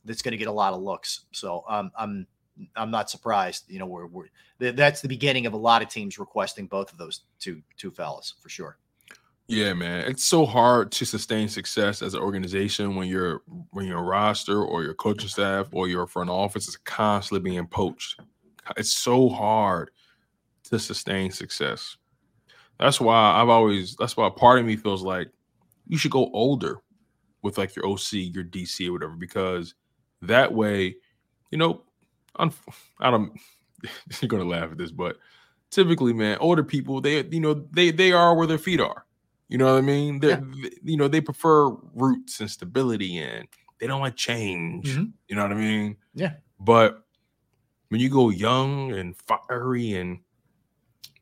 that's 0.06 0.22
going 0.22 0.32
to 0.32 0.38
get 0.38 0.48
a 0.48 0.51
lot 0.51 0.74
of 0.74 0.82
looks. 0.82 1.25
So 1.32 1.64
um, 1.69 1.92
I'm 1.98 2.27
I'm 2.75 2.92
not 2.92 3.09
surprised. 3.09 3.66
You 3.69 3.80
know, 3.80 3.85
we're, 3.85 4.08
we're 4.08 4.27
that's 4.59 5.01
the 5.01 5.08
beginning 5.08 5.45
of 5.45 5.53
a 5.53 5.58
lot 5.58 5.82
of 5.82 5.90
teams 5.90 6.19
requesting 6.19 6.67
both 6.67 6.92
of 6.92 6.98
those 6.98 7.22
two 7.40 7.61
two 7.77 7.92
fellas 7.92 8.33
for 8.42 8.50
sure. 8.50 8.77
Yeah, 9.48 9.74
man, 9.74 10.06
it's 10.08 10.24
so 10.24 10.46
hard 10.46 10.92
to 10.94 11.06
sustain 11.06 11.50
success 11.50 12.02
as 12.02 12.14
an 12.14 12.22
organization 12.22 12.96
when 12.96 13.10
your 13.10 13.42
when 13.72 13.86
your 13.86 14.02
roster 14.02 14.64
or 14.64 14.84
your 14.84 14.94
coaching 14.94 15.28
staff 15.28 15.68
or 15.74 15.88
your 15.90 16.08
front 16.08 16.30
office 16.30 16.68
is 16.68 16.78
constantly 16.78 17.50
being 17.52 17.68
poached. 17.68 18.20
It's 18.78 18.94
so 18.94 19.28
hard 19.30 19.92
to 20.66 20.80
sustain 20.80 21.32
success. 21.32 21.98
That's 22.80 23.02
why 23.02 23.16
I've 23.42 23.50
always. 23.50 23.96
That's 23.98 24.18
why 24.18 24.30
part 24.30 24.60
of 24.60 24.66
me 24.66 24.78
feels 24.78 25.04
like 25.04 25.30
you 25.88 25.98
should 25.98 26.12
go 26.12 26.30
older 26.34 26.82
with 27.42 27.58
like 27.58 27.76
your 27.76 27.88
OC, 27.88 28.14
your 28.14 28.46
DC, 28.46 28.88
or 28.90 28.94
whatever, 28.94 29.16
because 29.16 29.76
that 30.22 30.54
way, 30.54 30.96
you 31.52 31.58
know, 31.58 31.84
I'm, 32.38 32.52
I 33.00 33.12
don't. 33.12 33.34
You're 34.22 34.30
gonna 34.30 34.46
laugh 34.46 34.72
at 34.72 34.78
this, 34.78 34.92
but 34.92 35.18
typically, 35.72 36.14
man, 36.14 36.38
older 36.40 36.64
people 36.64 37.02
they 37.02 37.24
you 37.26 37.42
know 37.42 37.54
they 37.72 37.92
they 37.92 38.14
are 38.14 38.36
where 38.36 38.48
their 38.48 38.58
feet 38.58 38.80
are. 38.82 39.06
You 39.50 39.58
know 39.58 39.74
what 39.74 39.80
I 39.80 39.82
mean? 39.82 40.20
They 40.20 40.34
are 40.34 40.44
you 40.84 40.98
know 40.98 41.08
they 41.08 41.22
prefer 41.22 41.70
roots 41.94 42.40
and 42.40 42.50
stability, 42.50 43.18
and 43.18 43.48
they 43.80 43.88
don't 43.88 44.02
like 44.02 44.16
change. 44.16 44.96
Mhm. 44.96 45.14
You 45.28 45.36
know 45.36 45.44
what 45.44 45.52
I 45.52 45.56
mean? 45.56 45.98
Yeah. 46.14 46.36
But 46.60 47.04
when 47.90 48.00
you 48.02 48.10
go 48.10 48.30
young 48.30 48.92
and 48.94 49.16
fiery, 49.28 49.94
and 49.94 50.20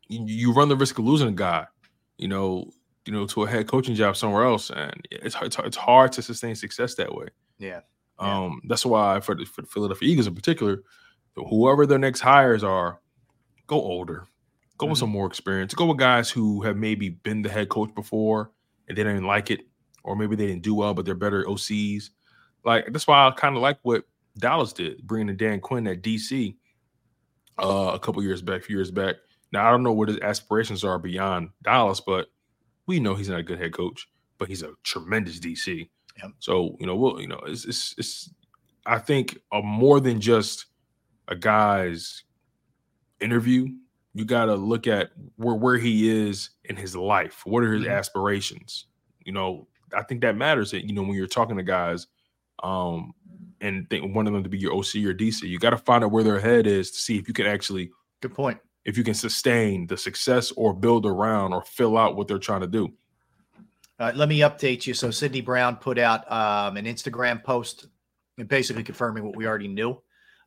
you, 0.08 0.24
you 0.26 0.54
run 0.54 0.70
the 0.70 0.76
risk 0.78 0.98
of 1.00 1.06
losing 1.06 1.28
a 1.28 1.32
guy, 1.34 1.66
you 2.18 2.28
know, 2.28 2.72
you 3.06 3.12
know, 3.12 3.26
to 3.28 3.44
a 3.44 3.50
head 3.50 3.68
coaching 3.68 3.96
job 3.96 4.16
somewhere 4.16 4.46
else, 4.46 4.70
and 4.70 5.08
it's 5.12 5.36
hard, 5.36 5.56
it's 5.66 5.78
hard 5.78 6.12
to 6.14 6.22
sustain 6.22 6.56
success 6.56 6.96
that 6.96 7.14
way. 7.14 7.28
Yeah. 7.58 7.82
Um, 8.20 8.62
that's 8.68 8.86
why 8.86 9.20
for 9.20 9.34
the, 9.34 9.46
for 9.46 9.62
the 9.62 9.68
Philadelphia 9.68 10.08
Eagles 10.08 10.28
in 10.28 10.36
particular, 10.36 10.84
whoever 11.36 11.88
their 11.88 11.98
next 11.98 12.20
hires 12.20 12.64
are, 12.64 13.00
go 13.66 13.82
older, 13.82 14.28
go 14.82 14.88
with 14.88 14.98
some 14.98 15.10
more 15.10 15.28
experience, 15.28 15.76
go 15.76 15.86
with 15.86 15.98
guys 15.98 16.32
who 16.32 16.62
have 16.62 16.76
maybe 16.76 17.10
been 17.10 17.44
the 17.44 17.50
head 17.50 17.70
coach 17.70 17.94
before 17.94 18.52
and 18.88 18.98
they 18.98 19.04
didn't 19.04 19.26
like 19.26 19.52
it, 19.52 19.62
or 20.04 20.16
maybe 20.16 20.36
they 20.36 20.48
didn't 20.48 20.64
do 20.64 20.74
well, 20.74 20.96
but 20.96 21.06
they're 21.06 21.14
better 21.14 21.44
OCs. 21.44 22.10
Like 22.66 22.86
that's 22.92 23.06
why 23.06 23.28
I 23.28 23.32
kind 23.32 23.56
of 23.56 23.62
like 23.62 23.78
what 23.84 24.06
Dallas 24.40 24.74
did, 24.74 25.06
bringing 25.06 25.30
in 25.30 25.38
Dan 25.38 25.60
Quinn 25.60 25.88
at 25.88 26.02
DC 26.02 26.56
uh, 27.60 27.92
a 27.94 28.00
couple 28.00 28.24
years 28.24 28.42
back, 28.42 28.62
a 28.62 28.64
few 28.64 28.76
years 28.76 28.90
back. 28.90 29.18
Now 29.52 29.68
I 29.68 29.72
don't 29.72 29.84
know 29.84 29.94
what 29.94 30.10
his 30.10 30.20
aspirations 30.20 30.84
are 30.84 30.98
beyond 30.98 31.50
Dallas, 31.62 32.02
but 32.02 32.28
we 32.88 33.00
know 33.00 33.14
he's 33.14 33.30
not 33.30 33.40
a 33.40 33.44
good 33.44 33.60
head 33.60 33.74
coach, 33.74 34.08
but 34.40 34.48
he's 34.48 34.64
a 34.64 34.74
tremendous 34.84 35.40
DC. 35.40 35.90
Yep. 36.24 36.32
So 36.40 36.76
you 36.80 36.88
know, 36.88 36.96
we'll 36.96 37.22
you 37.22 37.28
know, 37.28 37.40
it's 37.46 37.66
it's, 37.66 37.94
it's 38.00 38.32
I 38.88 38.98
think 38.98 39.38
a 39.54 39.62
more 39.62 40.00
than 40.00 40.20
just 40.20 40.66
a 41.28 41.36
guy's 41.36 42.24
interview. 43.20 43.68
You 44.14 44.26
got 44.26 44.46
to 44.46 44.56
look 44.56 44.88
at 44.88 45.12
where 45.38 45.56
where 45.56 45.78
he 45.78 46.10
is 46.10 46.50
in 46.66 46.76
his 46.76 46.96
life. 46.96 47.42
What 47.46 47.64
are 47.64 47.74
his 47.74 47.88
aspirations? 47.88 48.88
You 49.24 49.32
know, 49.32 49.68
I 49.96 50.04
think 50.04 50.22
that 50.22 50.36
matters. 50.36 50.72
That 50.72 50.86
you 50.86 50.94
know 50.94 51.02
when 51.02 51.14
you're 51.14 51.28
talking 51.28 51.58
to 51.58 51.64
guys, 51.64 52.08
um, 52.64 53.14
and 53.62 53.90
think 53.90 54.14
one 54.14 54.28
of 54.28 54.34
them 54.34 54.44
to 54.44 54.50
be 54.50 54.58
your 54.58 54.74
OC 54.74 54.96
or 55.06 55.14
DC, 55.14 55.44
you 55.44 55.60
got 55.60 55.70
to 55.70 55.78
find 55.78 56.04
out 56.04 56.12
where 56.12 56.24
their 56.24 56.40
head 56.40 56.68
is 56.68 56.92
to 56.92 56.98
see 57.00 57.18
if 57.18 57.28
you 57.28 57.34
can 57.34 57.46
actually. 57.46 57.92
Good 58.22 58.34
point. 58.34 58.60
If 58.84 58.98
you 58.98 59.04
can 59.04 59.14
sustain 59.14 59.88
the 59.88 59.96
success 59.96 60.52
or 60.52 60.74
build 60.74 61.06
around 61.06 61.54
or 61.54 61.62
fill 61.62 61.98
out 61.98 62.16
what 62.16 62.28
they're 62.28 62.40
trying 62.40 62.62
to 62.62 62.68
do. 62.68 62.92
Uh, 64.00 64.12
let 64.16 64.28
me 64.28 64.40
update 64.40 64.88
you. 64.88 64.96
So 64.96 65.12
Sydney 65.12 65.42
Brown 65.42 65.76
put 65.76 66.00
out 66.00 66.30
um, 66.32 66.76
an 66.78 66.86
Instagram 66.86 67.44
post, 67.44 67.86
and 68.40 68.48
basically 68.48 68.84
confirming 68.84 69.24
what 69.24 69.36
we 69.36 69.46
already 69.46 69.68
knew. 69.68 70.02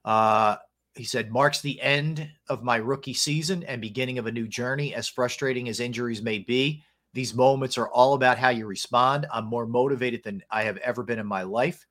Uh, 0.04 0.56
he 0.96 1.04
said, 1.04 1.32
"Marks 1.32 1.60
the 1.60 1.80
end 1.80 2.30
of 2.48 2.62
my 2.62 2.76
rookie 2.76 3.14
season 3.14 3.62
and 3.64 3.80
beginning 3.80 4.18
of 4.18 4.26
a 4.26 4.32
new 4.32 4.46
journey. 4.46 4.94
As 4.94 5.08
frustrating 5.08 5.68
as 5.68 5.80
injuries 5.80 6.22
may 6.22 6.38
be, 6.38 6.84
These 7.14 7.34
moments 7.34 7.78
are 7.78 7.88
all 7.88 8.14
about 8.14 8.38
how 8.38 8.48
you 8.48 8.66
respond. 8.66 9.26
I'm 9.32 9.46
more 9.46 9.66
motivated 9.66 10.24
than 10.24 10.42
I 10.50 10.64
have 10.64 10.76
ever 10.78 11.04
been 11.04 11.20
in 11.20 11.26
my 11.26 11.42
life. 11.42 11.86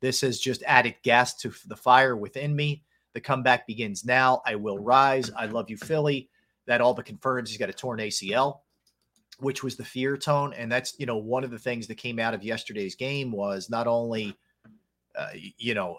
This 0.00 0.20
has 0.20 0.38
just 0.38 0.62
added 0.62 0.94
gas 1.02 1.34
to 1.38 1.52
the 1.66 1.76
fire 1.76 2.16
within 2.16 2.54
me. 2.54 2.84
The 3.12 3.20
comeback 3.20 3.66
begins 3.66 4.04
now. 4.04 4.40
I 4.46 4.54
will 4.54 4.78
rise. 4.78 5.28
I 5.36 5.46
love 5.46 5.68
you, 5.68 5.76
Philly. 5.76 6.30
That 6.66 6.80
all 6.80 6.94
but 6.94 7.04
confirms 7.04 7.50
he's 7.50 7.58
got 7.58 7.68
a 7.68 7.72
torn 7.72 7.98
ACL, 7.98 8.60
which 9.40 9.64
was 9.64 9.76
the 9.76 9.84
fear 9.84 10.16
tone. 10.16 10.54
And 10.54 10.70
that's, 10.70 10.94
you 11.00 11.06
know, 11.06 11.16
one 11.16 11.42
of 11.42 11.50
the 11.50 11.58
things 11.58 11.88
that 11.88 11.96
came 11.96 12.20
out 12.20 12.32
of 12.32 12.44
yesterday's 12.44 12.94
game 12.94 13.32
was 13.32 13.68
not 13.70 13.88
only, 13.88 14.36
uh, 15.18 15.30
you 15.34 15.74
know, 15.74 15.98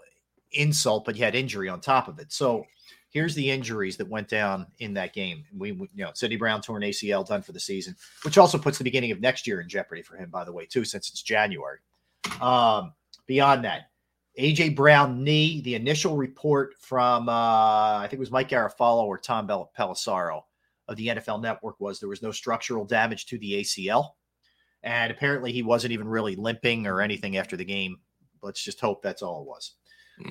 insult, 0.53 1.05
but 1.05 1.15
you 1.15 1.23
had 1.23 1.35
injury 1.35 1.69
on 1.69 1.81
top 1.81 2.07
of 2.07 2.19
it. 2.19 2.31
So 2.31 2.65
here's 3.09 3.35
the 3.35 3.49
injuries 3.49 3.97
that 3.97 4.07
went 4.07 4.27
down 4.27 4.65
in 4.79 4.93
that 4.95 5.13
game. 5.13 5.43
We, 5.55 5.71
you 5.71 5.89
know, 5.95 6.11
Sydney 6.13 6.37
Brown 6.37 6.61
torn 6.61 6.81
ACL 6.81 7.27
done 7.27 7.41
for 7.41 7.51
the 7.51 7.59
season, 7.59 7.95
which 8.23 8.37
also 8.37 8.57
puts 8.57 8.77
the 8.77 8.83
beginning 8.83 9.11
of 9.11 9.19
next 9.19 9.45
year 9.45 9.61
in 9.61 9.69
jeopardy 9.69 10.01
for 10.01 10.15
him, 10.15 10.29
by 10.29 10.43
the 10.43 10.53
way, 10.53 10.65
too, 10.65 10.85
since 10.85 11.09
it's 11.09 11.21
January. 11.21 11.79
Um, 12.41 12.93
beyond 13.27 13.65
that, 13.65 13.91
AJ 14.39 14.75
Brown 14.75 15.23
knee. 15.23 15.61
The 15.61 15.75
initial 15.75 16.15
report 16.15 16.73
from 16.79 17.27
uh, 17.27 17.97
I 17.97 18.07
think 18.09 18.13
it 18.13 18.19
was 18.19 18.31
Mike 18.31 18.49
Garafolo 18.49 19.03
or 19.03 19.17
Tom 19.17 19.45
Bell- 19.45 19.71
Pelissero 19.77 20.43
of 20.87 20.95
the 20.97 21.07
NFL 21.07 21.41
Network 21.41 21.79
was 21.79 21.99
there 21.99 22.09
was 22.09 22.21
no 22.21 22.31
structural 22.31 22.85
damage 22.85 23.25
to 23.27 23.37
the 23.37 23.61
ACL, 23.61 24.11
and 24.83 25.11
apparently 25.11 25.51
he 25.51 25.63
wasn't 25.63 25.91
even 25.91 26.07
really 26.07 26.35
limping 26.35 26.87
or 26.87 27.01
anything 27.01 27.37
after 27.37 27.57
the 27.57 27.65
game. 27.65 27.97
Let's 28.41 28.63
just 28.63 28.79
hope 28.79 29.01
that's 29.01 29.21
all 29.21 29.41
it 29.41 29.47
was. 29.47 29.73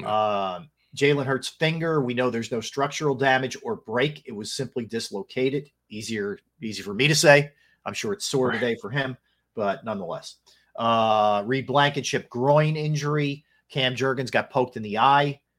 Um, 0.05 0.71
Jalen 0.97 1.27
Hurts' 1.27 1.49
finger. 1.49 2.01
We 2.01 2.15
know 2.15 2.31
there's 2.31 2.53
no 2.53 2.61
structural 2.61 3.15
damage 3.15 3.57
or 3.63 3.77
break. 3.77 4.23
It 4.27 4.33
was 4.33 4.53
simply 4.53 4.85
dislocated. 4.85 5.71
Easier, 5.89 6.39
easy 6.63 6.83
for 6.83 6.95
me 6.95 7.09
to 7.09 7.15
say. 7.15 7.53
I'm 7.85 7.95
sure 7.95 8.13
it's 8.13 8.27
sore 8.27 8.51
today 8.51 8.77
for 8.81 8.91
him, 8.91 9.17
but 9.55 9.85
nonetheless. 9.85 10.37
Uh, 10.77 11.43
Reed 11.47 11.67
Blankenship 11.67 12.29
groin 12.29 12.77
injury. 12.77 13.45
Cam 13.71 13.95
Jurgens 13.95 14.31
got 14.31 14.51
poked 14.51 14.77
in 14.77 14.83
the 14.83 14.99
eye. 14.99 15.41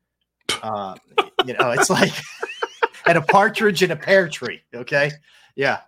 Uh, 0.62 0.96
you 1.46 1.54
know, 1.54 1.72
it's 1.72 1.90
like 1.90 2.12
and 3.08 3.18
a 3.18 3.22
partridge 3.22 3.82
in 3.82 3.90
a 3.90 3.96
pear 3.96 4.30
tree. 4.30 4.62
Okay, 4.76 5.10
yeah, 5.56 5.80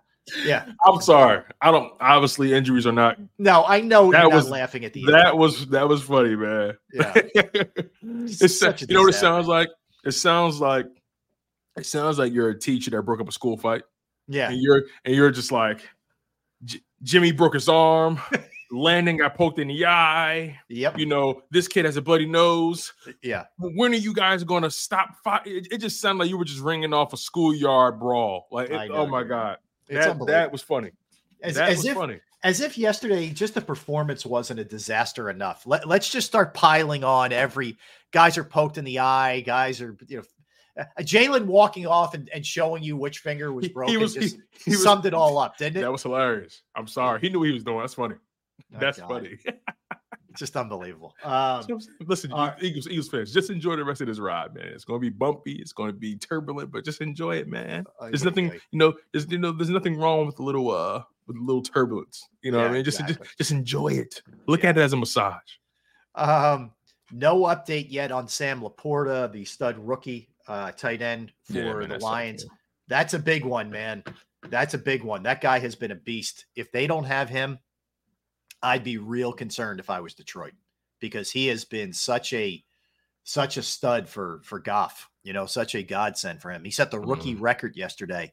yeah. 0.44 0.66
I'm 0.86 1.00
sorry. 1.00 1.42
I 1.60 1.70
don't. 1.70 1.92
Obviously, 2.00 2.52
injuries 2.52 2.86
are 2.86 2.92
not. 2.92 3.18
No, 3.38 3.64
I 3.64 3.80
know 3.80 4.10
That 4.12 4.22
you're 4.22 4.30
was 4.30 4.44
not 4.46 4.52
laughing 4.52 4.84
at 4.84 4.92
the 4.92 5.04
That 5.06 5.36
was 5.36 5.66
that 5.68 5.88
was 5.88 6.02
funny, 6.02 6.36
man. 6.36 6.76
Yeah. 6.92 7.12
it's 8.02 8.58
such 8.58 8.82
a 8.82 8.86
you 8.86 8.94
know 8.94 9.02
what 9.02 9.14
it 9.14 9.18
sounds 9.18 9.46
like? 9.46 9.68
It 10.04 10.12
sounds 10.12 10.60
like 10.60 10.86
it 11.76 11.86
sounds 11.86 12.18
like 12.18 12.32
you're 12.32 12.50
a 12.50 12.58
teacher 12.58 12.90
that 12.92 13.02
broke 13.02 13.20
up 13.20 13.28
a 13.28 13.32
school 13.32 13.56
fight. 13.56 13.82
Yeah. 14.28 14.50
and 14.50 14.60
you're 14.60 14.84
and 15.04 15.14
you're 15.14 15.30
just 15.30 15.52
like 15.52 15.80
J- 16.64 16.80
Jimmy 17.02 17.32
broke 17.32 17.54
his 17.54 17.68
arm. 17.68 18.18
Landon 18.70 19.18
got 19.18 19.36
poked 19.36 19.58
in 19.60 19.68
the 19.68 19.86
eye. 19.86 20.58
Yep. 20.68 20.98
You 20.98 21.06
know, 21.06 21.42
this 21.50 21.68
kid 21.68 21.84
has 21.84 21.96
a 21.96 22.02
bloody 22.02 22.26
nose. 22.26 22.92
Yeah. 23.22 23.44
When 23.58 23.92
are 23.92 23.96
you 23.96 24.12
guys 24.12 24.42
going 24.42 24.62
to 24.64 24.70
stop 24.70 25.10
fight? 25.22 25.46
It, 25.46 25.68
it 25.70 25.78
just 25.78 26.00
sounded 26.00 26.20
like 26.24 26.30
you 26.30 26.38
were 26.38 26.44
just 26.44 26.60
ringing 26.60 26.92
off 26.92 27.12
a 27.12 27.16
schoolyard 27.16 28.00
brawl. 28.00 28.48
Like, 28.50 28.70
it- 28.70 28.74
oh 28.74 28.86
know, 28.86 28.94
oh 28.94 29.06
my 29.06 29.22
god, 29.22 29.58
It's 29.88 30.06
that, 30.06 30.26
that 30.26 30.52
was 30.52 30.62
funny. 30.62 30.90
As, 31.42 31.56
that 31.56 31.70
as 31.70 31.78
was 31.78 31.86
if, 31.86 31.94
funny. 31.96 32.20
As 32.42 32.60
if 32.60 32.76
yesterday, 32.78 33.30
just 33.30 33.54
the 33.54 33.60
performance 33.60 34.24
wasn't 34.26 34.60
a 34.60 34.64
disaster 34.64 35.30
enough. 35.30 35.66
Let, 35.66 35.86
let's 35.86 36.08
just 36.10 36.26
start 36.26 36.54
piling 36.54 37.04
on 37.04 37.32
every 37.32 37.76
guys 38.12 38.38
are 38.38 38.44
poked 38.44 38.78
in 38.78 38.84
the 38.84 38.98
eye, 39.00 39.40
guys 39.40 39.80
are, 39.80 39.96
you 40.08 40.18
know, 40.18 40.22
uh, 40.78 40.84
Jalen 41.02 41.46
walking 41.46 41.86
off 41.86 42.14
and, 42.14 42.28
and 42.34 42.44
showing 42.44 42.82
you 42.82 42.96
which 42.96 43.18
finger 43.18 43.52
was 43.52 43.68
broken 43.68 44.00
was- 44.00 44.14
just 44.14 44.36
he- 44.36 44.42
he 44.64 44.70
was- 44.72 44.82
summed 44.82 45.06
it 45.06 45.14
all 45.14 45.38
up, 45.38 45.56
didn't 45.56 45.78
it? 45.78 45.80
That 45.82 45.92
was 45.92 46.02
hilarious. 46.02 46.62
I'm 46.74 46.86
sorry. 46.88 47.20
He 47.20 47.28
knew 47.28 47.38
what 47.40 47.48
he 47.48 47.54
was 47.54 47.64
doing. 47.64 47.78
That's 47.80 47.94
funny. 47.94 48.16
Oh, 48.74 48.78
That's 48.78 48.98
God. 48.98 49.08
funny. 49.08 49.38
just 50.34 50.56
unbelievable. 50.56 51.14
Um, 51.24 51.64
Listen, 52.06 52.32
Eagles, 52.60 52.88
Eagles 52.88 53.08
fans, 53.08 53.32
just 53.32 53.50
enjoy 53.50 53.76
the 53.76 53.84
rest 53.84 54.00
of 54.00 54.06
this 54.06 54.18
ride, 54.18 54.54
man. 54.54 54.66
It's 54.66 54.84
going 54.84 55.00
to 55.00 55.04
be 55.04 55.10
bumpy. 55.10 55.52
It's 55.54 55.72
going 55.72 55.90
to 55.90 55.96
be 55.96 56.16
turbulent, 56.16 56.70
but 56.70 56.84
just 56.84 57.00
enjoy 57.00 57.36
it, 57.36 57.48
man. 57.48 57.84
There's 58.00 58.24
nothing, 58.24 58.52
you 58.70 58.78
know, 58.78 58.94
there's 59.12 59.30
you 59.30 59.38
know, 59.38 59.52
there's 59.52 59.70
nothing 59.70 59.96
wrong 59.96 60.26
with 60.26 60.38
a 60.38 60.42
little 60.42 60.70
uh 60.70 61.02
with 61.26 61.36
a 61.36 61.40
little 61.40 61.62
turbulence. 61.62 62.28
You 62.42 62.52
know 62.52 62.58
what 62.58 62.70
I 62.70 62.72
mean? 62.72 62.84
Just, 62.84 63.00
exactly. 63.00 63.26
just 63.26 63.38
just 63.38 63.50
enjoy 63.50 63.88
it. 63.88 64.22
Look 64.46 64.64
at 64.64 64.76
it 64.76 64.80
as 64.80 64.92
a 64.92 64.96
massage. 64.96 65.40
Um, 66.14 66.72
no 67.12 67.42
update 67.42 67.86
yet 67.90 68.12
on 68.12 68.28
Sam 68.28 68.60
LaPorta, 68.60 69.32
the 69.32 69.44
stud 69.44 69.78
rookie 69.78 70.28
uh, 70.48 70.72
tight 70.72 71.02
end 71.02 71.32
for 71.44 71.54
Yeah, 71.54 71.74
man, 71.74 71.88
the 71.88 71.98
Lions. 71.98 72.46
That's 72.88 73.14
a 73.14 73.18
big 73.18 73.44
one, 73.44 73.70
man. 73.70 74.04
That's 74.48 74.74
a 74.74 74.78
big 74.78 75.02
one. 75.02 75.22
That 75.22 75.40
guy 75.40 75.58
has 75.58 75.74
been 75.74 75.90
a 75.90 75.96
beast. 75.96 76.46
If 76.54 76.70
they 76.70 76.86
don't 76.86 77.04
have 77.04 77.28
him, 77.28 77.58
I'd 78.64 78.84
be 78.84 78.98
real 78.98 79.32
concerned 79.32 79.78
if 79.78 79.90
I 79.90 80.00
was 80.00 80.14
Detroit 80.14 80.54
because 81.00 81.30
he 81.30 81.46
has 81.48 81.64
been 81.64 81.92
such 81.92 82.32
a 82.32 82.62
such 83.22 83.56
a 83.56 83.62
stud 83.62 84.08
for 84.08 84.40
for 84.44 84.58
Goff. 84.58 85.08
You 85.22 85.32
know, 85.32 85.46
such 85.46 85.74
a 85.74 85.82
godsend 85.82 86.42
for 86.42 86.50
him. 86.50 86.64
He 86.64 86.70
set 86.70 86.90
the 86.90 87.00
rookie 87.00 87.34
record 87.34 87.76
yesterday 87.76 88.32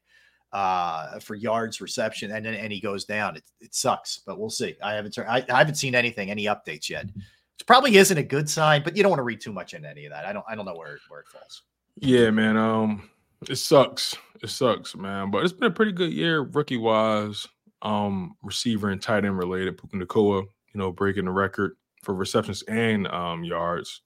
uh 0.53 1.17
for 1.19 1.33
yards 1.33 1.79
reception 1.79 2.29
and 2.31 2.45
then 2.45 2.53
and 2.53 2.73
he 2.73 2.81
goes 2.81 3.05
down 3.05 3.37
it, 3.37 3.43
it 3.61 3.73
sucks 3.73 4.19
but 4.27 4.37
we'll 4.37 4.49
see 4.49 4.75
i 4.83 4.91
haven't 4.91 5.17
I, 5.17 5.45
I 5.49 5.59
haven't 5.59 5.75
seen 5.75 5.95
anything 5.95 6.29
any 6.29 6.43
updates 6.43 6.89
yet 6.89 7.05
which 7.05 7.65
probably 7.65 7.95
isn't 7.95 8.17
a 8.17 8.21
good 8.21 8.49
sign 8.49 8.83
but 8.83 8.97
you 8.97 9.01
don't 9.01 9.11
want 9.11 9.19
to 9.19 9.23
read 9.23 9.39
too 9.39 9.53
much 9.53 9.73
into 9.73 9.87
any 9.87 10.03
of 10.03 10.11
that 10.11 10.25
i 10.25 10.33
don't 10.33 10.43
i 10.49 10.55
don't 10.55 10.65
know 10.65 10.75
where 10.75 10.99
where 11.07 11.21
it 11.21 11.27
falls 11.29 11.61
Yeah, 11.97 12.31
man. 12.31 12.57
Um, 12.57 13.09
it 13.47 13.57
sucks. 13.57 14.15
It 14.41 14.49
sucks, 14.49 14.95
man. 14.95 15.31
But 15.31 15.43
it's 15.43 15.53
been 15.53 15.71
a 15.71 15.73
pretty 15.73 15.91
good 15.91 16.11
year, 16.11 16.41
rookie 16.41 16.77
wise. 16.77 17.47
Um, 17.81 18.35
receiver 18.43 18.89
and 18.89 19.01
tight 19.01 19.25
end 19.25 19.37
related. 19.37 19.77
Puka 19.77 19.97
Nacua, 19.97 20.41
you 20.43 20.79
know, 20.79 20.91
breaking 20.91 21.25
the 21.25 21.31
record 21.31 21.77
for 22.03 22.13
receptions 22.13 22.61
and 22.63 23.07
um 23.07 23.43
yards. 23.43 24.01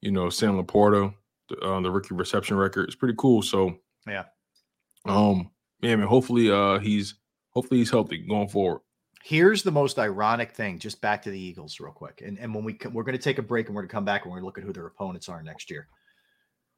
You 0.00 0.12
know, 0.12 0.30
Sam 0.30 0.62
LaPorta, 0.62 1.14
the, 1.48 1.56
uh, 1.60 1.80
the 1.80 1.90
rookie 1.90 2.14
reception 2.14 2.56
record. 2.56 2.84
It's 2.84 2.94
pretty 2.94 3.14
cool. 3.18 3.42
So, 3.42 3.74
yeah 4.06 4.24
um, 5.06 5.50
yeah, 5.80 5.96
man. 5.96 6.06
Hopefully, 6.06 6.50
uh, 6.50 6.78
he's 6.80 7.14
hopefully 7.50 7.78
he's 7.80 7.90
healthy 7.90 8.18
going 8.18 8.48
forward. 8.48 8.82
here's 9.24 9.62
the 9.62 9.70
most 9.72 9.98
ironic 9.98 10.52
thing 10.52 10.78
just 10.78 11.00
back 11.00 11.22
to 11.22 11.30
the 11.30 11.40
eagles 11.40 11.80
real 11.80 11.92
quick 11.92 12.22
and, 12.24 12.38
and 12.38 12.54
when 12.54 12.62
we 12.62 12.72
co- 12.74 12.88
we're 12.90 13.02
going 13.02 13.16
to 13.16 13.22
take 13.22 13.38
a 13.38 13.42
break 13.42 13.66
and 13.66 13.74
we're 13.74 13.82
going 13.82 13.88
to 13.88 13.92
come 13.92 14.04
back 14.04 14.22
and 14.22 14.30
we're 14.30 14.36
going 14.36 14.42
to 14.42 14.46
look 14.46 14.58
at 14.58 14.64
who 14.64 14.72
their 14.72 14.86
opponents 14.86 15.28
are 15.28 15.42
next 15.42 15.70
year 15.70 15.88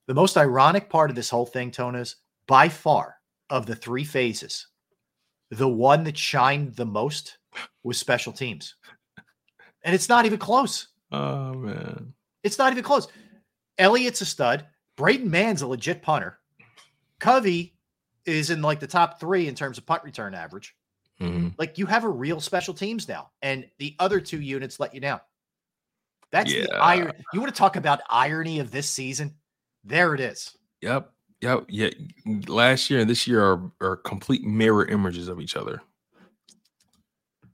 the 0.06 0.14
most 0.14 0.36
ironic 0.38 0.88
part 0.88 1.10
of 1.10 1.16
this 1.16 1.28
whole 1.28 1.44
thing 1.44 1.70
tone 1.70 1.94
is 1.94 2.16
by 2.46 2.68
far 2.68 3.16
of 3.50 3.66
the 3.66 3.74
three 3.76 4.04
phases 4.04 4.68
the 5.50 5.68
one 5.68 6.04
that 6.04 6.16
shined 6.16 6.74
the 6.76 6.86
most 6.86 7.38
was 7.82 7.98
special 7.98 8.32
teams 8.32 8.76
and 9.82 9.94
it's 9.94 10.08
not 10.08 10.26
even 10.26 10.38
close 10.38 10.88
Oh 11.12 11.54
man. 11.54 12.14
It's 12.44 12.56
not 12.56 12.70
even 12.72 12.84
close. 12.84 13.08
Elliott's 13.78 14.20
a 14.20 14.24
stud. 14.24 14.66
Braden 14.96 15.28
Mann's 15.28 15.62
a 15.62 15.66
legit 15.66 16.02
punter. 16.02 16.38
Covey 17.18 17.74
is 18.24 18.50
in 18.50 18.62
like 18.62 18.78
the 18.78 18.86
top 18.86 19.18
three 19.18 19.48
in 19.48 19.54
terms 19.56 19.76
of 19.76 19.84
punt 19.86 20.04
return 20.04 20.34
average. 20.34 20.76
Mhm. 21.20 21.54
Like 21.58 21.78
you 21.78 21.86
have 21.86 22.04
a 22.04 22.08
real 22.08 22.40
special 22.40 22.74
teams 22.74 23.08
now, 23.08 23.30
and 23.42 23.68
the 23.78 23.96
other 23.98 24.20
two 24.20 24.40
units 24.40 24.78
let 24.78 24.94
you 24.94 25.00
down. 25.00 25.20
That's 26.30 26.52
the 26.52 26.68
Yeah. 26.70 26.78
iron. 26.80 27.24
You 27.32 27.40
want 27.40 27.52
to 27.52 27.58
talk 27.58 27.74
about 27.76 28.00
irony 28.08 28.60
of 28.60 28.70
this 28.70 28.88
season? 28.88 29.36
There 29.82 30.14
it 30.14 30.20
is. 30.20 30.56
Yep. 30.80 31.12
Yep. 31.42 31.64
Yeah. 31.68 31.90
Last 32.48 32.90
year 32.90 33.00
and 33.00 33.08
this 33.08 33.26
year 33.26 33.42
are, 33.44 33.70
are 33.80 33.96
complete 33.96 34.44
mirror 34.44 34.86
images 34.86 35.28
of 35.28 35.40
each 35.40 35.56
other. 35.56 35.80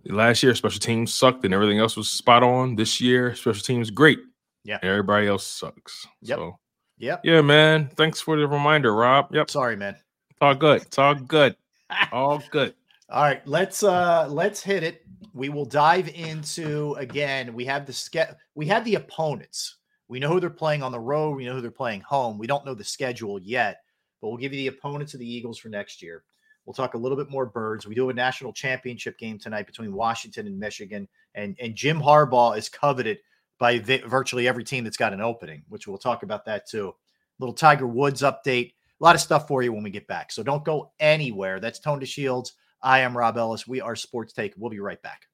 Last 0.06 0.42
year, 0.42 0.54
special 0.54 0.78
teams 0.80 1.12
sucked 1.12 1.44
and 1.44 1.52
everything 1.52 1.78
else 1.78 1.96
was 1.96 2.08
spot 2.08 2.42
on. 2.42 2.76
This 2.76 3.00
year, 3.00 3.34
special 3.34 3.62
teams 3.62 3.90
great. 3.90 4.20
Yeah. 4.64 4.78
And 4.82 4.90
everybody 4.90 5.26
else 5.26 5.46
sucks. 5.46 6.06
Yep. 6.22 6.38
So 6.38 6.58
Yep. 6.98 7.20
yeah, 7.24 7.40
man. 7.42 7.90
Thanks 7.96 8.20
for 8.20 8.38
the 8.38 8.46
reminder, 8.46 8.94
Rob. 8.94 9.34
Yep. 9.34 9.50
Sorry, 9.50 9.76
man. 9.76 9.94
It's 10.30 10.38
all 10.40 10.54
good. 10.54 10.82
It's 10.82 10.98
all 10.98 11.14
good. 11.14 11.56
all 12.12 12.42
good. 12.50 12.74
All 13.08 13.22
right, 13.22 13.46
let's 13.46 13.82
uh 13.84 14.26
let's 14.28 14.60
hit 14.62 14.82
it. 14.82 15.02
We 15.32 15.48
will 15.48 15.64
dive 15.64 16.08
into 16.08 16.94
again. 16.94 17.54
We 17.54 17.64
have 17.66 17.86
the 17.86 17.92
ske- 17.92 18.34
we 18.56 18.66
have 18.66 18.84
the 18.84 18.96
opponents. 18.96 19.76
We 20.08 20.20
know 20.20 20.28
who 20.28 20.40
they're 20.40 20.50
playing 20.50 20.82
on 20.82 20.92
the 20.92 21.00
road. 21.00 21.36
We 21.36 21.44
know 21.44 21.54
who 21.54 21.60
they're 21.60 21.70
playing 21.70 22.02
home. 22.02 22.38
We 22.38 22.46
don't 22.46 22.64
know 22.64 22.74
the 22.74 22.84
schedule 22.84 23.40
yet, 23.40 23.82
but 24.20 24.28
we'll 24.28 24.36
give 24.36 24.52
you 24.52 24.58
the 24.58 24.76
opponents 24.76 25.14
of 25.14 25.20
the 25.20 25.28
Eagles 25.28 25.58
for 25.58 25.68
next 25.68 26.02
year. 26.02 26.22
We'll 26.64 26.74
talk 26.74 26.94
a 26.94 26.98
little 26.98 27.16
bit 27.16 27.30
more 27.30 27.46
birds. 27.46 27.86
We 27.86 27.94
do 27.94 28.10
a 28.10 28.14
national 28.14 28.52
championship 28.52 29.18
game 29.18 29.38
tonight 29.38 29.66
between 29.66 29.92
Washington 29.92 30.46
and 30.46 30.58
Michigan, 30.58 31.08
and 31.34 31.56
and 31.60 31.74
Jim 31.74 32.00
Harbaugh 32.00 32.58
is 32.58 32.68
coveted 32.68 33.18
by 33.58 33.78
vi- 33.78 34.02
virtually 34.06 34.48
every 34.48 34.64
team 34.64 34.84
that's 34.84 34.96
got 34.96 35.12
an 35.12 35.20
opening, 35.20 35.62
which 35.68 35.86
we'll 35.86 35.98
talk 35.98 36.22
about 36.22 36.44
that 36.44 36.68
too. 36.68 36.94
Little 37.38 37.54
Tiger 37.54 37.86
Woods 37.86 38.22
update. 38.22 38.72
A 39.00 39.04
lot 39.04 39.14
of 39.14 39.20
stuff 39.20 39.46
for 39.46 39.62
you 39.62 39.72
when 39.72 39.82
we 39.82 39.90
get 39.90 40.06
back. 40.06 40.32
So 40.32 40.42
don't 40.42 40.64
go 40.64 40.90
anywhere. 40.98 41.60
That's 41.60 41.78
Tone 41.78 42.00
DeShields. 42.00 42.52
I 42.82 43.00
am 43.00 43.16
Rob 43.16 43.36
Ellis. 43.36 43.66
We 43.66 43.80
are 43.80 43.94
Sports 43.94 44.32
Take. 44.32 44.54
We'll 44.56 44.70
be 44.70 44.80
right 44.80 45.00
back. 45.02 45.28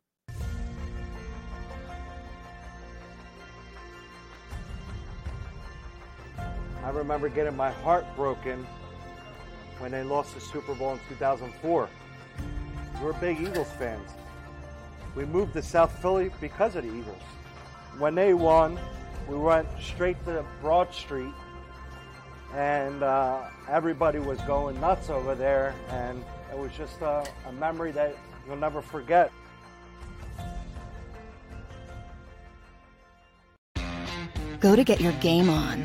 I 6.84 6.90
remember 6.90 7.28
getting 7.28 7.56
my 7.56 7.70
heart 7.70 8.04
broken 8.16 8.66
when 9.78 9.92
they 9.92 10.02
lost 10.02 10.34
the 10.34 10.40
Super 10.40 10.74
Bowl 10.74 10.92
in 10.92 11.00
2004. 11.08 11.88
We're 13.00 13.12
big 13.14 13.40
Eagles 13.40 13.70
fans. 13.78 14.10
We 15.14 15.24
moved 15.24 15.52
to 15.54 15.62
South 15.62 15.96
Philly 16.00 16.30
because 16.40 16.74
of 16.74 16.84
the 16.84 16.90
Eagles. 16.90 17.22
When 17.98 18.14
they 18.14 18.34
won, 18.34 18.78
we 19.28 19.36
went 19.36 19.68
straight 19.80 20.22
to 20.24 20.44
Broad 20.60 20.92
Street, 20.92 21.32
and 22.54 23.02
uh, 23.02 23.42
everybody 23.68 24.18
was 24.18 24.40
going 24.42 24.80
nuts 24.80 25.10
over 25.10 25.34
there, 25.34 25.74
and 25.90 26.24
it 26.50 26.58
was 26.58 26.72
just 26.72 27.00
a, 27.00 27.24
a 27.46 27.52
memory 27.52 27.92
that 27.92 28.16
you'll 28.46 28.56
never 28.56 28.82
forget. 28.82 29.30
Go 34.58 34.76
to 34.76 34.84
get 34.84 35.00
your 35.00 35.12
game 35.14 35.50
on. 35.50 35.84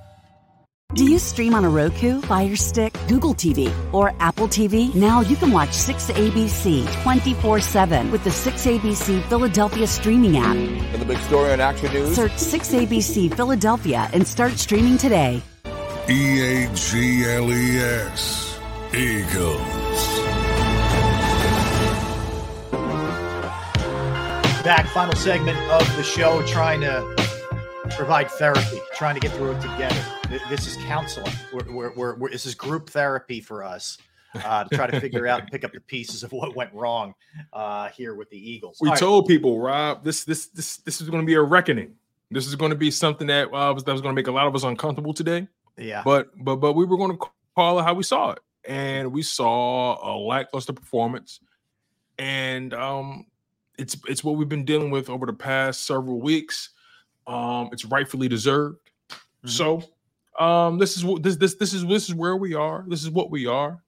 Do 0.93 1.09
you 1.09 1.19
stream 1.19 1.55
on 1.55 1.63
a 1.63 1.69
Roku, 1.69 2.19
Fire 2.19 2.57
Stick, 2.57 2.93
Google 3.07 3.33
TV, 3.33 3.73
or 3.93 4.13
Apple 4.19 4.49
TV? 4.49 4.93
Now 4.93 5.21
you 5.21 5.37
can 5.37 5.49
watch 5.53 5.69
6ABC 5.69 7.01
24 7.03 7.61
7 7.61 8.11
with 8.11 8.25
the 8.25 8.29
6ABC 8.29 9.23
Philadelphia 9.29 9.87
streaming 9.87 10.35
app. 10.35 10.53
For 10.91 10.97
the 10.97 11.05
big 11.05 11.17
story 11.19 11.53
on 11.53 11.61
Action 11.61 11.93
News. 11.93 12.13
Search 12.13 12.33
6ABC 12.33 13.33
Philadelphia 13.33 14.09
and 14.11 14.27
start 14.27 14.51
streaming 14.53 14.97
today. 14.97 15.41
E 16.09 16.41
A 16.41 16.73
G 16.73 17.23
L 17.23 17.49
E 17.49 17.77
S. 17.79 18.59
Eagles. 18.93 20.19
Back, 24.61 24.87
final 24.89 25.15
segment 25.15 25.57
of 25.71 25.95
the 25.95 26.03
show, 26.03 26.45
trying 26.45 26.81
to 26.81 27.20
provide 28.01 28.31
therapy, 28.31 28.81
trying 28.95 29.13
to 29.13 29.21
get 29.21 29.31
through 29.33 29.51
it 29.51 29.61
together. 29.61 30.03
This 30.49 30.65
is 30.65 30.75
counseling. 30.87 31.31
We're, 31.53 31.71
we're, 31.71 31.93
we're, 31.93 32.15
we're- 32.15 32.33
this 32.33 32.47
is 32.47 32.55
group 32.55 32.89
therapy 32.89 33.41
for 33.41 33.63
us 33.63 33.99
uh, 34.43 34.63
to 34.63 34.75
try 34.75 34.87
to 34.87 34.99
figure 34.99 35.27
out 35.27 35.41
and 35.41 35.51
pick 35.51 35.63
up 35.63 35.71
the 35.71 35.81
pieces 35.81 36.23
of 36.23 36.31
what 36.31 36.55
went 36.55 36.73
wrong 36.73 37.13
uh, 37.53 37.89
here 37.89 38.15
with 38.15 38.27
the 38.31 38.37
Eagles. 38.37 38.79
We 38.81 38.87
All 38.87 38.93
right. 38.93 38.99
told 38.99 39.27
people, 39.27 39.59
Rob, 39.59 40.03
this 40.03 40.23
this 40.23 40.47
this 40.47 40.77
this 40.77 40.99
is 40.99 41.11
going 41.11 41.21
to 41.21 41.27
be 41.27 41.35
a 41.35 41.41
reckoning. 41.43 41.93
This 42.31 42.47
is 42.47 42.55
going 42.55 42.71
to 42.71 42.75
be 42.75 42.89
something 42.89 43.27
that 43.27 43.49
uh, 43.49 43.71
was, 43.71 43.83
that 43.83 43.91
was 43.91 44.01
going 44.01 44.15
to 44.15 44.19
make 44.19 44.25
a 44.25 44.31
lot 44.31 44.47
of 44.47 44.55
us 44.55 44.63
uncomfortable 44.63 45.13
today. 45.13 45.47
Yeah. 45.77 46.01
But 46.03 46.31
but 46.43 46.55
but 46.55 46.73
we 46.73 46.85
were 46.85 46.97
going 46.97 47.15
to 47.15 47.23
call 47.55 47.77
it 47.77 47.83
how 47.83 47.93
we 47.93 48.01
saw 48.01 48.31
it, 48.31 48.39
and 48.67 49.11
we 49.11 49.21
saw 49.21 49.99
a 50.03 50.17
lackluster 50.17 50.73
performance, 50.73 51.39
and 52.17 52.73
um, 52.73 53.27
it's 53.77 53.95
it's 54.07 54.23
what 54.23 54.37
we've 54.37 54.49
been 54.49 54.65
dealing 54.65 54.89
with 54.89 55.07
over 55.07 55.27
the 55.27 55.33
past 55.33 55.85
several 55.85 56.19
weeks. 56.19 56.71
Um, 57.27 57.69
it's 57.71 57.85
rightfully 57.85 58.27
deserved. 58.27 58.77
So, 59.45 59.83
um, 60.39 60.77
this 60.77 60.97
is 60.97 61.03
what 61.03 61.23
this 61.23 61.35
this 61.35 61.55
this 61.55 61.73
is 61.73 61.85
this 61.85 62.09
is 62.09 62.15
where 62.15 62.35
we 62.35 62.53
are. 62.53 62.85
This 62.87 63.03
is 63.03 63.09
what 63.09 63.31
we 63.31 63.47
are. 63.47 63.81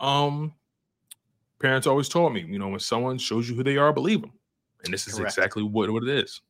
Um, 0.00 0.54
parents 1.58 1.86
always 1.86 2.08
told 2.08 2.32
me, 2.32 2.42
you 2.42 2.58
know, 2.58 2.68
when 2.68 2.80
someone 2.80 3.18
shows 3.18 3.48
you 3.48 3.54
who 3.54 3.62
they 3.62 3.76
are, 3.76 3.92
believe 3.92 4.20
them, 4.20 4.32
and 4.84 4.92
this 4.92 5.06
is 5.08 5.14
Correct. 5.14 5.36
exactly 5.36 5.62
what 5.62 5.90
what 5.90 6.02
it 6.02 6.08
is. 6.08 6.40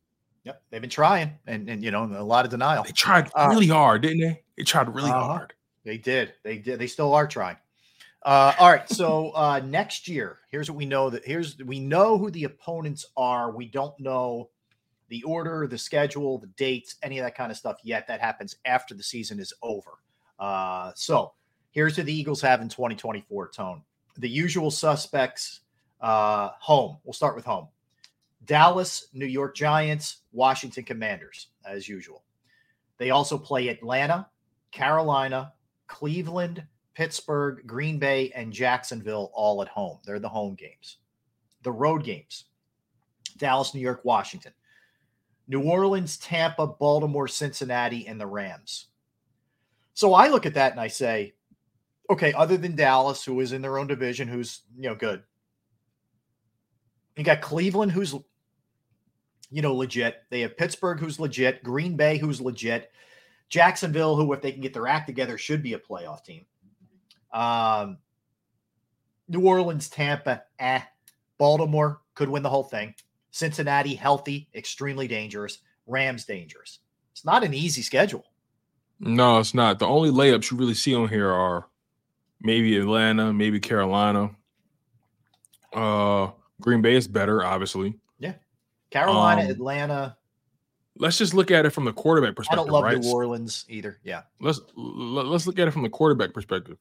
Yep, 0.45 0.63
they've 0.71 0.81
been 0.81 0.91
trying, 0.91 1.39
and 1.47 1.69
and 1.69 1.83
you 1.83 1.91
know 1.91 2.05
a 2.05 2.23
lot 2.23 2.45
of 2.45 2.51
denial. 2.51 2.85
They 2.85 2.93
tried 2.93 3.31
really 3.35 3.69
hard, 3.69 4.03
didn't 4.03 4.21
they? 4.21 4.43
They 4.57 4.65
tried 4.65 4.95
really 4.95 5.11
hard. 5.11 5.55
They 5.85 5.99
did. 5.99 6.35
They 6.43 6.59
did. 6.59 6.79
They 6.79 6.87
still 6.87 7.15
are 7.15 7.27
trying. 7.27 7.57
Uh, 8.25 8.55
all 8.59 8.71
right. 8.71 8.89
So 8.89 9.31
uh, 9.35 9.61
next 9.65 10.09
year, 10.09 10.39
here's 10.51 10.71
what 10.71 10.77
we 10.77 10.87
know. 10.87 11.11
That 11.11 11.25
here's 11.25 11.59
we 11.59 11.81
know 11.81 12.19
who 12.19 12.31
the 12.31 12.45
opponents 12.45 13.07
are. 13.17 13.51
We 13.51 13.67
don't 13.67 13.99
know 13.99 14.51
the 15.09 15.23
order, 15.25 15.67
the 15.67 15.79
schedule, 15.79 16.39
the 16.39 16.47
dates, 16.57 16.97
any 17.03 17.19
of 17.19 17.25
that 17.25 17.35
kind 17.35 17.51
of 17.51 17.59
stuff 17.59 17.79
yet. 17.83 18.07
That 18.07 18.21
happens 18.21 18.57
after 18.65 18.95
the 18.95 19.03
season 19.03 19.39
is 19.39 19.53
over. 19.63 19.99
Uh, 20.39 20.93
so 20.95 21.33
here's 21.71 21.97
who 21.97 22.03
the 22.03 22.13
Eagles 22.13 22.41
have 22.41 22.61
in 22.61 22.69
2024. 22.69 23.49
Tone 23.51 23.83
the 24.19 24.29
usual 24.29 24.71
suspects. 24.71 25.61
Uh, 26.01 26.51
home. 26.61 26.99
We'll 27.05 27.15
start 27.15 27.35
with 27.35 27.47
home. 27.47 27.69
Dallas, 28.45 29.09
New 29.15 29.27
York 29.27 29.57
Giants, 29.57 30.19
Washington 30.33 30.85
Commanders, 30.85 31.49
as 31.65 31.89
usual. 31.89 32.25
They 32.99 33.11
also 33.11 33.39
play 33.39 33.69
Atlanta, 33.69 34.29
Carolina, 34.71 35.55
Cleveland, 35.87 36.63
Pittsburgh, 36.95 37.63
Green 37.67 37.99
Bay, 37.99 38.31
and 38.35 38.53
Jacksonville 38.53 39.31
all 39.33 39.63
at 39.63 39.69
home. 39.69 39.99
They're 40.05 40.19
the 40.19 40.29
home 40.29 40.55
games. 40.55 40.99
The 41.63 41.73
road 41.73 42.05
games 42.05 42.45
Dallas, 43.39 43.75
New 43.75 43.81
York, 43.81 44.05
Washington, 44.05 44.53
New 45.47 45.63
Orleans, 45.63 46.17
Tampa, 46.17 46.67
Baltimore, 46.67 47.29
Cincinnati, 47.29 48.07
and 48.07 48.21
the 48.21 48.27
Rams. 48.27 48.87
So 49.93 50.15
I 50.15 50.29
look 50.29 50.47
at 50.47 50.55
that 50.55 50.73
and 50.73 50.81
I 50.81 50.89
say, 50.89 51.35
okay, 52.11 52.33
other 52.33 52.57
than 52.57 52.77
Dallas, 52.77 53.25
who 53.25 53.41
is 53.41 53.53
in 53.53 53.63
their 53.63 53.79
own 53.79 53.87
division, 53.87 54.29
who's, 54.29 54.63
you 54.77 54.89
know, 54.89 54.95
good. 54.95 55.23
You 57.17 57.25
got 57.25 57.41
Cleveland, 57.41 57.93
who's, 57.93 58.15
you 59.51 59.63
know, 59.63 59.75
legit. 59.75 60.23
They 60.31 60.41
have 60.41 60.57
Pittsburgh, 60.57 60.99
who's 60.99 61.21
legit. 61.21 61.63
Green 61.63 61.97
Bay, 61.97 62.19
who's 62.19 62.41
legit. 62.41 62.91
Jacksonville, 63.49 64.17
who, 64.17 64.33
if 64.33 64.43
they 64.43 64.51
can 64.51 64.63
get 64.63 64.73
their 64.73 64.89
act 64.89 65.07
together, 65.07 65.39
should 65.39 65.63
be 65.63 65.75
a 65.75 65.79
playoff 65.79 66.25
team. 66.25 66.45
Um, 67.33 67.99
New 69.29 69.47
Orleans, 69.47 69.89
Tampa, 69.89 70.43
eh. 70.59 70.81
Baltimore 71.39 72.01
could 72.15 72.29
win 72.29 72.43
the 72.43 72.51
whole 72.51 72.65
thing. 72.65 72.95
Cincinnati, 73.35 73.97
healthy, 73.97 74.49
extremely 74.55 75.09
dangerous. 75.09 75.59
Rams, 75.89 76.25
dangerous. 76.25 76.79
It's 77.11 77.25
not 77.25 77.43
an 77.43 77.53
easy 77.53 77.83
schedule. 77.83 78.25
No, 79.01 79.41
it's 79.41 79.55
not. 79.55 79.81
The 79.81 79.89
only 79.89 80.11
layups 80.11 80.53
you 80.53 80.57
really 80.57 80.75
see 80.75 80.95
on 80.95 81.09
here 81.09 81.29
are 81.33 81.67
maybe 82.41 82.77
Atlanta, 82.77 83.33
maybe 83.33 83.59
Carolina. 83.59 84.31
Uh 85.73 86.31
Green 86.61 86.81
Bay 86.81 86.95
is 86.95 87.09
better, 87.09 87.45
obviously. 87.45 87.95
Yeah. 88.21 88.35
Carolina, 88.91 89.43
Um, 89.43 89.51
Atlanta. 89.51 90.17
Let's 90.97 91.19
just 91.19 91.35
look 91.35 91.51
at 91.51 91.67
it 91.67 91.71
from 91.71 91.87
the 91.87 91.93
quarterback 91.93 92.37
perspective. 92.37 92.61
I 92.61 92.63
don't 92.63 92.73
love 92.73 92.85
right? 92.85 93.01
New 93.01 93.13
Orleans 93.13 93.65
either. 93.69 93.99
Yeah. 94.05 94.23
Let's 94.41 94.61
let's 94.77 95.49
look 95.49 95.59
at 95.59 95.67
it 95.67 95.73
from 95.73 95.83
the 95.83 95.89
quarterback 95.89 96.33
perspective. 96.33 96.79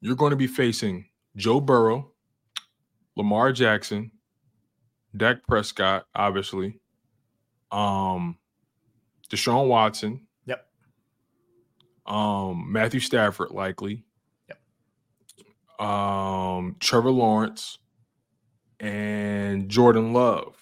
You're 0.00 0.16
going 0.16 0.30
to 0.30 0.36
be 0.36 0.48
facing 0.48 1.06
Joe 1.36 1.60
Burrow, 1.60 2.10
Lamar 3.14 3.52
Jackson, 3.52 4.10
Dak 5.16 5.46
Prescott, 5.46 6.06
obviously, 6.14 6.78
um, 7.70 8.36
Deshaun 9.30 9.68
Watson. 9.68 10.26
Yep. 10.46 10.66
Um, 12.06 12.70
Matthew 12.72 13.00
Stafford, 13.00 13.50
likely. 13.50 14.04
Yep. 14.48 15.86
Um, 15.88 16.76
Trevor 16.80 17.10
Lawrence 17.10 17.78
and 18.80 19.68
Jordan 19.68 20.12
Love. 20.12 20.56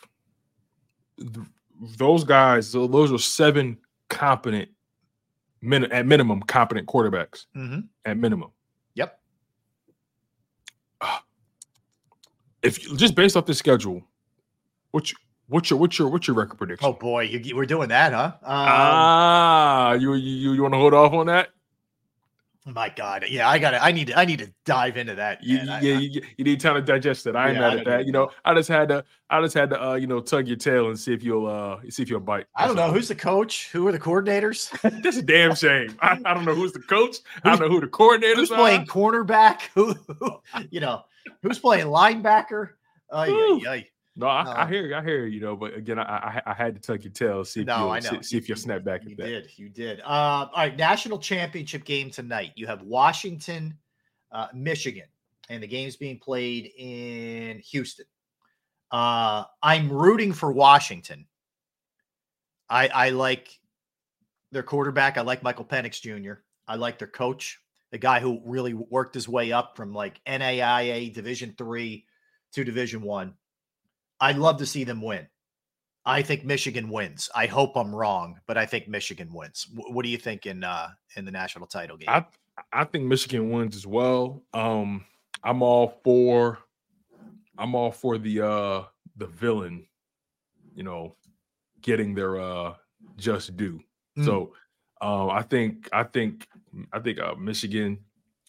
Th- 1.19 1.47
Those 1.99 2.25
guys, 2.25 2.73
those 2.73 3.13
are 3.13 3.19
seven 3.19 3.79
competent, 4.09 4.69
min- 5.61 5.91
at 5.93 6.07
minimum, 6.07 6.41
competent 6.43 6.87
quarterbacks. 6.89 7.47
Mm-hmm. 7.57 7.81
At 8.05 8.17
minimum. 8.17 8.51
Yep. 8.95 9.21
If 12.63 12.83
you, 12.83 12.97
just 12.97 13.15
based 13.15 13.37
off 13.37 13.45
the 13.45 13.53
schedule, 13.55 14.03
what's 14.95 15.11
your, 15.11 15.19
what's 15.49 15.71
your 15.71 15.79
what's 15.79 15.99
your 15.99 16.09
what's 16.09 16.29
your 16.29 16.37
record 16.37 16.57
prediction? 16.57 16.89
Oh 16.89 16.93
boy, 16.93 17.25
you, 17.25 17.57
we're 17.57 17.67
doing 17.67 17.89
that, 17.89 18.13
huh? 18.13 18.33
Um, 18.43 18.43
ah, 18.45 19.93
you 19.95 20.15
you 20.15 20.53
you 20.53 20.63
want 20.63 20.73
to 20.75 20.79
hold 20.79 20.95
off 20.95 21.13
on 21.13 21.27
that? 21.27 21.49
my 22.67 22.89
God, 22.89 23.27
yeah, 23.29 23.47
I 23.49 23.59
got 23.59 23.75
I 23.75 23.93
need 23.93 24.07
to, 24.07 24.19
I 24.19 24.25
need 24.25 24.39
to 24.39 24.51
dive 24.65 24.97
into 24.97 25.17
that. 25.17 25.43
You, 25.45 25.59
man. 25.59 25.69
I- 25.69 25.81
yeah, 25.81 25.95
you, 25.99 26.23
you 26.39 26.45
need 26.45 26.61
time 26.61 26.77
to 26.77 26.81
digest 26.81 27.27
it. 27.27 27.37
I 27.37 27.49
ain't 27.49 27.57
Yeah, 27.57 27.61
mad 27.61 27.79
at 27.81 27.85
that. 27.85 28.07
You 28.07 28.13
know, 28.13 28.31
I 28.43 28.55
just 28.55 28.71
had 28.71 28.89
to, 28.89 29.05
I 29.29 29.43
just 29.43 29.53
had 29.53 29.69
to, 29.71 29.83
uh, 29.91 29.95
you 29.97 30.07
know, 30.07 30.21
tug 30.21 30.49
your 30.49 30.57
tail 30.57 30.89
and 30.89 30.99
see 30.99 31.13
if 31.13 31.23
you'll, 31.23 31.47
uh, 31.47 31.81
see 31.91 32.03
if 32.03 32.09
you'll 32.09 32.21
bite. 32.21 32.47
I 32.57 32.67
don't 32.67 32.77
know 32.77 32.91
who's 32.91 33.09
the 33.09 33.15
coach. 33.15 33.71
Who 33.73 33.87
are 33.89 33.93
the 33.93 33.99
coordinators? 33.99 34.71
That's 35.03 35.19
a 35.19 35.23
damn 35.23 35.55
shame. 35.55 35.95
I, 36.01 36.19
I 36.25 36.33
don't 36.33 36.47
know 36.47 36.55
who's 36.55 36.73
the 36.73 36.81
coach. 36.81 37.17
I 37.43 37.51
don't 37.51 37.61
know 37.61 37.69
who 37.69 37.83
the 37.83 37.87
coordinators 37.87 38.37
who's 38.37 38.51
are. 38.51 38.57
playing 38.57 38.87
cornerback? 38.87 39.61
Who, 39.75 39.93
who 39.93 40.41
you 40.71 40.81
know, 40.81 41.03
who's 41.43 41.59
playing 41.59 41.89
linebacker? 41.89 42.71
Ay, 43.13 43.61
ay. 43.69 43.87
No, 44.17 44.27
I, 44.27 44.65
I 44.65 44.69
hear 44.69 44.87
you. 44.87 44.95
I 44.95 45.03
hear 45.03 45.27
you. 45.27 45.35
You 45.35 45.41
know, 45.41 45.57
but 45.57 45.75
again, 45.75 45.99
I, 45.99 46.03
I, 46.03 46.43
I 46.47 46.55
had 46.55 46.75
to 46.77 46.81
tuck 46.81 47.03
your 47.03 47.13
tail. 47.13 47.45
See 47.45 47.61
if 47.63 47.67
No, 47.67 47.79
you'll, 47.79 47.91
I 47.91 47.99
know. 47.99 48.11
See, 48.11 48.23
see 48.23 48.37
if 48.37 48.49
you'll 48.49 48.59
snap 48.59 48.85
back 48.85 49.05
You 49.05 49.13
at 49.13 49.17
that. 49.19 49.25
did. 49.27 49.59
You 49.59 49.69
did. 49.69 50.01
Uh, 50.01 50.05
all 50.05 50.51
right. 50.57 50.77
National 50.77 51.19
championship 51.19 51.85
game 51.85 52.11
tonight. 52.11 52.53
You 52.55 52.67
have 52.69 52.83
Washington, 52.83 53.77
uh, 54.31 54.49
Michigan, 54.55 55.09
and 55.49 55.63
the 55.63 55.67
game's 55.67 55.97
being 55.97 56.19
played 56.19 56.73
in 56.77 57.59
Houston. 57.59 58.07
Uh, 58.93 59.45
I'm 59.63 59.91
rooting 59.91 60.33
for 60.33 60.53
Washington. 60.53 61.27
I 62.71 62.89
I 62.89 63.11
like 63.11 63.59
their 64.53 64.63
quarterback. 64.63 65.19
I 65.19 65.23
like 65.23 65.43
Michael 65.43 65.65
Penix 65.65 66.01
Jr. 66.01 66.35
I 66.69 66.77
like 66.77 66.99
their 66.99 67.09
coach, 67.09 67.59
the 67.91 67.99
guy 67.99 68.21
who 68.21 68.41
really 68.45 68.75
worked 68.75 69.15
his 69.15 69.29
way 69.29 69.51
up 69.51 69.77
from 69.77 69.93
like 69.93 70.21
NAIA 70.25 71.13
Division 71.13 71.55
three 71.59 72.07
to 72.53 72.63
Division 72.63 73.03
one. 73.03 73.35
I'd 74.25 74.39
love 74.39 74.57
to 74.59 74.67
see 74.67 74.85
them 74.85 75.01
win. 75.03 75.27
I 76.07 76.23
think 76.23 76.45
Michigan 76.45 76.89
wins. 76.91 77.31
I 77.35 77.47
hope 77.47 77.77
I'm 77.77 77.95
wrong, 77.95 78.39
but 78.47 78.59
I 78.59 78.67
think 78.67 78.89
Michigan 78.89 79.33
wins. 79.33 79.67
Wh- 79.75 79.91
What 79.95 80.03
do 80.05 80.11
you 80.11 80.19
think 80.19 80.47
in 80.47 80.65
uh 80.65 80.89
in 81.17 81.25
the 81.25 81.31
national 81.31 81.67
title 81.67 81.97
game? 81.97 82.09
I 82.09 82.25
I 82.73 82.85
think 82.85 83.05
Michigan 83.05 83.51
wins 83.51 83.75
as 83.75 83.87
well. 83.87 84.43
Um, 84.53 85.05
I'm 85.43 85.63
all 85.63 86.01
for 86.05 86.59
I'm 87.59 87.75
all 87.75 87.91
for 87.93 88.19
the 88.19 88.47
uh 88.47 88.83
the 89.17 89.27
villain, 89.27 89.87
you 90.75 90.83
know, 90.83 91.17
getting 91.81 92.15
their 92.15 92.41
uh 92.41 92.75
just 93.17 93.57
due. 93.57 93.81
Mm. 94.19 94.25
So 94.25 94.53
um 95.01 95.31
I 95.31 95.43
think 95.43 95.89
I 95.93 96.05
think 96.05 96.47
I 96.93 96.99
think 97.01 97.19
uh 97.21 97.35
Michigan 97.37 97.99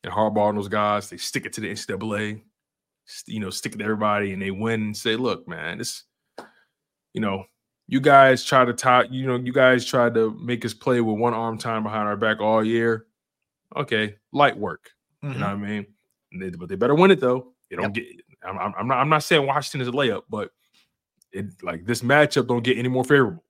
and 0.04 0.14
Harbaugh 0.14 0.50
and 0.50 0.58
those 0.58 0.68
guys, 0.68 1.10
they 1.10 1.18
stick 1.18 1.46
it 1.46 1.54
to 1.54 1.62
the 1.62 1.72
NCAA, 1.72 2.42
you 3.28 3.40
know, 3.40 3.50
stick 3.50 3.74
to 3.78 3.84
everybody 3.84 4.34
and 4.34 4.42
they 4.42 4.52
win 4.52 4.82
and 4.82 4.98
say, 4.98 5.16
look, 5.16 5.48
man, 5.48 5.78
this 5.78 6.04
you 7.14 7.22
know, 7.22 7.46
you 7.88 8.00
guys 8.02 8.44
try 8.44 8.66
to 8.66 8.74
tie, 8.74 9.04
you 9.10 9.26
know, 9.28 9.36
you 9.38 9.54
guys 9.54 9.86
tried 9.86 10.14
to 10.16 10.38
make 10.42 10.66
us 10.66 10.74
play 10.74 11.02
with 11.02 11.18
one 11.18 11.34
arm 11.34 11.58
time 11.58 11.84
behind 11.84 12.08
our 12.08 12.18
back 12.18 12.40
all 12.42 12.64
year. 12.64 13.06
Okay, 13.76 14.16
light 14.32 14.58
work. 14.58 14.90
You 15.22 15.30
know 15.30 15.40
what 15.48 15.50
I 15.50 15.56
mean? 15.56 15.86
They- 16.40 16.50
but 16.52 16.68
they 16.70 16.76
better 16.76 16.96
win 16.96 17.12
it 17.12 17.20
though. 17.20 17.54
They 17.70 17.78
don't 17.78 17.94
get. 17.94 18.06
I'm, 18.44 18.58
I'm, 18.60 18.74
I'm 18.78 18.88
not. 18.88 18.98
I'm 19.00 19.10
not 19.10 19.24
saying 19.24 19.46
Washington 19.48 19.82
is 19.82 19.88
a 19.88 19.92
layup, 19.92 20.24
but 20.30 20.52
it 21.32 21.46
like 21.64 21.86
this 21.86 22.02
matchup 22.02 22.48
don't 22.48 22.64
get 22.64 22.78
any 22.78 22.90
more 22.90 23.04
favorable. 23.04 23.44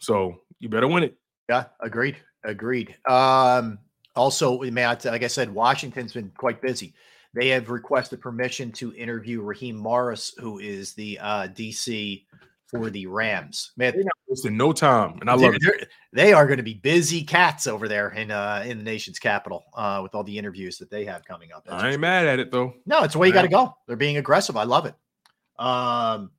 So 0.00 0.40
you 0.60 0.68
better 0.68 0.86
win 0.88 1.02
it. 1.04 1.16
Yeah, 1.48 1.64
agreed. 1.80 2.16
Agreed. 2.44 2.94
Um, 3.08 3.78
also, 4.14 4.60
Matt, 4.62 5.04
like 5.06 5.22
I 5.24 5.26
said, 5.26 5.52
Washington's 5.52 6.12
been 6.12 6.30
quite 6.36 6.60
busy. 6.62 6.94
They 7.36 7.48
have 7.48 7.68
requested 7.68 8.22
permission 8.22 8.72
to 8.72 8.94
interview 8.94 9.42
Raheem 9.42 9.76
Morris, 9.76 10.32
who 10.38 10.58
is 10.58 10.94
the 10.94 11.18
uh, 11.20 11.48
DC 11.48 12.24
for 12.66 12.88
the 12.88 13.06
Rams. 13.06 13.72
Man, 13.76 13.92
They're 13.92 14.04
not 14.04 14.16
wasting 14.26 14.56
no 14.56 14.72
time, 14.72 15.18
and 15.20 15.28
I 15.28 15.34
love 15.34 15.54
it. 15.54 15.60
they're- 15.62 16.46
going 16.46 16.56
to 16.56 16.62
be 16.62 16.72
busy 16.72 17.22
cats 17.22 17.66
over 17.66 17.88
there 17.88 18.08
in 18.08 18.30
uh, 18.30 18.64
in 18.66 18.78
the 18.78 18.84
nation's 18.84 19.18
capital 19.18 19.66
uh, 19.74 20.00
with 20.02 20.14
all 20.14 20.24
the 20.24 20.38
interviews 20.38 20.78
that 20.78 20.88
they 20.88 21.04
have 21.04 21.26
coming 21.26 21.52
up. 21.52 21.66
That's 21.66 21.82
I 21.82 21.90
ain't 21.90 22.00
mad 22.00 22.26
at 22.26 22.38
it 22.38 22.50
though. 22.50 22.72
No, 22.86 23.02
it's 23.02 23.12
the 23.12 23.18
way 23.18 23.26
you 23.26 23.34
got 23.34 23.42
to 23.42 23.48
go. 23.48 23.76
They're 23.86 23.96
being 23.96 24.16
aggressive. 24.16 24.56
I 24.56 24.64
love 24.64 24.86
it. 24.86 24.94
Um, 25.58 26.30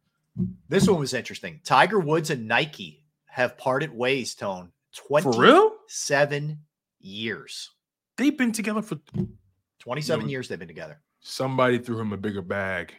this 0.67 0.87
one 0.87 0.99
was 0.99 1.13
interesting. 1.13 1.61
Tiger 1.63 1.99
Woods 1.99 2.31
and 2.31 2.47
Nike 2.47 3.03
have 3.27 3.55
parted 3.55 3.95
ways. 3.95 4.33
Tone 4.33 4.71
twenty 4.95 5.69
seven 5.87 6.61
years. 6.99 7.69
They've 8.17 8.35
been 8.35 8.51
together 8.51 8.81
for 8.81 8.97
twenty-seven 9.87 10.25
No. 10.25 10.29
years. 10.31 10.49
They've 10.49 10.59
been 10.59 10.67
together. 10.67 10.99
Somebody 11.21 11.79
threw 11.79 11.97
him 11.99 12.11
a 12.11 12.17
bigger 12.17 12.41
bag. 12.41 12.93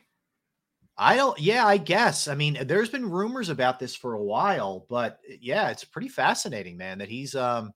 I 0.96 1.16
don't. 1.16 1.38
Yeah, 1.38 1.66
I 1.66 1.76
guess. 1.76 2.28
I 2.28 2.34
mean, 2.34 2.58
there's 2.64 2.88
been 2.88 3.08
rumors 3.08 3.50
about 3.50 3.78
this 3.78 3.94
for 3.94 4.14
a 4.14 4.22
while, 4.22 4.86
but 4.88 5.20
yeah, 5.40 5.68
it's 5.68 5.84
pretty 5.84 6.08
fascinating, 6.08 6.78
man. 6.78 6.98
That 6.98 7.08
he's 7.08 7.34
um 7.34 7.72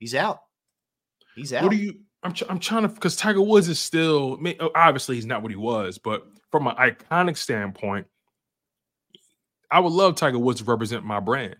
he's 0.00 0.14
out. 0.14 0.40
He's 1.36 1.52
out. 1.52 1.62
What 1.62 1.70
do 1.70 1.78
you? 1.78 2.00
I'm 2.24 2.34
I'm 2.48 2.58
trying 2.58 2.82
to 2.82 2.88
because 2.88 3.14
Tiger 3.14 3.40
Woods 3.40 3.68
is 3.68 3.78
still. 3.78 4.38
Obviously, 4.74 5.14
he's 5.14 5.24
not 5.24 5.42
what 5.42 5.52
he 5.52 5.56
was, 5.56 5.96
but 5.98 6.26
from 6.50 6.66
an 6.66 6.74
iconic 6.76 7.36
standpoint, 7.36 8.06
I 9.70 9.78
would 9.78 9.92
love 9.92 10.16
Tiger 10.16 10.38
Woods 10.38 10.60
to 10.60 10.66
represent 10.66 11.04
my 11.04 11.20
brand. 11.20 11.56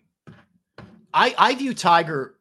I 1.15 1.35
I 1.39 1.55
view 1.55 1.73
Tiger 1.75 2.35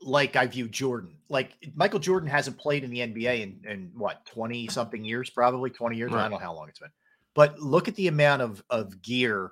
like 0.00 0.36
I 0.36 0.46
view 0.46 0.68
Jordan. 0.68 1.16
Like 1.32 1.56
Michael 1.74 1.98
Jordan 1.98 2.28
hasn't 2.28 2.58
played 2.58 2.84
in 2.84 2.90
the 2.90 2.98
NBA 2.98 3.40
in, 3.40 3.60
in 3.68 3.90
what 3.96 4.24
twenty 4.26 4.68
something 4.68 5.02
years, 5.04 5.30
probably 5.30 5.70
twenty 5.70 5.96
years. 5.96 6.12
I 6.12 6.20
don't 6.22 6.30
know 6.30 6.36
how 6.36 6.54
long 6.54 6.68
it's 6.68 6.78
been, 6.78 6.90
but 7.34 7.58
look 7.58 7.88
at 7.88 7.96
the 7.96 8.08
amount 8.08 8.42
of 8.42 8.62
of 8.70 9.00
gear 9.00 9.50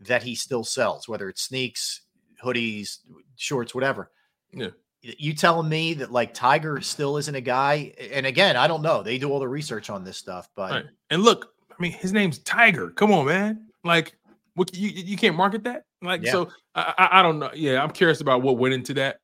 that 0.00 0.22
he 0.24 0.34
still 0.34 0.64
sells, 0.64 1.08
whether 1.08 1.28
it's 1.28 1.42
sneaks, 1.42 2.02
hoodies, 2.42 2.98
shorts, 3.36 3.74
whatever. 3.74 4.10
Yeah. 4.52 4.70
You 5.00 5.32
telling 5.34 5.68
me 5.68 5.94
that 5.94 6.12
like 6.12 6.34
Tiger 6.34 6.80
still 6.80 7.16
isn't 7.16 7.34
a 7.34 7.40
guy? 7.40 7.92
And 8.12 8.26
again, 8.26 8.56
I 8.56 8.66
don't 8.66 8.82
know. 8.82 9.02
They 9.02 9.18
do 9.18 9.30
all 9.30 9.40
the 9.40 9.48
research 9.48 9.90
on 9.90 10.04
this 10.04 10.16
stuff, 10.18 10.48
but 10.56 10.70
Right. 10.70 10.84
And 11.10 11.22
look, 11.22 11.52
I 11.70 11.74
mean, 11.80 11.92
his 11.92 12.12
name's 12.12 12.38
Tiger. 12.40 12.90
Come 12.90 13.12
on, 13.12 13.26
man. 13.26 13.66
Like, 13.84 14.14
what 14.54 14.74
you 14.76 14.88
you 14.88 15.16
can't 15.16 15.36
market 15.36 15.64
that? 15.64 15.84
Like, 16.02 16.22
Yeah. 16.22 16.32
so 16.32 16.48
I, 16.74 16.94
I 16.98 17.20
I 17.20 17.22
don't 17.22 17.38
know. 17.38 17.50
Yeah, 17.54 17.82
I'm 17.82 17.90
curious 17.90 18.20
about 18.20 18.42
what 18.42 18.58
went 18.58 18.74
into 18.74 18.94
that. 18.94 19.18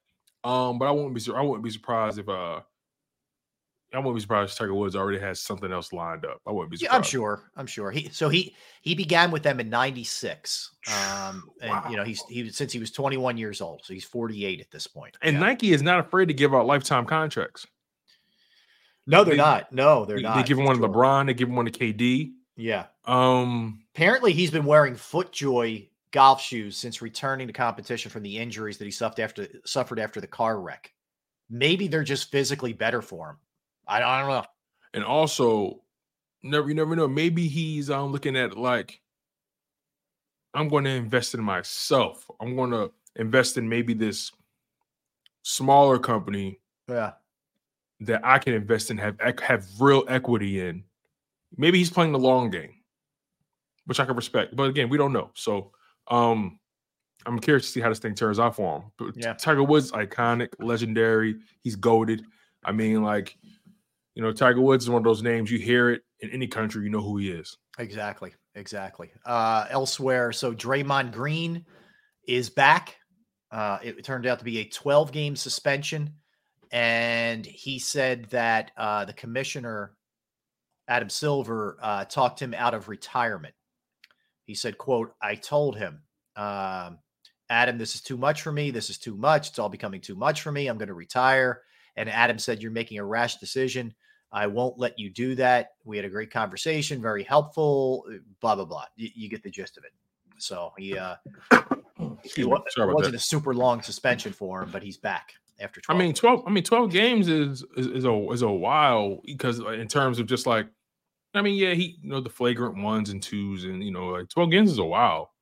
Um, 0.44 0.78
but 0.78 0.86
I 0.86 0.90
wouldn't 0.90 1.14
be 1.14 1.32
I 1.34 1.40
wouldn't 1.42 1.64
be 1.64 1.70
surprised 1.70 2.18
if 2.18 2.28
uh 2.28 2.60
I 3.94 3.98
wouldn't 3.98 4.16
be 4.16 4.20
surprised 4.20 4.52
if 4.52 4.58
Tiger 4.58 4.74
Woods 4.74 4.94
already 4.94 5.18
has 5.18 5.40
something 5.40 5.72
else 5.72 5.94
lined 5.94 6.26
up. 6.26 6.40
I 6.46 6.52
wouldn't 6.52 6.70
be 6.70 6.76
Yeah, 6.76 6.88
surprised. 6.88 7.06
I'm 7.06 7.10
sure. 7.10 7.50
I'm 7.56 7.66
sure. 7.66 7.90
He 7.90 8.08
so 8.10 8.28
he 8.28 8.54
he 8.82 8.94
began 8.94 9.30
with 9.30 9.42
them 9.42 9.60
in 9.60 9.70
'96, 9.70 10.70
um, 10.88 11.48
and 11.62 11.90
you 11.90 11.96
know 11.96 12.04
he's 12.04 12.22
he 12.28 12.50
since 12.50 12.72
he 12.72 12.78
was 12.78 12.90
21 12.90 13.36
years 13.38 13.60
old, 13.60 13.80
so 13.84 13.92
he's 13.94 14.04
48 14.04 14.60
at 14.60 14.70
this 14.70 14.86
point. 14.86 15.16
And 15.22 15.40
Nike 15.40 15.72
is 15.72 15.82
not 15.82 16.00
afraid 16.00 16.26
to 16.28 16.34
give 16.34 16.54
out 16.54 16.66
lifetime 16.66 17.06
contracts. 17.06 17.66
No, 19.06 19.24
they're 19.24 19.32
They- 19.34 19.38
not. 19.38 19.72
No, 19.72 20.04
they're 20.04 20.16
They, 20.18 20.22
not. 20.22 20.36
they 20.36 20.42
give 20.42 20.58
him 20.58 20.66
one 20.66 20.76
to 20.76 20.82
sure. 20.82 20.88
LeBron. 20.90 21.26
They 21.26 21.34
give 21.34 21.48
him 21.48 21.56
one 21.56 21.64
to 21.64 21.72
KD. 21.72 22.32
Yeah. 22.56 22.86
Um. 23.06 23.80
Apparently, 23.94 24.32
he's 24.34 24.50
been 24.50 24.66
wearing 24.66 24.94
FootJoy 24.94 25.87
golf 26.12 26.40
shoes 26.40 26.76
since 26.76 27.02
returning 27.02 27.46
to 27.46 27.52
competition 27.52 28.10
from 28.10 28.22
the 28.22 28.38
injuries 28.38 28.78
that 28.78 28.84
he 28.84 28.90
suffered 28.90 29.20
after 29.20 29.46
suffered 29.64 29.98
after 29.98 30.20
the 30.20 30.26
car 30.26 30.60
wreck. 30.60 30.92
Maybe 31.50 31.88
they're 31.88 32.04
just 32.04 32.30
physically 32.30 32.72
better 32.72 33.02
for 33.02 33.30
him. 33.30 33.36
I, 33.86 34.02
I 34.02 34.20
don't 34.20 34.30
know. 34.30 34.44
And 34.94 35.04
also, 35.04 35.82
never 36.42 36.68
you 36.68 36.74
never 36.74 36.94
know. 36.96 37.08
Maybe 37.08 37.48
he's 37.48 37.90
um 37.90 38.12
looking 38.12 38.36
at 38.36 38.56
like 38.56 39.00
I'm 40.54 40.68
going 40.68 40.84
to 40.84 40.90
invest 40.90 41.34
in 41.34 41.42
myself. 41.42 42.26
I'm 42.40 42.56
going 42.56 42.70
to 42.70 42.90
invest 43.16 43.58
in 43.58 43.68
maybe 43.68 43.92
this 43.94 44.32
smaller 45.42 45.98
company 45.98 46.58
Yeah. 46.88 47.12
that 48.00 48.22
I 48.24 48.38
can 48.38 48.54
invest 48.54 48.90
in, 48.90 48.98
have 48.98 49.16
have 49.40 49.66
real 49.78 50.04
equity 50.08 50.60
in. 50.60 50.84
Maybe 51.56 51.78
he's 51.78 51.90
playing 51.90 52.12
the 52.12 52.18
long 52.18 52.50
game, 52.50 52.74
which 53.86 54.00
I 54.00 54.04
can 54.04 54.16
respect. 54.16 54.54
But 54.56 54.64
again, 54.70 54.88
we 54.88 54.98
don't 54.98 55.12
know. 55.12 55.30
So 55.34 55.72
um 56.10 56.58
I'm 57.26 57.38
curious 57.38 57.66
to 57.66 57.72
see 57.72 57.80
how 57.80 57.88
this 57.88 57.98
thing 57.98 58.14
turns 58.14 58.38
out 58.38 58.56
for 58.56 58.76
him. 58.80 58.90
But 58.96 59.16
Yeah. 59.16 59.34
Tiger 59.34 59.62
Woods, 59.62 59.92
iconic, 59.92 60.48
legendary. 60.60 61.36
He's 61.62 61.76
goaded. 61.76 62.24
I 62.64 62.72
mean, 62.72 63.02
like, 63.02 63.36
you 64.14 64.22
know, 64.22 64.32
Tiger 64.32 64.60
Woods 64.60 64.84
is 64.84 64.90
one 64.90 65.00
of 65.00 65.04
those 65.04 65.22
names 65.22 65.50
you 65.50 65.58
hear 65.58 65.90
it 65.90 66.02
in 66.20 66.30
any 66.30 66.46
country, 66.46 66.84
you 66.84 66.90
know 66.90 67.02
who 67.02 67.18
he 67.18 67.30
is. 67.30 67.56
Exactly. 67.78 68.32
Exactly. 68.54 69.10
Uh, 69.26 69.66
elsewhere, 69.70 70.32
so 70.32 70.52
Draymond 70.54 71.12
Green 71.12 71.64
is 72.26 72.50
back. 72.50 72.96
Uh, 73.50 73.78
it 73.82 74.02
turned 74.04 74.26
out 74.26 74.38
to 74.38 74.44
be 74.44 74.58
a 74.58 74.64
12 74.64 75.12
game 75.12 75.36
suspension. 75.36 76.14
And 76.70 77.46
he 77.46 77.78
said 77.78 78.26
that 78.26 78.72
uh, 78.76 79.04
the 79.04 79.12
commissioner, 79.12 79.94
Adam 80.88 81.08
Silver, 81.08 81.78
uh, 81.80 82.04
talked 82.04 82.40
him 82.40 82.54
out 82.54 82.74
of 82.74 82.88
retirement. 82.88 83.54
He 84.48 84.54
said, 84.54 84.78
quote, 84.78 85.14
I 85.20 85.34
told 85.34 85.76
him, 85.76 86.00
um, 86.34 87.00
Adam, 87.50 87.76
this 87.76 87.94
is 87.94 88.00
too 88.00 88.16
much 88.16 88.40
for 88.40 88.50
me. 88.50 88.70
This 88.70 88.88
is 88.88 88.96
too 88.96 89.14
much. 89.14 89.50
It's 89.50 89.58
all 89.58 89.68
becoming 89.68 90.00
too 90.00 90.14
much 90.14 90.40
for 90.40 90.50
me. 90.50 90.68
I'm 90.68 90.78
going 90.78 90.88
to 90.88 90.94
retire. 90.94 91.60
And 91.96 92.08
Adam 92.08 92.38
said, 92.38 92.62
You're 92.62 92.72
making 92.72 92.98
a 92.98 93.04
rash 93.04 93.36
decision. 93.36 93.94
I 94.32 94.46
won't 94.46 94.78
let 94.78 94.98
you 94.98 95.10
do 95.10 95.34
that. 95.34 95.72
We 95.84 95.98
had 95.98 96.06
a 96.06 96.08
great 96.08 96.30
conversation, 96.30 97.02
very 97.02 97.24
helpful, 97.24 98.06
blah, 98.40 98.54
blah, 98.54 98.64
blah. 98.64 98.84
You, 98.96 99.10
you 99.14 99.28
get 99.28 99.42
the 99.42 99.50
gist 99.50 99.76
of 99.76 99.84
it. 99.84 99.92
So 100.38 100.72
he, 100.78 100.96
uh, 100.96 101.16
he 102.22 102.44
wa- 102.44 102.62
Sorry 102.68 102.94
wasn't 102.94 103.12
that. 103.12 103.20
a 103.20 103.24
super 103.24 103.52
long 103.52 103.82
suspension 103.82 104.32
for 104.32 104.62
him, 104.62 104.70
but 104.70 104.82
he's 104.82 104.96
back 104.96 105.34
after 105.60 105.82
12. 105.82 106.00
I 106.00 106.02
mean, 106.02 106.14
12 106.14 106.42
I 106.46 106.50
mean 106.50 106.64
12 106.64 106.90
games 106.90 107.28
is 107.28 107.64
is, 107.76 107.86
is 107.86 108.04
a 108.06 108.30
is 108.30 108.40
a 108.40 108.50
while 108.50 109.20
because 109.26 109.58
in 109.58 109.88
terms 109.88 110.18
of 110.18 110.26
just 110.26 110.46
like 110.46 110.68
I 111.38 111.42
mean, 111.42 111.56
yeah, 111.56 111.74
he 111.74 111.98
you 112.02 112.10
know 112.10 112.20
the 112.20 112.30
flagrant 112.30 112.76
ones 112.82 113.10
and 113.10 113.22
twos 113.22 113.64
and 113.64 113.82
you 113.82 113.90
know 113.90 114.08
like 114.08 114.28
12 114.28 114.50
games 114.50 114.70
is 114.70 114.78
a 114.78 114.84
while. 114.84 115.32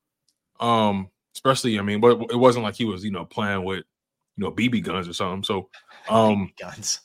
Um 0.59 1.09
especially 1.35 1.77
I 1.79 1.81
mean, 1.81 1.99
but 1.99 2.19
it 2.31 2.37
wasn't 2.37 2.63
like 2.63 2.75
he 2.75 2.85
was, 2.85 3.03
you 3.03 3.11
know, 3.11 3.25
playing 3.25 3.63
with 3.63 3.83
you 4.37 4.43
know 4.43 4.51
BB 4.51 4.83
guns 4.83 5.07
or 5.07 5.13
something. 5.13 5.43
So 5.43 5.69
um 6.09 6.51
guns. 6.59 7.01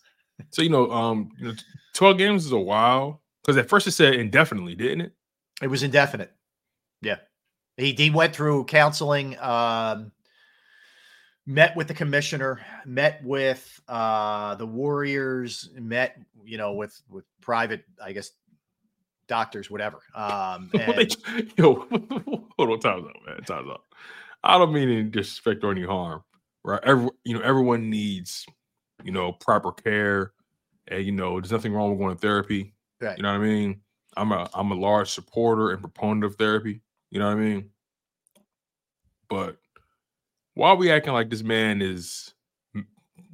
So 0.51 0.63
you 0.63 0.71
know, 0.71 0.91
um 0.91 1.31
you 1.39 1.49
know, 1.49 1.55
12 1.95 2.19
games 2.19 2.47
is 2.47 2.53
a 2.53 2.59
while 2.59 3.23
cuz 3.45 3.57
at 3.57 3.69
first 3.69 3.87
it 3.87 3.93
said 3.93 4.15
indefinitely, 4.15 4.75
didn't 4.75 5.03
it? 5.03 5.13
It 5.61 5.69
was 5.69 5.83
indefinite. 5.83 6.33
Yeah. 7.03 7.19
He, 7.77 7.93
he 7.93 8.11
went 8.11 8.35
through 8.35 8.65
counseling, 8.65 9.39
um, 9.39 10.13
met 11.47 11.77
with 11.77 11.89
the 11.89 11.95
commissioner, 11.95 12.61
met 12.85 13.23
with 13.25 13.81
uh, 13.89 14.55
the 14.57 14.67
Warriors, 14.67 15.71
met, 15.75 16.21
you 16.45 16.59
know, 16.59 16.75
with 16.75 17.01
with 17.09 17.25
private, 17.41 17.85
I 18.03 18.13
guess, 18.13 18.31
doctors, 19.33 19.71
whatever. 19.71 20.01
Um, 20.15 20.69
they- 20.75 21.09
and- 21.27 21.53
Yo, 21.57 21.75
hold 22.59 22.71
on, 22.71 22.81
time's 22.81 23.07
up, 23.07 23.17
man. 23.27 23.43
Time's 23.47 23.71
up. 23.71 23.85
I 24.45 24.59
don't 24.59 24.73
mean 24.73 24.91
any 24.91 25.05
disrespect 25.05 25.65
or 25.65 25.71
any 25.71 25.85
harm, 25.87 26.23
right? 26.65 26.81
Every, 26.85 27.09
you 27.25 27.35
know, 27.35 27.41
everyone 27.43 27.89
needs, 27.89 28.45
you 29.03 29.11
know, 29.13 29.33
proper 29.33 29.73
care, 29.73 30.33
and 30.89 31.05
you 31.07 31.13
know, 31.13 31.41
there's 31.41 31.53
nothing 31.53 31.73
wrong 31.73 31.91
with 31.91 31.99
going 31.99 32.15
to 32.15 32.21
therapy. 32.21 32.75
Right. 33.01 33.17
You 33.17 33.23
know 33.23 33.31
what 33.33 33.41
I 33.41 33.45
mean? 33.45 33.81
I'm 34.17 34.33
a 34.33 34.51
I'm 34.53 34.71
a 34.71 34.75
large 34.75 35.11
supporter 35.11 35.71
and 35.71 35.81
proponent 35.81 36.25
of 36.25 36.37
therapy. 36.37 36.83
You 37.11 37.19
know 37.21 37.27
what 37.27 37.39
I 37.39 37.41
mean? 37.41 37.71
But 39.31 39.57
why 40.55 40.69
are 40.71 40.77
we 40.77 40.91
acting 40.91 41.15
like 41.15 41.31
this 41.31 41.43
man 41.43 41.81
is 41.81 42.35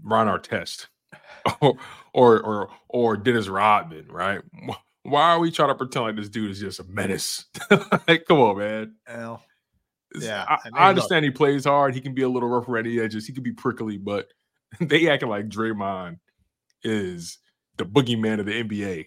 Ron 0.05 0.29
Artest 0.29 0.87
or 1.61 1.75
or 2.13 2.41
or 2.41 2.69
or 2.89 3.17
Dennis 3.17 3.49
Rodman, 3.49 4.07
right? 4.09 4.41
Wh- 5.03 5.13
Why 5.13 5.31
are 5.31 5.39
we 5.41 5.51
trying 5.51 5.69
to 5.69 5.75
pretend 5.75 6.07
like 6.07 6.17
this 6.17 6.29
dude 6.29 6.51
is 6.51 6.61
just 6.61 6.81
a 6.81 6.85
menace? 6.85 7.47
like, 8.09 8.25
come 8.27 8.39
on, 8.39 8.59
man. 8.59 8.95
Well, 9.09 9.43
yeah, 10.19 10.45
I, 10.49 10.55
I 10.55 10.59
mean, 10.65 10.73
I 10.75 10.79
look- 10.81 10.89
understand 10.91 11.25
he 11.25 11.31
plays 11.31 11.65
hard. 11.65 11.95
He 11.95 12.01
can 12.01 12.15
be 12.15 12.23
a 12.23 12.29
little 12.29 12.49
rough 12.49 12.69
around 12.69 12.85
the 12.87 13.01
edges. 13.01 13.27
He 13.27 13.33
can 13.33 13.43
be 13.43 13.53
prickly, 13.53 13.99
but 13.99 14.29
they 14.81 15.09
acting 15.09 15.29
like 15.29 15.49
Draymond 15.49 16.19
is 16.83 17.39
the 17.77 17.85
boogeyman 17.85 18.41
of 18.41 18.47
the 18.47 18.63
NBA. 18.65 19.07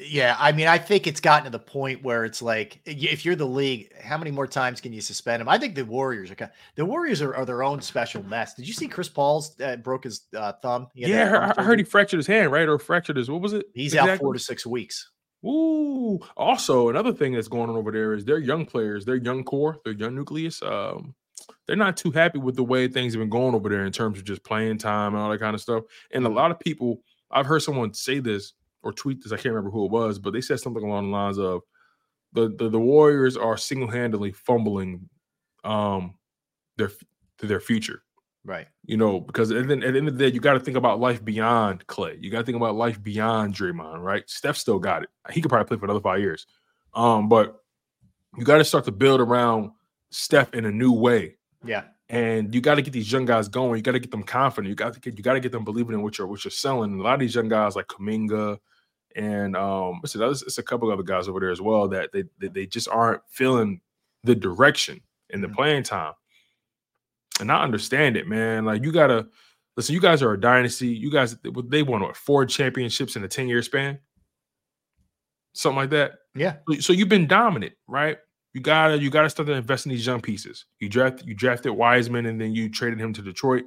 Yeah, 0.00 0.34
I 0.38 0.52
mean, 0.52 0.66
I 0.66 0.78
think 0.78 1.06
it's 1.06 1.20
gotten 1.20 1.44
to 1.44 1.50
the 1.50 1.58
point 1.58 2.02
where 2.02 2.24
it's 2.24 2.40
like, 2.40 2.80
if 2.86 3.24
you're 3.24 3.36
the 3.36 3.46
league, 3.46 3.92
how 4.00 4.16
many 4.16 4.30
more 4.30 4.46
times 4.46 4.80
can 4.80 4.92
you 4.92 5.00
suspend 5.00 5.42
him? 5.42 5.48
I 5.48 5.58
think 5.58 5.74
the 5.74 5.84
Warriors 5.84 6.30
are 6.30 6.34
kind 6.34 6.50
the 6.76 6.86
Warriors 6.86 7.20
are, 7.20 7.34
are 7.34 7.44
their 7.44 7.62
own 7.62 7.82
special 7.82 8.22
mess. 8.22 8.54
Did 8.54 8.66
you 8.66 8.72
see 8.72 8.88
Chris 8.88 9.08
Paul's 9.08 9.60
uh, 9.60 9.76
broke 9.76 10.04
his 10.04 10.22
uh, 10.34 10.52
thumb? 10.62 10.88
He 10.94 11.06
Yeah, 11.06 11.52
thumb 11.52 11.54
I, 11.58 11.62
heard 11.62 11.78
he 11.78 11.84
fractured 11.84 12.18
his 12.18 12.26
hand, 12.26 12.50
right? 12.50 12.68
Or 12.68 12.78
fractured 12.78 13.16
his 13.16 13.30
what 13.30 13.42
was 13.42 13.52
it? 13.52 13.66
He's 13.74 13.94
out 13.94 14.18
four 14.18 14.32
to 14.32 14.38
six 14.38 14.66
weeks. 14.66 15.10
Ooh. 15.44 16.20
Also, 16.36 16.88
another 16.88 17.12
thing 17.12 17.34
that's 17.34 17.48
going 17.48 17.70
on 17.70 17.76
over 17.76 17.90
there 17.90 18.14
is 18.14 18.24
their 18.24 18.38
young 18.38 18.66
players, 18.66 19.04
their 19.04 19.16
young 19.16 19.44
core, 19.44 19.78
their 19.84 19.94
young 19.94 20.14
nucleus. 20.14 20.62
Um, 20.62 21.14
they're 21.66 21.76
not 21.76 21.96
too 21.96 22.10
happy 22.10 22.38
with 22.38 22.56
the 22.56 22.64
way 22.64 22.88
things 22.88 23.14
have 23.14 23.20
been 23.20 23.30
going 23.30 23.54
over 23.54 23.68
there 23.68 23.86
in 23.86 23.92
terms 23.92 24.18
of 24.18 24.24
just 24.24 24.44
playing 24.44 24.78
time 24.78 25.14
and 25.14 25.22
all 25.22 25.30
that 25.30 25.40
kind 25.40 25.54
of 25.54 25.60
stuff. 25.60 25.84
And 26.10 26.26
a 26.26 26.28
lot 26.28 26.50
of 26.50 26.58
people, 26.58 27.02
I've 27.30 27.46
heard 27.46 27.60
someone 27.60 27.94
say 27.94 28.18
this 28.18 28.54
or 28.82 28.92
tweet 28.92 29.22
this. 29.22 29.32
I 29.32 29.36
can't 29.36 29.54
remember 29.54 29.70
who 29.70 29.86
it 29.86 29.90
was, 29.90 30.18
but 30.18 30.32
they 30.32 30.40
said 30.40 30.60
something 30.60 30.82
along 30.82 31.10
the 31.10 31.16
lines 31.16 31.38
of 31.38 31.62
the 32.32 32.54
the, 32.56 32.68
the 32.68 32.80
Warriors 32.80 33.36
are 33.36 33.56
single 33.56 33.88
handedly 33.88 34.32
fumbling 34.32 35.08
um 35.64 36.14
their 36.76 36.90
their 37.38 37.60
future. 37.60 38.02
Right. 38.44 38.66
You 38.86 38.96
know, 38.96 39.20
because 39.20 39.50
at 39.50 39.68
the, 39.68 39.74
at 39.74 39.80
the 39.80 39.86
end 39.86 40.08
of 40.08 40.16
the 40.16 40.24
day, 40.24 40.32
you 40.32 40.40
got 40.40 40.54
to 40.54 40.60
think 40.60 40.76
about 40.76 40.98
life 40.98 41.22
beyond 41.22 41.86
Clay. 41.86 42.16
You 42.20 42.30
got 42.30 42.38
to 42.38 42.44
think 42.44 42.56
about 42.56 42.74
life 42.74 43.02
beyond 43.02 43.54
Draymond, 43.54 44.02
right? 44.02 44.28
Steph 44.30 44.56
still 44.56 44.78
got 44.78 45.02
it. 45.02 45.10
He 45.30 45.42
could 45.42 45.50
probably 45.50 45.68
play 45.68 45.78
for 45.78 45.84
another 45.84 46.00
five 46.00 46.20
years. 46.20 46.46
Um, 46.94 47.28
but 47.28 47.60
you 48.38 48.44
got 48.44 48.58
to 48.58 48.64
start 48.64 48.86
to 48.86 48.92
build 48.92 49.20
around 49.20 49.72
Steph 50.10 50.54
in 50.54 50.64
a 50.64 50.70
new 50.70 50.92
way. 50.92 51.36
Yeah. 51.64 51.84
And 52.08 52.54
you 52.54 52.60
got 52.60 52.76
to 52.76 52.82
get 52.82 52.92
these 52.92 53.12
young 53.12 53.26
guys 53.26 53.48
going. 53.48 53.76
You 53.76 53.82
got 53.82 53.92
to 53.92 54.00
get 54.00 54.10
them 54.10 54.22
confident. 54.22 54.70
You 54.70 54.74
got 54.74 54.94
to 54.94 55.00
get 55.00 55.16
you 55.16 55.22
got 55.22 55.34
to 55.34 55.40
get 55.40 55.52
them 55.52 55.64
believing 55.64 55.94
in 55.94 56.02
what 56.02 56.18
you're 56.18 56.26
what 56.26 56.44
you're 56.44 56.50
selling. 56.50 56.92
And 56.92 57.00
a 57.00 57.04
lot 57.04 57.14
of 57.14 57.20
these 57.20 57.34
young 57.34 57.48
guys 57.48 57.76
like 57.76 57.86
Kaminga 57.86 58.58
and 59.16 59.56
um, 59.56 60.00
what's 60.00 60.14
it? 60.14 60.18
There's, 60.18 60.40
there's 60.40 60.58
a 60.58 60.62
couple 60.62 60.90
other 60.90 61.02
guys 61.02 61.28
over 61.28 61.40
there 61.40 61.50
as 61.50 61.60
well 61.60 61.88
that 61.88 62.12
they 62.12 62.24
they, 62.38 62.48
they 62.48 62.66
just 62.66 62.88
aren't 62.88 63.22
feeling 63.28 63.80
the 64.24 64.34
direction 64.34 65.00
and 65.32 65.42
the 65.42 65.48
playing 65.48 65.82
time. 65.82 66.12
And 67.40 67.50
I 67.50 67.62
understand 67.62 68.16
it, 68.16 68.26
man. 68.28 68.64
Like 68.64 68.82
you 68.84 68.92
gotta 68.92 69.26
listen. 69.76 69.94
You 69.94 70.00
guys 70.00 70.22
are 70.22 70.32
a 70.32 70.40
dynasty. 70.40 70.88
You 70.88 71.10
guys 71.10 71.36
they 71.68 71.82
won 71.82 72.02
what 72.02 72.16
four 72.16 72.44
championships 72.46 73.16
in 73.16 73.24
a 73.24 73.28
ten 73.28 73.48
year 73.48 73.62
span, 73.62 73.98
something 75.52 75.76
like 75.76 75.90
that. 75.90 76.12
Yeah. 76.34 76.56
So- 76.68 76.80
So 76.80 76.92
you've 76.92 77.08
been 77.08 77.26
dominant, 77.26 77.72
right? 77.88 78.18
You 78.52 78.60
gotta 78.60 78.98
you 78.98 79.10
gotta 79.10 79.30
start 79.30 79.46
to 79.46 79.52
invest 79.52 79.86
in 79.86 79.90
these 79.92 80.04
young 80.06 80.20
pieces. 80.20 80.66
You 80.80 80.88
draft 80.88 81.24
you 81.24 81.34
drafted 81.34 81.72
Wiseman 81.72 82.26
and 82.26 82.40
then 82.40 82.52
you 82.52 82.68
traded 82.68 83.00
him 83.00 83.12
to 83.14 83.22
Detroit. 83.22 83.64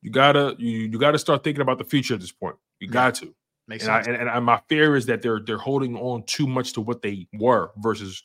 You 0.00 0.10
gotta 0.10 0.54
you 0.58 0.78
you 0.78 0.98
gotta 0.98 1.18
start 1.18 1.42
thinking 1.44 1.60
about 1.62 1.78
the 1.78 1.84
future 1.84 2.14
at 2.14 2.20
this 2.20 2.32
point. 2.32 2.56
You 2.80 2.88
got 2.88 3.14
to. 3.16 3.34
Makes 3.68 3.84
and, 3.84 3.92
I, 3.92 4.02
sense. 4.02 4.18
and, 4.20 4.28
and 4.28 4.44
my 4.44 4.60
fear 4.68 4.96
is 4.96 5.06
that 5.06 5.22
they're 5.22 5.40
they're 5.40 5.56
holding 5.56 5.96
on 5.96 6.24
too 6.24 6.46
much 6.46 6.72
to 6.74 6.80
what 6.80 7.02
they 7.02 7.28
were 7.34 7.70
versus 7.78 8.22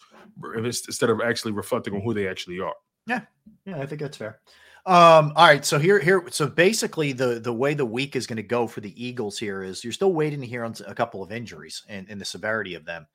instead 0.55 1.09
of 1.09 1.21
actually 1.21 1.51
reflecting 1.51 1.93
on 1.93 2.01
who 2.01 2.13
they 2.13 2.27
actually 2.27 2.59
are. 2.59 2.73
Yeah, 3.05 3.21
yeah, 3.65 3.79
I 3.79 3.85
think 3.85 4.01
that's 4.01 4.17
fair. 4.17 4.39
Um, 4.87 5.33
all 5.35 5.45
right, 5.45 5.65
so 5.65 5.79
here, 5.79 5.99
here, 5.99 6.23
so 6.31 6.47
basically, 6.47 7.11
the 7.11 7.41
the 7.41 7.51
way 7.51 7.73
the 7.73 7.85
week 7.85 8.15
is 8.15 8.25
going 8.25 8.37
to 8.37 8.43
go 8.43 8.67
for 8.67 8.79
the 8.79 9.05
Eagles 9.05 9.37
here 9.37 9.61
is 9.61 9.83
you're 9.83 9.91
still 9.91 10.13
waiting 10.13 10.39
to 10.39 10.47
hear 10.47 10.63
on 10.63 10.73
a 10.87 10.95
couple 10.95 11.21
of 11.21 11.31
injuries 11.31 11.83
and, 11.89 12.07
and 12.09 12.21
the 12.21 12.25
severity 12.25 12.73
of 12.73 12.85
them, 12.85 13.05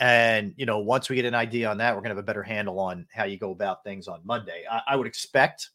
and 0.00 0.54
you 0.56 0.66
know, 0.66 0.80
once 0.80 1.08
we 1.08 1.14
get 1.14 1.24
an 1.24 1.34
idea 1.34 1.70
on 1.70 1.78
that, 1.78 1.94
we're 1.94 2.00
going 2.00 2.10
to 2.10 2.16
have 2.16 2.18
a 2.18 2.26
better 2.26 2.42
handle 2.42 2.80
on 2.80 3.06
how 3.14 3.24
you 3.24 3.38
go 3.38 3.52
about 3.52 3.84
things 3.84 4.08
on 4.08 4.22
Monday. 4.24 4.64
I, 4.68 4.80
I 4.88 4.96
would 4.96 5.06
expect 5.06 5.70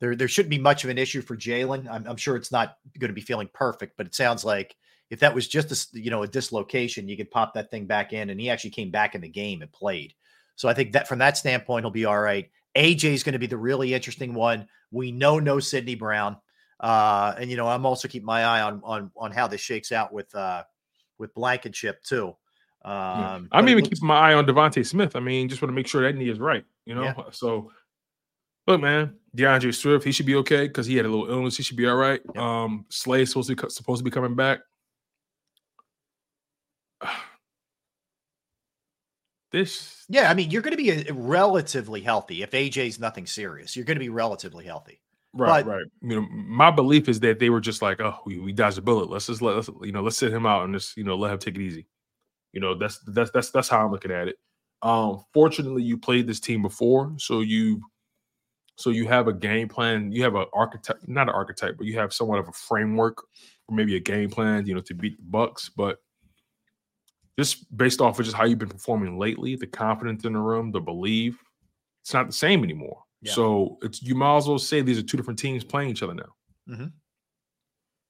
there 0.00 0.16
there 0.16 0.26
shouldn't 0.26 0.50
be 0.50 0.58
much 0.58 0.84
of 0.84 0.90
an 0.90 0.96
issue 0.96 1.20
for 1.20 1.36
Jalen. 1.36 1.86
I'm, 1.90 2.06
I'm 2.06 2.16
sure 2.16 2.34
it's 2.34 2.50
not 2.50 2.76
going 2.98 3.10
to 3.10 3.14
be 3.14 3.20
feeling 3.20 3.50
perfect, 3.52 3.98
but 3.98 4.06
it 4.06 4.14
sounds 4.14 4.42
like 4.42 4.74
if 5.10 5.20
that 5.20 5.34
was 5.34 5.48
just 5.48 5.72
a 5.72 6.00
you 6.00 6.10
know 6.10 6.22
a 6.22 6.28
dislocation, 6.28 7.08
you 7.08 7.16
could 7.16 7.30
pop 7.30 7.54
that 7.54 7.70
thing 7.70 7.86
back 7.86 8.12
in, 8.12 8.30
and 8.30 8.40
he 8.40 8.48
actually 8.48 8.70
came 8.70 8.90
back 8.90 9.14
in 9.14 9.20
the 9.20 9.28
game 9.28 9.60
and 9.60 9.70
played. 9.72 10.14
So 10.56 10.68
I 10.68 10.74
think 10.74 10.92
that 10.92 11.08
from 11.08 11.18
that 11.18 11.36
standpoint, 11.36 11.84
he'll 11.84 11.90
be 11.90 12.04
all 12.04 12.20
right. 12.20 12.50
AJ 12.76 13.04
is 13.04 13.22
going 13.22 13.32
to 13.32 13.38
be 13.38 13.46
the 13.46 13.56
really 13.56 13.92
interesting 13.92 14.34
one. 14.34 14.68
We 14.92 15.10
know 15.10 15.38
no 15.40 15.58
Sydney 15.58 15.96
Brown, 15.96 16.36
uh, 16.78 17.34
and 17.38 17.50
you 17.50 17.56
know 17.56 17.66
I'm 17.66 17.84
also 17.84 18.08
keeping 18.08 18.26
my 18.26 18.44
eye 18.44 18.62
on 18.62 18.80
on 18.84 19.10
on 19.16 19.32
how 19.32 19.48
this 19.48 19.60
shakes 19.60 19.90
out 19.90 20.12
with 20.12 20.32
uh, 20.34 20.62
with 21.18 21.34
Blankenship 21.34 22.02
too. 22.04 22.36
Um, 22.82 23.48
I'm 23.52 23.68
even 23.68 23.84
looks- 23.84 23.96
keeping 23.96 24.06
my 24.06 24.30
eye 24.30 24.34
on 24.34 24.46
DeVonta 24.46 24.86
Smith. 24.86 25.16
I 25.16 25.20
mean, 25.20 25.48
just 25.48 25.60
want 25.60 25.70
to 25.70 25.74
make 25.74 25.86
sure 25.86 26.02
that 26.02 26.16
knee 26.16 26.30
is 26.30 26.38
right, 26.38 26.64
you 26.86 26.94
know. 26.94 27.02
Yeah. 27.02 27.14
So, 27.32 27.70
look, 28.66 28.80
man, 28.80 29.16
D'Andre 29.34 29.70
Swift, 29.72 30.04
he 30.04 30.12
should 30.12 30.24
be 30.24 30.36
okay 30.36 30.66
because 30.66 30.86
he 30.86 30.96
had 30.96 31.04
a 31.04 31.08
little 31.08 31.30
illness. 31.30 31.56
He 31.56 31.62
should 31.62 31.76
be 31.76 31.86
all 31.86 31.96
right. 31.96 32.20
Um, 32.36 32.86
Slay 32.88 33.22
is 33.22 33.30
supposed 33.30 33.50
to 33.50 33.56
be, 33.56 33.68
supposed 33.68 34.00
to 34.00 34.04
be 34.04 34.10
coming 34.10 34.34
back. 34.34 34.60
This, 39.52 40.04
Yeah, 40.08 40.30
I 40.30 40.34
mean, 40.34 40.50
you're 40.50 40.62
going 40.62 40.76
to 40.76 40.82
be 40.82 40.92
uh, 40.92 41.14
relatively 41.14 42.00
healthy 42.00 42.42
if 42.42 42.50
AJ's 42.52 43.00
nothing 43.00 43.26
serious. 43.26 43.74
You're 43.76 43.84
going 43.84 43.96
to 43.96 44.00
be 44.04 44.08
relatively 44.08 44.64
healthy. 44.64 45.00
right, 45.32 45.64
But- 45.64 45.70
right. 45.70 45.84
You 46.02 46.20
know, 46.20 46.28
my 46.30 46.70
belief 46.70 47.08
is 47.08 47.20
that 47.20 47.38
they 47.40 47.50
were 47.50 47.60
just 47.60 47.82
like, 47.82 48.00
oh, 48.00 48.16
we, 48.24 48.38
we 48.38 48.52
dodged 48.52 48.78
a 48.78 48.82
bullet. 48.82 49.10
Let's 49.10 49.26
just 49.26 49.42
let 49.42 49.56
us, 49.56 49.68
you 49.82 49.92
know, 49.92 50.02
let's 50.02 50.16
sit 50.16 50.32
him 50.32 50.46
out 50.46 50.64
and 50.64 50.74
just, 50.74 50.96
you 50.96 51.04
know, 51.04 51.16
let 51.16 51.32
him 51.32 51.38
take 51.38 51.56
it 51.56 51.62
easy. 51.62 51.86
You 52.52 52.60
know, 52.60 52.74
that's 52.76 52.98
that's 53.06 53.30
that's 53.30 53.50
that's 53.50 53.68
how 53.68 53.84
I'm 53.84 53.92
looking 53.92 54.10
at 54.10 54.26
it. 54.26 54.36
Um, 54.82 55.24
fortunately, 55.32 55.84
you 55.84 55.96
played 55.96 56.26
this 56.26 56.40
team 56.40 56.62
before, 56.62 57.14
so 57.18 57.42
you 57.42 57.80
so 58.76 58.90
you 58.90 59.06
have 59.06 59.28
a 59.28 59.32
game 59.32 59.68
plan. 59.68 60.10
You 60.10 60.24
have 60.24 60.34
an 60.34 60.46
archetype, 60.52 60.96
not 61.06 61.28
an 61.28 61.34
archetype, 61.34 61.76
but 61.76 61.86
you 61.86 61.98
have 62.00 62.12
somewhat 62.12 62.40
of 62.40 62.48
a 62.48 62.52
framework, 62.52 63.22
or 63.68 63.76
maybe 63.76 63.94
a 63.94 64.00
game 64.00 64.30
plan, 64.30 64.66
you 64.66 64.74
know, 64.74 64.80
to 64.80 64.94
beat 64.94 65.16
the 65.16 65.22
Bucks. 65.22 65.68
But 65.68 65.98
just 67.38 67.74
based 67.76 68.00
off 68.00 68.18
of 68.18 68.24
just 68.24 68.36
how 68.36 68.44
you've 68.44 68.58
been 68.58 68.68
performing 68.68 69.18
lately, 69.18 69.56
the 69.56 69.66
confidence 69.66 70.24
in 70.24 70.34
the 70.34 70.38
room, 70.38 70.70
the 70.70 70.80
belief, 70.80 71.42
it's 72.02 72.12
not 72.12 72.26
the 72.26 72.32
same 72.32 72.64
anymore. 72.64 73.02
Yeah. 73.22 73.32
So 73.32 73.78
it's 73.82 74.02
you 74.02 74.14
might 74.14 74.38
as 74.38 74.48
well 74.48 74.58
say 74.58 74.80
these 74.80 74.98
are 74.98 75.02
two 75.02 75.16
different 75.16 75.38
teams 75.38 75.64
playing 75.64 75.90
each 75.90 76.02
other 76.02 76.14
now. 76.14 76.34
hmm 76.74 76.86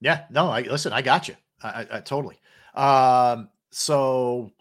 Yeah, 0.00 0.24
no, 0.30 0.48
I 0.48 0.62
listen, 0.62 0.92
I 0.92 1.02
got 1.02 1.28
you. 1.28 1.36
I, 1.62 1.68
I, 1.68 1.86
I 1.96 2.00
totally. 2.00 2.40
Um, 2.74 3.48
so 3.70 4.52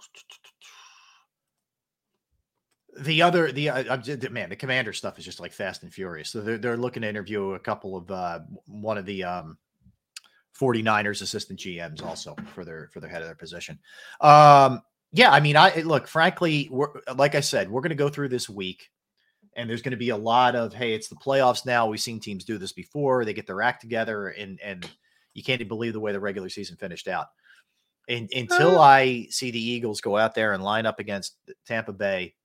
the 2.99 3.21
other, 3.21 3.51
the 3.51 3.69
uh, 3.69 4.29
man, 4.31 4.49
the 4.49 4.55
commander 4.55 4.93
stuff 4.93 5.19
is 5.19 5.25
just 5.25 5.39
like 5.39 5.53
fast 5.53 5.83
and 5.83 5.93
furious. 5.93 6.29
So 6.29 6.41
they're 6.41 6.57
they're 6.57 6.77
looking 6.77 7.03
to 7.03 7.09
interview 7.09 7.53
a 7.53 7.59
couple 7.59 7.95
of 7.95 8.11
uh, 8.11 8.39
one 8.65 8.97
of 8.97 9.05
the 9.05 9.23
um 9.23 9.57
49ers 10.59 11.21
assistant 11.21 11.59
GMs 11.59 12.03
also 12.03 12.35
for 12.53 12.65
their 12.65 12.89
for 12.91 12.99
their 12.99 13.09
head 13.09 13.21
of 13.21 13.27
their 13.27 13.35
position. 13.35 13.79
Um, 14.21 14.81
yeah, 15.11 15.31
I 15.31 15.39
mean, 15.39 15.57
I 15.57 15.81
look, 15.81 16.07
frankly, 16.07 16.67
we're 16.71 16.89
like 17.15 17.35
I 17.35 17.39
said, 17.39 17.69
we're 17.69 17.81
going 17.81 17.89
to 17.89 17.95
go 17.95 18.09
through 18.09 18.29
this 18.29 18.49
week, 18.49 18.89
and 19.55 19.69
there's 19.69 19.81
going 19.81 19.91
to 19.91 19.97
be 19.97 20.09
a 20.09 20.17
lot 20.17 20.55
of 20.55 20.73
hey, 20.73 20.93
it's 20.93 21.07
the 21.07 21.15
playoffs 21.15 21.65
now. 21.65 21.87
We've 21.87 21.99
seen 21.99 22.19
teams 22.19 22.43
do 22.43 22.57
this 22.57 22.73
before. 22.73 23.25
They 23.25 23.33
get 23.33 23.47
their 23.47 23.61
act 23.61 23.81
together, 23.81 24.29
and 24.29 24.59
and 24.61 24.87
you 25.33 25.43
can't 25.43 25.61
even 25.61 25.69
believe 25.69 25.93
the 25.93 25.99
way 25.99 26.11
the 26.11 26.19
regular 26.19 26.49
season 26.49 26.75
finished 26.75 27.07
out. 27.07 27.27
And 28.07 28.29
until 28.35 28.79
I 28.79 29.27
see 29.29 29.51
the 29.51 29.63
Eagles 29.63 30.01
go 30.01 30.17
out 30.17 30.33
there 30.33 30.53
and 30.53 30.63
line 30.63 30.87
up 30.87 30.99
against 30.99 31.37
Tampa 31.65 31.93
Bay 31.93 32.35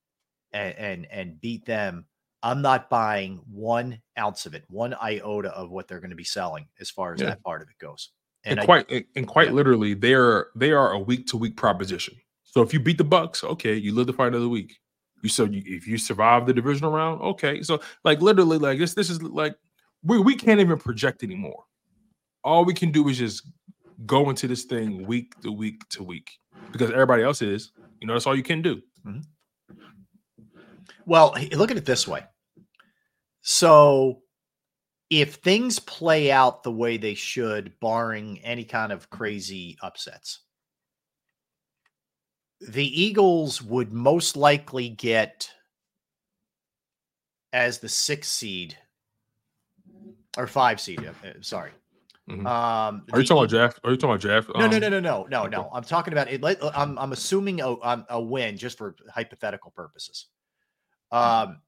and 0.53 0.75
and, 0.75 1.07
and 1.11 1.41
beat 1.41 1.65
them, 1.65 2.05
I'm 2.45 2.61
not 2.61 2.89
buying 2.89 3.41
one 3.51 3.99
ounce 4.19 4.45
of 4.45 4.53
it, 4.53 4.63
one 4.69 4.93
iota 5.01 5.49
of 5.49 5.71
what 5.71 5.87
they're 5.87 5.99
going 5.99 6.11
to 6.11 6.15
be 6.15 6.23
selling 6.23 6.67
as 6.79 6.89
far 6.91 7.13
as 7.13 7.19
Yeah. 7.21 7.29
that 7.29 7.43
part 7.43 7.61
of 7.63 7.69
it 7.69 7.77
goes. 7.79 8.11
And, 8.43 8.59
I- 8.59 8.65
quite 8.65 8.89
and- 8.91 9.05
and 9.15 9.27
quite 9.27 9.51
literally, 9.53 9.95
they 9.95 10.13
are 10.13 10.49
they 10.55 10.71
are 10.71 10.91
a 10.91 10.99
week 10.99 11.25
to 11.27 11.37
week 11.37 11.57
proposition. 11.57 12.15
So 12.43 12.61
if 12.61 12.71
you 12.73 12.79
beat 12.79 12.97
the 12.99 13.03
Bucks, 13.03 13.43
okay, 13.43 13.75
you 13.75 13.93
live 13.93 14.07
to 14.07 14.13
fight 14.13 14.27
another 14.27 14.47
week. 14.47 14.77
You 15.23 15.29
so 15.29 15.45
you, 15.45 15.63
if 15.65 15.87
you 15.87 15.97
survive 15.97 16.45
the 16.45 16.53
divisional 16.53 16.91
round, 16.91 17.19
okay. 17.21 17.63
So 17.63 17.81
like 18.03 18.21
literally, 18.21 18.59
like 18.59 18.77
this 18.77 18.93
this 18.93 19.09
is 19.09 19.21
like 19.23 19.55
we 20.03 20.19
we 20.19 20.35
can't 20.35 20.59
even 20.59 20.77
project 20.77 21.23
anymore. 21.23 21.63
All 22.43 22.63
we 22.63 22.75
can 22.75 22.91
do 22.91 23.09
is 23.09 23.17
just 23.17 23.41
go 24.05 24.29
into 24.29 24.47
this 24.47 24.65
thing 24.65 25.07
week 25.07 25.33
to 25.41 25.51
week 25.51 25.81
to 25.89 26.03
week 26.03 26.29
because 26.71 26.91
everybody 26.91 27.23
else 27.23 27.41
is. 27.41 27.71
You 27.99 28.07
know, 28.07 28.13
that's 28.13 28.27
all 28.27 28.35
you 28.35 28.43
can 28.43 28.61
do. 28.61 28.81
Mm-hmm. 29.03 29.21
Well, 31.07 31.35
look 31.53 31.71
at 31.71 31.77
it 31.77 31.85
this 31.85 32.07
way. 32.07 32.23
So, 33.47 34.23
if 35.11 35.35
things 35.35 35.77
play 35.77 36.31
out 36.31 36.63
the 36.63 36.71
way 36.71 36.97
they 36.97 37.13
should, 37.13 37.79
barring 37.79 38.39
any 38.39 38.63
kind 38.63 38.91
of 38.91 39.11
crazy 39.11 39.77
upsets, 39.83 40.39
the 42.59 43.03
Eagles 43.03 43.61
would 43.61 43.93
most 43.93 44.35
likely 44.35 44.89
get 44.89 45.51
as 47.53 47.77
the 47.77 47.87
sixth 47.87 48.31
seed 48.31 48.75
or 50.37 50.47
five 50.47 50.81
seed. 50.81 51.05
uh, 51.05 51.11
sorry. 51.41 51.69
Mhm. 52.27 52.47
Um, 52.47 53.05
Are 53.13 53.19
you 53.19 53.21
the 53.21 53.23
talking 53.25 53.37
about 53.37 53.49
draft? 53.49 53.79
Are 53.83 53.91
you 53.91 53.97
talking 53.97 54.09
about 54.09 54.21
draft? 54.21 54.49
no, 54.55 54.67
no, 54.67 54.75
um, 54.77 54.81
no, 54.81 54.89
no, 54.89 54.99
no, 54.99 55.25
no, 55.29 55.45
no. 55.45 55.69
I'm 55.71 55.83
talking 55.83 56.13
about 56.13 56.31
it. 56.31 56.43
I'm 56.73 56.97
I'm 56.97 57.11
assuming 57.11 57.61
a 57.61 57.79
um, 57.83 58.07
a 58.09 58.19
win 58.19 58.57
just 58.57 58.79
for 58.79 58.95
hypothetical 59.13 59.69
purposes. 59.69 60.25
Um, 61.11 61.61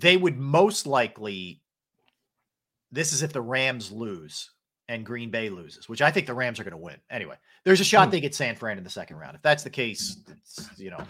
they 0.00 0.16
would 0.16 0.38
most 0.38 0.86
likely. 0.86 1.60
This 2.90 3.12
is 3.12 3.22
if 3.22 3.32
the 3.32 3.40
Rams 3.40 3.90
lose 3.90 4.50
and 4.88 5.06
Green 5.06 5.30
Bay 5.30 5.48
loses, 5.48 5.88
which 5.88 6.02
I 6.02 6.10
think 6.10 6.26
the 6.26 6.34
Rams 6.34 6.60
are 6.60 6.64
going 6.64 6.72
to 6.72 6.76
win. 6.76 6.96
Anyway, 7.08 7.36
there's 7.64 7.80
a 7.80 7.84
shot 7.84 8.08
Hmm. 8.08 8.10
they 8.12 8.20
get 8.20 8.34
San 8.34 8.54
Fran 8.56 8.76
in 8.76 8.84
the 8.84 8.90
second 8.90 9.16
round. 9.16 9.34
If 9.36 9.42
that's 9.42 9.62
the 9.62 9.70
case, 9.70 10.18
it's, 10.30 10.68
you 10.78 10.90
know, 10.90 11.02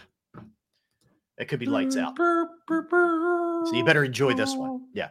it 1.39 1.47
could 1.49 1.59
be 1.59 1.67
lights 1.67 1.97
out. 1.97 2.17
So 2.17 3.70
you 3.73 3.85
better 3.85 4.05
enjoy 4.05 4.35
this 4.35 4.55
one. 4.55 4.83
Yeah, 4.94 5.09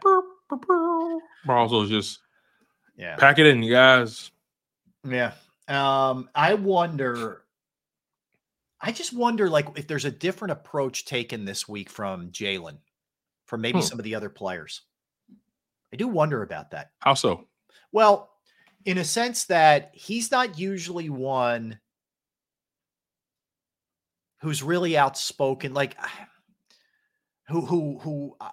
But 0.50 1.53
also 1.53 1.85
just 1.88 2.19
yeah. 2.95 3.16
pack 3.17 3.40
it 3.40 3.48
in, 3.48 3.64
you 3.64 3.72
guys. 3.74 4.32
Yeah. 5.08 5.32
Um, 5.67 6.30
I 6.35 6.53
wonder. 6.53 7.43
I 8.80 8.91
just 8.91 9.14
wonder, 9.14 9.50
like, 9.50 9.67
if 9.77 9.88
there's 9.88 10.06
a 10.06 10.11
different 10.11 10.53
approach 10.53 11.06
taken 11.06 11.45
this 11.45 11.67
week 11.67 11.90
from 11.90 12.30
Jalen, 12.32 12.77
from 13.52 13.60
maybe 13.60 13.80
Hmm. 13.80 13.86
some 13.86 14.00
of 14.00 14.06
the 14.06 14.16
other 14.16 14.30
players. 14.30 14.84
I 15.92 15.98
do 15.98 16.08
wonder 16.08 16.42
about 16.42 16.72
that. 16.72 16.92
How 17.00 17.16
so? 17.16 17.50
Well, 17.92 18.32
in 18.86 18.98
a 18.98 19.04
sense 19.04 19.44
that 19.48 19.92
he's 19.94 20.32
not 20.32 20.58
usually 20.58 21.10
one 21.10 21.78
who's 24.40 24.64
really 24.64 24.98
outspoken, 24.98 25.74
like 25.74 25.98
who 27.50 27.66
who 27.66 28.00
who 28.00 28.38
uh, 28.40 28.52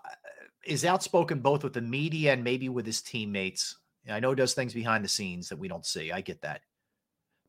is 0.64 0.84
outspoken 0.84 1.38
both 1.38 1.62
with 1.62 1.74
the 1.74 1.80
media 1.80 2.32
and 2.32 2.42
maybe 2.42 2.68
with 2.68 2.84
his 2.84 3.00
teammates. 3.00 3.78
I 4.10 4.18
know 4.18 4.34
does 4.34 4.52
things 4.54 4.74
behind 4.74 5.04
the 5.04 5.08
scenes 5.08 5.48
that 5.48 5.60
we 5.60 5.68
don't 5.68 5.86
see. 5.86 6.10
I 6.10 6.22
get 6.22 6.40
that. 6.40 6.62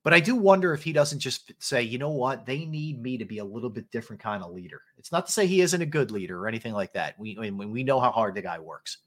But 0.03 0.13
I 0.13 0.21
do 0.21 0.35
wonder 0.35 0.73
if 0.73 0.81
he 0.81 0.93
doesn't 0.93 1.19
just 1.19 1.51
say, 1.59 1.81
you 1.81 1.97
know 1.97 2.11
what, 2.11 2.45
they 2.45 2.65
need 2.65 3.01
me 3.01 3.17
to 3.17 3.25
be 3.25 3.39
a 3.39 3.45
little 3.45 3.69
bit 3.69 3.91
different 3.91 4.21
kind 4.21 4.43
of 4.43 4.51
leader. 4.51 4.81
It's 4.97 5.11
not 5.11 5.25
to 5.25 5.31
say 5.31 5.45
he 5.45 5.61
isn't 5.61 5.81
a 5.81 5.85
good 5.85 6.09
leader 6.09 6.41
or 6.41 6.47
anything 6.47 6.73
like 6.73 6.93
that. 6.93 7.19
We 7.19 7.37
we, 7.37 7.51
we 7.51 7.83
know 7.83 7.99
how 7.99 8.11
hard 8.11 8.35
the 8.35 8.41
guy 8.41 8.59
works. 8.59 8.99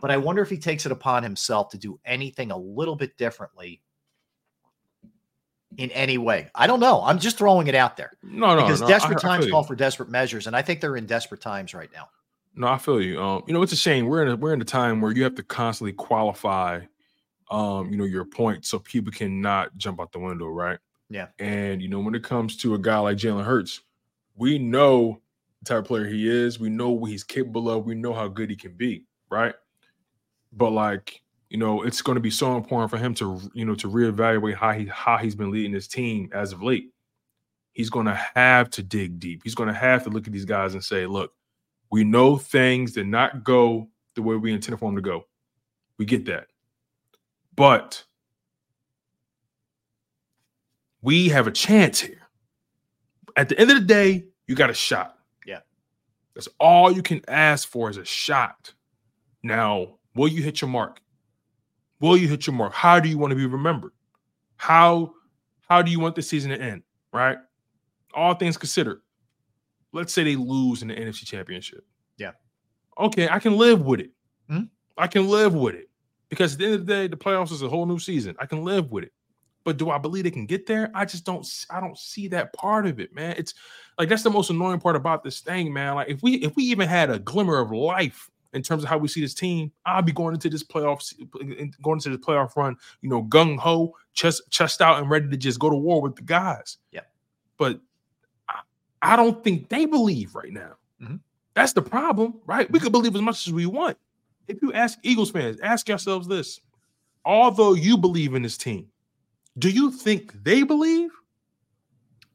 But 0.00 0.10
I 0.10 0.16
wonder 0.16 0.42
if 0.42 0.48
he 0.48 0.58
takes 0.58 0.86
it 0.86 0.92
upon 0.92 1.22
himself 1.22 1.70
to 1.70 1.78
do 1.78 1.98
anything 2.04 2.50
a 2.50 2.56
little 2.56 2.96
bit 2.96 3.16
differently 3.16 3.82
in 5.76 5.90
any 5.90 6.18
way. 6.18 6.48
I 6.54 6.66
don't 6.66 6.80
know. 6.80 7.02
I'm 7.02 7.18
just 7.18 7.36
throwing 7.36 7.66
it 7.66 7.74
out 7.74 7.96
there. 7.96 8.12
No, 8.22 8.54
no, 8.54 8.62
because 8.62 8.80
no, 8.80 8.88
desperate 8.88 9.18
I 9.18 9.28
times 9.28 9.44
feel 9.44 9.52
call 9.52 9.64
for 9.64 9.74
desperate 9.74 10.08
measures, 10.08 10.46
and 10.46 10.56
I 10.56 10.62
think 10.62 10.80
they're 10.80 10.96
in 10.96 11.06
desperate 11.06 11.40
times 11.40 11.74
right 11.74 11.90
now. 11.92 12.08
No, 12.54 12.68
I 12.68 12.78
feel 12.78 13.02
you. 13.02 13.20
Um, 13.20 13.42
you 13.46 13.52
know, 13.52 13.62
it's 13.62 13.72
a 13.72 13.76
shame. 13.76 14.06
We're 14.06 14.22
in 14.22 14.28
a 14.28 14.36
we're 14.36 14.54
in 14.54 14.60
a 14.62 14.64
time 14.64 15.00
where 15.00 15.12
you 15.12 15.24
have 15.24 15.34
to 15.34 15.42
constantly 15.42 15.92
qualify 15.92 16.80
um, 17.50 17.90
you 17.90 17.96
know, 17.96 18.04
your 18.04 18.24
point 18.24 18.64
so 18.64 18.78
people 18.78 19.12
cannot 19.12 19.76
jump 19.76 20.00
out 20.00 20.12
the 20.12 20.18
window, 20.18 20.46
right? 20.46 20.78
Yeah. 21.08 21.28
And 21.38 21.80
you 21.80 21.88
know, 21.88 22.00
when 22.00 22.14
it 22.14 22.24
comes 22.24 22.56
to 22.58 22.74
a 22.74 22.78
guy 22.78 22.98
like 22.98 23.16
Jalen 23.16 23.44
Hurts, 23.44 23.82
we 24.34 24.58
know 24.58 25.20
the 25.62 25.66
type 25.66 25.78
of 25.78 25.84
player 25.84 26.06
he 26.06 26.28
is, 26.28 26.58
we 26.58 26.68
know 26.68 26.90
what 26.90 27.10
he's 27.10 27.24
capable 27.24 27.70
of, 27.70 27.86
we 27.86 27.94
know 27.94 28.12
how 28.12 28.28
good 28.28 28.50
he 28.50 28.56
can 28.56 28.72
be, 28.72 29.04
right? 29.30 29.54
But 30.52 30.70
like, 30.70 31.22
you 31.48 31.58
know, 31.58 31.82
it's 31.82 32.02
going 32.02 32.16
to 32.16 32.20
be 32.20 32.30
so 32.30 32.56
important 32.56 32.90
for 32.90 32.98
him 32.98 33.14
to, 33.14 33.40
you 33.54 33.64
know, 33.64 33.74
to 33.76 33.88
reevaluate 33.88 34.56
how 34.56 34.72
he 34.72 34.86
how 34.86 35.16
he's 35.16 35.36
been 35.36 35.50
leading 35.50 35.72
his 35.72 35.88
team 35.88 36.28
as 36.32 36.52
of 36.52 36.62
late. 36.62 36.90
He's 37.72 37.90
going 37.90 38.06
to 38.06 38.18
have 38.34 38.70
to 38.70 38.82
dig 38.82 39.20
deep. 39.20 39.42
He's 39.44 39.54
going 39.54 39.68
to 39.68 39.74
have 39.74 40.02
to 40.04 40.10
look 40.10 40.26
at 40.26 40.32
these 40.32 40.46
guys 40.46 40.74
and 40.74 40.82
say, 40.82 41.06
look, 41.06 41.32
we 41.90 42.04
know 42.04 42.36
things 42.36 42.92
did 42.92 43.06
not 43.06 43.44
go 43.44 43.88
the 44.14 44.22
way 44.22 44.34
we 44.34 44.52
intended 44.52 44.78
for 44.78 44.88
them 44.88 44.96
to 44.96 45.02
go. 45.02 45.26
We 45.98 46.04
get 46.04 46.24
that. 46.26 46.46
But 47.56 48.04
we 51.00 51.30
have 51.30 51.46
a 51.46 51.50
chance 51.50 52.00
here. 52.00 52.28
At 53.34 53.48
the 53.48 53.58
end 53.58 53.70
of 53.70 53.78
the 53.78 53.84
day, 53.84 54.26
you 54.46 54.54
got 54.54 54.70
a 54.70 54.74
shot. 54.74 55.16
Yeah. 55.46 55.60
That's 56.34 56.48
all 56.60 56.92
you 56.92 57.02
can 57.02 57.22
ask 57.28 57.68
for 57.68 57.88
is 57.90 57.96
a 57.96 58.04
shot. 58.04 58.72
Now, 59.42 59.98
will 60.14 60.28
you 60.28 60.42
hit 60.42 60.60
your 60.60 60.68
mark? 60.68 61.00
Will 62.00 62.16
you 62.16 62.28
hit 62.28 62.46
your 62.46 62.54
mark? 62.54 62.74
How 62.74 63.00
do 63.00 63.08
you 63.08 63.16
want 63.16 63.30
to 63.30 63.36
be 63.36 63.46
remembered? 63.46 63.92
How 64.56 65.14
how 65.68 65.82
do 65.82 65.90
you 65.90 65.98
want 65.98 66.14
the 66.14 66.22
season 66.22 66.50
to 66.50 66.60
end? 66.60 66.82
Right? 67.12 67.38
All 68.14 68.34
things 68.34 68.56
considered. 68.56 69.00
Let's 69.92 70.12
say 70.12 70.24
they 70.24 70.36
lose 70.36 70.82
in 70.82 70.88
the 70.88 70.94
NFC 70.94 71.24
Championship. 71.24 71.84
Yeah. 72.18 72.32
Okay, 72.98 73.28
I 73.28 73.38
can 73.38 73.56
live 73.56 73.82
with 73.82 74.00
it. 74.00 74.10
Hmm? 74.48 74.64
I 74.96 75.06
can 75.06 75.28
live 75.28 75.54
with 75.54 75.74
it 75.74 75.85
because 76.28 76.54
at 76.54 76.58
the 76.58 76.64
end 76.66 76.74
of 76.74 76.86
the 76.86 76.92
day, 76.92 77.06
the 77.06 77.16
playoffs 77.16 77.52
is 77.52 77.62
a 77.62 77.68
whole 77.68 77.86
new 77.86 77.98
season. 77.98 78.36
I 78.38 78.46
can 78.46 78.64
live 78.64 78.90
with 78.90 79.04
it. 79.04 79.12
But 79.64 79.78
do 79.78 79.90
I 79.90 79.98
believe 79.98 80.22
they 80.24 80.30
can 80.30 80.46
get 80.46 80.66
there? 80.66 80.92
I 80.94 81.04
just 81.04 81.24
don't. 81.24 81.44
I 81.70 81.80
don't 81.80 81.98
see 81.98 82.28
that 82.28 82.52
part 82.52 82.86
of 82.86 83.00
it, 83.00 83.12
man. 83.12 83.34
It's 83.36 83.52
like 83.98 84.08
that's 84.08 84.22
the 84.22 84.30
most 84.30 84.48
annoying 84.48 84.78
part 84.78 84.94
about 84.94 85.24
this 85.24 85.40
thing, 85.40 85.72
man. 85.72 85.96
Like 85.96 86.08
if 86.08 86.22
we 86.22 86.34
if 86.36 86.54
we 86.54 86.62
even 86.64 86.88
had 86.88 87.10
a 87.10 87.18
glimmer 87.18 87.58
of 87.58 87.72
life 87.72 88.30
in 88.52 88.62
terms 88.62 88.84
of 88.84 88.88
how 88.88 88.96
we 88.96 89.08
see 89.08 89.20
this 89.20 89.34
team, 89.34 89.72
I'll 89.84 90.02
be 90.02 90.12
going 90.12 90.34
into 90.34 90.48
this 90.48 90.62
playoffs, 90.62 91.12
going 91.82 91.96
into 91.96 92.10
the 92.10 92.18
playoff 92.18 92.54
run, 92.54 92.76
you 93.00 93.08
know, 93.08 93.24
gung 93.24 93.58
ho, 93.58 93.96
chest 94.14 94.42
chest 94.50 94.80
out, 94.80 94.98
and 95.00 95.10
ready 95.10 95.28
to 95.28 95.36
just 95.36 95.58
go 95.58 95.68
to 95.68 95.76
war 95.76 96.00
with 96.00 96.14
the 96.14 96.22
guys. 96.22 96.78
Yeah. 96.92 97.00
But 97.58 97.80
I, 98.48 98.60
I 99.02 99.16
don't 99.16 99.42
think 99.42 99.68
they 99.68 99.84
believe 99.84 100.36
right 100.36 100.52
now. 100.52 100.74
Mhm. 101.02 101.18
That's 101.54 101.72
the 101.72 101.82
problem, 101.82 102.34
right? 102.46 102.70
We 102.70 102.78
could 102.78 102.92
believe 102.92 103.16
as 103.16 103.22
much 103.22 103.48
as 103.48 103.52
we 103.52 103.66
want. 103.66 103.98
If 104.48 104.62
you 104.62 104.72
ask 104.72 104.98
Eagles 105.02 105.30
fans, 105.30 105.58
ask 105.60 105.88
yourselves 105.88 106.28
this: 106.28 106.60
Although 107.24 107.74
you 107.74 107.96
believe 107.96 108.34
in 108.34 108.42
this 108.42 108.56
team, 108.56 108.88
do 109.58 109.70
you 109.70 109.90
think 109.90 110.32
they 110.44 110.62
believe? 110.62 111.10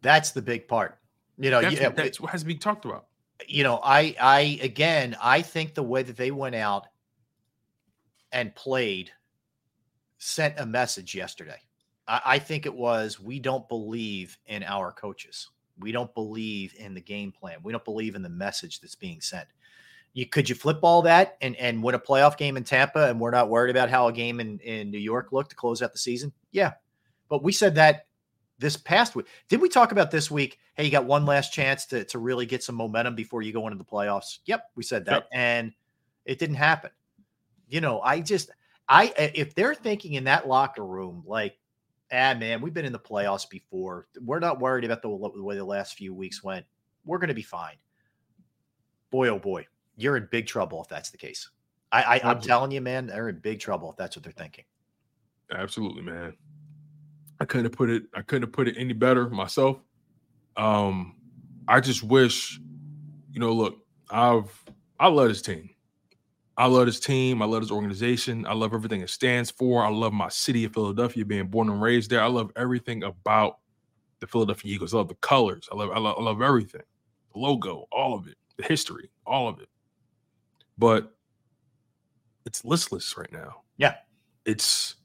That's 0.02 0.32
the 0.32 0.42
big 0.42 0.68
part. 0.68 0.98
You 1.38 1.52
know, 1.52 1.62
That's, 1.62 1.80
yeah, 1.80 1.90
that's 1.90 2.20
what 2.20 2.32
has 2.32 2.42
to 2.42 2.48
be 2.48 2.56
talked 2.56 2.86
about. 2.86 3.08
you 3.48 3.64
know, 3.64 3.80
I 3.84 4.16
I 4.20 4.60
again, 4.62 5.16
I 5.22 5.42
think 5.42 5.74
the 5.74 5.84
way 5.84 6.04
that 6.04 6.18
they 6.18 6.32
went 6.32 6.56
out 6.56 6.88
and 8.32 8.54
played 8.56 9.12
sent 10.18 10.60
a 10.60 10.66
message 10.66 11.16
yesterday. 11.16 11.60
I, 12.08 12.22
I 12.26 12.40
think 12.40 12.66
it 12.66 12.74
was 12.74 13.20
we 13.20 13.40
don't 13.40 13.68
believe 13.70 14.38
in 14.46 14.64
our 14.64 14.92
coaches. 14.92 15.50
We 15.80 15.92
don't 15.92 16.14
believe 16.14 16.76
in 16.78 16.94
the 16.94 17.02
game 17.02 17.32
plan. 17.32 17.58
We 17.64 17.72
don't 17.72 17.86
believe 17.86 18.16
in 18.16 18.22
the 18.22 18.30
message 18.30 18.80
that's 18.80 18.96
being 18.96 19.20
sent. 19.22 19.48
You 20.14 20.26
could 20.26 20.50
you 20.50 20.56
flip 20.56 20.80
all 20.82 21.02
that 21.04 21.38
and 21.42 21.56
and 21.56 21.82
win 21.82 21.96
a 21.96 22.00
playoff 22.00 22.38
game 22.38 22.58
in 22.58 22.64
Tampa, 22.64 23.10
and 23.10 23.20
we're 23.20 23.32
not 23.32 23.50
worried 23.50 23.72
about 23.72 23.90
how 23.90 24.08
a 24.08 24.14
game 24.14 24.40
in 24.40 24.60
in 24.60 24.92
New 24.92 25.00
York 25.00 25.32
looked 25.32 25.52
to 25.52 25.56
close 25.56 25.82
out 25.82 25.94
the 25.94 26.00
season? 26.00 26.34
Yeah, 26.52 26.74
but 27.30 27.44
we 27.44 27.52
said 27.52 27.76
that 27.76 28.08
this 28.62 28.78
past 28.78 29.16
week. 29.16 29.26
Did 29.50 29.60
we 29.60 29.68
talk 29.68 29.92
about 29.92 30.12
this 30.12 30.32
week? 30.32 30.60
Hey, 30.76 30.86
you 30.86 30.92
got 30.92 31.06
one 31.06 31.26
last 31.26 31.52
chance 31.52 31.86
to, 31.88 32.06
to 32.06 32.20
really 32.20 32.46
get 32.46 32.64
some 32.64 32.76
momentum 32.76 33.16
before 33.16 33.42
you 33.42 33.52
go 33.52 33.68
into 33.68 33.78
the 33.78 33.84
playoffs. 33.84 34.40
Yep, 34.46 34.66
we 34.76 34.84
said 34.84 35.06
that. 35.06 35.14
Yep. 35.14 35.28
And 35.34 35.74
it 36.26 36.40
didn't 36.40 36.56
happen. 36.56 36.92
You 37.68 37.82
know, 37.82 38.02
I 38.02 38.22
just 38.22 38.52
I 38.88 39.14
if 39.18 39.56
they're 39.56 39.76
thinking 39.76 40.14
in 40.14 40.26
that 40.26 40.48
locker 40.48 40.86
room, 40.86 41.24
like, 41.26 41.58
ah 42.12 42.36
man, 42.36 42.62
we've 42.62 42.74
been 42.74 42.86
in 42.86 42.94
the 42.94 43.00
playoffs 43.00 43.50
before. 43.50 44.08
We're 44.22 44.40
not 44.40 44.60
worried 44.60 44.86
about 44.86 45.02
the, 45.02 45.10
the 45.36 45.44
way 45.44 45.56
the 45.56 45.66
last 45.66 45.96
few 45.96 46.14
weeks 46.14 46.44
went. 46.44 46.66
We're 47.06 47.18
gonna 47.18 47.34
be 47.34 47.42
fine. 47.42 47.76
Boy, 49.10 49.30
oh 49.30 49.40
boy, 49.40 49.68
you're 49.98 50.18
in 50.18 50.28
big 50.32 50.48
trouble 50.48 50.82
if 50.82 50.88
that's 50.88 51.10
the 51.10 51.18
case. 51.18 51.50
I, 51.92 52.04
I 52.04 52.30
I'm 52.30 52.42
telling 52.42 52.72
you, 52.72 52.82
man, 52.82 53.08
they're 53.08 53.30
in 53.30 53.40
big 53.40 53.60
trouble 53.60 53.92
if 53.92 53.98
that's 53.98 54.16
what 54.16 54.24
they're 54.24 54.32
thinking. 54.32 54.64
Absolutely, 55.52 56.02
man. 56.02 56.34
I 57.40 57.46
couldn't 57.46 57.66
have 57.66 57.74
put 57.74 57.90
it. 57.90 58.04
I 58.14 58.22
couldn't 58.22 58.44
have 58.44 58.54
put 58.54 58.68
it 58.68 58.76
any 58.78 58.94
better 58.94 59.30
myself. 59.30 59.78
Um, 60.56 61.16
I 61.68 61.80
just 61.80 62.04
wish, 62.04 62.60
you 63.32 63.40
know, 63.40 63.52
look, 63.52 63.78
I've 64.10 64.52
I 65.00 65.08
love 65.08 65.30
this 65.30 65.42
team. 65.42 65.70
I 66.58 66.68
love 66.68 66.86
this 66.86 67.00
team. 67.00 67.42
I 67.42 67.46
love 67.46 67.62
this 67.64 67.72
organization. 67.72 68.46
I 68.46 68.54
love 68.54 68.74
everything 68.74 69.02
it 69.02 69.10
stands 69.10 69.50
for. 69.50 69.84
I 69.84 69.90
love 69.90 70.14
my 70.14 70.30
city 70.30 70.66
of 70.66 70.74
Philadelphia, 70.74 71.26
being 71.26 71.48
born 71.48 71.70
and 71.70 71.82
raised 71.82 72.12
there. 72.12 72.22
I 72.22 72.28
love 72.28 72.52
everything 72.56 73.04
about 73.04 73.58
the 74.20 74.28
Philadelphia 74.28 74.76
Eagles. 74.76 74.94
I 74.94 74.98
love 74.98 75.08
the 75.08 75.16
colors. 75.16 75.68
I 75.72 75.76
love, 75.76 75.90
I 75.92 75.98
love, 75.98 76.18
I 76.20 76.22
love 76.22 76.42
everything. 76.42 76.84
The 77.34 77.40
logo, 77.40 77.88
all 77.92 78.14
of 78.14 78.28
it, 78.28 78.36
the 78.58 78.64
history, 78.64 79.10
all 79.26 79.48
of 79.48 79.60
it. 79.60 79.70
But 80.82 81.14
it's 82.48 82.66
listless 82.66 83.16
right 83.16 83.32
now. 83.32 83.62
Yeah. 83.78 83.98
It's 84.46 84.96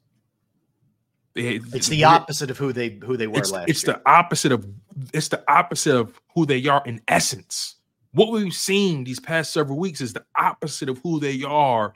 they- 1.34 1.60
It's 1.74 1.88
the 1.88 2.04
opposite 2.04 2.50
of 2.50 2.56
who 2.56 2.72
they 2.72 2.98
who 3.04 3.18
they 3.18 3.26
were 3.26 3.38
it's, 3.40 3.50
last 3.50 3.68
it's 3.68 3.86
year. 3.86 3.92
the 4.02 4.10
opposite 4.10 4.52
of 4.52 4.66
it's 5.12 5.28
the 5.28 5.44
opposite 5.46 5.94
of 5.94 6.18
who 6.34 6.46
they 6.46 6.66
are 6.66 6.82
in 6.86 7.02
essence. 7.08 7.74
What 8.12 8.32
we've 8.32 8.54
seen 8.54 9.04
these 9.04 9.20
past 9.20 9.52
several 9.52 9.78
weeks 9.78 10.00
is 10.00 10.14
the 10.14 10.24
opposite 10.38 10.88
of 10.88 10.98
who 11.02 11.20
they 11.20 11.42
are, 11.42 11.92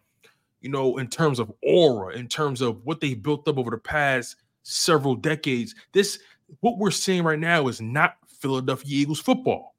you 0.60 0.68
know, 0.68 0.99
in 0.99 1.09
terms 1.09 1.39
of 1.39 1.50
aura, 1.62 2.15
in 2.15 2.28
terms 2.28 2.60
of 2.60 2.84
what 2.84 3.00
they 3.00 3.15
built 3.15 3.49
up 3.49 3.57
over 3.57 3.70
the 3.70 3.78
past 3.78 4.36
several 4.62 5.15
decades. 5.15 5.75
This 5.92 6.18
what 6.60 6.76
we're 6.76 6.91
seeing 6.91 7.23
right 7.25 7.39
now 7.39 7.67
is 7.68 7.81
not 7.81 8.17
Philadelphia 8.41 8.91
Eagles 8.94 9.20
football. 9.20 9.75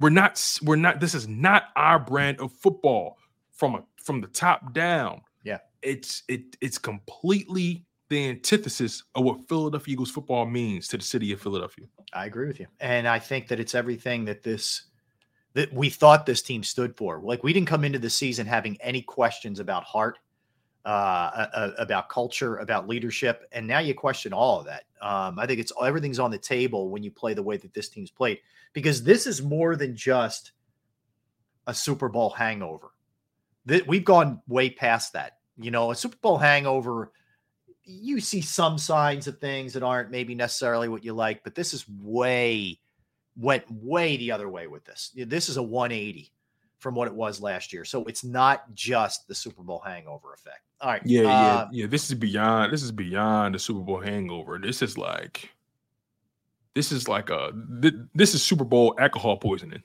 We're 0.00 0.10
not 0.10 0.42
we're 0.62 0.76
not 0.76 1.00
this 1.00 1.14
is 1.14 1.26
not 1.26 1.64
our 1.76 1.98
brand 1.98 2.40
of 2.40 2.52
football 2.52 3.16
from 3.52 3.76
a 3.76 3.84
from 4.02 4.20
the 4.20 4.28
top 4.28 4.72
down. 4.72 5.22
Yeah. 5.42 5.58
It's 5.82 6.22
it 6.28 6.56
it's 6.60 6.78
completely 6.78 7.84
the 8.08 8.28
antithesis 8.28 9.02
of 9.14 9.24
what 9.24 9.48
Philadelphia 9.48 9.92
Eagles 9.92 10.10
football 10.10 10.46
means 10.46 10.86
to 10.88 10.96
the 10.96 11.02
city 11.02 11.32
of 11.32 11.40
Philadelphia. 11.40 11.86
I 12.12 12.26
agree 12.26 12.46
with 12.46 12.60
you. 12.60 12.66
And 12.80 13.08
I 13.08 13.18
think 13.18 13.48
that 13.48 13.58
it's 13.58 13.74
everything 13.74 14.24
that 14.26 14.42
this 14.42 14.82
that 15.54 15.72
we 15.72 15.88
thought 15.88 16.26
this 16.26 16.42
team 16.42 16.62
stood 16.62 16.94
for. 16.96 17.20
Like 17.22 17.42
we 17.42 17.52
didn't 17.52 17.68
come 17.68 17.84
into 17.84 17.98
the 17.98 18.10
season 18.10 18.46
having 18.46 18.76
any 18.80 19.00
questions 19.00 19.58
about 19.58 19.84
heart, 19.84 20.18
uh, 20.86 20.88
uh, 21.34 21.48
uh, 21.52 21.70
about 21.78 22.08
culture, 22.08 22.56
about 22.58 22.88
leadership, 22.88 23.48
and 23.52 23.66
now 23.66 23.80
you 23.80 23.94
question 23.94 24.32
all 24.32 24.60
of 24.60 24.66
that. 24.66 24.84
Um, 25.02 25.38
I 25.38 25.46
think 25.46 25.60
it's 25.60 25.72
everything's 25.84 26.18
on 26.18 26.30
the 26.30 26.38
table 26.38 26.88
when 26.88 27.02
you 27.02 27.10
play 27.10 27.34
the 27.34 27.42
way 27.42 27.56
that 27.56 27.74
this 27.74 27.88
team's 27.88 28.10
played 28.10 28.38
because 28.72 29.02
this 29.02 29.26
is 29.26 29.42
more 29.42 29.76
than 29.76 29.96
just 29.96 30.52
a 31.66 31.74
Super 31.74 32.08
Bowl 32.08 32.30
hangover. 32.30 32.92
That 33.66 33.86
we've 33.86 34.04
gone 34.04 34.40
way 34.46 34.70
past 34.70 35.12
that. 35.14 35.38
You 35.58 35.70
know, 35.70 35.90
a 35.90 35.94
Super 35.94 36.16
Bowl 36.18 36.38
hangover 36.38 37.10
you 37.86 38.20
see 38.20 38.40
some 38.40 38.78
signs 38.78 39.28
of 39.28 39.38
things 39.38 39.72
that 39.72 39.84
aren't 39.84 40.10
maybe 40.10 40.34
necessarily 40.34 40.88
what 40.88 41.04
you 41.04 41.12
like, 41.12 41.44
but 41.44 41.54
this 41.54 41.72
is 41.72 41.88
way 41.88 42.80
went 43.36 43.64
way 43.70 44.16
the 44.16 44.32
other 44.32 44.48
way 44.48 44.66
with 44.66 44.84
this. 44.84 45.12
This 45.14 45.48
is 45.48 45.56
a 45.56 45.62
180 45.62 46.32
from 46.86 46.94
what 46.94 47.08
it 47.08 47.14
was 47.14 47.40
last 47.40 47.72
year. 47.72 47.84
So 47.84 48.04
it's 48.04 48.22
not 48.22 48.72
just 48.72 49.26
the 49.26 49.34
Super 49.34 49.64
Bowl 49.64 49.82
hangover 49.84 50.32
effect. 50.32 50.60
All 50.80 50.88
right. 50.88 51.02
Yeah, 51.04 51.22
yeah, 51.22 51.28
uh, 51.28 51.68
yeah. 51.72 51.86
This 51.86 52.08
is 52.08 52.14
beyond. 52.14 52.72
This 52.72 52.84
is 52.84 52.92
beyond 52.92 53.56
the 53.56 53.58
Super 53.58 53.80
Bowl 53.80 53.98
hangover. 53.98 54.56
This 54.62 54.82
is 54.82 54.96
like, 54.96 55.50
this 56.76 56.92
is 56.92 57.08
like 57.08 57.28
a. 57.30 57.50
thi- 57.82 58.04
This 58.14 58.36
is 58.36 58.42
Super 58.44 58.62
Bowl 58.62 58.94
alcohol 59.00 59.36
poisoning. 59.36 59.82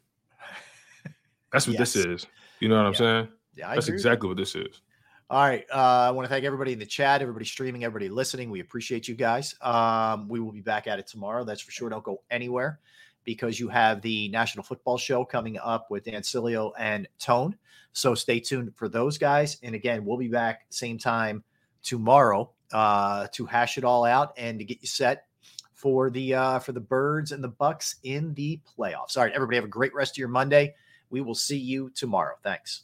That's 1.52 1.68
what 1.68 1.76
this 1.80 1.96
is. 1.96 2.28
You 2.60 2.70
know 2.70 2.78
what 2.78 2.86
I'm 2.86 2.94
saying? 2.94 3.30
Yeah, 3.56 3.72
I 3.72 3.74
That's 3.74 3.88
agree 3.88 3.98
exactly 3.98 4.28
what 4.28 4.38
this 4.38 4.54
is. 4.54 4.82
All 5.32 5.42
right. 5.42 5.66
Uh, 5.74 6.06
I 6.08 6.12
want 6.12 6.26
to 6.26 6.30
thank 6.30 6.46
everybody 6.46 6.72
in 6.74 6.78
the 6.78 6.86
chat, 6.86 7.24
everybody 7.24 7.46
streaming, 7.46 7.84
everybody 7.84 8.10
listening. 8.10 8.52
We 8.52 8.60
appreciate 8.60 9.08
you 9.08 9.16
guys. 9.16 9.56
Um, 9.62 10.30
we 10.30 10.40
will 10.40 10.52
be 10.52 10.62
back 10.62 10.86
at 10.86 11.00
it 11.00 11.08
tomorrow. 11.08 11.46
That's 11.46 11.62
for 11.62 11.72
sure. 11.72 11.90
Don't 11.90 12.04
go 12.04 12.22
anywhere 12.30 12.80
because 13.24 13.60
you 13.60 13.68
have 13.68 14.02
the 14.02 14.30
National 14.30 14.64
Football 14.64 14.98
Show 14.98 15.26
coming 15.26 15.58
up 15.60 15.90
with 15.90 16.06
Dan 16.06 16.22
Sileo 16.22 16.72
and 16.78 17.08
Tone. 17.20 17.56
So 17.94 18.16
stay 18.16 18.40
tuned 18.40 18.74
for 18.76 18.88
those 18.88 19.18
guys. 19.18 19.58
And 19.64 19.76
again, 19.76 20.06
we'll 20.06 20.18
be 20.18 20.28
back 20.28 20.66
same 20.70 20.98
time 20.98 21.44
tomorrow 21.84 22.52
uh, 22.72 23.28
to 23.34 23.46
hash 23.46 23.78
it 23.78 23.84
all 23.84 24.06
out 24.06 24.34
and 24.38 24.60
to 24.60 24.66
get 24.66 24.82
you 24.82 24.88
set 24.88 25.26
for 25.74 26.10
the 26.10 26.34
uh, 26.36 26.60
for 26.60 26.72
the 26.72 26.80
Birds 26.80 27.32
and 27.32 27.44
the 27.44 27.48
Bucks 27.50 27.96
in 28.04 28.34
the 28.36 28.60
playoffs. 28.78 29.18
All 29.18 29.24
right, 29.24 29.34
everybody, 29.34 29.58
have 29.58 29.66
a 29.66 29.70
great 29.70 29.94
rest 29.94 30.14
of 30.14 30.18
your 30.20 30.28
Monday. 30.28 30.76
We 31.10 31.22
will 31.22 31.36
see 31.36 31.58
you 31.58 31.90
tomorrow. 31.96 32.36
Thanks. 32.44 32.84